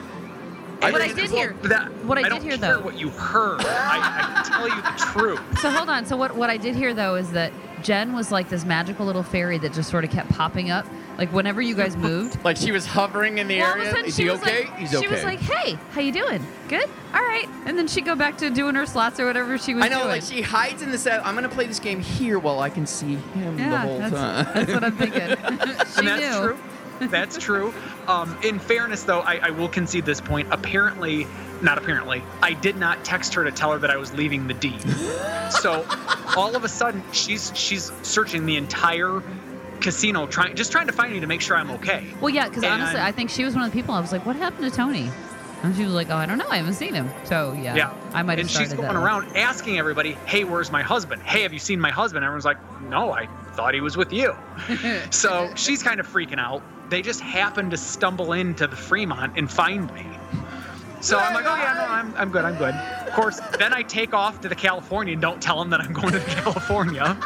What 0.92 1.02
I 1.02 1.12
did 1.12 1.30
hear- 1.30 1.54
that- 1.64 1.92
what 2.04 2.18
I 2.18 2.22
did 2.22 2.28
don't 2.30 2.42
hear, 2.42 2.58
care 2.58 2.74
though- 2.76 2.80
what 2.84 2.98
you 2.98 3.10
heard. 3.10 3.60
I, 3.62 3.98
I 3.98 4.32
can 4.34 4.44
tell 4.44 4.68
you 4.68 4.82
the 4.82 5.12
truth. 5.12 5.40
So 5.60 5.70
hold 5.70 5.88
on. 5.88 6.04
So 6.06 6.16
what 6.16 6.36
what 6.36 6.50
I 6.50 6.56
did 6.56 6.74
hear 6.76 6.92
though 6.94 7.14
is 7.16 7.30
that 7.32 7.52
Jen 7.82 8.12
was 8.14 8.30
like 8.32 8.48
this 8.48 8.64
magical 8.64 9.06
little 9.06 9.22
fairy 9.22 9.58
that 9.58 9.72
just 9.72 9.90
sort 9.90 10.04
of 10.04 10.10
kept 10.10 10.28
popping 10.30 10.70
up. 10.70 10.86
Like 11.18 11.32
whenever 11.32 11.62
you 11.62 11.74
guys 11.74 11.96
moved. 11.96 12.38
Like 12.44 12.56
she 12.58 12.70
was 12.72 12.84
hovering 12.86 13.38
in 13.38 13.48
the 13.48 13.58
Well, 13.58 13.72
all 13.74 13.80
of 13.80 13.86
a 13.86 13.90
area. 13.90 14.04
Is 14.04 14.16
she 14.16 14.24
he 14.24 14.30
okay? 14.30 14.64
like, 14.66 14.76
He's 14.78 14.90
she 14.90 14.96
okay. 14.98 15.08
was 15.08 15.24
like, 15.24 15.40
"Hey, 15.40 15.72
how 15.92 16.00
you 16.00 16.12
doing? 16.12 16.44
Good. 16.68 16.88
All 17.14 17.22
right." 17.22 17.48
And 17.64 17.76
then 17.78 17.88
she'd 17.88 18.04
go 18.04 18.14
back 18.14 18.36
to 18.38 18.50
doing 18.50 18.74
her 18.74 18.86
slots 18.86 19.18
or 19.18 19.26
whatever 19.26 19.56
she 19.58 19.74
was 19.74 19.82
doing. 19.82 19.92
I 19.92 19.96
know, 19.96 20.02
doing. 20.04 20.20
like 20.20 20.22
she 20.22 20.42
hides 20.42 20.82
in 20.82 20.90
the 20.90 20.98
set. 20.98 21.24
I'm 21.26 21.34
gonna 21.34 21.48
play 21.48 21.66
this 21.66 21.80
game 21.80 22.00
here 22.00 22.38
while 22.38 22.60
I 22.60 22.68
can 22.70 22.86
see 22.86 23.14
him 23.16 23.56
the 23.56 23.78
whole 23.78 23.98
that's, 23.98 24.14
time. 24.14 24.44
that's 24.54 24.72
what 24.72 24.84
I'm 24.84 24.96
thinking. 24.96 25.20
she 25.28 25.34
and 25.98 26.08
that's 26.08 26.36
knew. 26.38 26.42
true. 26.52 26.58
That's 27.00 27.38
true. 27.38 27.72
Um, 28.06 28.36
in 28.42 28.58
fairness, 28.58 29.02
though, 29.04 29.20
I, 29.20 29.36
I 29.42 29.50
will 29.50 29.68
concede 29.68 30.04
this 30.04 30.20
point. 30.20 30.48
Apparently, 30.50 31.26
not 31.62 31.78
apparently, 31.78 32.22
I 32.42 32.52
did 32.52 32.76
not 32.76 33.04
text 33.04 33.34
her 33.34 33.44
to 33.44 33.50
tell 33.52 33.72
her 33.72 33.78
that 33.78 33.90
I 33.90 33.96
was 33.96 34.12
leaving 34.14 34.46
the 34.46 34.54
D. 34.54 34.78
so, 35.50 35.86
all 36.36 36.54
of 36.56 36.64
a 36.64 36.68
sudden, 36.68 37.02
she's 37.12 37.52
she's 37.54 37.92
searching 38.02 38.46
the 38.46 38.56
entire 38.56 39.22
casino, 39.80 40.26
trying 40.26 40.54
just 40.56 40.72
trying 40.72 40.86
to 40.86 40.92
find 40.92 41.12
me 41.12 41.20
to 41.20 41.26
make 41.26 41.40
sure 41.40 41.56
I'm 41.56 41.70
okay. 41.72 42.06
Well, 42.20 42.30
yeah, 42.30 42.48
because 42.48 42.64
honestly, 42.64 43.00
I 43.00 43.12
think 43.12 43.30
she 43.30 43.44
was 43.44 43.54
one 43.54 43.64
of 43.64 43.70
the 43.72 43.78
people. 43.78 43.94
I 43.94 44.00
was 44.00 44.12
like, 44.12 44.24
"What 44.26 44.36
happened 44.36 44.70
to 44.70 44.76
Tony?" 44.76 45.10
And 45.62 45.74
she 45.74 45.84
was 45.84 45.94
like, 45.94 46.10
"Oh, 46.10 46.16
I 46.16 46.26
don't 46.26 46.38
know. 46.38 46.48
I 46.48 46.58
haven't 46.58 46.74
seen 46.74 46.94
him." 46.94 47.08
So 47.24 47.52
yeah, 47.54 47.74
Yeah. 47.74 47.94
I 48.12 48.22
might 48.22 48.38
have 48.38 48.46
And 48.46 48.50
she's 48.50 48.72
going 48.72 48.88
way. 48.88 48.94
around 48.94 49.36
asking 49.36 49.78
everybody, 49.78 50.12
"Hey, 50.26 50.44
where's 50.44 50.70
my 50.70 50.82
husband? 50.82 51.22
Hey, 51.22 51.42
have 51.42 51.52
you 51.52 51.58
seen 51.58 51.80
my 51.80 51.90
husband?" 51.90 52.24
Everyone's 52.24 52.44
like, 52.44 52.58
"No, 52.82 53.12
I 53.12 53.26
thought 53.54 53.74
he 53.74 53.80
was 53.80 53.96
with 53.96 54.12
you." 54.12 54.34
so 55.10 55.50
she's 55.56 55.82
kind 55.82 56.00
of 56.00 56.06
freaking 56.06 56.38
out. 56.38 56.62
They 56.88 57.02
just 57.02 57.20
happen 57.20 57.70
to 57.70 57.76
stumble 57.76 58.32
into 58.32 58.66
the 58.66 58.76
Fremont 58.76 59.36
and 59.36 59.50
find 59.50 59.92
me. 59.92 60.06
So 61.00 61.18
I'm 61.18 61.34
like, 61.34 61.44
"Oh 61.46 61.54
yeah, 61.56 61.74
no, 61.74 61.84
I'm 61.86 62.14
I'm 62.16 62.30
good, 62.30 62.44
I'm 62.44 62.56
good." 62.56 62.74
Of 62.74 63.12
course, 63.14 63.38
then 63.58 63.72
I 63.72 63.82
take 63.82 64.14
off 64.14 64.40
to 64.42 64.48
the 64.48 64.54
California 64.54 65.12
and 65.12 65.22
don't 65.22 65.40
tell 65.42 65.58
them 65.58 65.70
that 65.70 65.80
I'm 65.80 65.92
going 65.92 66.12
to 66.12 66.18
the 66.18 66.24
California, 66.42 67.18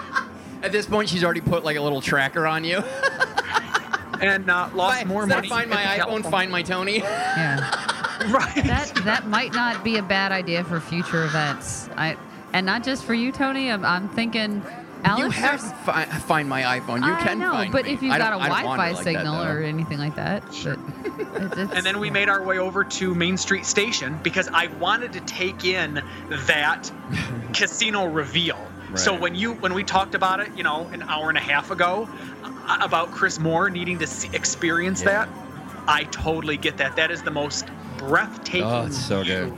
At 0.63 0.73
this 0.73 0.87
point, 0.87 1.09
she's 1.09 1.25
already 1.25 1.41
put 1.41 1.65
like 1.65 1.77
a 1.77 1.81
little 1.81 2.01
tracker 2.01 2.47
on 2.47 2.65
you. 2.65 2.79
and 4.21 4.51
uh, 4.51 4.69
lost 4.75 4.99
Fi- 4.99 5.05
more 5.05 5.23
instead 5.23 5.37
money. 5.37 5.47
of 5.49 5.51
find 5.53 5.73
at 5.73 5.75
my 5.75 5.97
the 5.97 6.05
iPhone, 6.27 6.31
find 6.31 6.51
my 6.53 6.63
Tony. 6.63 6.99
Yeah, 6.99 7.61
Right. 8.31 8.65
that 8.65 8.93
that 9.05 9.27
might 9.29 9.55
not 9.55 9.83
be 9.85 9.97
a 9.97 10.03
bad 10.03 10.33
idea 10.33 10.63
for 10.65 10.81
future 10.81 11.25
events. 11.25 11.89
I 11.97 12.17
and 12.53 12.67
not 12.67 12.83
just 12.83 13.05
for 13.05 13.15
you, 13.15 13.31
Tony. 13.33 13.71
I'm, 13.71 13.85
I'm 13.85 14.09
thinking. 14.09 14.63
Alex, 15.05 15.25
you 15.25 15.31
have 15.43 15.61
there's- 15.61 15.85
fi- 15.85 16.05
find 16.05 16.49
my 16.49 16.63
iPhone. 16.63 17.05
You 17.05 17.13
I 17.13 17.23
can 17.23 17.39
know, 17.39 17.53
find 17.53 17.73
but 17.73 17.85
me. 17.87 17.93
if 17.93 18.03
you've 18.03 18.13
I 18.13 18.19
got 18.19 18.33
a 18.33 18.37
don't- 18.39 18.43
I 18.43 18.49
don't 18.63 18.65
wander 18.67 18.77
Wi-Fi 18.77 18.91
like 18.91 18.97
that, 18.97 19.05
signal 19.05 19.45
though. 19.45 19.51
or 19.51 19.63
anything 19.63 19.99
like 19.99 20.15
that, 20.17 20.43
but 20.47 20.57
it- 21.19 21.53
it's- 21.59 21.69
And 21.75 21.85
then 21.87 21.99
we 22.01 22.11
made 22.11 22.29
our 22.29 22.43
way 22.43 22.59
over 22.59 22.85
to 22.85 23.15
Main 23.15 23.37
Street 23.37 23.65
Station 23.67 24.19
because 24.23 24.49
I 24.53 24.67
wanted 24.79 25.13
to 25.15 25.21
take 25.21 25.65
in 25.65 26.03
that 26.47 26.91
casino 27.53 28.07
reveal. 28.07 28.59
So 28.97 29.15
when 29.17 29.37
you 29.37 29.53
when 29.55 29.73
we 29.73 29.85
talked 29.85 30.17
about 30.17 30.41
it, 30.41 30.51
you 30.57 30.65
know, 30.65 30.89
an 30.93 31.03
hour 31.05 31.29
and 31.29 31.39
a 31.39 31.41
half 31.41 31.71
ago, 31.71 32.09
uh, 32.43 32.79
about 32.81 33.13
Chris 33.13 33.39
Moore 33.39 33.71
needing 33.71 33.99
to 34.01 34.07
see, 34.09 34.29
experience 34.35 35.01
Yeah. 35.03 35.27
that, 35.27 35.29
I 35.87 36.05
totally 36.05 36.57
get 36.57 36.77
that. 36.79 36.97
That 36.97 37.13
is 37.13 37.23
the 37.23 37.31
most 37.31 37.67
breathtaking 37.99 38.65
Oh, 38.65 38.87
it's 38.87 38.99
so 38.99 39.23
view 39.23 39.35
good. 39.35 39.53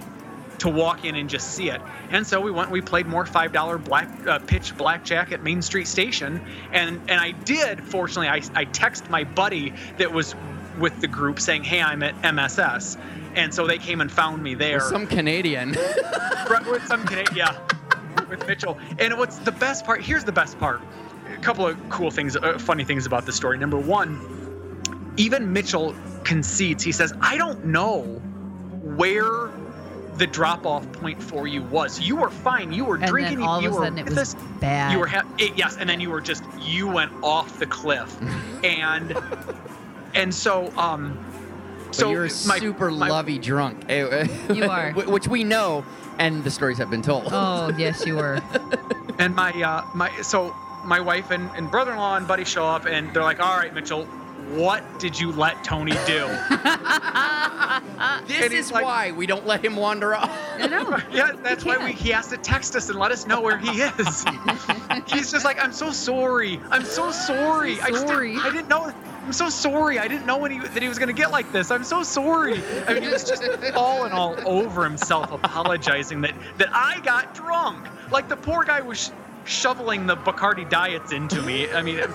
To 0.58 0.68
walk 0.68 1.04
in 1.04 1.16
and 1.16 1.28
just 1.28 1.52
see 1.54 1.70
it. 1.70 1.80
And 2.10 2.26
so 2.26 2.40
we 2.40 2.50
went. 2.50 2.70
We 2.70 2.80
played 2.80 3.06
more 3.06 3.26
five 3.26 3.52
dollar 3.52 3.78
black 3.78 4.08
uh, 4.26 4.38
pitch 4.40 4.76
blackjack 4.76 5.32
at 5.32 5.42
Main 5.42 5.62
Street 5.62 5.88
Station, 5.88 6.40
and 6.72 7.00
and 7.08 7.20
I 7.20 7.32
did. 7.32 7.82
Fortunately, 7.82 8.28
I 8.28 8.42
I 8.54 8.64
text 8.64 9.10
my 9.10 9.24
buddy 9.24 9.72
that 9.98 10.12
was 10.12 10.34
with 10.78 11.00
the 11.00 11.08
group 11.08 11.40
saying, 11.40 11.64
"Hey, 11.64 11.80
I'm 11.80 12.02
at 12.02 12.14
MSS," 12.22 12.96
and 13.34 13.52
so 13.52 13.66
they 13.66 13.78
came 13.78 14.00
and 14.00 14.10
found 14.10 14.42
me 14.42 14.54
there. 14.54 14.78
With 14.78 14.84
some 14.84 15.06
Canadian. 15.06 15.70
With 16.66 16.86
some 16.86 17.04
Canadian, 17.06 17.34
yeah, 17.36 17.58
with 18.28 18.46
Mitchell. 18.46 18.76
And 18.98 19.16
what's 19.16 19.38
the 19.38 19.52
best 19.52 19.86
part? 19.86 20.02
Here's 20.02 20.24
the 20.24 20.32
best 20.32 20.58
part. 20.58 20.82
A 21.32 21.38
couple 21.38 21.66
of 21.66 21.78
cool 21.88 22.10
things, 22.10 22.36
uh, 22.36 22.58
funny 22.58 22.84
things 22.84 23.06
about 23.06 23.24
the 23.24 23.32
story. 23.32 23.56
Number 23.56 23.78
one, 23.78 24.20
even 25.16 25.50
Mitchell 25.50 25.94
concedes. 26.24 26.82
He 26.82 26.92
says, 26.92 27.14
"I 27.20 27.38
don't 27.38 27.64
know 27.64 28.02
where." 28.82 29.50
The 30.16 30.26
drop-off 30.26 30.90
point 30.92 31.22
for 31.22 31.46
you 31.46 31.62
was 31.62 31.98
you 32.00 32.16
were 32.16 32.30
fine. 32.30 32.72
You 32.72 32.84
were 32.84 32.94
And 32.96 33.04
then 33.04 33.10
drinking. 33.10 33.42
all 33.42 33.58
of 33.58 33.62
you 33.64 33.70
a 33.70 33.72
were 33.72 33.84
sudden 33.84 33.98
it 33.98 34.04
with 34.04 34.18
was 34.18 34.34
us. 34.34 34.42
bad. 34.60 34.92
You 34.92 34.98
were 34.98 35.06
ha- 35.06 35.26
it, 35.38 35.56
yes, 35.56 35.76
and 35.78 35.88
then 35.88 36.00
you 36.00 36.10
were 36.10 36.20
just 36.20 36.44
you 36.60 36.86
went 36.86 37.12
off 37.22 37.58
the 37.58 37.66
cliff, 37.66 38.14
and 38.64 39.16
and 40.14 40.34
so 40.34 40.70
um, 40.76 41.18
But 41.86 41.94
so 41.94 42.10
you're 42.10 42.24
a 42.26 42.46
my- 42.46 42.58
super 42.58 42.90
my- 42.90 43.08
lovey 43.08 43.38
drunk. 43.38 43.86
Eh, 43.88 44.26
You 44.52 44.64
are. 44.70 44.92
Which 44.92 45.28
we 45.28 45.44
know, 45.44 45.84
and 46.18 46.44
the 46.44 46.50
stories 46.50 46.76
have 46.78 46.90
been 46.90 47.02
told. 47.02 47.28
oh 47.32 47.70
yes, 47.78 48.04
you 48.06 48.16
were. 48.16 48.38
and 49.18 49.34
my 49.34 49.50
uh 49.62 49.84
my 49.94 50.10
so 50.20 50.54
my 50.84 51.00
wife 51.00 51.30
and, 51.30 51.48
and 51.56 51.70
brother-in-law 51.70 52.16
and 52.16 52.26
buddy 52.28 52.44
show 52.44 52.66
up 52.66 52.86
and 52.86 53.14
they're 53.14 53.22
like 53.22 53.38
all 53.40 53.56
right 53.56 53.72
mitchell 53.72 54.06
what 54.52 54.98
did 54.98 55.18
you 55.18 55.32
let 55.32 55.62
tony 55.64 55.92
do? 56.06 56.26
This 58.26 58.44
and 58.44 58.52
is 58.52 58.70
like- 58.70 58.84
why 58.84 59.12
we 59.12 59.26
don't 59.26 59.46
let 59.46 59.64
him 59.64 59.76
wander 59.76 60.14
off. 60.14 60.30
I 60.58 60.66
know. 60.66 60.98
yeah 61.12 61.30
that's 61.42 61.64
why 61.64 61.78
we, 61.84 61.92
he 61.92 62.10
has 62.10 62.28
to 62.28 62.36
text 62.36 62.76
us 62.76 62.88
and 62.90 62.98
let 62.98 63.10
us 63.12 63.26
know 63.26 63.40
where 63.40 63.56
he 63.58 63.80
is. 63.80 64.24
He's 65.06 65.30
just 65.30 65.44
like 65.44 65.58
i'm 65.62 65.72
so 65.72 65.90
sorry. 65.92 66.60
I'm 66.70 66.84
so 66.84 67.10
sorry. 67.10 67.80
I 67.80 67.88
just 67.90 68.06
Sorry. 68.06 68.32
didn't, 68.34 68.46
i 68.46 68.50
didn't 68.52 68.68
know 68.68 68.92
i'm 69.24 69.32
so 69.32 69.48
sorry. 69.48 69.98
I 69.98 70.08
didn't 70.08 70.26
know 70.26 70.36
when 70.38 70.50
he, 70.50 70.58
that 70.58 70.82
he 70.82 70.88
was 70.88 70.98
going 70.98 71.08
to 71.08 71.14
get 71.14 71.30
like 71.30 71.50
this. 71.52 71.70
I'm 71.70 71.84
so 71.84 72.02
sorry. 72.02 72.60
I 72.86 72.94
mean 72.94 73.02
he 73.04 73.08
was 73.08 73.24
just 73.24 73.42
all 73.74 74.04
in 74.04 74.12
all 74.12 74.36
over 74.46 74.84
himself 74.84 75.30
apologizing 75.32 76.20
that 76.22 76.34
that 76.58 76.68
i 76.72 77.00
got 77.00 77.34
drunk. 77.34 77.86
Like 78.10 78.28
the 78.28 78.36
poor 78.36 78.64
guy 78.64 78.80
was 78.82 79.06
sh- 79.06 79.10
shoveling 79.50 80.06
the 80.06 80.16
bacardi 80.16 80.68
diets 80.68 81.12
into 81.12 81.40
me. 81.42 81.70
I 81.72 81.82
mean 81.82 81.98
it, 81.98 82.10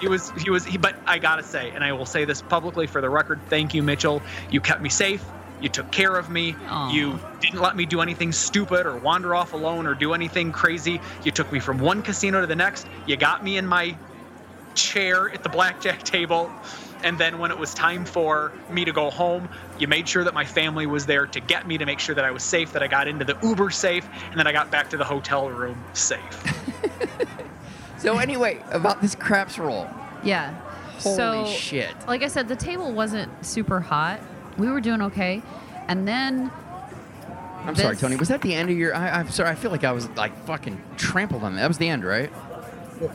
he 0.00 0.08
was 0.08 0.30
he 0.32 0.50
was 0.50 0.64
he, 0.64 0.78
but 0.78 0.96
i 1.06 1.18
gotta 1.18 1.42
say 1.42 1.70
and 1.74 1.84
i 1.84 1.92
will 1.92 2.06
say 2.06 2.24
this 2.24 2.42
publicly 2.42 2.86
for 2.86 3.00
the 3.00 3.08
record 3.08 3.40
thank 3.48 3.74
you 3.74 3.82
mitchell. 3.82 4.22
You 4.50 4.60
kept 4.60 4.82
me 4.82 4.88
safe. 4.88 5.24
You 5.60 5.68
took 5.68 5.90
care 5.90 6.16
of 6.16 6.28
me. 6.30 6.54
Aw. 6.68 6.92
you 6.92 7.18
didn't 7.40 7.60
let 7.60 7.76
me 7.76 7.86
do 7.86 8.00
anything 8.00 8.32
stupid 8.32 8.86
or 8.86 8.96
wander 8.98 9.34
off 9.34 9.52
alone 9.52 9.86
or 9.86 9.94
do 9.94 10.12
anything 10.12 10.52
crazy. 10.52 11.00
You 11.22 11.30
took 11.30 11.50
me 11.52 11.60
from 11.60 11.78
one 11.78 12.02
casino 12.02 12.40
to 12.40 12.46
the 12.46 12.56
next. 12.56 12.86
You 13.06 13.16
got 13.16 13.42
me 13.42 13.56
in 13.56 13.66
my 13.66 13.96
chair 14.74 15.30
at 15.30 15.42
the 15.42 15.48
blackjack 15.48 16.02
table. 16.02 16.50
And 17.04 17.18
then 17.18 17.38
when 17.38 17.50
it 17.50 17.58
was 17.58 17.74
time 17.74 18.04
for 18.04 18.52
me 18.70 18.84
to 18.84 18.92
go 18.92 19.10
home 19.10 19.48
you 19.78 19.88
made 19.88 20.08
sure 20.08 20.24
that 20.24 20.34
my 20.34 20.44
family 20.44 20.86
was 20.86 21.04
there 21.04 21.26
to 21.26 21.40
get 21.40 21.66
me 21.66 21.76
to 21.76 21.84
make 21.84 21.98
sure 21.98 22.14
that 22.14 22.24
i 22.24 22.30
was 22.30 22.42
safe 22.42 22.72
that 22.72 22.82
i 22.82 22.86
got 22.86 23.08
into 23.08 23.24
the 23.26 23.36
uber 23.42 23.68
safe 23.68 24.08
and 24.30 24.38
then 24.38 24.46
i 24.46 24.52
got 24.52 24.70
back 24.70 24.88
to 24.88 24.96
the 24.96 25.04
hotel 25.04 25.50
room 25.50 25.84
safe 25.92 26.42
So 28.04 28.18
anyway, 28.18 28.62
about 28.70 29.00
this 29.00 29.14
craps 29.14 29.58
roll. 29.58 29.88
Yeah. 30.22 30.54
Holy 30.98 31.16
so, 31.16 31.46
shit. 31.46 31.94
Like 32.06 32.22
I 32.22 32.28
said, 32.28 32.48
the 32.48 32.56
table 32.56 32.92
wasn't 32.92 33.32
super 33.44 33.80
hot. 33.80 34.20
We 34.58 34.68
were 34.68 34.82
doing 34.82 35.00
okay, 35.00 35.42
and 35.88 36.06
then 36.06 36.52
I'm 37.64 37.74
sorry, 37.74 37.96
Tony. 37.96 38.16
Was 38.16 38.28
that 38.28 38.42
the 38.42 38.54
end 38.54 38.68
of 38.68 38.76
your? 38.76 38.94
I, 38.94 39.08
I'm 39.08 39.30
sorry. 39.30 39.48
I 39.48 39.54
feel 39.54 39.70
like 39.70 39.84
I 39.84 39.92
was 39.92 40.06
like 40.10 40.36
fucking 40.44 40.80
trampled 40.98 41.42
on 41.42 41.54
that. 41.54 41.62
That 41.62 41.68
was 41.68 41.78
the 41.78 41.88
end, 41.88 42.04
right? 42.04 42.30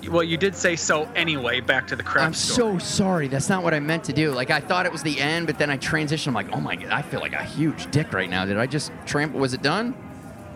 Well, 0.09 0.23
you 0.23 0.37
did 0.37 0.55
say 0.55 0.75
so 0.75 1.03
anyway. 1.15 1.61
Back 1.61 1.87
to 1.87 1.95
the 1.95 2.03
crab 2.03 2.25
I'm 2.25 2.33
story. 2.33 2.79
so 2.79 2.85
sorry. 2.85 3.27
That's 3.27 3.47
not 3.47 3.63
what 3.63 3.75
I 3.75 3.79
meant 3.79 4.03
to 4.05 4.13
do. 4.13 4.31
Like 4.31 4.49
I 4.49 4.59
thought 4.59 4.87
it 4.87 4.91
was 4.91 5.03
the 5.03 5.19
end, 5.19 5.45
but 5.45 5.59
then 5.59 5.69
I 5.69 5.77
transitioned. 5.77 6.29
I'm 6.29 6.33
like, 6.33 6.51
oh 6.51 6.59
my 6.59 6.75
god, 6.75 6.89
I 6.89 7.03
feel 7.03 7.19
like 7.19 7.33
a 7.33 7.43
huge 7.43 7.91
dick 7.91 8.11
right 8.11 8.29
now. 8.29 8.43
Did 8.45 8.57
I 8.57 8.65
just 8.65 8.91
trample? 9.05 9.39
Was 9.39 9.53
it 9.53 9.61
done? 9.61 9.95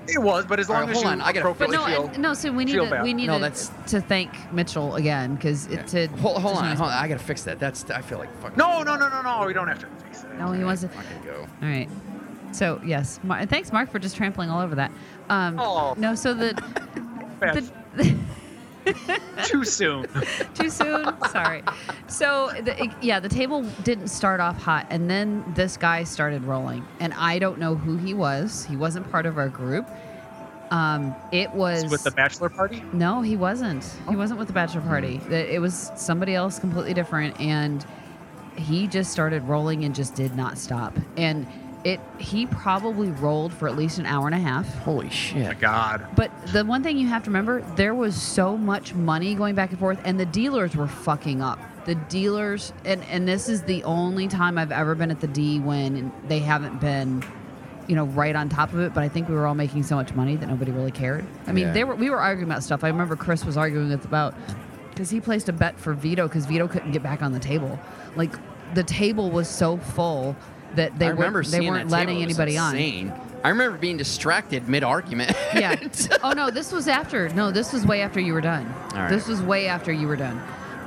It 0.07 0.21
was, 0.21 0.45
but 0.45 0.59
as 0.59 0.67
long 0.69 0.81
right, 0.81 0.89
as 0.89 0.95
hold 0.95 1.05
you 1.05 1.11
on, 1.11 1.21
I 1.21 1.31
gotta- 1.31 1.45
But 1.45 1.51
appropriately 1.51 1.77
no, 1.77 1.85
feel. 1.85 2.05
and- 2.07 2.17
no. 2.19 2.33
So 2.33 2.51
we 2.51 2.65
need 2.65 2.73
feel 2.73 2.85
to 2.85 2.91
bad. 2.91 3.03
we 3.03 3.13
need 3.13 3.27
No, 3.27 3.35
to, 3.35 3.39
that's- 3.41 3.71
to 3.87 4.01
thank 4.01 4.29
Mitchell 4.51 4.95
again 4.95 5.35
because 5.35 5.67
it 5.67 5.87
to 5.87 6.07
Hold, 6.17 6.41
hold 6.41 6.55
to 6.55 6.59
on, 6.61 6.65
nice- 6.69 6.77
hold 6.77 6.91
on. 6.91 6.97
I 6.97 7.07
gotta 7.07 7.19
fix 7.23 7.43
that. 7.43 7.59
That's. 7.59 7.89
I 7.89 8.01
feel 8.01 8.17
like 8.17 8.29
fucking. 8.41 8.57
No, 8.57 8.83
no, 8.83 8.95
no, 8.97 9.07
no, 9.09 9.21
no. 9.21 9.45
We 9.47 9.53
don't 9.53 9.67
have 9.67 9.79
to 9.79 9.87
fix 10.03 10.23
it. 10.23 10.33
No, 10.37 10.51
he 10.51 10.63
wants 10.63 10.81
to. 10.81 10.89
Fucking 10.89 11.23
go. 11.23 11.47
All 11.61 11.67
right. 11.69 11.89
So 12.51 12.79
yes, 12.85 13.19
Mar- 13.23 13.39
and 13.39 13.49
thanks 13.49 13.71
Mark 13.71 13.89
for 13.91 13.97
just 13.99 14.15
trampling 14.15 14.49
all 14.49 14.61
over 14.61 14.75
that. 14.75 14.91
Um, 15.29 15.57
Oh. 15.59 15.93
No, 15.97 16.13
so 16.15 16.33
the, 16.33 16.53
Bad. 17.39 17.63
the 17.95 18.15
Too 19.45 19.63
soon. 19.63 20.07
too 20.53 20.69
soon. 20.69 21.13
Sorry. 21.29 21.63
So 22.07 22.51
the, 22.61 22.93
yeah, 23.01 23.19
the 23.19 23.29
table 23.29 23.63
didn't 23.83 24.07
start 24.07 24.39
off 24.39 24.61
hot, 24.61 24.87
and 24.89 25.09
then 25.09 25.43
this 25.55 25.77
guy 25.77 26.03
started 26.03 26.43
rolling, 26.43 26.85
and 26.99 27.13
I 27.13 27.39
don't 27.39 27.59
know 27.59 27.75
who 27.75 27.97
he 27.97 28.13
was. 28.13 28.65
He 28.65 28.75
wasn't 28.75 29.09
part 29.11 29.25
of 29.25 29.37
our 29.37 29.49
group. 29.49 29.89
Um, 30.71 31.15
it 31.31 31.51
was 31.51 31.89
with 31.91 32.03
the 32.03 32.11
bachelor 32.11 32.49
party. 32.49 32.83
No, 32.93 33.21
he 33.21 33.35
wasn't. 33.35 33.83
He 34.09 34.15
wasn't 34.15 34.39
with 34.39 34.47
the 34.47 34.53
bachelor 34.53 34.81
party. 34.81 35.21
It 35.29 35.49
it 35.49 35.59
was 35.59 35.91
somebody 35.95 36.35
else 36.35 36.57
completely 36.57 36.93
different, 36.93 37.39
and 37.39 37.85
he 38.55 38.87
just 38.87 39.11
started 39.11 39.43
rolling 39.43 39.83
and 39.83 39.93
just 39.93 40.15
did 40.15 40.35
not 40.35 40.57
stop. 40.57 40.97
And 41.17 41.47
it 41.83 41.99
he 42.17 42.45
probably 42.45 43.09
rolled 43.09 43.53
for 43.53 43.67
at 43.67 43.75
least 43.75 43.97
an 43.99 44.05
hour 44.05 44.25
and 44.27 44.35
a 44.35 44.39
half. 44.39 44.73
Holy 44.79 44.99
Oh 45.05 45.09
my 45.09 45.09
shit. 45.09 45.59
God. 45.59 46.05
But 46.15 46.31
the 46.47 46.63
one 46.63 46.81
thing 46.83 46.97
you 46.97 47.07
have 47.07 47.23
to 47.23 47.29
remember, 47.29 47.61
there 47.75 47.93
was 47.93 48.15
so 48.19 48.57
much 48.57 48.93
money 48.93 49.35
going 49.35 49.55
back 49.55 49.71
and 49.71 49.79
forth, 49.79 49.99
and 50.05 50.19
the 50.19 50.25
dealers 50.25 50.75
were 50.75 50.87
fucking 50.87 51.41
up. 51.41 51.59
The 51.85 51.95
dealers, 51.95 52.71
and 52.85 53.03
and 53.05 53.27
this 53.27 53.49
is 53.49 53.63
the 53.63 53.83
only 53.83 54.27
time 54.29 54.57
I've 54.57 54.71
ever 54.71 54.95
been 54.95 55.11
at 55.11 55.19
the 55.19 55.27
D 55.27 55.59
when 55.59 56.11
they 56.29 56.39
haven't 56.39 56.79
been, 56.79 57.21
you 57.89 57.95
know, 57.97 58.05
right 58.05 58.35
on 58.35 58.47
top 58.47 58.71
of 58.71 58.79
it. 58.79 58.93
But 58.93 59.03
I 59.03 59.09
think 59.09 59.27
we 59.27 59.35
were 59.35 59.45
all 59.45 59.55
making 59.55 59.83
so 59.83 59.95
much 59.95 60.13
money 60.13 60.37
that 60.37 60.47
nobody 60.47 60.71
really 60.71 60.91
cared. 60.91 61.25
I 61.47 61.51
mean, 61.51 61.67
Yeah. 61.67 61.73
they 61.73 61.83
were 61.83 61.95
we 61.95 62.09
were 62.09 62.19
arguing 62.21 62.49
about 62.49 62.63
stuff. 62.63 62.85
I 62.85 62.87
remember 62.87 63.17
Chris 63.17 63.43
was 63.43 63.57
arguing 63.57 63.89
with 63.89 64.05
about 64.05 64.33
because 64.91 65.09
he 65.09 65.19
placed 65.19 65.49
a 65.49 65.53
bet 65.53 65.77
for 65.77 65.93
Vito 65.93 66.27
because 66.29 66.45
Vito 66.45 66.67
couldn't 66.69 66.91
get 66.91 67.03
back 67.03 67.21
on 67.21 67.33
the 67.33 67.39
table. 67.39 67.77
Like 68.15 68.31
the 68.75 68.83
table 68.83 69.29
was 69.29 69.49
so 69.49 69.75
full 69.75 70.37
that 70.75 70.97
they 70.97 71.07
I 71.07 71.09
remember 71.09 71.39
weren't 71.39 71.47
they 71.51 71.59
seeing 71.59 71.71
weren't 71.71 71.89
letting 71.89 72.21
anybody 72.21 72.57
on. 72.57 72.75
I 73.43 73.49
remember 73.49 73.77
being 73.77 73.97
distracted 73.97 74.69
mid 74.69 74.83
argument. 74.83 75.35
Yeah. 75.53 75.75
oh 76.23 76.31
no, 76.31 76.49
this 76.49 76.71
was 76.71 76.87
after. 76.87 77.29
No, 77.29 77.51
this 77.51 77.73
was 77.73 77.85
way 77.85 78.01
after 78.01 78.19
you 78.19 78.33
were 78.33 78.41
done. 78.41 78.65
All 78.93 79.01
right. 79.01 79.09
This 79.09 79.27
was 79.27 79.39
way 79.41 79.67
after 79.67 79.93
you 79.93 80.07
were 80.07 80.15
done. 80.15 80.41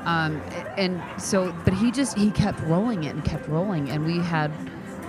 Um, 0.04 0.40
and 0.76 1.00
so, 1.20 1.54
but 1.64 1.72
he 1.72 1.90
just 1.92 2.18
he 2.18 2.30
kept 2.32 2.60
rolling 2.62 3.04
it 3.04 3.14
and 3.14 3.24
kept 3.24 3.48
rolling, 3.48 3.88
and 3.90 4.04
we 4.04 4.18
had 4.18 4.50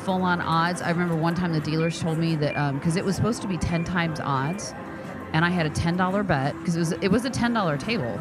full 0.01 0.21
on 0.21 0.41
odds. 0.41 0.81
I 0.81 0.89
remember 0.89 1.15
one 1.15 1.33
time 1.33 1.53
the 1.53 1.59
dealers 1.59 1.99
told 1.99 2.17
me 2.19 2.35
that 2.37 2.73
because 2.75 2.95
it 2.97 3.03
was 3.05 3.15
supposed 3.15 3.41
to 3.41 3.47
be 3.47 3.57
ten 3.57 3.83
times 3.83 4.19
odds, 4.19 4.73
and 5.33 5.43
I 5.43 5.49
had 5.49 5.65
a 5.65 5.71
ten 5.71 5.97
dollar 5.97 6.21
bet 6.23 6.57
because 6.59 6.75
it 6.75 6.79
was 6.79 6.91
it 6.93 7.07
was 7.09 7.25
a 7.25 7.29
ten 7.29 7.53
dollar 7.53 7.77
table 7.77 8.19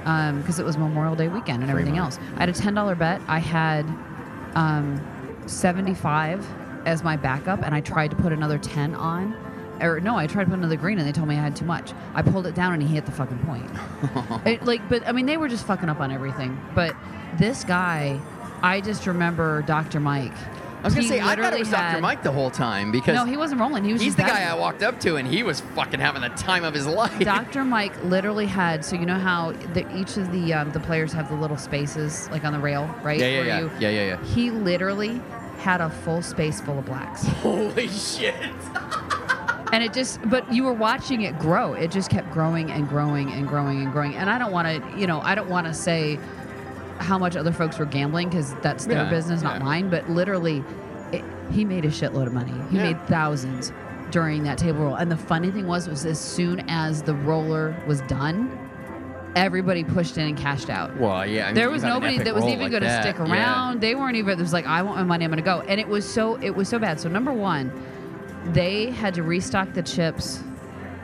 because 0.00 0.58
it 0.58 0.64
was 0.64 0.76
Memorial 0.76 1.16
Day 1.16 1.28
weekend 1.28 1.62
and 1.62 1.70
everything 1.70 1.96
else. 1.98 2.18
I 2.36 2.40
had 2.40 2.48
a 2.48 2.52
ten 2.52 2.74
dollar 2.74 2.94
bet. 2.94 3.20
I 3.28 3.38
had 3.38 3.86
um, 4.54 5.00
seventy 5.46 5.94
five 5.94 6.46
as 6.86 7.02
my 7.02 7.16
backup, 7.16 7.62
and 7.64 7.74
I 7.74 7.80
tried 7.80 8.10
to 8.10 8.16
put 8.16 8.32
another 8.32 8.58
ten 8.58 8.94
on. 8.94 9.34
Or 9.80 10.00
no, 10.00 10.16
I 10.16 10.26
tried 10.26 10.44
to 10.44 10.50
put 10.50 10.58
another 10.58 10.76
green, 10.76 10.98
and 10.98 11.06
they 11.06 11.12
told 11.12 11.28
me 11.28 11.36
I 11.36 11.42
had 11.42 11.54
too 11.54 11.66
much. 11.66 11.92
I 12.14 12.22
pulled 12.22 12.46
it 12.46 12.54
down, 12.54 12.72
and 12.72 12.82
he 12.82 12.94
hit 12.94 13.04
the 13.04 13.12
fucking 13.12 13.38
point. 13.40 13.70
it, 14.46 14.64
like, 14.64 14.88
but 14.88 15.06
I 15.06 15.12
mean, 15.12 15.26
they 15.26 15.36
were 15.36 15.48
just 15.48 15.66
fucking 15.66 15.88
up 15.90 16.00
on 16.00 16.10
everything. 16.10 16.58
But 16.74 16.96
this 17.38 17.62
guy, 17.62 18.18
I 18.62 18.80
just 18.80 19.06
remember 19.06 19.60
Dr. 19.62 20.00
Mike. 20.00 20.32
I 20.78 20.82
was 20.88 20.94
gonna 20.94 21.02
He 21.02 21.08
say 21.08 21.20
I 21.20 21.34
thought 21.36 21.52
it 21.52 21.58
was 21.58 21.70
Dr. 21.70 22.00
Mike 22.00 22.22
the 22.22 22.30
whole 22.30 22.50
time 22.50 22.92
because 22.92 23.14
No, 23.16 23.24
he 23.24 23.36
wasn't 23.36 23.60
rolling. 23.60 23.82
He 23.84 23.92
was 23.92 24.00
he's 24.00 24.14
the 24.14 24.22
guy. 24.22 24.44
I 24.44 24.54
walked 24.54 24.82
up 24.82 25.00
to 25.00 25.16
and 25.16 25.26
he 25.26 25.42
was 25.42 25.60
fucking 25.74 25.98
having 25.98 26.22
the 26.22 26.28
time 26.28 26.64
of 26.64 26.74
his 26.74 26.86
life. 27.02 27.18
Dr. 27.18 27.64
Mike 27.64 27.92
literally 28.04 28.46
had 28.46 28.84
so 28.84 28.94
you 28.94 29.04
know 29.06 29.18
how 29.18 29.52
the, 29.72 29.84
each 29.98 30.16
of 30.16 30.30
the 30.30 30.52
um, 30.54 30.70
the 30.72 30.78
players 30.78 31.12
have 31.12 31.28
the 31.28 31.34
little 31.34 31.56
spaces 31.56 32.28
like 32.30 32.44
on 32.44 32.52
the 32.52 32.58
rail, 32.60 32.94
right? 33.02 33.18
Yeah, 33.18 33.26
yeah, 33.26 33.38
Where 33.38 33.46
yeah. 33.46 33.58
you- 33.60 33.70
Yeah, 33.80 33.88
yeah, 33.88 34.04
yeah. 34.06 34.24
He 34.26 34.50
literally 34.50 35.20
had 35.58 35.80
a 35.80 35.90
full 35.90 36.22
space 36.22 36.60
full 36.60 36.78
of 36.78 36.84
blacks. 36.86 37.26
Holy 37.42 37.88
shit. 37.88 38.34
and 39.72 39.82
it 39.82 39.92
just 39.92 40.20
but 40.30 40.50
you 40.52 40.62
were 40.62 40.72
watching 40.72 41.22
it 41.22 41.36
grow 41.40 41.72
it 41.72 41.90
just 41.90 42.08
kept 42.08 42.30
growing 42.30 42.70
and 42.70 42.88
growing 42.88 43.32
and 43.32 43.48
growing 43.48 43.82
and 43.82 43.90
growing 43.92 44.14
and 44.14 44.30
i 44.30 44.38
don't 44.38 44.52
want 44.52 44.66
to 44.68 44.98
you 44.98 45.08
know 45.08 45.20
i 45.22 45.34
don't 45.34 45.48
want 45.48 45.66
to 45.66 45.74
say 45.74 46.18
how 46.98 47.18
much 47.18 47.34
other 47.36 47.50
folks 47.52 47.76
were 47.78 47.84
gambling 47.84 48.28
because 48.28 48.54
that's 48.56 48.86
their 48.86 49.02
Yeah, 49.02 49.10
business 49.10 49.42
not 49.42 49.58
yeah. 49.58 49.64
mine 49.64 49.90
but 49.90 50.08
literally 50.08 50.62
it, 51.12 51.24
he 51.50 51.64
made 51.64 51.84
a 51.84 51.88
shitload 51.88 52.26
of 52.28 52.32
money 52.32 52.52
he 52.70 52.76
Yeah. 52.76 52.92
made 52.92 53.06
thousands 53.08 53.72
during 54.12 54.44
that 54.44 54.56
table 54.56 54.84
roll 54.84 54.94
and 54.94 55.10
the 55.10 55.16
funny 55.16 55.50
thing 55.50 55.66
was 55.66 55.88
was 55.88 56.06
as 56.06 56.20
soon 56.20 56.60
as 56.70 57.02
the 57.02 57.14
roller 57.14 57.74
was 57.88 58.00
done 58.02 58.56
everybody 59.36 59.84
pushed 59.84 60.16
in 60.16 60.26
and 60.26 60.36
cashed 60.36 60.70
out 60.70 60.98
Well, 60.98 61.24
yeah. 61.26 61.44
I 61.44 61.46
mean, 61.48 61.54
there 61.54 61.70
was 61.70 61.84
nobody 61.84 62.18
that 62.18 62.34
was 62.34 62.44
even 62.44 62.62
like 62.62 62.70
going 62.70 62.82
to 62.82 63.02
stick 63.02 63.16
yeah. 63.18 63.30
around. 63.30 63.80
They 63.80 63.94
weren't 63.94 64.16
even. 64.16 64.38
It 64.38 64.42
was 64.42 64.52
like, 64.52 64.66
I 64.66 64.82
want 64.82 64.96
my 64.96 65.04
money. 65.04 65.24
I'm 65.24 65.30
going 65.30 65.36
to 65.38 65.44
go. 65.44 65.60
And 65.60 65.78
it 65.78 65.86
was 65.86 66.10
so. 66.10 66.36
It 66.36 66.50
was 66.50 66.68
so 66.68 66.78
bad. 66.78 66.98
So 66.98 67.08
number 67.08 67.32
one, 67.32 67.70
they 68.52 68.90
had 68.90 69.14
to 69.14 69.22
restock 69.22 69.72
the 69.74 69.82
chips 69.82 70.42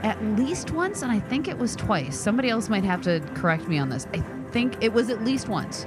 at 0.03 0.21
least 0.37 0.73
once, 0.73 1.03
and 1.03 1.13
I 1.13 1.21
think 1.21 1.47
it 1.47 1.57
was 1.57 1.77
twice. 1.77 2.19
Somebody 2.19 2.49
else 2.49 2.69
might 2.69 2.85
have 2.85 3.03
to 3.03 3.21
correct 3.35 3.69
me 3.69 3.79
on 3.79 3.89
this. 3.89 4.07
I 4.13 4.21
think 4.51 4.83
it 4.83 4.93
was 4.93 5.11
at 5.11 5.23
least 5.23 5.49
once. 5.49 5.87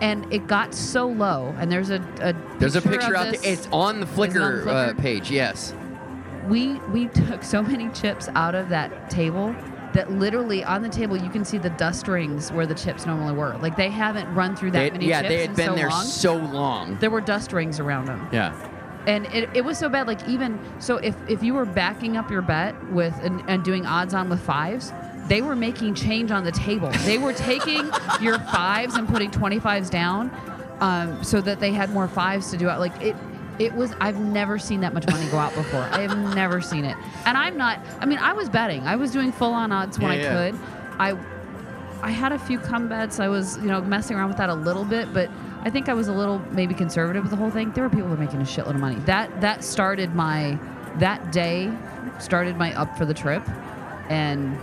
And 0.00 0.32
it 0.32 0.46
got 0.46 0.74
so 0.74 1.06
low, 1.06 1.54
and 1.58 1.70
there's 1.70 1.90
a, 1.90 1.96
a 2.20 2.34
There's 2.58 2.74
a 2.74 2.80
picture 2.80 2.98
picture 2.98 3.14
of 3.14 3.20
out 3.20 3.32
this. 3.32 3.42
there. 3.42 3.52
It's 3.52 3.68
on 3.70 4.00
the 4.00 4.06
Flickr, 4.06 4.64
Flickr? 4.64 4.88
Uh, 4.88 4.94
page. 4.94 5.30
Yes. 5.30 5.74
we 6.48 6.74
we 6.90 7.06
took 7.28 7.44
so 7.44 7.62
many 7.62 7.90
chips 7.90 8.28
out 8.34 8.54
of 8.54 8.70
that 8.70 9.10
table 9.10 9.54
that 9.94 10.10
literally 10.12 10.62
on 10.64 10.82
the 10.82 10.88
table 10.88 11.16
you 11.16 11.28
can 11.30 11.44
see 11.44 11.58
the 11.58 11.70
dust 11.70 12.06
rings 12.08 12.50
where 12.52 12.66
the 12.66 12.74
chips 12.74 13.06
normally 13.06 13.34
were. 13.34 13.56
Like 13.58 13.76
they 13.76 13.90
haven't 13.90 14.32
run 14.34 14.54
through 14.56 14.70
that 14.72 14.78
They- 14.80 14.90
many 14.90 15.06
yeah, 15.08 15.20
chips 15.22 15.28
they 15.28 15.40
had 15.40 15.50
in 15.50 15.56
been 15.56 15.66
so 15.66 15.74
there 15.74 15.88
long. 15.88 16.04
so 16.04 16.36
long. 16.36 16.96
there 17.00 17.10
were 17.10 17.20
dust 17.20 17.52
rings 17.52 17.80
around 17.80 18.06
them. 18.06 18.28
Yeah. 18.32 18.54
And 19.06 19.26
it, 19.26 19.48
it 19.54 19.64
was 19.64 19.78
so 19.78 19.88
bad. 19.88 20.06
Like 20.06 20.28
even 20.28 20.58
so, 20.78 20.98
if 20.98 21.16
if 21.28 21.42
you 21.42 21.54
were 21.54 21.64
backing 21.64 22.16
up 22.18 22.30
your 22.30 22.42
bet 22.42 22.74
with 22.92 23.14
and, 23.22 23.42
and 23.48 23.64
doing 23.64 23.86
odds 23.86 24.12
on 24.12 24.28
with 24.28 24.40
fives, 24.42 24.92
they 25.26 25.40
were 25.40 25.56
making 25.56 25.94
change 25.94 26.30
on 26.30 26.44
the 26.44 26.52
table. 26.52 26.90
They 27.06 27.16
were 27.16 27.32
taking 27.32 27.90
your 28.20 28.38
fives 28.38 28.96
and 28.96 29.08
putting 29.08 29.30
twenty 29.30 29.58
fives 29.58 29.88
down, 29.88 30.30
um, 30.80 31.24
so 31.24 31.40
that 31.40 31.60
they 31.60 31.72
had 31.72 31.90
more 31.90 32.08
fives 32.08 32.50
to 32.50 32.58
do 32.58 32.68
out. 32.68 32.78
Like 32.78 33.00
it. 33.00 33.16
It 33.60 33.74
was. 33.74 33.92
I've 34.00 34.18
never 34.18 34.58
seen 34.58 34.80
that 34.80 34.94
much 34.94 35.06
money 35.06 35.28
go 35.30 35.38
out 35.38 35.54
before. 35.54 35.82
I 35.92 36.00
have 36.00 36.16
never 36.34 36.60
seen 36.62 36.84
it. 36.84 36.96
And 37.26 37.36
I'm 37.36 37.56
not. 37.56 37.78
I 38.00 38.06
mean, 38.06 38.18
I 38.18 38.32
was 38.32 38.48
betting. 38.48 38.82
I 38.86 38.96
was 38.96 39.10
doing 39.12 39.30
full 39.32 39.52
on 39.52 39.70
odds 39.70 39.98
when 39.98 40.10
Yeah, 40.12 40.16
I 40.16 40.20
yeah. 40.22 40.50
could. 40.50 40.60
I 40.98 41.18
I 42.02 42.10
had 42.10 42.32
a 42.32 42.38
few 42.38 42.58
come 42.58 42.88
bets. 42.88 43.20
I 43.20 43.28
was, 43.28 43.58
you 43.58 43.64
know, 43.64 43.82
messing 43.82 44.16
around 44.16 44.28
with 44.28 44.38
that 44.38 44.48
a 44.48 44.54
little 44.54 44.84
bit, 44.86 45.12
but 45.12 45.30
I 45.62 45.68
think 45.68 45.90
I 45.90 45.94
was 45.94 46.08
a 46.08 46.12
little 46.14 46.38
maybe 46.52 46.72
conservative 46.72 47.22
with 47.22 47.30
the 47.30 47.36
whole 47.36 47.50
thing. 47.50 47.70
There 47.72 47.84
were 47.84 47.90
people 47.90 48.04
who 48.08 48.14
were 48.14 48.16
making 48.20 48.40
a 48.40 48.44
shitload 48.44 48.70
of 48.76 48.80
money. 48.80 48.96
That 49.04 49.42
that 49.42 49.62
started 49.62 50.14
my 50.14 50.58
that 50.96 51.30
day 51.30 51.70
started 52.18 52.56
my 52.56 52.74
up 52.74 52.96
for 52.96 53.04
the 53.04 53.12
trip, 53.14 53.42
and 54.08 54.58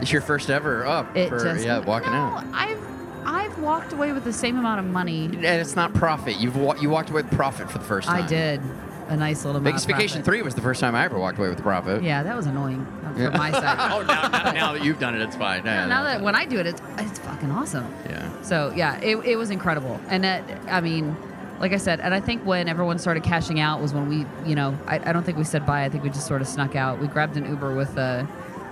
It's 0.00 0.12
your 0.12 0.22
first 0.22 0.48
ever 0.50 0.86
up 0.86 1.16
it 1.16 1.28
for 1.28 1.40
just 1.42 1.64
yeah 1.64 1.80
walking 1.80 2.12
no, 2.12 2.18
out. 2.18 2.44
I've 2.52 2.80
I've 3.26 3.58
walked 3.58 3.92
away 3.92 4.12
with 4.12 4.24
the 4.24 4.32
same 4.32 4.56
amount 4.58 4.78
of 4.80 4.86
money. 4.86 5.24
And 5.26 5.44
it's 5.44 5.76
not 5.76 5.92
profit. 5.94 6.36
You've 6.38 6.56
wa- 6.56 6.76
you 6.80 6.88
walked 6.90 7.10
away 7.10 7.22
with 7.22 7.32
profit 7.32 7.70
for 7.70 7.78
the 7.78 7.84
first 7.84 8.06
time. 8.08 8.22
I 8.22 8.26
did 8.26 8.60
a 9.08 9.16
nice 9.16 9.44
little 9.44 9.60
amount 9.60 9.76
of 9.76 9.82
Vacation 9.84 10.18
profit. 10.22 10.24
Three 10.24 10.42
was 10.42 10.54
the 10.54 10.60
first 10.60 10.80
time 10.80 10.94
I 10.94 11.04
ever 11.04 11.18
walked 11.18 11.38
away 11.38 11.48
with 11.48 11.58
a 11.58 11.62
profit. 11.62 12.02
Yeah, 12.02 12.22
that 12.22 12.36
was 12.36 12.46
annoying 12.46 12.80
uh, 13.04 13.12
from 13.12 13.22
Yeah. 13.22 13.28
my 13.30 13.50
side. 13.52 13.76
oh, 13.92 14.02
now, 14.02 14.28
now, 14.28 14.52
now 14.52 14.72
that 14.72 14.84
you've 14.84 14.98
done 15.00 15.14
it, 15.14 15.20
it's 15.22 15.36
fine. 15.36 15.64
Yeah, 15.64 15.86
now 15.86 16.02
no, 16.02 16.04
that 16.08 16.20
when 16.22 16.34
I 16.34 16.44
do 16.44 16.58
it, 16.58 16.66
it's 16.66 16.80
it's 16.98 17.18
fucking 17.20 17.50
awesome. 17.50 17.92
yeah. 18.08 18.42
So 18.42 18.72
yeah, 18.76 18.98
it, 19.00 19.16
it 19.24 19.36
was 19.36 19.50
incredible, 19.50 20.00
and 20.08 20.22
that 20.24 20.42
I 20.68 20.80
mean, 20.80 21.16
like 21.60 21.72
I 21.72 21.76
said, 21.78 22.00
and 22.00 22.12
I 22.14 22.20
think 22.20 22.44
when 22.44 22.68
everyone 22.68 22.98
started 22.98 23.22
cashing 23.22 23.60
out 23.60 23.80
was 23.80 23.92
when 23.94 24.08
we, 24.08 24.24
you 24.48 24.54
know, 24.54 24.76
I, 24.86 24.96
I 25.08 25.12
don't 25.12 25.22
think 25.24 25.38
we 25.38 25.44
said 25.44 25.64
bye. 25.66 25.84
I 25.84 25.88
think 25.88 26.02
we 26.04 26.10
just 26.10 26.26
sort 26.26 26.40
of 26.42 26.48
snuck 26.48 26.74
out. 26.76 27.00
We 27.00 27.06
grabbed 27.08 27.36
an 27.36 27.48
Uber 27.48 27.74
with 27.74 27.96
uh, 27.98 28.24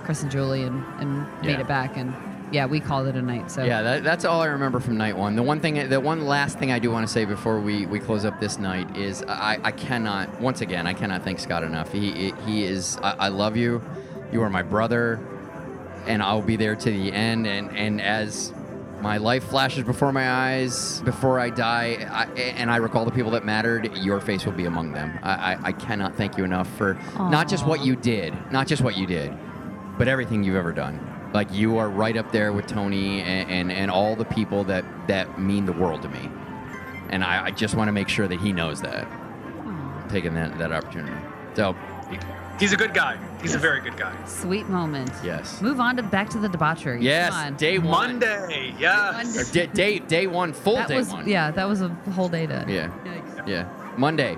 Chris 0.03 0.21
and 0.21 0.31
Julie 0.31 0.63
and 0.63 0.83
and 0.99 1.21
made 1.41 1.51
Yeah. 1.51 1.59
it 1.61 1.67
back, 1.67 1.95
and 1.97 2.13
yeah, 2.51 2.65
we 2.65 2.79
called 2.79 3.07
it 3.07 3.15
a 3.15 3.21
night. 3.21 3.49
So 3.51 3.63
Yeah, 3.63 3.81
that, 3.81 4.03
that's 4.03 4.25
all 4.25 4.41
I 4.41 4.47
remember 4.47 4.79
from 4.79 4.97
night 4.97 5.17
one. 5.17 5.35
The 5.35 5.43
one 5.43 5.59
thing, 5.59 5.89
the 5.89 5.99
one 5.99 6.25
last 6.25 6.57
thing 6.59 6.71
I 6.71 6.79
do 6.79 6.91
want 6.91 7.05
to 7.07 7.11
say 7.11 7.25
before 7.25 7.59
we, 7.59 7.85
we 7.85 7.99
close 7.99 8.25
up 8.25 8.39
this 8.39 8.57
night 8.59 8.95
is 8.97 9.23
I, 9.27 9.59
I 9.63 9.71
cannot, 9.71 10.39
once 10.41 10.61
again, 10.61 10.87
I 10.87 10.93
cannot 10.93 11.23
thank 11.23 11.39
Scott 11.39 11.63
enough. 11.63 11.91
He 11.91 12.31
he 12.45 12.63
is, 12.63 12.97
I, 13.01 13.11
I 13.11 13.27
love 13.29 13.57
you. 13.57 13.81
You 14.31 14.41
are 14.41 14.49
my 14.49 14.63
brother, 14.63 15.19
and 16.07 16.21
I'll 16.21 16.41
be 16.41 16.55
there 16.55 16.75
to 16.75 16.91
the 16.91 17.11
end. 17.11 17.47
And 17.47 17.75
and 17.75 18.01
as 18.01 18.53
My 19.01 19.17
life 19.17 19.43
flashes 19.43 19.83
before 19.83 20.11
my 20.13 20.29
eyes. 20.31 21.01
Before 21.01 21.39
I 21.39 21.49
die, 21.49 22.07
I, 22.09 22.25
and 22.41 22.71
I 22.71 22.77
recall 22.77 23.05
the 23.05 23.11
people 23.11 23.31
that 23.31 23.45
mattered. 23.45 23.95
Your 23.97 24.19
face 24.21 24.45
will 24.45 24.53
be 24.53 24.65
among 24.65 24.93
them. 24.93 25.19
I, 25.21 25.53
I, 25.53 25.57
I 25.65 25.71
cannot 25.73 26.15
thank 26.15 26.37
you 26.37 26.43
enough 26.43 26.67
for 26.77 26.97
not 27.15 27.47
just 27.49 27.65
what 27.67 27.85
you 27.85 27.95
did, 27.95 28.33
not 28.51 28.67
just 28.67 28.81
what 28.81 28.97
you 28.97 29.05
did, 29.05 29.33
but 29.97 30.07
everything 30.07 30.43
you've 30.43 30.55
ever 30.55 30.71
done. 30.71 30.97
Like 31.33 31.51
you 31.53 31.77
are 31.77 31.89
right 31.89 32.15
up 32.15 32.31
there 32.31 32.53
with 32.53 32.67
Tony 32.67 33.21
and, 33.21 33.49
and, 33.49 33.71
and 33.71 33.91
all 33.91 34.15
the 34.15 34.25
people 34.25 34.63
that, 34.65 34.85
that 35.07 35.39
mean 35.39 35.65
the 35.65 35.73
world 35.73 36.01
to 36.03 36.09
me. 36.09 36.29
And 37.09 37.23
I, 37.23 37.45
I 37.45 37.51
just 37.51 37.75
want 37.75 37.87
to 37.87 37.91
make 37.91 38.09
sure 38.09 38.27
that 38.27 38.39
he 38.39 38.51
knows 38.53 38.81
that. 38.81 39.07
Taking 40.09 40.33
that, 40.35 40.57
that 40.59 40.71
opportunity. 40.71 41.15
So, 41.55 41.75
He's 42.59 42.71
a 42.71 42.77
good 42.77 42.93
guy. 42.93 43.17
He's 43.41 43.53
a 43.53 43.57
very 43.57 43.81
good 43.81 43.97
guy. 43.97 44.15
Sweet 44.25 44.69
moment. 44.69 45.11
yes. 45.25 45.61
Move 45.61 45.81
on 45.81 45.97
to 45.97 46.03
back 46.03 46.29
to 46.29 46.39
the 46.39 46.47
debauchery. 46.47 47.01
Yes, 47.03 47.33
on. 47.33 47.55
day 47.57 47.79
one. 47.79 48.19
Monday, 48.19 48.73
yes. 48.79 49.37
Or 49.37 49.51
day, 49.53 49.67
day, 49.67 49.99
day 49.99 50.25
one, 50.27 50.53
full 50.53 50.75
that 50.75 50.87
day 50.87 50.95
was 50.95 51.09
one. 51.11 51.27
yeah, 51.27 51.51
that 51.51 51.65
was 51.67 51.81
a 51.81 51.89
whole 52.13 52.29
day 52.29 52.45
to 52.45 52.65
Yeah. 52.65 52.91
Yikes. 53.03 53.47
Yeah. 53.47 53.67
Monday. 53.97 54.37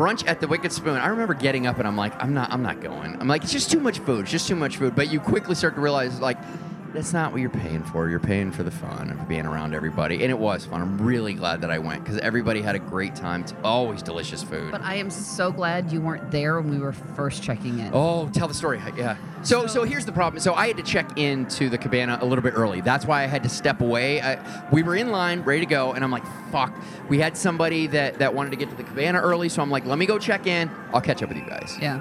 Brunch 0.00 0.26
at 0.26 0.40
the 0.40 0.48
Wicked 0.48 0.72
Spoon. 0.72 0.96
I 0.96 1.08
remember 1.08 1.34
getting 1.34 1.66
up 1.66 1.76
and 1.76 1.86
I'm 1.86 1.94
like, 1.94 2.14
I'm 2.24 2.32
not 2.32 2.50
I'm 2.50 2.62
not 2.62 2.80
going. 2.80 3.20
I'm 3.20 3.28
like, 3.28 3.42
it's 3.42 3.52
just 3.52 3.70
too 3.70 3.80
much 3.80 3.98
food. 3.98 4.22
It's 4.22 4.30
just 4.30 4.48
too 4.48 4.56
much 4.56 4.78
food. 4.78 4.96
But 4.96 5.12
you 5.12 5.20
quickly 5.20 5.54
start 5.54 5.74
to 5.74 5.82
realize 5.82 6.18
like 6.20 6.38
that's 6.92 7.12
not 7.12 7.30
what 7.32 7.40
you're 7.40 7.50
paying 7.50 7.82
for. 7.84 8.08
You're 8.08 8.18
paying 8.18 8.50
for 8.50 8.62
the 8.62 8.70
fun 8.70 9.10
of 9.10 9.28
being 9.28 9.46
around 9.46 9.74
everybody. 9.74 10.22
And 10.22 10.30
it 10.30 10.38
was 10.38 10.64
fun. 10.66 10.82
I'm 10.82 10.98
really 10.98 11.34
glad 11.34 11.60
that 11.60 11.70
I 11.70 11.78
went 11.78 12.02
because 12.02 12.18
everybody 12.18 12.62
had 12.62 12.74
a 12.74 12.78
great 12.78 13.14
time. 13.14 13.42
It's 13.42 13.54
always 13.62 14.02
delicious 14.02 14.42
food. 14.42 14.72
But 14.72 14.82
I 14.82 14.96
am 14.96 15.10
so 15.10 15.52
glad 15.52 15.92
you 15.92 16.00
weren't 16.00 16.30
there 16.30 16.60
when 16.60 16.70
we 16.70 16.78
were 16.78 16.92
first 16.92 17.42
checking 17.42 17.78
in. 17.78 17.90
Oh, 17.92 18.28
tell 18.30 18.48
the 18.48 18.54
story. 18.54 18.80
Yeah. 18.96 19.16
So, 19.42 19.66
so 19.66 19.84
here's 19.84 20.04
the 20.04 20.12
problem. 20.12 20.40
So 20.40 20.54
I 20.54 20.66
had 20.66 20.76
to 20.78 20.82
check 20.82 21.16
into 21.16 21.68
the 21.68 21.78
cabana 21.78 22.18
a 22.20 22.26
little 22.26 22.42
bit 22.42 22.54
early. 22.56 22.80
That's 22.80 23.06
why 23.06 23.22
I 23.22 23.26
had 23.26 23.42
to 23.44 23.48
step 23.48 23.80
away. 23.80 24.20
I, 24.20 24.68
we 24.70 24.82
were 24.82 24.96
in 24.96 25.10
line, 25.10 25.42
ready 25.42 25.60
to 25.60 25.66
go, 25.66 25.92
and 25.92 26.04
I'm 26.04 26.10
like, 26.10 26.24
"Fuck!" 26.50 26.74
We 27.08 27.18
had 27.18 27.36
somebody 27.36 27.86
that 27.88 28.18
that 28.18 28.34
wanted 28.34 28.50
to 28.50 28.56
get 28.56 28.68
to 28.70 28.76
the 28.76 28.82
cabana 28.82 29.20
early, 29.20 29.48
so 29.48 29.62
I'm 29.62 29.70
like, 29.70 29.86
"Let 29.86 29.98
me 29.98 30.06
go 30.06 30.18
check 30.18 30.46
in. 30.46 30.70
I'll 30.92 31.00
catch 31.00 31.22
up 31.22 31.30
with 31.30 31.38
you 31.38 31.46
guys." 31.46 31.76
Yeah. 31.80 32.00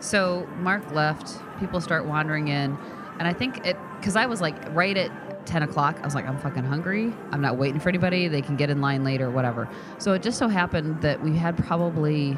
So 0.00 0.48
Mark 0.58 0.90
left. 0.92 1.38
People 1.60 1.80
start 1.80 2.04
wandering 2.06 2.48
in, 2.48 2.76
and 3.18 3.28
I 3.28 3.32
think 3.32 3.66
it 3.66 3.76
because 3.98 4.16
I 4.16 4.26
was 4.26 4.40
like 4.40 4.56
right 4.74 4.96
at 4.96 5.46
ten 5.46 5.62
o'clock. 5.62 5.98
I 6.00 6.04
was 6.04 6.14
like, 6.14 6.26
I'm 6.26 6.38
fucking 6.38 6.64
hungry. 6.64 7.12
I'm 7.30 7.40
not 7.40 7.56
waiting 7.56 7.80
for 7.80 7.88
anybody. 7.88 8.28
They 8.28 8.42
can 8.42 8.56
get 8.56 8.70
in 8.70 8.80
line 8.80 9.04
later, 9.04 9.30
whatever. 9.30 9.68
So 9.98 10.12
it 10.12 10.22
just 10.22 10.38
so 10.38 10.48
happened 10.48 11.00
that 11.02 11.22
we 11.22 11.36
had 11.36 11.56
probably 11.56 12.36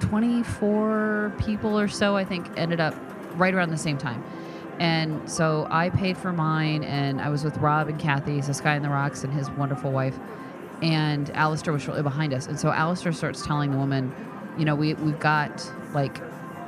24 0.00 1.32
people 1.38 1.78
or 1.78 1.88
so. 1.88 2.16
I 2.16 2.24
think 2.24 2.46
ended 2.56 2.80
up 2.80 2.94
right 3.36 3.54
around 3.54 3.70
the 3.70 3.78
same 3.78 3.98
time. 3.98 4.22
And 4.78 5.30
so 5.30 5.66
I 5.70 5.90
paid 5.90 6.16
for 6.16 6.32
mine, 6.32 6.82
and 6.82 7.20
I 7.20 7.28
was 7.28 7.44
with 7.44 7.56
Rob 7.58 7.88
and 7.88 7.98
Kathy, 7.98 8.40
this 8.40 8.60
guy 8.60 8.74
in 8.74 8.82
the 8.82 8.88
Rocks, 8.88 9.22
and 9.22 9.32
his 9.32 9.50
wonderful 9.50 9.92
wife. 9.92 10.18
And 10.82 11.30
Alistair 11.30 11.72
was 11.72 11.82
shortly 11.82 12.02
behind 12.02 12.34
us. 12.34 12.46
And 12.46 12.58
so 12.58 12.70
Alistair 12.70 13.12
starts 13.12 13.46
telling 13.46 13.70
the 13.70 13.76
woman, 13.78 14.12
you 14.58 14.64
know, 14.64 14.74
we, 14.74 14.94
we've 14.94 15.20
got 15.20 15.70
like 15.94 16.18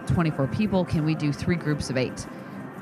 24 0.06 0.46
people. 0.48 0.84
Can 0.84 1.04
we 1.04 1.14
do 1.14 1.32
three 1.32 1.56
groups 1.56 1.90
of 1.90 1.96
eight? 1.96 2.26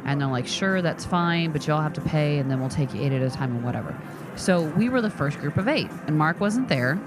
And 0.04 0.20
they're 0.20 0.28
like, 0.28 0.46
sure, 0.46 0.82
that's 0.82 1.04
fine, 1.04 1.52
but 1.52 1.66
you 1.66 1.72
all 1.72 1.80
have 1.80 1.92
to 1.94 2.00
pay, 2.00 2.38
and 2.38 2.50
then 2.50 2.60
we'll 2.60 2.68
take 2.68 2.92
you 2.92 3.02
eight 3.02 3.12
at 3.12 3.22
a 3.22 3.30
time 3.30 3.52
and 3.52 3.64
whatever. 3.64 3.96
So 4.36 4.62
we 4.62 4.88
were 4.88 5.00
the 5.00 5.10
first 5.10 5.38
group 5.38 5.56
of 5.56 5.68
eight, 5.68 5.88
and 6.06 6.18
Mark 6.18 6.40
wasn't 6.40 6.68
there. 6.68 7.00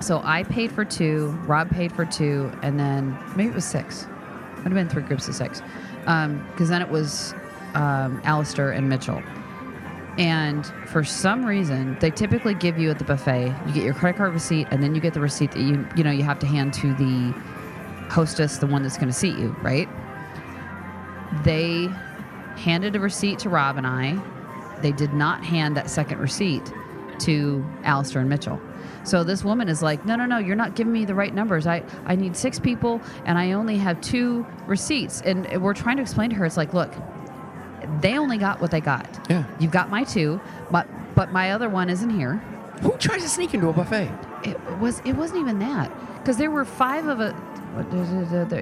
So 0.00 0.20
I 0.24 0.42
paid 0.44 0.72
for 0.72 0.84
two, 0.84 1.28
Rob 1.46 1.70
paid 1.70 1.92
for 1.92 2.04
two, 2.04 2.50
and 2.62 2.78
then 2.78 3.18
maybe 3.34 3.50
it 3.50 3.54
was 3.54 3.64
six. 3.64 4.02
It 4.04 4.08
Would 4.58 4.64
have 4.64 4.74
been 4.74 4.88
three 4.88 5.02
groups 5.02 5.28
of 5.28 5.34
six. 5.34 5.62
Because 6.00 6.68
then 6.68 6.82
it 6.82 6.88
was 6.88 7.34
um, 7.74 8.20
Alistair 8.24 8.70
and 8.70 8.88
Mitchell. 8.88 9.22
And 10.18 10.66
for 10.86 11.04
some 11.04 11.44
reason, 11.44 11.98
they 12.00 12.10
typically 12.10 12.54
give 12.54 12.78
you 12.78 12.90
at 12.90 12.98
the 12.98 13.04
buffet, 13.04 13.54
you 13.66 13.74
get 13.74 13.82
your 13.82 13.92
credit 13.92 14.16
card 14.16 14.32
receipt, 14.32 14.66
and 14.70 14.82
then 14.82 14.94
you 14.94 15.00
get 15.00 15.12
the 15.12 15.20
receipt 15.20 15.52
that 15.52 15.60
you 15.60 15.86
you 15.94 16.02
know 16.02 16.10
you 16.10 16.22
have 16.22 16.38
to 16.38 16.46
hand 16.46 16.72
to 16.74 16.94
the 16.94 17.34
hostess, 18.08 18.58
the 18.58 18.66
one 18.66 18.82
that's 18.82 18.96
going 18.96 19.08
to 19.08 19.12
seat 19.12 19.36
you, 19.36 19.54
right? 19.60 19.88
They 21.44 21.90
handed 22.56 22.96
a 22.96 23.00
receipt 23.00 23.38
to 23.40 23.48
Rob 23.48 23.76
and 23.76 23.86
I. 23.86 24.20
They 24.82 24.92
did 24.92 25.12
not 25.12 25.44
hand 25.44 25.76
that 25.76 25.88
second 25.88 26.18
receipt 26.18 26.72
to 27.20 27.64
Alistair 27.84 28.20
and 28.20 28.28
Mitchell. 28.28 28.60
So 29.04 29.22
this 29.24 29.44
woman 29.44 29.68
is 29.68 29.82
like, 29.82 30.04
no, 30.04 30.16
no, 30.16 30.26
no, 30.26 30.38
you're 30.38 30.56
not 30.56 30.74
giving 30.74 30.92
me 30.92 31.04
the 31.04 31.14
right 31.14 31.32
numbers. 31.32 31.66
I, 31.66 31.82
I 32.04 32.16
need 32.16 32.36
six 32.36 32.58
people 32.58 33.00
and 33.24 33.38
I 33.38 33.52
only 33.52 33.78
have 33.78 34.00
two 34.00 34.44
receipts. 34.66 35.20
And 35.22 35.62
we're 35.62 35.74
trying 35.74 35.96
to 35.96 36.02
explain 36.02 36.30
to 36.30 36.36
her, 36.36 36.44
it's 36.44 36.56
like, 36.56 36.74
look, 36.74 36.92
they 38.00 38.18
only 38.18 38.36
got 38.36 38.60
what 38.60 38.70
they 38.70 38.80
got. 38.80 39.06
Yeah. 39.30 39.44
You've 39.60 39.70
got 39.70 39.90
my 39.90 40.04
two, 40.04 40.40
but 40.70 40.88
but 41.14 41.32
my 41.32 41.52
other 41.52 41.68
one 41.68 41.88
isn't 41.88 42.10
here. 42.10 42.34
Who 42.82 42.96
tries 42.98 43.22
to 43.22 43.28
sneak 43.28 43.54
into 43.54 43.68
a 43.68 43.72
buffet? 43.72 44.10
It 44.44 44.60
was 44.78 45.00
it 45.04 45.12
wasn't 45.12 45.40
even 45.40 45.58
that 45.60 45.90
because 46.18 46.36
there 46.36 46.50
were 46.50 46.64
five 46.64 47.06
of 47.06 47.20
a. 47.20 47.34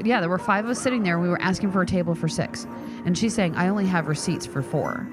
Yeah, 0.06 0.20
there 0.20 0.28
were 0.28 0.38
five 0.38 0.64
of 0.64 0.70
us 0.70 0.80
sitting 0.80 1.02
there. 1.02 1.14
And 1.14 1.22
we 1.22 1.28
were 1.28 1.40
asking 1.40 1.72
for 1.72 1.82
a 1.82 1.86
table 1.86 2.14
for 2.14 2.28
six, 2.28 2.66
and 3.04 3.16
she's 3.16 3.34
saying 3.34 3.54
I 3.56 3.68
only 3.68 3.86
have 3.86 4.08
receipts 4.08 4.46
for 4.46 4.62
four, 4.62 5.06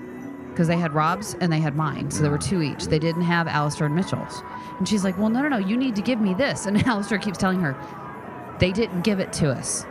because 0.49 0.67
they 0.67 0.77
had 0.77 0.93
Rob's 0.93 1.35
and 1.41 1.51
they 1.51 1.59
had 1.59 1.75
mine, 1.75 2.11
so 2.11 2.21
there 2.21 2.31
were 2.31 2.37
two 2.37 2.61
each. 2.61 2.85
They 2.85 2.99
didn't 2.99 3.23
have 3.23 3.47
Alistair 3.47 3.87
and 3.87 3.95
Mitchell's, 3.95 4.43
and 4.77 4.87
she's 4.87 5.03
like, 5.03 5.17
"Well, 5.17 5.29
no, 5.29 5.41
no, 5.41 5.49
no, 5.49 5.57
you 5.57 5.77
need 5.77 5.95
to 5.95 6.01
give 6.01 6.19
me 6.19 6.33
this." 6.33 6.65
And 6.71 6.85
Alistair 6.85 7.17
keeps 7.17 7.37
telling 7.37 7.61
her, 7.61 7.75
"They 8.59 8.71
didn't 8.71 9.01
give 9.01 9.19
it 9.19 9.33
to 9.33 9.51
us. 9.51 9.85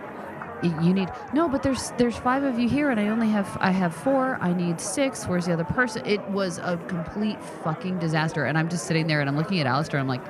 You 0.63 0.93
need 0.93 1.09
no, 1.33 1.49
but 1.49 1.63
there's 1.63 1.91
there's 1.93 2.17
five 2.17 2.43
of 2.43 2.59
you 2.59 2.69
here, 2.69 2.91
and 2.91 3.01
I 3.01 3.09
only 3.09 3.29
have 3.29 3.57
I 3.61 3.71
have 3.71 3.95
four. 3.95 4.37
I 4.43 4.53
need 4.53 4.79
six. 4.81 5.27
Where's 5.27 5.47
the 5.47 5.55
other 5.55 5.65
person?" 5.65 6.05
It 6.05 6.23
was 6.29 6.59
a 6.59 6.77
complete 6.89 7.43
fucking 7.65 7.99
disaster, 7.99 8.45
and 8.45 8.59
I'm 8.59 8.69
just 8.69 8.87
sitting 8.87 9.07
there 9.07 9.21
and 9.21 9.29
I'm 9.29 9.37
looking 9.37 9.61
at 9.61 9.67
Alistair. 9.67 9.99
I'm 9.99 10.09
like, 10.09 10.23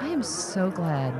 I 0.00 0.08
am 0.08 0.22
so 0.22 0.70
glad 0.70 1.12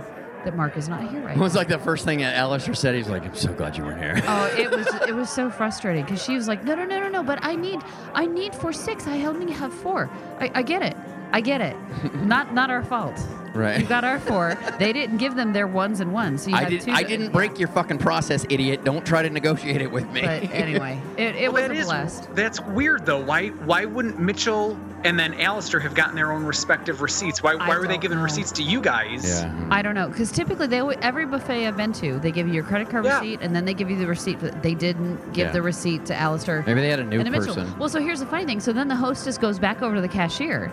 that 0.45 0.57
Mark 0.57 0.77
is 0.77 0.89
not 0.89 1.09
here 1.11 1.21
right 1.21 1.37
It 1.37 1.41
was 1.41 1.55
now. 1.55 1.61
like 1.61 1.69
the 1.69 1.79
first 1.79 2.05
thing 2.05 2.19
that 2.21 2.35
Alistair 2.37 2.75
said. 2.75 2.95
He's 2.95 3.09
like, 3.09 3.25
"I'm 3.25 3.35
so 3.35 3.53
glad 3.53 3.77
you 3.77 3.85
weren't 3.85 3.99
here." 4.01 4.21
Oh, 4.27 4.55
it 4.59 4.71
was 4.71 4.87
it 5.09 5.15
was 5.15 5.31
so 5.31 5.51
frustrating 5.51 6.05
because 6.05 6.23
she 6.23 6.35
was 6.35 6.49
like, 6.49 6.65
no, 6.65 6.75
no, 6.75 6.85
no, 6.85 7.01
no, 7.01 7.09
no, 7.09 7.23
but 7.23 7.39
I 7.43 7.55
need 7.57 7.81
I 8.15 8.27
need 8.27 8.55
for 8.55 8.73
six. 8.73 9.07
I 9.07 9.25
only 9.25 9.53
have 9.53 9.73
four. 9.73 10.11
I, 10.41 10.51
I 10.55 10.63
get 10.63 10.83
it. 10.83 10.97
I 11.35 11.41
get 11.41 11.61
it. 11.61 11.77
not 12.15 12.55
not 12.55 12.71
our 12.71 12.85
fault. 12.85 13.21
Right. 13.55 13.81
You 13.81 13.87
got 13.87 14.03
our 14.05 14.19
four. 14.19 14.57
They 14.81 14.93
didn't 14.93 15.19
give 15.19 15.37
them 15.37 15.53
their 15.53 15.69
ones 15.69 16.01
and 16.01 16.13
ones. 16.13 16.43
So 16.43 16.51
you 16.51 16.57
I 16.57 16.61
had 16.63 16.69
did, 16.71 16.81
two 16.81 16.91
I 16.91 17.05
didn't 17.05 17.31
break 17.33 17.57
your 17.59 17.69
fucking 17.69 17.99
process, 17.99 18.45
idiot. 18.51 18.83
Don't 18.85 19.07
try 19.07 19.23
to 19.23 19.31
negotiate 19.31 19.81
it 19.81 19.91
with 19.93 20.11
me. 20.11 20.23
But 20.23 20.51
anyway, 20.53 21.01
it, 21.17 21.37
it 21.37 21.53
Well, 21.53 21.63
was 21.63 21.63
that 21.63 21.71
a 21.71 21.75
is- 21.81 21.87
blast. 21.87 22.35
That's 22.35 22.61
weird 22.61 23.05
though. 23.07 23.21
Why 23.25 23.49
why 23.49 23.85
wouldn't 23.85 24.19
Mitchell 24.19 24.77
and 25.05 25.19
then 25.19 25.35
Alistair 25.41 25.79
have 25.81 25.95
gotten 25.95 26.17
their 26.17 26.33
own 26.33 26.45
respective 26.45 27.01
receipts? 27.01 27.43
Why 27.45 27.55
why 27.55 27.79
were 27.79 27.87
they 27.89 27.99
giving 27.99 28.19
know. 28.19 28.25
receipts 28.25 28.51
to 28.53 28.63
you 28.65 28.81
guys? 28.81 29.25
yeah. 29.25 29.69
I 29.71 29.83
don't 29.83 29.95
know 29.95 30.09
because 30.09 30.33
typically 30.33 30.67
they 30.69 30.81
every 31.03 31.27
buffet 31.27 31.67
I've 31.69 31.77
been 31.77 31.93
to 31.95 32.19
they 32.21 32.33
give 32.33 32.49
you 32.49 32.55
your 32.55 32.65
credit 32.65 32.91
card 32.91 33.05
Yeah. 33.05 33.19
receipt 33.21 33.41
and 33.43 33.55
then 33.55 33.65
they 33.65 33.75
give 33.75 33.89
you 33.91 33.97
the 33.99 34.07
receipt. 34.09 34.39
But 34.41 34.63
they 34.65 34.75
didn't 34.75 35.33
give 35.33 35.47
Yeah. 35.49 35.53
the 35.53 35.63
receipt 35.63 36.07
to 36.07 36.15
Alistair. 36.17 36.65
Maybe 36.67 36.81
they 36.81 36.91
had 36.91 36.99
a 37.01 37.05
new 37.05 37.19
and 37.21 37.27
to 37.27 37.31
Mitchell. 37.31 37.55
person. 37.55 37.79
Well, 37.79 37.89
so 37.89 38.01
here's 38.01 38.19
the 38.21 38.27
funny 38.27 38.47
thing. 38.47 38.59
So 38.61 38.73
then 38.73 38.89
the 38.89 38.97
hostess 38.97 39.39
goes 39.39 39.61
back 39.61 39.81
over 39.83 39.95
to 39.95 40.01
the 40.01 40.09
cashier 40.09 40.73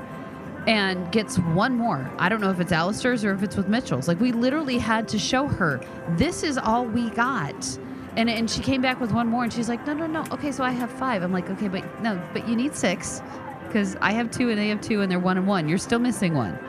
and 0.67 1.11
gets 1.11 1.37
one 1.39 1.75
more. 1.75 2.09
I 2.17 2.29
don't 2.29 2.41
know 2.41 2.51
if 2.51 2.59
it's 2.59 2.71
Alistair's 2.71 3.25
or 3.25 3.33
if 3.33 3.43
it's 3.43 3.55
with 3.55 3.67
Mitchell's. 3.67 4.07
Like 4.07 4.19
we 4.19 4.31
literally 4.31 4.77
had 4.77 5.07
to 5.09 5.19
show 5.19 5.47
her 5.47 5.81
this 6.11 6.43
is 6.43 6.57
all 6.57 6.85
we 6.85 7.09
got. 7.11 7.77
And, 8.17 8.29
and 8.29 8.49
she 8.49 8.61
came 8.61 8.81
back 8.81 8.99
with 8.99 9.11
one 9.13 9.27
more 9.27 9.43
and 9.43 9.53
she's 9.53 9.69
like, 9.69 9.85
no, 9.87 9.93
no, 9.93 10.05
no. 10.05 10.23
Okay, 10.31 10.51
so 10.51 10.63
I 10.63 10.71
have 10.71 10.91
five. 10.91 11.23
I'm 11.23 11.31
like, 11.31 11.49
okay, 11.49 11.67
but 11.69 12.01
no, 12.01 12.21
but 12.33 12.47
you 12.47 12.55
need 12.55 12.75
six 12.75 13.21
because 13.65 13.95
I 14.01 14.11
have 14.11 14.29
two 14.29 14.49
and 14.49 14.59
they 14.59 14.67
have 14.67 14.81
two 14.81 15.01
and 15.01 15.09
they're 15.09 15.19
one 15.19 15.37
and 15.37 15.47
one. 15.47 15.69
You're 15.69 15.77
still 15.77 15.99
missing 15.99 16.33
one. 16.33 16.59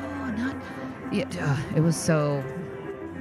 Oh, 0.00 0.30
not. 0.36 0.56
Yeah, 1.12 1.56
it 1.76 1.80
was 1.80 1.96
so. 1.96 2.42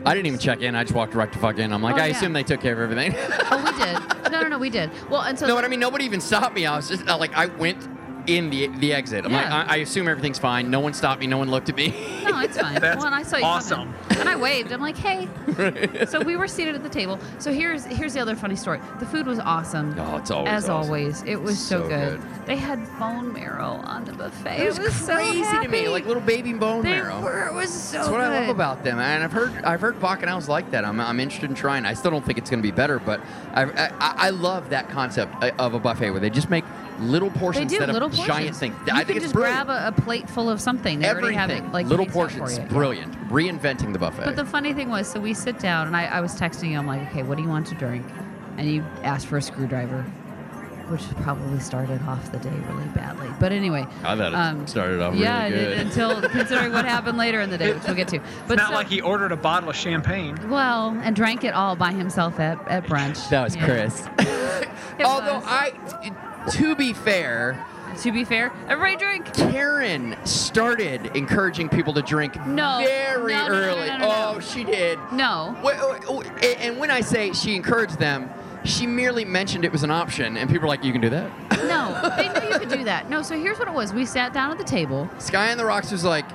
I 0.05 0.13
didn't 0.15 0.27
even 0.27 0.39
check 0.39 0.61
in. 0.61 0.75
I 0.75 0.83
just 0.83 0.95
walked 0.95 1.13
right 1.13 1.31
to 1.31 1.39
fuck 1.39 1.59
in. 1.59 1.71
I'm 1.71 1.83
like, 1.83 1.95
Oh, 1.95 1.99
I 1.99 2.07
yeah. 2.07 2.15
assume 2.15 2.33
they 2.33 2.43
took 2.43 2.61
care 2.61 2.73
of 2.73 2.79
everything. 2.79 3.13
Oh, 3.51 3.63
we 3.63 3.83
did. 3.83 4.31
No, 4.31 4.41
no, 4.41 4.47
no, 4.47 4.57
we 4.57 4.69
did. 4.69 4.89
Well, 5.09 5.21
and 5.21 5.37
so. 5.37 5.45
no, 5.47 5.55
but 5.55 5.63
I 5.65 5.67
mean, 5.67 5.79
nobody 5.79 6.05
even 6.05 6.21
stopped 6.21 6.55
me. 6.55 6.65
I 6.65 6.75
was 6.75 6.87
just 6.89 7.05
like, 7.05 7.35
I 7.35 7.47
went 7.47 7.87
in 8.27 8.49
the 8.49 8.67
the 8.67 8.93
exit. 8.93 9.25
I'm 9.25 9.31
like, 9.31 9.45
I, 9.47 9.63
I 9.63 9.75
assume 9.77 10.07
everything's 10.07 10.39
fine. 10.39 10.69
No 10.69 10.79
one 10.79 10.93
stopped 10.93 11.21
me. 11.21 11.27
No 11.27 11.37
one 11.37 11.49
looked 11.49 11.69
at 11.69 11.75
me. 11.75 11.89
No, 12.23 12.39
it's 12.41 12.57
fine. 12.59 12.75
That's 12.81 12.97
well, 12.97 13.07
and 13.07 13.15
I 13.15 13.23
saw 13.23 13.37
you 13.37 13.43
awesome. 13.45 13.93
coming, 14.09 14.19
and 14.19 14.29
I 14.29 14.35
waved. 14.35 14.71
I'm 14.71 14.81
like, 14.81 14.97
hey. 14.97 15.27
so 16.07 16.21
we 16.21 16.35
were 16.35 16.47
seated 16.47 16.75
at 16.75 16.83
the 16.83 16.89
table. 16.89 17.19
So 17.39 17.51
here's 17.51 17.85
here's 17.85 18.13
the 18.13 18.19
other 18.19 18.35
funny 18.35 18.55
story. 18.55 18.79
The 18.99 19.05
food 19.05 19.25
was 19.27 19.39
awesome. 19.39 19.95
Oh, 19.99 20.17
it's 20.17 20.31
always 20.31 20.49
As 20.51 20.69
awesome. 20.69 20.85
always, 20.91 21.23
it 21.23 21.35
was 21.41 21.57
so, 21.59 21.81
So 21.83 21.87
good. 21.89 22.21
good. 22.21 22.45
They 22.45 22.55
had 22.55 22.79
bone 22.99 23.33
marrow 23.33 23.81
on 23.83 24.05
the 24.05 24.13
buffet. 24.13 24.59
It 24.65 24.77
was, 24.77 24.95
so 24.95 25.15
crazy 25.15 25.41
to 25.43 25.67
me, 25.67 25.87
like 25.87 26.05
little 26.05 26.21
baby 26.21 26.53
bone 26.53 26.83
they 26.83 26.89
marrow. 26.91 27.21
were. 27.21 27.47
It 27.47 27.53
was 27.53 27.71
so 27.71 27.97
That's 27.97 28.09
what 28.09 28.17
good. 28.17 28.31
I 28.31 28.39
love 28.41 28.49
about 28.49 28.83
them, 28.83 28.99
and 28.99 29.23
I've 29.23 29.31
heard 29.31 29.51
I've 29.63 29.81
heard 29.81 29.99
Bacchanals 29.99 30.47
like 30.47 30.71
that. 30.71 30.85
I'm, 30.85 30.99
I'm 30.99 31.19
interested 31.19 31.49
in 31.49 31.55
trying. 31.55 31.85
I 31.85 31.93
still 31.93 32.11
don't 32.11 32.25
think 32.25 32.37
it's 32.37 32.49
going 32.49 32.61
to 32.61 32.67
be 32.67 32.75
better, 32.75 32.99
but 32.99 33.21
I, 33.53 33.63
I 33.65 33.91
I 33.99 34.29
love 34.31 34.69
that 34.69 34.89
concept 34.89 35.33
uh, 35.43 35.51
of 35.59 35.73
a 35.73 35.79
buffet 35.79 36.11
where 36.11 36.19
they 36.19 36.29
just 36.29 36.49
make 36.49 36.65
little 36.99 37.29
They 37.29 37.39
portions 37.39 37.69
do 37.71 37.77
instead 37.77 37.93
little 37.93 38.07
of 38.09 38.15
portions. 38.15 38.37
giant 38.37 38.55
things. 38.55 38.75
You 38.87 38.93
I 38.93 38.97
can 38.99 39.05
think 39.07 39.17
it's 39.17 39.25
just 39.25 39.33
brilliant. 39.33 39.67
grab 39.67 39.93
a, 39.95 39.97
a 39.97 40.01
plate 40.01 40.29
full 40.29 40.49
of 40.49 40.59
something. 40.61 40.99
They 40.99 41.09
already 41.09 41.35
have 41.35 41.49
Everything, 41.49 41.69
it 41.69 41.73
like 41.73 41.87
little 41.87 42.05
portions, 42.05 42.55
For 42.57 42.61
you. 42.63 42.67
brilliant. 42.67 43.29
Reinventing 43.29 43.93
the 43.93 43.99
buffet. 43.99 44.25
But 44.25 44.35
the 44.35 44.45
funny 44.45 44.73
thing 44.73 44.89
was, 44.89 45.07
so 45.07 45.19
we 45.19 45.33
sit 45.33 45.59
down, 45.59 45.87
and 45.87 45.95
I, 45.97 46.05
I 46.05 46.21
was 46.21 46.35
texting 46.39 46.71
you. 46.71 46.77
I'm 46.77 46.87
like, 46.87 47.01
okay, 47.09 47.23
what 47.23 47.37
do 47.37 47.43
you 47.43 47.49
want 47.49 47.67
to 47.67 47.75
drink? 47.75 48.05
And 48.57 48.69
you 48.69 48.83
asked 49.03 49.27
for 49.27 49.37
a 49.37 49.41
screwdriver. 49.41 50.03
which 50.89 51.03
probably 51.21 51.59
started 51.59 52.01
off 52.07 52.31
the 52.31 52.39
day 52.39 52.49
really 52.67 52.87
badly. 52.95 53.29
But 53.39 53.51
anyway, 53.51 53.85
I 54.03 54.15
thought 54.15 54.33
it 54.33 54.35
um, 54.35 54.65
started 54.65 54.99
off 55.01 55.13
yeah, 55.13 55.43
really 55.43 55.55
good. 55.55 55.69
did, 55.69 55.79
until 55.87 56.21
considering 56.29 56.73
what 56.73 56.83
happened 56.83 57.15
later 57.19 57.39
in 57.41 57.51
the 57.51 57.59
day, 57.59 57.71
which 57.73 57.83
we'll 57.83 57.95
get 57.95 58.07
to. 58.07 58.17
But 58.47 58.53
It's 58.53 58.63
not 58.63 58.69
so- 58.69 58.73
like 58.75 58.87
he 58.87 58.99
ordered 58.99 59.31
a 59.31 59.37
bottle 59.37 59.69
of 59.69 59.75
champagne. 59.75 60.35
well, 60.49 60.89
and 61.03 61.15
drank 61.15 61.43
it 61.43 61.53
all 61.53 61.75
by 61.75 61.91
himself 61.91 62.39
at, 62.39 62.57
at 62.67 62.85
brunch. 62.85 63.29
That 63.29 63.43
was 63.43 63.55
Yeah. 63.55 63.65
Chris. 63.65 64.07
Although 65.05 65.35
was. 65.35 65.43
I, 65.45 66.38
to 66.51 66.75
be 66.75 66.93
fair, 66.93 67.63
To 68.01 68.11
be 68.11 68.23
fair, 68.23 68.51
everybody 68.67 68.95
drink. 68.95 69.33
Karen 69.33 70.15
started 70.25 71.07
encouraging 71.17 71.69
people 71.69 71.93
to 71.93 72.01
drink 72.01 72.35
No. 72.45 72.81
very 72.85 73.33
No, 73.33 73.47
no, 73.47 73.53
early. 73.53 73.87
no. 73.87 73.97
Oh, 74.01 74.39
she 74.39 74.63
did. 74.63 74.99
No. 75.11 75.55
And 76.61 76.77
when 76.77 76.91
I 76.91 77.01
say 77.01 77.33
she 77.33 77.55
encouraged 77.55 77.99
them, 77.99 78.29
she 78.63 78.85
merely 78.85 79.25
mentioned 79.25 79.65
it 79.65 79.71
was 79.71 79.83
an 79.83 79.91
option, 79.91 80.37
and 80.37 80.49
people 80.49 80.63
were 80.63 80.67
like, 80.67 80.83
"You 80.83 80.91
can 80.91 81.01
do 81.01 81.09
that." 81.09 81.29
No, 81.63 82.11
they 82.17 82.27
knew 82.29 82.53
you 82.53 82.59
could 82.59 82.69
do 82.69 82.83
that. 82.91 83.09
No, 83.09 83.21
so 83.21 83.37
here's 83.37 83.57
what 83.57 83.67
it 83.67 83.73
was. 83.73 83.93
We 83.93 84.05
sat 84.05 84.33
down 84.33 84.51
at 84.51 84.57
the 84.57 84.63
table. 84.65 85.09
Sky 85.17 85.47
and 85.47 85.59
the 85.59 85.65
Rocks 85.65 85.91
was 85.91 86.03
like, 86.03 86.25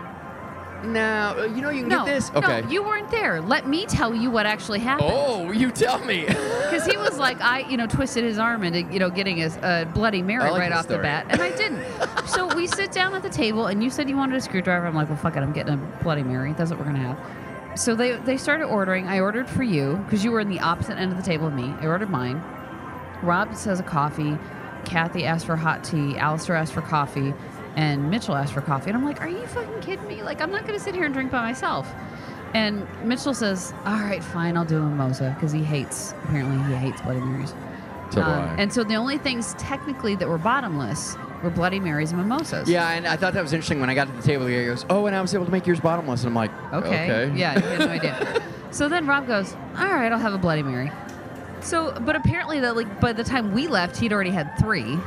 "No, 0.84 1.34
uh, 1.38 1.44
you 1.44 1.62
know 1.62 1.70
you 1.70 1.80
can 1.80 1.88
No, 1.88 2.04
get 2.04 2.14
this." 2.14 2.30
Okay. 2.34 2.60
no, 2.62 2.68
you 2.68 2.82
weren't 2.82 3.10
there. 3.10 3.40
Let 3.40 3.66
me 3.68 3.86
tell 3.86 4.14
you 4.14 4.30
what 4.30 4.46
actually 4.46 4.80
happened. 4.80 5.10
oh, 5.12 5.50
you 5.52 5.70
tell 5.70 5.98
me. 6.04 6.26
Because 6.74 6.86
he 6.90 6.96
was 6.96 7.18
like, 7.18 7.40
I, 7.40 7.60
you 7.60 7.76
know, 7.76 7.86
twisted 7.86 8.24
his 8.24 8.36
arm 8.36 8.64
into, 8.64 8.82
you 8.92 8.98
know, 8.98 9.08
getting 9.08 9.40
a, 9.44 9.46
a 9.62 9.84
Bloody 9.94 10.22
Mary 10.22 10.50
like 10.50 10.58
right 10.58 10.70
this 10.70 10.78
off 10.80 10.88
the 10.88 10.98
bat, 10.98 11.26
and 11.28 11.40
I 11.40 11.54
didn't. 11.56 11.84
so 12.26 12.52
we 12.56 12.66
sit 12.66 12.90
down 12.90 13.14
at 13.14 13.22
the 13.22 13.28
table, 13.28 13.66
and 13.66 13.84
you 13.84 13.90
said 13.90 14.08
you 14.08 14.16
wanted 14.16 14.34
a 14.36 14.40
screwdriver. 14.40 14.84
I'm 14.84 14.94
like, 14.94 15.08
well, 15.08 15.16
fuck 15.18 15.36
it, 15.36 15.40
I'm 15.40 15.52
getting 15.52 15.74
a 15.74 16.02
Bloody 16.02 16.24
Mary. 16.24 16.52
That's 16.54 16.70
what 16.70 16.80
we're 16.80 16.86
gonna 16.86 17.14
have. 17.14 17.78
So 17.78 17.94
they 17.94 18.16
they 18.16 18.36
started 18.36 18.64
ordering. 18.64 19.06
I 19.06 19.20
ordered 19.20 19.48
for 19.48 19.62
you 19.62 20.02
because 20.04 20.24
you 20.24 20.32
were 20.32 20.40
in 20.40 20.48
the 20.48 20.58
opposite 20.58 20.98
end 20.98 21.12
of 21.12 21.16
the 21.16 21.22
table 21.22 21.46
of 21.46 21.54
me. 21.54 21.72
I 21.80 21.86
ordered 21.86 22.10
mine. 22.10 22.42
Rob 23.22 23.54
says 23.54 23.78
a 23.78 23.84
coffee. 23.84 24.36
Kathy 24.84 25.24
asked 25.24 25.46
for 25.46 25.56
hot 25.56 25.84
tea. 25.84 26.16
Alistair 26.18 26.56
asked 26.56 26.72
for 26.72 26.82
coffee. 26.82 27.32
And 27.76 28.10
Mitchell 28.10 28.34
asked 28.36 28.52
for 28.52 28.60
coffee. 28.60 28.90
And 28.90 28.96
I'm 28.96 29.04
like, 29.04 29.20
are 29.20 29.28
you 29.28 29.46
fucking 29.46 29.80
kidding 29.80 30.06
me? 30.06 30.22
Like, 30.22 30.40
I'm 30.40 30.50
not 30.50 30.62
going 30.66 30.78
to 30.78 30.84
sit 30.84 30.94
here 30.94 31.04
and 31.04 31.12
drink 31.14 31.30
by 31.32 31.42
myself. 31.42 31.92
And 32.54 32.86
Mitchell 33.04 33.34
says, 33.34 33.74
all 33.84 33.98
right, 33.98 34.22
fine, 34.22 34.56
I'll 34.56 34.64
do 34.64 34.78
a 34.78 34.80
mimosa 34.82 35.32
because 35.34 35.50
he 35.50 35.64
hates, 35.64 36.14
apparently, 36.24 36.56
he 36.68 36.74
hates 36.78 37.00
Bloody 37.00 37.18
Marys. 37.20 37.52
So 38.10 38.22
Um, 38.22 38.54
And 38.58 38.72
so 38.72 38.84
the 38.84 38.94
only 38.94 39.18
things 39.18 39.54
technically 39.58 40.14
that 40.16 40.28
were 40.28 40.38
bottomless 40.38 41.16
were 41.42 41.50
Bloody 41.50 41.80
Marys 41.80 42.12
and 42.12 42.20
mimosas. 42.20 42.68
Yeah, 42.70 42.88
and 42.90 43.08
I 43.08 43.16
thought 43.16 43.32
that 43.32 43.42
was 43.42 43.52
interesting 43.52 43.80
when 43.80 43.90
I 43.90 43.94
got 43.94 44.06
to 44.06 44.12
the 44.12 44.22
table. 44.22 44.46
He 44.46 44.64
goes, 44.66 44.86
"Oh, 44.88 45.06
and 45.06 45.16
I 45.16 45.20
was 45.20 45.34
able 45.34 45.46
to 45.46 45.50
make 45.50 45.66
yours 45.66 45.80
bottomless." 45.80 46.20
And 46.20 46.28
I'm 46.28 46.34
like, 46.34 46.52
Okay. 46.72 47.10
"Okay, 47.26 47.36
Yeah, 47.36 47.58
had 47.58 47.78
no 47.80 47.88
idea. 47.88 48.42
So 48.70 48.88
then 48.88 49.06
Rob 49.06 49.28
goes, 49.28 49.54
all 49.78 49.84
right, 49.86 50.10
I'll 50.10 50.18
have 50.18 50.34
a 50.34 50.38
Bloody 50.38 50.64
Mary. 50.64 50.90
So, 51.60 51.96
but 52.00 52.16
apparently, 52.16 52.58
that 52.60 52.74
like 52.76 53.00
by 53.00 53.12
the 53.12 53.22
time 53.22 53.52
we 53.52 53.68
left, 53.68 53.96
he'd 53.96 54.12
already 54.12 54.30
had 54.30 54.56
three. 54.58 54.98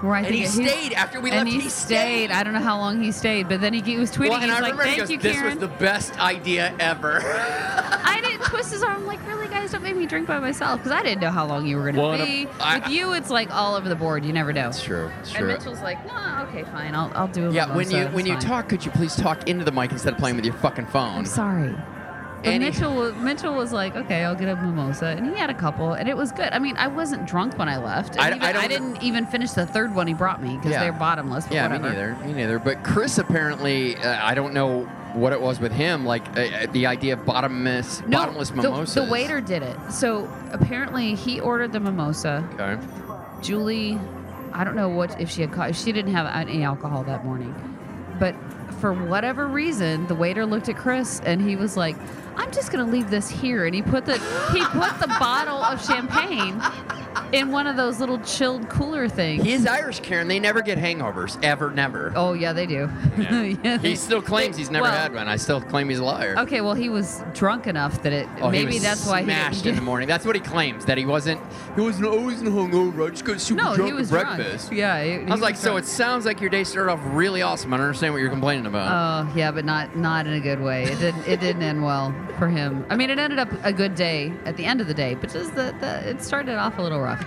Where 0.00 0.14
I 0.14 0.18
And 0.20 0.28
think 0.28 0.38
he 0.38 0.44
it- 0.44 0.48
stayed 0.68 0.92
after 0.94 1.20
we 1.20 1.30
and 1.30 1.40
left. 1.40 1.50
He, 1.50 1.60
He 1.60 1.68
stayed. 1.68 2.28
stayed. 2.28 2.30
I 2.30 2.42
don't 2.42 2.54
know 2.54 2.60
how 2.60 2.78
long 2.78 3.02
he 3.02 3.12
stayed, 3.12 3.48
but 3.48 3.60
then 3.60 3.74
he, 3.74 3.80
he 3.82 3.96
was 3.98 4.10
tweeting. 4.10 4.30
Well, 4.30 4.40
and 4.40 4.44
He's 4.50 4.52
I 4.54 4.60
like, 4.60 4.72
remember 4.72 4.82
"Thank 4.84 4.94
he 4.94 5.00
goes, 5.00 5.10
you, 5.10 5.18
"This 5.18 5.36
Karen." 5.36 5.58
was 5.58 5.58
the 5.58 5.76
best 5.76 6.18
idea 6.18 6.74
ever." 6.80 7.20
I 7.22 8.20
didn't 8.22 8.44
twist 8.46 8.72
his 8.72 8.82
arm. 8.82 9.04
Like, 9.06 9.24
really, 9.26 9.46
guys, 9.48 9.72
don't 9.72 9.82
make 9.82 9.96
me 9.96 10.06
drink 10.06 10.26
by 10.26 10.38
myself 10.38 10.78
because 10.78 10.92
I 10.92 11.02
didn't 11.02 11.20
know 11.20 11.30
how 11.30 11.46
long 11.46 11.66
you 11.66 11.76
were 11.76 11.82
going 11.82 11.94
to 11.96 12.00
Well, 12.00 12.12
and 12.12 12.24
be. 12.24 12.48
I- 12.60 12.78
With 12.78 12.88
you, 12.88 13.12
it's 13.12 13.28
like 13.30 13.54
all 13.54 13.74
over 13.74 13.88
the 13.88 13.94
board. 13.94 14.24
You 14.24 14.32
never 14.32 14.52
know. 14.54 14.62
That's 14.62 14.82
true. 14.82 15.10
It's 15.20 15.30
And 15.30 15.38
true. 15.40 15.48
Mitchell's 15.48 15.82
like, 15.82 16.04
no, 16.06 16.46
okay, 16.48 16.64
fine, 16.64 16.94
I'll, 16.94 17.12
I'll 17.14 17.28
do 17.28 17.48
it." 17.48 17.52
Yeah, 17.52 17.74
when 17.74 17.90
you 17.90 17.98
it's 17.98 18.14
when 18.14 18.24
you 18.26 18.32
fine." 18.34 18.42
talk, 18.42 18.68
could 18.70 18.84
you 18.84 18.90
please 18.92 19.14
talk 19.16 19.48
into 19.48 19.64
the 19.64 19.72
mic 19.72 19.92
instead 19.92 20.14
of 20.14 20.18
playing 20.18 20.36
with 20.36 20.44
your 20.46 20.54
fucking 20.54 20.86
phone? 20.86 21.18
I'm 21.18 21.26
sorry. 21.26 21.74
But 22.42 22.48
Any- 22.48 22.64
Mitchell, 22.70 22.94
was, 22.94 23.14
Mitchell 23.16 23.54
was 23.54 23.70
like, 23.72 23.94
okay, 23.96 24.24
I'll 24.24 24.34
get 24.34 24.48
a 24.48 24.56
mimosa, 24.56 25.08
and 25.08 25.26
he 25.28 25.36
had 25.38 25.50
a 25.50 25.54
couple, 25.54 25.92
and 25.92 26.08
it 26.08 26.16
was 26.16 26.32
good. 26.32 26.48
I 26.52 26.58
mean, 26.58 26.74
I 26.78 26.88
wasn't 26.88 27.26
drunk 27.26 27.58
when 27.58 27.68
I 27.68 27.76
left. 27.76 28.12
And 28.16 28.20
I- 28.20 28.28
even, 28.28 28.42
I 28.42 28.52
don't- 28.52 28.68
didn't 28.68 29.02
even 29.02 29.26
finish 29.26 29.50
the 29.50 29.66
third 29.66 29.94
one 29.94 30.06
he 30.06 30.14
brought 30.14 30.42
me 30.42 30.56
because 30.56 30.72
Yeah. 30.72 30.80
they're 30.80 30.92
bottomless. 30.92 31.46
Yeah, 31.50 31.64
whatever. 31.64 31.84
me 31.84 31.90
neither. 31.90 32.16
Me 32.24 32.32
neither. 32.32 32.58
But 32.58 32.82
Chris 32.82 33.18
apparently, 33.18 33.96
uh, 33.96 34.18
I 34.22 34.34
don't 34.34 34.54
know 34.54 34.88
what 35.12 35.32
it 35.34 35.40
was 35.40 35.60
with 35.60 35.72
him. 35.72 36.06
Like 36.06 36.22
uh, 36.38 36.40
uh, 36.40 36.66
the 36.72 36.86
idea 36.86 37.12
of 37.14 37.26
bottomless, 37.26 38.00
No, 38.06 38.18
bottomless 38.20 38.48
the- 38.50 38.56
mimosas. 38.56 38.94
The, 38.94 39.04
waiter 39.04 39.40
did 39.42 39.62
it. 39.62 39.76
So 39.90 40.26
apparently 40.52 41.14
he 41.16 41.40
ordered 41.40 41.72
the 41.72 41.80
mimosa. 41.80 42.42
Okay. 42.54 42.78
Julie, 43.42 43.98
I 44.54 44.64
don't 44.64 44.76
know 44.76 44.88
what 44.88 45.20
if 45.20 45.28
she 45.30 45.42
had 45.42 45.52
if 45.70 45.76
she 45.76 45.92
didn't 45.92 46.12
have 46.14 46.26
any 46.34 46.62
alcohol 46.62 47.02
that 47.04 47.24
morning, 47.24 47.54
but 48.18 48.34
for 48.80 48.92
whatever 48.94 49.46
reason, 49.46 50.06
the 50.06 50.14
waiter 50.14 50.46
looked 50.46 50.68
at 50.70 50.76
Chris 50.76 51.20
and 51.26 51.40
he 51.42 51.54
was 51.56 51.76
like, 51.76 51.96
"I'm 52.40 52.50
just 52.52 52.72
gonna 52.72 52.90
leave 52.90 53.10
this 53.10 53.28
here," 53.28 53.66
and 53.66 53.74
he 53.74 53.82
put 53.82 54.04
the 54.06 54.14
he 54.52 54.64
put 54.66 54.98
the 55.00 55.08
bottle 55.20 55.62
of 55.62 55.84
champagne 55.84 56.60
in 57.32 57.50
one 57.50 57.66
of 57.66 57.76
those 57.76 58.00
little 58.00 58.18
chilled 58.20 58.68
cooler 58.68 59.08
things. 59.08 59.42
He 59.44 59.52
is 59.52 59.66
Irish, 59.66 60.00
Karen. 60.00 60.28
They 60.28 60.38
never 60.40 60.62
get 60.62 60.78
hangovers. 60.78 61.38
Ever, 61.44 61.70
never. 61.70 62.12
oh 62.16 62.32
yeah, 62.32 62.52
they 62.52 62.66
do. 62.66 62.88
Yeah, 63.18 63.76
they- 63.78 63.90
he 63.90 63.96
still 63.96 64.22
claims 64.22 64.56
he's 64.56 64.70
never 64.70 64.84
well, 64.84 64.92
had 64.92 65.12
one. 65.14 65.28
I 65.28 65.36
still 65.36 65.60
claim 65.60 65.88
he's 65.88 65.98
a 65.98 66.04
liar. 66.04 66.34
Okay, 66.38 66.60
well 66.60 66.74
he 66.74 66.88
was 66.88 67.22
drunk 67.34 67.66
enough 67.66 68.02
that 68.02 68.12
it 68.12 68.28
Oh, 68.40 68.50
he 68.50 68.60
maybe 68.60 68.74
was 68.74 68.82
that's 68.82 69.06
why 69.06 69.20
he 69.20 69.24
smashed 69.26 69.66
in 69.66 69.74
the 69.76 69.82
morning. 69.82 70.08
That's 70.08 70.24
what 70.24 70.34
he 70.34 70.40
claims. 70.40 70.84
That 70.86 70.98
he 70.98 71.04
wasn't. 71.06 71.40
He 71.74 71.80
wasn't 71.82 72.06
always 72.06 72.40
hungover. 72.42 73.06
I 73.06 73.10
just 73.10 73.24
got 73.24 73.40
super 73.40 73.62
No, 73.62 73.74
drunk 73.76 73.90
he 73.90 73.92
was 73.92 74.12
at 74.12 74.20
drunk. 74.22 74.36
breakfast. 74.36 74.72
Yeah, 74.72 75.02
he- 75.02 75.14
I 75.14 75.18
he 75.24 75.24
was 75.30 75.40
like, 75.40 75.54
was 75.54 75.60
so 75.62 75.76
it 75.76 75.84
sounds 75.86 76.24
like 76.26 76.40
your 76.40 76.50
day 76.50 76.64
started 76.64 76.90
off 76.92 77.00
really 77.06 77.42
awesome. 77.42 77.72
I 77.74 77.76
don't 77.76 77.86
understand 77.86 78.14
what 78.14 78.20
you're 78.20 78.30
complaining 78.30 78.66
about. 78.66 79.28
Oh 79.28 79.32
yeah, 79.36 79.50
but 79.50 79.64
not 79.64 79.96
not 79.96 80.26
in 80.26 80.32
a 80.34 80.40
good 80.40 80.60
way. 80.60 80.84
It 80.84 80.98
didn't 80.98 81.26
it 81.26 81.40
didn't 81.40 81.62
end 81.62 81.82
well 81.82 82.14
for 82.38 82.48
him. 82.48 82.84
I 82.88 82.96
mean, 82.96 83.10
it 83.10 83.18
ended 83.18 83.38
up 83.38 83.48
a 83.64 83.72
good 83.72 83.94
day 83.94 84.32
at 84.44 84.56
the 84.56 84.64
end 84.64 84.80
of 84.80 84.86
the 84.86 84.94
day, 84.94 85.14
but 85.14 85.30
just 85.32 85.54
the, 85.54 85.74
the 85.80 86.08
it 86.10 86.22
started 86.22 86.56
off 86.56 86.78
a 86.78 86.82
little 86.82 87.00
rough. 87.00 87.24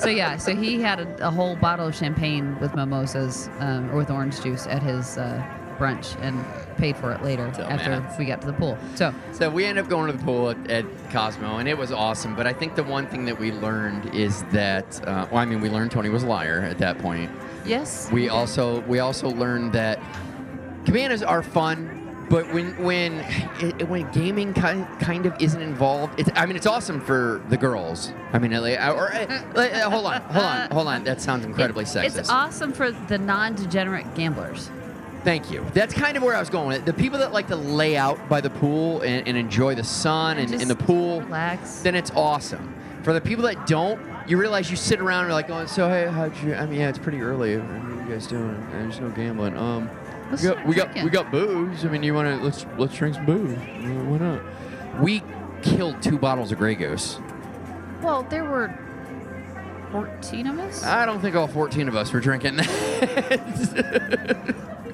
so 0.00 0.08
yeah, 0.08 0.36
so 0.36 0.54
he 0.54 0.80
had 0.80 1.00
a, 1.00 1.26
a 1.28 1.30
whole 1.30 1.56
bottle 1.56 1.86
of 1.88 1.94
champagne 1.94 2.58
with 2.60 2.74
mimosas 2.74 3.48
um, 3.60 3.90
or 3.90 3.96
with 3.96 4.10
orange 4.10 4.40
juice 4.42 4.66
at 4.66 4.82
his 4.82 5.18
uh, 5.18 5.42
brunch 5.78 6.16
and 6.22 6.42
paid 6.78 6.96
for 6.96 7.12
it 7.12 7.22
later 7.22 7.46
after 7.46 7.62
Dumbass. 7.62 8.18
we 8.18 8.24
got 8.24 8.40
to 8.40 8.46
the 8.46 8.52
pool. 8.54 8.78
So 8.94 9.14
So 9.32 9.50
we 9.50 9.64
ended 9.66 9.84
up 9.84 9.90
going 9.90 10.10
to 10.10 10.16
the 10.16 10.24
pool 10.24 10.50
at, 10.50 10.70
at 10.70 10.84
Cosmo, 11.10 11.58
and 11.58 11.68
it 11.68 11.76
was 11.76 11.92
awesome. 11.92 12.34
But 12.34 12.46
I 12.46 12.52
think 12.54 12.76
the 12.76 12.84
one 12.84 13.06
thing 13.06 13.24
that 13.26 13.38
we 13.38 13.52
learned 13.52 14.14
is 14.14 14.42
that, 14.52 15.06
uh, 15.06 15.26
well, 15.30 15.40
I 15.40 15.44
mean, 15.44 15.60
we 15.60 15.68
learned 15.68 15.90
Tony 15.90 16.08
was 16.08 16.22
a 16.22 16.26
liar 16.26 16.60
at 16.60 16.78
that 16.78 16.98
point. 16.98 17.30
yes, 17.66 18.10
We 18.10 18.28
also 18.30 18.80
we 18.82 19.00
also 19.00 19.28
learned 19.28 19.72
that 19.74 20.00
cabanas 20.86 21.22
are 21.22 21.42
fun, 21.42 22.05
but 22.28 22.52
when 22.52 22.76
when 22.82 23.18
it, 23.60 23.88
when 23.88 24.10
gaming 24.12 24.52
kind 24.54 24.86
kind 25.00 25.26
of 25.26 25.34
isn't 25.40 25.60
involved, 25.62 26.18
it's, 26.18 26.30
I 26.34 26.46
mean, 26.46 26.56
it's 26.56 26.66
awesome 26.66 27.00
for 27.00 27.42
the 27.48 27.56
girls. 27.56 28.12
I 28.32 28.38
mean, 28.38 28.50
like, 28.52 28.78
or 28.78 29.12
uh, 29.12 29.42
uh, 29.54 29.90
hold 29.90 30.06
on, 30.06 30.20
hold 30.22 30.44
on, 30.44 30.70
hold 30.70 30.86
on. 30.88 31.04
That 31.04 31.20
sounds 31.20 31.44
incredibly 31.44 31.84
It- 31.84 31.88
sexist. 31.88 32.18
It's 32.18 32.30
awesome 32.30 32.72
for 32.72 32.90
the 32.90 33.18
non-degenerate 33.18 34.14
gamblers. 34.14 34.70
Thank 35.24 35.50
you. 35.50 35.66
That's 35.74 35.92
kind 35.92 36.16
of 36.16 36.22
where 36.22 36.36
I 36.36 36.40
was 36.40 36.50
going 36.50 36.68
with 36.68 36.76
it. 36.78 36.86
The 36.86 36.92
people 36.92 37.18
that 37.18 37.32
like 37.32 37.48
to 37.48 37.56
lay 37.56 37.96
out 37.96 38.28
by 38.28 38.40
the 38.40 38.50
pool 38.50 39.00
and, 39.00 39.26
and 39.26 39.36
enjoy 39.36 39.74
the 39.74 39.82
sun 39.82 40.38
and, 40.38 40.48
Just 40.48 40.62
in 40.62 40.68
the 40.68 40.76
pool, 40.76 41.20
relax. 41.22 41.80
then 41.80 41.96
it's 41.96 42.12
awesome. 42.14 42.72
For 43.02 43.12
the 43.12 43.20
people 43.20 43.42
that 43.44 43.66
don't, 43.66 44.00
you 44.28 44.36
realize 44.38 44.70
you 44.70 44.76
sit 44.76 45.00
around 45.00 45.22
and 45.22 45.28
you're 45.28 45.34
like, 45.34 45.48
going, 45.48 45.66
so 45.66 45.88
hey, 45.88 46.06
how'd 46.06 46.36
you? 46.44 46.54
I 46.54 46.66
mean, 46.66 46.78
yeah, 46.78 46.88
it's 46.88 46.98
pretty 46.98 47.20
early. 47.22 47.56
What 47.56 47.64
are 47.68 48.04
you 48.04 48.08
guys 48.08 48.28
doing? 48.28 48.68
There's 48.70 49.00
no 49.00 49.08
gambling. 49.10 49.56
Um, 49.56 49.90
Let's 50.30 50.42
we 50.42 50.48
got 50.48 50.66
we 50.66 50.74
got 50.74 51.04
we 51.04 51.10
got 51.10 51.30
booze. 51.30 51.84
I 51.84 51.88
mean, 51.88 52.02
you 52.02 52.14
want 52.14 52.28
to 52.28 52.44
let's 52.44 52.66
let's 52.78 52.94
drink 52.94 53.14
some 53.14 53.26
booze. 53.26 53.56
Why 53.56 54.18
not? 54.18 54.42
We 55.00 55.22
killed 55.62 56.02
two 56.02 56.18
bottles 56.18 56.52
of 56.52 56.58
Grey 56.58 56.74
Goose. 56.74 57.18
Well, 58.02 58.22
there 58.24 58.44
were 58.44 58.76
14 59.92 60.46
of 60.46 60.58
us. 60.58 60.84
I 60.84 61.06
don't 61.06 61.20
think 61.20 61.36
all 61.36 61.46
14 61.46 61.88
of 61.88 61.96
us 61.96 62.12
were 62.12 62.20
drinking. 62.20 62.60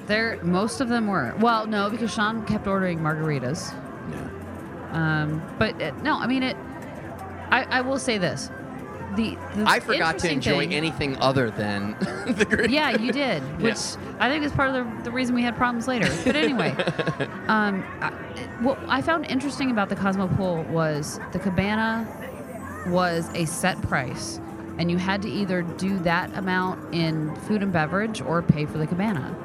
There, 0.07 0.37
most 0.43 0.81
of 0.81 0.89
them 0.89 1.07
were. 1.07 1.33
Well, 1.39 1.65
no, 1.65 1.89
because 1.89 2.13
Sean 2.13 2.45
kept 2.45 2.67
ordering 2.67 2.99
margaritas. 2.99 3.73
Yeah. 4.11 4.29
Um, 4.91 5.41
but 5.57 5.81
uh, 5.81 5.91
no, 6.01 6.19
I 6.19 6.27
mean 6.27 6.43
it. 6.43 6.57
I, 7.51 7.63
I 7.69 7.81
will 7.81 7.97
say 7.97 8.17
this: 8.17 8.49
the, 9.15 9.37
the 9.55 9.63
I 9.67 9.79
forgot 9.79 10.19
to 10.19 10.31
enjoy 10.31 10.59
thing- 10.59 10.73
anything 10.73 11.17
other 11.17 11.49
than 11.49 11.95
the 12.27 12.45
Grey 12.45 12.67
Yeah, 12.67 12.97
you 12.97 13.11
did, 13.11 13.41
which 13.61 13.77
I 14.19 14.29
think 14.29 14.43
is 14.43 14.51
part 14.51 14.69
of 14.69 14.75
the, 14.75 15.03
the 15.03 15.11
reason 15.11 15.35
we 15.35 15.41
had 15.43 15.55
problems 15.55 15.87
later. 15.87 16.09
But 16.23 16.35
anyway, 16.35 16.71
um, 17.47 17.83
I, 18.01 18.11
what 18.61 18.79
I 18.87 19.01
found 19.01 19.25
interesting 19.27 19.71
about 19.71 19.89
the 19.89 19.95
Cosmo 19.95 20.27
Pool 20.27 20.63
was 20.63 21.19
the 21.31 21.39
cabana 21.39 22.07
was 22.87 23.29
a 23.33 23.45
set 23.45 23.81
price, 23.83 24.39
and 24.77 24.89
you 24.91 24.97
had 24.97 25.21
to 25.21 25.29
either 25.29 25.61
do 25.61 25.97
that 25.99 26.35
amount 26.37 26.93
in 26.93 27.35
food 27.41 27.63
and 27.63 27.71
beverage 27.71 28.21
or 28.21 28.41
pay 28.41 28.65
for 28.65 28.77
the 28.77 28.87
cabana. 28.87 29.35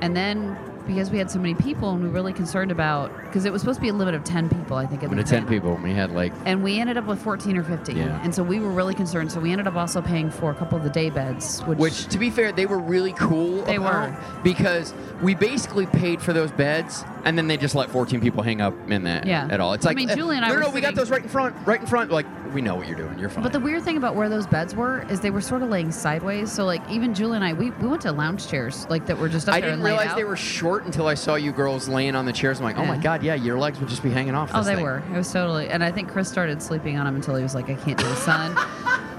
And 0.00 0.16
then 0.16 0.56
because 0.86 1.10
we 1.10 1.18
had 1.18 1.30
so 1.30 1.38
many 1.38 1.54
people 1.54 1.90
and 1.90 2.00
we 2.02 2.08
were 2.08 2.14
really 2.14 2.32
concerned 2.32 2.70
about 2.70 3.12
because 3.30 3.44
it 3.44 3.52
was 3.52 3.62
supposed 3.62 3.76
to 3.78 3.82
be 3.82 3.88
a 3.88 3.92
limit 3.92 4.14
of 4.14 4.24
10 4.24 4.48
people, 4.48 4.76
I 4.76 4.86
think. 4.86 5.02
at 5.02 5.08
When 5.08 5.16
the 5.18 5.24
10 5.24 5.44
cabana. 5.44 5.60
people, 5.60 5.76
we 5.82 5.92
had 5.94 6.10
like 6.12 6.32
And 6.44 6.62
we 6.62 6.78
ended 6.80 6.96
up 6.96 7.06
with 7.06 7.22
14 7.22 7.56
or 7.56 7.62
15. 7.62 7.96
Yeah. 7.96 8.20
And 8.22 8.34
so 8.34 8.42
we 8.42 8.58
were 8.58 8.70
really 8.70 8.94
concerned. 8.94 9.30
So 9.30 9.40
we 9.40 9.52
ended 9.52 9.66
up 9.66 9.76
also 9.76 10.02
paying 10.02 10.30
for 10.30 10.50
a 10.50 10.54
couple 10.54 10.76
of 10.76 10.84
the 10.84 10.90
day 10.90 11.10
beds, 11.10 11.60
which, 11.60 11.78
Which, 11.78 12.06
to 12.06 12.18
be 12.18 12.28
fair, 12.30 12.50
they 12.52 12.66
were 12.66 12.78
really 12.78 13.12
cool. 13.12 13.62
They 13.62 13.78
were. 13.78 14.14
because 14.42 14.92
we 15.22 15.34
basically 15.34 15.86
paid 15.86 16.20
for 16.20 16.32
those 16.32 16.50
beds 16.50 17.04
And 17.24 17.36
then 17.36 17.46
they 17.46 17.56
just 17.58 17.74
let 17.74 17.90
14 17.90 18.20
people 18.20 18.42
hang 18.42 18.60
up 18.60 18.74
in 18.90 19.04
that 19.04 19.26
Yeah. 19.26 19.46
at 19.50 19.60
all. 19.60 19.74
It's 19.74 19.84
like, 19.84 19.96
I 19.96 20.00
like, 20.00 20.06
mean, 20.08 20.10
uh, 20.10 20.16
Julie 20.16 20.36
and 20.36 20.44
I 20.44 20.48
no, 20.48 20.54
were 20.54 20.60
no, 20.62 20.70
we 20.70 20.80
got 20.80 20.94
those 20.94 21.10
right 21.10 21.22
in 21.22 21.28
front, 21.28 21.54
right 21.66 21.80
in 21.80 21.86
front. 21.86 22.10
Like, 22.10 22.26
we 22.54 22.62
know 22.62 22.74
what 22.74 22.88
you're 22.88 22.96
doing. 22.96 23.16
You're 23.18 23.28
fine. 23.28 23.44
But 23.44 23.52
the 23.52 23.60
weird 23.60 23.82
thing 23.84 23.96
about 23.96 24.16
where 24.16 24.28
those 24.28 24.46
beds 24.46 24.74
were 24.74 25.02
is 25.10 25.20
they 25.20 25.30
were 25.30 25.40
sort 25.42 25.62
of 25.62 25.68
laying 25.68 25.92
sideways. 25.92 26.50
So 26.50 26.64
like 26.64 26.82
even 26.90 27.14
Julie 27.14 27.36
and 27.36 27.44
I, 27.44 27.52
we, 27.52 27.70
we 27.72 27.86
went 27.86 28.02
to 28.02 28.10
lounge 28.12 28.48
chairs 28.48 28.86
like 28.90 29.06
that 29.06 29.16
were 29.18 29.28
just 29.28 29.48
up 29.48 29.54
I 29.54 29.60
there 29.60 29.68
didn't 29.70 29.74
and 29.74 29.82
laid 29.84 29.90
realize 29.90 30.08
out. 30.08 30.16
they 30.16 30.24
were 30.24 30.34
short 30.36 30.84
until 30.84 31.06
I 31.06 31.14
saw 31.14 31.36
you 31.36 31.52
girls 31.52 31.88
laying 31.88 32.16
on 32.16 32.24
the 32.24 32.32
chairs. 32.32 32.58
I'm 32.58 32.64
like, 32.64 32.76
oh 32.78 32.84
my 32.86 32.94
Yeah. 32.96 33.00
God, 33.20 33.24
yeah, 33.24 33.34
your 33.34 33.58
legs 33.58 33.78
would 33.80 33.88
just 33.88 34.02
be 34.02 34.10
hanging 34.10 34.34
off. 34.34 34.50
Oh, 34.54 34.62
they 34.62 34.74
thing. 34.76 34.84
were. 34.84 35.02
It 35.12 35.16
was 35.16 35.32
totally. 35.32 35.68
And 35.68 35.82
I 35.84 35.90
think 35.92 36.08
Chris 36.10 36.28
started 36.28 36.62
sleeping 36.62 36.96
on 36.98 37.06
him 37.06 37.14
until 37.16 37.36
he 37.36 37.42
was 37.42 37.54
like, 37.54 37.68
I 37.70 37.74
can't 37.74 37.98
do 37.98 38.04
the 38.04 38.16
sun. 38.16 38.56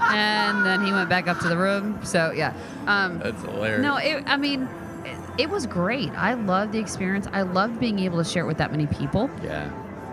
and 0.00 0.64
then 0.64 0.84
he 0.84 0.92
went 0.92 1.08
back 1.08 1.28
up 1.28 1.38
to 1.40 1.48
the 1.48 1.56
room. 1.56 1.98
So 2.04 2.32
yeah. 2.32 2.54
Um, 2.86 3.18
That's 3.18 3.40
hilarious. 3.42 3.82
no, 3.82 3.96
it, 3.96 4.22
I 4.26 4.36
mean, 4.36 4.68
it, 5.04 5.42
it 5.42 5.50
was 5.50 5.66
great. 5.66 6.10
I 6.12 6.34
loved 6.34 6.72
the 6.72 6.78
experience. 6.78 7.26
I 7.32 7.42
loved 7.42 7.80
being 7.80 7.98
able 8.00 8.18
to 8.22 8.24
share 8.28 8.44
it 8.44 8.46
with 8.46 8.58
that 8.58 8.70
many 8.70 8.86
people 8.86 9.30
Yeah. 9.42 9.70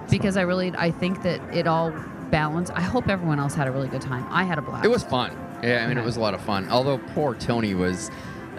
because 0.10 0.38
I 0.38 0.42
really, 0.42 0.74
I 0.78 0.92
think 0.92 1.22
that 1.24 1.42
it 1.54 1.68
all 1.68 1.92
balanced. 2.32 2.72
I 2.76 2.82
hope 2.82 3.08
everyone 3.10 3.40
else 3.40 3.56
had 3.56 3.68
a 3.68 3.72
really 3.72 3.88
good 3.88 4.02
time. 4.02 4.26
I 4.30 4.44
had 4.44 4.58
a 4.58 4.62
blast. 4.62 4.86
It 4.86 4.90
was 4.90 5.04
fun. 5.04 5.36
Yeah, 5.64 5.84
I 5.84 5.88
mean, 5.88 5.98
it 5.98 6.06
was 6.06 6.16
a 6.16 6.22
lot 6.22 6.34
of 6.34 6.42
fun. 6.42 6.70
Although 6.70 7.00
poor 7.14 7.36
Tony 7.36 7.74
was 7.74 8.10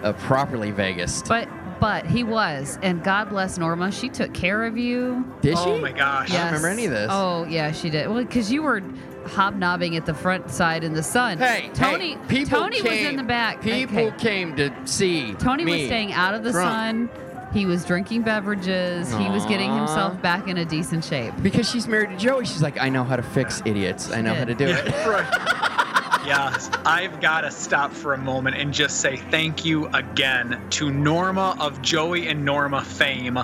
uh, 0.03 0.13
properly 0.13 0.71
Vegas. 0.71 1.23
But 1.23 1.47
but 1.81 2.05
he 2.05 2.23
was, 2.23 2.77
and 2.83 3.03
God 3.03 3.29
bless 3.29 3.57
Norma. 3.57 3.91
She 3.91 4.07
took 4.07 4.33
care 4.33 4.63
of 4.63 4.77
you. 4.77 5.25
Did 5.41 5.57
she? 5.57 5.63
oh 5.65 5.79
my 5.79 5.91
gosh. 5.91 6.29
I 6.31 6.35
don't 6.37 6.45
remember 6.45 6.67
any 6.69 6.85
of 6.85 6.91
this. 6.91 7.09
Oh 7.11 7.43
yeah, 7.45 7.71
she 7.73 7.89
did. 7.89 8.07
Well, 8.07 8.23
because 8.23 8.51
you 8.51 8.61
were 8.61 8.81
hobnobbing 9.25 9.95
at 9.97 10.05
the 10.05 10.13
front 10.13 10.51
side 10.51 10.83
in 10.83 10.93
the 10.93 11.03
sun. 11.03 11.39
Hey, 11.39 11.69
Tony. 11.73 12.13
hey, 12.13 12.19
people 12.27 12.59
Tony 12.59 12.81
was 12.81 12.91
came, 12.91 13.07
in 13.07 13.15
the 13.17 13.23
back. 13.23 13.61
People 13.61 13.97
Okay. 13.99 14.17
came 14.17 14.55
to 14.55 14.71
see. 14.85 15.33
Tony 15.33 15.65
was 15.65 15.73
me 15.73 15.85
staying 15.87 16.13
out 16.13 16.35
of 16.35 16.43
the 16.43 16.51
drunk. 16.51 17.09
sun. 17.09 17.09
He 17.51 17.65
was 17.65 17.83
drinking 17.83 18.21
beverages. 18.21 19.13
He 19.15 19.29
was 19.29 19.45
getting 19.45 19.71
Aw. 19.71 19.77
himself 19.79 20.21
back 20.21 20.47
in 20.47 20.57
a 20.57 20.63
decent 20.65 21.03
shape. 21.03 21.33
Because 21.43 21.69
she's 21.69 21.85
married 21.87 22.11
to 22.11 22.15
Joey. 22.17 22.45
She's 22.45 22.61
like, 22.61 22.79
I 22.79 22.87
know 22.89 23.03
how 23.03 23.17
to 23.17 23.23
fix 23.23 23.61
idiots. 23.65 24.09
I 24.11 24.21
know 24.21 24.33
how 24.33 24.45
to 24.45 24.55
do 24.55 24.67
it. 24.67 24.85
Right. 25.05 25.77
yes, 26.25 26.69
I've 26.85 27.19
got 27.21 27.41
to 27.41 27.51
stop 27.51 27.91
for 27.93 28.13
a 28.13 28.17
moment 28.17 28.55
and 28.57 28.73
just 28.73 28.99
say 29.01 29.17
thank 29.17 29.65
you 29.65 29.87
again 29.87 30.61
to 30.71 30.91
Norma 30.91 31.55
of 31.59 31.81
Joey 31.81 32.27
and 32.27 32.45
Norma 32.45 32.83
fame. 32.83 33.37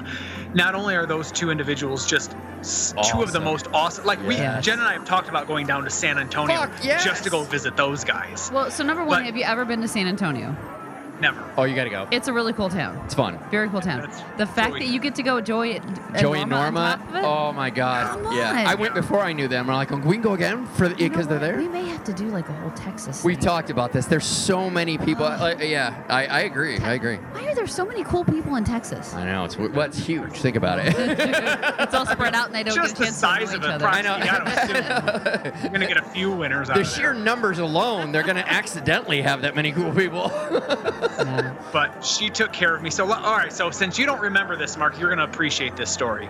Not 0.54 0.76
only 0.76 0.96
are 0.96 1.06
those 1.06 1.32
two 1.32 1.50
individuals 1.52 2.06
just 2.06 2.36
s- 2.60 2.94
two 3.12 3.22
of 3.22 3.32
the 3.34 3.40
most 3.40 3.68
awesome, 3.74 4.06
like 4.06 4.20
Yes. 4.28 4.58
we, 4.58 4.62
Jen 4.64 4.80
and 4.80 4.88
I 4.88 4.94
have 4.94 5.06
talked 5.06 5.30
about 5.30 5.48
going 5.48 5.68
down 5.68 5.84
to 5.84 5.90
San 5.90 6.18
Antonio 6.18 6.56
Fuck, 6.58 6.72
yes. 6.84 7.04
just 7.04 7.24
to 7.24 7.30
go 7.30 7.44
visit 7.44 7.76
those 7.78 8.04
guys. 8.04 8.50
Well, 8.54 8.72
so 8.72 8.84
number 8.84 9.04
one, 9.04 9.20
But- 9.20 9.26
have 9.26 9.38
you 9.38 9.44
ever 9.44 9.66
been 9.66 9.82
to 9.82 9.88
San 9.88 10.08
Antonio? 10.08 10.56
Never. 11.20 11.44
Oh, 11.58 11.64
you 11.64 11.76
got 11.76 11.86
to 11.86 11.90
go. 11.90 12.08
It's 12.12 12.28
a 12.28 12.34
really 12.34 12.54
cool 12.54 12.70
town. 12.70 12.96
It's 13.06 13.14
fun. 13.16 13.40
Very 13.50 13.70
cool 13.70 13.82
town. 13.82 14.02
That's 14.02 14.22
The 14.38 14.46
fact 14.46 14.72
Joey. 14.74 14.80
that 14.82 14.88
you 14.94 15.00
get 15.00 15.16
to 15.16 15.24
go 15.24 15.36
with 15.36 15.46
uh, 15.46 15.48
Joey, 15.48 15.78
and 15.78 16.18
Joey 16.20 16.42
and 16.42 16.50
Norma. 16.52 16.80
on 16.80 17.00
top 17.00 17.10
of 17.10 17.16
it, 17.16 17.24
Oh 17.24 17.52
my 17.54 17.70
God. 17.70 18.24
Come 18.24 18.36
Yeah. 18.38 18.52
on. 18.52 18.58
I 18.58 18.76
went 18.76 18.94
before 18.94 19.22
I 19.22 19.34
knew 19.34 19.48
them. 19.48 19.68
We're 19.68 19.74
like, 19.74 19.90
we 19.92 20.14
can 20.16 20.22
go 20.22 20.34
again 20.34 20.66
for 20.68 20.86
You 20.86 20.90
know 20.92 20.96
because 21.10 21.28
they're 21.28 21.40
what? 21.40 21.46
there. 21.48 21.58
We 21.58 21.68
may 21.68 21.86
have 21.88 22.04
to 22.04 22.14
do 22.14 22.26
like 22.30 22.48
a 22.50 22.54
whole 22.54 22.72
Texas. 22.72 23.24
We 23.24 23.34
thing. 23.36 23.44
talked 23.44 23.70
about 23.72 23.92
this. 23.94 24.06
There's 24.06 24.26
so 24.26 24.70
many 24.70 24.98
people. 24.98 25.26
Oh. 25.26 25.38
Like, 25.40 25.60
yeah, 25.62 26.04
I, 26.08 26.26
I 26.28 26.40
agree. 26.42 26.78
I 26.80 26.94
agree. 26.94 27.16
Why 27.18 27.48
are 27.48 27.56
there 27.56 27.68
so 27.68 27.86
many 27.86 28.04
cool 28.04 28.24
people 28.24 28.56
in 28.56 28.64
Texas? 28.64 29.14
I 29.16 29.26
know 29.26 29.46
it's 29.46 29.58
well, 29.58 29.90
huge. 29.92 30.34
Think 30.34 30.56
about 30.56 30.80
it. 30.80 30.94
it's 30.98 31.94
all 31.96 32.06
spread 32.06 32.36
out 32.36 32.48
and 32.48 32.56
they 32.56 32.64
don't 32.64 32.76
Just 32.76 32.96
get 32.98 32.98
a 32.98 33.00
the 33.00 33.06
chance 33.06 33.22
to 33.22 33.26
know 33.28 33.46
size 33.46 33.56
each 33.56 33.62
other. 33.64 33.80
probably. 33.86 34.00
I 34.00 34.02
know. 34.04 34.18
You 34.18 34.26
gotta 34.26 34.62
assume 35.52 35.64
you're 35.64 35.72
gonna 35.72 35.88
get 35.88 35.98
a 35.98 36.04
few 36.10 36.32
winners 36.32 36.70
out 36.70 36.76
the 36.76 36.82
of 36.82 36.88
sheer 36.88 37.14
there. 37.14 37.24
numbers 37.24 37.58
alone, 37.60 38.12
they're 38.12 38.24
gonna 38.24 38.46
accidentally 38.46 39.22
have 39.22 39.42
that 39.42 39.56
many 39.56 39.72
cool 39.72 39.92
people. 39.92 40.32
Yeah. 41.18 41.56
but 41.74 42.04
she 42.04 42.30
took 42.30 42.54
care 42.54 42.76
of 42.76 42.82
me. 42.82 42.90
So, 42.90 43.12
all 43.12 43.38
right. 43.38 43.54
So, 43.54 43.72
since 43.72 43.98
you 43.98 44.06
don't 44.06 44.22
remember 44.22 44.56
this, 44.56 44.78
Mark, 44.78 45.00
you're 45.00 45.10
going 45.10 45.20
to 45.20 45.26
appreciate 45.26 45.76
this 45.76 45.92
story. 45.92 46.30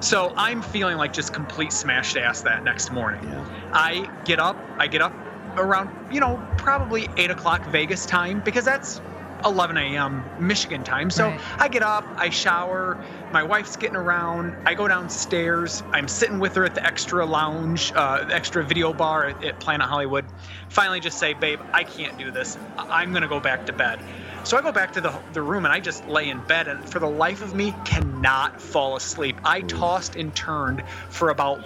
So, 0.00 0.32
I'm 0.36 0.62
feeling 0.62 0.96
like 0.96 1.12
just 1.12 1.32
complete 1.32 1.72
smashed 1.72 2.16
ass 2.16 2.42
that 2.42 2.64
next 2.64 2.90
morning. 2.92 3.24
I 3.72 4.08
get 4.24 4.38
up. 4.38 4.56
I 4.78 4.86
get 4.86 5.02
up 5.02 5.14
around, 5.56 5.90
you 6.12 6.20
know, 6.20 6.42
probably 6.56 7.08
eight 7.16 7.30
o'clock 7.30 7.64
Vegas 7.66 8.06
time 8.06 8.40
because 8.40 8.64
that's 8.64 9.00
11 9.44 9.76
a.m. 9.76 10.24
Michigan 10.38 10.84
time. 10.84 11.10
So, 11.10 11.28
Right. 11.28 11.40
I 11.58 11.68
get 11.68 11.82
up. 11.82 12.04
I 12.16 12.30
shower. 12.30 12.98
My 13.32 13.42
wife's 13.42 13.76
getting 13.76 13.96
around. 13.96 14.56
I 14.66 14.74
go 14.74 14.88
downstairs. 14.88 15.82
I'm 15.92 16.08
sitting 16.08 16.38
with 16.38 16.54
her 16.54 16.64
at 16.64 16.74
the 16.74 16.84
extra 16.84 17.24
lounge, 17.24 17.92
uh, 17.94 18.26
extra 18.30 18.64
video 18.64 18.92
bar 18.92 19.26
at, 19.28 19.44
at 19.44 19.60
Planet 19.60 19.88
Hollywood. 19.88 20.24
Finally, 20.68 21.00
just 21.00 21.18
say, 21.18 21.34
babe, 21.34 21.60
I 21.72 21.84
can't 21.84 22.18
do 22.18 22.30
this. 22.30 22.58
I- 22.78 23.02
I'm 23.02 23.12
gonna 23.12 23.28
go 23.28 23.40
back 23.40 23.66
to 23.66 23.72
bed. 23.72 24.00
So 24.44 24.56
I 24.58 24.60
go 24.62 24.72
back 24.72 24.92
to 24.94 25.00
the 25.00 25.12
the 25.32 25.42
room 25.42 25.64
and 25.64 25.72
I 25.72 25.78
just 25.80 26.06
lay 26.08 26.28
in 26.28 26.40
bed 26.40 26.66
and 26.66 26.84
for 26.88 26.98
the 26.98 27.08
life 27.08 27.42
of 27.42 27.54
me 27.54 27.74
cannot 27.84 28.60
fall 28.60 28.96
asleep. 28.96 29.36
I 29.44 29.60
tossed 29.60 30.16
and 30.16 30.34
turned 30.34 30.82
for 31.10 31.28
about 31.30 31.64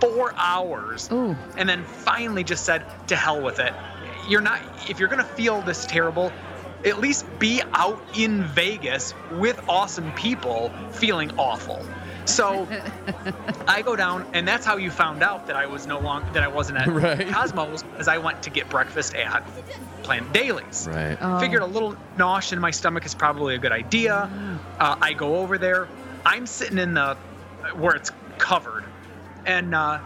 four 0.00 0.34
hours 0.36 1.08
Ooh. 1.12 1.36
and 1.56 1.68
then 1.68 1.84
finally 1.84 2.42
just 2.42 2.64
said 2.64 2.84
to 3.06 3.14
hell 3.14 3.40
with 3.40 3.60
it 3.60 3.72
you're 4.28 4.40
not 4.40 4.60
if 4.90 4.98
you're 4.98 5.08
going 5.08 5.22
to 5.22 5.32
feel 5.34 5.62
this 5.62 5.86
terrible 5.86 6.32
at 6.84 6.98
least 7.00 7.24
be 7.38 7.62
out 7.74 8.00
in 8.14 8.44
vegas 8.44 9.14
with 9.30 9.60
awesome 9.68 10.12
people 10.12 10.70
feeling 10.90 11.30
awful 11.38 11.84
so 12.24 12.66
i 13.68 13.82
go 13.82 13.96
down 13.96 14.24
and 14.32 14.46
that's 14.46 14.64
how 14.64 14.76
you 14.76 14.90
found 14.90 15.22
out 15.22 15.46
that 15.46 15.56
i 15.56 15.66
was 15.66 15.86
no 15.86 15.98
longer 15.98 16.28
that 16.32 16.42
i 16.42 16.48
wasn't 16.48 16.76
at 16.78 16.86
Right. 16.88 17.28
cosmos 17.28 17.82
as 17.98 18.08
i 18.08 18.18
went 18.18 18.42
to 18.44 18.50
get 18.50 18.68
breakfast 18.68 19.14
at 19.14 19.42
planet 20.02 20.32
dailies 20.32 20.86
right. 20.90 21.16
Oh. 21.20 21.38
figured 21.38 21.62
a 21.62 21.66
little 21.66 21.96
nosh 22.16 22.52
in 22.52 22.58
my 22.58 22.70
stomach 22.72 23.04
is 23.06 23.14
probably 23.14 23.54
a 23.54 23.58
good 23.58 23.72
idea. 23.72 24.30
Uh, 24.80 24.96
I 25.00 25.12
go 25.12 25.36
over 25.36 25.58
there. 25.58 25.86
I'm 26.26 26.44
sitting 26.44 26.78
in 26.78 26.94
the 26.94 27.14
where 27.76 27.94
it's 27.94 28.10
covered, 28.38 28.82
and 29.46 29.72
uh, 29.76 30.00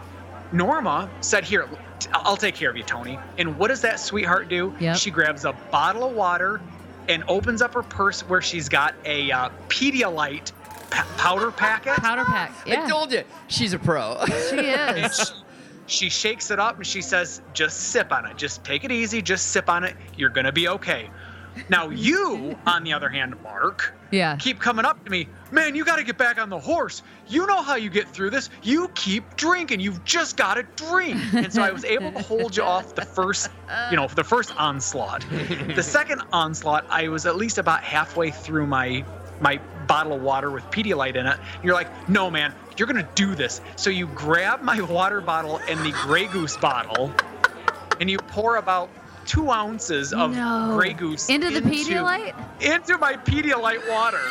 Norma 0.51 1.09
said, 1.21 1.43
"Here, 1.43 1.63
t- 1.63 1.75
I'll 2.13 2.37
take 2.37 2.55
care 2.55 2.69
of 2.69 2.77
you, 2.77 2.83
Tony." 2.83 3.17
And 3.37 3.57
what 3.57 3.69
does 3.69 3.81
that 3.81 3.99
sweetheart 3.99 4.49
do? 4.49 4.73
Yep. 4.79 4.97
She 4.97 5.11
grabs 5.11 5.45
a 5.45 5.53
bottle 5.71 6.03
of 6.09 6.15
water 6.15 6.61
and 7.09 7.23
opens 7.27 7.61
up 7.61 7.73
her 7.73 7.83
purse 7.83 8.21
where 8.27 8.41
she's 8.41 8.67
got 8.69 8.93
a 9.05 9.31
uh, 9.31 9.49
Pedialyte 9.69 10.51
pa- 10.89 11.07
powder 11.17 11.51
packet. 11.51 11.95
Powder 11.95 12.25
pack. 12.25 12.51
Yeah. 12.65 12.83
I 12.83 12.89
told 12.89 13.11
you, 13.11 13.23
she's 13.47 13.73
a 13.73 13.79
pro. 13.79 14.17
she 14.49 14.57
And 14.67 15.05
is. 15.05 15.17
she, 15.17 15.33
she 15.87 16.09
shakes 16.09 16.51
it 16.51 16.59
up 16.59 16.75
and 16.75 16.85
she 16.85 17.01
says, 17.01 17.41
just 17.53 17.79
sip 17.91 18.11
on 18.11 18.25
it. 18.25 18.35
Just 18.35 18.61
take 18.65 18.83
it 18.83 18.91
easy. 18.91 19.21
Just 19.21 19.47
sip 19.51 19.69
on 19.69 19.85
it. 19.85 19.95
You're 20.17 20.29
going 20.29 20.45
to 20.45 20.51
be 20.51 20.67
okay. 20.67 21.09
Now, 21.69 21.89
you, 21.89 22.57
on 22.65 22.83
the 22.83 22.93
other 22.93 23.09
hand, 23.09 23.35
Mark, 23.43 23.93
Yeah. 24.11 24.35
keep 24.37 24.59
coming 24.59 24.85
up 24.85 25.03
to 25.05 25.11
me. 25.11 25.27
Man, 25.51 25.75
you 25.75 25.83
got 25.85 25.97
to 25.97 26.03
get 26.03 26.17
back 26.17 26.39
on 26.39 26.49
the 26.49 26.59
horse. 26.59 27.03
You 27.27 27.45
know 27.47 27.61
how 27.61 27.75
you 27.75 27.89
get 27.89 28.07
through 28.09 28.29
this. 28.31 28.49
You 28.63 28.89
keep 28.95 29.35
drinking. 29.35 29.79
You've 29.79 30.03
just 30.05 30.37
got 30.37 30.55
to 30.55 30.63
drink. 30.75 31.21
And 31.33 31.51
so 31.53 31.61
I 31.61 31.71
was 31.71 31.83
able 31.85 32.11
to 32.11 32.19
hold 32.21 32.55
you 32.55 32.63
off 32.63 32.95
the 32.95 33.01
first, 33.03 33.49
you 33.91 33.97
know, 33.97 34.07
the 34.07 34.23
first 34.23 34.55
onslaught. 34.57 35.25
The 35.75 35.83
second 35.83 36.21
onslaught, 36.33 36.85
I 36.89 37.07
was 37.09 37.25
at 37.25 37.35
least 37.35 37.57
about 37.57 37.83
halfway 37.83 38.31
through 38.31 38.67
my 38.67 39.03
my 39.39 39.59
bottle 39.85 40.13
of 40.13 40.21
water 40.23 40.49
with 40.49 40.63
Pedialyte 40.71 41.15
in 41.15 41.27
it. 41.27 41.37
You're 41.63 41.75
like, 41.75 42.09
no, 42.09 42.31
man, 42.31 42.53
you're 42.75 42.87
gonna 42.87 43.07
do 43.13 43.35
this. 43.35 43.61
So 43.75 43.91
you 43.91 44.07
grab 44.07 44.63
my 44.63 44.81
water 44.81 45.21
bottle 45.21 45.59
and 45.69 45.79
the 45.85 45.91
Grey 45.91 46.25
Goose 46.25 46.57
bottle, 46.57 47.11
and 47.99 48.09
you 48.09 48.17
pour 48.17 48.55
about 48.55 48.89
two 49.27 49.51
ounces 49.51 50.13
of 50.13 50.33
No. 50.33 50.71
Grey 50.75 50.93
Goose 50.93 51.29
Into 51.29 51.49
the 51.51 51.61
Pedialyte? 51.61 52.33
into 52.61 52.97
my 52.97 53.13
Pedialyte 53.13 53.87
water. 53.89 54.21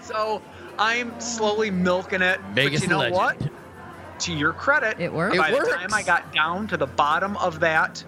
So 0.00 0.40
I'm 0.78 1.18
slowly 1.20 1.70
milking 1.70 2.22
it. 2.22 2.40
Vegas 2.52 2.80
but 2.80 2.82
you 2.84 2.88
know 2.90 2.98
legend. 2.98 3.16
what? 3.16 3.50
To 4.20 4.32
your 4.32 4.52
credit, 4.52 5.00
It 5.00 5.12
worked. 5.12 5.34
It 5.34 5.38
by 5.38 5.50
the 5.50 5.58
time 5.58 5.92
I 5.92 6.02
got 6.02 6.32
down 6.32 6.66
to 6.68 6.76
the 6.76 6.86
bottom 6.86 7.36
of 7.38 7.60
that 7.60 8.02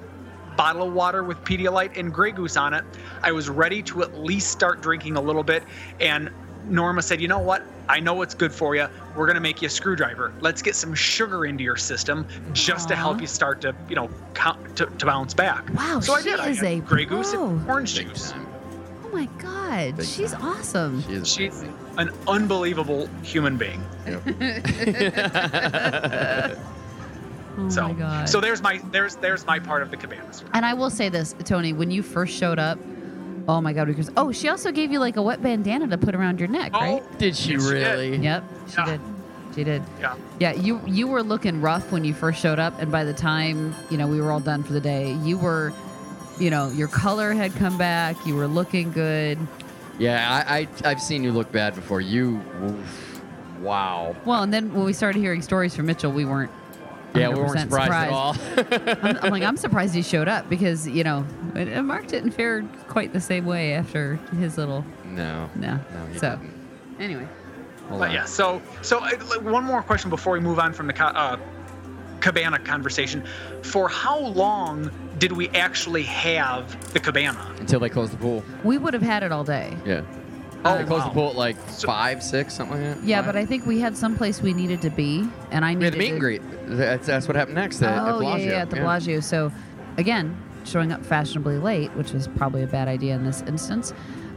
bottle 0.56 0.86
of 0.88 0.94
water 0.94 1.22
with 1.22 1.38
Pedialyte 1.44 1.98
and 1.98 2.12
Grey 2.14 2.30
Goose 2.32 2.56
on 2.56 2.72
it, 2.74 2.84
I 3.22 3.32
was 3.32 3.48
ready 3.50 3.82
to 3.82 4.02
at 4.02 4.18
least 4.18 4.50
start 4.50 4.80
drinking 4.80 5.16
a 5.16 5.20
little 5.20 5.42
bit. 5.42 5.64
And 6.00 6.30
Norma 6.68 7.02
said, 7.02 7.20
"You 7.20 7.28
know 7.28 7.38
what? 7.40 7.62
I 7.88 8.00
know 8.00 8.14
what's 8.14 8.34
good 8.34 8.52
for 8.52 8.74
you. 8.74 8.88
We're 9.14 9.26
gonna 9.26 9.40
make 9.40 9.62
you 9.62 9.66
a 9.66 9.70
screwdriver. 9.70 10.32
Let's 10.40 10.62
get 10.62 10.74
some 10.74 10.94
sugar 10.94 11.46
into 11.46 11.62
your 11.64 11.76
system 11.76 12.26
just 12.52 12.88
to 12.88 12.96
help 12.96 13.20
you 13.20 13.26
start 13.26 13.60
to, 13.62 13.74
you 13.88 13.96
know, 13.96 14.10
count, 14.34 14.76
to, 14.76 14.86
to 14.86 15.06
bounce 15.06 15.34
back." 15.34 15.68
Wow, 15.74 16.00
so 16.00 16.14
I 16.14 16.22
she 16.22 16.30
did. 16.30 16.40
Is 16.46 16.58
had 16.58 16.66
a 16.66 16.80
Grey 16.80 17.04
Goose 17.04 17.32
and 17.32 17.68
orange 17.68 17.96
Big 17.96 18.08
juice. 18.08 18.32
time. 18.32 18.46
Oh 19.04 19.08
my 19.10 19.26
God. 19.38 19.96
Big 19.96 20.06
She's 20.06 20.32
time. 20.32 20.42
awesome. 20.42 21.02
She 21.02 21.12
is 21.12 21.28
She's 21.32 21.60
amazing. 21.62 21.76
an 21.98 22.10
unbelievable 22.28 23.08
human 23.22 23.56
being. 23.56 23.82
Oh 27.58 27.70
So, 27.70 27.88
my 27.88 27.92
God. 27.94 28.28
so 28.28 28.38
there's 28.38 28.60
my 28.62 28.82
there's 28.92 29.16
there's 29.16 29.46
my 29.46 29.58
part 29.58 29.80
of 29.80 29.90
the 29.90 29.96
cabana 29.96 30.30
story. 30.30 30.50
and 30.52 30.66
I 30.66 30.74
will 30.74 30.90
say 30.90 31.08
this, 31.08 31.34
Tony, 31.44 31.72
when 31.72 31.90
you 31.90 32.02
first 32.02 32.34
showed 32.36 32.58
up, 32.58 32.78
oh 33.48 33.60
my 33.60 33.72
God, 33.72 33.86
because 33.86 34.10
oh, 34.16 34.32
she 34.32 34.48
also 34.48 34.72
gave 34.72 34.90
you 34.92 34.98
like 34.98 35.16
a 35.16 35.22
wet 35.22 35.42
bandana 35.42 35.86
to 35.88 35.98
put 35.98 36.14
around 36.14 36.38
your 36.40 36.48
neck, 36.48 36.72
right? 36.72 37.02
Oh, 37.02 37.16
did 37.18 37.36
she 37.36 37.52
Yes, 37.52 37.62
she 37.62 37.68
did. 37.74 37.82
really? 37.82 38.16
Yep, 38.16 38.44
she 38.68 38.74
Yeah. 38.78 38.86
did. 38.86 39.00
She 39.54 39.64
did. 39.64 39.82
Yeah. 40.00 40.14
Yeah, 40.38 40.52
you 40.52 40.80
you 40.86 41.06
were 41.06 41.22
looking 41.22 41.60
rough 41.62 41.90
when 41.90 42.04
you 42.04 42.12
first 42.12 42.40
showed 42.40 42.58
up, 42.58 42.80
and 42.80 42.92
by 42.92 43.04
the 43.04 43.14
time 43.14 43.74
you 43.90 43.96
know 43.96 44.06
we 44.06 44.20
were 44.20 44.30
all 44.30 44.40
done 44.40 44.62
for 44.62 44.72
the 44.74 44.80
day, 44.80 45.12
you 45.22 45.38
were, 45.38 45.72
you 46.38 46.50
know, 46.50 46.68
your 46.70 46.88
color 46.88 47.32
had 47.32 47.54
come 47.54 47.78
back. 47.78 48.16
You 48.26 48.34
were 48.36 48.46
looking 48.48 48.92
good. 48.92 49.38
Yeah, 49.98 50.44
I, 50.46 50.58
I 50.58 50.68
I've 50.90 51.00
seen 51.00 51.24
you 51.24 51.32
look 51.32 51.50
bad 51.52 51.74
before. 51.74 52.02
You, 52.02 52.38
oof, 52.62 53.22
wow. 53.60 54.14
Well, 54.26 54.42
and 54.42 54.52
then 54.52 54.74
when 54.74 54.84
we 54.84 54.92
started 54.92 55.20
hearing 55.20 55.40
stories 55.40 55.74
from 55.74 55.86
Mitchell, 55.86 56.12
we 56.12 56.26
weren't. 56.26 56.50
Yeah, 57.20 57.28
we 57.30 57.34
weren't 57.40 57.52
100% 57.58 57.60
surprised, 57.62 57.92
at 57.92 58.12
all. 58.12 58.36
I'm, 59.02 59.16
I'm 59.22 59.30
like, 59.32 59.42
I'm 59.42 59.56
surprised 59.56 59.94
he 59.94 60.02
showed 60.02 60.28
up 60.28 60.48
because 60.48 60.86
you 60.88 61.04
know 61.04 61.24
Mark 61.82 62.06
didn't 62.06 62.32
fare 62.32 62.62
quite 62.88 63.12
the 63.12 63.20
same 63.20 63.46
way 63.46 63.74
after 63.74 64.16
his 64.38 64.58
little 64.58 64.84
no. 65.04 65.48
no. 65.56 65.78
No, 65.92 66.06
he 66.12 66.18
so 66.18 66.30
didn't. 66.36 66.52
anyway, 67.00 67.26
Hold 67.88 68.00
But 68.00 68.08
on. 68.08 68.14
yeah, 68.14 68.24
so 68.24 68.60
so 68.82 68.98
uh, 68.98 69.10
like, 69.30 69.42
one 69.42 69.64
more 69.64 69.82
question 69.82 70.10
before 70.10 70.32
we 70.32 70.40
move 70.40 70.58
on 70.58 70.72
from 70.72 70.86
the 70.88 71.04
uh, 71.04 71.38
cabana 72.20 72.58
conversation. 72.58 73.24
For 73.62 73.88
how 73.88 74.18
long 74.18 74.90
did 75.18 75.32
we 75.32 75.48
actually 75.50 76.02
have 76.04 76.92
the 76.92 77.00
cabana? 77.00 77.54
Until 77.58 77.80
they 77.80 77.88
closed 77.88 78.12
the 78.12 78.16
pool. 78.18 78.44
we 78.64 78.78
would 78.78 78.92
have 78.94 79.02
had 79.02 79.22
it 79.22 79.32
all 79.32 79.44
day. 79.44 79.76
Yeah. 79.86 80.02
Oh, 80.64 80.78
they 80.78 80.84
closed 80.84 81.04
wow. 81.04 81.08
the 81.08 81.14
pool 81.14 81.30
at 81.30 81.36
like 81.36 81.56
So- 81.68 81.86
five, 81.86 82.22
six, 82.22 82.54
something 82.54 82.80
like 82.82 82.96
that. 82.96 83.04
Yeah, 83.06 83.18
Five? 83.18 83.26
but 83.26 83.36
I 83.36 83.44
think 83.46 83.66
we 83.66 83.78
had 83.78 83.96
someplace 83.96 84.42
we 84.42 84.52
needed 84.52 84.82
to 84.82 84.90
be, 84.90 85.28
and 85.50 85.64
I 85.64 85.70
we 85.70 85.74
needed 85.76 85.84
had 85.84 85.92
the 85.94 85.98
meet 85.98 86.06
to, 86.06 86.12
and 86.12 86.20
greet. 86.20 86.42
That's, 86.66 87.06
that's 87.06 87.28
what 87.28 87.36
happened 87.36 87.54
next 87.56 87.82
at, 87.82 87.92
at 87.92 88.02
oh 88.02 88.06
yeah, 88.06 88.18
Bellagio. 88.18 88.50
yeah, 88.52 88.62
at 88.62 88.70
the 88.70 88.76
Bellagio. 88.76 89.20
So 89.20 89.52
again, 89.96 90.36
showing 90.64 90.90
up 90.92 91.04
fashionably 91.04 91.58
late, 91.58 91.90
which 91.92 92.12
was 92.12 92.26
probably 92.26 92.62
a 92.62 92.66
bad 92.66 92.88
idea 92.88 93.14
in 93.14 93.24
this 93.24 93.42
instance. 93.42 93.92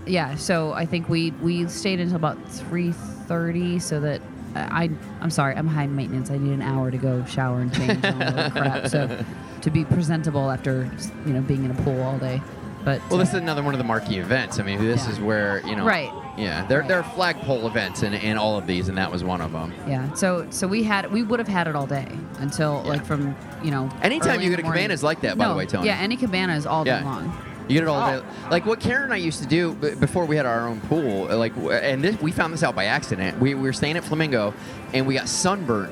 Yeah, 0.06 0.36
so 0.36 0.74
I 0.74 0.86
think 0.86 1.10
we 1.10 1.32
we 1.41 1.68
stayed 1.68 2.00
until 2.00 2.16
about 2.18 2.38
three 2.52 2.91
thirty, 2.91 3.80
so 3.80 4.00
that 4.00 4.22
I 4.56 4.90
I'm 5.22 5.30
sorry, 5.32 5.56
I'm 5.56 5.68
high 5.68 5.88
maintenance. 5.88 6.30
I 6.32 6.38
need 6.38 6.54
an 6.54 6.62
hour 6.62 6.91
to 6.91 6.98
go 6.98 7.24
shower 7.26 7.60
and 7.60 7.74
change 7.74 8.04
and 8.04 8.24
all 8.24 8.32
that 8.34 8.52
crap. 8.52 8.88
So 8.88 9.24
to 9.62 9.70
be 9.72 9.84
presentable 9.86 10.50
after 10.52 10.90
you 11.26 11.34
know 11.34 11.41
being 11.41 11.66
in 11.66 11.72
a 11.72 11.82
pool 11.84 12.02
all 12.02 12.18
day. 12.18 12.41
But 12.85 13.01
Well, 13.10 13.19
uh, 13.19 13.23
this 13.23 13.30
is 13.30 13.35
another 13.35 13.61
one 13.61 13.73
of 13.73 13.77
the 13.77 13.84
marquee 13.84 14.19
events. 14.19 14.60
I 14.60 14.64
mean, 14.64 14.80
this 14.84 15.06
Yeah. 15.06 15.11
is 15.11 15.19
where 15.19 15.61
you 15.65 15.76
know. 15.76 15.85
Right. 15.85 16.11
Yeah, 16.38 16.65
there 16.68 16.80
Right. 16.80 16.88
there 16.88 16.99
are 16.99 17.03
flagpole 17.03 17.68
events 17.68 18.03
in, 18.03 18.14
in 18.14 18.38
all 18.38 18.57
of 18.57 18.65
these, 18.65 18.88
and 18.88 18.97
that 18.97 19.11
was 19.11 19.23
one 19.23 19.41
of 19.41 19.51
them. 19.51 19.73
yeah, 19.88 20.14
so 20.14 20.45
so 20.49 20.68
we 20.68 20.84
had 20.84 21.11
we 21.11 21.22
would 21.23 21.39
have 21.39 21.47
had 21.49 21.68
it 21.68 21.76
all 21.76 21.85
day 21.85 22.07
until 22.39 22.81
Yeah. 22.85 22.91
like 22.91 23.06
from 23.06 23.35
you 23.64 23.72
know. 23.72 23.89
Anytime 24.01 24.39
you 24.41 24.49
get 24.49 24.60
a 24.60 24.61
the 24.64 24.68
cabana 24.69 24.93
is 24.93 25.03
like 25.03 25.22
that, 25.22 25.38
by 25.38 25.47
the 25.49 25.56
way, 25.56 25.65
Tony. 25.65 25.88
Yeah, 25.88 25.97
any 25.99 26.15
cabana 26.15 26.56
is 26.56 26.65
all 26.65 26.85
Yeah. 26.88 26.99
day 26.99 27.06
long. 27.06 27.34
You 27.68 27.73
get 27.76 27.84
it 27.84 27.89
all 27.89 28.01
Oh. 28.01 28.19
day. 28.19 28.26
Like 28.49 28.65
what 28.65 28.80
Karen 28.80 29.03
and 29.03 29.14
I 29.14 29.18
used 29.18 29.41
to 29.43 29.47
do 29.47 29.73
before 29.99 30.26
we 30.26 30.35
had 30.38 30.45
our 30.47 30.68
own 30.68 30.80
pool. 30.81 31.27
uh, 31.30 31.35
Like, 31.38 31.53
and 31.72 32.01
this 32.01 32.19
we 32.22 32.31
found 32.31 32.51
this 32.53 32.64
out 32.64 32.76
by 32.76 32.85
accident. 32.85 33.39
We, 33.39 33.53
we 33.53 33.61
were 33.61 33.73
staying 33.73 33.97
at 33.97 34.03
Flamingo, 34.06 34.53
and 34.93 35.06
we 35.06 35.14
got 35.15 35.27
sunburned 35.27 35.91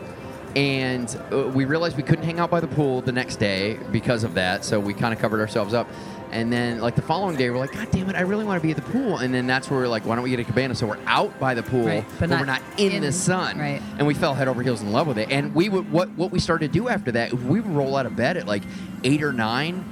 and 0.56 1.16
uh, 1.32 1.38
we 1.50 1.66
realized 1.66 1.98
we 1.98 2.02
couldn't 2.04 2.26
hang 2.26 2.40
out 2.40 2.50
by 2.50 2.60
the 2.60 2.68
pool 2.68 3.02
the 3.02 3.12
next 3.12 3.36
day 3.36 3.78
because 3.92 4.24
of 4.24 4.34
that. 4.36 4.66
So 4.66 4.80
we 4.80 4.94
kind 4.94 5.14
of 5.14 5.20
covered 5.20 5.40
ourselves 5.40 5.74
up. 5.76 5.88
And 6.32 6.52
then, 6.52 6.80
like 6.82 6.96
the 6.96 7.02
following 7.02 7.36
day, 7.36 7.50
we're 7.50 7.58
like, 7.58 7.72
God 7.74 7.90
damn 7.92 8.10
it, 8.10 8.16
I 8.16 8.22
really 8.22 8.44
want 8.46 8.62
to 8.62 8.66
be 8.66 8.72
at 8.72 8.78
the 8.78 8.92
pool. 8.92 9.18
And 9.18 9.34
then 9.34 9.48
that's 9.48 9.70
where 9.70 9.80
we're 9.80 9.88
like, 9.88 10.06
why 10.06 10.16
don't 10.16 10.24
we 10.24 10.30
get 10.30 10.40
a 10.40 10.44
cabana? 10.44 10.76
So 10.76 10.86
we're 10.88 11.00
out 11.06 11.40
by 11.40 11.54
the 11.54 11.64
pool, 11.64 11.86
Right, 11.86 12.06
but, 12.20 12.30
but 12.30 12.40
we're 12.40 12.46
not 12.46 12.62
not 12.62 12.80
in, 12.80 12.92
in- 12.92 13.02
the 13.02 13.12
sun. 13.12 13.58
right. 13.58 13.82
And 13.98 14.06
we 14.08 14.14
fell 14.14 14.34
head 14.34 14.48
over 14.48 14.62
heels 14.62 14.82
in 14.82 14.92
love 14.92 15.08
with 15.08 15.18
it. 15.18 15.32
And 15.32 15.56
we 15.56 15.70
would 15.70 15.92
what 15.92 16.10
what 16.12 16.32
we 16.32 16.40
started 16.40 16.72
to 16.72 16.80
do 16.80 16.88
after 16.90 17.12
that, 17.14 17.34
we 17.34 17.60
would 17.62 17.72
roll 17.72 17.96
out 17.96 18.06
of 18.06 18.16
bed 18.16 18.38
at 18.38 18.46
like 18.48 18.64
eight 19.04 19.24
or 19.24 19.32
nine 19.34 19.86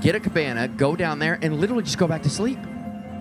get 0.00 0.14
a 0.14 0.20
cabana, 0.20 0.66
go 0.66 0.96
down 0.96 1.18
there, 1.18 1.38
and 1.42 1.60
literally 1.60 1.82
just 1.82 1.98
go 1.98 2.06
back 2.06 2.22
to 2.22 2.30
sleep. 2.30 2.58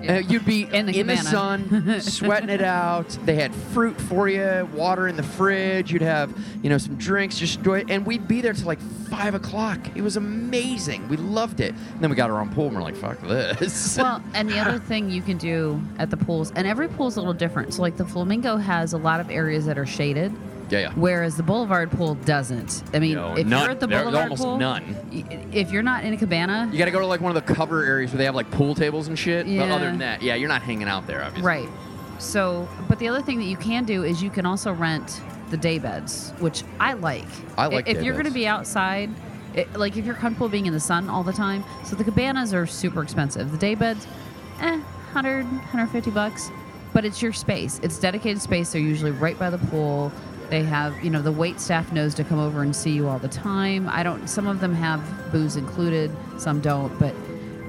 Yeah. 0.01 0.15
Uh, 0.15 0.19
you'd 0.19 0.45
be 0.45 0.63
In 0.73 0.85
the 0.85 0.93
cabana. 0.93 1.23
sun, 1.23 1.99
sweating 2.01 2.49
it 2.49 2.61
out. 2.61 3.09
They 3.25 3.35
had 3.35 3.53
fruit 3.53 3.99
for 3.99 4.27
you, 4.29 4.67
water 4.73 5.07
in 5.07 5.15
the 5.15 5.23
fridge. 5.23 5.91
You'd 5.91 6.01
have, 6.01 6.33
you 6.63 6.69
know, 6.69 6.77
some 6.77 6.95
drinks. 6.95 7.37
Just 7.37 7.57
enjoy 7.57 7.79
it, 7.79 7.89
and 7.89 8.05
we'd 8.05 8.27
be 8.27 8.41
there 8.41 8.53
till 8.53 8.65
like 8.67 8.79
five 9.09 9.33
o'clock. 9.33 9.79
It 9.95 10.01
was 10.01 10.15
amazing. 10.17 11.07
We 11.09 11.17
loved 11.17 11.59
it. 11.59 11.73
And 11.73 12.01
then 12.01 12.09
we 12.09 12.15
got 12.15 12.29
our 12.29 12.39
own 12.39 12.49
pool, 12.53 12.67
and 12.67 12.75
we're 12.75 12.81
like, 12.81 12.95
"Fuck 12.95 13.19
this." 13.21 13.97
Well, 13.99 14.23
and 14.33 14.49
the 14.49 14.59
other 14.59 14.79
thing 14.79 15.09
you 15.09 15.21
can 15.21 15.37
do 15.37 15.81
at 15.97 16.09
the 16.09 16.17
pools, 16.17 16.51
and 16.55 16.65
every 16.65 16.87
pool's 16.87 17.17
a 17.17 17.19
little 17.19 17.33
different. 17.33 17.73
So, 17.73 17.81
like 17.81 17.97
the 17.97 18.05
Flamingo 18.05 18.57
has 18.57 18.93
a 18.93 18.97
lot 18.97 19.19
of 19.19 19.29
areas 19.29 19.65
that 19.65 19.77
are 19.77 19.85
shaded, 19.85 20.33
yeah, 20.69 20.79
yeah. 20.79 20.91
whereas 20.95 21.35
the 21.37 21.43
Boulevard 21.43 21.91
pool 21.91 22.15
doesn't. 22.15 22.83
I 22.93 22.99
mean, 22.99 23.15
No, 23.15 23.35
if 23.35 23.45
none. 23.47 23.61
you're 23.63 23.71
at 23.71 23.79
the 23.79 23.87
There- 23.87 23.99
Boulevard 24.03 24.23
almost 24.23 24.41
pool, 24.43 24.57
none. 24.57 24.95
y- 25.11 25.23
if 25.51 25.71
you're 25.71 25.83
not 25.83 26.03
in 26.03 26.13
a 26.13 26.17
cabana, 26.17 26.69
You 26.71 26.77
got 26.77 26.85
to 26.85 26.91
go 26.91 26.99
to 26.99 27.05
like 27.05 27.21
one 27.21 27.35
of 27.35 27.45
the 27.45 27.53
cover 27.53 27.83
areas 27.83 28.11
where 28.11 28.17
they 28.19 28.25
have 28.25 28.35
like 28.35 28.49
pool 28.51 28.75
tables 28.75 29.07
and 29.07 29.17
shit. 29.17 29.45
But 29.45 29.51
Yeah. 29.51 29.75
other 29.75 29.85
than 29.85 29.99
that, 29.99 30.21
yeah, 30.21 30.35
you're 30.35 30.49
not 30.49 30.61
hanging 30.61 30.87
out 30.87 31.07
there, 31.07 31.23
obviously. 31.23 31.45
right? 31.47 31.69
So, 32.19 32.67
but 32.87 32.99
the 32.99 33.07
other 33.07 33.21
thing 33.21 33.37
that 33.39 33.45
you 33.45 33.57
can 33.57 33.85
do 33.85 34.03
is 34.03 34.21
you 34.21 34.29
can 34.29 34.45
also 34.45 34.73
rent 34.73 35.21
the 35.51 35.57
day 35.57 35.79
beds, 35.79 36.33
which 36.39 36.63
I 36.79 36.93
like. 36.93 37.25
I 37.57 37.67
like 37.67 37.87
If 37.87 37.97
day 37.99 38.03
you're 38.03 38.13
going 38.13 38.25
to 38.25 38.29
beds. 38.31 38.35
be 38.35 38.47
outside, 38.47 39.09
it, 39.55 39.73
like 39.75 39.97
if 39.97 40.05
you're 40.05 40.15
comfortable 40.15 40.49
being 40.49 40.65
in 40.67 40.73
the 40.73 40.79
sun 40.79 41.09
all 41.09 41.23
the 41.23 41.33
time, 41.33 41.63
so 41.85 41.95
the 41.95 42.03
cabanas 42.03 42.53
are 42.53 42.67
super 42.67 43.01
expensive. 43.01 43.51
The 43.51 43.57
day 43.57 43.73
beds, 43.73 44.05
eh, 44.61 44.77
100, 45.13 45.45
150 45.45 46.11
bucks, 46.11 46.51
but 46.93 47.05
it's 47.05 47.21
your 47.21 47.33
space. 47.33 47.79
It's 47.81 47.97
dedicated 47.99 48.41
space. 48.41 48.71
They're 48.73 48.81
usually 48.81 49.11
right 49.11 49.37
by 49.39 49.49
the 49.49 49.57
pool. 49.57 50.11
They 50.49 50.63
have, 50.63 51.03
you 51.03 51.09
know, 51.09 51.21
the 51.21 51.31
wait 51.31 51.59
staff 51.59 51.91
knows 51.91 52.15
to 52.15 52.23
come 52.23 52.39
over 52.39 52.61
and 52.61 52.75
see 52.75 52.91
you 52.91 53.07
all 53.07 53.19
the 53.19 53.27
time. 53.27 53.87
I 53.87 54.03
don't. 54.03 54.27
Some 54.27 54.47
of 54.47 54.59
them 54.59 54.73
have 54.73 55.31
booze 55.31 55.55
included, 55.55 56.11
some 56.37 56.59
don't. 56.59 56.97
But 56.97 57.13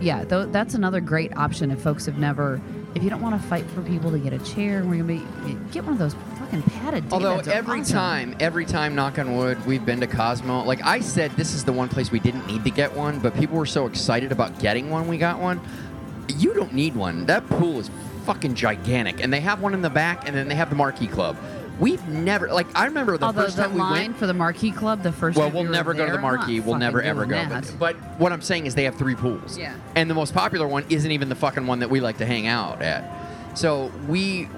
yeah, 0.01 0.25
tho- 0.25 0.47
that's 0.47 0.75
another 0.75 1.01
great 1.01 1.37
option 1.37 1.71
if 1.71 1.81
folks 1.81 2.07
have 2.07 2.19
never. 2.19 2.61
If 2.95 3.05
you 3.05 3.11
don't 3.11 3.21
want 3.21 3.41
to 3.41 3.49
fight 3.49 3.67
for 3.67 3.83
people 3.83 4.11
to 4.11 4.19
get 4.19 4.33
a 4.33 4.39
chair, 4.39 4.83
we're 4.83 5.03
gonna 5.03 5.05
be 5.05 5.23
get 5.71 5.85
one 5.85 5.93
of 5.93 5.99
those 5.99 6.15
fucking 6.39 6.63
padded. 6.63 7.05
Although. 7.13 7.39
Every 7.39 7.81
awesome. 7.81 7.95
time, 7.95 8.37
every 8.41 8.65
time, 8.65 8.95
knock 8.95 9.19
on 9.19 9.37
wood, 9.37 9.65
we've 9.67 9.85
been 9.85 10.01
to 10.01 10.07
Cosmo. 10.07 10.65
Like 10.65 10.85
I 10.85 11.01
said, 11.01 11.33
this 11.33 11.55
is 11.55 11.65
the 11.65 11.73
one 11.73 11.89
place 11.89 12.11
we 12.11 12.19
didn't 12.19 12.47
need 12.47 12.65
to 12.65 12.71
get 12.71 12.97
one, 12.97 13.21
but 13.21 13.35
people 13.35 13.57
were 13.57 13.67
so 13.67 13.87
excited 13.87 14.33
about 14.33 14.59
getting 14.59 14.91
one, 14.91 15.07
we 15.07 15.19
got 15.19 15.39
one. 15.39 15.61
You 16.29 16.55
don't 16.55 16.73
need 16.73 16.97
one. 16.97 17.27
That 17.27 17.49
pool 17.49 17.79
is 17.79 17.91
fucking 18.25 18.55
gigantic, 18.55 19.21
and 19.23 19.33
they 19.33 19.41
have 19.41 19.61
one 19.61 19.75
in 19.75 19.83
the 19.83 19.91
back, 19.91 20.27
and 20.27 20.37
then 20.37 20.49
they 20.49 20.55
have 20.55 20.71
the 20.71 20.77
Marquee 20.77 21.07
Club. 21.07 21.37
We've 21.81 22.07
never, 22.09 22.53
like, 22.53 22.67
I 22.77 22.85
remember 22.85 23.17
the 23.17 23.25
oh, 23.25 23.29
Although 23.29 23.45
first 23.45 23.57
the 23.57 23.63
time 23.63 23.73
we 23.75 23.81
line 23.81 23.93
went. 24.09 24.17
for 24.19 24.27
the 24.27 24.35
Marquee 24.35 24.71
Club, 24.71 25.03
the 25.03 25.13
first 25.13 25.37
Well, 25.39 25.47
time 25.47 25.55
we'll 25.55 25.63
we 25.65 25.69
were 25.71 25.75
never 25.75 25.95
go 25.95 26.05
to 26.05 26.13
the 26.13 26.19
I'm 26.19 26.23
not 26.23 26.37
Marquee. 26.37 26.61
We'll 26.61 26.77
never 26.79 27.01
ever 27.01 27.25
go. 27.25 27.43
But, 27.49 27.75
but 27.79 27.97
what 28.19 28.33
I'm 28.33 28.43
saying 28.43 28.67
is 28.67 28.75
they 28.75 28.85
have 28.85 28.97
three 28.97 29.15
pools. 29.15 29.57
Yeah. 29.57 29.75
And 29.97 30.09
the 30.11 30.15
most 30.15 30.35
popular 30.35 30.69
one 30.69 30.85
isn't 30.91 31.11
even 31.11 31.31
the 31.31 31.35
fucking 31.35 31.67
one 31.67 31.79
that 31.81 31.89
we 31.89 32.01
like 32.01 32.19
to 32.19 32.27
hang 32.27 32.47
out 32.47 32.83
at. 32.83 33.59
So 33.59 33.91
we 34.07 34.49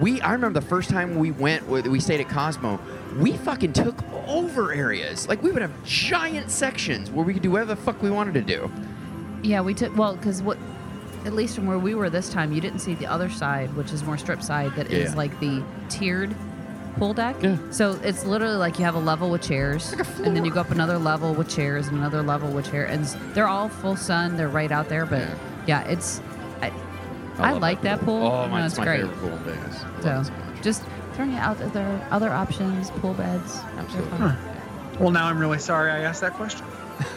we 0.00 0.20
I 0.22 0.32
remember 0.32 0.58
the 0.58 0.66
first 0.66 0.88
time 0.88 1.16
we 1.16 1.30
went 1.30 1.68
with 1.68 1.86
we 1.86 2.00
stayed 2.00 2.20
at 2.20 2.28
Cosmo, 2.30 2.80
we 3.18 3.32
fucking 3.36 3.74
took 3.74 4.02
over 4.26 4.72
areas. 4.72 5.28
Like 5.28 5.42
we 5.42 5.50
would 5.52 5.62
have 5.62 5.84
giant 5.84 6.50
sections 6.50 7.10
where 7.10 7.24
we 7.26 7.34
could 7.34 7.42
do 7.42 7.50
whatever 7.50 7.74
the 7.74 7.80
fuck 7.80 8.02
we 8.02 8.10
wanted 8.10 8.34
to 8.34 8.42
do. 8.42 8.70
Yeah, 9.42 9.60
we 9.60 9.74
took 9.74 9.94
well 9.96 10.16
because 10.16 10.42
what, 10.42 10.56
at 11.26 11.34
least 11.34 11.54
from 11.56 11.66
where 11.66 11.78
we 11.78 11.94
were 11.94 12.08
this 12.08 12.30
time, 12.30 12.52
you 12.52 12.60
didn't 12.62 12.78
see 12.78 12.94
the 12.94 13.06
other 13.06 13.28
side, 13.28 13.74
which 13.76 13.92
is 13.92 14.02
more 14.02 14.16
strip 14.16 14.42
side. 14.42 14.74
That 14.76 14.90
is 14.90 15.10
Yeah. 15.10 15.16
like 15.16 15.38
the 15.40 15.62
tiered 15.90 16.34
pool 17.00 17.14
deck. 17.14 17.34
Yeah. 17.42 17.56
So 17.70 17.98
it's 18.04 18.24
literally 18.26 18.56
like 18.56 18.78
you 18.78 18.84
have 18.84 18.94
a 18.94 18.98
level 19.00 19.30
with 19.30 19.42
chairs, 19.42 19.96
Like 19.96 20.06
a 20.06 20.22
and 20.22 20.36
then 20.36 20.44
you 20.44 20.52
go 20.52 20.60
up 20.60 20.70
another 20.70 20.98
level 20.98 21.34
with 21.34 21.48
chairs 21.48 21.88
and 21.88 21.96
another 21.98 22.22
level 22.22 22.50
with 22.50 22.70
chairs, 22.70 22.90
and 22.90 23.34
they're 23.34 23.48
all 23.48 23.68
full 23.70 23.96
sun. 23.96 24.36
They're 24.36 24.48
right 24.48 24.70
out 24.70 24.88
there, 24.88 25.06
but 25.06 25.20
Yeah. 25.20 25.34
yeah, 25.66 25.80
it's. 25.88 26.20
I, 26.62 26.70
I, 27.38 27.52
love 27.52 27.62
like 27.62 27.80
that 27.82 28.00
pool. 28.00 28.26
Oh 28.26 28.42
No, 28.44 28.48
my, 28.48 28.64
it's 28.64 28.74
it's 28.74 28.78
my 28.78 28.84
great. 28.84 29.00
favorite 29.00 29.18
pool 29.18 29.32
in 29.32 29.38
Vegas. 29.44 29.82
I 29.82 30.00
So 30.02 30.20
it 30.20 30.24
so 30.26 30.32
much. 30.32 30.62
just 30.62 30.82
throwing 31.14 31.34
out 31.36 31.60
other 31.62 32.06
other 32.10 32.30
options, 32.30 32.90
pool 32.90 33.14
beds. 33.14 33.58
Absolutely. 33.78 34.18
fun. 34.18 34.36
Well, 35.00 35.10
now 35.10 35.24
I'm 35.26 35.38
really 35.38 35.58
sorry 35.58 35.90
I 35.90 36.00
asked 36.00 36.20
that 36.20 36.34
question. 36.34 36.66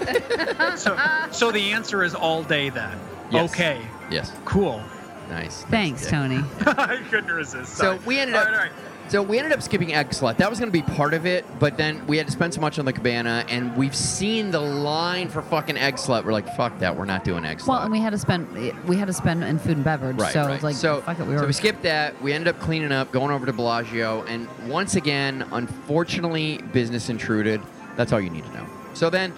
so, 0.77 0.97
so 1.31 1.51
the 1.51 1.73
answer 1.73 2.03
is 2.05 2.15
all 2.15 2.41
day 2.43 2.69
then. 2.69 2.97
Yes. 3.29 3.51
Okay, 3.51 3.81
Yes. 4.09 4.31
cool. 4.45 4.81
Nice. 5.29 5.63
Thanks, 5.63 6.05
Yeah. 6.05 6.09
Tony. 6.11 6.43
I 6.65 6.97
couldn't 7.09 7.31
resist. 7.31 7.73
So 7.73 7.83
Sorry. 7.83 7.99
we 8.05 8.19
ended 8.19 8.35
All 8.37 8.43
up. 8.43 8.47
right, 8.47 8.53
all 8.55 8.61
right. 8.63 8.71
So 9.09 9.21
we 9.21 9.37
ended 9.37 9.53
up 9.53 9.61
skipping 9.61 9.89
Eggslut. 9.89 10.37
That 10.37 10.49
was 10.49 10.59
going 10.59 10.71
to 10.71 10.73
be 10.73 10.81
part 10.95 11.13
of 11.13 11.25
it, 11.25 11.45
but 11.59 11.77
then 11.77 12.05
we 12.07 12.17
had 12.17 12.25
to 12.27 12.31
spend 12.31 12.53
so 12.53 12.61
much 12.61 12.79
on 12.79 12.85
the 12.85 12.93
cabana, 12.93 13.45
and 13.47 13.75
we've 13.77 13.95
seen 13.95 14.49
the 14.49 14.59
line 14.59 15.29
for 15.29 15.41
fucking 15.41 15.75
Eggslut. 15.75 16.25
We're 16.25 16.31
like, 16.31 16.47
fuck 16.55 16.79
that. 16.79 16.95
We're 16.95 17.05
not 17.05 17.23
doing 17.23 17.43
Eggslut. 17.43 17.67
Well, 17.67 17.81
and 17.81 17.91
we 17.91 17.99
had 17.99 18.11
to 18.11 18.17
spend 18.17 18.51
we 18.87 18.95
had 18.97 19.07
to 19.07 19.13
spend 19.13 19.43
in 19.43 19.59
food 19.59 19.77
and 19.77 19.83
beverage. 19.83 20.17
Right, 20.17 20.33
so 20.33 20.47
right. 20.47 20.63
like 20.63 20.75
so, 20.75 21.01
fuck 21.01 21.19
it, 21.19 21.27
we 21.27 21.33
were. 21.33 21.39
so 21.39 21.47
we 21.47 21.53
skipped 21.53 21.83
that. 21.83 22.19
We 22.21 22.33
ended 22.33 22.47
up 22.47 22.59
cleaning 22.59 22.91
up, 22.91 23.11
going 23.11 23.31
over 23.31 23.45
to 23.45 23.53
Bellagio, 23.53 24.23
and 24.23 24.47
once 24.67 24.95
again, 24.95 25.45
unfortunately, 25.51 26.59
business 26.71 27.09
intruded. 27.09 27.61
That's 27.95 28.11
all 28.11 28.21
you 28.21 28.29
need 28.29 28.45
to 28.45 28.53
know. 28.53 28.67
So 28.93 29.09
then, 29.09 29.33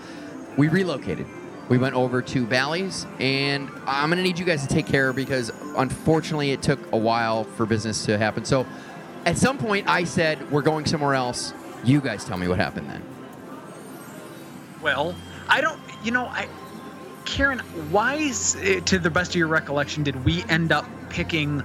we 0.58 0.68
relocated. 0.68 1.26
We 1.68 1.80
went 1.80 1.96
over 1.96 2.22
to 2.22 2.46
Bally's, 2.46 3.08
and 3.20 3.70
I'm 3.88 4.10
gonna 4.10 4.22
need 4.22 4.38
you 4.38 4.46
guys 4.46 4.66
to 4.66 4.74
take 4.74 4.86
care 4.86 5.12
because 5.14 5.52
unfortunately, 5.76 6.52
it 6.52 6.62
took 6.62 6.80
a 6.92 6.98
while 6.98 7.44
for 7.44 7.66
business 7.66 8.06
to 8.06 8.18
happen. 8.18 8.46
So, 8.46 8.68
at 9.26 9.38
some 9.38 9.58
point, 9.58 9.88
I 9.88 10.04
said 10.04 10.52
we're 10.52 10.62
going 10.62 10.86
somewhere 10.86 11.16
else. 11.16 11.54
You 11.84 12.02
guys 12.02 12.24
tell 12.26 12.38
me 12.38 12.48
what 12.48 12.60
happened 12.60 12.90
then. 12.90 13.04
Well, 14.82 15.16
I 15.48 15.62
don't. 15.62 15.80
You 16.04 16.12
know, 16.12 16.26
I. 16.26 16.48
Karen, 17.26 17.58
why, 17.90 18.16
is, 18.16 18.56
eh, 18.62 18.82
to 18.82 19.00
the 19.00 19.10
best 19.10 19.32
of 19.32 19.36
your 19.36 19.48
recollection, 19.48 20.04
did 20.04 20.24
we 20.24 20.44
end 20.44 20.72
up 20.72 20.86
picking 21.10 21.64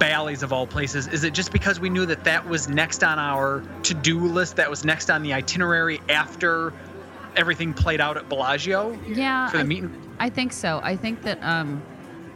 Bally's 0.00 0.42
of 0.42 0.52
all 0.52 0.66
places? 0.66 1.06
Is 1.06 1.22
it 1.22 1.32
just 1.32 1.52
because 1.52 1.78
we 1.78 1.88
knew 1.88 2.06
that 2.06 2.24
that 2.24 2.48
was 2.48 2.68
next 2.68 3.04
on 3.04 3.16
our 3.16 3.62
to-do 3.84 4.18
list? 4.18 4.56
That 4.56 4.68
was 4.68 4.84
next 4.84 5.08
on 5.08 5.22
the 5.22 5.32
itinerary 5.32 6.00
after 6.08 6.72
everything 7.36 7.72
played 7.72 8.00
out 8.00 8.16
at 8.16 8.28
Bellagio 8.28 8.98
yeah. 9.06 9.48
for 9.48 9.58
the 9.58 9.62
I, 9.62 9.66
meeting? 9.66 10.14
I 10.18 10.28
think 10.28 10.52
so. 10.52 10.80
I 10.82 10.96
think 10.96 11.22
that 11.22 11.40
um, 11.44 11.80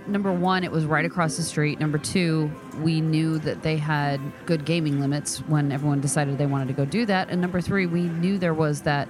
number 0.07 0.33
one, 0.33 0.65
it 0.65 0.71
was 0.71 0.85
right 0.85 1.05
across 1.05 1.37
the 1.37 1.43
street. 1.43 1.81
Number 1.81 1.99
two, 1.99 2.51
we 2.81 3.01
knew 3.01 3.39
that 3.41 3.63
they 3.63 3.77
had 3.77 4.21
good 4.47 4.65
gaming 4.65 5.01
limits 5.01 5.39
when 5.39 5.73
everyone 5.73 6.01
decided 6.01 6.39
they 6.39 6.47
wanted 6.47 6.69
to 6.69 6.75
go 6.75 6.85
do 6.85 7.07
that. 7.07 7.31
And 7.31 7.41
number 7.41 7.61
three, 7.61 7.87
we 7.87 8.03
knew 8.03 8.39
there 8.39 8.55
was 8.55 8.83
that, 8.83 9.09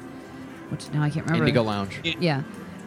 which 0.68 0.90
now 0.92 1.02
I 1.02 1.10
can't 1.10 1.26
remember. 1.26 1.44
Indigo 1.46 1.62
Lounge. 1.62 2.00
Yeah, 2.20 2.42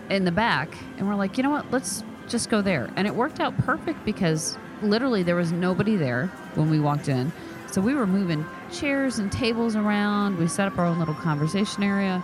in 0.10 0.26
the 0.26 0.32
back, 0.32 0.76
and 0.98 1.08
we're 1.08 1.16
like, 1.16 1.38
you 1.38 1.44
know 1.44 1.50
what? 1.50 1.72
Let's 1.72 2.04
just 2.28 2.50
go 2.50 2.62
there. 2.62 2.90
And 2.96 3.08
it 3.08 3.16
worked 3.16 3.40
out 3.40 3.58
perfect 3.60 4.04
because 4.06 4.58
literally 4.82 5.24
there 5.24 5.36
was 5.36 5.52
nobody 5.52 5.96
there 5.96 6.28
when 6.56 6.70
we 6.70 6.80
walked 6.80 7.10
in. 7.10 7.32
So 7.70 7.82
we 7.82 7.94
were 7.94 8.08
moving 8.08 8.46
chairs 8.72 9.20
and 9.20 9.32
tables 9.32 9.76
around. 9.76 10.38
We 10.38 10.48
set 10.48 10.68
up 10.68 10.78
our 10.78 10.86
own 10.86 11.00
little 11.00 11.14
conversation 11.14 11.84
area. 11.84 12.24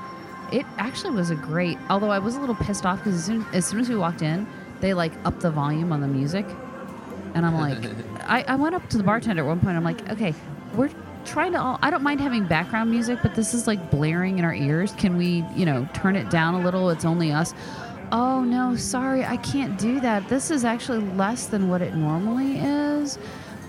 It 0.52 0.66
actually 0.78 1.12
was 1.12 1.32
a 1.32 1.36
great. 1.36 1.78
Although 1.90 2.12
I 2.12 2.20
was 2.20 2.36
a 2.36 2.40
little 2.40 2.56
pissed 2.56 2.86
off 2.86 3.00
because 3.00 3.16
as 3.16 3.26
soon, 3.26 3.46
as 3.54 3.66
soon 3.66 3.80
as 3.80 3.90
we 3.90 3.96
walked 3.96 4.22
in, 4.22 4.48
they 4.84 4.94
like 4.94 5.14
up 5.24 5.40
the 5.40 5.50
volume 5.50 5.94
on 5.94 6.02
the 6.02 6.08
music, 6.08 6.46
and 7.34 7.46
I'm 7.46 7.56
like, 7.56 7.90
I, 8.28 8.44
I 8.50 8.56
went 8.56 8.76
up 8.76 8.90
to 8.90 8.98
the 8.98 9.04
bartender 9.04 9.42
at 9.42 9.48
one 9.48 9.62
point. 9.62 9.78
I'm 9.78 9.84
like, 9.86 10.10
okay, 10.10 10.36
we're 10.76 10.90
trying 11.24 11.54
to 11.54 11.62
all. 11.62 11.80
I 11.82 11.90
don't 11.90 12.04
mind 12.04 12.20
having 12.20 12.46
background 12.46 12.92
music, 12.92 13.20
but 13.24 13.34
this 13.34 13.54
is 13.54 13.66
like 13.66 13.90
blaring 13.90 14.40
in 14.40 14.46
our 14.46 14.54
ears. 14.54 14.92
Can 14.98 15.16
we, 15.16 15.46
you 15.56 15.66
know, 15.66 15.88
turn 15.94 16.18
it 16.18 16.30
down 16.30 16.54
a 16.56 16.60
little? 16.60 16.90
It's 16.90 17.06
only 17.06 17.32
us. 17.32 17.54
Oh 18.12 18.44
no, 18.44 18.76
sorry, 18.76 19.24
I 19.24 19.38
can't 19.38 19.80
do 19.80 20.02
that. 20.02 20.28
This 20.28 20.52
is 20.52 20.66
actually 20.66 21.00
less 21.14 21.46
than 21.46 21.70
what 21.70 21.82
it 21.82 21.96
normally 21.96 22.60
is. 22.60 23.18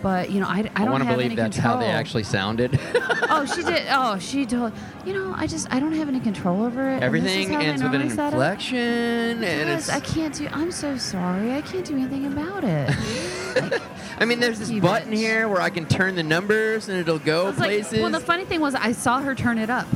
But 0.04 0.30
you 0.30 0.38
know, 0.38 0.46
I, 0.46 0.58
I 0.76 0.82
don't 0.84 0.90
want 0.90 1.02
to 1.04 1.08
believe 1.08 1.26
any 1.28 1.34
that's 1.34 1.56
control. 1.56 1.76
how 1.76 1.80
they 1.80 1.86
actually 1.86 2.24
sounded. 2.24 2.78
oh, 2.94 3.46
she 3.46 3.62
did. 3.62 3.86
Oh, 3.88 4.18
she 4.18 4.44
told. 4.44 4.74
You 5.06 5.14
know, 5.14 5.32
I 5.34 5.46
just 5.46 5.66
I 5.72 5.80
don't 5.80 5.92
have 5.94 6.08
any 6.08 6.20
control 6.20 6.62
over 6.62 6.90
it. 6.90 7.02
and 7.02 7.14
this 7.14 7.22
is 7.24 7.36
Everything 7.38 7.54
ends 7.56 7.82
with 7.82 7.94
an 7.94 8.00
normally 8.00 8.14
set 8.14 8.26
it. 8.34 8.36
inflection, 8.36 8.78
and 8.78 9.40
Yes, 9.70 9.88
it's. 9.88 9.96
I 9.96 10.00
can't 10.00 10.34
do. 10.34 10.46
I'm 10.52 10.70
so 10.72 10.98
sorry. 10.98 11.54
I 11.54 11.62
can't 11.62 11.86
do 11.86 11.94
anything 11.96 12.26
about 12.26 12.64
it. 12.64 13.80
I 14.20 14.26
mean, 14.26 14.40
there's 14.40 14.58
this 14.58 14.68
You 14.68 14.82
button 14.82 15.10
bitch. 15.10 15.16
here 15.16 15.48
where 15.48 15.62
I 15.62 15.70
can 15.70 15.86
turn 15.86 16.16
the 16.16 16.22
numbers 16.22 16.90
and 16.90 16.98
it'll 16.98 17.18
go 17.18 17.46
was 17.46 17.58
like, 17.58 17.68
places. 17.68 18.00
well, 18.00 18.10
the 18.10 18.20
funny 18.20 18.44
thing 18.44 18.60
was, 18.60 18.74
I 18.74 18.92
saw 18.92 19.20
her 19.22 19.34
turn 19.34 19.56
it 19.56 19.70
up, 19.70 19.86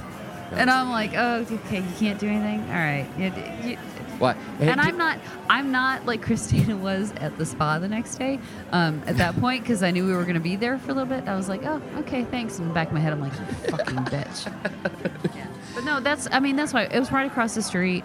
and 0.53 0.71
I'm 0.71 0.89
like, 0.89 1.13
oh, 1.15 1.41
okay, 1.67 1.81
you 1.81 1.93
can't 1.99 2.19
do 2.19 2.29
anything. 2.29 2.61
All 2.71 2.77
right. 2.77 3.07
You, 3.19 3.71
you, 3.73 3.79
what? 4.19 4.37
Hey, 4.59 4.69
and 4.69 4.81
I'm 4.81 4.97
not, 4.97 5.19
I'm 5.49 5.71
not 5.71 6.07
like 6.07 6.23
Christina 6.23 6.77
was 6.89 7.13
at 7.13 7.37
the 7.39 7.47
spa 7.47 7.79
the 7.79 7.89
next 7.89 8.17
day. 8.17 8.39
Um, 8.73 9.03
at 9.07 9.17
that 9.19 9.39
point, 9.41 9.63
because 9.63 9.83
I 9.83 9.91
knew 9.91 10.07
we 10.07 10.13
were 10.13 10.23
going 10.23 10.35
to 10.35 10.41
be 10.41 10.57
there 10.57 10.79
for 10.79 10.91
a 10.91 10.95
little 10.95 11.09
bit, 11.09 11.29
I 11.29 11.37
was 11.37 11.49
like, 11.49 11.65
oh, 11.65 11.83
okay, 11.99 12.25
thanks. 12.25 12.59
In 12.59 12.69
the 12.69 12.75
back 12.75 12.89
of 12.89 12.95
my 12.95 13.01
head, 13.01 13.13
I'm 13.13 13.21
like, 13.21 13.33
you 13.33 13.71
fucking 13.71 13.97
bitch. 14.07 15.35
Yeah. 15.35 15.47
But 15.75 15.85
no, 15.85 16.01
that's, 16.01 16.29
I 16.31 16.41
mean, 16.41 16.57
that's 16.57 16.73
why 16.73 16.85
it 16.85 16.99
was 16.99 17.13
right 17.13 17.27
across 17.27 17.55
the 17.55 17.63
street. 17.63 18.05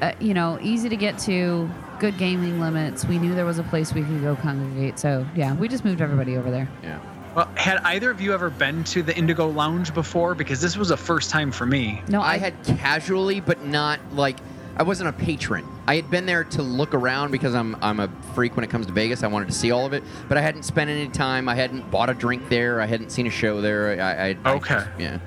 Uh, 0.00 0.12
you 0.18 0.32
know, 0.32 0.58
easy 0.62 0.88
to 0.88 0.96
get 0.96 1.18
to, 1.18 1.68
good 2.00 2.16
gaming 2.16 2.58
limits. 2.58 3.04
We 3.04 3.18
knew 3.18 3.34
there 3.34 3.44
was 3.44 3.58
a 3.58 3.62
place 3.62 3.92
we 3.92 4.02
could 4.02 4.22
go 4.22 4.34
congregate. 4.34 4.98
So 4.98 5.26
yeah, 5.36 5.54
we 5.54 5.68
just 5.68 5.84
moved 5.84 6.00
everybody 6.00 6.36
over 6.36 6.50
there. 6.50 6.68
Yeah. 6.82 6.98
Well, 7.36 7.48
had 7.54 7.78
either 7.84 8.10
of 8.10 8.20
you 8.20 8.32
ever 8.32 8.50
been 8.50 8.82
to 8.84 9.02
the 9.04 9.16
Indigo 9.16 9.46
Lounge 9.48 9.94
before? 9.94 10.34
Because 10.34 10.60
this 10.60 10.76
was 10.76 10.90
a 10.90 10.96
first 10.96 11.30
time 11.30 11.52
for 11.52 11.64
me. 11.64 12.02
No, 12.08 12.22
I 12.22 12.38
had 12.38 12.54
casually, 12.64 13.40
but 13.40 13.64
not 13.64 14.00
like 14.14 14.38
I 14.80 14.82
wasn't 14.82 15.10
a 15.10 15.12
patron. 15.12 15.66
I 15.86 15.96
had 15.96 16.10
been 16.10 16.24
there 16.24 16.42
to 16.42 16.62
look 16.62 16.94
around 16.94 17.32
because 17.32 17.54
I'm 17.54 17.76
I'm 17.82 18.00
a 18.00 18.08
freak 18.34 18.56
when 18.56 18.64
it 18.64 18.70
comes 18.70 18.86
to 18.86 18.92
Vegas. 18.92 19.22
I 19.22 19.26
wanted 19.26 19.48
to 19.48 19.52
see 19.54 19.70
all 19.72 19.84
of 19.84 19.92
it, 19.92 20.02
but 20.26 20.38
I 20.38 20.40
hadn't 20.40 20.62
spent 20.62 20.88
any 20.88 21.06
time. 21.08 21.50
I 21.50 21.54
hadn't 21.54 21.90
bought 21.90 22.08
a 22.08 22.14
drink 22.14 22.48
there. 22.48 22.80
I 22.80 22.86
hadn't 22.86 23.10
seen 23.10 23.26
a 23.26 23.30
show 23.30 23.60
there. 23.60 24.00
I, 24.02 24.28
I 24.30 24.36
I 24.42 24.52
Okay. 24.54 24.74
just- 24.76 24.88
yeah. 24.98 25.18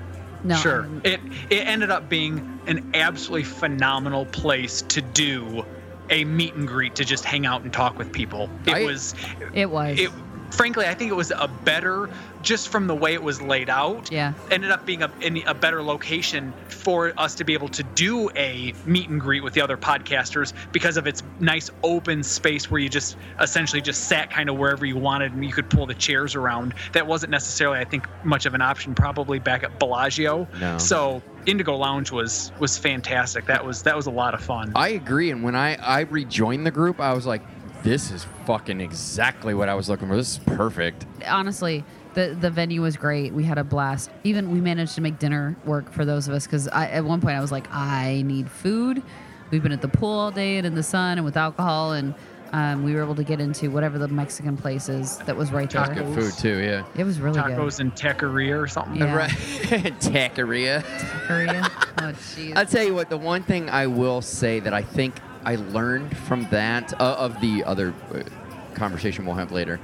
No, 0.42 0.56
sure. 0.56 0.80
um, 0.86 1.00
It 1.04 1.20
it 1.50 1.68
ended 1.68 1.90
up 1.92 2.08
being 2.08 2.58
an 2.66 2.90
absolutely 2.94 3.44
phenomenal 3.44 4.26
place 4.26 4.82
to 4.82 5.00
do 5.00 5.64
a 6.10 6.24
meet 6.24 6.54
and 6.54 6.66
greet 6.66 6.96
to 6.96 7.04
just 7.04 7.24
hang 7.24 7.46
out 7.46 7.62
and 7.62 7.72
talk 7.72 7.96
with 7.96 8.10
people. 8.10 8.50
It 8.66 8.74
I- 8.74 8.82
was 8.84 9.14
It 9.52 9.70
was. 9.70 10.00
it 10.00 10.10
frankly 10.54 10.86
I 10.86 10.94
think 10.94 11.10
it 11.10 11.14
was 11.14 11.30
a 11.30 11.48
better 11.64 12.08
just 12.44 12.68
from 12.68 12.86
the 12.86 12.94
way 12.94 13.14
it 13.14 13.22
was 13.22 13.40
laid 13.42 13.68
out. 13.68 14.12
Yeah. 14.12 14.34
Ended 14.50 14.70
up 14.70 14.86
being 14.86 15.02
a 15.02 15.10
in 15.20 15.38
a 15.46 15.54
better 15.54 15.82
location 15.82 16.52
for 16.68 17.12
us 17.18 17.34
to 17.36 17.44
be 17.44 17.54
able 17.54 17.68
to 17.68 17.82
do 17.82 18.30
a 18.36 18.74
meet 18.84 19.08
and 19.08 19.20
greet 19.20 19.42
with 19.42 19.54
the 19.54 19.62
other 19.62 19.76
podcasters 19.76 20.52
because 20.70 20.96
of 20.96 21.06
its 21.06 21.22
nice 21.40 21.70
open 21.82 22.22
space 22.22 22.70
where 22.70 22.80
you 22.80 22.88
just 22.88 23.16
essentially 23.40 23.80
just 23.80 24.04
sat 24.04 24.30
kind 24.30 24.48
of 24.48 24.56
wherever 24.56 24.84
you 24.84 24.96
wanted 24.96 25.32
and 25.32 25.44
you 25.44 25.52
could 25.52 25.68
pull 25.70 25.86
the 25.86 25.94
chairs 25.94 26.34
around. 26.34 26.74
That 26.92 27.06
wasn't 27.06 27.30
necessarily 27.30 27.78
I 27.78 27.84
think 27.84 28.06
much 28.24 28.46
of 28.46 28.54
an 28.54 28.62
option 28.62 28.94
probably 28.94 29.38
back 29.38 29.64
at 29.64 29.78
Bellagio. 29.78 30.46
No. 30.60 30.78
So 30.78 31.22
Indigo 31.46 31.76
Lounge 31.76 32.12
was 32.12 32.52
was 32.58 32.78
fantastic. 32.78 33.46
That 33.46 33.64
was 33.64 33.82
that 33.82 33.96
was 33.96 34.06
a 34.06 34.10
lot 34.10 34.34
of 34.34 34.42
fun. 34.42 34.72
I 34.74 34.90
agree. 34.90 35.30
And 35.30 35.42
when 35.42 35.56
I 35.56 35.76
I 35.76 36.00
rejoined 36.00 36.66
the 36.66 36.70
group, 36.70 37.00
I 37.00 37.14
was 37.14 37.26
like, 37.26 37.42
this 37.84 38.10
is 38.10 38.24
fucking 38.46 38.80
exactly 38.80 39.54
what 39.54 39.68
I 39.68 39.74
was 39.74 39.88
looking 39.88 40.08
for. 40.08 40.16
This 40.16 40.32
is 40.32 40.38
perfect. 40.56 41.06
honestly 41.28 41.84
the 42.14 42.36
the 42.40 42.50
venue 42.50 42.80
was 42.80 42.96
great 42.96 43.32
we 43.32 43.42
had 43.44 43.58
a 43.58 43.64
blast 43.64 44.08
even 44.22 44.50
we 44.52 44.60
managed 44.60 44.94
to 44.94 45.00
make 45.00 45.18
dinner 45.18 45.56
work 45.64 45.90
for 45.92 46.04
those 46.04 46.28
of 46.28 46.34
us 46.34 46.46
because 46.46 46.68
at 46.68 47.04
one 47.04 47.20
point 47.20 47.36
i 47.36 47.40
was 47.40 47.50
like 47.50 47.66
i 47.72 48.22
need 48.24 48.48
food 48.48 49.02
we've 49.50 49.64
been 49.64 49.72
at 49.72 49.82
the 49.82 49.88
pool 49.88 50.10
all 50.16 50.30
day 50.30 50.56
and 50.56 50.64
in 50.64 50.76
the 50.76 50.82
sun 50.82 51.18
and 51.18 51.24
with 51.24 51.36
alcohol 51.36 51.92
and 51.92 52.14
um, 52.52 52.84
we 52.84 52.94
were 52.94 53.02
able 53.02 53.16
to 53.16 53.24
get 53.24 53.40
into 53.40 53.68
whatever 53.68 53.98
the 53.98 54.06
mexican 54.06 54.56
place 54.56 54.88
is 54.88 55.18
that 55.26 55.34
was 55.36 55.50
right 55.50 55.68
there 55.70 55.92
Good 55.92 56.14
food 56.14 56.32
too. 56.34 56.58
Yeah. 56.58 56.84
it 56.96 57.02
was 57.02 57.18
really 57.18 57.40
Tacos 57.40 57.80
and 57.80 57.92
taqueria 57.96 58.62
or 58.62 58.68
something. 58.68 58.94
Yeah. 59.00 59.12
Right. 59.12 59.30
Taqueria. 60.00 60.82
good 60.82 61.10
Korea. 61.26 61.62
oh 61.98 62.12
jeez 62.12 62.56
I'll 62.56 62.64
tell 62.64 62.84
you 62.84 62.94
what, 62.94 63.10
the 63.10 63.18
one 63.18 63.42
thing 63.42 63.68
I 63.70 63.88
will 63.88 64.22
say 64.22 64.60
that 64.60 64.72
I 64.72 64.82
think 64.82 65.16
I 65.44 65.56
learned 65.56 66.16
from 66.16 66.46
that, 66.50 66.98
uh, 67.00 67.16
of 67.18 67.40
the 67.40 67.64
other 67.64 67.94
uh, 68.12 68.22
conversation 68.74 69.26
we'll 69.26 69.34
have 69.36 69.52
later, 69.52 69.78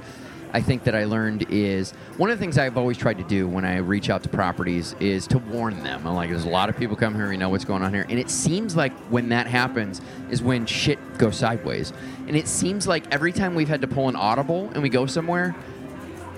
I 0.53 0.61
think 0.61 0.83
that 0.83 0.95
I 0.95 1.05
learned 1.05 1.45
is 1.49 1.91
one 2.17 2.29
of 2.29 2.37
the 2.37 2.41
things 2.41 2.57
I've 2.57 2.77
always 2.77 2.97
tried 2.97 3.17
to 3.19 3.23
do 3.23 3.47
when 3.47 3.63
I 3.63 3.77
reach 3.77 4.09
out 4.09 4.23
to 4.23 4.29
properties 4.29 4.95
is 4.99 5.25
to 5.27 5.37
warn 5.37 5.81
them. 5.83 6.05
I'm 6.05 6.15
like, 6.15 6.29
there's 6.29 6.45
a 6.45 6.49
lot 6.49 6.69
of 6.69 6.77
people 6.77 6.95
come 6.95 7.15
here, 7.15 7.29
we 7.29 7.37
know 7.37 7.49
what's 7.49 7.65
going 7.65 7.83
on 7.83 7.93
here. 7.93 8.05
And 8.09 8.19
it 8.19 8.29
seems 8.29 8.75
like 8.75 8.91
when 9.09 9.29
that 9.29 9.47
happens 9.47 10.01
is 10.29 10.41
when 10.41 10.65
shit 10.65 10.99
goes 11.17 11.37
sideways. 11.37 11.93
And 12.27 12.35
it 12.35 12.47
seems 12.47 12.87
like 12.87 13.05
every 13.13 13.31
time 13.31 13.55
we've 13.55 13.69
had 13.69 13.81
to 13.81 13.87
pull 13.87 14.09
an 14.09 14.15
audible 14.15 14.69
and 14.73 14.83
we 14.83 14.89
go 14.89 15.05
somewhere, 15.05 15.55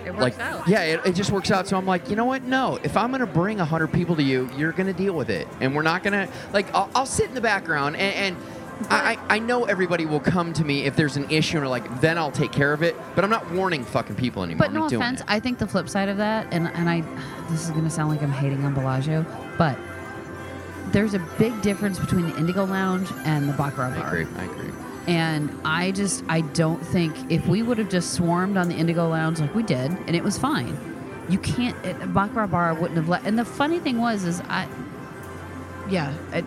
it 0.06 0.12
works 0.12 0.22
like 0.22 0.40
out 0.40 0.68
yeah 0.68 0.82
it, 0.82 1.06
it 1.06 1.16
just 1.16 1.32
works 1.32 1.50
out 1.50 1.66
so 1.66 1.78
i'm 1.78 1.86
like 1.86 2.10
you 2.10 2.18
know 2.18 2.26
what 2.26 2.44
no 2.44 2.78
if 2.84 2.98
i'm 2.98 3.10
gonna 3.10 3.26
bring 3.26 3.58
100 3.58 3.88
people 3.88 4.18
to 4.18 4.22
you 4.22 4.50
you're 4.58 4.74
gonna 4.74 4.92
deal 4.92 5.14
with 5.14 5.30
it 5.30 5.48
and 5.62 5.74
we're 5.74 5.82
not 5.82 6.04
gonna 6.04 6.28
like 6.52 6.74
i'll, 6.76 6.90
I'll 6.94 7.06
sit 7.06 7.30
in 7.30 7.34
the 7.34 7.40
background 7.40 7.96
and, 7.96 8.36
and 8.36 8.63
I, 8.90 9.18
I 9.30 9.40
know 9.40 9.66
everybody 9.66 10.06
will 10.06 10.20
come 10.20 10.54
to 10.54 10.64
me 10.64 10.84
if 10.86 10.96
there's 10.96 11.18
an 11.18 11.30
issue 11.30 11.60
or 11.60 11.68
like 11.68 12.02
then 12.02 12.18
I'll 12.18 12.32
take 12.32 12.52
care 12.52 12.74
of 12.74 12.82
it 12.84 12.96
but 13.16 13.24
I'm 13.24 13.30
not 13.30 13.50
warning 13.52 13.84
fucking 13.84 14.16
people 14.16 14.44
anymore 14.44 14.60
But 14.60 14.68
I'm 14.70 14.74
no 14.74 14.80
not 14.82 14.90
doing 14.90 15.02
offense, 15.02 15.22
it. 15.22 15.26
I 15.30 15.40
think 15.40 15.58
the 15.60 15.68
flip 15.68 15.90
side 15.90 16.10
of 16.10 16.18
that, 16.18 16.48
and 16.52 16.68
and 16.70 16.90
I, 16.90 17.02
this 17.50 17.64
is 17.64 17.72
gonna 17.72 17.90
sound 17.90 18.10
like 18.10 18.22
I'm 18.22 18.32
hating 18.32 18.64
on 18.66 18.74
Bellagio, 18.74 19.26
but 19.58 19.78
there's 20.92 21.14
a 21.14 21.20
big 21.40 21.60
difference 21.62 21.98
between 22.00 22.30
the 22.30 22.38
Indigo 22.38 22.66
Lounge 22.66 23.10
and 23.26 23.48
the 23.50 23.54
Baccarat 23.54 23.96
Bar. 23.96 24.04
I 24.06 24.08
agree 24.08 24.28
I 24.38 24.44
agree 24.46 24.72
And 25.08 25.50
I 25.66 25.92
just, 25.92 26.24
I 26.30 26.42
don't 26.42 26.86
think 26.86 27.16
if 27.32 27.48
we 27.48 27.64
would 27.64 27.78
have 27.78 27.90
just 27.90 28.14
swarmed 28.14 28.58
on 28.58 28.70
the 28.70 28.76
Indigo 28.76 29.08
Lounge 29.10 29.40
like 29.40 29.54
we 29.56 29.64
did, 29.64 29.92
and 29.92 30.16
it 30.16 30.24
was 30.24 30.38
fine, 30.38 30.78
you 31.30 31.40
can't. 31.40 31.76
It, 31.86 32.14
Baccarat 32.14 32.48
Bar 32.48 32.74
wouldn't 32.76 32.98
have 32.98 33.10
let. 33.10 33.26
And 33.26 33.40
the 33.40 33.46
funny 33.46 33.80
thing 33.80 33.98
was, 33.98 34.24
is 34.26 34.42
I, 34.42 34.68
yeah, 35.90 36.14
I, 36.32 36.44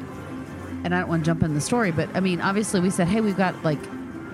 and 0.87 0.95
I 0.95 1.01
don't 1.01 1.09
want 1.09 1.25
to 1.25 1.27
jump 1.27 1.43
in 1.43 1.53
the 1.55 1.61
story, 1.61 1.91
but 1.91 2.09
I 2.15 2.21
mean, 2.21 2.41
obviously 2.41 2.81
we 2.81 2.91
said, 2.91 3.09
hey, 3.09 3.21
we've 3.21 3.37
got 3.37 3.63
like, 3.65 3.81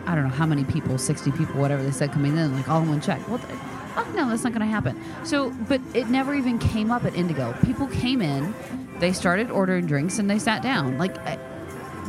I 0.06 0.14
don't 0.14 0.24
know 0.24 0.34
how 0.34 0.46
many 0.46 0.64
people, 0.64 0.98
sixty 0.98 1.32
people, 1.32 1.60
whatever 1.60 1.82
they 1.82 1.90
said 1.90 2.12
coming 2.12 2.36
in, 2.36 2.54
like 2.54 2.68
all 2.68 2.82
in 2.82 2.88
one 2.88 3.00
check. 3.00 3.26
Well, 3.28 3.40
oh 3.96 4.12
no, 4.14 4.28
that's 4.28 4.44
not 4.44 4.52
going 4.52 4.60
to 4.60 4.66
happen. 4.66 5.00
So, 5.24 5.50
but 5.68 5.80
it 5.94 6.08
never 6.08 6.34
even 6.34 6.58
came 6.58 6.90
up 6.90 7.04
at 7.04 7.14
Indigo. 7.14 7.56
People 7.64 7.86
came 7.88 8.20
in, 8.20 8.54
they 8.98 9.12
started 9.12 9.50
ordering 9.50 9.86
drinks, 9.86 10.18
and 10.18 10.30
they 10.30 10.38
sat 10.38 10.62
down. 10.62 10.98
Like. 10.98 11.16
I, 11.18 11.38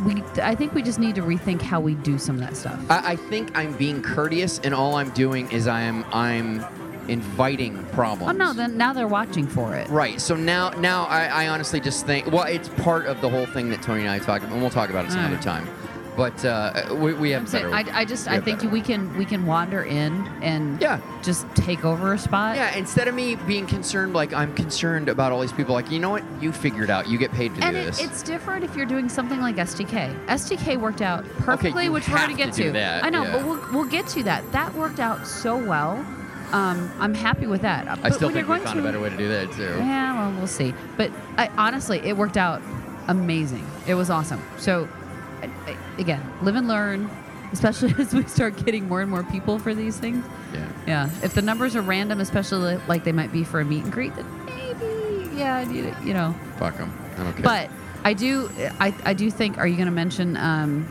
we, 0.06 0.24
I 0.41 0.56
think 0.56 0.74
we 0.74 0.82
just 0.82 0.98
need 0.98 1.14
to 1.15 1.22
rethink 1.22 1.61
how 1.61 1.80
we 1.80 1.94
do 1.94 2.18
some 2.18 2.36
of 2.36 2.41
that 2.41 2.57
stuff. 2.57 2.80
I, 2.90 3.11
I 3.11 3.15
think 3.15 3.56
I'm 3.56 3.74
being 3.78 4.02
courteous 4.02 4.57
and 4.60 4.74
all 4.74 4.95
I'm 4.95 5.11
doing 5.11 5.49
is 5.52 5.68
I 5.68 5.82
am 5.82 6.03
I'm 6.11 6.65
inviting 7.10 7.84
problems 7.88 8.30
Oh 8.30 8.38
no, 8.38 8.54
then 8.54 8.78
now 8.78 8.94
they're 8.94 9.08
watching 9.08 9.48
for 9.48 9.76
it. 9.76 9.90
Right. 9.90 10.20
So 10.22 10.36
now, 10.36 10.70
now 10.72 11.04
I, 11.06 11.26
I 11.26 11.48
honestly 11.50 11.80
just 11.80 12.06
think, 12.06 12.28
well, 12.32 12.44
it's 12.46 12.70
part 12.70 13.06
of 13.08 13.22
the 13.22 13.30
whole 13.30 13.46
thing 13.46 13.70
that 13.70 13.82
Tony 13.82 14.02
and 14.02 14.10
I 14.10 14.20
talked 14.20 14.44
about, 14.44 14.54
and 14.54 14.62
we'll 14.62 14.70
talk 14.72 14.90
about 14.90 15.06
it 15.06 15.12
some 15.12 15.20
All 15.20 15.26
other 15.28 15.36
right. 15.36 15.44
time. 15.44 15.68
But 16.16 16.46
uh, 16.46 16.94
we, 16.96 17.14
we 17.14 17.32
have 17.32 17.42
I'm 17.42 17.48
saying, 17.48 17.72
better. 17.72 17.92
I, 17.92 18.02
I 18.02 18.06
just 18.06 18.30
we 18.30 18.36
I 18.36 18.40
think 18.40 18.60
better. 18.60 18.70
we 18.70 18.82
can 18.82 19.18
we 19.18 19.26
can 19.26 19.48
wander 19.48 19.82
in 19.84 20.14
and 20.44 20.80
Yeah. 20.80 21.02
just 21.24 21.48
take 21.56 21.84
over 21.84 22.14
a 22.14 22.20
spot. 22.20 22.56
Yeah, 22.56 22.76
instead 22.76 23.08
of 23.08 23.16
me 23.16 23.36
being 23.36 23.66
concerned, 23.66 24.14
like 24.14 24.32
I'm 24.32 24.54
concerned 24.54 25.10
about 25.10 25.32
all 25.32 25.42
these 25.42 25.52
people, 25.52 25.74
like 25.74 25.90
you 25.90 25.98
know 25.98 26.12
what, 26.12 26.24
you 26.40 26.52
figured 26.52 26.92
out, 26.92 27.08
you 27.10 27.18
get 27.18 27.32
paid 27.32 27.56
to 27.56 27.64
And 27.64 27.76
do 27.76 27.82
it, 27.82 27.86
this. 27.86 28.00
it's 28.04 28.22
different 28.22 28.64
if 28.64 28.76
you're 28.76 28.86
doing 28.86 29.10
something 29.10 29.40
like 29.42 29.56
SDK. 29.56 30.28
SDK 30.28 30.80
worked 30.80 31.02
out 31.02 31.26
perfectly, 31.40 31.86
you 31.86 31.92
which 31.92 32.08
we're 32.08 32.18
gonna 32.18 32.36
get 32.36 32.54
to 32.54 32.72
that, 32.74 33.04
I 33.04 33.10
know, 33.10 33.24
yeah. 33.24 33.32
but 33.32 33.46
we'll, 33.48 33.62
we'll 33.74 33.90
get 33.90 34.06
to 34.10 34.22
that. 34.22 34.50
That 34.52 34.72
worked 34.76 35.00
out 35.00 35.26
so 35.26 35.58
well. 35.58 36.06
Um, 36.54 36.92
I'm 37.00 37.14
happy 37.16 37.48
with 37.48 37.62
that. 37.64 37.88
I 37.88 37.96
But 37.96 38.14
still 38.14 38.30
think 38.30 38.48
we 38.48 38.60
found 38.60 38.80
a 38.80 38.84
better 38.84 39.00
way 39.00 39.10
to 39.10 39.18
do 39.18 39.28
that 39.28 39.52
too. 39.54 39.64
Yeah, 39.80 40.14
well, 40.30 40.38
we'll 40.38 40.48
see. 40.48 40.74
But 40.98 41.12
I, 41.38 41.50
honestly, 41.58 42.00
it 42.00 42.16
worked 42.16 42.38
out 42.38 42.62
amazing. 43.08 43.66
It 43.88 43.96
was 43.96 44.10
awesome. 44.12 44.42
So, 44.58 44.88
I- 45.42 45.50
I- 45.72 45.78
again, 46.00 46.22
live 46.44 46.56
and 46.56 46.68
learn. 46.68 47.10
especially 47.52 47.94
as 48.00 48.14
we 48.14 48.24
start 48.24 48.64
getting 48.66 48.88
more 48.88 49.02
and 49.02 49.10
more 49.12 49.24
people 49.24 49.60
for 49.60 49.74
these 49.76 49.98
things. 49.98 50.24
Yeah. 50.54 50.68
Yeah, 50.88 51.10
if 51.24 51.34
the 51.34 51.42
numbers 51.42 51.76
are 51.76 51.82
random, 51.82 52.20
especially 52.20 52.78
like 52.88 53.04
they 53.04 53.12
might 53.12 53.32
be 53.32 53.44
for 53.44 53.60
a 53.60 53.66
meet 53.66 53.84
and 53.84 53.92
greet, 53.92 54.16
then 54.16 54.26
maybe 54.46 55.30
yeah, 55.36 55.58
I 55.58 55.64
need 55.66 55.86
it. 55.86 55.96
You 56.04 56.14
know, 56.14 56.36
Fuck 56.58 56.78
them. 56.78 56.92
I 57.18 57.24
don't 57.24 57.34
care. 57.34 57.44
but 57.44 57.70
I 58.04 58.14
do, 58.14 58.50
I, 58.80 58.94
I 59.06 59.14
do 59.14 59.30
think. 59.32 59.58
Are 59.58 59.68
you 59.68 59.76
going 59.76 59.86
to 59.88 59.92
mention 59.92 60.36
um, 60.38 60.88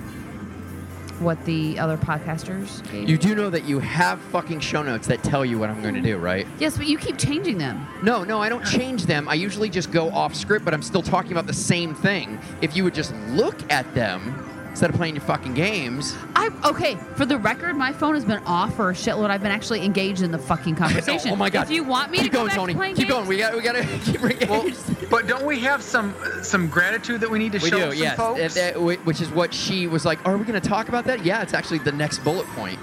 what 1.22 1.42
the 1.44 1.78
other 1.78 1.96
podcasters 1.96 2.82
gave? 2.90 3.08
you 3.08 3.18
do 3.18 3.34
know 3.34 3.50
that 3.50 3.64
you 3.64 3.78
have 3.78 4.20
fucking 4.20 4.60
show 4.60 4.82
notes 4.82 5.06
that 5.06 5.22
tell 5.22 5.44
you 5.44 5.58
what 5.58 5.70
I'm 5.70 5.82
going 5.82 5.94
to 5.94 6.00
do, 6.00 6.18
right? 6.18 6.46
Yes, 6.58 6.76
but 6.76 6.86
you 6.86 6.98
keep 6.98 7.18
changing 7.18 7.58
them. 7.58 7.86
No, 8.02 8.24
no, 8.24 8.40
I 8.40 8.48
don't 8.48 8.64
change 8.64 9.06
them. 9.06 9.28
I 9.28 9.34
usually 9.34 9.70
just 9.70 9.90
go 9.90 10.10
off 10.10 10.34
script, 10.34 10.64
but 10.64 10.74
I'm 10.74 10.82
still 10.82 11.02
talking 11.02 11.32
about 11.32 11.46
the 11.46 11.54
same 11.54 11.94
thing. 11.94 12.38
If 12.60 12.76
you 12.76 12.84
would 12.84 12.94
just 12.94 13.14
look 13.28 13.70
at 13.70 13.92
them 13.94 14.51
instead 14.72 14.88
of 14.88 14.96
playing 14.96 15.14
your 15.14 15.22
fucking 15.24 15.52
games. 15.52 16.16
I 16.34 16.48
okay. 16.64 16.96
For 17.14 17.26
the 17.26 17.36
record, 17.36 17.76
my 17.76 17.92
phone 17.92 18.14
has 18.14 18.24
been 18.24 18.42
off 18.46 18.74
for 18.74 18.88
a 18.90 18.94
shitload. 18.94 19.28
I've 19.28 19.42
been 19.42 19.52
actually 19.52 19.84
engaged 19.84 20.22
in 20.22 20.32
the 20.32 20.38
fucking 20.38 20.76
conversation. 20.76 21.30
oh 21.32 21.36
my 21.36 21.50
god! 21.50 21.64
If 21.64 21.70
you 21.70 21.84
want 21.84 22.10
me 22.10 22.18
keep 22.18 22.32
to 22.32 22.32
go 22.32 22.38
going, 22.38 22.48
back 22.48 22.56
Tony. 22.56 22.72
to 22.74 22.80
keep 22.88 22.96
games, 22.96 23.10
going. 23.10 23.28
We 23.28 23.36
got, 23.36 23.54
we 23.54 23.60
got 23.60 23.72
to 23.74 23.84
keep 24.04 24.22
engaged. 24.22 24.48
Well, 24.48 24.70
but 25.10 25.26
don't 25.28 25.44
we 25.44 25.60
have 25.60 25.82
some 25.82 26.14
some 26.42 26.68
gratitude 26.68 27.20
that 27.20 27.30
we 27.30 27.38
need 27.38 27.52
to 27.52 27.58
we 27.58 27.68
show 27.68 27.76
do, 27.90 27.90
some 27.90 28.02
yes. 28.02 28.16
folks? 28.16 28.40
That- 28.40 28.74
that- 28.74 28.80
whi- 28.80 28.96
which 29.04 29.20
is 29.20 29.28
what 29.30 29.52
she 29.52 29.86
was 29.86 30.04
like. 30.06 30.24
Are 30.26 30.36
we 30.36 30.44
going 30.44 30.60
to 30.60 30.68
talk 30.68 30.88
about 30.88 31.04
that? 31.04 31.24
Yeah, 31.24 31.42
it's 31.42 31.52
actually 31.54 31.78
the 31.78 31.92
next 31.92 32.20
bullet 32.20 32.46
point. 32.48 32.78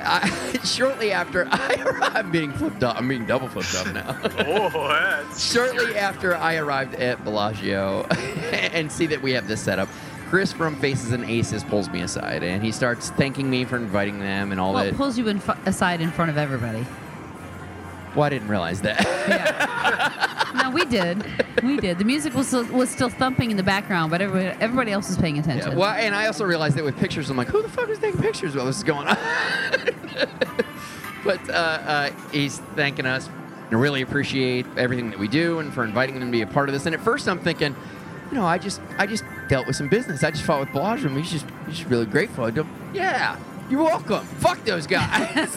I, 0.00 0.28
shortly 0.64 1.12
after 1.12 1.48
I, 1.50 1.74
arrived, 1.84 2.16
I'm 2.16 2.30
being 2.30 2.52
flipped 2.52 2.82
up. 2.84 2.96
I'm 2.96 3.08
being 3.08 3.26
double 3.26 3.48
flipped 3.48 3.74
up 3.74 3.92
now. 3.92 4.16
oh, 4.46 4.88
that's 4.88 5.52
Shortly 5.52 5.96
after 5.96 6.36
I 6.36 6.56
arrived 6.56 6.94
at 6.96 7.22
Bellagio 7.24 8.04
and 8.72 8.90
see 8.90 9.06
that 9.06 9.20
we 9.22 9.32
have 9.32 9.48
this 9.48 9.60
set 9.60 9.78
up, 9.78 9.88
Chris 10.28 10.52
from 10.52 10.76
Faces 10.76 11.12
and 11.12 11.24
Aces 11.24 11.64
pulls 11.64 11.88
me 11.88 12.02
aside 12.02 12.42
and 12.42 12.62
he 12.62 12.70
starts 12.70 13.08
thanking 13.10 13.48
me 13.48 13.64
for 13.64 13.76
inviting 13.76 14.18
them 14.18 14.52
and 14.52 14.60
all 14.60 14.74
well, 14.74 14.84
that. 14.84 14.94
pulls 14.94 15.16
you 15.16 15.26
in 15.28 15.40
aside 15.64 16.02
in 16.02 16.10
front 16.10 16.30
of 16.30 16.36
everybody. 16.36 16.84
well, 18.14 18.24
I 18.24 18.28
didn't 18.28 18.48
realize 18.48 18.82
that. 18.82 20.24
No, 20.54 20.70
we 20.70 20.86
did. 20.86 21.24
We 21.62 21.76
did. 21.76 21.98
The 21.98 22.04
music 22.04 22.34
was 22.34 22.46
still, 22.46 22.64
was 22.72 22.88
still 22.88 23.10
thumping 23.10 23.50
in 23.50 23.58
the 23.58 23.62
background, 23.62 24.10
but 24.10 24.22
everybody, 24.22 24.56
everybody 24.60 24.92
else 24.92 25.08
was 25.08 25.18
paying 25.18 25.38
attention. 25.38 25.72
Yeah, 25.72 25.78
well, 25.78 25.90
and 25.90 26.14
I 26.14 26.26
also 26.26 26.44
realized 26.44 26.76
that 26.76 26.84
with 26.84 26.96
pictures, 26.96 27.28
I'm 27.28 27.36
like, 27.36 27.48
who 27.48 27.60
the 27.60 27.68
fuck 27.68 27.90
is 27.90 27.98
taking 27.98 28.20
pictures 28.20 28.56
while 28.56 28.64
this 28.64 28.78
is 28.78 28.82
going 28.82 29.08
on? 29.08 29.16
but 31.24 31.50
uh, 31.50 31.52
uh, 31.52 32.10
he's 32.32 32.58
thanking 32.76 33.04
us. 33.04 33.28
I 33.70 33.74
really 33.74 34.00
appreciate 34.00 34.64
everything 34.78 35.10
that 35.10 35.18
we 35.18 35.28
do 35.28 35.58
and 35.58 35.72
for 35.72 35.84
inviting 35.84 36.18
them 36.18 36.28
to 36.28 36.32
be 36.32 36.40
a 36.40 36.46
part 36.46 36.70
of 36.70 36.72
this. 36.72 36.86
And 36.86 36.94
at 36.94 37.02
first, 37.02 37.28
I'm 37.28 37.38
thinking, 37.38 37.76
you 38.30 38.36
know, 38.36 38.44
I 38.44 38.58
just 38.58 38.80
I 38.98 39.06
just 39.06 39.24
dealt 39.48 39.66
with 39.66 39.76
some 39.76 39.88
business. 39.88 40.22
I 40.22 40.30
just 40.30 40.44
fought 40.44 40.60
with 40.60 40.72
Bellagio. 40.72 41.08
He's 41.10 41.30
just 41.30 41.46
he's 41.66 41.78
just 41.78 41.90
really 41.90 42.06
grateful. 42.06 42.44
I 42.44 42.50
go, 42.50 42.66
yeah, 42.92 43.38
you're 43.70 43.82
welcome. 43.82 44.24
Fuck 44.26 44.64
those 44.64 44.86
guys. 44.86 45.56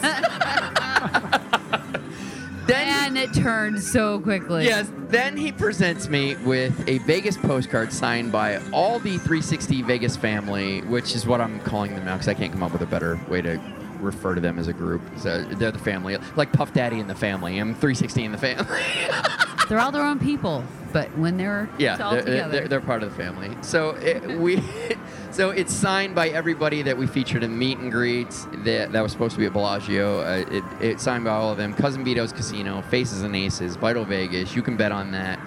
then 2.66 2.88
and 2.88 3.18
it 3.18 3.34
turned 3.34 3.82
so 3.82 4.20
quickly. 4.20 4.64
Yes. 4.64 4.90
Then 5.08 5.36
he 5.36 5.52
presents 5.52 6.08
me 6.08 6.36
with 6.36 6.88
a 6.88 6.98
Vegas 6.98 7.36
postcard 7.36 7.92
signed 7.92 8.32
by 8.32 8.56
all 8.72 8.98
the 8.98 9.18
360 9.18 9.82
Vegas 9.82 10.16
family, 10.16 10.80
which 10.82 11.14
is 11.14 11.26
what 11.26 11.40
I'm 11.40 11.60
calling 11.60 11.94
them 11.94 12.04
now 12.06 12.14
because 12.14 12.28
I 12.28 12.34
can't 12.34 12.52
come 12.52 12.62
up 12.62 12.72
with 12.72 12.82
a 12.82 12.86
better 12.86 13.20
way 13.28 13.42
to 13.42 13.60
refer 14.02 14.34
to 14.34 14.40
them 14.40 14.58
as 14.58 14.68
a 14.68 14.72
group. 14.72 15.02
So 15.16 15.42
they're 15.42 15.70
the 15.70 15.78
family, 15.78 16.18
like 16.36 16.52
Puff 16.52 16.72
Daddy 16.72 17.00
and 17.00 17.08
the 17.08 17.14
family. 17.14 17.58
I'm 17.58 17.74
360 17.74 18.24
in 18.24 18.32
the 18.32 18.38
family. 18.38 18.66
They're 19.68 19.80
all 19.80 19.92
their 19.92 20.04
own 20.04 20.18
people, 20.18 20.64
but 20.92 21.08
when 21.16 21.38
they're 21.38 21.70
yeah, 21.78 21.96
they're, 21.96 22.22
together, 22.22 22.52
they're, 22.52 22.68
they're 22.68 22.80
part 22.80 23.02
of 23.02 23.10
the 23.10 23.16
family. 23.16 23.56
So 23.62 23.90
it, 23.90 24.38
we, 24.38 24.62
so 25.30 25.50
it's 25.50 25.72
signed 25.72 26.14
by 26.14 26.28
everybody 26.28 26.82
that 26.82 26.98
we 26.98 27.06
featured 27.06 27.42
in 27.42 27.56
meet 27.56 27.78
and 27.78 27.90
greets 27.90 28.46
that, 28.64 28.92
that 28.92 29.00
was 29.00 29.12
supposed 29.12 29.34
to 29.34 29.38
be 29.38 29.46
at 29.46 29.52
Bellagio. 29.54 30.20
Uh, 30.20 30.44
it, 30.50 30.64
it's 30.80 31.02
signed 31.02 31.24
by 31.24 31.30
all 31.30 31.50
of 31.52 31.56
them. 31.56 31.72
Cousin 31.72 32.04
Vito's 32.04 32.32
Casino, 32.32 32.82
Faces 32.82 33.22
and 33.22 33.34
Aces, 33.34 33.76
Vital 33.76 34.04
Vegas. 34.04 34.54
You 34.54 34.62
can 34.62 34.76
bet 34.76 34.92
on 34.92 35.12
that. 35.12 35.38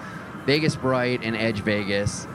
Vegas 0.46 0.74
Bright 0.76 1.22
and 1.22 1.36
Edge 1.36 1.60
Vegas. 1.60 2.26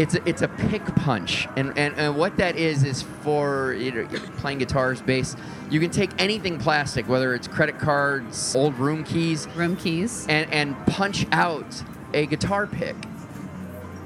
It's 0.00 0.14
a, 0.14 0.26
it's 0.26 0.40
a 0.40 0.48
pick 0.48 0.82
punch, 0.96 1.46
and, 1.56 1.76
and 1.76 1.94
and 1.96 2.16
what 2.16 2.38
that 2.38 2.56
is 2.56 2.84
is 2.84 3.02
for 3.02 3.74
you 3.74 3.92
know, 3.92 4.06
playing 4.38 4.56
guitars, 4.56 5.02
bass. 5.02 5.36
You 5.68 5.78
can 5.78 5.90
take 5.90 6.10
anything 6.18 6.58
plastic, 6.58 7.06
whether 7.06 7.34
it's 7.34 7.46
credit 7.46 7.78
cards, 7.78 8.56
old 8.56 8.78
room 8.78 9.04
keys, 9.04 9.46
room 9.48 9.76
keys, 9.76 10.26
and 10.26 10.50
and 10.50 10.74
punch 10.86 11.26
out 11.32 11.82
a 12.14 12.24
guitar 12.24 12.66
pick. 12.66 12.96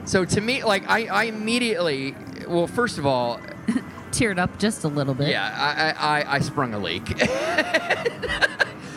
So 0.04 0.24
to 0.24 0.40
me, 0.40 0.64
like 0.64 0.82
I, 0.90 1.06
I 1.06 1.24
immediately, 1.24 2.16
well, 2.48 2.66
first 2.66 2.98
of 2.98 3.06
all, 3.06 3.40
teared 4.10 4.38
up 4.38 4.58
just 4.58 4.82
a 4.82 4.88
little 4.88 5.14
bit. 5.14 5.28
yeah, 5.28 5.94
I, 5.96 6.22
I, 6.22 6.34
I 6.34 6.38
sprung 6.40 6.74
a 6.74 6.78
leak. 6.80 7.08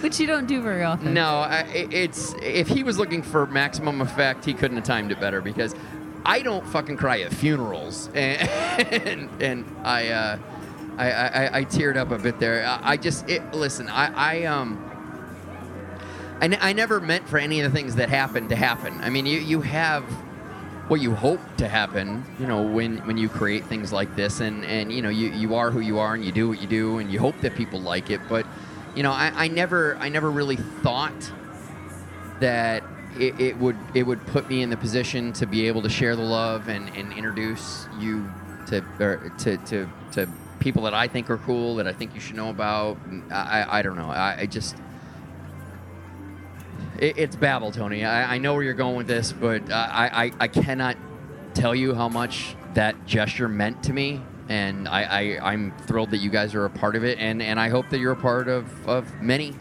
which 0.02 0.19
you 0.19 0.28
don't 0.28 0.48
do 0.48 0.61
very 0.61 0.84
often. 0.84 1.14
no, 1.14 1.26
I, 1.26 1.61
it's 1.74 2.34
if 2.41 2.68
he 2.68 2.84
was 2.84 2.98
looking 2.98 3.22
for 3.22 3.45
maximum 3.45 4.02
effect, 4.02 4.45
he 4.45 4.53
couldn't 4.53 4.78
have 4.78 4.86
timed 4.86 5.11
it 5.11 5.19
better 5.19 5.41
because 5.41 5.76
I 6.26 6.41
don't 6.41 6.65
fucking 6.68 6.98
cry 6.98 7.22
at 7.22 7.34
funerals, 7.34 8.10
and 8.14 8.49
and, 8.91 9.41
and 9.41 9.76
I, 9.84 10.10
uh, 10.10 10.39
I, 10.98 11.11
I 11.11 11.57
I 11.60 11.65
teared 11.65 11.98
up 11.98 12.11
a 12.11 12.18
bit 12.18 12.39
there. 12.39 12.65
I, 12.65 12.91
I 12.91 12.98
just 12.98 13.30
it, 13.30 13.53
listen. 13.53 13.88
I, 13.89 14.41
I 14.41 14.44
um. 14.45 14.84
I, 16.39 16.45
n- 16.45 16.57
I 16.61 16.73
never 16.73 16.99
meant 16.99 17.27
for 17.27 17.39
any 17.39 17.61
of 17.61 17.72
the 17.72 17.76
things 17.76 17.95
that 17.95 18.10
happened 18.10 18.49
to 18.49 18.56
happen. 18.56 18.99
I 19.02 19.10
mean, 19.10 19.26
you, 19.26 19.39
you 19.39 19.61
have 19.61 20.03
what 20.88 21.02
you 21.02 21.15
hope 21.15 21.39
to 21.57 21.68
happen, 21.68 22.23
you 22.39 22.45
know, 22.45 22.61
when, 22.61 22.99
when 23.07 23.18
you 23.18 23.27
create 23.27 23.65
things 23.65 23.91
like 23.91 24.15
this, 24.15 24.39
and, 24.39 24.64
and 24.64 24.91
you 24.91 25.02
know, 25.02 25.10
you, 25.10 25.30
you 25.31 25.56
are 25.56 25.72
who 25.72 25.80
you 25.80 25.98
are, 25.98 26.14
and 26.14 26.23
you 26.23 26.31
do 26.31 26.48
what 26.48 26.61
you 26.61 26.68
do, 26.68 26.99
and 26.99 27.11
you 27.11 27.19
hope 27.19 27.41
that 27.41 27.56
people 27.56 27.81
like 27.81 28.11
it. 28.11 28.22
But, 28.30 28.45
you 28.95 29.02
know, 29.02 29.11
I, 29.11 29.31
I 29.35 29.48
never 29.48 29.98
I 29.98 30.10
never 30.10 30.30
really 30.30 30.57
thought 30.57 31.31
that 32.39 32.84
it, 33.19 33.39
it 33.39 33.57
would 33.57 33.77
it 33.94 34.03
would 34.03 34.26
put 34.27 34.49
me 34.49 34.61
in 34.61 34.69
the 34.69 34.77
position 34.77 35.34
to 35.34 35.45
be 35.45 35.68
able 35.68 35.81
to 35.81 35.89
share 35.89 36.15
the 36.15 36.22
love 36.22 36.68
and, 36.69 36.89
and 36.95 37.14
introduce 37.14 37.88
you 37.99 38.30
to 38.68 38.81
to, 39.39 39.57
to 39.57 39.89
to 40.14 40.30
people 40.60 40.84
that 40.84 40.94
I 40.94 41.07
think 41.07 41.30
are 41.30 41.38
cool 41.38 41.76
that 41.76 41.88
I 41.88 41.94
think 41.94 42.14
you 42.14 42.19
should 42.19 42.35
know 42.35 42.49
about. 42.49 42.98
I 43.31 43.35
I, 43.35 43.80
I 43.80 43.81
don't 43.81 43.95
know. 43.95 44.10
I, 44.10 44.41
I 44.41 44.45
just 44.45 44.76
it, 46.99 47.18
it's 47.18 47.35
babble, 47.35 47.72
Tony. 47.72 48.03
I, 48.06 48.35
I 48.35 48.38
know 48.38 48.53
where 48.53 48.64
you're 48.64 48.73
going 48.73 48.95
with 48.95 49.07
this, 49.07 49.31
but 49.31 49.72
I, 49.72 50.10
I, 50.26 50.31
I 50.39 50.48
cannot 50.48 50.98
tell 51.53 51.76
you 51.76 51.94
how 51.94 52.10
much 52.10 52.56
that 52.73 53.06
gesture 53.06 53.48
meant 53.48 53.84
to 53.84 53.94
me. 53.94 54.22
And 54.49 54.88
I, 54.88 55.03
I, 55.03 55.52
I'm 55.53 55.77
thrilled 55.80 56.11
that 56.11 56.18
you 56.18 56.30
guys 56.30 56.56
are 56.56 56.65
a 56.65 56.69
part 56.69 56.95
of 56.95 57.03
it. 57.03 57.19
And, 57.19 57.41
and 57.41 57.60
I 57.60 57.69
hope 57.69 57.89
that 57.89 57.99
you're 57.99 58.14
a 58.14 58.15
part 58.15 58.48
of, 58.48 58.88
of 58.88 59.22
many 59.22 59.56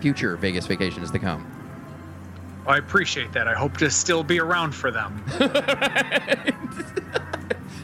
future 0.00 0.36
Vegas 0.36 0.66
vacations 0.66 1.10
to 1.10 1.18
come. 1.18 1.59
I 2.66 2.78
appreciate 2.78 3.32
that. 3.32 3.48
I 3.48 3.54
hope 3.54 3.76
to 3.78 3.90
still 3.90 4.22
be 4.22 4.38
around 4.38 4.72
for 4.72 4.90
them. 4.90 5.24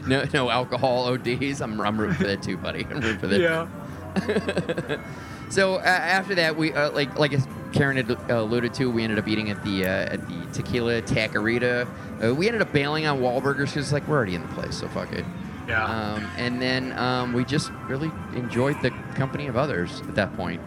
No, 0.07 0.25
no 0.33 0.49
alcohol 0.49 1.05
ODs. 1.05 1.61
I'm, 1.61 1.79
I'm 1.81 1.99
rooting 1.99 2.15
for 2.15 2.23
that 2.23 2.41
too, 2.41 2.57
buddy. 2.57 2.85
I'm 2.89 3.01
rooting 3.01 3.19
for 3.19 3.27
that. 3.27 3.39
Yeah. 3.39 4.97
So 5.49 5.75
uh, 5.75 5.83
after 5.83 6.35
that, 6.35 6.57
we 6.57 6.73
uh, 6.73 6.91
like 6.91 7.17
like 7.17 7.31
as 7.31 7.47
Karen 7.71 7.95
had 7.95 8.11
uh, 8.11 8.17
alluded 8.29 8.73
to, 8.73 8.91
we 8.91 9.03
ended 9.03 9.17
up 9.17 9.29
eating 9.29 9.49
at 9.49 9.63
the 9.63 9.85
uh, 9.85 9.87
at 9.87 10.27
the 10.27 10.45
Tequila 10.51 11.01
Taquerita. 11.01 11.87
Uh, 12.21 12.35
we 12.35 12.47
ended 12.47 12.61
up 12.61 12.73
bailing 12.73 13.05
on 13.05 13.21
Wahlburgers 13.21 13.67
because 13.67 13.93
like 13.93 14.05
we're 14.09 14.17
already 14.17 14.35
in 14.35 14.41
the 14.41 14.47
place, 14.49 14.75
so 14.75 14.89
fuck 14.89 15.13
it. 15.13 15.23
Yeah. 15.69 15.85
Um, 15.85 16.29
and 16.35 16.61
then 16.61 16.91
um, 16.99 17.31
we 17.31 17.45
just 17.45 17.71
really 17.87 18.11
enjoyed 18.35 18.75
the 18.81 18.89
company 19.15 19.47
of 19.47 19.55
others 19.55 20.01
at 20.01 20.15
that 20.15 20.35
point. 20.35 20.61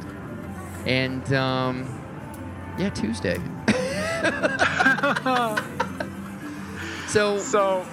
And 0.86 1.30
um, 1.34 1.99
yeah, 2.78 2.90
Tuesday. 2.90 3.34
so 7.08 7.38
so 7.38 7.84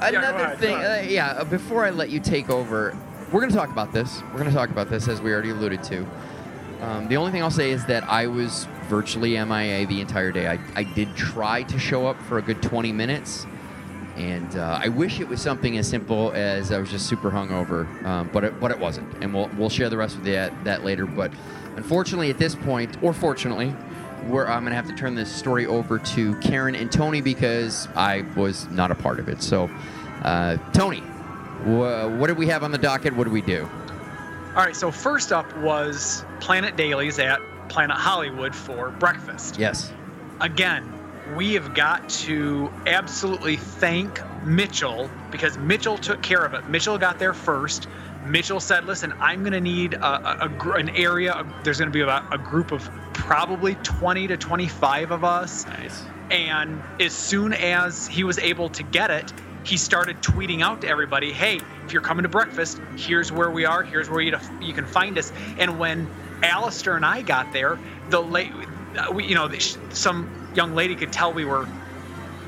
yeah, 0.00 0.08
another 0.08 0.44
ahead, 0.44 0.58
thing, 0.58 0.76
uh, 0.76 1.04
yeah. 1.08 1.28
uh, 1.30 1.44
Before 1.44 1.84
I 1.84 1.90
let 1.90 2.10
you 2.10 2.20
take 2.20 2.50
over, 2.50 2.96
we're 3.32 3.40
going 3.40 3.50
to 3.50 3.56
talk 3.56 3.70
about 3.70 3.92
this. 3.92 4.22
We're 4.32 4.38
going 4.38 4.50
to 4.50 4.54
talk 4.54 4.70
about 4.70 4.90
this 4.90 5.08
as 5.08 5.20
we 5.20 5.32
already 5.32 5.50
alluded 5.50 5.82
to. 5.84 6.06
Um, 6.80 7.08
the 7.08 7.16
only 7.16 7.32
thing 7.32 7.42
I'll 7.42 7.50
say 7.50 7.72
is 7.72 7.84
that 7.86 8.04
I 8.04 8.28
was 8.28 8.68
virtually 8.88 9.32
MIA 9.32 9.86
the 9.86 10.00
entire 10.00 10.30
day. 10.30 10.46
I, 10.46 10.58
I 10.76 10.84
did 10.84 11.14
try 11.16 11.64
to 11.64 11.78
show 11.78 12.06
up 12.06 12.20
for 12.22 12.38
a 12.38 12.42
good 12.42 12.62
20 12.62 12.92
minutes, 12.92 13.46
and 14.16 14.56
uh, 14.56 14.78
I 14.82 14.88
wish 14.88 15.20
it 15.20 15.28
was 15.28 15.40
something 15.40 15.76
as 15.78 15.88
simple 15.88 16.30
as 16.32 16.70
I 16.70 16.78
was 16.78 16.90
just 16.90 17.08
super 17.08 17.30
hungover, 17.30 17.86
um, 18.04 18.30
but 18.32 18.44
it, 18.44 18.60
but 18.60 18.70
it 18.70 18.78
wasn't. 18.78 19.12
And 19.22 19.34
we'll 19.34 19.50
we'll 19.58 19.70
share 19.70 19.90
the 19.90 19.96
rest 19.96 20.16
of 20.16 20.24
that 20.24 20.52
that 20.64 20.84
later. 20.84 21.06
But 21.06 21.32
unfortunately, 21.76 22.30
at 22.30 22.38
this 22.38 22.54
point, 22.54 22.96
or 23.02 23.12
fortunately, 23.12 23.74
we're, 24.26 24.46
I'm 24.46 24.62
going 24.62 24.70
to 24.70 24.76
have 24.76 24.88
to 24.88 24.94
turn 24.94 25.14
this 25.14 25.30
story 25.30 25.66
over 25.66 25.98
to 25.98 26.34
Karen 26.40 26.74
and 26.74 26.90
Tony 26.90 27.20
because 27.20 27.88
I 27.94 28.24
was 28.36 28.68
not 28.70 28.90
a 28.90 28.94
part 28.94 29.20
of 29.20 29.28
it. 29.28 29.42
So, 29.42 29.70
uh, 30.22 30.56
Tony, 30.72 31.02
wha 31.64 32.08
what 32.08 32.26
did 32.28 32.38
we 32.38 32.46
have 32.48 32.62
on 32.62 32.72
the 32.72 32.78
docket? 32.78 33.14
What 33.14 33.24
do 33.24 33.30
we 33.30 33.42
do? 33.42 33.68
All 34.56 34.64
right, 34.64 34.74
so 34.74 34.90
first 34.90 35.32
up 35.32 35.56
was 35.58 36.24
Planet 36.40 36.76
Dailies 36.76 37.18
at 37.18 37.40
Planet 37.68 37.96
Hollywood 37.96 38.54
for 38.54 38.90
breakfast. 38.90 39.58
Yes. 39.58 39.92
Again, 40.40 40.92
we 41.36 41.54
have 41.54 41.74
got 41.74 42.08
to 42.08 42.72
absolutely 42.86 43.56
thank 43.56 44.20
Mitchell 44.44 45.10
because 45.30 45.58
Mitchell 45.58 45.98
took 45.98 46.22
care 46.22 46.44
of 46.44 46.54
it. 46.54 46.68
Mitchell 46.68 46.98
got 46.98 47.18
there 47.18 47.34
first. 47.34 47.86
Mitchell 48.26 48.60
said, 48.60 48.84
"Listen, 48.84 49.12
I'm 49.20 49.40
going 49.40 49.52
to 49.52 49.60
need 49.60 49.94
a, 49.94 50.44
a, 50.44 50.48
a 50.48 50.70
an 50.72 50.88
area. 50.90 51.46
There's 51.62 51.78
going 51.78 51.90
to 51.90 51.92
be 51.92 52.00
about 52.00 52.32
a 52.32 52.38
group 52.38 52.72
of 52.72 52.90
probably 53.28 53.74
20 53.82 54.26
to 54.26 54.36
25 54.36 55.10
of 55.10 55.22
us." 55.22 55.66
Nice. 55.66 56.02
And 56.30 56.82
as 56.98 57.12
soon 57.12 57.52
as 57.52 58.08
he 58.08 58.24
was 58.24 58.38
able 58.38 58.70
to 58.70 58.82
get 58.82 59.10
it, 59.10 59.32
he 59.64 59.76
started 59.76 60.20
tweeting 60.22 60.62
out 60.62 60.80
to 60.80 60.88
everybody, 60.88 61.30
"Hey, 61.32 61.60
if 61.84 61.92
you're 61.92 62.02
coming 62.02 62.22
to 62.22 62.28
breakfast, 62.28 62.80
here's 62.96 63.30
where 63.30 63.50
we 63.50 63.66
are. 63.66 63.82
Here's 63.82 64.08
where 64.08 64.22
you 64.22 64.36
you 64.60 64.72
can 64.72 64.86
find 64.86 65.18
us." 65.18 65.30
And 65.58 65.78
when 65.78 66.08
Alistair 66.42 66.96
and 66.96 67.04
I 67.04 67.20
got 67.20 67.52
there, 67.52 67.78
the 68.08 68.20
late, 68.20 68.50
uh, 68.96 69.12
we, 69.12 69.26
you 69.26 69.34
know, 69.34 69.50
some 69.90 70.28
young 70.54 70.74
lady 70.74 70.96
could 70.96 71.12
tell 71.12 71.32
we 71.32 71.44
were 71.44 71.66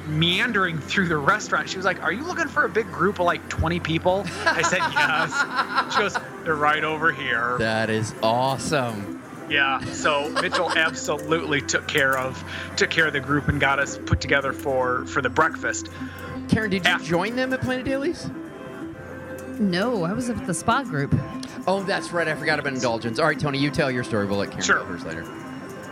meandering 0.07 0.79
through 0.79 1.09
the 1.09 1.17
restaurant. 1.17 1.69
She 1.69 1.77
was 1.77 1.85
like, 1.85 2.03
"Are 2.03 2.13
you 2.13 2.25
looking 2.25 2.49
for 2.49 2.65
a 2.65 2.69
big 2.71 2.91
group 2.91 3.21
of 3.21 3.27
like 3.27 3.47
20 3.51 3.81
people?" 3.81 4.27
I 4.47 4.63
said, 4.63 4.79
"Yes." 4.95 5.95
She 5.95 6.01
goes, 6.01 6.17
"They're 6.45 6.55
right 6.55 6.85
over 6.85 7.13
here." 7.13 7.57
That 7.59 7.91
is 7.91 8.15
awesome. 8.23 9.20
Yeah. 9.51 9.81
So 9.93 10.29
Mitchell 10.41 10.71
absolutely 10.71 11.61
took 11.61 11.87
care 11.89 12.17
of 12.17 12.43
took 12.77 12.91
care 12.91 13.07
of 13.07 13.13
the 13.13 13.21
group 13.21 13.49
and 13.49 13.61
got 13.61 13.79
us 13.79 13.99
put 14.07 14.21
together 14.21 14.53
for 14.53 15.05
for 15.07 15.21
the 15.21 15.31
breakfast. 15.31 15.89
Karen, 16.49 16.71
did 16.71 16.85
you 16.85 16.91
After- 16.91 17.07
join 17.07 17.37
them 17.37 17.53
at 17.53 17.61
Planet 17.61 17.85
Dailies? 17.85 18.31
No, 19.59 20.05
I 20.05 20.13
was 20.13 20.29
with 20.29 20.47
the 20.47 20.55
spa 20.55 20.83
group. 20.83 21.15
Oh, 21.67 21.83
that's 21.83 22.13
right. 22.13 22.27
I 22.27 22.35
forgot 22.35 22.59
about 22.59 22.73
indulgence. 22.73 23.19
All 23.19 23.27
right, 23.27 23.39
Tony, 23.39 23.59
you 23.59 23.71
tell 23.71 23.91
your 23.91 24.05
story. 24.05 24.27
We'll 24.27 24.39
let 24.39 24.51
Karen 24.51 24.63
Sure. 24.65 24.79
go 24.79 24.87
first 24.87 25.05
later. 25.07 25.27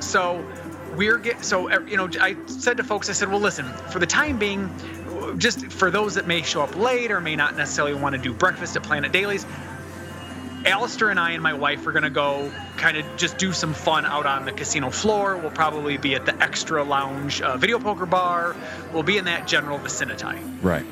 So 0.01 0.43
we're 0.97 1.18
get 1.18 1.44
so 1.44 1.70
uh, 1.70 1.80
you 1.80 1.97
know 1.97 2.09
I 2.20 2.36
said 2.47 2.76
to 2.78 2.85
folks 2.85 3.10
I 3.10 3.12
said 3.12 3.28
well 3.28 3.40
listen 3.40 3.66
for 3.90 3.98
the 3.98 4.06
time 4.06 4.39
being 4.39 4.70
just 5.36 5.66
for 5.70 5.90
those 5.90 6.14
that 6.14 6.26
may 6.26 6.43
show 6.43 6.62
up 6.62 6.74
late 6.76 7.10
or 7.10 7.20
may 7.20 7.36
not 7.36 7.56
necessarily 7.56 7.94
want 7.94 8.14
to 8.16 8.20
do 8.20 8.32
breakfast 8.32 8.74
at 8.76 8.82
Planet 8.82 9.12
Dailies 9.12 9.44
Alistair 10.69 11.09
and 11.09 11.19
I 11.19 11.31
and 11.31 11.43
my 11.43 11.55
wife 11.55 11.86
are 11.86 11.93
going 11.93 12.05
to 12.05 12.11
go 12.11 12.53
kind 12.77 12.97
of 12.97 13.05
just 13.16 13.39
do 13.39 13.53
some 13.53 13.73
fun 13.73 14.05
out 14.05 14.27
on 14.27 14.45
the 14.45 14.53
casino 14.53 14.90
floor. 14.90 15.36
We'll 15.36 15.51
probably 15.51 15.97
be 15.97 16.15
at 16.15 16.27
the 16.27 16.40
Extra 16.43 16.85
Lounge 16.85 17.40
uh, 17.40 17.57
video 17.57 17.78
poker 17.78 18.07
bar. 18.07 18.55
We'll 18.93 19.03
be 19.03 19.16
in 19.16 19.24
that 19.24 19.47
general 19.47 19.78
vicinity. 19.78 20.39
Right. 20.61 20.85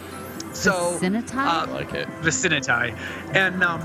So 0.55 0.93
Vicinity? 0.93 1.35
I 1.35 1.65
uh, 1.65 1.66
like 1.69 1.93
it. 1.93 2.09
vicinity. 2.23 2.94
And 3.32 3.62
um, 3.62 3.82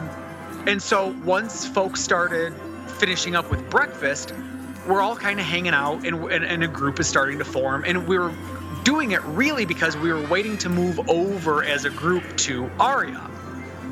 and 0.66 0.82
so 0.82 1.14
once 1.26 1.68
folks 1.68 2.00
started 2.02 2.54
finishing 2.98 3.36
up 3.36 3.52
with 3.52 3.70
breakfast, 3.70 4.34
we're 4.88 5.02
all 5.02 5.16
kind 5.16 5.40
of 5.40 5.46
hanging 5.46 5.74
out, 5.74 6.06
and, 6.06 6.24
and 6.32 6.46
and 6.46 6.64
a 6.64 6.68
group 6.68 7.00
is 7.00 7.08
starting 7.08 7.38
to 7.40 7.46
form, 7.46 7.84
and 7.86 8.08
we're 8.08 8.34
doing 8.84 9.12
it 9.12 9.22
really 9.24 9.66
because 9.66 9.98
we 9.98 10.12
were 10.14 10.26
waiting 10.28 10.58
to 10.60 10.70
move 10.70 11.00
over 11.10 11.64
as 11.64 11.84
a 11.84 11.90
group 11.90 12.24
to 12.38 12.70
Aria, 12.80 13.20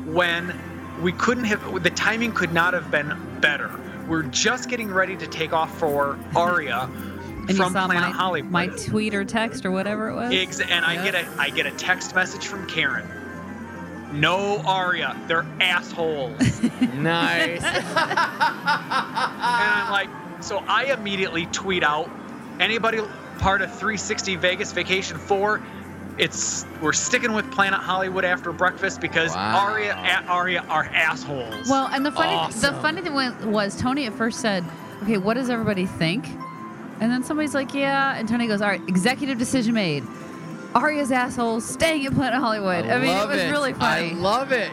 when 0.06 0.58
we 1.00 1.12
couldn't 1.12 1.44
have 1.44 1.82
the 1.82 1.90
timing 1.90 2.32
could 2.32 2.52
not 2.52 2.74
have 2.74 2.90
been 2.90 3.16
better. 3.40 3.70
We're 4.08 4.22
just 4.24 4.68
getting 4.68 4.90
ready 4.90 5.16
to 5.16 5.26
take 5.26 5.52
off 5.52 5.78
for 5.78 6.18
Aria 6.34 6.88
from 7.46 7.48
you 7.48 7.54
saw 7.54 7.86
Planet 7.86 8.10
my, 8.10 8.10
Hollywood. 8.10 8.50
my 8.50 8.66
tweet 8.68 9.14
or 9.14 9.24
text 9.24 9.64
or 9.64 9.70
whatever 9.70 10.08
it 10.08 10.14
was? 10.14 10.32
Ex- 10.32 10.60
and 10.60 10.84
I 10.84 11.02
get 11.02 11.14
a 11.14 11.26
I 11.38 11.50
get 11.50 11.66
a 11.66 11.70
text 11.72 12.14
message 12.14 12.46
from 12.46 12.66
Karen. 12.66 13.08
No 14.12 14.58
Aria, 14.66 15.16
they're 15.26 15.46
assholes. 15.60 16.40
Nice. 16.94 17.62
and 17.64 17.78
I'm 19.36 19.90
like, 19.90 20.08
so 20.42 20.58
I 20.66 20.92
immediately 20.92 21.46
tweet 21.46 21.82
out, 21.82 22.10
anybody 22.58 23.00
part 23.38 23.62
of 23.62 23.70
360 23.70 24.36
Vegas 24.36 24.72
Vacation 24.72 25.16
4, 25.18 25.62
it's 26.20 26.66
we're 26.82 26.92
sticking 26.92 27.32
with 27.32 27.50
Planet 27.50 27.80
Hollywood 27.80 28.24
after 28.24 28.52
breakfast 28.52 29.00
because 29.00 29.34
Wow. 29.34 29.66
Aria 29.70 29.94
at 29.96 30.26
Aria 30.28 30.60
are 30.68 30.84
assholes. 30.84 31.68
Well, 31.68 31.88
and 31.92 32.04
the 32.04 32.12
funny 32.12 32.52
the 32.60 32.72
funny 32.80 33.00
thing 33.02 33.14
wa- 33.14 33.32
was 33.44 33.76
Tony 33.76 34.06
at 34.06 34.12
first 34.12 34.40
said, 34.40 34.64
"Okay, 35.02 35.16
what 35.16 35.34
does 35.34 35.48
everybody 35.50 35.86
think?" 35.86 36.28
And 37.00 37.10
then 37.10 37.24
somebody's 37.24 37.54
like, 37.54 37.72
"Yeah," 37.72 38.14
and 38.16 38.28
Tony 38.28 38.46
goes, 38.46 38.60
"All 38.60 38.68
right, 38.68 38.82
executive 38.86 39.38
decision 39.38 39.74
made. 39.74 40.04
Aria's 40.74 41.10
assholes 41.10 41.64
staying 41.64 42.04
at 42.06 42.14
Planet 42.14 42.38
Hollywood." 42.38 42.84
I, 42.86 42.98
mean, 42.98 43.08
it 43.10 43.12
love 43.14 43.30
was 43.30 43.42
really 43.50 43.72
funny. 43.72 44.10
I 44.10 44.14
love 44.14 44.52
it. 44.52 44.70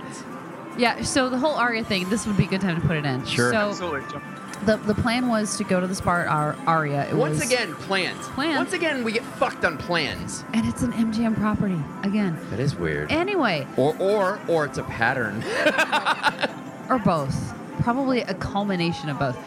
yeah. 0.77 1.01
So 1.03 1.29
the 1.29 1.37
whole 1.37 1.55
Aria 1.55 1.83
thing, 1.83 2.09
this 2.09 2.27
would 2.27 2.35
be 2.37 2.43
a 2.43 2.47
good 2.47 2.61
time 2.61 2.79
to 2.79 2.85
put 2.85 2.97
it 2.97 3.05
in. 3.05 3.25
Sure. 3.25 3.51
So 3.51 3.69
absolutely. 3.69 4.19
The 4.65 4.77
the 4.77 4.95
plan 4.95 5.27
was 5.27 5.57
to 5.57 5.63
go 5.63 5.79
to 5.79 5.87
the 5.87 5.95
Spa 5.95 6.21
at 6.21 6.27
Ar- 6.27 6.55
Aria. 6.65 7.07
It 7.09 7.15
Once 7.15 7.39
was, 7.39 7.51
again, 7.51 7.73
plans. 7.75 8.17
Plans. 8.29 8.57
Once 8.57 8.73
again, 8.73 9.03
we 9.03 9.11
get 9.11 9.23
fucked 9.23 9.63
on 9.65 9.77
plans. 9.77 10.43
and 10.53 10.65
it's 10.65 10.81
an 10.81 10.91
MGM 10.93 11.35
property 11.37 11.79
again. 12.03 12.37
That 12.49 12.59
is 12.59 12.75
weird. 12.75 13.11
Anyway, 13.11 13.67
Or 13.77 13.95
or 13.99 14.39
or 14.47 14.65
it's 14.65 14.77
a 14.77 14.83
pattern. 14.83 15.43
or 16.89 16.99
both. 16.99 17.53
Probably 17.81 18.21
a 18.21 18.33
culmination 18.33 19.09
of 19.09 19.19
both. 19.19 19.37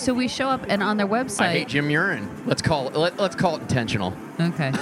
So 0.00 0.14
we 0.14 0.28
show 0.28 0.48
up, 0.48 0.64
and 0.66 0.82
on 0.82 0.96
their 0.96 1.06
website, 1.06 1.40
I 1.40 1.52
hate 1.52 1.68
Jim 1.68 1.90
Urine. 1.90 2.26
Let's 2.46 2.62
call 2.62 2.88
it. 2.88 2.96
Let, 2.96 3.18
let's 3.18 3.36
call 3.36 3.56
it 3.56 3.60
intentional. 3.60 4.14
Okay. 4.40 4.72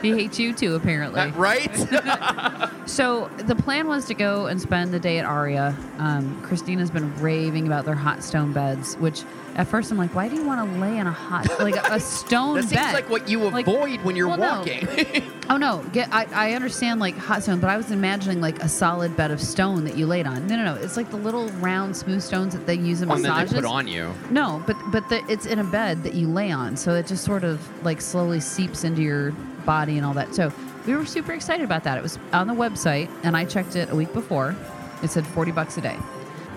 he 0.00 0.12
hates 0.12 0.38
you 0.38 0.54
too, 0.54 0.76
apparently. 0.76 1.20
Uh, 1.20 1.30
right? 1.32 2.68
So 2.86 3.28
the 3.38 3.54
plan 3.54 3.86
was 3.86 4.06
to 4.06 4.14
go 4.14 4.46
and 4.46 4.60
spend 4.60 4.92
the 4.92 4.98
day 4.98 5.18
at 5.18 5.24
Aria. 5.24 5.74
Um, 5.98 6.42
Christina's 6.42 6.90
been 6.90 7.16
raving 7.20 7.66
about 7.66 7.84
their 7.84 7.94
hot 7.94 8.24
stone 8.24 8.52
beds, 8.52 8.96
which 8.96 9.22
at 9.56 9.66
first 9.68 9.90
I'm 9.90 9.98
like, 9.98 10.14
why 10.14 10.28
do 10.28 10.34
you 10.36 10.44
want 10.44 10.72
to 10.72 10.78
lay 10.80 10.98
on 10.98 11.06
a 11.06 11.12
hot, 11.12 11.46
like 11.60 11.74
a, 11.76 12.00
stone 12.00 12.54
that 12.56 12.70
bed? 12.70 12.80
seems 12.82 12.92
like 12.94 13.10
what 13.10 13.28
you 13.28 13.40
Like- 13.40 13.66
avoid 13.66 14.00
when 14.02 14.16
you're 14.16 14.28
well, 14.28 14.38
no. 14.38 14.58
walking. 14.58 15.22
Oh 15.50 15.56
no, 15.58 15.84
get 15.92 16.08
I, 16.14 16.26
I 16.32 16.52
understand 16.52 16.98
like 17.00 17.14
hot 17.18 17.42
stone, 17.42 17.58
but 17.60 17.68
I 17.68 17.76
was 17.76 17.90
imagining 17.90 18.40
like 18.40 18.62
a 18.62 18.68
solid 18.68 19.14
bed 19.16 19.30
of 19.32 19.40
stone 19.40 19.84
that 19.84 19.96
you 19.96 20.06
laid 20.06 20.26
on. 20.26 20.46
No, 20.46 20.56
no, 20.56 20.64
no. 20.64 20.74
It's 20.76 20.96
like 20.96 21.10
the 21.10 21.16
little 21.18 21.48
round 21.54 21.94
smooth 21.94 22.22
stones 22.22 22.54
that 22.54 22.64
they 22.66 22.76
use 22.76 23.02
in 23.02 23.10
and 23.10 23.22
then 23.22 23.30
massages. 23.32 23.50
they 23.52 23.60
put 23.60 23.66
on 23.68 23.86
you. 23.88 24.14
No, 24.30 24.62
but 24.66 24.76
but 24.90 25.06
the, 25.10 25.20
it's 25.28 25.44
in 25.44 25.58
a 25.58 25.64
bed 25.64 26.04
that 26.04 26.14
you 26.14 26.26
lay 26.28 26.52
on, 26.52 26.76
so 26.76 26.94
it 26.94 27.06
just 27.06 27.24
sort 27.24 27.44
of 27.44 27.60
like 27.84 28.00
slowly 28.00 28.40
seeps 28.40 28.84
into 28.84 29.02
your 29.02 29.32
body 29.66 29.96
and 29.98 30.06
all 30.06 30.14
that. 30.14 30.34
So 30.34 30.50
we 30.86 30.94
were 30.94 31.04
super 31.04 31.32
excited 31.32 31.64
about 31.64 31.84
that. 31.84 31.98
It 31.98 32.02
was 32.02 32.18
on 32.32 32.46
the 32.46 32.54
website, 32.54 33.10
and 33.24 33.36
I 33.36 33.44
checked 33.44 33.76
it 33.76 33.90
a 33.90 33.94
week 33.96 34.12
before. 34.14 34.56
It 35.02 35.10
said 35.10 35.26
forty 35.26 35.50
bucks 35.50 35.76
a 35.76 35.80
day. 35.82 35.98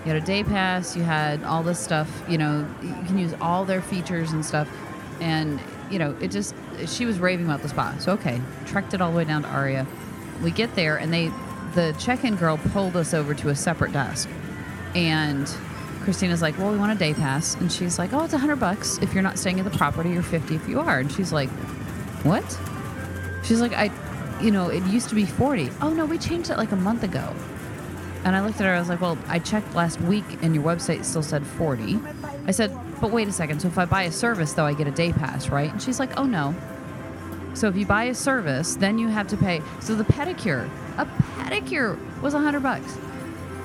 You 0.06 0.12
had 0.12 0.22
a 0.22 0.24
day 0.24 0.44
pass. 0.44 0.94
You 0.94 1.02
had 1.02 1.42
all 1.42 1.64
this 1.64 1.80
stuff. 1.80 2.08
You 2.28 2.38
know, 2.38 2.64
you 2.80 2.94
can 3.06 3.18
use 3.18 3.34
all 3.40 3.64
their 3.64 3.82
features 3.82 4.30
and 4.30 4.46
stuff. 4.46 4.68
And 5.20 5.58
you 5.90 5.98
know, 5.98 6.16
it 6.20 6.30
just 6.30 6.54
she 6.86 7.06
was 7.06 7.18
raving 7.18 7.44
about 7.44 7.60
the 7.60 7.68
spa. 7.68 7.96
So 7.98 8.12
okay, 8.12 8.40
trekked 8.66 8.94
it 8.94 9.00
all 9.00 9.10
the 9.10 9.16
way 9.16 9.24
down 9.24 9.42
to 9.42 9.48
Aria. 9.48 9.84
We 10.44 10.52
get 10.52 10.76
there, 10.76 10.96
and 10.96 11.12
they 11.12 11.32
the 11.74 11.92
check-in 11.98 12.36
girl 12.36 12.56
pulled 12.72 12.96
us 12.96 13.14
over 13.14 13.34
to 13.34 13.48
a 13.48 13.56
separate 13.56 13.92
desk, 13.92 14.28
and 14.94 15.48
Christina's 16.02 16.40
like, 16.40 16.56
"Well, 16.56 16.70
we 16.70 16.78
want 16.78 16.92
a 16.92 16.94
day 16.94 17.12
pass," 17.12 17.56
and 17.56 17.72
she's 17.72 17.98
like, 17.98 18.12
"Oh, 18.12 18.22
it's 18.22 18.32
a 18.32 18.38
hundred 18.38 18.60
bucks 18.60 18.98
if 18.98 19.12
you're 19.12 19.24
not 19.24 19.40
staying 19.40 19.58
at 19.58 19.64
the 19.64 19.76
property, 19.76 20.16
or 20.16 20.22
fifty 20.22 20.54
if 20.54 20.68
you 20.68 20.78
are." 20.78 21.00
And 21.00 21.10
she's 21.10 21.32
like, 21.32 21.48
"What?" 22.22 22.44
She's 23.42 23.60
like, 23.60 23.72
"I, 23.72 23.90
you 24.40 24.52
know, 24.52 24.68
it 24.68 24.84
used 24.84 25.08
to 25.08 25.16
be 25.16 25.26
forty. 25.26 25.68
Oh 25.82 25.92
no, 25.92 26.04
we 26.04 26.16
changed 26.16 26.50
it 26.50 26.58
like 26.58 26.70
a 26.70 26.76
month 26.76 27.02
ago." 27.02 27.34
And 28.24 28.34
I 28.34 28.44
looked 28.44 28.60
at 28.60 28.66
her. 28.66 28.74
I 28.74 28.78
was 28.78 28.88
like, 28.88 29.00
"Well, 29.00 29.16
I 29.28 29.38
checked 29.38 29.74
last 29.74 30.00
week, 30.00 30.24
and 30.42 30.54
your 30.54 30.64
website 30.64 31.04
still 31.04 31.22
said 31.22 31.46
40. 31.46 31.98
I 32.46 32.50
said, 32.50 32.76
"But 33.00 33.10
wait 33.12 33.28
a 33.28 33.32
second. 33.32 33.60
So 33.60 33.68
if 33.68 33.78
I 33.78 33.84
buy 33.84 34.02
a 34.02 34.12
service, 34.12 34.52
though, 34.52 34.66
I 34.66 34.74
get 34.74 34.86
a 34.88 34.90
day 34.90 35.12
pass, 35.12 35.48
right?" 35.48 35.70
And 35.70 35.80
she's 35.80 35.98
like, 36.00 36.18
"Oh 36.18 36.24
no." 36.24 36.54
So 37.54 37.68
if 37.68 37.76
you 37.76 37.86
buy 37.86 38.04
a 38.04 38.14
service, 38.14 38.76
then 38.76 38.98
you 38.98 39.08
have 39.08 39.28
to 39.28 39.36
pay. 39.36 39.62
So 39.80 39.94
the 39.94 40.04
pedicure, 40.04 40.68
a 40.98 41.06
pedicure 41.38 41.96
was 42.20 42.34
a 42.34 42.38
hundred 42.38 42.62
bucks. 42.62 42.96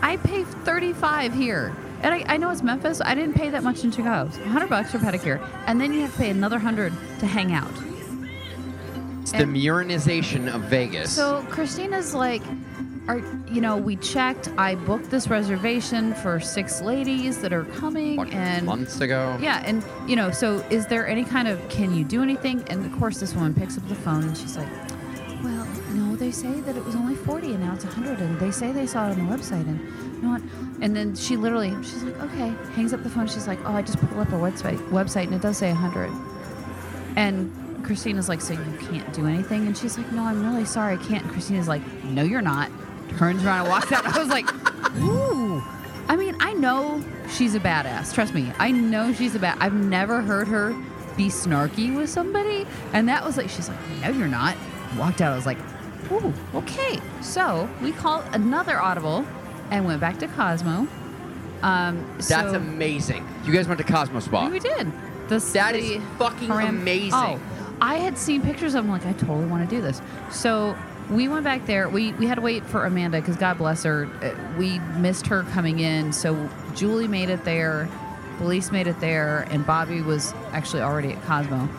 I 0.01 0.17
pay 0.17 0.43
35 0.43 1.33
here. 1.33 1.75
And 2.03 2.13
I, 2.15 2.23
I 2.33 2.37
know 2.37 2.49
it's 2.49 2.63
Memphis. 2.63 2.99
I 3.03 3.13
didn't 3.13 3.35
pay 3.35 3.49
that 3.51 3.61
much 3.63 3.83
in 3.83 3.91
Chicago. 3.91 4.27
It's 4.29 4.37
100 4.39 4.69
bucks 4.69 4.91
for 4.91 4.97
pedicure. 4.97 5.39
And 5.67 5.79
then 5.79 5.93
you 5.93 6.01
have 6.01 6.11
to 6.13 6.17
pay 6.17 6.29
another 6.31 6.55
100 6.55 6.91
to 7.19 7.27
hang 7.27 7.53
out. 7.53 7.69
It's 9.21 9.31
the 9.33 9.39
And- 9.43 9.55
Murrenization 9.55 10.51
of 10.51 10.61
Vegas. 10.61 11.11
So 11.11 11.45
Christina's 11.51 12.15
like, 12.15 12.41
are 13.07 13.19
you 13.51 13.61
know, 13.61 13.77
we 13.77 13.95
checked. 13.97 14.49
I 14.57 14.75
booked 14.75 15.09
this 15.09 15.27
reservation 15.27 16.13
for 16.15 16.39
six 16.39 16.81
ladies 16.81 17.41
that 17.41 17.51
are 17.51 17.65
coming 17.65 18.19
and 18.31 18.65
months 18.65 19.01
ago. 19.01 19.37
yeah, 19.41 19.63
and 19.65 19.83
you 20.07 20.15
know, 20.15 20.31
so 20.31 20.57
is 20.69 20.85
there 20.87 21.07
any 21.07 21.23
kind 21.23 21.47
of 21.47 21.67
can 21.69 21.95
you 21.95 22.03
do 22.03 22.21
anything? 22.21 22.63
And 22.69 22.85
of 22.85 22.97
course, 22.99 23.19
this 23.19 23.33
woman 23.33 23.53
picks 23.53 23.77
up 23.77 23.87
the 23.89 23.95
phone 23.95 24.23
and 24.23 24.37
she's 24.37 24.55
like, 24.55 24.69
"Well, 25.43 25.65
no, 25.93 26.15
they 26.15 26.31
say 26.31 26.61
that 26.61 26.77
it 26.77 26.85
was 26.85 26.95
only 26.95 27.15
forty, 27.15 27.53
and 27.53 27.59
now 27.63 27.73
it's 27.73 27.83
hundred, 27.83 28.19
and 28.19 28.39
they 28.39 28.51
say 28.51 28.71
they 28.71 28.85
saw 28.85 29.07
it 29.09 29.17
on 29.17 29.27
the 29.27 29.35
website, 29.35 29.67
and 29.67 29.79
you 30.15 30.21
know 30.21 30.29
what?" 30.29 30.41
And 30.81 30.95
then 30.95 31.15
she 31.15 31.37
literally, 31.37 31.71
she's 31.83 32.03
like, 32.03 32.19
"Okay," 32.21 32.53
hangs 32.75 32.93
up 32.93 33.01
the 33.03 33.09
phone. 33.09 33.27
She's 33.27 33.47
like, 33.47 33.59
"Oh, 33.65 33.73
I 33.73 33.81
just 33.81 33.99
pulled 33.99 34.19
up 34.21 34.29
a 34.29 34.33
website, 34.33 34.77
website, 34.89 35.25
and 35.25 35.33
it 35.33 35.41
does 35.41 35.57
say 35.57 35.71
hundred. 35.71 36.11
And 37.15 37.51
Christina's 37.83 38.29
like, 38.29 38.41
"So 38.41 38.53
you 38.53 38.77
can't 38.79 39.11
do 39.11 39.25
anything?" 39.25 39.65
And 39.65 39.75
she's 39.75 39.97
like, 39.97 40.11
"No, 40.11 40.23
I'm 40.23 40.45
really 40.45 40.65
sorry, 40.65 40.93
I 40.93 40.97
can't." 40.97 41.23
And 41.23 41.31
Christina's 41.31 41.67
like, 41.67 41.81
"No, 42.03 42.21
you're 42.21 42.41
not." 42.41 42.69
Turns 43.17 43.43
around 43.43 43.61
and 43.61 43.69
walks 43.69 43.91
out. 43.91 44.05
I 44.05 44.17
was 44.19 44.29
like, 44.29 44.49
"Ooh." 44.97 45.63
I 46.07 46.15
mean, 46.15 46.35
I 46.39 46.53
know 46.53 47.03
she's 47.29 47.55
a 47.55 47.59
badass. 47.59 48.13
Trust 48.13 48.33
me, 48.33 48.51
I 48.59 48.71
know 48.71 49.13
she's 49.13 49.35
a 49.35 49.39
bad. 49.39 49.57
I've 49.59 49.73
never 49.73 50.21
heard 50.21 50.47
her 50.47 50.75
be 51.17 51.27
snarky 51.27 51.95
with 51.95 52.09
somebody, 52.09 52.65
and 52.93 53.07
that 53.09 53.23
was 53.23 53.37
like, 53.37 53.49
she's 53.49 53.69
like, 53.69 53.77
"No, 54.01 54.09
you're 54.09 54.27
not." 54.27 54.55
Walked 54.97 55.21
out. 55.21 55.33
I 55.33 55.35
was 55.35 55.45
like, 55.45 55.57
"Ooh, 56.11 56.33
okay." 56.55 56.99
So 57.21 57.69
we 57.81 57.91
called 57.91 58.25
another 58.33 58.81
audible 58.81 59.25
and 59.69 59.85
went 59.85 60.01
back 60.01 60.19
to 60.19 60.27
Cosmo, 60.27 60.87
Um, 61.63 62.05
That's 62.17 62.27
so, 62.27 62.55
amazing. 62.55 63.25
You 63.45 63.53
guys 63.53 63.67
went 63.67 63.77
to 63.77 63.83
Cosmo 63.85 64.19
Spa. 64.19 64.49
We 64.49 64.59
did. 64.59 64.91
This, 65.29 65.53
That 65.53 65.75
is 65.75 65.91
the 65.93 65.99
fucking 66.17 66.49
amazing. 66.51 67.13
Oh, 67.13 67.39
I 67.79 67.95
had 67.95 68.17
seen 68.17 68.41
pictures 68.41 68.73
of 68.73 68.83
them. 68.83 68.91
Like, 68.91 69.05
I 69.05 69.13
totally 69.13 69.45
want 69.45 69.69
to 69.69 69.73
do 69.75 69.81
this. 69.81 70.01
So 70.31 70.75
we 71.11 71.27
went 71.27 71.43
back 71.43 71.65
there. 71.65 71.89
We 71.89 72.13
we 72.13 72.25
had 72.25 72.35
to 72.35 72.41
wait 72.41 72.65
for 72.65 72.85
Amanda 72.85 73.19
because 73.19 73.35
God 73.35 73.57
bless 73.57 73.83
her. 73.83 74.09
uh, 74.21 74.33
We 74.57 74.79
missed 74.97 75.27
her 75.27 75.43
coming 75.43 75.79
in. 75.79 76.13
So 76.13 76.49
Julie 76.75 77.07
made 77.07 77.29
it 77.29 77.43
there. 77.43 77.89
Felice 78.37 78.71
made 78.71 78.87
it 78.87 78.99
there, 78.99 79.45
and 79.51 79.65
Bobby 79.65 80.01
was 80.01 80.33
actually 80.51 80.81
already 80.81 81.11
at 81.13 81.21
Cosmo. 81.23 81.69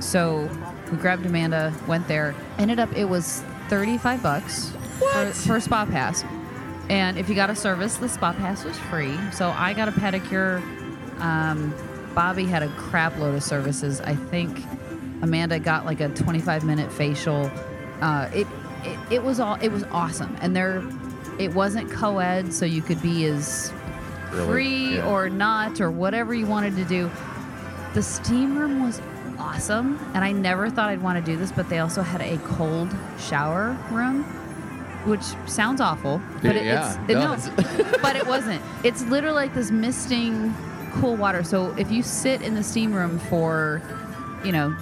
So 0.00 0.48
we 0.90 0.96
grabbed 0.96 1.26
Amanda, 1.26 1.74
went 1.86 2.08
there. 2.08 2.34
Ended 2.56 2.78
up 2.78 2.90
it 2.96 3.04
was 3.06 3.42
thirty 3.68 3.98
five 3.98 4.22
bucks 4.22 4.70
for, 5.12 5.26
for 5.32 5.56
a 5.56 5.60
spa 5.60 5.84
pass. 5.84 6.24
And 6.88 7.18
if 7.18 7.28
you 7.28 7.34
got 7.34 7.50
a 7.50 7.54
service, 7.56 7.96
the 7.96 8.08
spa 8.08 8.32
pass 8.32 8.64
was 8.64 8.78
free. 8.78 9.14
So 9.32 9.50
I 9.50 9.74
got 9.74 9.88
a 9.88 9.92
pedicure. 9.92 10.62
Um, 11.20 11.74
Bobby 12.14 12.44
had 12.46 12.62
a 12.62 12.68
crap 12.70 13.18
load 13.18 13.34
of 13.34 13.42
services. 13.42 14.00
I 14.00 14.14
think 14.14 14.58
Amanda 15.20 15.58
got 15.58 15.84
like 15.84 16.00
a 16.00 16.08
25 16.08 16.64
minute 16.64 16.90
facial. 16.90 17.50
Uh, 18.00 18.30
it, 18.32 18.46
it 18.84 18.98
it 19.14 19.22
was 19.22 19.40
all 19.40 19.56
it 19.60 19.68
was 19.70 19.84
awesome, 19.92 20.36
and 20.40 20.54
there 20.54 20.82
it 21.38 21.54
wasn't 21.54 21.90
co-ed, 21.90 22.52
so 22.52 22.64
you 22.64 22.82
could 22.82 23.00
be 23.00 23.24
as 23.26 23.72
Really? 24.32 24.46
free 24.46 24.96
Yeah. 24.96 25.06
or 25.06 25.28
not 25.30 25.80
or 25.80 25.90
whatever 25.90 26.34
you 26.34 26.46
wanted 26.46 26.76
to 26.76 26.84
do. 26.84 27.10
The 27.94 28.02
steam 28.02 28.58
room 28.58 28.82
was 28.84 29.00
awesome, 29.38 29.98
and 30.14 30.22
I 30.24 30.32
never 30.32 30.68
thought 30.68 30.88
I'd 30.90 31.00
want 31.02 31.24
to 31.24 31.32
do 31.32 31.36
this, 31.38 31.50
but 31.52 31.68
they 31.70 31.78
also 31.78 32.02
had 32.02 32.20
a 32.20 32.36
cold 32.38 32.94
shower 33.18 33.76
room, 33.90 34.24
which 35.06 35.22
sounds 35.46 35.80
awful, 35.80 36.20
but 36.42 36.56
it, 36.56 36.66
Yeah, 36.66 36.98
it's 37.04 37.10
it 37.10 37.14
no, 37.14 37.96
but 38.02 38.16
it 38.16 38.26
wasn't. 38.26 38.60
It's 38.84 39.02
literally 39.06 39.36
like 39.36 39.54
this 39.54 39.70
misting 39.70 40.52
cool 40.94 41.16
water. 41.16 41.42
So 41.44 41.72
if 41.78 41.90
you 41.90 42.02
sit 42.02 42.42
in 42.42 42.54
the 42.54 42.62
steam 42.64 42.92
room 42.92 43.18
for, 43.30 43.80
you 44.44 44.50
know, 44.52 44.74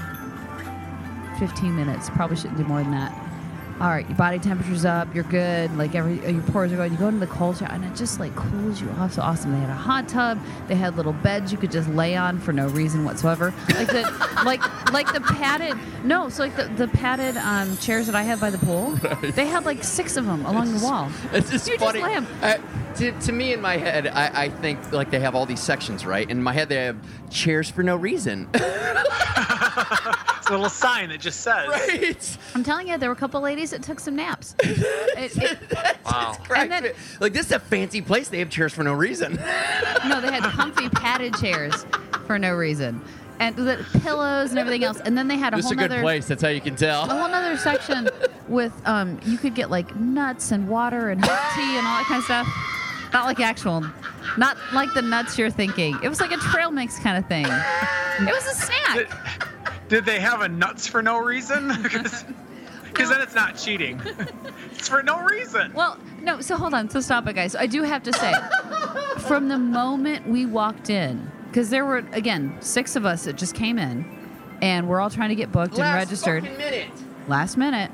15 1.39 1.77
minutes, 1.77 2.09
probably 2.11 2.37
shouldn't 2.37 2.57
do 2.57 2.65
more 2.65 2.83
than 2.83 2.93
that. 2.93 3.13
All 3.79 3.89
right, 3.89 4.09
your 4.09 4.17
body 4.17 4.39
temperature's 4.39 4.87
up, 4.87 5.15
you're 5.15 5.25
good. 5.25 5.77
Like 5.77 5.95
every 5.95 6.15
your 6.33 6.41
pores 6.45 6.73
are 6.73 6.77
going. 6.77 6.93
You 6.93 6.99
go 6.99 7.09
into 7.09 7.21
the 7.21 7.27
cold 7.27 7.59
shower, 7.59 7.69
and 7.71 7.85
it 7.85 7.95
just 7.95 8.19
like 8.19 8.35
cools 8.35 8.81
you 8.81 8.89
off. 8.93 9.13
So 9.13 9.21
awesome. 9.21 9.53
They 9.53 9.59
had 9.59 9.69
a 9.69 9.75
hot 9.75 10.09
tub. 10.09 10.39
They 10.67 10.75
had 10.77 10.97
little 10.97 11.13
beds 11.13 11.53
you 11.53 11.59
could 11.59 11.71
just 11.71 11.87
lay 11.91 12.17
on 12.17 12.39
for 12.39 12.55
no 12.55 12.69
reason 12.69 13.05
whatsoever. 13.05 13.53
Like 13.75 13.89
the 13.89 14.03
like 14.47 14.93
like 14.95 15.13
the 15.13 15.21
padded 15.21 15.77
no, 16.05 16.31
so 16.31 16.43
like 16.45 16.57
the, 16.57 16.65
the 16.69 16.89
padded 16.89 17.37
um, 17.37 17.77
chairs 17.77 18.07
that 18.07 18.15
I 18.15 18.23
had 18.23 18.41
by 18.41 18.49
the 18.49 18.59
pool. 18.59 18.99
They 19.37 19.47
had 19.47 19.67
like 19.67 19.85
six 19.85 20.17
of 20.17 20.25
them 20.25 20.47
along 20.47 20.73
the 20.73 20.83
wall. 20.83 21.11
It's 21.33 21.51
just 21.51 21.67
You 21.67 21.75
just 21.75 21.85
funny. 21.85 22.01
lay 22.03 22.15
'em. 22.15 22.27
Uh, 22.41 22.57
to, 22.95 23.13
to 23.13 23.33
me, 23.33 23.53
in 23.53 23.61
my 23.61 23.77
head, 23.77 24.07
I, 24.07 24.45
I 24.45 24.49
think 24.49 24.91
like 24.93 25.11
they 25.11 25.21
have 25.21 25.35
all 25.35 25.45
these 25.45 25.61
sections, 25.61 26.07
right? 26.07 26.29
In 26.31 26.43
my 26.43 26.55
head, 26.55 26.71
they 26.71 26.77
have 26.77 26.97
chairs 27.29 27.69
for 27.69 27.83
no 27.83 27.95
reason. 27.97 28.49
It's 30.47 30.51
a 30.53 30.55
little 30.55 30.69
sign 30.71 31.09
that 31.09 31.21
just 31.21 31.41
says. 31.41 31.67
right? 31.67 32.39
I'm 32.55 32.63
telling 32.63 32.87
you, 32.87 32.97
there 32.99 33.09
were 33.09 33.15
a 33.15 33.19
couple 33.19 33.41
ladies 33.41 33.71
that 33.71 33.83
took 33.83 33.99
some 33.99 34.15
naps. 34.15 34.55
It- 34.63 35.37
it- 35.37 35.59
Wow. 36.05 36.37
Correct. 36.45 36.71
then- 36.71 36.93
like 37.19 37.33
this 37.33 37.47
is 37.47 37.53
a 37.53 37.59
fancy 37.59 38.01
place. 38.01 38.29
They 38.29 38.39
have 38.39 38.49
chairs 38.51 38.73
for 38.73 38.85
no 38.85 38.93
reason. 38.93 39.33
no, 40.07 40.21
they 40.21 40.31
had 40.31 40.43
comfy 40.45 40.89
padded 40.89 41.35
chairs 41.35 41.85
for 42.29 42.39
no 42.39 42.55
reason, 42.55 43.01
and 43.41 43.57
the 43.57 43.85
pillows 44.05 44.51
and 44.51 44.59
everything 44.61 44.85
else. 44.85 45.01
And 45.01 45.19
then 45.19 45.27
they 45.27 45.37
had 45.37 45.53
a 45.53 45.57
this 45.57 45.65
is 45.65 45.73
whole 45.73 45.79
a 45.81 45.83
good 45.83 45.93
other 45.93 46.03
place. 46.03 46.27
That's 46.29 46.43
how 46.43 46.49
you 46.51 46.61
can 46.61 46.77
tell. 46.77 47.05
a 47.05 47.09
tell. 47.09 47.19
whole 47.19 47.35
other 47.35 47.57
section 47.57 48.09
with 48.47 48.73
um, 48.87 49.19
you 49.25 49.37
could 49.37 49.57
get 49.57 49.69
like 49.69 49.97
nuts 49.97 50.53
and 50.53 50.69
water 50.69 51.11
and 51.11 51.25
hot 51.25 51.55
tea 51.57 51.77
and 51.77 51.85
all 51.87 51.97
that 51.99 52.05
kind 52.07 52.19
of 52.21 52.25
stuff. 52.25 53.13
Not 53.13 53.25
like 53.25 53.41
actual, 53.41 53.85
not 54.39 54.57
like 54.73 54.93
the 54.95 55.03
nuts 55.03 55.37
you're 55.39 55.51
thinking. 55.51 55.99
It 56.05 56.09
was 56.09 56.21
like 56.21 56.31
a 56.31 56.37
trail 56.37 56.71
mix 56.71 57.01
kind 57.01 57.19
of 57.19 57.27
thing. 57.27 57.47
It 57.47 58.33
was 58.33 58.47
a 58.47 58.55
snack. 58.55 59.49
Did, 59.89 59.89
did 59.89 60.05
they 60.05 60.21
have 60.21 60.41
a 60.43 60.49
nuts 60.49 60.87
for 60.87 61.03
no 61.03 61.19
reason? 61.19 61.71
Because 62.97 63.11
then 63.11 63.21
it's 63.21 63.35
not 63.35 63.59
cheating. 63.59 64.01
it's 64.73 64.89
for 64.89 65.03
no 65.03 65.21
reason. 65.23 65.71
Well, 65.75 65.99
no, 66.23 66.41
so 66.41 66.57
hold 66.57 66.73
on. 66.73 66.89
So 66.89 67.01
stop 67.01 67.27
it, 67.27 67.35
guys. 67.35 67.55
I 67.55 67.67
do 67.67 67.83
have 67.83 68.03
to 68.05 68.13
say, 68.15 68.33
from 69.29 69.49
the 69.49 69.59
moment 69.59 70.27
we 70.27 70.47
walked 70.47 70.89
in, 70.89 71.31
because 71.49 71.69
there 71.69 71.85
were, 71.85 71.99
again, 72.13 72.57
six 72.61 72.97
of 72.97 73.05
us 73.05 73.25
that 73.25 73.37
just 73.37 73.55
came 73.55 73.79
in, 73.79 74.07
and 74.63 74.89
we're 74.89 74.99
all 75.01 75.11
trying 75.11 75.29
to 75.29 75.35
get 75.35 75.53
booked 75.53 75.79
and 75.79 75.95
registered 75.95 76.45
fucking 76.45 76.57
minute. 76.59 76.91
last 77.29 77.59
minute. 77.59 77.91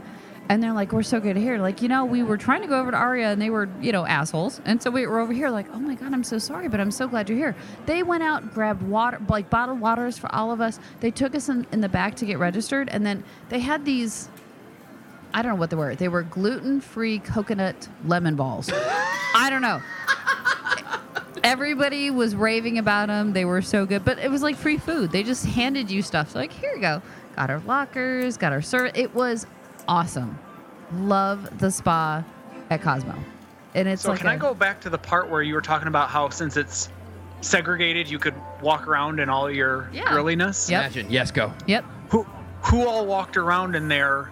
And 0.48 0.62
they're 0.62 0.72
like, 0.72 0.92
we're 0.92 1.02
so 1.02 1.20
good 1.20 1.36
here. 1.36 1.56
Like, 1.58 1.82
you 1.82 1.88
know, 1.88 2.04
we 2.04 2.22
were 2.22 2.36
trying 2.36 2.62
to 2.62 2.68
go 2.68 2.78
over 2.78 2.90
to 2.90 2.96
Aria 2.96 3.30
and 3.30 3.40
they 3.40 3.48
were, 3.48 3.68
you 3.80 3.92
know, 3.92 4.04
assholes. 4.04 4.60
And 4.64 4.82
so 4.82 4.90
we 4.90 5.06
were 5.06 5.20
over 5.20 5.32
here 5.32 5.48
like, 5.50 5.66
oh 5.72 5.78
my 5.78 5.94
God, 5.94 6.12
I'm 6.12 6.24
so 6.24 6.38
sorry, 6.38 6.68
but 6.68 6.80
I'm 6.80 6.90
so 6.90 7.06
glad 7.06 7.28
you're 7.28 7.38
here. 7.38 7.56
They 7.86 8.02
went 8.02 8.22
out, 8.22 8.52
grabbed 8.52 8.82
water, 8.82 9.20
like 9.28 9.48
bottled 9.48 9.80
waters 9.80 10.18
for 10.18 10.32
all 10.34 10.50
of 10.52 10.60
us. 10.60 10.78
They 11.00 11.10
took 11.10 11.34
us 11.34 11.48
in, 11.48 11.66
in 11.72 11.80
the 11.80 11.88
back 11.88 12.16
to 12.16 12.26
get 12.26 12.38
registered. 12.38 12.88
And 12.90 13.06
then 13.06 13.24
they 13.48 13.60
had 13.60 13.84
these, 13.84 14.28
I 15.32 15.42
don't 15.42 15.52
know 15.52 15.56
what 15.56 15.70
they 15.70 15.76
were. 15.76 15.94
They 15.94 16.08
were 16.08 16.22
gluten 16.22 16.80
free 16.80 17.20
coconut 17.20 17.88
lemon 18.04 18.36
balls. 18.36 18.70
I 19.34 19.48
don't 19.48 19.62
know. 19.62 19.80
Everybody 21.44 22.10
was 22.10 22.36
raving 22.36 22.78
about 22.78 23.08
them. 23.08 23.32
They 23.32 23.44
were 23.44 23.62
so 23.62 23.86
good, 23.86 24.04
but 24.04 24.18
it 24.18 24.30
was 24.30 24.42
like 24.42 24.56
free 24.56 24.76
food. 24.76 25.10
They 25.10 25.22
just 25.22 25.46
handed 25.46 25.90
you 25.90 26.02
stuff. 26.02 26.32
So 26.32 26.40
like, 26.40 26.52
here 26.52 26.72
you 26.74 26.80
go. 26.80 27.02
Got 27.36 27.50
our 27.50 27.60
lockers, 27.60 28.36
got 28.36 28.52
our 28.52 28.60
service. 28.60 28.92
It 28.94 29.14
was 29.14 29.46
awesome. 29.88 30.38
Love 30.94 31.58
the 31.58 31.70
spa 31.70 32.24
at 32.70 32.82
Cosmo. 32.82 33.14
And 33.74 33.88
it's 33.88 34.02
So 34.02 34.10
like 34.10 34.18
can 34.20 34.28
I 34.28 34.34
a- 34.34 34.38
go 34.38 34.54
back 34.54 34.80
to 34.82 34.90
the 34.90 34.98
part 34.98 35.30
where 35.30 35.42
you 35.42 35.54
were 35.54 35.62
talking 35.62 35.88
about 35.88 36.10
how 36.10 36.28
since 36.28 36.56
it's 36.56 36.88
segregated, 37.40 38.08
you 38.10 38.18
could 38.18 38.34
walk 38.60 38.86
around 38.86 39.18
in 39.20 39.28
all 39.28 39.50
your 39.50 39.88
Yeah. 39.92 40.04
girliness? 40.04 40.70
Yep. 40.70 40.80
Imagine. 40.80 41.06
Yes, 41.10 41.30
go. 41.30 41.52
Yep. 41.66 41.84
Who 42.10 42.26
who 42.62 42.86
all 42.86 43.06
walked 43.06 43.36
around 43.36 43.74
in 43.74 43.88
their 43.88 44.30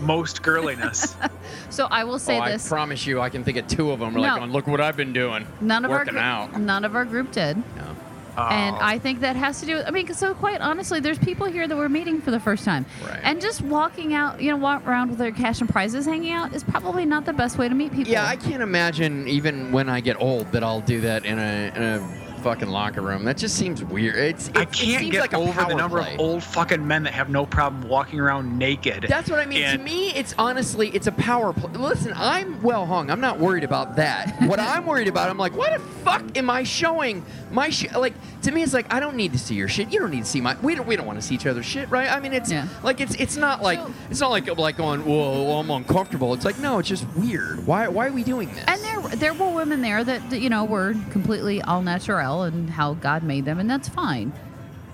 most 0.00 0.42
girliness? 0.42 1.14
So 1.70 1.86
I 1.90 2.04
will 2.04 2.18
say 2.18 2.38
oh, 2.38 2.44
this: 2.44 2.66
I 2.66 2.68
promise 2.68 3.06
you, 3.06 3.20
I 3.20 3.30
can 3.30 3.44
think 3.44 3.56
of 3.56 3.66
two 3.66 3.92
of 3.92 3.98
them. 4.00 4.12
No. 4.12 4.20
like, 4.20 4.38
going, 4.40 4.52
look 4.52 4.66
what 4.66 4.80
I've 4.82 4.96
been 4.96 5.14
doing. 5.14 5.46
none 5.62 5.86
of 5.86 5.90
working 5.90 6.16
our 6.16 6.22
out. 6.22 6.60
none 6.60 6.84
of 6.84 6.94
our 6.94 7.06
group 7.06 7.32
did. 7.32 7.56
No. 7.76 7.96
And. 8.36 8.76
I 8.76 8.98
think 8.98 9.20
that 9.20 9.36
has 9.36 9.60
to 9.60 9.66
do 9.66 9.76
with, 9.76 9.86
I 9.86 9.90
mean, 9.90 10.12
so 10.14 10.34
quite 10.34 10.60
honestly, 10.60 11.00
there's 11.00 11.18
people 11.18 11.46
here 11.46 11.68
that 11.68 11.76
we're 11.76 11.88
meeting 11.88 12.20
for 12.20 12.30
the 12.30 12.40
first 12.40 12.64
time. 12.64 12.86
Right. 13.06 13.20
And 13.22 13.40
just 13.40 13.60
walking 13.62 14.14
out, 14.14 14.40
you 14.40 14.50
know, 14.50 14.56
walk 14.56 14.86
around 14.86 15.10
with 15.10 15.18
their 15.18 15.32
cash 15.32 15.60
and 15.60 15.68
prizes 15.68 16.06
hanging 16.06 16.32
out 16.32 16.54
is 16.54 16.64
probably 16.64 17.04
not 17.04 17.24
the 17.24 17.32
best 17.32 17.58
way 17.58 17.68
to 17.68 17.74
meet 17.74 17.92
people. 17.92 18.12
Yeah, 18.12 18.26
I 18.26 18.36
can't 18.36 18.62
imagine 18.62 19.28
even 19.28 19.72
when 19.72 19.88
I 19.88 20.00
get 20.00 20.20
old 20.20 20.50
that 20.52 20.64
I'll 20.64 20.80
do 20.80 21.00
that 21.02 21.24
in 21.24 21.38
a, 21.38 21.72
in 21.74 21.82
a 21.82 22.31
fucking 22.42 22.68
locker 22.68 23.00
room. 23.00 23.24
That 23.24 23.36
just 23.36 23.56
seems 23.56 23.82
weird. 23.82 24.16
It's 24.16 24.48
it, 24.48 24.56
I 24.56 24.64
can't 24.64 25.00
seems 25.00 25.10
get 25.12 25.20
like 25.20 25.32
a 25.32 25.36
over 25.36 25.64
the 25.64 25.74
number 25.74 26.00
play. 26.00 26.14
of 26.14 26.20
old 26.20 26.42
fucking 26.42 26.86
men 26.86 27.04
that 27.04 27.14
have 27.14 27.28
no 27.28 27.46
problem 27.46 27.88
walking 27.88 28.20
around 28.20 28.58
naked. 28.58 29.06
That's 29.08 29.30
what 29.30 29.38
I 29.38 29.46
mean. 29.46 29.62
And- 29.62 29.78
to 29.78 29.84
me, 29.84 30.10
it's 30.14 30.34
honestly, 30.38 30.88
it's 30.90 31.06
a 31.06 31.12
power 31.12 31.52
play. 31.52 31.70
Listen, 31.72 32.12
I'm 32.16 32.60
well 32.62 32.86
hung. 32.86 33.10
I'm 33.10 33.20
not 33.20 33.38
worried 33.38 33.64
about 33.64 33.96
that. 33.96 34.34
what 34.46 34.58
I'm 34.60 34.86
worried 34.86 35.08
about, 35.08 35.30
I'm 35.30 35.38
like, 35.38 35.56
why 35.56 35.70
the 35.70 35.78
fuck 36.04 36.36
am 36.36 36.50
I 36.50 36.64
showing 36.64 37.24
my 37.50 37.70
shit? 37.70 37.92
Like, 37.92 38.14
to 38.42 38.50
me, 38.50 38.62
it's 38.62 38.74
like 38.74 38.92
I 38.92 39.00
don't 39.00 39.16
need 39.16 39.32
to 39.32 39.38
see 39.38 39.54
your 39.54 39.68
shit. 39.68 39.92
You 39.92 40.00
don't 40.00 40.10
need 40.10 40.24
to 40.24 40.30
see 40.30 40.40
my. 40.40 40.56
We 40.62 40.74
don't. 40.74 40.86
We 40.86 40.96
don't 40.96 41.06
want 41.06 41.20
to 41.20 41.26
see 41.26 41.34
each 41.36 41.46
other's 41.46 41.66
shit, 41.66 41.88
right? 41.90 42.10
I 42.10 42.20
mean, 42.20 42.32
it's 42.32 42.50
Yeah. 42.50 42.66
like 42.82 43.00
it's 43.00 43.14
it's 43.16 43.36
not 43.36 43.62
like 43.62 43.78
So- 43.78 43.94
it's 44.10 44.20
not 44.20 44.30
like 44.30 44.58
like 44.58 44.76
going, 44.76 45.04
whoa, 45.04 45.58
I'm 45.58 45.70
uncomfortable. 45.70 46.34
It's 46.34 46.44
like 46.44 46.58
no, 46.58 46.78
it's 46.78 46.88
just 46.88 47.06
weird. 47.16 47.66
Why 47.66 47.88
why 47.88 48.08
are 48.08 48.12
we 48.12 48.24
doing 48.24 48.52
this? 48.52 48.64
And 48.66 48.80
there, 48.82 49.16
there 49.16 49.34
were 49.34 49.50
women 49.50 49.80
there 49.82 50.02
that, 50.04 50.30
that, 50.30 50.40
you 50.40 50.48
know 50.50 50.64
were 50.64 50.94
completely 51.10 51.62
all 51.62 51.82
natural 51.82 52.31
and 52.40 52.70
how 52.70 52.94
God 52.94 53.22
made 53.22 53.44
them, 53.44 53.58
and 53.58 53.68
that's 53.70 53.88
fine. 53.88 54.32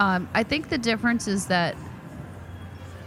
Um, 0.00 0.28
I 0.34 0.42
think 0.42 0.68
the 0.68 0.78
difference 0.78 1.28
is 1.28 1.46
that 1.46 1.76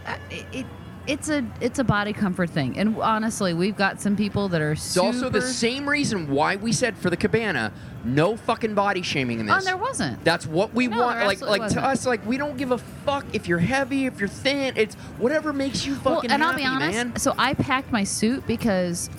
uh, 0.06 0.16
it, 0.30 0.46
it 0.52 0.66
it's 1.04 1.28
a 1.28 1.44
it's 1.60 1.80
a 1.80 1.84
body 1.84 2.12
comfort 2.12 2.48
thing, 2.50 2.78
and 2.78 2.96
honestly, 2.98 3.54
we've 3.54 3.76
got 3.76 4.00
some 4.00 4.14
people 4.16 4.48
that 4.50 4.60
are 4.60 4.72
It's 4.72 4.82
super. 4.82 5.06
also 5.06 5.28
the 5.28 5.42
same 5.42 5.88
reason 5.88 6.30
why 6.30 6.54
we 6.56 6.70
said 6.72 6.96
for 6.96 7.10
the 7.10 7.16
cabana, 7.16 7.72
no 8.04 8.36
fucking 8.36 8.74
body 8.74 9.02
shaming 9.02 9.40
in 9.40 9.46
this. 9.46 9.56
Oh, 9.58 9.64
there 9.64 9.76
wasn't. 9.76 10.22
That's 10.24 10.46
what 10.46 10.72
we 10.74 10.86
No, 10.86 11.00
want. 11.00 11.16
there 11.18 11.26
Like, 11.26 11.36
absolutely 11.38 11.58
like 11.58 11.70
to 11.72 11.80
wasn't. 11.80 11.86
us, 11.86 12.06
like 12.06 12.24
we 12.26 12.36
don't 12.36 12.56
give 12.56 12.70
a 12.70 12.78
fuck 12.78 13.26
if 13.32 13.48
you're 13.48 13.58
heavy, 13.58 14.06
if 14.06 14.20
you're 14.20 14.28
thin. 14.28 14.74
It's 14.76 14.94
whatever 15.18 15.52
makes 15.52 15.84
you 15.84 15.94
well, 16.04 16.16
fucking 16.16 16.30
and 16.30 16.40
happy, 16.40 16.62
I'll 16.62 16.78
be 16.78 16.84
honest. 16.84 16.96
man. 17.04 17.16
So 17.16 17.34
I 17.36 17.54
packed 17.54 17.90
my 17.90 18.04
suit 18.04 18.46
because 18.46 19.10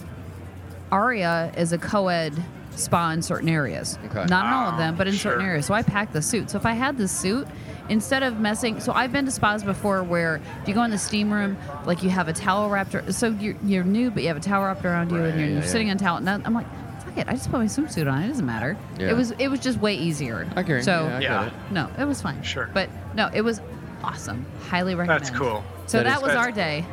Aria 0.91 1.51
is 1.57 1.73
a 1.73 1.77
co-ed 1.77 2.33
spa 2.75 3.11
in 3.11 3.21
certain 3.21 3.49
areas. 3.49 3.97
Okay. 4.05 4.25
Not 4.25 4.45
in 4.47 4.53
all 4.53 4.69
of 4.71 4.77
them, 4.77 4.95
but 4.95 5.07
in 5.07 5.13
certain 5.13 5.45
areas. 5.45 5.65
So 5.65 5.73
I 5.73 5.81
packed 5.83 6.13
the 6.13 6.21
suit. 6.21 6.49
So 6.49 6.57
if 6.57 6.65
I 6.65 6.73
had 6.73 6.97
the 6.97 7.07
suit, 7.07 7.47
instead 7.89 8.23
of 8.23 8.39
messing, 8.39 8.79
so 8.79 8.93
I've 8.93 9.11
been 9.11 9.25
to 9.25 9.31
spas 9.31 9.63
before 9.63 10.03
where 10.03 10.41
if 10.61 10.67
you 10.67 10.73
go 10.73 10.83
in 10.83 10.91
the 10.91 10.97
steam 10.97 11.31
room, 11.33 11.57
like 11.85 12.03
you 12.03 12.09
have 12.09 12.27
a 12.27 12.33
towel 12.33 12.69
wrapped. 12.69 12.95
ar- 12.95 13.11
So 13.11 13.27
you're 13.29 13.55
you're 13.63 13.83
new, 13.83 14.09
but 14.11 14.23
you 14.23 14.27
have 14.29 14.37
a 14.37 14.41
towel 14.41 14.63
wrapped 14.65 14.85
around 14.85 15.11
you, 15.11 15.17
and 15.23 15.37
you're, 15.39 15.47
yeah, 15.47 15.53
you're 15.55 15.63
yeah. 15.63 15.67
sitting 15.69 15.89
on 15.89 15.97
a 15.97 15.99
towel. 15.99 16.17
And 16.17 16.29
I'm 16.29 16.53
like, 16.53 16.67
fuck 17.03 17.17
it, 17.17 17.27
I 17.27 17.33
just 17.33 17.49
put 17.51 17.59
my 17.59 17.65
swimsuit 17.65 18.11
on. 18.11 18.23
It 18.23 18.27
doesn't 18.29 18.45
matter. 18.45 18.77
Yeah. 18.99 19.09
It 19.11 19.15
was 19.15 19.31
it 19.31 19.47
was 19.49 19.59
just 19.59 19.79
way 19.79 19.95
easier. 19.95 20.47
I 20.55 20.61
agree. 20.61 20.81
So 20.81 21.05
yeah, 21.07 21.17
I 21.17 21.19
Yeah. 21.21 21.45
it. 21.47 21.53
no, 21.71 21.89
it 21.99 22.05
was 22.05 22.21
fine. 22.21 22.41
Sure. 22.43 22.69
But 22.73 22.89
no, 23.15 23.29
it 23.33 23.41
was 23.41 23.61
awesome. 24.03 24.45
Highly 24.69 24.95
recommend. 24.95 25.23
That's 25.25 25.37
cool. 25.37 25.63
So 25.87 25.97
That 25.97 26.03
that, 26.05 26.17
is- 26.17 26.23
was 26.23 26.35
our 26.35 26.51
day. 26.51 26.85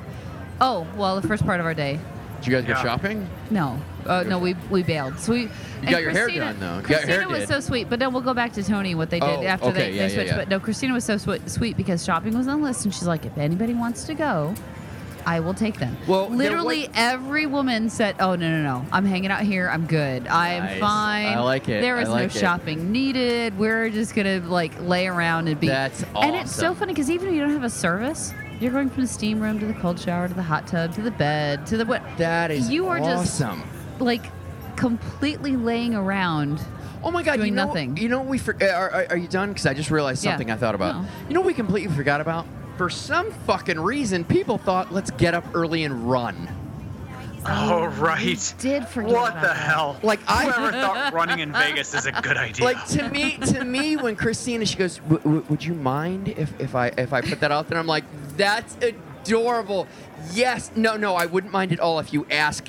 Oh, 0.61 0.87
well, 0.97 1.21
the 1.21 1.27
first 1.27 1.45
part 1.47 1.59
of 1.61 1.67
our 1.67 1.73
day. 1.75 1.99
Did 2.43 2.47
you 2.47 2.53
guys 2.55 2.65
go 2.65 2.73
Yeah. 2.73 2.83
shopping? 2.83 3.29
No, 3.51 3.79
uh, 4.07 4.25
no, 4.27 4.39
we 4.39 4.55
we 4.71 4.83
bailed. 4.83 5.19
So 5.19 5.33
we. 5.33 5.49
You 5.83 5.91
got 5.91 6.03
your 6.03 6.11
hair 6.11 6.29
done, 6.29 6.61
though. 6.61 6.77
You 6.77 6.83
got 6.83 6.89
your 6.91 6.99
Christina 7.01 7.29
was 7.29 7.39
did. 7.41 7.49
so 7.49 7.61
sweet, 7.61 7.89
but 7.91 7.99
then 7.99 8.13
we'll 8.13 8.23
go 8.23 8.35
back 8.35 8.53
to 8.55 8.63
Tony 8.63 8.95
what 8.95 9.11
they 9.11 9.21
did 9.21 9.29
Oh, 9.29 9.43
after 9.45 9.67
okay, 9.69 9.91
they, 9.91 9.97
yeah, 9.97 10.09
they 10.09 10.15
switched. 10.15 10.31
yeah. 10.31 10.37
But 10.37 10.49
no, 10.49 10.61
Christina 10.61 10.93
was 10.95 11.05
so 11.05 11.17
sweet, 11.17 11.49
sweet 11.51 11.77
because 11.77 12.05
shopping 12.05 12.37
was 12.37 12.49
on 12.49 12.61
the 12.61 12.67
list, 12.67 12.85
and 12.85 12.93
she's 12.95 13.07
like, 13.07 13.25
if 13.27 13.37
anybody 13.39 13.75
wants 13.75 14.05
to 14.05 14.15
go. 14.15 14.55
I 15.27 15.39
will 15.41 15.53
take 15.53 15.79
them. 15.79 15.99
Well, 16.09 16.31
literally 16.31 16.81
was- 16.89 16.89
every 16.95 17.45
woman 17.45 17.91
said, 17.91 18.17
"Oh 18.21 18.37
no, 18.37 18.51
no, 18.51 18.63
no! 18.63 18.87
I'm 18.91 19.05
hanging 19.05 19.31
out 19.31 19.43
here. 19.43 19.69
I'm 19.69 19.85
good. 19.85 20.27
I 20.27 20.55
am 20.55 20.65
Nice. 20.65 20.81
fine. 20.81 21.27
I 21.27 21.41
like 21.41 21.69
it. 21.69 21.83
There 21.83 22.01
is 22.01 22.09
like 22.09 22.21
no 22.21 22.25
it. 22.25 22.33
shopping 22.33 22.91
needed. 22.91 23.59
We're 23.59 23.91
just 23.91 24.15
gonna 24.15 24.41
like 24.41 24.73
lay 24.81 25.07
around 25.09 25.49
and 25.49 25.61
be. 25.61 25.67
That's 25.67 26.05
awesome. 26.15 26.31
And 26.31 26.37
it's 26.41 26.57
so 26.57 26.73
funny 26.73 26.95
because 26.95 27.11
even 27.11 27.29
if 27.29 27.35
you 27.35 27.41
don't 27.43 27.51
have 27.53 27.65
a 27.65 27.69
service, 27.71 28.33
you're 28.61 28.73
going 28.73 28.89
from 28.89 29.03
the 29.03 29.09
steam 29.09 29.41
room 29.41 29.61
to 29.61 29.67
the 29.67 29.75
cold 29.75 30.01
shower 30.01 30.27
to 30.27 30.33
the 30.33 30.43
hot 30.43 30.67
tub 30.67 30.95
to 30.95 31.03
the 31.03 31.11
bed 31.11 31.67
to 31.67 31.77
the 31.77 31.85
what. 31.85 32.03
That 32.17 32.51
is 32.51 32.71
You 32.71 32.89
are 32.89 32.99
just 32.99 33.43
awesome. 33.43 33.63
like 33.99 34.25
completely 34.81 35.57
laying 35.57 35.95
around. 35.95 36.61
Oh 37.05 37.11
my 37.11 37.23
God! 37.23 37.37
doing 37.37 37.49
you 37.51 37.55
know, 37.55 37.67
nothing. 37.67 37.97
You 37.97 38.09
know 38.09 38.19
what 38.19 38.29
we 38.29 38.39
for, 38.39 38.57
uh, 38.61 38.67
are, 38.67 38.91
are, 38.91 39.07
are 39.11 39.17
you 39.17 39.29
done? 39.29 39.51
Because 39.51 39.67
I 39.67 39.75
just 39.75 39.91
realized 39.91 40.25
Yeah. 40.25 40.33
something 40.33 40.51
I 40.51 40.57
thought 40.57 40.75
about. 40.75 41.03
No. 41.03 41.09
You 41.29 41.35
know 41.35 41.41
what 41.41 41.47
we 41.47 41.55
completely 41.55 41.95
forgot 41.95 42.21
about? 42.21 42.47
For 42.77 42.89
some 42.91 43.31
fucking 43.47 43.79
reason, 43.79 44.25
people 44.25 44.57
thought 44.59 44.93
let's 44.93 45.11
get 45.13 45.35
up 45.35 45.45
early 45.55 45.85
and 45.85 46.11
run. 46.11 46.49
Oh, 47.47 47.87
right. 47.99 48.55
Did 48.59 48.87
forget 48.87 49.13
What 49.13 49.31
about 49.33 49.41
the 49.43 49.47
that. 49.49 49.57
hell? 49.57 49.99
Like, 50.03 50.21
I- 50.29 50.45
Whoever 50.45 50.73
thought 50.83 51.13
running 51.15 51.39
in 51.41 51.53
Vegas 51.53 51.95
is 51.95 52.05
a 52.07 52.13
good 52.13 52.37
idea. 52.37 52.65
Like 52.65 52.87
to 52.89 53.09
me, 53.11 53.37
to 53.39 53.65
me, 53.65 53.97
when 53.97 54.15
Christina 54.17 54.67
she 54.67 54.77
goes, 54.77 54.97
"W- 54.99 55.19
w- 55.23 55.45
"Would 55.49 55.65
you 55.65 55.75
mind 55.75 56.29
if, 56.29 56.59
if 56.61 56.75
I 56.75 56.89
if 56.99 57.13
I 57.13 57.21
put 57.21 57.41
that 57.41 57.51
out 57.53 57.69
there?" 57.69 57.79
I'm 57.79 57.87
like, 57.87 58.05
"That's 58.37 58.77
adorable." 58.83 59.87
Yes, 60.33 60.71
no, 60.77 60.97
no, 60.97 61.15
I 61.17 61.27
wouldn't 61.27 61.53
mind 61.53 61.73
at 61.73 61.81
all 61.81 61.99
if 61.99 62.13
you 62.13 62.27
ask 62.31 62.69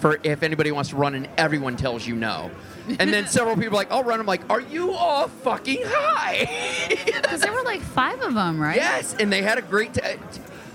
for 0.00 0.18
if 0.22 0.42
anybody 0.42 0.72
wants 0.72 0.90
to 0.90 0.96
run 0.96 1.14
and 1.14 1.28
everyone 1.36 1.76
tells 1.76 2.06
you 2.06 2.14
no. 2.16 2.50
And 2.98 3.12
then 3.12 3.26
several 3.28 3.54
people 3.56 3.74
are 3.74 3.82
like, 3.82 3.92
"I'll 3.92 4.02
run." 4.04 4.18
I'm 4.20 4.26
like, 4.26 4.42
"Are 4.50 4.60
you 4.60 4.92
all 4.92 5.28
fucking 5.28 5.82
high?" 5.84 6.48
Because 7.04 7.40
there 7.42 7.52
were 7.52 7.62
like 7.62 7.80
five 7.80 8.20
of 8.22 8.34
them, 8.34 8.60
right? 8.60 8.76
yes, 8.76 9.14
and 9.20 9.32
they 9.32 9.42
had 9.42 9.58
a 9.58 9.62
great. 9.62 9.94
T- 9.94 10.00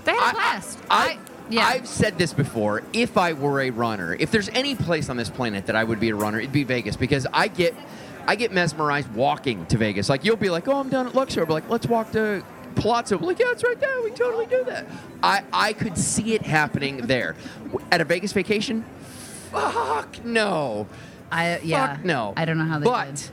They 0.04 0.12
had 0.12 0.22
I- 0.22 0.30
a 0.30 0.34
blast. 0.34 0.78
I, 0.90 0.96
I- 0.96 1.18
yeah. 1.48 1.64
I've 1.66 1.86
said 1.86 2.18
this 2.18 2.32
before. 2.32 2.82
If 2.92 3.16
I 3.16 3.32
were 3.34 3.60
a 3.60 3.70
runner, 3.70 4.16
if 4.18 4.30
there's 4.32 4.48
any 4.48 4.74
place 4.74 5.08
on 5.08 5.16
this 5.16 5.30
planet 5.30 5.66
that 5.66 5.76
I 5.76 5.84
would 5.84 6.00
be 6.00 6.08
a 6.08 6.14
runner, 6.16 6.38
it'd 6.40 6.50
be 6.50 6.64
Vegas 6.64 6.96
because 6.96 7.24
I 7.32 7.46
get, 7.46 7.72
I 8.26 8.34
get 8.34 8.50
mesmerized 8.52 9.12
walking 9.14 9.64
to 9.66 9.78
Vegas. 9.78 10.08
Like 10.08 10.24
you'll 10.24 10.34
be 10.36 10.50
like, 10.50 10.66
oh, 10.66 10.80
I'm 10.80 10.88
down 10.88 11.06
at 11.06 11.14
Luxor. 11.14 11.40
I'll 11.40 11.46
be 11.46 11.52
like, 11.52 11.68
let's 11.70 11.86
walk 11.86 12.10
to 12.12 12.42
Palazzo. 12.74 13.18
Like, 13.18 13.38
yeah, 13.38 13.52
it's 13.52 13.62
right 13.62 13.78
there. 13.78 14.02
We 14.02 14.10
totally 14.10 14.46
do 14.46 14.64
that. 14.64 14.86
I, 15.22 15.44
I 15.52 15.72
could 15.72 15.96
see 15.96 16.34
it 16.34 16.42
happening 16.42 17.06
there. 17.06 17.36
At 17.92 18.00
a 18.00 18.04
Vegas 18.04 18.32
vacation, 18.32 18.84
fuck 19.56 20.24
no. 20.24 20.86
I 21.30 21.58
yeah. 21.60 21.96
Fuck 21.96 22.04
no. 22.04 22.34
I 22.36 22.44
don't 22.44 22.58
know 22.58 22.64
how 22.64 22.78
they 22.78 22.84
did. 22.84 22.90
But 22.92 23.14
did. 23.16 23.30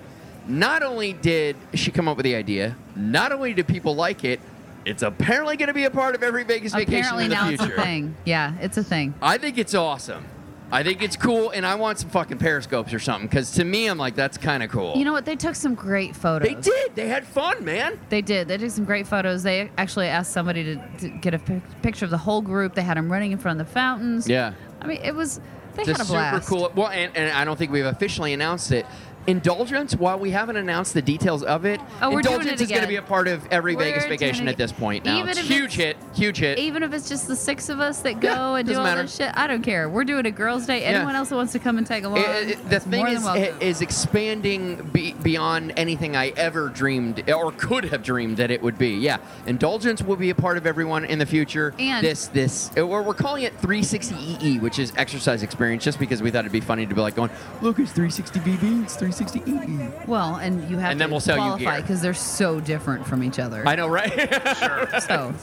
not 0.47 0.83
only 0.83 1.13
did 1.13 1.55
she 1.73 1.91
come 1.91 2.07
up 2.07 2.17
with 2.17 2.23
the 2.23 2.35
idea, 2.35 2.75
not 2.95 3.31
only 3.31 3.53
did 3.53 3.67
people 3.67 3.95
like 3.95 4.23
it, 4.23 4.39
it's 4.85 5.03
apparently 5.03 5.57
going 5.57 5.67
to 5.67 5.73
be 5.73 5.85
a 5.85 5.91
part 5.91 6.15
of 6.15 6.23
every 6.23 6.43
Vegas 6.43 6.73
vacation 6.73 6.99
Apparently 6.99 7.23
in 7.25 7.29
the 7.29 7.35
now 7.35 7.47
future. 7.47 7.63
it's 7.65 7.73
a 7.77 7.81
thing. 7.81 8.15
Yeah, 8.25 8.53
it's 8.59 8.77
a 8.77 8.83
thing. 8.83 9.13
I 9.21 9.37
think 9.37 9.57
it's 9.57 9.73
awesome. 9.73 10.25
I 10.71 10.81
think 10.81 11.03
it's 11.03 11.15
cool, 11.15 11.51
and 11.51 11.67
I 11.67 11.75
want 11.75 11.99
some 11.99 12.09
fucking 12.09 12.39
periscopes 12.39 12.95
or 12.95 12.99
something. 12.99 13.27
Because 13.27 13.51
to 13.51 13.63
me, 13.63 13.85
I'm 13.85 13.99
like, 13.99 14.15
that's 14.15 14.39
kind 14.39 14.63
of 14.63 14.71
cool. 14.71 14.95
You 14.97 15.05
know 15.05 15.13
what? 15.13 15.23
They 15.23 15.35
took 15.35 15.53
some 15.53 15.75
great 15.75 16.15
photos. 16.15 16.47
they 16.47 16.55
did. 16.55 16.95
They 16.95 17.07
had 17.07 17.27
fun, 17.27 17.63
man. 17.63 17.99
They 18.09 18.23
did. 18.23 18.47
They 18.47 18.57
took 18.57 18.71
some 18.71 18.83
great 18.83 19.05
photos. 19.05 19.43
They 19.43 19.69
actually 19.77 20.07
asked 20.07 20.31
somebody 20.33 20.63
to, 20.63 20.97
to 20.97 21.09
get 21.09 21.35
a 21.35 21.39
pic- 21.39 21.61
picture 21.83 22.05
of 22.05 22.11
the 22.11 22.17
whole 22.17 22.41
group. 22.41 22.73
They 22.73 22.81
had 22.81 22.97
them 22.97 23.11
running 23.11 23.31
in 23.31 23.37
front 23.37 23.61
of 23.61 23.67
the 23.67 23.71
fountains. 23.71 24.27
Yeah. 24.27 24.53
I 24.81 24.87
mean, 24.87 24.97
it 25.03 25.13
was. 25.13 25.39
They 25.75 25.83
It's 25.83 25.91
had 25.91 26.01
a 26.01 26.05
super 26.05 26.39
cool. 26.47 26.71
Well, 26.75 26.89
and, 26.89 27.15
and 27.15 27.31
I 27.31 27.45
don't 27.45 27.57
think 27.57 27.71
we've 27.71 27.85
officially 27.85 28.33
announced 28.33 28.71
it. 28.71 28.85
Indulgence, 29.27 29.95
while 29.95 30.19
we 30.19 30.31
haven't 30.31 30.57
announced 30.57 30.93
the 30.93 31.01
details 31.01 31.43
of 31.43 31.65
it, 31.65 31.79
Oh, 32.01 32.09
we're 32.11 32.21
doing 32.21 32.35
Indulgence 32.41 32.61
it 32.61 32.63
is 32.65 32.69
going 32.69 32.81
to 32.81 32.87
be 32.87 32.97
a 32.97 33.01
part 33.01 33.27
of 33.27 33.45
every 33.51 33.75
We're 33.75 33.83
Vegas 33.85 34.05
vacation 34.05 34.47
at 34.47 34.57
this 34.57 34.71
point 34.71 35.05
now. 35.05 35.17
Even 35.19 35.29
It's 35.29 35.39
huge 35.39 35.75
hit, 35.75 35.95
huge 36.13 36.37
hit. 36.39 36.59
Even 36.59 36.83
if 36.83 36.93
it's 36.93 37.07
just 37.07 37.27
the 37.27 37.35
six 37.35 37.69
of 37.69 37.79
us 37.79 38.01
that 38.01 38.19
go 38.19 38.27
Yeah, 38.29 38.55
and 38.57 38.67
do 38.67 38.75
all 38.77 38.83
matter. 38.83 39.03
this 39.03 39.15
shit, 39.15 39.31
I 39.35 39.47
don't 39.47 39.61
care. 39.61 39.87
We're 39.87 40.03
doing 40.03 40.25
a 40.25 40.31
girls' 40.31 40.65
day. 40.65 40.83
Anyone 40.83 41.15
else 41.15 41.29
that 41.29 41.35
wants 41.35 41.53
to 41.53 41.59
come 41.59 41.77
and 41.77 41.87
tag 41.87 42.03
along, 42.03 42.17
It- 42.19 42.49
it- 42.49 42.69
the 42.69 42.79
thing 42.81 43.07
is, 43.07 43.25
is 43.61 43.81
expanding 43.81 44.89
be, 44.91 45.13
beyond 45.13 45.73
anything 45.77 46.15
I 46.15 46.29
ever 46.35 46.67
dreamed 46.67 47.29
or 47.31 47.51
could 47.53 47.85
have 47.85 48.03
dreamed 48.03 48.37
that 48.37 48.51
it 48.51 48.61
would 48.61 48.77
be. 48.77 48.89
Yeah, 48.95 49.17
indulgence 49.47 50.01
will 50.01 50.17
be 50.17 50.29
a 50.31 50.35
part 50.35 50.57
of 50.57 50.65
everyone 50.67 51.05
in 51.05 51.19
the 51.19 51.25
future. 51.25 51.73
And- 51.79 52.05
this, 52.05 52.27
this, 52.27 52.71
uh, 52.77 52.85
we're, 52.85 53.01
we're 53.01 53.13
calling 53.13 53.43
it 53.43 53.53
360 53.59 54.15
EE, 54.41 54.59
which 54.59 54.79
is 54.79 54.91
exercise 54.97 55.43
experience, 55.43 55.83
just 55.83 55.97
because 55.99 56.21
we 56.21 56.29
thought 56.29 56.39
it'd 56.41 56.51
be 56.51 56.59
funny 56.59 56.85
to 56.85 56.93
be 56.93 56.99
like 57.01 57.15
going, 57.15 57.29
look, 57.61 57.79
it's 57.79 57.91
360 57.93 58.39
VB, 58.39 58.83
it's 58.83 58.95
360 58.95 59.12
EE. 59.21 59.89
well, 60.07 60.35
and 60.35 60.69
you 60.69 60.77
have 60.77 60.91
And 60.91 60.99
to 60.99 61.03
then 61.03 61.11
we'll 61.11 61.19
sell 61.19 61.35
you 61.37 61.41
qualify 61.43 61.71
gear. 61.77 61.81
because 61.81 62.01
they're 62.01 62.13
so 62.13 62.59
different 62.59 63.05
from 63.05 63.23
each 63.23 63.39
other. 63.39 63.67
I 63.67 63.75
know, 63.75 63.87
right? 63.87 64.11
so, 65.07 65.33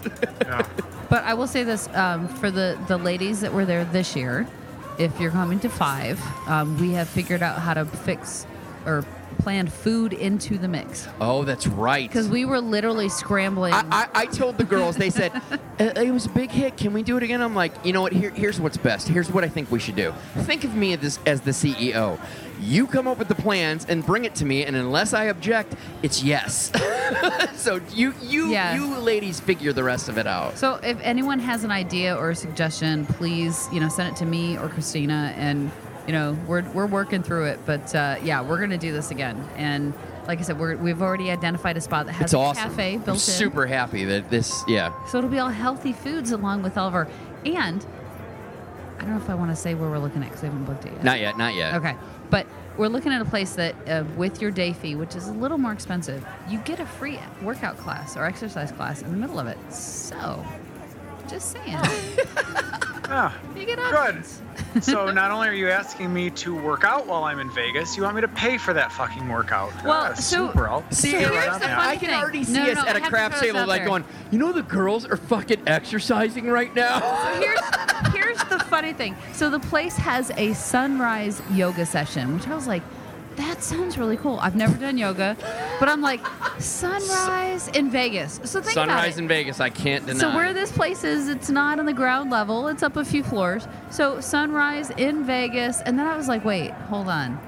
Yeah. 0.42 0.66
but 1.08 1.24
I 1.24 1.34
will 1.34 1.47
say 1.47 1.62
this 1.65 1.89
um, 1.94 2.28
for 2.28 2.50
the 2.50 2.78
the 2.89 2.97
ladies 2.99 3.40
that 3.40 3.52
were 3.52 3.65
there 3.65 3.84
this 3.84 4.15
year, 4.16 4.47
if 4.99 5.18
you're 5.20 5.31
coming 5.31 5.60
to 5.60 5.68
five, 5.68 6.20
um, 6.49 6.78
we 6.78 6.92
have 6.92 7.08
figured 7.08 7.42
out 7.42 7.58
how 7.58 7.74
to 7.74 7.84
fix 7.84 8.47
or 8.86 9.05
plan 9.40 9.66
food 9.66 10.12
into 10.12 10.58
the 10.58 10.68
mix 10.68 11.08
oh, 11.20 11.44
that's 11.44 11.66
right. 11.66 12.08
because 12.08 12.28
we 12.28 12.44
were 12.44 12.60
literally 12.60 13.08
scrambling. 13.08 13.72
I, 13.72 13.84
I, 13.90 14.08
I 14.14 14.26
told 14.26 14.58
the 14.58 14.64
girls, 14.64 14.96
they 14.96 15.10
said, 15.10 15.32
"Uh, 15.50 15.58
it 15.78 16.10
was 16.12 16.26
a 16.26 16.28
big 16.30 16.50
hit. 16.50 16.76
Can 16.76 16.92
we 16.92 17.02
do 17.02 17.16
it 17.16 17.22
again? 17.22 17.40
I'm 17.40 17.54
like, 17.54 17.72
you 17.84 17.92
know 17.92 18.02
what? 18.02 18.12
Here, 18.12 18.30
here's 18.30 18.60
what's 18.60 18.76
best. 18.76 19.08
Here's 19.08 19.30
what 19.30 19.44
I 19.44 19.48
think 19.48 19.70
we 19.70 19.78
should 19.78 19.96
do. 19.96 20.12
Think 20.40 20.64
of 20.64 20.74
me 20.74 20.92
as, 20.94 21.18
as 21.26 21.40
the 21.40 21.50
CEO. 21.52 22.18
You 22.60 22.86
come 22.86 23.08
up 23.08 23.18
with 23.18 23.28
the 23.28 23.34
plans 23.34 23.86
and 23.88 24.04
bring 24.04 24.24
it 24.26 24.34
to 24.36 24.44
me, 24.44 24.64
and 24.64 24.76
unless 24.76 25.14
I 25.14 25.24
object, 25.24 25.74
it's 26.02 26.22
yes. 26.22 26.70
so 27.54 27.80
you 27.94 28.12
you 28.22 28.50
Yeah. 28.50 28.74
you 28.74 28.98
ladies 28.98 29.40
figure 29.40 29.72
the 29.72 29.84
rest 29.84 30.08
of 30.08 30.18
it 30.18 30.26
out. 30.26 30.58
So 30.58 30.74
if 30.82 30.98
anyone 31.02 31.38
has 31.38 31.64
an 31.64 31.70
idea 31.70 32.14
or 32.14 32.30
a 32.30 32.34
suggestion, 32.36 33.06
please, 33.06 33.68
you 33.72 33.80
know, 33.80 33.88
send 33.88 34.10
it 34.14 34.16
to 34.18 34.26
me 34.26 34.58
or 34.58 34.68
Christina, 34.68 35.32
and 35.36 35.70
you 36.10 36.16
know, 36.16 36.36
we're 36.48 36.68
we're 36.72 36.86
working 36.89 37.22
through 37.22 37.44
it. 37.44 37.60
But 37.64 37.94
uh, 37.94 38.16
yeah, 38.20 38.42
we're 38.42 38.58
gonna 38.58 38.76
do 38.76 38.92
this 38.92 39.12
again. 39.12 39.48
And 39.55 39.94
like 40.26 40.40
I 40.40 40.42
said, 40.42 40.58
we're, 40.58 40.76
we've 40.76 41.00
already 41.00 41.30
identified 41.30 41.76
a 41.76 41.80
spot 41.80 42.06
that 42.06 42.12
has 42.14 42.24
It's 42.24 42.34
a 42.34 42.39
awesome. 42.39 42.64
cafe 42.70 42.97
built 42.97 43.06
I'm 43.06 43.14
in. 43.14 43.18
super 43.20 43.64
happy 43.64 44.05
that 44.06 44.28
this. 44.28 44.64
Yeah. 44.66 44.92
So 45.06 45.18
it'll 45.18 45.30
be 45.30 45.39
all 45.39 45.50
healthy 45.50 45.92
foods 45.92 46.32
along 46.32 46.64
with 46.64 46.76
all 46.76 46.89
of 46.89 46.94
our 46.94 47.06
and 47.44 47.86
I 48.98 49.02
don't 49.02 49.10
know 49.12 49.18
if 49.18 49.30
I 49.30 49.36
want 49.36 49.52
to 49.52 49.56
say 49.56 49.74
where 49.74 49.89
we're 49.89 49.98
looking 50.00 50.24
at 50.24 50.30
because 50.30 50.42
we 50.42 50.48
haven't 50.48 50.64
booked 50.64 50.84
it 50.86 50.94
yet. 50.94 51.05
Not 51.05 51.20
yet. 51.20 51.39
Not 51.39 51.55
yet. 51.55 51.74
Okay, 51.76 51.94
but 52.28 52.44
we're 52.76 52.89
looking 52.89 53.12
at 53.12 53.22
a 53.22 53.24
place 53.24 53.55
that, 53.55 53.76
uh, 53.89 54.02
with 54.16 54.42
your 54.42 54.50
day 54.50 54.72
fee, 54.72 54.97
which 54.97 55.14
is 55.14 55.28
a 55.28 55.32
little 55.32 55.58
more 55.58 55.72
expensive, 55.72 56.26
you 56.48 56.58
get 56.58 56.80
a 56.80 56.86
free 56.86 57.20
workout 57.40 57.76
class 57.78 58.16
or 58.16 58.24
exercise 58.24 58.72
class 58.72 59.00
in 59.02 59.12
the 59.12 59.16
middle 59.16 59.39
of 59.39 59.47
it. 59.47 59.58
So, 59.72 60.44
just 61.31 61.52
saying, 61.52 61.78
Yeah. 63.09 63.33
you 63.57 63.65
get 63.67 63.78
Good. 63.78 64.25
So 64.84 65.10
not 65.10 65.33
only 65.33 65.49
are 65.49 65.52
you 65.52 65.68
asking 65.68 66.12
me 66.15 66.31
to 66.31 66.55
work 66.55 66.84
out 66.84 67.07
while 67.07 67.25
I'm 67.25 67.41
in 67.41 67.50
Vegas, 67.50 67.97
you 67.97 68.05
want 68.05 68.15
me 68.15 68.20
to 68.20 68.28
pay 68.28 68.57
for 68.57 68.73
that 68.73 68.92
fucking 68.92 69.28
workout. 69.28 69.73
Well, 69.83 70.10
Ah, 70.12 70.15
so- 70.15 70.47
super. 70.47 70.68
I'll 70.68 70.84
See, 70.92 71.10
So 71.12 71.18
here's 71.18 71.31
right 71.33 71.52
the 71.55 71.67
funny 71.68 71.73
I 71.89 71.97
can 71.97 72.09
thing. 72.10 72.18
already 72.20 72.44
see 72.44 72.52
No, 72.52 72.65
no, 72.67 72.70
us 72.73 72.76
no, 72.76 72.83
at 72.83 72.86
I 72.89 72.91
a 72.91 72.94
have 72.94 73.02
to 73.05 73.09
craft 73.10 73.41
table, 73.41 73.67
like 73.67 73.81
there. 73.81 73.89
going, 73.89 74.05
you 74.31 74.39
know, 74.39 74.52
the 74.52 74.62
girls 74.62 75.07
are 75.07 75.17
fucking 75.17 75.62
exercising 75.67 76.47
right 76.49 76.73
now. 76.75 77.00
So 77.00 77.41
here's 77.41 77.60
here's 78.15 78.39
the 78.44 78.59
funny 78.60 78.92
thing. 78.92 79.17
So 79.33 79.50
the 79.50 79.59
place 79.60 79.97
has 79.97 80.31
a 80.36 80.52
sunrise 80.55 81.42
yoga 81.52 81.84
session, 81.86 82.34
which 82.34 82.47
I 82.47 82.55
was 82.55 82.67
like, 82.68 82.83
that 83.40 83.62
sounds 83.62 83.96
really 83.98 84.16
cool. 84.16 84.38
I've 84.40 84.56
never 84.56 84.76
done 84.76 84.96
yoga, 84.98 85.36
but 85.80 85.88
I'm 85.88 86.00
like, 86.00 86.20
sunrise 86.58 87.68
in 87.68 87.90
Vegas. 87.90 88.34
So 88.44 88.60
think 88.60 88.72
about 88.76 88.88
Sunrise 88.88 89.16
it. 89.16 89.22
in 89.22 89.28
Vegas, 89.28 89.60
I 89.60 89.70
can't 89.70 90.06
deny. 90.06 90.18
So 90.20 90.34
where 90.34 90.52
this 90.52 90.72
place 90.72 91.04
is, 91.04 91.28
it's 91.28 91.50
not 91.50 91.78
on 91.78 91.86
the 91.86 91.92
ground 91.92 92.30
level. 92.30 92.68
It's 92.68 92.82
up 92.82 92.96
a 92.96 93.04
few 93.04 93.22
floors. 93.22 93.66
So 93.90 94.20
sunrise 94.20 94.90
in 94.90 95.24
Vegas, 95.24 95.80
and 95.82 95.98
then 95.98 96.06
I 96.06 96.16
was 96.16 96.28
like, 96.28 96.44
wait, 96.44 96.70
hold 96.72 97.08
on, 97.08 97.38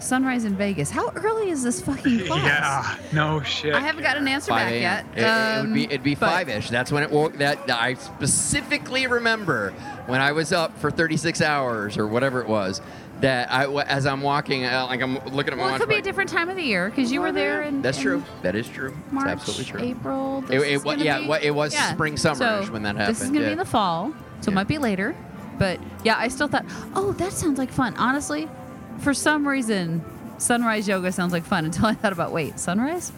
sunrise 0.00 0.44
in 0.44 0.56
Vegas. 0.56 0.90
How 0.90 1.10
early 1.16 1.50
is 1.50 1.62
this 1.62 1.80
fucking 1.80 2.20
class? 2.26 2.44
Yeah. 2.44 2.96
No 3.12 3.42
shit. 3.42 3.74
I 3.74 3.80
haven't 3.80 4.02
got 4.02 4.16
an 4.16 4.26
answer 4.28 4.50
5 4.50 4.58
back 4.58 4.72
a.m. 4.72 4.80
yet. 4.82 5.04
It, 5.14 5.20
it 5.20 5.66
would 5.66 5.74
be 5.74 5.84
Um, 5.84 5.90
it'd 5.90 6.02
be 6.02 6.14
but- 6.14 6.30
five 6.30 6.48
ish. 6.48 6.70
That's 6.70 6.90
when 6.92 7.02
it 7.02 7.10
woke. 7.10 7.36
That 7.38 7.66
that 7.66 7.80
I 7.80 7.94
specifically 7.94 9.06
remember 9.06 9.72
when 10.06 10.20
I 10.20 10.32
was 10.32 10.52
up 10.52 10.76
for 10.78 10.90
36 10.90 11.40
hours 11.42 11.96
or 11.98 12.06
whatever 12.06 12.40
it 12.40 12.48
was. 12.48 12.80
That 13.20 13.52
I 13.52 13.66
as 13.82 14.06
I'm 14.06 14.22
walking, 14.22 14.64
uh, 14.64 14.86
like 14.88 15.02
I'm 15.02 15.14
looking 15.26 15.52
at 15.52 15.56
my 15.56 15.64
Well, 15.64 15.68
it 15.68 15.72
watch. 15.72 15.80
could 15.80 15.88
be 15.88 15.96
a 15.96 16.02
different 16.02 16.30
time 16.30 16.48
of 16.48 16.56
the 16.56 16.62
year 16.62 16.88
because 16.88 17.12
you 17.12 17.20
were 17.20 17.32
there 17.32 17.62
in. 17.62 17.82
That's 17.82 17.98
in 17.98 18.02
true. 18.04 18.24
That 18.42 18.54
is 18.54 18.66
true. 18.68 18.96
March, 19.10 19.26
it's 19.26 19.32
absolutely 19.32 19.64
true. 19.66 19.80
April. 19.82 20.44
It- 20.50 20.82
it 20.84 20.98
yeah, 21.00 21.18
be- 21.20 21.46
it 21.46 21.54
was 21.54 21.74
yeah. 21.74 21.92
spring, 21.92 22.14
summerish 22.14 22.66
So 22.66 22.72
when 22.72 22.82
that 22.84 22.96
happened. 22.96 23.16
This 23.16 23.22
is 23.22 23.30
gonna 23.30 23.44
be 23.46 23.52
in 23.52 23.58
the 23.58 23.64
fall, 23.64 24.12
so 24.40 24.50
it 24.50 24.54
might 24.54 24.68
be 24.68 24.78
later. 24.78 25.14
But 25.58 25.78
yeah, 26.04 26.16
I 26.16 26.28
still 26.28 26.48
thought, 26.48 26.64
oh, 26.94 27.12
that 27.12 27.32
sounds 27.32 27.58
like 27.58 27.70
fun. 27.70 27.94
Honestly, 27.98 28.48
for 29.00 29.12
some 29.12 29.46
reason, 29.46 30.02
sunrise 30.38 30.88
yoga 30.88 31.12
sounds 31.12 31.32
like 31.34 31.44
fun 31.44 31.64
until 31.66 31.86
I 31.86 31.94
thought 31.94 32.12
about 32.12 32.32
wait, 32.32 32.58
sunrise? 32.58 33.12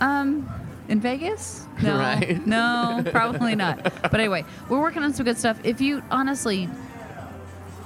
Um, 0.00 0.48
in 0.88 1.00
Vegas? 1.00 1.62
No, 1.82 1.98
Right. 1.98 2.46
no, 2.46 3.02
probably 3.10 3.54
not. 3.54 3.82
But 4.02 4.14
anyway, 4.14 4.44
we're 4.70 4.80
working 4.80 5.02
on 5.02 5.12
some 5.12 5.24
good 5.24 5.36
stuff. 5.36 5.58
If 5.62 5.80
you 5.82 6.02
honestly, 6.10 6.70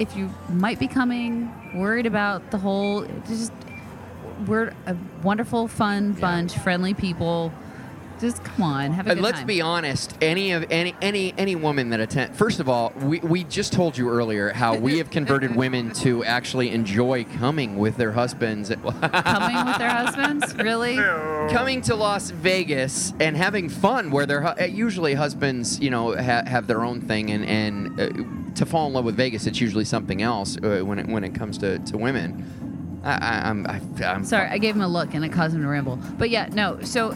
if 0.00 0.16
you 0.16 0.30
might 0.48 0.80
be 0.80 0.88
coming, 0.88 1.52
worried 1.74 2.06
about 2.06 2.50
the 2.50 2.58
whole, 2.58 3.06
just 3.28 3.52
we're 4.46 4.72
a 4.86 4.96
wonderful, 5.22 5.68
fun 5.68 6.12
bunch, 6.14 6.56
friendly 6.58 6.94
people. 6.94 7.52
Just 8.20 8.44
come 8.44 8.62
on, 8.62 8.92
have 8.92 9.06
a 9.06 9.14
good 9.14 9.22
let's 9.22 9.38
time. 9.38 9.46
be 9.46 9.62
honest. 9.62 10.14
Any 10.20 10.52
of 10.52 10.66
any 10.70 10.94
any 11.00 11.32
any 11.38 11.56
woman 11.56 11.88
that 11.90 12.00
attend. 12.00 12.36
First 12.36 12.60
of 12.60 12.68
all, 12.68 12.92
we, 12.96 13.18
we 13.20 13.44
just 13.44 13.72
told 13.72 13.96
you 13.96 14.10
earlier 14.10 14.52
how 14.52 14.76
we 14.76 14.98
have 14.98 15.10
converted 15.10 15.56
women 15.56 15.92
to 15.94 16.22
actually 16.24 16.70
enjoy 16.70 17.24
coming 17.24 17.78
with 17.78 17.96
their 17.96 18.12
husbands. 18.12 18.68
coming 18.74 19.66
with 19.66 19.78
their 19.78 19.90
husbands, 19.90 20.54
really? 20.56 20.96
coming 21.50 21.80
to 21.82 21.94
Las 21.94 22.30
Vegas 22.30 23.14
and 23.20 23.36
having 23.36 23.70
fun, 23.70 24.10
where 24.10 24.26
their 24.26 24.42
hu- 24.42 24.62
uh, 24.62 24.66
usually 24.66 25.14
husbands, 25.14 25.80
you 25.80 25.88
know, 25.88 26.14
ha- 26.14 26.44
have 26.46 26.66
their 26.66 26.84
own 26.84 27.00
thing, 27.00 27.30
and 27.30 27.46
and 27.46 28.00
uh, 28.00 28.54
to 28.54 28.66
fall 28.66 28.86
in 28.86 28.92
love 28.92 29.06
with 29.06 29.16
Vegas, 29.16 29.46
it's 29.46 29.60
usually 29.60 29.86
something 29.86 30.20
else 30.20 30.58
uh, 30.58 30.80
when 30.84 30.98
it 30.98 31.06
when 31.06 31.24
it 31.24 31.34
comes 31.34 31.56
to, 31.58 31.78
to 31.78 31.96
women. 31.96 32.69
I, 33.02 33.12
I, 33.12 33.48
I'm 33.48 33.66
I, 33.66 33.80
I'm 34.04 34.24
Sorry, 34.24 34.48
I 34.48 34.58
gave 34.58 34.74
him 34.74 34.82
a 34.82 34.88
look 34.88 35.14
and 35.14 35.24
it 35.24 35.30
caused 35.30 35.54
him 35.54 35.62
to 35.62 35.68
ramble. 35.68 35.96
But 35.96 36.30
yeah, 36.30 36.48
no. 36.52 36.80
So 36.82 37.10
uh, 37.10 37.14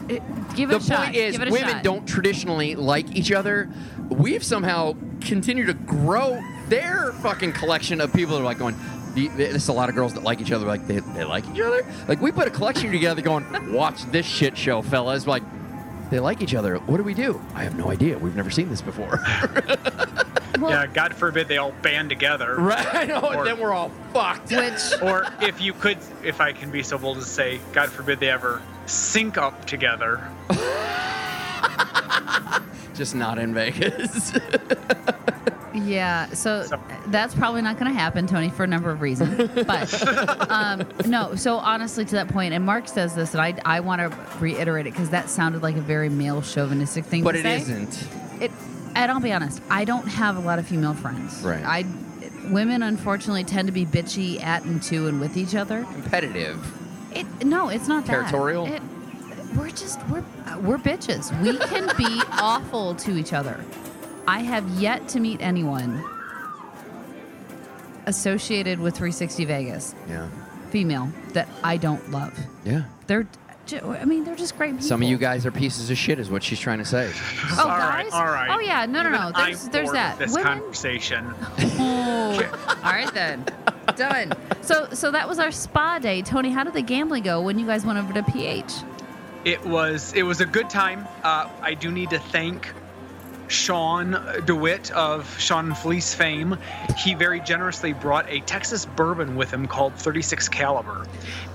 give 0.54 0.70
it 0.70 0.72
the 0.72 0.76
a 0.76 0.80
shot. 0.80 0.88
The 0.88 0.94
point 0.96 1.16
is, 1.16 1.32
give 1.32 1.42
it 1.42 1.48
a 1.48 1.52
women 1.52 1.70
shot. 1.70 1.82
don't 1.82 2.06
traditionally 2.06 2.74
like 2.74 3.14
each 3.14 3.32
other. 3.32 3.68
We've 4.08 4.42
somehow 4.44 4.94
continued 5.20 5.66
to 5.66 5.74
grow 5.74 6.42
their 6.68 7.12
fucking 7.12 7.52
collection 7.52 8.00
of 8.00 8.12
people 8.12 8.34
that 8.36 8.42
are 8.42 8.44
like 8.44 8.58
going. 8.58 8.76
There's 9.14 9.68
a 9.68 9.72
lot 9.72 9.88
of 9.88 9.94
girls 9.94 10.14
that 10.14 10.24
like 10.24 10.40
each 10.40 10.50
other. 10.50 10.66
Like 10.66 10.86
they, 10.86 10.98
they 10.98 11.24
like 11.24 11.44
each 11.48 11.60
other. 11.60 11.86
Like 12.08 12.20
we 12.20 12.32
put 12.32 12.48
a 12.48 12.50
collection 12.50 12.90
together, 12.90 13.22
going, 13.22 13.72
"Watch 13.72 14.04
this 14.10 14.26
shit 14.26 14.56
show, 14.56 14.82
fellas." 14.82 15.26
Like 15.26 15.42
they 16.14 16.20
like 16.20 16.40
each 16.40 16.54
other. 16.54 16.76
What 16.76 16.98
do 16.98 17.02
we 17.02 17.12
do? 17.12 17.42
I 17.56 17.64
have 17.64 17.76
no 17.76 17.90
idea. 17.90 18.16
We've 18.16 18.36
never 18.36 18.48
seen 18.50 18.68
this 18.68 18.80
before. 18.80 19.18
yeah, 20.60 20.86
God 20.86 21.12
forbid 21.12 21.48
they 21.48 21.58
all 21.58 21.72
band 21.82 22.08
together. 22.08 22.54
right? 22.54 22.86
Oh, 22.94 22.98
I 22.98 23.04
know. 23.06 23.20
Or- 23.20 23.34
and 23.38 23.46
then 23.48 23.58
we're 23.58 23.72
all 23.72 23.90
fucked. 24.12 24.52
Which 24.52 24.80
Or 25.02 25.26
if 25.42 25.60
you 25.60 25.72
could, 25.72 25.98
if 26.22 26.40
I 26.40 26.52
can 26.52 26.70
be 26.70 26.84
so 26.84 26.98
bold 26.98 27.18
as 27.18 27.24
to 27.24 27.30
say, 27.30 27.60
God 27.72 27.90
forbid 27.90 28.20
they 28.20 28.30
ever 28.30 28.62
sync 28.86 29.38
up 29.38 29.64
together. 29.64 30.30
Just 32.94 33.16
not 33.16 33.38
in 33.38 33.52
Vegas. 33.52 34.32
Yeah, 35.74 36.28
so 36.28 36.62
So- 36.62 36.80
that's 37.08 37.34
probably 37.34 37.62
not 37.62 37.78
going 37.78 37.92
to 37.92 37.98
happen, 37.98 38.26
Tony, 38.26 38.48
for 38.50 38.64
a 38.64 38.66
number 38.66 38.90
of 38.90 39.00
reasons. 39.00 39.50
But 39.66 40.50
um, 40.50 40.84
no, 41.06 41.34
so 41.34 41.56
honestly, 41.56 42.04
to 42.04 42.14
that 42.16 42.28
point, 42.28 42.54
and 42.54 42.64
Mark 42.64 42.88
says 42.88 43.14
this, 43.14 43.34
and 43.34 43.40
I, 43.42 43.54
I 43.64 43.80
want 43.80 44.00
to 44.00 44.16
reiterate 44.40 44.86
it 44.86 44.92
because 44.92 45.10
that 45.10 45.28
sounded 45.28 45.62
like 45.62 45.76
a 45.76 45.80
very 45.80 46.08
male 46.08 46.42
chauvinistic 46.42 47.04
thing 47.04 47.24
but 47.24 47.32
to 47.32 47.38
it 47.38 47.42
say. 47.42 47.56
isn't. 47.56 48.08
It, 48.40 48.50
and 48.94 49.10
I'll 49.10 49.20
be 49.20 49.32
honest, 49.32 49.60
I 49.70 49.84
don't 49.84 50.06
have 50.06 50.36
a 50.36 50.40
lot 50.40 50.58
of 50.58 50.66
female 50.68 50.94
friends. 50.94 51.42
Right. 51.42 51.64
I, 51.64 51.84
women 52.50 52.82
unfortunately 52.82 53.42
tend 53.44 53.66
to 53.68 53.72
be 53.72 53.84
bitchy 53.86 54.40
at 54.42 54.64
and 54.64 54.82
to 54.84 55.08
and 55.08 55.20
with 55.20 55.36
each 55.36 55.54
other. 55.54 55.84
Competitive. 55.84 56.64
It 57.12 57.26
no, 57.44 57.68
it's 57.68 57.88
not 57.88 58.06
that. 58.06 58.12
Territorial? 58.28 58.66
It, 58.66 58.82
we're 59.56 59.70
just 59.70 60.00
we're 60.08 60.24
we're 60.60 60.78
bitches. 60.78 61.30
We 61.42 61.56
can 61.58 61.86
be 61.96 62.22
awful 62.32 62.94
to 62.96 63.16
each 63.16 63.32
other. 63.32 63.64
I 64.26 64.40
have 64.40 64.68
yet 64.80 65.06
to 65.08 65.20
meet 65.20 65.40
anyone 65.40 66.02
associated 68.06 68.78
with 68.80 68.94
360 68.94 69.44
Vegas, 69.44 69.94
Yeah. 70.08 70.28
female, 70.70 71.10
that 71.32 71.48
I 71.62 71.76
don't 71.76 72.10
love. 72.10 72.38
Yeah. 72.64 72.82
They're, 73.06 73.26
ju- 73.66 73.80
I 74.00 74.04
mean, 74.04 74.24
they're 74.24 74.34
just 74.36 74.56
great 74.56 74.72
people. 74.72 74.86
Some 74.86 75.02
of 75.02 75.08
you 75.08 75.16
guys 75.18 75.46
are 75.46 75.50
pieces 75.50 75.90
of 75.90 75.96
shit, 75.98 76.18
is 76.18 76.30
what 76.30 76.42
she's 76.42 76.60
trying 76.60 76.78
to 76.78 76.84
say. 76.84 77.10
Oh, 77.52 77.62
all 77.62 77.68
right, 77.68 78.04
guys? 78.04 78.12
all 78.12 78.24
right. 78.26 78.50
Oh, 78.50 78.60
yeah, 78.60 78.86
no, 78.86 79.02
no, 79.02 79.08
Even 79.08 79.12
no. 79.20 79.32
There's, 79.32 79.64
I'm 79.66 79.70
there's 79.72 79.84
bored 79.86 79.96
that. 79.96 80.18
with 80.18 80.28
This 80.28 80.36
Women, 80.36 80.58
conversation. 80.60 81.34
Oh, 81.78 82.76
all 82.82 82.92
right 82.92 83.12
then. 83.14 83.44
Done. 83.96 84.32
So, 84.62 84.88
so 84.92 85.10
that 85.10 85.28
was 85.28 85.38
our 85.38 85.50
spa 85.50 85.98
day. 85.98 86.22
Tony, 86.22 86.50
how 86.50 86.64
did 86.64 86.72
the 86.74 86.82
gambling 86.82 87.22
go 87.22 87.40
when 87.42 87.58
you 87.58 87.66
guys 87.66 87.84
went 87.84 87.98
over 87.98 88.12
to 88.14 88.22
PH? 88.22 88.72
It 89.44 89.64
was 89.66 90.14
it 90.14 90.22
was 90.22 90.40
a 90.40 90.46
good 90.46 90.70
time. 90.70 91.06
Uh, 91.22 91.48
I 91.60 91.74
do 91.74 91.90
need 91.92 92.08
to 92.10 92.18
thank 92.18 92.72
Sean 93.48 94.12
DeWitt 94.46 94.90
of 94.92 95.38
Sean 95.38 95.66
and 95.66 95.76
Felice 95.76 96.14
fame. 96.14 96.56
He 96.96 97.14
very 97.14 97.40
generously 97.40 97.92
brought 97.92 98.28
a 98.30 98.40
Texas 98.40 98.86
bourbon 98.86 99.36
with 99.36 99.50
him 99.52 99.66
called 99.66 99.94
36 99.94 100.48
Caliber, 100.48 101.06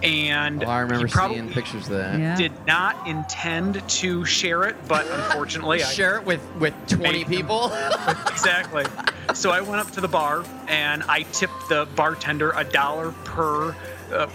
and 0.03 0.63
Oh, 0.63 0.67
I 0.67 0.79
remember 0.79 1.07
he 1.07 1.11
probably 1.11 1.37
seeing 1.37 1.49
pictures 1.51 1.87
of 1.87 1.93
that. 1.97 2.19
Yeah. 2.19 2.35
Did 2.35 2.51
not 2.65 3.07
intend 3.07 3.87
to 3.89 4.25
share 4.25 4.63
it, 4.63 4.75
but 4.87 5.05
unfortunately, 5.09 5.83
I 5.83 5.87
Share 5.87 6.17
it 6.17 6.25
with 6.25 6.41
with 6.55 6.73
20 6.87 7.25
people. 7.25 7.71
exactly. 8.27 8.85
So 9.33 9.51
I 9.51 9.61
went 9.61 9.81
up 9.81 9.91
to 9.91 10.01
the 10.01 10.07
bar 10.07 10.43
and 10.67 11.03
I 11.03 11.23
tipped 11.33 11.69
the 11.69 11.87
bartender 11.95 12.51
a 12.55 12.63
dollar 12.63 13.11
per 13.25 13.75
uh, 14.13 14.27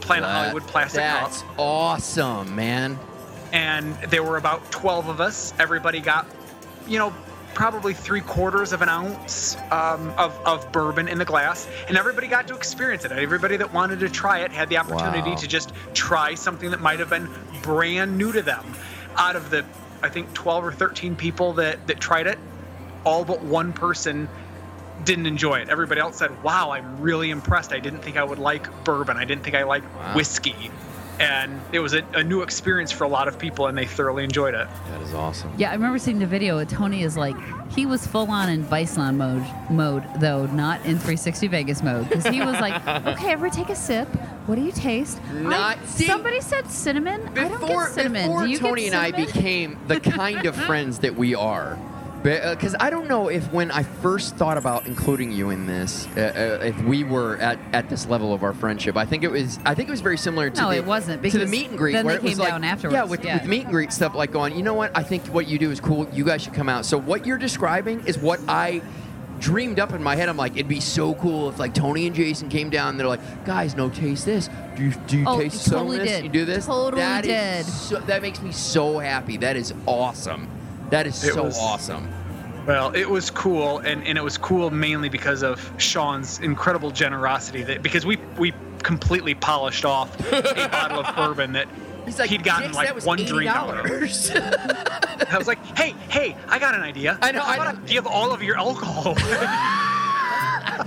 Planet 0.00 0.28
Hollywood 0.30 0.62
plastic 0.64 1.02
cup. 1.02 1.30
That's 1.30 1.44
awesome, 1.58 2.54
man. 2.56 2.98
and 3.52 3.94
there 4.10 4.22
were 4.22 4.36
about 4.38 4.70
12 4.70 5.08
of 5.08 5.20
us. 5.20 5.52
Everybody 5.58 6.00
got, 6.00 6.26
you 6.90 6.98
know, 6.98 7.14
probably 7.54 7.94
three 7.94 8.20
quarters 8.20 8.72
of 8.72 8.82
an 8.82 8.88
ounce 8.88 9.56
um, 9.70 10.12
of, 10.18 10.36
of 10.44 10.70
bourbon 10.72 11.08
in 11.08 11.18
the 11.18 11.24
glass, 11.24 11.66
and 11.88 11.96
everybody 11.96 12.26
got 12.26 12.48
to 12.48 12.54
experience 12.56 13.04
it. 13.04 13.12
Everybody 13.12 13.56
that 13.58 13.72
wanted 13.72 14.00
to 14.00 14.08
try 14.08 14.40
it 14.40 14.50
had 14.50 14.68
the 14.68 14.78
opportunity 14.78 15.30
Wow. 15.30 15.36
to 15.36 15.46
just 15.48 15.72
try 15.94 16.34
something 16.34 16.70
that 16.72 16.80
might 16.80 16.98
have 16.98 17.08
been 17.10 17.28
brand 17.62 18.18
new 18.18 18.32
to 18.32 18.42
them. 18.42 18.74
Out 19.16 19.36
of 19.36 19.50
the, 19.50 19.64
I 20.02 20.08
think, 20.08 20.32
12 20.34 20.64
or 20.66 20.72
13 20.72 21.14
people 21.16 21.54
that, 21.54 21.86
that 21.86 22.00
tried 22.00 22.26
it, 22.26 22.38
all 23.04 23.24
but 23.24 23.42
one 23.42 23.72
person 23.72 24.28
didn't 25.04 25.26
enjoy 25.26 25.60
it. 25.60 25.68
Everybody 25.70 26.00
else 26.00 26.16
said, 26.18 26.42
"Wow, 26.42 26.72
I'm 26.72 27.00
really 27.00 27.30
impressed. 27.30 27.72
I 27.72 27.78
didn't 27.80 28.00
think 28.00 28.16
I 28.18 28.24
would 28.24 28.38
like 28.38 28.84
bourbon. 28.84 29.16
I 29.16 29.24
didn't 29.24 29.42
think 29.44 29.56
I 29.56 29.62
liked 29.62 29.86
Wow. 29.94 30.14
whiskey." 30.14 30.70
And 31.20 31.60
it 31.72 31.80
was 31.80 31.92
a, 31.92 32.02
a 32.14 32.24
new 32.24 32.40
experience 32.40 32.90
for 32.90 33.04
a 33.04 33.08
lot 33.08 33.28
of 33.28 33.38
people, 33.38 33.66
and 33.66 33.76
they 33.76 33.84
thoroughly 33.84 34.24
enjoyed 34.24 34.54
it. 34.54 34.66
That 34.88 35.02
is 35.02 35.12
awesome. 35.12 35.52
Yeah, 35.58 35.68
I 35.70 35.74
remember 35.74 35.98
seeing 35.98 36.18
the 36.18 36.26
video. 36.26 36.56
and 36.58 36.68
Tony 36.68 37.02
is 37.02 37.14
like, 37.16 37.36
he 37.70 37.84
was 37.84 38.06
full 38.06 38.30
on 38.30 38.48
in 38.48 38.64
Viceland 38.64 39.16
mode, 39.16 39.44
mode 39.70 40.02
though, 40.18 40.46
not 40.46 40.78
in 40.80 40.92
360 40.94 41.46
Vegas 41.48 41.82
mode. 41.82 42.08
Because 42.08 42.26
he 42.26 42.40
was 42.40 42.58
like, 42.58 42.74
okay, 43.06 43.32
everybody 43.32 43.62
take 43.64 43.68
a 43.68 43.76
sip. 43.76 44.08
What 44.46 44.54
do 44.56 44.62
you 44.62 44.72
taste? 44.72 45.20
Not- 45.34 45.76
I- 45.78 45.84
see, 45.84 46.06
somebody 46.06 46.40
said 46.40 46.70
cinnamon. 46.70 47.28
I 47.36 47.48
don't 47.48 47.60
Before, 47.60 47.84
get 47.84 47.92
cinnamon. 47.94 48.22
before 48.22 48.42
do 48.44 48.50
you 48.50 48.58
Tony 48.58 48.84
get 48.84 48.94
and 48.94 49.02
I 49.02 49.10
became 49.26 49.78
the 49.88 50.00
kind 50.00 50.46
of 50.46 50.56
friends 50.66 51.00
that 51.00 51.14
we 51.16 51.34
are, 51.34 51.78
because 52.22 52.74
I 52.78 52.90
don't 52.90 53.08
know 53.08 53.28
if 53.28 53.50
when 53.52 53.70
I 53.70 53.82
first 53.82 54.36
thought 54.36 54.58
about 54.58 54.86
including 54.86 55.32
you 55.32 55.50
in 55.50 55.66
this, 55.66 56.06
uh, 56.16 56.58
uh, 56.60 56.64
if 56.64 56.78
we 56.84 57.02
were 57.04 57.36
at, 57.38 57.58
at 57.72 57.88
this 57.88 58.06
level 58.06 58.34
of 58.34 58.42
our 58.42 58.52
friendship, 58.52 58.96
I 58.96 59.06
think 59.06 59.24
it 59.24 59.30
was 59.30 59.58
I 59.64 59.74
think 59.74 59.88
it 59.88 59.92
was 59.92 60.00
very 60.02 60.18
similar 60.18 60.50
to 60.50 60.60
No, 60.60 60.70
the, 60.70 60.76
it 60.76 60.84
wasn't, 60.84 61.22
to 61.22 61.38
the 61.38 61.46
meet 61.46 61.68
and 61.70 61.78
greet 61.78 61.92
then 61.92 62.04
where 62.04 62.14
they 62.16 62.18
it 62.18 62.22
was 62.22 62.38
came 62.38 62.52
like 62.60 62.62
afterwards, 62.64 62.94
yeah 62.94 63.04
with, 63.04 63.24
yeah. 63.24 63.38
with 63.40 63.46
meet 63.48 63.62
and 63.62 63.70
greet 63.72 63.92
stuff 63.92 64.14
like 64.14 64.32
going 64.32 64.54
you 64.54 64.62
know 64.62 64.74
what 64.74 64.96
I 64.96 65.02
think 65.02 65.26
what 65.28 65.48
you 65.48 65.58
do 65.58 65.70
is 65.70 65.80
cool 65.80 66.08
you 66.12 66.24
guys 66.24 66.42
should 66.42 66.54
come 66.54 66.68
out 66.68 66.84
so 66.84 66.98
what 66.98 67.24
you're 67.26 67.38
describing 67.38 68.06
is 68.06 68.18
what 68.18 68.38
I 68.48 68.82
dreamed 69.38 69.80
up 69.80 69.92
in 69.94 70.02
my 70.02 70.14
head 70.14 70.28
I'm 70.28 70.36
like 70.36 70.52
it'd 70.52 70.68
be 70.68 70.80
so 70.80 71.14
cool 71.14 71.48
if 71.48 71.58
like 71.58 71.72
Tony 71.72 72.06
and 72.06 72.14
Jason 72.14 72.50
came 72.50 72.68
down 72.68 72.90
and 72.90 73.00
they're 73.00 73.06
like 73.08 73.46
guys 73.46 73.74
no 73.74 73.88
taste 73.88 74.26
this 74.26 74.50
do 74.76 74.84
you, 74.84 74.92
do 75.06 75.18
you 75.18 75.24
Oh, 75.26 75.40
taste 75.40 75.66
you 75.66 75.72
totally 75.72 75.98
this 75.98 76.08
did. 76.10 76.24
you 76.24 76.30
do 76.30 76.44
this 76.44 76.66
Totally 76.66 77.00
That 77.00 77.24
did. 77.24 77.64
so, 77.64 77.98
that 78.00 78.20
makes 78.20 78.40
me 78.42 78.52
so 78.52 78.98
happy. 78.98 79.38
That 79.38 79.56
is 79.56 79.72
awesome. 79.86 80.48
That 80.90 81.06
is 81.06 81.22
It 81.24 81.34
so 81.34 81.44
was- 81.44 81.58
awesome. 81.58 82.08
Well, 82.66 82.92
it 82.94 83.08
was 83.08 83.30
cool, 83.30 83.78
and, 83.78 84.06
and 84.06 84.18
it 84.18 84.22
was 84.22 84.36
cool 84.36 84.70
mainly 84.70 85.08
because 85.08 85.42
of 85.42 85.72
Sean's 85.78 86.38
incredible 86.40 86.90
generosity. 86.90 87.62
That 87.62 87.82
because 87.82 88.04
we 88.04 88.16
we 88.38 88.52
completely 88.82 89.34
polished 89.34 89.84
off 89.86 90.14
a 90.32 90.68
bottle 90.68 91.00
of 91.00 91.16
bourbon 91.16 91.52
that 91.52 91.66
He's 92.04 92.18
like, 92.18 92.30
he'd 92.30 92.42
gotten 92.44 92.72
like 92.72 93.02
one 93.04 93.18
drink 93.24 93.50
out 93.50 93.78
of. 93.78 93.86
$80." 93.86 95.26
I 95.32 95.38
was 95.38 95.46
like, 95.46 95.58
hey, 95.76 95.94
hey, 96.08 96.36
I 96.48 96.58
got 96.58 96.74
an 96.74 96.82
idea. 96.82 97.18
I 97.22 97.32
know, 97.32 97.40
How 97.40 97.52
I 97.52 97.54
about 97.56 97.78
know. 97.82 97.86
give 97.86 98.06
all 98.06 98.32
of 98.32 98.42
your 98.42 98.56
alcohol. 98.58 99.14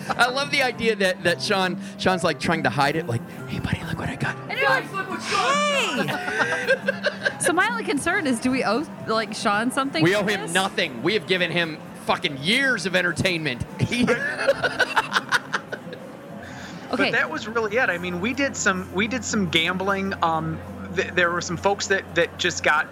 I 0.10 0.30
love 0.30 0.52
the 0.52 0.64
idea 0.64 0.96
that 0.98 1.24
that 1.24 1.42
Sean 1.42 1.80
Sean's 1.98 2.24
like 2.24 2.40
trying 2.40 2.64
to 2.64 2.70
hide 2.70 2.96
it. 2.96 3.08
Like, 3.08 3.22
hey, 3.48 3.60
buddy, 3.60 3.84
look 3.86 4.00
what 4.00 4.10
I 4.10 4.16
got. 4.16 4.36
And 4.50 4.60
you're 4.60 4.70
like, 4.70 4.86
hey! 5.22 7.40
so 7.40 7.54
my 7.54 7.68
only 7.70 7.84
concern 7.84 8.28
is, 8.28 8.40
do 8.40 8.52
we 8.52 8.64
owe 8.64 8.86
like 9.08 9.34
Sean 9.34 9.72
something? 9.72 10.04
We 10.04 10.16
owe 10.16 10.24
him 10.24 10.42
this? 10.42 10.54
nothing. 10.54 11.04
We 11.04 11.14
have 11.14 11.28
given 11.28 11.52
him 11.52 11.78
fucking 12.06 12.38
years 12.38 12.86
of 12.86 12.96
entertainment. 12.96 13.66
Okay. 16.94 17.06
But 17.06 17.14
that 17.14 17.32
was 17.32 17.48
really 17.48 17.78
it. 17.78 17.90
I 17.90 17.98
mean, 17.98 18.22
we 18.22 18.34
did 18.34 18.56
some 18.56 18.94
we 18.94 19.08
did 19.08 19.26
some 19.26 19.50
gambling. 19.50 20.14
Um, 20.24 20.60
th- 20.96 21.14
there 21.14 21.32
were 21.32 21.42
some 21.42 21.58
folks 21.58 21.88
that 21.88 22.14
that 22.14 22.38
just 22.38 22.64
got 22.64 22.88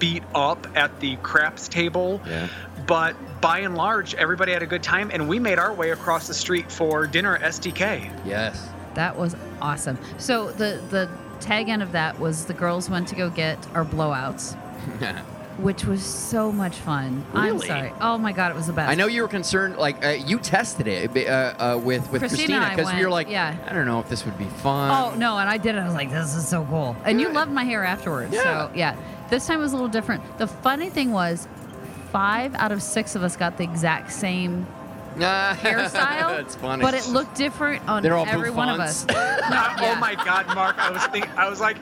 beat 0.00 0.24
up 0.34 0.66
at 0.76 0.98
the 0.98 1.14
craps 1.16 1.68
table. 1.68 2.20
Yeah. 2.26 2.48
But 2.86 3.16
by 3.40 3.60
and 3.60 3.74
large, 3.76 4.14
everybody 4.14 4.52
had 4.52 4.62
a 4.62 4.66
good 4.66 4.82
time, 4.82 5.10
and 5.12 5.28
we 5.28 5.38
made 5.38 5.58
our 5.58 5.72
way 5.72 5.90
across 5.90 6.26
the 6.28 6.34
street 6.34 6.70
for 6.70 7.06
dinner 7.06 7.36
at 7.36 7.42
STK. 7.52 8.10
yes. 8.24 8.68
That 8.94 9.18
was 9.18 9.36
awesome. 9.60 9.98
So 10.16 10.52
the 10.52 10.80
the 10.88 11.10
tag 11.40 11.68
end 11.68 11.82
of 11.82 11.92
that 11.92 12.18
was 12.18 12.46
the 12.46 12.54
girls 12.54 12.88
went 12.88 13.08
to 13.08 13.14
go 13.14 13.28
get 13.28 13.58
our 13.74 13.84
blowouts. 13.84 14.56
which 15.58 15.84
was 15.86 16.02
so 16.02 16.52
much 16.52 16.76
fun. 16.76 17.24
I'm 17.34 17.54
Really? 17.54 17.66
sorry. 17.66 17.92
Oh 18.00 18.16
my 18.18 18.32
god, 18.32 18.50
it 18.52 18.54
was 18.56 18.66
the 18.66 18.72
best. 18.72 18.90
I 18.90 18.94
know 18.94 19.06
you 19.06 19.20
were 19.22 19.28
concerned, 19.28 19.76
like 19.76 20.02
uh, 20.04 20.08
you 20.10 20.38
tested 20.38 20.86
it 20.86 21.14
uh, 21.28 21.30
uh, 21.30 21.78
with 21.78 22.10
with 22.10 22.20
Christina 22.22 22.28
Christina 22.28 22.56
and 22.56 22.64
I 22.64 22.76
because 22.76 22.94
you're 23.00 23.10
like, 23.10 23.28
yeah. 23.28 23.56
I 23.66 23.72
don't 23.74 23.86
know 23.86 24.00
if 24.00 24.08
this 24.08 24.24
would 24.24 24.38
be 24.38 24.44
fun. 24.44 24.90
Oh 24.90 25.14
no, 25.16 25.36
and 25.38 25.48
I 25.48 25.58
did 25.58 25.74
it. 25.74 25.78
I 25.78 25.84
was 25.86 25.94
like, 25.94 26.10
this 26.10 26.34
is 26.34 26.48
so 26.48 26.64
cool. 26.64 26.96
And 27.04 27.20
you 27.20 27.28
loved 27.28 27.50
my 27.52 27.64
hair 27.64 27.84
afterwards. 27.84 28.32
Yeah. 28.34 28.42
So 28.68 28.72
yeah, 28.74 28.96
this 29.28 29.46
time 29.46 29.60
was 29.60 29.72
a 29.72 29.76
little 29.76 29.88
different. 29.90 30.22
The 30.38 30.46
funny 30.46 30.88
thing 30.90 31.10
was, 31.12 31.48
five 32.16 32.54
out 32.54 32.72
of 32.72 32.82
six 32.82 33.14
of 33.14 33.22
us 33.22 33.36
got 33.36 33.58
the 33.58 33.64
exact 33.64 34.10
same 34.10 34.66
hairstyle. 35.18 36.40
It's 36.40 36.54
funny. 36.56 36.80
But 36.82 36.94
it 36.94 37.06
looked 37.08 37.34
different 37.36 37.86
on 37.86 38.02
They're 38.02 38.16
all 38.16 38.24
every 38.26 38.50
one 38.50 38.70
of 38.70 38.80
us. 38.80 39.04
bouffants. 39.08 39.50
Yeah. 39.50 39.76
Oh 39.94 40.00
my 40.00 40.14
God, 40.14 40.46
Mark! 40.54 40.78
I 40.78 40.90
was 40.90 41.04
thinking, 41.08 41.30
I 41.36 41.50
was 41.50 41.60
like, 41.60 41.76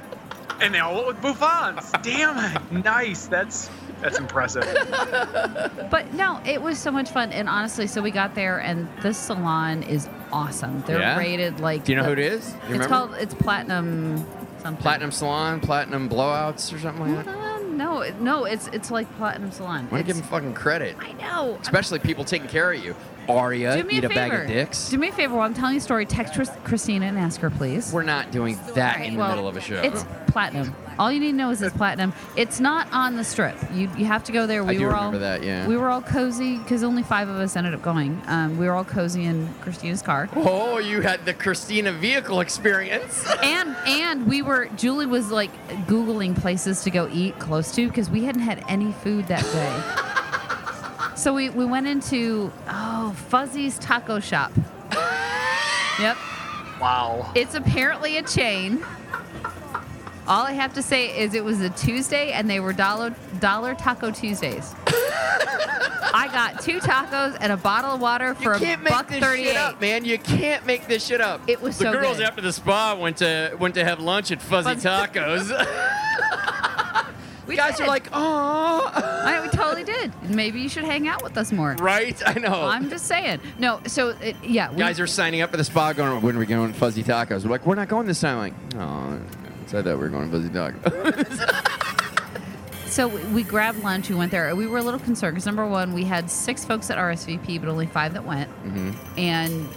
and 0.60 0.74
they 0.74 0.80
all 0.80 0.94
went 0.94 1.06
with 1.06 1.16
bouffants. 1.18 1.92
Damn 2.02 2.36
it! 2.56 2.72
Nice. 2.84 3.26
That's 3.28 3.70
that's 4.02 4.18
impressive. 4.18 4.64
But 5.90 6.12
no, 6.14 6.40
it 6.44 6.60
was 6.60 6.78
so 6.78 6.90
much 6.90 7.10
fun. 7.10 7.30
And 7.30 7.48
honestly, 7.48 7.86
so 7.86 8.02
we 8.02 8.10
got 8.10 8.34
there, 8.34 8.58
and 8.58 8.88
this 9.02 9.16
salon 9.16 9.84
is 9.84 10.08
awesome. 10.32 10.82
They're 10.84 10.98
Yeah? 10.98 11.16
rated 11.16 11.60
like. 11.60 11.84
Do 11.84 11.92
you 11.92 11.96
know 11.96 12.02
the- 12.02 12.08
who 12.08 12.12
it 12.14 12.18
is? 12.18 12.48
You 12.50 12.54
it's 12.56 12.62
remember? 12.70 12.88
called. 12.88 13.14
It's 13.20 13.34
platinum. 13.34 14.26
Something. 14.62 14.82
Platinum 14.82 15.12
Salon, 15.12 15.60
Platinum 15.60 16.08
Blowouts, 16.08 16.72
or 16.74 16.78
something 16.80 17.14
like 17.16 17.24
that. 17.26 17.53
No, 17.76 18.00
it- 18.00 18.20
no, 18.20 18.44
it's 18.44 18.68
it's 18.68 18.90
like 18.90 19.12
platinum 19.16 19.50
salon. 19.52 19.88
Want 19.90 19.90
to 19.90 19.96
give 19.98 20.16
It's- 20.16 20.20
them 20.20 20.28
fucking 20.28 20.54
credit, 20.54 20.96
I 21.00 21.12
know. 21.12 21.58
especially 21.62 21.98
people 21.98 22.24
taking 22.24 22.48
care 22.48 22.72
of 22.72 22.84
you. 22.84 22.94
Aria, 23.28 23.76
Do 23.78 23.84
me 23.84 23.94
eat 23.94 24.04
a 24.04 24.08
bag 24.10 24.30
favor. 24.30 24.42
of 24.42 24.48
dicks. 24.48 24.90
Do 24.90 24.98
me 24.98 25.08
a 25.08 25.12
favor 25.12 25.34
while 25.34 25.46
I'm 25.46 25.54
telling 25.54 25.72
you 25.72 25.78
a 25.78 25.82
story. 25.82 26.04
Text 26.04 26.34
Chris- 26.34 26.50
Christina 26.62 27.06
and 27.06 27.18
ask 27.18 27.40
her, 27.40 27.48
please. 27.48 27.90
We're 27.90 28.02
not 28.02 28.30
doing 28.30 28.58
that 28.74 28.96
All 28.96 29.00
right, 29.00 29.08
in 29.08 29.14
the 29.14 29.18
well, 29.20 29.28
middle 29.30 29.48
of 29.48 29.56
a 29.56 29.60
show. 29.62 29.80
It's 29.80 30.04
platinum. 30.26 30.74
All 30.98 31.10
you 31.10 31.20
need 31.20 31.32
to 31.32 31.36
know 31.36 31.50
is 31.50 31.60
it's 31.62 31.76
platinum. 31.76 32.12
It's 32.36 32.60
not 32.60 32.88
on 32.92 33.16
the 33.16 33.24
strip. 33.24 33.56
You 33.72 33.90
you 33.96 34.04
have 34.06 34.24
to 34.24 34.32
go 34.32 34.46
there. 34.46 34.62
We 34.64 34.76
do 34.78 34.84
were 34.84 34.88
remember 34.90 35.16
all 35.16 35.20
that, 35.20 35.42
yeah. 35.42 35.66
We 35.66 35.76
were 35.76 35.88
all 35.88 36.02
cozy 36.02 36.58
because 36.58 36.82
only 36.82 37.02
five 37.02 37.28
of 37.28 37.36
us 37.36 37.56
ended 37.56 37.74
up 37.74 37.82
going. 37.82 38.20
Um, 38.26 38.56
we 38.58 38.66
were 38.66 38.72
all 38.72 38.84
cozy 38.84 39.24
in 39.24 39.52
Christina's 39.60 40.02
car. 40.02 40.28
oh, 40.36 40.78
you 40.78 41.00
had 41.00 41.24
the 41.24 41.34
Christina 41.34 41.92
vehicle 41.92 42.40
experience. 42.40 43.26
and 43.42 43.76
and 43.86 44.26
we 44.26 44.42
were 44.42 44.66
Julie 44.76 45.06
was 45.06 45.30
like 45.30 45.50
googling 45.86 46.38
places 46.38 46.82
to 46.84 46.90
go 46.90 47.08
eat 47.12 47.38
close 47.38 47.72
to 47.74 47.86
because 47.88 48.08
we 48.10 48.24
hadn't 48.24 48.42
had 48.42 48.64
any 48.68 48.92
food 48.92 49.26
that 49.28 49.42
day. 49.52 51.16
so 51.16 51.32
we 51.34 51.50
we 51.50 51.64
went 51.64 51.86
into 51.86 52.52
oh 52.68 53.12
Fuzzy's 53.28 53.78
Taco 53.78 54.20
Shop. 54.20 54.52
yep, 56.00 56.16
Wow. 56.80 57.30
it's 57.34 57.54
apparently 57.54 58.16
a 58.18 58.22
chain. 58.22 58.84
All 60.26 60.44
I 60.44 60.52
have 60.52 60.72
to 60.74 60.82
say 60.82 61.18
is 61.18 61.34
it 61.34 61.44
was 61.44 61.60
a 61.60 61.70
Tuesday 61.70 62.32
and 62.32 62.48
they 62.48 62.60
were 62.60 62.72
dollar 62.72 63.14
dollar 63.40 63.74
taco 63.74 64.10
Tuesdays. 64.10 64.74
I 66.16 66.28
got 66.32 66.60
two 66.62 66.78
tacos 66.78 67.36
and 67.40 67.52
a 67.52 67.56
bottle 67.56 67.90
of 67.92 68.00
water 68.00 68.34
for 68.34 68.42
you 68.42 68.50
a 68.52 68.58
can't 68.58 68.82
make 68.82 68.92
buck 68.92 69.08
this 69.08 69.20
thirty 69.20 69.44
shit 69.44 69.56
up, 69.56 69.80
man. 69.80 70.04
You 70.04 70.18
can't 70.18 70.64
make 70.64 70.86
this 70.86 71.04
shit 71.04 71.20
up. 71.20 71.42
It 71.48 71.60
was 71.60 71.76
the 71.76 71.84
so 71.84 71.92
girls 71.92 72.18
good. 72.18 72.26
after 72.26 72.40
the 72.40 72.52
spa 72.52 72.96
went 72.98 73.18
to 73.18 73.54
went 73.58 73.74
to 73.74 73.84
have 73.84 74.00
lunch 74.00 74.30
at 74.30 74.40
Fuzzy 74.40 74.74
Fuzzy- 74.74 74.88
Tacos. 74.88 75.66
We 77.46 77.56
guys 77.56 77.76
did. 77.76 77.84
are 77.84 77.88
like, 77.88 78.08
oh, 78.10 78.90
I, 78.94 79.40
we 79.42 79.48
totally 79.48 79.84
did. 79.84 80.10
Maybe 80.30 80.62
you 80.62 80.68
should 80.70 80.84
hang 80.84 81.06
out 81.08 81.22
with 81.22 81.36
us 81.36 81.52
more. 81.52 81.74
right? 81.78 82.20
I 82.26 82.38
know. 82.38 82.64
I'm 82.64 82.88
just 82.88 83.06
saying. 83.06 83.40
No, 83.58 83.80
so 83.86 84.08
it, 84.20 84.36
yeah, 84.42 84.70
we, 84.70 84.78
guys 84.78 84.98
are 84.98 85.06
signing 85.06 85.42
up 85.42 85.50
for 85.50 85.58
the 85.58 85.64
spa, 85.64 85.92
going, 85.92 86.22
when 86.22 86.36
are 86.36 86.38
we 86.38 86.46
going 86.46 86.72
to 86.72 86.78
Fuzzy 86.78 87.02
Tacos? 87.02 87.44
We're 87.44 87.50
like, 87.50 87.66
we're 87.66 87.74
not 87.74 87.88
going 87.88 88.06
this 88.06 88.20
time. 88.20 88.38
like, 88.38 88.54
oh, 88.76 89.20
I 89.68 89.82
thought 89.82 89.86
we 89.86 89.94
were 89.94 90.08
going 90.08 90.30
to 90.30 90.36
Fuzzy 90.36 90.48
Tacos. 90.50 91.74
so 92.86 93.08
we, 93.08 93.22
we 93.26 93.42
grabbed 93.42 93.82
lunch. 93.82 94.08
We 94.08 94.16
went 94.16 94.30
there. 94.30 94.54
We 94.54 94.66
were 94.66 94.78
a 94.78 94.82
little 94.82 95.00
concerned 95.00 95.34
because 95.34 95.46
number 95.46 95.66
one, 95.66 95.92
we 95.92 96.04
had 96.04 96.30
six 96.30 96.64
folks 96.64 96.90
at 96.90 96.98
RSVP, 96.98 97.60
but 97.60 97.68
only 97.68 97.86
five 97.86 98.12
that 98.14 98.24
went, 98.24 98.50
mm-hmm. 98.64 98.92
and 99.18 99.68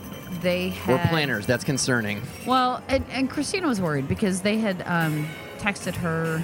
they 0.41 0.69
had 0.69 1.01
we're 1.01 1.07
planners. 1.09 1.45
That's 1.45 1.63
concerning. 1.63 2.21
Well, 2.45 2.83
and, 2.87 3.05
and 3.11 3.29
Christina 3.29 3.67
was 3.67 3.79
worried 3.81 4.07
because 4.07 4.41
they 4.41 4.57
had 4.57 4.83
um, 4.85 5.27
texted 5.57 5.95
her 5.95 6.43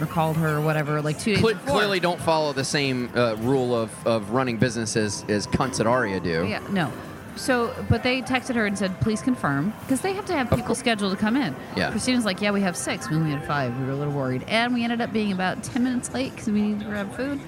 or 0.00 0.06
called 0.06 0.36
her 0.36 0.56
or 0.56 0.60
whatever 0.60 1.02
like 1.02 1.18
two 1.18 1.34
days 1.34 1.40
Cle- 1.40 1.54
before. 1.54 1.74
clearly 1.74 2.00
don't 2.00 2.20
follow 2.20 2.52
the 2.52 2.64
same 2.64 3.10
uh, 3.14 3.34
rule 3.36 3.74
of, 3.74 4.06
of 4.06 4.30
running 4.30 4.56
businesses 4.56 5.24
as 5.28 5.46
cunts 5.46 5.80
at 5.80 5.86
Aria 5.86 6.20
do. 6.20 6.46
Yeah, 6.46 6.62
no. 6.70 6.92
So, 7.38 7.74
but 7.88 8.02
they 8.02 8.20
texted 8.22 8.54
her 8.56 8.66
and 8.66 8.76
said, 8.78 9.00
please 9.00 9.22
confirm, 9.22 9.72
because 9.80 10.00
they 10.00 10.12
have 10.12 10.26
to 10.26 10.34
have 10.34 10.50
people 10.50 10.74
scheduled 10.74 11.12
to 11.12 11.18
come 11.18 11.36
in. 11.36 11.54
Yeah. 11.76 11.90
Christina's 11.90 12.24
like, 12.24 12.40
yeah, 12.42 12.50
we 12.50 12.60
have 12.60 12.76
six. 12.76 13.08
We 13.08 13.16
only 13.16 13.30
had 13.30 13.44
five. 13.46 13.78
We 13.78 13.86
were 13.86 13.92
a 13.92 13.96
little 13.96 14.12
worried. 14.12 14.44
And 14.48 14.74
we 14.74 14.84
ended 14.84 15.00
up 15.00 15.12
being 15.12 15.32
about 15.32 15.62
10 15.62 15.82
minutes 15.82 16.12
late 16.12 16.32
because 16.32 16.48
we 16.48 16.60
needed 16.62 16.80
to 16.80 16.86
grab 16.86 17.14
food. 17.14 17.40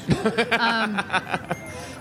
um, 0.53 1.03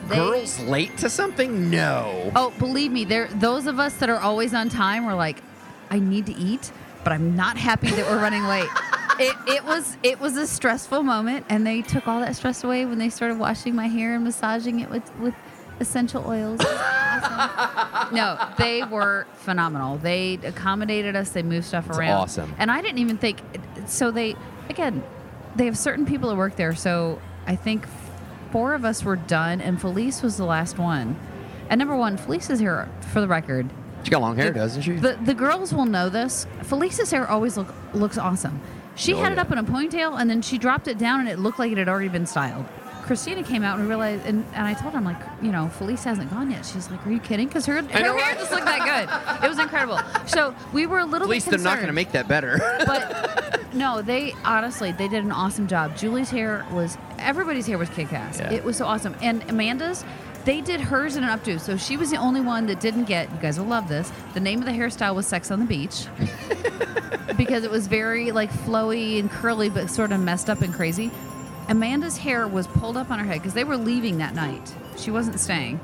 they- 0.08 0.16
Girls 0.16 0.60
late 0.62 0.98
to 1.00 1.10
something? 1.10 1.70
No. 1.70 2.32
Oh, 2.36 2.54
believe 2.60 2.92
me, 2.92 3.04
there. 3.06 3.28
those 3.28 3.68
of 3.68 3.80
us 3.80 3.96
that 3.96 4.10
are 4.10 4.20
always 4.20 4.54
on 4.54 4.70
time 4.70 5.06
were 5.06 5.16
like, 5.16 5.42
I 5.90 6.00
need 6.00 6.28
to 6.28 6.36
eat, 6.36 6.72
but 7.04 7.14
I'm 7.14 7.36
not 7.36 7.58
happy 7.58 7.90
that 7.90 8.06
we're 8.06 8.22
running 8.22 8.44
late. 8.46 8.70
It, 9.22 9.36
it 9.48 9.66
was 9.66 9.98
it 10.02 10.22
was 10.22 10.38
a 10.38 10.48
stressful 10.48 11.04
moment, 11.04 11.46
and 11.50 11.68
they 11.68 11.82
took 11.82 12.08
all 12.08 12.22
that 12.22 12.38
stress 12.38 12.64
away 12.64 12.86
when 12.86 13.00
they 13.00 13.10
started 13.10 13.38
washing 13.38 13.76
my 13.76 13.88
hair 13.88 14.16
and 14.16 14.24
massaging 14.24 14.80
it 14.80 14.90
with 14.90 15.04
with 15.18 15.34
essential 15.80 16.24
oils. 16.28 16.60
Awesome. 16.62 18.16
No, 18.16 18.38
they 18.58 18.84
were 18.84 19.26
phenomenal. 19.36 19.98
They 19.98 20.40
accommodated 20.44 21.16
us. 21.16 21.30
They 21.32 21.44
moved 21.44 21.66
stuff 21.66 21.86
That's 21.88 21.98
around. 22.00 22.12
awesome. 22.12 22.54
And 22.58 22.72
I 22.72 22.82
didn't 22.82 23.00
even 23.00 23.18
think. 23.18 23.40
So 23.88 24.12
they 24.12 24.36
again, 24.70 25.04
they 25.56 25.66
have 25.66 25.78
certain 25.78 26.06
people 26.06 26.30
that 26.30 26.36
work 26.36 26.56
there. 26.56 26.76
So 26.76 27.20
I 27.48 27.56
think 27.56 27.86
four 28.52 28.74
of 28.74 28.86
us 28.86 29.04
were 29.04 29.16
done, 29.16 29.62
and 29.62 29.80
Felice 29.80 30.22
was 30.22 30.38
the 30.38 30.46
last 30.46 30.78
one. 30.78 31.16
And 31.70 31.78
number 31.80 31.96
one, 31.96 32.18
Felice 32.18 32.50
is 32.50 32.60
here 32.60 32.90
for 33.12 33.22
the 33.22 33.28
record. 33.28 33.70
She 34.04 34.12
got 34.12 34.22
long 34.22 34.36
hair, 34.38 34.52
doesn't 34.52 34.82
she? 34.82 34.94
The 34.94 35.18
the 35.24 35.34
girls 35.34 35.74
will 35.74 35.86
know 35.86 36.10
this. 36.10 36.48
Felice's 36.64 37.12
hair 37.12 37.30
always 37.30 37.58
look 37.58 37.74
looks 37.94 38.18
awesome. 38.18 38.60
She 38.96 39.14
Oh, 39.14 39.18
had 39.18 39.32
it 39.32 39.38
up 39.38 39.52
in 39.52 39.58
a 39.58 39.64
ponytail 39.64 40.20
and 40.20 40.30
then 40.30 40.42
she 40.42 40.58
dropped 40.58 40.88
it 40.90 40.98
down 40.98 41.22
and 41.22 41.30
it 41.30 41.40
looked 41.40 41.58
like 41.60 41.72
it 41.72 41.78
had 41.78 41.88
already 41.88 42.10
been 42.10 42.26
styled. 42.26 42.66
Christina 43.10 43.42
came 43.42 43.64
out 43.64 43.80
and 43.80 43.90
realized, 43.90 44.24
and, 44.28 44.46
and 44.54 44.68
I 44.68 44.76
told 44.76 44.94
her, 44.94 45.00
I'm 45.00 45.04
like, 45.04 45.18
you 45.42 45.52
know, 45.52 45.68
Felice 45.68 46.04
hasn't 46.04 46.30
gone 46.30 46.52
yet. 46.52 46.64
She's 46.64 46.92
like, 46.92 47.04
Are 47.08 47.12
you 47.12 47.20
kidding? 47.20 47.48
Because 47.48 47.66
her, 47.66 47.82
her 47.82 47.88
hair 47.88 48.14
right? 48.14 48.38
just 48.38 48.52
looked 48.52 48.66
that 48.66 49.40
good. 49.40 49.44
It 49.44 49.50
was 49.50 49.58
incredible. 49.58 50.00
So 50.28 50.54
we 50.74 50.86
were 50.86 51.00
a 51.00 51.06
little 51.06 51.26
At 51.26 51.32
least 51.32 51.50
they're 51.50 51.58
not 51.58 51.78
going 51.78 51.88
to 51.88 51.94
make 51.94 52.12
that 52.12 52.28
better. 52.28 52.60
But 52.86 53.62
no, 53.74 54.04
they 54.04 54.36
honestly 54.46 54.92
they 54.92 55.08
did 55.08 55.24
an 55.24 55.32
awesome 55.32 55.66
job. 55.66 55.98
Julie's 55.98 56.30
hair 56.30 56.64
was 56.72 57.00
everybody's 57.18 57.66
hair 57.66 57.80
was 57.80 57.90
kick 57.90 58.14
ass. 58.14 58.40
Yeah. 58.40 58.54
It 58.54 58.64
was 58.64 58.78
so 58.78 58.86
awesome. 58.86 59.16
And 59.24 59.42
Amanda's, 59.50 60.06
they 60.46 60.62
did 60.62 60.80
hers 60.80 61.16
in 61.16 61.24
an 61.24 61.36
updo. 61.36 61.60
So 61.60 61.78
she 61.78 61.98
was 61.98 62.12
the 62.12 62.18
only 62.18 62.42
one 62.42 62.68
that 62.68 62.80
didn't 62.80 63.06
get. 63.06 63.32
You 63.32 63.40
guys 63.40 63.58
will 63.58 63.66
love 63.66 63.88
this. 63.88 64.12
The 64.36 64.40
name 64.40 64.60
of 64.60 64.66
the 64.66 64.72
hairstyle 64.72 65.16
was 65.16 65.26
Sex 65.26 65.50
on 65.50 65.62
the 65.62 65.66
Beach. 65.66 66.06
because 67.38 67.64
it 67.64 67.72
was 67.72 67.88
very 67.88 68.32
like 68.32 68.52
flowy 68.52 69.18
and 69.18 69.32
curly, 69.32 69.70
but 69.70 69.90
sort 69.90 70.12
of 70.12 70.20
messed 70.20 70.48
up 70.48 70.62
and 70.62 70.72
crazy. 70.74 71.10
Amanda's 71.70 72.18
hair 72.18 72.48
was 72.48 72.68
pulled 72.68 72.98
up 72.98 73.12
on 73.12 73.20
her 73.20 73.26
head 73.26 73.36
because 73.36 73.54
they 73.54 73.64
were 73.64 73.78
leaving 73.78 74.18
that 74.18 74.34
night. 74.34 74.74
She 74.98 75.12
wasn't 75.12 75.40
staying. 75.40 75.80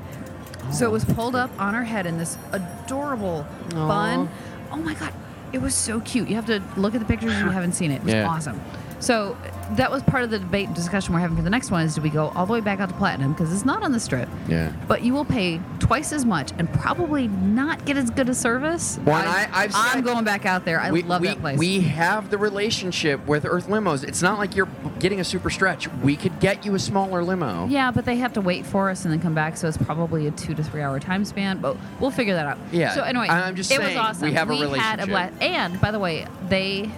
So 0.72 0.86
it 0.86 0.90
was 0.90 1.08
oh. 1.08 1.14
pulled 1.14 1.36
up 1.36 1.50
on 1.60 1.74
her 1.74 1.84
head 1.84 2.06
in 2.06 2.18
this 2.18 2.36
adorable 2.52 3.46
bun. 3.70 4.28
Oh 4.72 4.76
my 4.76 4.94
god, 4.94 5.14
it 5.52 5.58
was 5.58 5.74
so 5.74 6.00
cute. 6.00 6.28
You 6.28 6.34
have 6.34 6.46
to 6.46 6.60
look 6.76 6.94
at 6.94 7.00
the 7.00 7.06
pictures 7.06 7.32
if 7.32 7.38
you 7.38 7.50
haven't 7.50 7.72
seen 7.74 7.92
it. 7.92 7.96
It 7.96 8.04
was 8.04 8.14
Yeah. 8.14 8.28
awesome. 8.28 8.60
So 8.98 9.36
that 9.72 9.90
was 9.90 10.02
part 10.04 10.22
of 10.22 10.30
the 10.30 10.38
debate 10.38 10.66
and 10.68 10.74
discussion 10.76 11.12
we're 11.12 11.20
having 11.20 11.36
for 11.36 11.42
the 11.42 11.50
next 11.50 11.70
one 11.70 11.84
is 11.84 11.94
do 11.96 12.00
we 12.00 12.08
go 12.08 12.28
all 12.34 12.46
the 12.46 12.52
way 12.52 12.60
back 12.60 12.80
out 12.80 12.88
to 12.88 12.94
platinum 12.94 13.32
because 13.32 13.52
it's 13.52 13.64
not 13.64 13.82
on 13.82 13.92
the 13.92 14.00
strip. 14.00 14.28
Yeah. 14.48 14.72
But 14.88 15.02
you 15.02 15.12
will 15.12 15.24
pay 15.24 15.60
twice 15.80 16.12
as 16.12 16.24
much 16.24 16.52
and 16.58 16.72
probably 16.72 17.28
not 17.28 17.84
get 17.84 17.96
as 17.96 18.10
good 18.10 18.28
a 18.28 18.34
service. 18.34 18.98
Well, 19.04 19.16
I- 19.16 19.48
I've 19.52 19.72
I'm 19.74 19.92
said- 19.96 20.04
going 20.04 20.24
back 20.24 20.46
out 20.46 20.64
there. 20.64 20.80
I 20.80 20.90
we, 20.92 21.02
love 21.02 21.20
we, 21.20 21.28
that 21.28 21.40
place. 21.40 21.58
we 21.58 21.80
have 21.80 22.30
the 22.30 22.38
relationship 22.38 23.26
with 23.26 23.44
Earth 23.44 23.66
Limos. 23.68 24.02
It's 24.04 24.22
not 24.22 24.38
like 24.38 24.56
you're 24.56 24.68
getting 24.98 25.20
a 25.20 25.24
super 25.24 25.50
stretch. 25.50 25.88
We 26.02 26.16
could 26.16 26.38
get 26.40 26.64
you 26.64 26.74
a 26.74 26.78
smaller 26.78 27.22
limo. 27.22 27.66
Yeah, 27.68 27.90
but 27.90 28.04
they 28.04 28.16
have 28.16 28.32
to 28.34 28.40
wait 28.40 28.64
for 28.64 28.88
us 28.88 29.04
and 29.04 29.12
then 29.12 29.20
come 29.20 29.34
back, 29.34 29.56
so 29.56 29.68
it's 29.68 29.76
probably 29.76 30.26
a 30.26 30.30
two 30.30 30.54
to 30.54 30.62
three 30.62 30.80
hour 30.80 30.98
time 31.00 31.24
span. 31.24 31.58
But 31.58 31.76
we'll 32.00 32.10
figure 32.10 32.34
that 32.34 32.46
out. 32.46 32.58
Yeah, 32.72 32.94
So 32.94 33.02
anyway, 33.02 33.26
I'm 33.28 33.56
just 33.56 33.70
it 33.70 33.76
saying, 33.78 33.88
was 33.96 33.96
awesome. 33.96 34.28
we 34.28 34.34
have 34.34 34.48
a 34.48 34.52
we 34.54 34.60
relationship. 34.60 34.84
Had 34.84 35.00
a 35.00 35.06
blast. 35.06 35.42
And 35.42 35.80
by 35.80 35.90
the 35.90 35.98
way, 35.98 36.26
they 36.48 36.90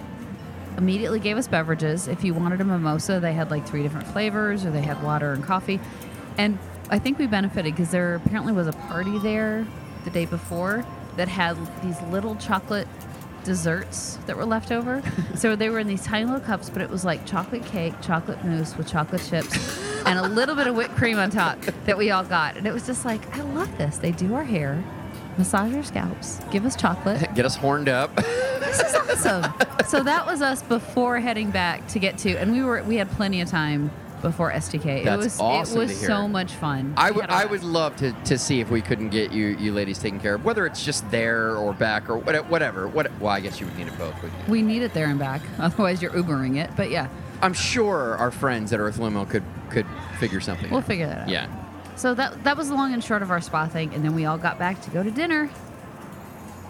immediately 0.79 1.19
gave 1.19 1.37
us 1.37 1.47
beverages. 1.47 2.07
If 2.07 2.23
you 2.23 2.33
wanted 2.33 2.61
a 2.61 2.63
mimosa, 2.63 3.19
they 3.19 3.33
had 3.33 3.51
like 3.51 3.67
three 3.67 3.83
different 3.83 4.07
flavors, 4.07 4.65
or 4.65 4.71
they 4.71 4.81
had 4.81 5.03
water 5.03 5.33
and 5.33 5.43
coffee. 5.43 5.79
And 6.37 6.57
I 6.89 6.97
think 6.97 7.19
we 7.19 7.27
benefited 7.27 7.75
because 7.75 7.91
there 7.91 8.15
apparently 8.15 8.53
was 8.53 8.67
a 8.67 8.71
party 8.71 9.19
there 9.19 9.67
the 10.05 10.09
day 10.09 10.25
before 10.25 10.85
that 11.17 11.27
had 11.27 11.57
these 11.83 12.01
little 12.03 12.35
chocolate 12.37 12.87
desserts 13.43 14.17
that 14.25 14.37
were 14.37 14.45
left 14.45 14.71
over. 14.71 15.03
so 15.35 15.55
they 15.55 15.69
were 15.69 15.79
in 15.79 15.87
these 15.87 16.03
tiny 16.03 16.25
little 16.25 16.39
cups, 16.39 16.69
but 16.69 16.81
it 16.81 16.89
was 16.89 17.03
like 17.03 17.25
chocolate 17.25 17.65
cake, 17.65 17.93
chocolate 18.01 18.43
mousse 18.45 18.77
with 18.77 18.87
chocolate 18.87 19.25
chips, 19.29 19.77
and 20.05 20.17
a 20.17 20.27
little 20.29 20.55
bit 20.55 20.67
of 20.67 20.75
whipped 20.75 20.95
cream 20.95 21.19
on 21.19 21.29
top 21.29 21.59
that 21.85 21.97
we 21.97 22.09
all 22.09 22.23
got. 22.23 22.55
And 22.55 22.65
it 22.65 22.73
was 22.73 22.85
just 22.85 23.03
like, 23.03 23.35
I 23.37 23.41
love 23.41 23.77
this. 23.77 23.97
They 23.97 24.11
do 24.11 24.33
our 24.33 24.45
hair, 24.45 24.81
massage 25.39 25.73
our 25.73 25.81
scalps, 25.83 26.39
give 26.51 26.65
us 26.65 26.75
chocolate. 26.75 27.27
Get 27.33 27.45
us 27.45 27.55
horned 27.55 27.89
up. 27.89 28.15
This 28.17 28.79
is 28.81 28.93
awesome. 28.95 29.51
so 29.87 30.03
that 30.03 30.25
was 30.27 30.41
us 30.43 30.61
before 30.61 31.19
heading 31.19 31.49
back 31.49 31.87
to 31.87 31.99
get 31.99 32.17
to, 32.19 32.35
and 32.35 32.51
we 32.51 32.61
were 32.61 32.83
we 32.83 32.97
had 32.97 33.09
plenty 33.11 33.41
of 33.41 33.49
time 33.49 33.89
before 34.21 34.51
STK. 34.51 35.05
That's 35.05 35.21
it 35.21 35.23
was 35.23 35.39
awesome 35.39 35.77
it 35.77 35.79
was 35.87 35.99
so 35.99 36.27
much 36.27 36.51
fun. 36.53 36.93
I 36.97 37.09
would 37.09 37.29
I 37.29 37.45
would 37.45 37.63
love 37.63 37.95
to, 37.97 38.11
to 38.25 38.37
see 38.37 38.59
if 38.59 38.69
we 38.69 38.81
couldn't 38.81 39.09
get 39.09 39.31
you 39.31 39.47
you 39.57 39.71
ladies 39.71 39.97
taken 39.97 40.19
care 40.19 40.35
of, 40.35 40.43
whether 40.45 40.65
it's 40.65 40.83
just 40.85 41.09
there 41.09 41.55
or 41.55 41.73
back 41.73 42.09
or 42.09 42.17
what- 42.17 42.49
whatever. 42.49 42.87
What 42.87 43.09
well, 43.19 43.31
I 43.31 43.39
guess 43.39 43.59
you 43.59 43.65
would 43.65 43.77
need 43.77 43.87
it 43.87 43.97
both. 43.97 44.13
Wouldn't 44.21 44.45
you? 44.47 44.51
We 44.51 44.61
need 44.61 44.81
it 44.83 44.93
there 44.93 45.07
and 45.07 45.17
back. 45.17 45.41
Otherwise, 45.59 46.01
you're 46.01 46.11
Ubering 46.11 46.57
it. 46.57 46.69
But 46.75 46.91
yeah, 46.91 47.07
I'm 47.41 47.53
sure 47.53 48.17
our 48.17 48.29
friends 48.29 48.73
at 48.73 48.79
Earth 48.81 48.99
Limo 48.99 49.23
could 49.25 49.43
could 49.69 49.85
figure 50.19 50.41
something. 50.41 50.69
we'll 50.69 50.81
out. 50.81 50.85
figure 50.85 51.07
that 51.07 51.19
out. 51.21 51.29
Yeah. 51.29 51.47
So 51.99 52.13
that 52.13 52.45
that 52.45 52.55
was 52.55 52.69
the 52.69 52.75
long 52.75 52.93
and 52.93 53.03
short 53.03 53.21
of 53.21 53.29
our 53.29 53.41
spa 53.41 53.67
thing, 53.67 53.93
and 53.93 54.05
then 54.05 54.15
we 54.15 54.23
all 54.23 54.37
got 54.37 54.57
back 54.57 54.81
to 54.83 54.89
go 54.89 55.03
to 55.03 55.11
dinner. 55.11 55.49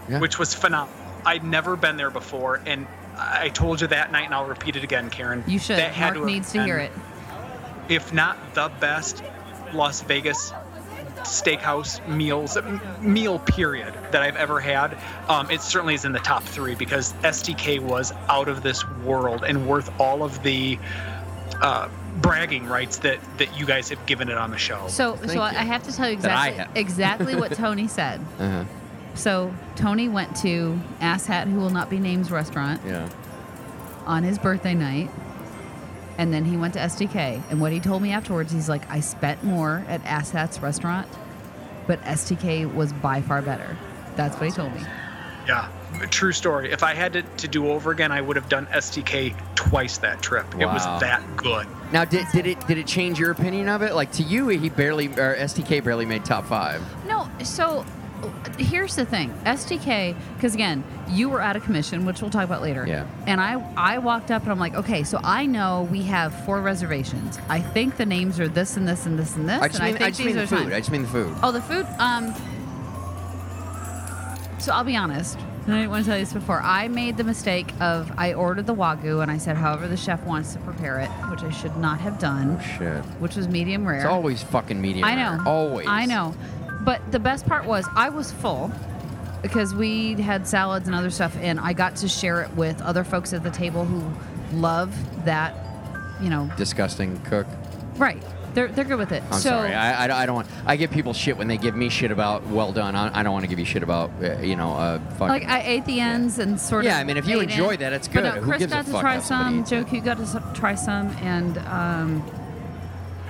Yeah. 0.08 0.18
which 0.18 0.40
was 0.40 0.52
phenomenal. 0.52 0.92
I'd 1.24 1.44
never 1.44 1.76
been 1.76 1.96
there 1.96 2.10
before, 2.10 2.60
and 2.66 2.84
I 3.16 3.48
told 3.50 3.80
you 3.80 3.86
that 3.86 4.10
night, 4.10 4.24
and 4.24 4.34
I'll 4.34 4.48
repeat 4.48 4.74
it 4.74 4.82
again, 4.82 5.08
Karen. 5.08 5.44
You 5.46 5.60
should. 5.60 5.78
That 5.78 5.92
had 5.92 6.14
Mark 6.14 6.16
have 6.16 6.26
needs 6.26 6.52
to 6.52 6.64
hear 6.64 6.78
it. 6.78 6.90
If 7.88 8.12
not 8.12 8.36
the 8.54 8.72
best 8.80 9.22
Las 9.72 10.02
Vegas 10.02 10.52
steakhouse 11.18 12.04
meals 12.08 12.56
m- 12.56 12.80
meal 13.00 13.38
period 13.38 13.94
that 14.10 14.20
I've 14.20 14.34
ever 14.34 14.58
had, 14.58 14.98
um, 15.28 15.48
it 15.48 15.60
certainly 15.60 15.94
is 15.94 16.04
in 16.04 16.10
the 16.10 16.18
top 16.18 16.42
three 16.42 16.74
because 16.74 17.12
STK 17.22 17.78
was 17.78 18.12
out 18.28 18.48
of 18.48 18.64
this 18.64 18.84
world 19.04 19.44
and 19.44 19.68
worth 19.68 19.92
all 20.00 20.24
of 20.24 20.42
the 20.42 20.76
uh, 21.60 21.88
bragging 22.16 22.66
rights 22.66 22.98
that 22.98 23.18
that 23.38 23.58
you 23.58 23.66
guys 23.66 23.88
have 23.88 24.04
given 24.06 24.28
it 24.28 24.36
on 24.36 24.50
the 24.50 24.58
show. 24.58 24.86
So, 24.88 25.14
Thank 25.16 25.32
so 25.32 25.40
I 25.40 25.52
you. 25.52 25.58
I 25.58 25.62
have 25.62 25.82
to 25.84 25.92
tell 25.92 26.08
you 26.08 26.14
exactly 26.14 26.64
exactly 26.80 27.36
what 27.36 27.52
Tony 27.52 27.86
said. 27.88 28.20
Uh-huh. 28.38 28.64
So 29.14 29.54
Tony 29.76 30.08
went 30.08 30.36
to 30.38 30.78
Ass 31.00 31.26
Hat, 31.26 31.48
who 31.48 31.58
will 31.58 31.70
not 31.70 31.90
be 31.90 31.98
named's 31.98 32.30
restaurant, 32.30 32.80
Yeah. 32.86 33.08
on 34.06 34.22
his 34.22 34.38
birthday 34.38 34.74
night, 34.74 35.10
and 36.16 36.32
then 36.32 36.44
he 36.44 36.56
went 36.56 36.74
to 36.74 36.80
STK. 36.80 37.42
And 37.50 37.60
what 37.60 37.72
he 37.72 37.80
told 37.80 38.02
me 38.02 38.12
afterwards, 38.12 38.52
he's 38.52 38.68
like, 38.68 38.88
I 38.90 39.00
spent 39.00 39.42
more 39.42 39.84
at 39.88 40.04
Ass 40.06 40.30
Hat's 40.30 40.60
restaurant, 40.60 41.08
but 41.88 42.00
STK 42.02 42.72
was 42.72 42.92
by 42.92 43.20
far 43.20 43.42
better. 43.42 43.76
That's 44.16 44.36
what 44.36 44.46
he 44.46 44.52
told 44.52 44.72
me. 44.74 44.82
Yeah, 45.46 45.68
true 46.10 46.32
story. 46.32 46.72
If 46.72 46.82
I 46.82 46.94
had 46.94 47.12
to, 47.14 47.22
to 47.22 47.48
do 47.48 47.68
over 47.68 47.90
again, 47.90 48.12
I 48.12 48.20
would 48.20 48.36
have 48.36 48.48
done 48.48 48.66
STK 48.66 49.34
twice 49.54 49.98
that 49.98 50.22
trip. 50.22 50.46
It 50.58 50.66
was 50.66 50.84
that 51.00 51.22
good. 51.36 51.66
Now, 51.92 52.04
did, 52.04 52.26
did 52.32 52.46
it 52.46 52.66
did 52.66 52.78
it 52.78 52.86
change 52.86 53.18
your 53.18 53.30
opinion 53.30 53.68
of 53.68 53.82
it? 53.82 53.94
Like 53.94 54.12
to 54.12 54.22
you, 54.22 54.48
he 54.48 54.68
barely 54.68 55.08
or 55.08 55.36
STK 55.36 55.82
barely 55.82 56.06
made 56.06 56.24
top 56.24 56.46
five. 56.46 56.82
No, 57.06 57.28
so 57.42 57.84
here's 58.58 58.96
the 58.96 59.04
thing 59.04 59.32
STK, 59.44 60.16
because 60.34 60.54
again, 60.54 60.84
you 61.08 61.28
were 61.28 61.40
out 61.40 61.56
of 61.56 61.64
commission, 61.64 62.04
which 62.04 62.20
we'll 62.20 62.30
talk 62.30 62.44
about 62.44 62.62
later. 62.62 62.86
Yeah. 62.86 63.06
And 63.26 63.40
I, 63.40 63.54
I 63.76 63.98
walked 63.98 64.30
up 64.30 64.42
and 64.42 64.52
I'm 64.52 64.58
like, 64.58 64.74
okay, 64.74 65.02
so 65.04 65.18
I 65.22 65.46
know 65.46 65.88
we 65.90 66.02
have 66.02 66.44
four 66.44 66.60
reservations. 66.60 67.38
I 67.48 67.60
think 67.60 67.96
the 67.96 68.06
names 68.06 68.38
are 68.38 68.48
this 68.48 68.76
and 68.76 68.86
this 68.86 69.06
and 69.06 69.18
this 69.18 69.36
and 69.36 69.48
this. 69.48 69.60
I 69.60 69.68
just 69.68 69.80
and 69.80 69.86
mean 69.86 69.94
I 69.94 69.98
think 69.98 70.06
I 70.06 70.10
just 70.10 70.18
these 70.18 70.26
mean 70.26 70.36
the 70.36 70.46
food. 70.46 70.58
fine. 70.58 70.72
I 70.72 70.78
just 70.78 70.90
mean 70.90 71.02
the 71.02 71.08
food. 71.08 71.36
Oh, 71.42 71.52
the 71.52 71.62
food. 71.62 71.86
Um. 71.98 72.34
So 74.60 74.72
I'll 74.72 74.84
be 74.84 74.96
honest. 74.96 75.38
I 75.66 75.72
didn't 75.72 75.90
want 75.90 76.04
to 76.04 76.10
tell 76.10 76.18
you 76.18 76.24
this 76.24 76.32
before. 76.32 76.60
I 76.62 76.88
made 76.88 77.16
the 77.16 77.24
mistake 77.24 77.72
of 77.80 78.10
I 78.16 78.32
ordered 78.34 78.66
the 78.66 78.74
wagyu 78.74 79.22
and 79.22 79.30
I 79.30 79.38
said 79.38 79.56
however 79.56 79.86
the 79.88 79.96
chef 79.96 80.22
wants 80.24 80.52
to 80.54 80.58
prepare 80.60 80.98
it, 81.00 81.08
which 81.30 81.42
I 81.42 81.50
should 81.50 81.76
not 81.76 82.00
have 82.00 82.18
done, 82.18 82.56
Oh, 82.58 82.62
Shit. 82.78 83.04
which 83.20 83.36
was 83.36 83.46
medium 83.46 83.86
rare. 83.86 83.98
It's 83.98 84.06
always 84.06 84.42
fucking 84.42 84.80
medium. 84.80 85.04
I 85.04 85.14
know. 85.14 85.32
rare. 85.38 85.48
Always. 85.48 85.86
I 85.88 86.06
know. 86.06 86.34
But 86.80 87.12
the 87.12 87.18
best 87.20 87.46
part 87.46 87.66
was 87.66 87.86
I 87.94 88.08
was 88.08 88.32
full 88.32 88.72
because 89.42 89.74
we 89.74 90.14
had 90.14 90.46
salads 90.48 90.86
and 90.88 90.94
other 90.94 91.10
stuff, 91.10 91.36
and 91.40 91.60
I 91.60 91.72
got 91.72 91.96
to 91.96 92.08
share 92.08 92.42
it 92.42 92.50
with 92.56 92.80
other 92.82 93.04
folks 93.04 93.32
at 93.32 93.42
the 93.42 93.50
table 93.50 93.84
who 93.84 94.02
love 94.58 94.94
that, 95.24 95.54
you 96.20 96.30
know, 96.30 96.50
Disgusting 96.56 97.18
cook. 97.20 97.46
right. 97.96 98.22
They're, 98.54 98.68
they're 98.68 98.84
good 98.84 98.98
with 98.98 99.12
it. 99.12 99.22
I'm 99.30 99.34
so, 99.34 99.50
sorry. 99.50 99.72
I, 99.72 100.06
I, 100.06 100.22
I 100.22 100.26
don't 100.26 100.34
want. 100.34 100.48
I 100.66 100.76
give 100.76 100.90
people 100.90 101.12
shit 101.12 101.36
when 101.36 101.46
they 101.48 101.56
give 101.56 101.76
me 101.76 101.88
shit 101.88 102.10
about 102.10 102.44
well 102.46 102.72
done. 102.72 102.96
I, 102.96 103.20
I 103.20 103.22
don't 103.22 103.32
want 103.32 103.44
to 103.44 103.48
give 103.48 103.58
you 103.58 103.64
shit 103.64 103.82
about 103.82 104.10
uh, 104.22 104.38
you 104.38 104.56
know 104.56 104.72
uh, 104.72 104.98
fucking. 105.12 105.28
like 105.28 105.44
I 105.44 105.62
ate 105.62 105.84
the 105.84 106.00
ends 106.00 106.38
and 106.38 106.60
sort 106.60 106.84
Yeah, 106.84 106.90
of. 106.90 106.96
Yeah, 106.96 107.00
I 107.00 107.04
mean, 107.04 107.16
if 107.16 107.26
you 107.26 107.40
enjoy 107.40 107.76
that, 107.76 107.92
it's 107.92 108.08
But 108.08 108.14
good. 108.14 108.24
no, 108.24 108.30
Who 108.40 108.46
Chris 108.46 108.58
gives 108.58 108.72
a 108.72 108.76
got 108.76 108.86
to 108.86 108.92
try 108.92 109.20
some. 109.20 109.64
Joe 109.64 109.84
Q 109.84 110.00
got 110.00 110.18
to 110.18 110.42
try 110.54 110.74
some, 110.74 111.08
and 111.18 111.58
um, 111.58 112.30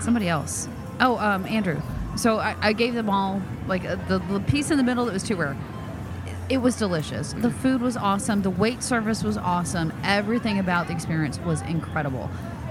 somebody 0.00 0.28
else. 0.28 0.68
Oh, 1.00 1.18
um, 1.18 1.44
Andrew. 1.46 1.80
So 2.16 2.38
I, 2.38 2.56
I 2.60 2.72
gave 2.72 2.94
them 2.94 3.08
all 3.08 3.40
like 3.66 3.84
uh, 3.84 3.96
the, 4.08 4.18
the 4.18 4.40
piece 4.40 4.70
in 4.70 4.78
the 4.78 4.84
middle 4.84 5.04
that 5.04 5.12
was 5.12 5.22
too 5.22 5.36
rare. 5.36 5.56
It 6.48 6.58
was 6.58 6.76
delicious. 6.76 7.32
The 7.32 7.50
food 7.50 7.80
was 7.80 7.96
awesome. 7.96 8.42
The 8.42 8.50
wait 8.50 8.82
service 8.82 9.22
was 9.22 9.36
awesome. 9.36 9.92
Everything 10.02 10.58
about 10.58 10.88
the 10.88 10.92
experience 10.92 11.38
was 11.38 11.62
incredible. 11.62 12.28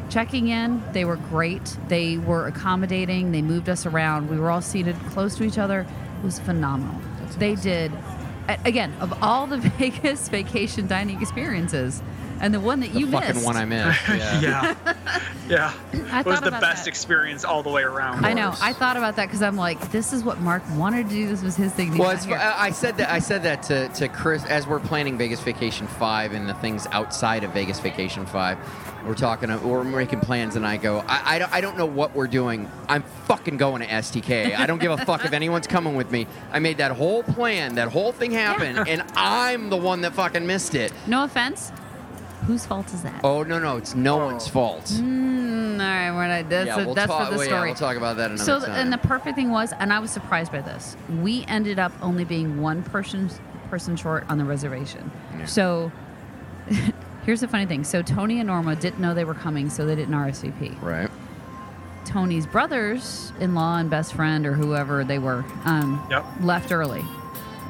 Checking 0.09 0.47
in, 0.47 0.83
they 0.91 1.05
were 1.05 1.17
great. 1.17 1.77
They 1.87 2.17
were 2.17 2.47
accommodating. 2.47 3.31
They 3.31 3.41
moved 3.41 3.69
us 3.69 3.85
around. 3.85 4.29
We 4.29 4.39
were 4.39 4.49
all 4.49 4.61
seated 4.61 4.95
close 5.11 5.35
to 5.37 5.43
each 5.43 5.57
other. 5.57 5.81
It 5.81 6.25
was 6.25 6.39
phenomenal. 6.39 6.99
they 7.37 7.55
did, 7.55 7.91
again, 8.65 8.93
of 8.99 9.21
all 9.23 9.45
the 9.47 9.57
Vegas 9.77 10.27
vacation 10.29 10.87
dining 10.87 11.21
experiences, 11.21 12.01
and 12.41 12.53
the 12.53 12.59
one 12.59 12.79
that 12.79 12.93
you 12.93 13.05
missed. 13.05 13.11
the 13.11 13.17
you 13.17 13.19
fucking 13.19 13.35
missed. 13.35 13.45
one 13.45 13.57
I 13.57 13.65
missed. 13.65 13.99
Yeah. 14.09 14.39
Yeah, 14.39 14.75
yeah. 15.49 15.73
I 16.11 16.21
it 16.21 16.25
was 16.25 16.41
the 16.41 16.51
best 16.51 16.85
that. 16.85 16.87
experience 16.87 17.43
all 17.43 17.63
the 17.63 17.69
way 17.69 17.83
around. 17.83 18.25
I 18.25 18.33
know. 18.33 18.53
I 18.61 18.73
thought 18.73 18.97
about 18.97 19.15
that 19.17 19.25
because 19.27 19.41
I'm 19.41 19.57
like, 19.57 19.91
this 19.91 20.13
is 20.13 20.23
what 20.23 20.39
Mark 20.39 20.63
wanted 20.75 21.09
to 21.09 21.15
do. 21.15 21.27
This 21.27 21.43
was 21.43 21.55
his 21.55 21.73
thing. 21.73 21.97
Well, 21.97 22.11
it's, 22.11 22.25
I 22.27 22.67
I 22.67 22.71
said 22.71 22.97
that 22.97 23.09
I 23.09 23.19
said 23.19 23.43
that 23.43 23.63
to, 23.63 23.89
to 23.89 24.07
Chris 24.07 24.45
as 24.45 24.65
we're 24.67 24.79
planning 24.79 25.17
Vegas 25.17 25.41
Vacation 25.41 25.87
Five 25.87 26.33
and 26.33 26.47
the 26.47 26.53
things 26.55 26.87
outside 26.91 27.43
of 27.43 27.51
Vegas 27.51 27.79
Vacation 27.79 28.25
Five. 28.25 28.57
We're 29.05 29.15
talking, 29.15 29.49
we're 29.67 29.83
making 29.83 30.19
plans, 30.21 30.55
and 30.55 30.65
I 30.65 30.77
go, 30.77 31.03
I, 31.07 31.35
I, 31.35 31.39
don't, 31.39 31.53
I 31.53 31.61
don't 31.61 31.77
know 31.77 31.85
what 31.85 32.15
we're 32.15 32.27
doing. 32.27 32.69
I'm 32.87 33.03
fucking 33.25 33.57
going 33.57 33.81
to 33.81 33.87
STK. 33.87 34.55
I 34.57 34.65
don't 34.65 34.79
give 34.79 34.91
a 34.91 34.97
fuck 35.05 35.25
if 35.25 35.33
anyone's 35.33 35.67
coming 35.67 35.95
with 35.95 36.11
me. 36.11 36.27
I 36.51 36.59
made 36.59 36.77
that 36.77 36.91
whole 36.91 37.23
plan, 37.23 37.75
that 37.75 37.87
whole 37.89 38.11
thing 38.11 38.31
happen, 38.31 38.77
and 38.87 39.03
I'm 39.15 39.69
the 39.69 39.77
one 39.77 40.01
that 40.01 40.13
fucking 40.13 40.45
missed 40.45 40.75
it. 40.75 40.91
no 41.07 41.23
offense. 41.23 41.71
Whose 42.45 42.65
fault 42.65 42.91
is 42.93 43.03
that? 43.03 43.19
Oh 43.23 43.43
no, 43.43 43.59
no, 43.59 43.77
it's 43.77 43.93
no 43.93 44.17
one's 44.17 44.47
fault. 44.47 44.85
Mm, 44.85 45.73
all 45.73 45.77
right, 45.77 46.11
we're 46.11 46.27
not. 46.27 46.49
That's, 46.49 46.67
yeah, 46.67 46.79
a- 46.79 46.85
we'll 46.85 46.95
that's 46.95 47.07
talk. 47.07 47.25
for 47.27 47.31
the 47.31 47.37
well, 47.37 47.45
yeah, 47.45 47.53
story. 47.53 47.69
we'll 47.69 47.75
talk 47.75 47.97
about 47.97 48.17
that 48.17 48.31
another 48.31 48.43
so, 48.43 48.59
time. 48.59 48.71
and 48.71 48.93
the 48.93 48.97
perfect 48.97 49.35
thing 49.35 49.51
was, 49.51 49.71
and 49.79 49.93
I 49.93 49.99
was 49.99 50.09
surprised 50.09 50.51
by 50.51 50.61
this. 50.61 50.95
We 51.21 51.45
ended 51.47 51.77
up 51.79 51.91
only 52.01 52.23
being 52.23 52.59
one 52.61 52.81
person 52.81 53.29
person 53.69 53.95
short 53.95 54.25
on 54.29 54.37
the 54.39 54.45
reservation. 54.45 55.11
Yeah. 55.37 55.45
So, 55.45 55.91
here's 57.29 57.41
the 57.41 57.47
funny 57.47 57.67
thing. 57.67 57.83
So 57.83 58.01
Tony 58.01 58.39
and 58.39 58.47
Norma 58.47 58.75
didn't 58.75 58.97
know 58.99 59.13
they 59.13 59.23
were 59.23 59.35
coming, 59.35 59.69
so 59.69 59.85
they 59.85 59.93
didn't 59.93 60.15
RSVP. 60.15 60.81
right. 60.81 61.11
Tony's 62.03 62.47
brothers-in-law 62.47 63.77
and 63.77 63.87
best 63.87 64.15
friend, 64.15 64.47
or 64.47 64.53
whoever 64.53 65.03
they 65.03 65.19
were, 65.19 65.45
um, 65.63 66.03
Yep. 66.09 66.25
left 66.41 66.71
early. 66.71 67.05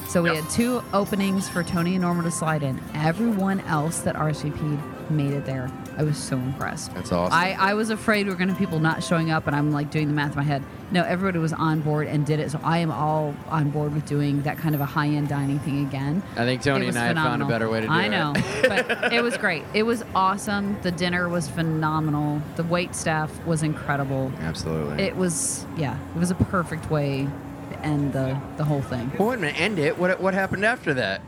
So 0.07 0.23
we 0.23 0.29
Yep. 0.29 0.43
had 0.43 0.49
two 0.49 0.81
openings 0.93 1.49
for 1.49 1.61
Tony 1.61 1.95
and 1.95 2.03
Norma 2.03 2.23
to 2.23 2.31
slide 2.31 2.63
in. 2.63 2.79
Everyone 2.95 3.59
else 3.67 3.99
that 3.99 4.15
RSVP'd 4.15 4.79
made 5.11 5.33
it 5.33 5.45
there. 5.45 5.69
I 5.99 6.03
was 6.03 6.17
so 6.17 6.37
impressed. 6.37 6.93
That's 6.93 7.11
awesome. 7.11 7.37
I, 7.37 7.57
I 7.59 7.73
was 7.73 7.89
afraid 7.89 8.25
we 8.25 8.31
were 8.31 8.37
going 8.37 8.47
to 8.47 8.53
have 8.53 8.59
people 8.59 8.79
not 8.79 9.03
showing 9.03 9.31
up, 9.31 9.47
and 9.47 9.55
I'm 9.55 9.73
like 9.73 9.91
doing 9.91 10.07
the 10.07 10.13
math 10.13 10.31
in 10.31 10.37
my 10.37 10.43
head. 10.43 10.63
No, 10.91 11.03
everybody 11.03 11.39
was 11.39 11.51
on 11.51 11.81
board 11.81 12.07
and 12.07 12.25
did 12.25 12.39
it. 12.39 12.51
So 12.51 12.59
I 12.63 12.77
am 12.77 12.89
all 12.89 13.35
on 13.49 13.69
board 13.69 13.93
with 13.93 14.05
doing 14.05 14.41
that 14.43 14.57
kind 14.57 14.73
of 14.75 14.79
a 14.79 14.85
high 14.85 15.09
end 15.09 15.27
dining 15.27 15.59
thing 15.59 15.85
again. 15.85 16.23
I 16.37 16.45
think 16.45 16.61
Tony 16.61 16.85
It 16.85 16.87
was 16.87 16.95
and 16.95 17.03
I 17.03 17.07
have 17.07 17.17
found 17.17 17.41
a 17.43 17.45
better 17.45 17.69
way 17.69 17.81
to 17.81 17.87
do 17.87 17.91
it. 17.91 17.95
I 17.97 18.05
it. 18.05 18.09
know, 18.11 18.33
but 18.61 19.13
it 19.13 19.21
was 19.21 19.35
great. 19.37 19.65
It 19.73 19.83
was 19.83 20.05
awesome. 20.15 20.81
The 20.83 20.91
dinner 20.91 21.27
was 21.27 21.49
phenomenal. 21.49 22.41
The 22.55 22.63
wait 22.63 22.95
staff 22.95 23.45
was 23.45 23.61
incredible. 23.61 24.31
Absolutely. 24.39 25.03
It 25.03 25.17
was 25.17 25.65
yeah, 25.75 25.99
it 26.15 26.17
was 26.17 26.31
a 26.31 26.35
perfect 26.35 26.89
way 26.89 27.27
to 27.71 27.79
end 27.85 28.13
the 28.13 28.39
the 28.55 28.63
whole 28.63 28.81
thing. 28.81 29.11
well, 29.19 29.27
wait 29.27 29.35
a 29.35 29.41
minute. 29.41 29.59
End 29.59 29.77
it. 29.79 29.97
What 29.97 30.21
what 30.21 30.33
happened 30.33 30.63
after 30.63 30.93
that? 30.93 31.19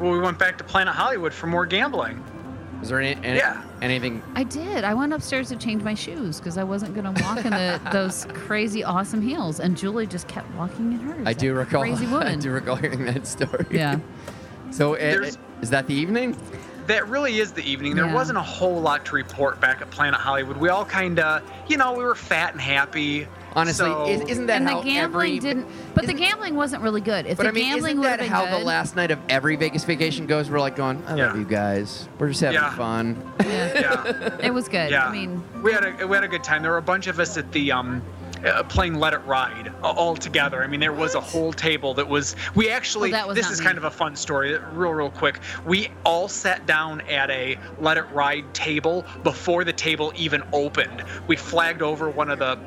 Well, 0.00 0.10
we 0.10 0.18
went 0.18 0.38
back 0.40 0.58
to 0.58 0.64
Planet 0.64 0.94
Hollywood 0.94 1.32
for 1.32 1.46
more 1.46 1.64
gambling. 1.64 2.24
Was 2.80 2.88
there 2.88 3.00
any, 3.00 3.14
any 3.24 3.38
Yeah. 3.38 3.62
anything? 3.82 4.22
I 4.34 4.42
did. 4.42 4.84
I 4.84 4.94
went 4.94 5.12
upstairs 5.12 5.48
to 5.50 5.56
change 5.56 5.82
my 5.82 5.94
shoes 5.94 6.38
because 6.38 6.56
I 6.56 6.64
wasn't 6.64 6.94
going 6.94 7.14
to 7.14 7.22
walk 7.22 7.44
in 7.44 7.50
the, 7.50 7.80
those 7.92 8.26
crazy 8.32 8.82
awesome 8.82 9.20
heels, 9.20 9.60
and 9.60 9.76
Julie 9.76 10.06
just 10.06 10.26
kept 10.28 10.50
walking 10.54 10.92
in 10.92 10.98
hers. 11.00 11.26
I 11.26 11.32
do 11.34 11.52
recall. 11.54 11.82
Crazy 11.82 12.06
woman. 12.10 12.26
I 12.26 12.36
do 12.36 12.50
recall 12.50 12.76
hearing 12.76 13.04
that 13.06 13.26
story. 13.26 13.66
Yeah. 13.70 13.98
So 14.72 14.94
it, 14.94 15.00
There's- 15.00 15.36
eh, 15.36 15.62
is 15.62 15.70
that 15.70 15.88
the 15.88 15.94
evening? 15.94 16.36
That 16.86 17.08
really 17.08 17.40
is 17.40 17.50
the 17.50 17.62
evening. 17.68 17.96
There 17.96 18.06
Yeah. 18.06 18.14
wasn't 18.14 18.38
a 18.38 18.42
whole 18.42 18.80
lot 18.80 19.04
to 19.06 19.16
report 19.16 19.60
back 19.60 19.80
at 19.82 19.90
Planet 19.90 20.20
Hollywood. 20.20 20.56
We 20.58 20.68
all 20.68 20.84
kind 20.84 21.18
of, 21.18 21.42
you 21.68 21.76
know, 21.76 21.92
we 21.92 22.04
were 22.04 22.14
fat 22.14 22.52
and 22.52 22.60
happy. 22.60 23.26
Honestly, 23.56 23.86
so- 23.86 24.06
is, 24.06 24.20
isn't 24.22 24.46
that 24.46 24.58
and 24.60 24.68
how 24.68 24.78
the 24.80 24.84
gambling 24.84 25.26
every? 25.36 25.38
didn't. 25.40 25.66
But 25.94 26.02
the 26.06 26.12
isn't- 26.12 26.16
gambling 26.18 26.54
wasn't 26.54 26.82
really 26.82 27.00
good. 27.00 27.26
If 27.26 27.36
But 27.36 27.44
the 27.44 27.48
I 27.48 27.52
mean, 27.52 27.64
gambling 27.64 27.84
isn't 27.92 28.00
would 28.00 28.08
have 28.10 28.18
that 28.20 28.24
been 28.24 28.32
how 28.32 28.44
good, 28.46 28.60
the 28.60 28.64
last 28.64 28.96
night 28.96 29.10
of 29.10 29.18
every 29.28 29.56
Vegas 29.56 29.84
vacation 29.84 30.26
goes? 30.26 30.50
We're 30.50 30.60
like 30.60 30.76
going, 30.76 31.02
I 31.06 31.10
love 31.10 31.18
Yeah. 31.18 31.36
you 31.36 31.44
guys. 31.44 32.08
We're 32.18 32.28
just 32.28 32.40
having 32.40 32.54
Yeah. 32.54 32.74
fun. 32.76 33.16
yeah, 33.44 33.80
yeah. 33.80 34.36
it 34.42 34.54
was 34.54 34.68
good. 34.68 34.90
Yeah, 34.90 35.06
I 35.06 35.12
mean, 35.12 35.42
we 35.62 35.72
had 35.72 35.84
a 36.00 36.06
we 36.06 36.14
had 36.14 36.24
a 36.24 36.28
good 36.28 36.44
time. 36.44 36.62
There 36.62 36.70
were 36.70 36.78
a 36.78 36.82
bunch 36.82 37.06
of 37.06 37.18
us 37.18 37.36
at 37.36 37.50
the 37.52 37.72
um 37.72 38.02
uh, 38.44 38.62
playing 38.62 38.94
Let 38.94 39.12
It 39.12 39.18
Ride 39.26 39.70
uh, 39.82 39.90
all 39.90 40.16
together. 40.16 40.62
I 40.64 40.66
mean, 40.66 40.80
there 40.80 40.94
was 40.94 41.14
a 41.14 41.20
whole 41.20 41.52
table 41.52 41.92
that 41.94 42.08
was. 42.08 42.36
We 42.54 42.70
actually. 42.70 43.10
Oh, 43.10 43.12
that 43.12 43.28
was 43.28 43.34
this 43.36 43.44
not 43.46 43.52
is 43.52 43.60
me. 43.60 43.66
kind 43.66 43.76
of 43.76 43.84
a 43.84 43.90
fun 43.90 44.16
story, 44.16 44.56
real, 44.72 44.92
real 44.92 45.10
quick. 45.10 45.40
We 45.66 45.88
all 46.06 46.26
sat 46.26 46.64
down 46.66 47.02
at 47.02 47.28
a 47.30 47.58
Let 47.80 47.98
It 47.98 48.06
Ride 48.12 48.54
table 48.54 49.04
before 49.24 49.64
the 49.64 49.74
table 49.74 50.12
even 50.16 50.42
opened. 50.54 51.04
We 51.26 51.36
flagged 51.36 51.82
over 51.82 52.08
one 52.08 52.30
of 52.30 52.38
the 52.38 52.58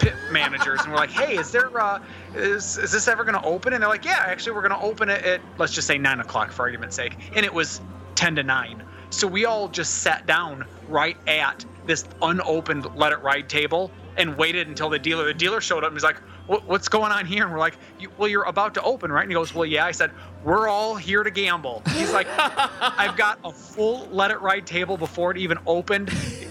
pit 0.00 0.14
managers 0.32 0.80
and 0.82 0.90
we're 0.90 0.98
like, 0.98 1.10
"Hey, 1.10 1.36
is 1.36 1.50
there 1.52 1.78
uh, 1.80 2.02
is 2.34 2.78
is 2.78 2.90
this 2.90 3.06
ever 3.06 3.22
going 3.22 3.40
to 3.40 3.44
open?" 3.44 3.72
And 3.72 3.82
they're 3.82 3.88
like, 3.88 4.04
"Yeah, 4.04 4.22
actually, 4.26 4.52
we're 4.52 4.66
going 4.66 4.80
to 4.80 4.86
open 4.86 5.08
it 5.08 5.22
at 5.24 5.40
let's 5.58 5.72
just 5.72 5.86
say 5.86 5.98
nine 5.98 6.20
o'clock 6.20 6.50
for 6.50 6.62
argument's 6.62 6.96
sake." 6.96 7.16
And 7.36 7.44
it 7.44 7.52
was 7.52 7.80
ten 8.14 8.34
to 8.36 8.42
nine. 8.42 8.82
So 9.10 9.26
we 9.26 9.44
all 9.44 9.68
just 9.68 9.98
sat 9.98 10.26
down 10.26 10.64
right 10.88 11.16
at 11.26 11.64
this 11.86 12.04
unopened 12.22 12.86
Let 12.96 13.12
It 13.12 13.20
Ride 13.22 13.48
table 13.48 13.90
and 14.16 14.36
waited 14.36 14.68
until 14.68 14.88
the 14.88 14.98
dealer. 14.98 15.24
The 15.26 15.34
dealer 15.34 15.60
showed 15.60 15.84
up 15.84 15.88
and 15.88 15.94
was 15.94 16.04
like, 16.04 16.18
"What's 16.46 16.88
going 16.88 17.12
on 17.12 17.26
here?" 17.26 17.44
And 17.44 17.52
we're 17.52 17.58
like, 17.58 17.76
"Well, 18.16 18.28
you're 18.28 18.44
about 18.44 18.74
to 18.74 18.82
open, 18.82 19.12
right?" 19.12 19.22
And 19.22 19.30
he 19.30 19.34
goes, 19.34 19.54
"Well, 19.54 19.66
yeah." 19.66 19.84
I 19.84 19.92
said, 19.92 20.10
"We're 20.44 20.68
all 20.68 20.96
here 20.96 21.22
to 21.22 21.30
gamble." 21.30 21.82
He's 21.94 22.12
like, 22.12 22.26
"I've 22.36 23.16
got 23.16 23.38
a 23.44 23.52
full 23.52 24.08
Let 24.10 24.30
It 24.30 24.40
Ride 24.40 24.66
table 24.66 24.96
before 24.96 25.30
it 25.30 25.36
even 25.36 25.58
opened." 25.66 26.10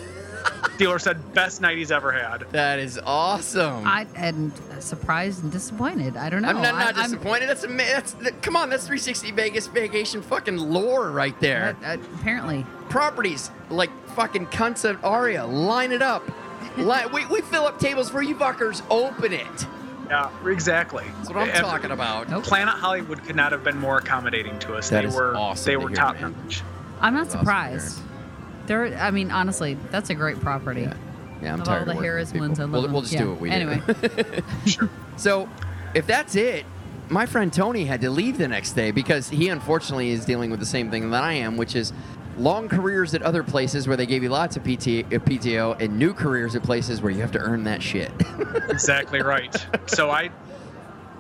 Dealer 0.78 1.00
said, 1.00 1.34
"Best 1.34 1.62
night 1.62 1.78
he's 1.78 1.92
ever 1.92 2.12
had." 2.12 2.46
That 2.52 2.80
is 2.80 3.00
awesome. 3.06 3.86
I 3.86 4.06
am 4.16 4.54
surprised 4.80 5.44
and 5.44 5.52
disappointed. 5.52 6.16
I 6.18 6.30
don't 6.30 6.42
know. 6.42 6.50
I'm 6.50 6.62
not, 6.62 6.76
not 6.76 6.96
I- 6.98 7.02
I'm- 7.02 7.12
disappointed. 7.12 7.50
That's, 7.50 7.64
ama- 7.64 7.78
that's 7.78 8.14
that, 8.14 8.42
come 8.42 8.56
on. 8.56 8.70
That's 8.70 8.84
360 8.86 9.32
Vegas 9.32 9.68
vacation 9.68 10.22
fucking 10.22 10.58
lore 10.58 11.12
right 11.12 11.38
there. 11.40 11.76
apparently. 11.84 12.66
Properties 12.90 13.52
like 13.70 13.90
fucking 14.16 14.48
cunts 14.48 14.90
of 14.90 15.04
Aria. 15.06 15.46
Line 15.46 15.92
it 15.92 16.02
up. 16.02 16.24
Li- 16.78 17.06
we, 17.14 17.26
we 17.28 17.42
fill 17.42 17.66
up 17.66 17.80
tables 17.80 18.10
for 18.10 18.22
you 18.22 18.36
fuckers. 18.36 18.82
Open 18.90 19.34
it. 19.34 19.68
Yeah, 20.10 20.30
exactly. 20.48 21.06
That's 21.18 21.30
what 21.30 21.38
I'm 21.38 21.50
Every- 21.50 21.62
talking 21.62 21.92
about. 21.92 22.30
Nope. 22.30 22.44
Planet 22.44 22.74
Hollywood 22.74 23.22
could 23.24 23.36
not 23.36 23.52
have 23.52 23.64
been 23.64 23.78
more 23.78 23.98
accommodating 23.98 24.58
to 24.60 24.74
us. 24.76 24.90
That 24.90 25.02
they 25.04 25.08
is 25.10 25.16
were 25.16 25.36
awesome 25.36 25.70
they 25.72 25.78
were 25.78 25.90
hear, 25.90 25.96
top 25.98 26.20
man. 26.20 26.36
notch. 26.46 26.64
I'm 27.00 27.14
not 27.14 27.26
That's 27.26 27.36
awesome 27.36 27.46
surprised. 27.46 28.00
There, 28.70 28.96
I 29.00 29.10
mean, 29.10 29.32
honestly, 29.32 29.78
that's 29.90 30.12
a 30.12 30.14
great 30.16 30.40
property. 30.40 30.82
Yeah. 30.82 30.94
Yeah, 31.42 31.54
I'm 31.54 31.62
Of 31.62 31.66
tired 31.66 31.80
all 31.80 31.86
the 31.86 31.92
of 31.92 31.98
working 31.98 32.12
Harrah's 32.12 32.34
ones, 32.34 32.60
I 32.60 32.64
love 32.66 32.72
we'll, 32.74 32.82
them. 32.84 32.92
we'll 32.94 33.02
just 33.02 33.14
Yeah. 33.14 33.22
do 33.24 33.30
what 33.32 33.40
we 33.42 33.50
Anyway. 33.50 33.82
do. 34.66 34.90
So, 35.18 35.50
if 35.96 36.06
that's 36.06 36.36
it, 36.36 36.66
my 37.10 37.26
friend 37.26 37.52
Tony 37.52 37.86
had 37.86 38.00
to 38.02 38.12
leave 38.12 38.38
the 38.38 38.48
next 38.48 38.74
day 38.74 38.92
because 38.92 39.28
he 39.30 39.50
unfortunately 39.50 40.12
is 40.12 40.24
dealing 40.24 40.52
with 40.52 40.60
the 40.60 40.66
same 40.68 40.92
thing 40.92 41.10
that 41.10 41.24
I 41.24 41.34
am, 41.34 41.58
which 41.58 41.76
is 41.76 41.94
long 42.38 42.70
careers 42.70 43.16
at 43.16 43.24
other 43.24 43.42
places 43.42 43.88
where 43.88 43.98
they 43.98 44.06
gave 44.06 44.22
you 44.22 44.30
lots 44.30 44.56
of 44.56 44.64
PT, 44.64 44.68
uh, 44.68 45.18
PTO 45.18 45.80
and 45.82 45.98
new 45.98 46.14
careers 46.14 46.56
at 46.56 46.62
places 46.62 47.02
where 47.02 47.12
you 47.12 47.22
have 47.22 47.32
to 47.32 47.40
earn 47.40 47.64
that 47.64 47.82
shit. 47.82 48.12
exactly 48.70 49.22
right. 49.22 49.56
So 49.88 50.12
I, 50.12 50.30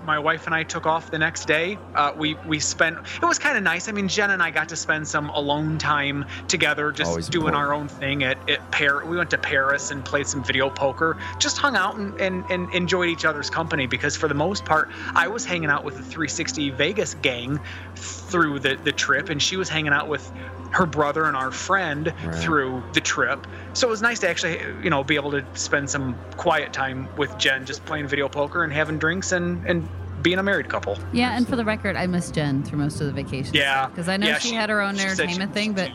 my 0.05 0.17
wife 0.19 0.45
and 0.45 0.55
I 0.55 0.63
took 0.63 0.85
off 0.85 1.11
the 1.11 1.19
next 1.19 1.45
day. 1.47 1.77
Uh, 1.95 2.11
we 2.15 2.35
we 2.47 2.59
spent. 2.59 2.97
It 3.21 3.25
was 3.25 3.37
kind 3.39 3.57
of 3.57 3.63
nice. 3.63 3.87
I 3.87 3.91
mean, 3.91 4.07
Jen 4.07 4.31
and 4.31 4.41
I 4.41 4.51
got 4.51 4.69
to 4.69 4.75
spend 4.75 5.07
some 5.07 5.29
alone 5.29 5.77
time 5.77 6.25
together, 6.47 6.91
just 6.91 7.09
Always 7.09 7.27
doing 7.27 7.47
important. 7.47 7.67
our 7.67 7.73
own 7.73 7.87
thing 7.87 8.23
at 8.23 8.37
at 8.49 8.71
Paris. 8.71 9.05
We 9.07 9.17
went 9.17 9.29
to 9.31 9.37
Paris 9.37 9.91
and 9.91 10.03
played 10.05 10.27
some 10.27 10.43
video 10.43 10.69
poker. 10.69 11.17
Just 11.39 11.57
hung 11.57 11.75
out 11.75 11.97
and, 11.97 12.19
and 12.19 12.43
and 12.49 12.69
enjoyed 12.73 13.09
each 13.09 13.25
other's 13.25 13.49
company 13.49 13.87
because 13.87 14.15
for 14.15 14.27
the 14.27 14.33
most 14.35 14.65
part, 14.65 14.89
I 15.15 15.27
was 15.27 15.45
hanging 15.45 15.69
out 15.69 15.83
with 15.83 15.97
the 15.97 16.03
360 16.03 16.69
Vegas 16.71 17.13
gang 17.15 17.59
through 17.95 18.59
the 18.59 18.77
the 18.83 18.91
trip, 18.91 19.29
and 19.29 19.41
she 19.41 19.57
was 19.57 19.69
hanging 19.69 19.93
out 19.93 20.07
with 20.07 20.31
her 20.71 20.85
brother 20.85 21.25
and 21.25 21.35
our 21.35 21.51
friend 21.51 22.13
Right. 22.23 22.35
through 22.35 22.83
the 22.93 23.01
trip. 23.01 23.47
So 23.79 23.87
it 23.87 23.91
was 23.91 24.01
nice 24.01 24.19
to 24.19 24.29
actually, 24.29 24.59
you 24.83 24.89
know, 24.89 25.05
be 25.05 25.15
able 25.15 25.31
to 25.31 25.45
spend 25.53 25.89
some 25.89 26.13
quiet 26.35 26.73
time 26.73 27.07
with 27.15 27.37
Jen, 27.37 27.65
just 27.65 27.85
playing 27.85 28.07
video 28.09 28.27
poker 28.27 28.65
and 28.65 28.73
having 28.73 28.97
drinks 28.99 29.31
and 29.31 29.65
and 29.65 29.87
being 30.21 30.37
a 30.37 30.43
married 30.43 30.67
couple. 30.67 30.97
Yeah, 31.13 31.37
and 31.37 31.47
for 31.47 31.55
the 31.55 31.63
record, 31.63 31.95
I 31.95 32.05
miss 32.05 32.29
Jen 32.29 32.61
through 32.61 32.79
most 32.79 32.99
of 32.99 33.07
the 33.07 33.13
vacation. 33.13 33.53
Yeah. 33.55 33.87
Because 33.87 34.09
I 34.09 34.17
know 34.17 34.27
Yeah, 34.27 34.37
she, 34.37 34.49
she- 34.49 34.55
had 34.55 34.69
her 34.69 34.81
own 34.81 34.95
she 34.95 35.07
said 35.07 35.15
she 35.15 35.21
entertainment 35.23 35.53
thing, 35.53 35.71
but 35.73 35.91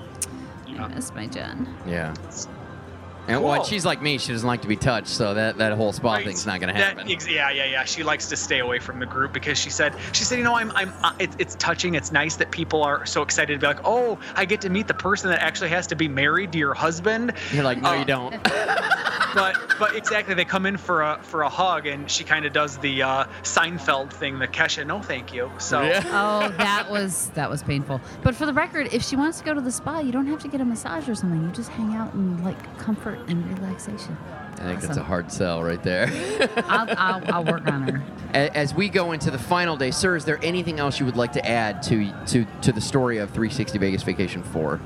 Yeah. 0.67 0.87
I 0.87 0.89
miss 0.95 1.13
my 1.15 1.27
Jen. 1.27 1.69
yeah. 1.87 2.15
And 3.27 3.43
well, 3.43 3.65
she's 3.65 3.85
like 3.87 4.03
me; 4.03 4.19
she 4.19 4.33
doesn't 4.33 4.47
like 4.47 4.63
to 4.63 4.69
be 4.69 4.77
touched, 4.77 5.09
so 5.09 5.35
that, 5.35 5.57
that 5.59 5.73
whole 5.73 5.93
spa 5.93 6.13
Right. 6.15 6.27
thing's 6.27 6.45
not 6.47 6.61
gonna 6.61 6.75
happen. 6.75 7.11
ex- 7.11 7.27
yeah, 7.29 7.51
yeah, 7.51 7.65
yeah. 7.65 7.85
She 7.85 8.03
likes 8.03 8.29
to 8.29 8.37
stay 8.37 8.59
away 8.61 8.79
from 8.79 8.99
the 8.99 9.07
group 9.07 9.33
because 9.33 9.57
she 9.59 9.71
said 9.71 9.95
she 10.13 10.25
said, 10.25 10.39
you 10.39 10.45
know, 10.45 10.55
I'm 10.55 10.71
I'm 10.73 10.93
uh, 11.03 11.13
it's 11.19 11.35
it's 11.39 11.55
touching. 11.57 11.95
It's 11.95 12.13
nice 12.13 12.37
that 12.37 12.51
people 12.51 12.83
are 12.83 13.07
so 13.07 13.23
excited 13.23 13.55
to 13.55 13.59
be 13.59 13.67
like, 13.67 13.81
oh, 13.85 14.19
I 14.35 14.45
get 14.45 14.61
to 14.63 14.69
meet 14.71 14.87
the 14.89 14.95
person 14.95 15.31
that 15.31 15.41
actually 15.41 15.71
has 15.71 15.87
to 15.89 15.97
be 15.97 16.07
married 16.09 16.53
to 16.53 16.59
your 16.59 16.75
husband. 16.75 17.33
You're 17.53 17.65
like, 17.65 17.81
no, 17.81 17.91
Uh, 17.91 17.99
you 17.99 18.05
don't. 18.05 18.35
but 19.35 19.57
but 19.79 19.95
exactly 19.97 20.35
they 20.35 20.45
come 20.45 20.67
in 20.67 20.77
for 20.77 21.03
a 21.03 21.19
for 21.23 21.43
a 21.43 21.49
hug 21.49 21.87
and 21.87 22.11
she 22.11 22.25
kind 22.25 22.47
of 22.47 22.53
does 22.53 22.79
the 22.79 23.03
uh, 23.03 23.25
Seinfeld 23.43 24.11
thing, 24.11 24.39
the 24.39 24.49
Kesha, 24.49 24.87
no 24.87 25.01
thank 25.01 25.35
you. 25.35 25.51
So 25.59 25.83
Yeah. 25.83 26.03
Oh, 26.15 26.49
that 26.59 26.91
was 26.91 27.31
that 27.31 27.51
was 27.51 27.63
painful. 27.63 28.01
But 28.23 28.35
for 28.35 28.47
the 28.47 28.53
record, 28.53 28.93
if 28.93 29.03
she 29.03 29.17
wants 29.17 29.39
to 29.39 29.45
go 29.45 29.53
to 29.53 29.61
the 29.61 29.73
spa, 29.73 29.99
you 29.99 30.13
don't 30.13 30.27
have 30.27 30.41
to 30.43 30.49
get 30.49 30.61
a 30.61 30.65
massage 30.65 31.09
or 31.09 31.15
something. 31.15 31.43
You 31.43 31.51
just 31.51 31.71
hang 31.71 31.95
out 31.95 32.15
and 32.15 32.43
like 32.45 32.79
comfort 32.79 33.19
and 33.29 33.59
relaxation. 33.59 34.17
I 34.57 34.69
think 34.69 34.81
that's 34.83 34.97
a 34.97 35.03
hard 35.03 35.33
sell 35.33 35.63
right 35.63 35.83
there. 35.83 36.07
I'll, 36.69 36.87
I'll, 36.97 37.35
I'll 37.35 37.45
work 37.45 37.67
on 37.67 37.89
her. 37.89 38.03
As 38.33 38.73
we 38.73 38.89
go 38.89 39.11
into 39.13 39.31
the 39.33 39.39
final 39.39 39.77
day, 39.77 39.91
sir, 39.91 40.15
is 40.17 40.25
there 40.25 40.39
anything 40.45 40.79
else 40.79 41.01
you 41.01 41.07
would 41.07 41.17
like 41.17 41.33
to 41.33 41.47
add 41.47 41.83
to 41.85 42.13
to 42.27 42.47
to 42.63 42.73
the 42.73 42.81
story 42.81 43.19
of 43.19 43.31
360 43.31 43.79
Vegas 43.79 44.03
Vacation 44.05 44.43
4? 44.43 44.81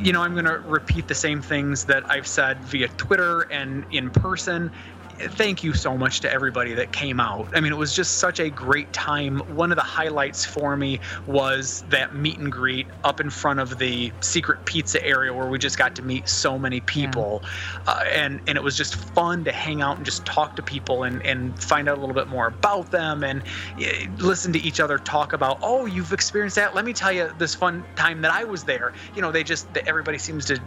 You 0.00 0.12
know, 0.12 0.22
I'm 0.22 0.32
going 0.32 0.46
to 0.46 0.60
repeat 0.64 1.08
the 1.08 1.14
same 1.14 1.42
things 1.42 1.84
that 1.84 2.04
I've 2.08 2.26
said 2.26 2.64
via 2.64 2.88
Twitter 2.88 3.42
and 3.50 3.84
in 3.90 4.10
person. 4.10 4.70
Thank 5.20 5.62
you 5.62 5.74
so 5.74 5.98
much 5.98 6.20
to 6.20 6.32
everybody 6.32 6.72
that 6.74 6.92
came 6.92 7.20
out. 7.20 7.48
I 7.54 7.60
mean, 7.60 7.72
it 7.72 7.76
was 7.76 7.94
just 7.94 8.18
such 8.18 8.40
a 8.40 8.48
great 8.48 8.90
time. 8.94 9.40
One 9.54 9.70
of 9.70 9.76
the 9.76 9.82
highlights 9.82 10.46
for 10.46 10.76
me 10.76 10.98
was 11.26 11.84
that 11.90 12.14
meet 12.14 12.38
and 12.38 12.50
greet 12.50 12.86
up 13.04 13.20
in 13.20 13.28
front 13.28 13.60
of 13.60 13.78
the 13.78 14.12
secret 14.20 14.64
pizza 14.64 15.04
area 15.04 15.32
where 15.34 15.46
we 15.46 15.58
just 15.58 15.76
got 15.76 15.94
to 15.96 16.02
meet 16.02 16.26
so 16.26 16.58
many 16.58 16.80
people. 16.80 17.42
Uh, 17.86 18.02
and, 18.10 18.40
and 18.46 18.56
it 18.56 18.62
was 18.62 18.76
just 18.76 18.94
fun 18.94 19.44
to 19.44 19.52
hang 19.52 19.82
out 19.82 19.98
and 19.98 20.06
just 20.06 20.24
talk 20.24 20.56
to 20.56 20.62
people 20.62 21.02
and, 21.02 21.20
and 21.26 21.62
find 21.62 21.86
out 21.88 21.98
a 21.98 22.00
little 22.00 22.14
bit 22.14 22.28
more 22.28 22.46
about 22.46 22.90
them 22.90 23.22
and 23.22 23.42
listen 24.18 24.52
to 24.54 24.58
each 24.60 24.80
other 24.80 24.96
talk 24.96 25.34
about, 25.34 25.58
oh, 25.62 25.84
you've 25.84 26.14
experienced 26.14 26.56
that. 26.56 26.74
Let 26.74 26.86
me 26.86 26.94
tell 26.94 27.12
you 27.12 27.30
this 27.36 27.54
fun 27.54 27.84
time 27.94 28.22
that 28.22 28.32
I 28.32 28.44
was 28.44 28.64
there. 28.64 28.94
You 29.14 29.20
know, 29.20 29.30
they 29.30 29.44
just, 29.44 29.68
everybody 29.86 30.16
seems 30.16 30.46
to 30.46 30.58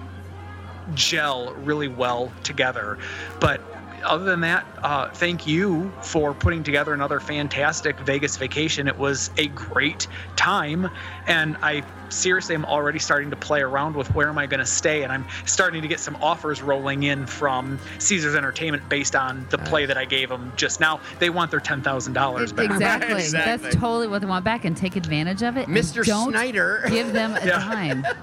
gel 0.94 1.54
really 1.56 1.88
well 1.88 2.32
together. 2.44 2.98
But 3.40 3.62
other 4.04 4.26
than 4.26 4.42
that, 4.42 4.66
uh, 4.84 5.10
thank 5.10 5.48
you 5.48 5.92
for 6.02 6.34
putting 6.34 6.64
together 6.64 6.94
another 6.94 7.20
fantastic 7.20 8.00
Vegas 8.02 8.38
vacation. 8.38 8.88
It 8.88 8.98
was 8.98 9.30
a 9.38 9.48
great 9.48 10.08
time, 10.36 10.90
and 11.28 11.58
I 11.62 11.84
seriously 12.10 12.54
am 12.54 12.66
already 12.66 13.00
starting 13.00 13.30
to 13.32 13.36
play 13.36 13.62
around 13.62 13.96
with 13.96 14.14
where 14.14 14.30
am 14.30 14.38
I 14.38 14.46
going 14.46 14.60
to 14.60 14.66
stay, 14.66 15.04
and 15.04 15.12
I'm 15.12 15.26
starting 15.46 15.82
to 15.82 15.88
get 15.88 16.00
some 16.00 16.16
offers 16.22 16.62
rolling 16.62 17.04
in 17.04 17.26
from 17.26 17.80
Caesars 18.00 18.36
Entertainment 18.36 18.88
based 18.90 19.16
on 19.16 19.48
the 19.50 19.58
play 19.58 19.86
that 19.86 19.98
I 19.98 20.06
gave 20.06 20.30
them 20.30 20.52
just 20.56 20.80
now. 20.80 21.00
They 21.20 21.30
want 21.30 21.50
their 21.52 21.60
ten 21.60 21.82
thousand 21.82 22.14
dollars 22.14 22.52
back. 22.54 22.70
Exactly. 22.70 23.22
Exactly. 23.22 23.64
That's 23.64 23.76
totally 23.76 24.08
what 24.08 24.20
they 24.22 24.28
want 24.28 24.46
back 24.46 24.66
and 24.66 24.78
take 24.78 24.96
advantage 24.96 25.42
of 25.44 25.58
it. 25.58 25.68
and 25.68 25.76
Mr. 25.78 26.06
Don't 26.06 26.32
Snyder. 26.34 26.86
give 26.90 27.14
them 27.14 27.36
a 27.36 27.40
Yeah. 27.46 27.60
dime. 27.60 28.06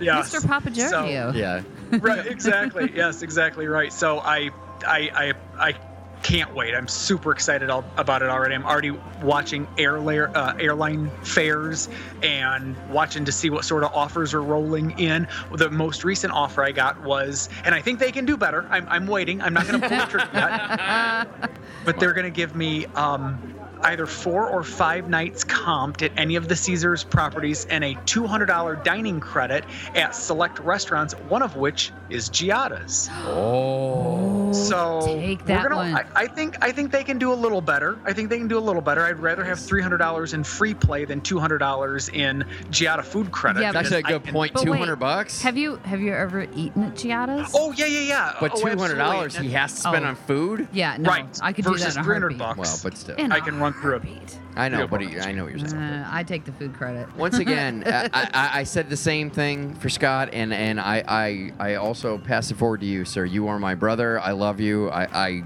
Yes. 0.00 0.34
Mr. 0.34 0.46
Papa 0.46 0.74
So- 0.74 1.04
Yeah. 1.06 1.62
right 2.00 2.26
exactly 2.26 2.90
yes 2.94 3.22
exactly 3.22 3.68
right 3.68 3.92
so 3.92 4.18
i 4.20 4.50
i 4.86 5.10
i, 5.14 5.32
I 5.58 5.74
can't 6.22 6.54
wait. 6.54 6.74
I'm 6.74 6.88
super 6.88 7.32
excited 7.32 7.68
al- 7.68 7.84
about 7.98 8.22
it 8.22 8.30
already. 8.30 8.54
I'm 8.54 8.64
already 8.64 8.92
watching 9.22 9.66
airla- 9.76 10.34
uh, 10.34 10.54
airline 10.58 11.10
fares 11.22 11.90
and 12.22 12.74
watching 12.88 13.26
to 13.26 13.32
see 13.32 13.50
what 13.50 13.66
sort 13.66 13.84
of 13.84 13.92
offers 13.92 14.32
are 14.32 14.42
rolling 14.42 14.98
in. 14.98 15.28
The 15.52 15.68
most 15.70 16.02
recent 16.02 16.32
offer 16.32 16.64
i 16.64 16.72
got 16.72 17.02
was 17.02 17.50
and 17.66 17.74
i 17.74 17.82
think 17.82 17.98
they 17.98 18.10
can 18.10 18.24
do 18.24 18.38
better. 18.38 18.66
I'm, 18.70 18.88
I'm 18.88 19.06
waiting. 19.06 19.42
I'm 19.42 19.52
not 19.52 19.66
going 19.68 19.80
to 19.80 19.86
pull 19.88 19.98
the 19.98 20.06
trigger 20.06 20.30
yet. 20.32 21.50
But 21.84 22.00
they're 22.00 22.14
going 22.14 22.24
to 22.24 22.30
give 22.30 22.56
me 22.56 22.86
um, 22.86 23.38
either 23.84 24.06
four 24.06 24.48
or 24.48 24.62
five 24.62 25.08
nights 25.08 25.44
comped 25.44 26.02
at 26.02 26.10
any 26.18 26.36
of 26.36 26.48
the 26.48 26.56
Caesars 26.56 27.04
properties 27.04 27.66
and 27.66 27.84
a 27.84 27.94
$200 27.94 28.82
dining 28.82 29.20
credit 29.20 29.64
at 29.94 30.14
select 30.14 30.58
restaurants, 30.60 31.14
one 31.28 31.42
of 31.42 31.56
which 31.56 31.92
is 32.10 32.28
Giada's. 32.30 33.08
Oh. 33.26 34.52
So 34.52 35.00
take 35.04 35.44
that 35.46 35.62
we're 35.64 35.68
gonna, 35.70 35.92
one. 35.92 35.94
I, 36.14 36.22
I 36.22 36.26
think 36.28 36.56
I 36.64 36.70
think 36.70 36.92
they 36.92 37.02
can 37.02 37.18
do 37.18 37.32
a 37.32 37.34
little 37.34 37.60
better. 37.60 37.98
I 38.04 38.12
think 38.12 38.30
they 38.30 38.38
can 38.38 38.46
do 38.48 38.56
a 38.56 38.60
little 38.60 38.80
better. 38.82 39.02
I'd 39.02 39.18
rather 39.18 39.42
have 39.44 39.58
$300 39.58 40.32
in 40.34 40.44
free 40.44 40.74
play 40.74 41.04
than 41.04 41.20
$200 41.20 42.14
in 42.14 42.44
Giada 42.70 43.04
food 43.04 43.32
credit. 43.32 43.62
Yeah, 43.62 43.72
That's 43.72 43.90
a 43.90 44.00
good 44.02 44.22
can- 44.24 44.32
point. 44.32 44.52
But 44.54 44.68
wait, 44.68 44.78
hundred 44.78 44.96
bucks. 44.96 45.42
Have 45.42 45.56
you 45.56 45.76
have 45.84 46.00
you 46.00 46.12
ever 46.14 46.42
eaten 46.54 46.84
at 46.84 46.94
Giada's? 46.94 47.50
Oh 47.54 47.72
yeah, 47.72 47.86
yeah, 47.86 48.00
yeah. 48.00 48.36
but 48.40 48.52
Oh, 48.54 48.60
two 48.60 48.78
hundred 48.78 48.96
dollars 48.96 49.34
absolutely. 49.34 49.48
he 49.48 49.54
has 49.54 49.74
to 49.74 49.80
spend 49.80 50.04
Oh. 50.04 50.08
on 50.08 50.14
food. 50.16 50.68
Yeah, 50.72 50.96
no, 50.98 51.10
right. 51.10 51.38
I 51.42 51.52
could 51.52 51.64
do 51.64 51.72
versus 51.72 51.94
that 51.94 52.00
in 52.00 52.00
a 52.02 52.04
300 52.04 52.38
bucks. 52.38 52.58
Well, 52.58 52.78
but 52.84 52.96
still, 52.96 53.16
In 53.16 53.32
I 53.32 53.38
a 53.38 53.40
can 53.40 53.58
run 53.58 53.73
through 53.80 53.96
it. 53.96 54.38
I 54.56 54.68
know, 54.68 54.80
Yeah, 54.80 54.86
but 54.86 55.02
I 55.02 55.32
know 55.32 55.44
what 55.44 55.56
you're 55.58 55.66
saying. 55.66 55.82
Uh, 55.82 56.08
I 56.10 56.22
take 56.22 56.44
the 56.44 56.52
food 56.52 56.74
credit. 56.74 57.14
Once 57.16 57.38
again, 57.38 57.82
I, 57.86 58.08
I, 58.12 58.50
I 58.60 58.62
said 58.64 58.88
the 58.88 58.96
same 58.96 59.28
thing 59.30 59.74
for 59.74 59.88
Scott, 59.88 60.30
and 60.32 60.52
and 60.54 60.80
I, 60.80 61.02
I 61.08 61.52
I 61.58 61.74
also 61.74 62.18
pass 62.18 62.50
it 62.50 62.56
forward 62.56 62.80
to 62.80 62.86
you, 62.86 63.04
sir. 63.04 63.24
You 63.24 63.48
are 63.48 63.58
my 63.58 63.74
brother. 63.74 64.20
I 64.20 64.30
love 64.30 64.60
you. 64.60 64.90
I, 64.90 65.04
I 65.04 65.42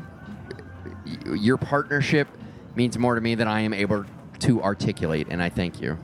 y- 1.06 1.34
your 1.36 1.56
partnership 1.56 2.28
means 2.74 2.98
more 2.98 3.14
to 3.14 3.20
me 3.20 3.34
than 3.34 3.48
I 3.48 3.60
am 3.62 3.72
able 3.72 4.04
to 4.40 4.62
articulate, 4.62 5.28
and 5.30 5.42
I 5.42 5.48
thank 5.48 5.80
you. 5.80 5.98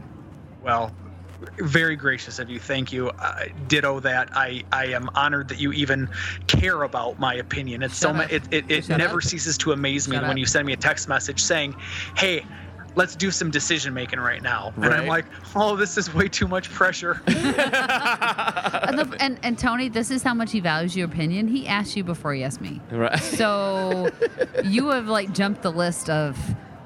Well, 0.63 0.95
very 1.59 1.97
gracious 1.97 2.39
of 2.39 2.49
you. 2.51 2.59
Thank 2.59 2.93
you. 2.93 3.09
Uh, 3.11 3.45
ditto 3.69 4.01
that. 4.01 4.29
I, 4.37 4.63
I 4.73 4.87
am 4.87 5.09
honored 5.15 5.49
that 5.49 5.59
you 5.59 5.73
even 5.73 6.09
care 6.47 6.83
about 6.83 7.19
my 7.19 7.35
opinion. 7.35 7.83
It's 7.83 7.97
so 7.97 8.09
Shut 8.09 8.17
ma- 8.17 8.23
up. 8.25 8.33
it 8.33 8.43
it, 8.53 8.65
it 8.71 8.85
Shut 8.85 8.99
never 8.99 9.17
up. 9.19 9.23
ceases 9.23 9.57
to 9.59 9.73
amaze 9.73 10.09
me 10.09 10.17
Shut 10.17 10.23
when 10.23 10.33
up. 10.33 10.39
you 10.39 10.47
send 10.47 10.67
me 10.67 10.73
a 10.73 10.77
text 10.77 11.09
message 11.09 11.41
saying, 11.43 11.75
"Hey, 12.17 12.45
let's 12.97 13.17
do 13.17 13.31
some 13.31 13.51
decision 13.51 13.93
making 13.95 14.21
right 14.21 14.43
now." 14.43 14.73
And 14.77 14.87
I'm 14.87 15.07
like, 15.07 15.27
"Oh, 15.55 15.77
this 15.77 15.97
is 15.99 16.13
way 16.15 16.29
too 16.29 16.47
much 16.49 16.71
pressure." 16.71 17.21
and, 17.27 18.99
the- 18.99 19.17
and 19.21 19.39
and 19.43 19.59
Tony, 19.59 19.89
this 19.89 20.11
is 20.11 20.23
how 20.23 20.35
much 20.35 20.53
he 20.53 20.61
values 20.61 20.97
your 20.97 21.07
opinion. 21.07 21.49
He 21.49 21.67
asked 21.67 21.97
you 21.97 22.05
before 22.05 22.35
he 22.35 22.45
asked 22.45 22.61
me. 22.61 22.81
Right. 22.91 23.19
So 23.21 24.11
you 24.65 24.89
have 24.91 25.07
like 25.09 25.33
jumped 25.33 25.63
the 25.63 25.73
list 25.73 26.09
of 26.11 26.39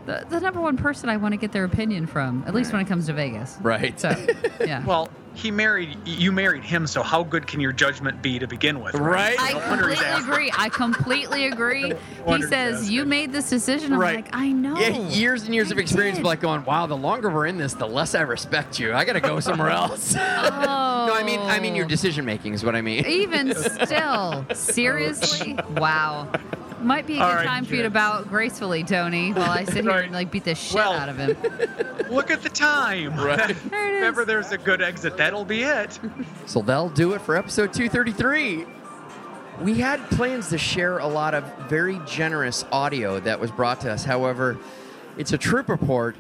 the, 0.09 0.25
the 0.29 0.41
number 0.41 0.61
one 0.61 0.77
person 0.77 1.11
I 1.11 1.19
want 1.19 1.33
to 1.33 1.37
get 1.37 1.53
their 1.53 1.65
opinion 1.65 2.07
from, 2.07 2.43
at 2.47 2.55
least 2.55 2.73
when 2.73 2.81
it 2.81 2.89
comes 2.89 3.07
to 3.07 3.13
Vegas. 3.13 3.57
Right. 3.61 3.99
So, 4.01 4.15
yeah. 4.61 4.85
well, 4.87 5.11
he 5.39 5.53
married 5.53 5.97
you 6.05 6.33
married 6.33 6.65
him, 6.65 6.85
so 6.87 7.01
how 7.03 7.23
good 7.23 7.47
can 7.47 7.61
your 7.61 7.71
judgment 7.73 8.21
be 8.21 8.41
to 8.41 8.47
begin 8.49 8.81
with? 8.83 8.95
Right. 8.97 9.37
I 9.39 9.53
No 9.53 9.59
wonder 9.69 9.89
he's 9.89 10.01
completely 10.01 10.33
agree. 10.33 10.53
I 10.57 10.69
completely 10.69 11.47
agree. 11.47 11.93
He 12.29 12.43
says. 12.43 12.91
You 12.91 13.05
made 13.07 13.33
this 13.33 13.49
decision. 13.49 13.93
I'm 13.95 14.01
Right. 14.01 14.17
like, 14.17 14.29
I 14.35 14.51
know. 14.53 14.77
Yeah, 14.79 15.09
years 15.09 15.45
and 15.45 15.55
years 15.55 15.71
I 15.71 15.75
of 15.75 15.79
experience, 15.79 16.19
did. 16.19 16.27
like 16.27 16.41
going, 16.41 16.65
wow, 16.65 16.87
the 16.87 16.97
longer 16.97 17.31
we're 17.31 17.47
in 17.47 17.57
this, 17.57 17.73
the 17.75 17.87
less 17.87 18.15
I 18.15 18.21
respect 18.21 18.79
you. 18.79 18.93
I 18.93 19.05
got 19.05 19.15
to 19.15 19.21
go 19.21 19.41
somewhere 19.41 19.71
else. 19.71 20.15
Oh. 20.15 20.19
no, 21.09 21.15
I 21.15 21.23
mean, 21.25 21.41
I 21.41 21.59
mean 21.61 21.75
your 21.75 21.87
oh. 21.87 21.89
decision 21.89 22.25
making 22.27 22.53
is 22.55 22.65
what 22.65 22.75
I 22.77 22.83
mean. 22.83 23.07
Even 23.07 23.55
still, 23.87 24.45
seriously? 24.55 25.59
Wow. 25.77 26.29
Might 26.83 27.07
be 27.07 27.15
a 27.15 27.17
good 27.17 27.23
All 27.25 27.35
right, 27.35 27.47
time 27.47 27.65
for 27.65 27.75
you 27.75 27.83
to 27.83 27.91
bow 27.91 28.23
gracefully, 28.23 28.85
Tony, 28.85 29.33
while 29.33 29.51
I 29.51 29.65
sit 29.65 29.83
here 29.85 29.91
Right. 29.91 30.05
and 30.05 30.13
like 30.13 30.31
beat 30.31 30.45
the 30.45 30.55
shit 30.55 30.75
Well, 30.77 30.93
out 30.93 31.09
of 31.09 31.17
him. 31.19 31.37
Look 32.09 32.31
at 32.31 32.43
the 32.43 32.49
time. 32.49 33.17
Right. 33.19 33.57
There 33.71 33.89
it 33.89 33.95
is. 33.95 33.99
if 33.99 34.05
ever 34.05 34.25
there's 34.25 34.53
a 34.53 34.59
good 34.59 34.81
exit, 34.81 35.17
that'll 35.29 35.45
be 35.45 35.63
it. 35.63 35.99
So 36.47 36.63
that'll 36.63 36.89
do 36.89 37.13
it 37.13 37.21
for 37.21 37.37
episode 37.37 37.75
233. 37.75 38.65
We 39.61 39.75
had 39.75 40.01
plans 40.09 40.49
to 40.49 40.57
share 40.57 40.97
a 40.97 41.07
lot 41.07 41.35
of 41.35 41.45
very 41.69 42.01
generous 42.07 42.65
audio 42.73 43.21
that 43.21 43.39
was 43.39 43.51
brought 43.51 43.83
to 43.83 43.93
us. 43.93 44.03
However, 44.03 44.57
it's 45.19 45.35
a 45.35 45.39
troop 45.39 45.69
report, 45.69 46.17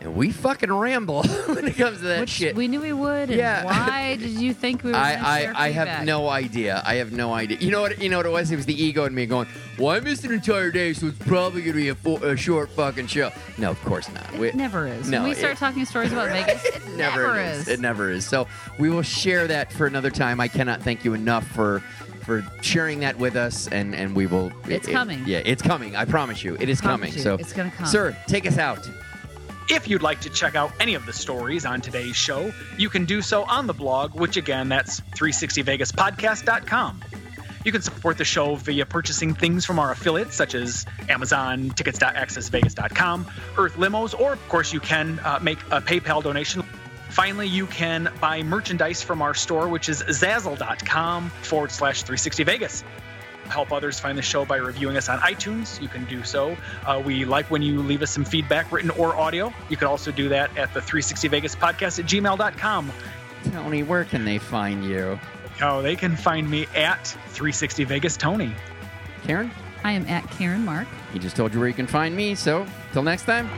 and 0.00 0.14
we 0.14 0.30
fucking 0.32 0.72
ramble 0.72 1.22
when 1.46 1.66
it 1.68 1.76
comes 1.76 1.98
to 1.98 2.04
that 2.04 2.20
Which 2.20 2.30
shit. 2.30 2.56
we 2.56 2.68
knew 2.68 2.80
we 2.80 2.92
would. 2.92 3.28
Yeah. 3.30 3.64
Why 3.64 4.16
did 4.20 4.30
you 4.30 4.54
think 4.54 4.82
we 4.82 4.90
were 4.92 4.96
I, 4.96 5.14
I, 5.14 5.66
I 5.66 5.70
have 5.72 6.04
no 6.06 6.28
idea. 6.28 6.82
I 6.86 6.94
have 6.96 7.12
no 7.12 7.32
idea. 7.34 7.58
You 7.58 7.70
know 7.70 7.82
what? 7.82 8.00
You 8.00 8.08
know 8.08 8.16
what 8.16 8.26
it 8.26 8.32
was? 8.32 8.50
It 8.50 8.56
was 8.56 8.66
the 8.66 8.82
ego 8.82 9.04
in 9.04 9.14
me 9.14 9.26
going, 9.26 9.46
"Well, 9.78 9.88
I 9.94 10.00
missed 10.00 10.24
an 10.24 10.32
entire 10.32 10.70
day, 10.70 10.92
so 10.94 11.08
it's 11.08 11.18
probably 11.18 11.62
gonna 11.62 11.74
be 11.74 11.88
a, 11.88 11.94
fo- 11.94 12.16
a 12.24 12.36
short 12.36 12.70
fucking 12.70 13.08
show." 13.08 13.30
No, 13.58 13.70
of 13.70 13.80
course 13.84 14.08
not. 14.12 14.32
It 14.34 14.40
We- 14.40 14.52
never 14.52 14.86
is. 14.86 15.08
No, 15.08 15.18
when 15.18 15.24
we 15.26 15.30
it- 15.32 15.38
start 15.38 15.56
talking 15.58 15.84
stories 15.84 16.12
about 16.12 16.28
Vegas, 16.32 16.64
it 16.64 16.86
never, 16.96 17.22
never, 17.26 17.40
is. 17.40 17.58
is. 17.62 17.68
It 17.68 17.80
never 17.80 18.10
is. 18.10 18.26
So 18.26 18.46
we 18.78 18.88
will 18.90 19.02
share 19.02 19.46
that 19.48 19.72
for 19.72 19.86
another 19.86 20.10
time. 20.10 20.40
I 20.40 20.48
cannot 20.48 20.82
thank 20.82 21.04
you 21.04 21.14
enough 21.14 21.46
for 21.48 21.80
for 22.24 22.44
sharing 22.62 23.00
that 23.00 23.18
with 23.18 23.36
us, 23.36 23.66
and 23.68 23.94
and 23.94 24.14
we 24.16 24.26
will. 24.26 24.50
It's 24.68 24.88
it- 24.88 24.92
coming. 24.92 25.22
Yeah, 25.26 25.42
it's 25.44 25.62
coming. 25.62 25.94
I 25.94 26.04
promise 26.06 26.42
you, 26.42 26.56
it 26.58 26.68
is 26.70 26.80
coming. 26.80 27.12
you, 27.12 27.18
So 27.18 27.34
it's 27.34 27.52
gonna 27.52 27.70
come. 27.70 27.86
Sir, 27.86 28.16
take 28.26 28.46
us 28.46 28.56
out. 28.58 28.88
If 29.72 29.86
you'd 29.86 30.02
like 30.02 30.20
to 30.22 30.30
check 30.30 30.56
out 30.56 30.72
any 30.80 30.94
of 30.94 31.06
the 31.06 31.12
stories 31.12 31.64
on 31.64 31.80
today's 31.80 32.16
show, 32.16 32.52
you 32.76 32.88
can 32.88 33.04
do 33.04 33.22
so 33.22 33.44
on 33.44 33.68
the 33.68 33.72
blog, 33.72 34.16
which 34.16 34.36
again, 34.36 34.68
that's 34.68 35.00
360vegaspodcast.com. 35.00 37.00
You 37.64 37.70
can 37.70 37.80
support 37.80 38.18
the 38.18 38.24
show 38.24 38.56
via 38.56 38.84
purchasing 38.84 39.32
things 39.32 39.64
from 39.64 39.78
our 39.78 39.92
affiliates, 39.92 40.34
such 40.34 40.56
as 40.56 40.86
Amazon, 41.08 41.70
tickets.accessvegas.com, 41.70 43.30
Earth 43.56 43.76
Limos, 43.76 44.18
or 44.18 44.32
of 44.32 44.48
course, 44.48 44.72
you 44.72 44.80
can 44.80 45.20
uh, 45.20 45.38
make 45.40 45.60
a 45.70 45.80
PayPal 45.80 46.20
donation. 46.20 46.64
Finally, 47.10 47.46
you 47.46 47.66
can 47.66 48.12
buy 48.20 48.42
merchandise 48.42 49.02
from 49.02 49.22
our 49.22 49.34
store, 49.34 49.68
which 49.68 49.88
is 49.88 50.02
zazzle.com 50.02 51.30
forward 51.30 51.70
slash 51.70 52.02
360vegas 52.02 52.82
help 53.50 53.72
others 53.72 53.98
find 54.00 54.16
the 54.16 54.22
show 54.22 54.44
by 54.44 54.56
reviewing 54.56 54.96
us 54.96 55.08
on 55.08 55.18
iTunes. 55.20 55.80
You 55.80 55.88
can 55.88 56.04
do 56.04 56.22
so. 56.24 56.56
Uh, 56.86 57.02
we 57.04 57.24
like 57.24 57.50
when 57.50 57.62
you 57.62 57.80
leave 57.80 58.02
us 58.02 58.10
some 58.10 58.24
feedback, 58.24 58.70
written 58.72 58.90
or 58.90 59.16
audio. 59.16 59.52
You 59.68 59.76
can 59.76 59.86
also 59.88 60.10
do 60.10 60.28
that 60.28 60.50
at 60.56 60.72
the 60.74 60.80
360 60.80 61.28
Vegas 61.28 61.54
podcast 61.54 61.98
at 61.98 62.06
gmail.com. 62.06 62.92
Tony, 63.52 63.82
where 63.82 64.04
can 64.04 64.24
they 64.24 64.38
find 64.38 64.84
you? 64.84 65.18
Oh, 65.62 65.82
they 65.82 65.96
can 65.96 66.16
find 66.16 66.48
me 66.48 66.66
at 66.74 67.06
360 67.06 67.84
Vegas 67.84 68.16
Tony. 68.16 68.54
Karen, 69.24 69.50
I 69.84 69.92
am 69.92 70.06
at 70.06 70.28
Karen 70.30 70.64
Mark. 70.64 70.88
he 71.12 71.18
just 71.18 71.36
told 71.36 71.52
you 71.52 71.58
where 71.58 71.68
you 71.68 71.74
can 71.74 71.86
find 71.86 72.14
me. 72.14 72.34
So 72.34 72.66
till 72.92 73.02
next 73.02 73.24
time. 73.24 73.48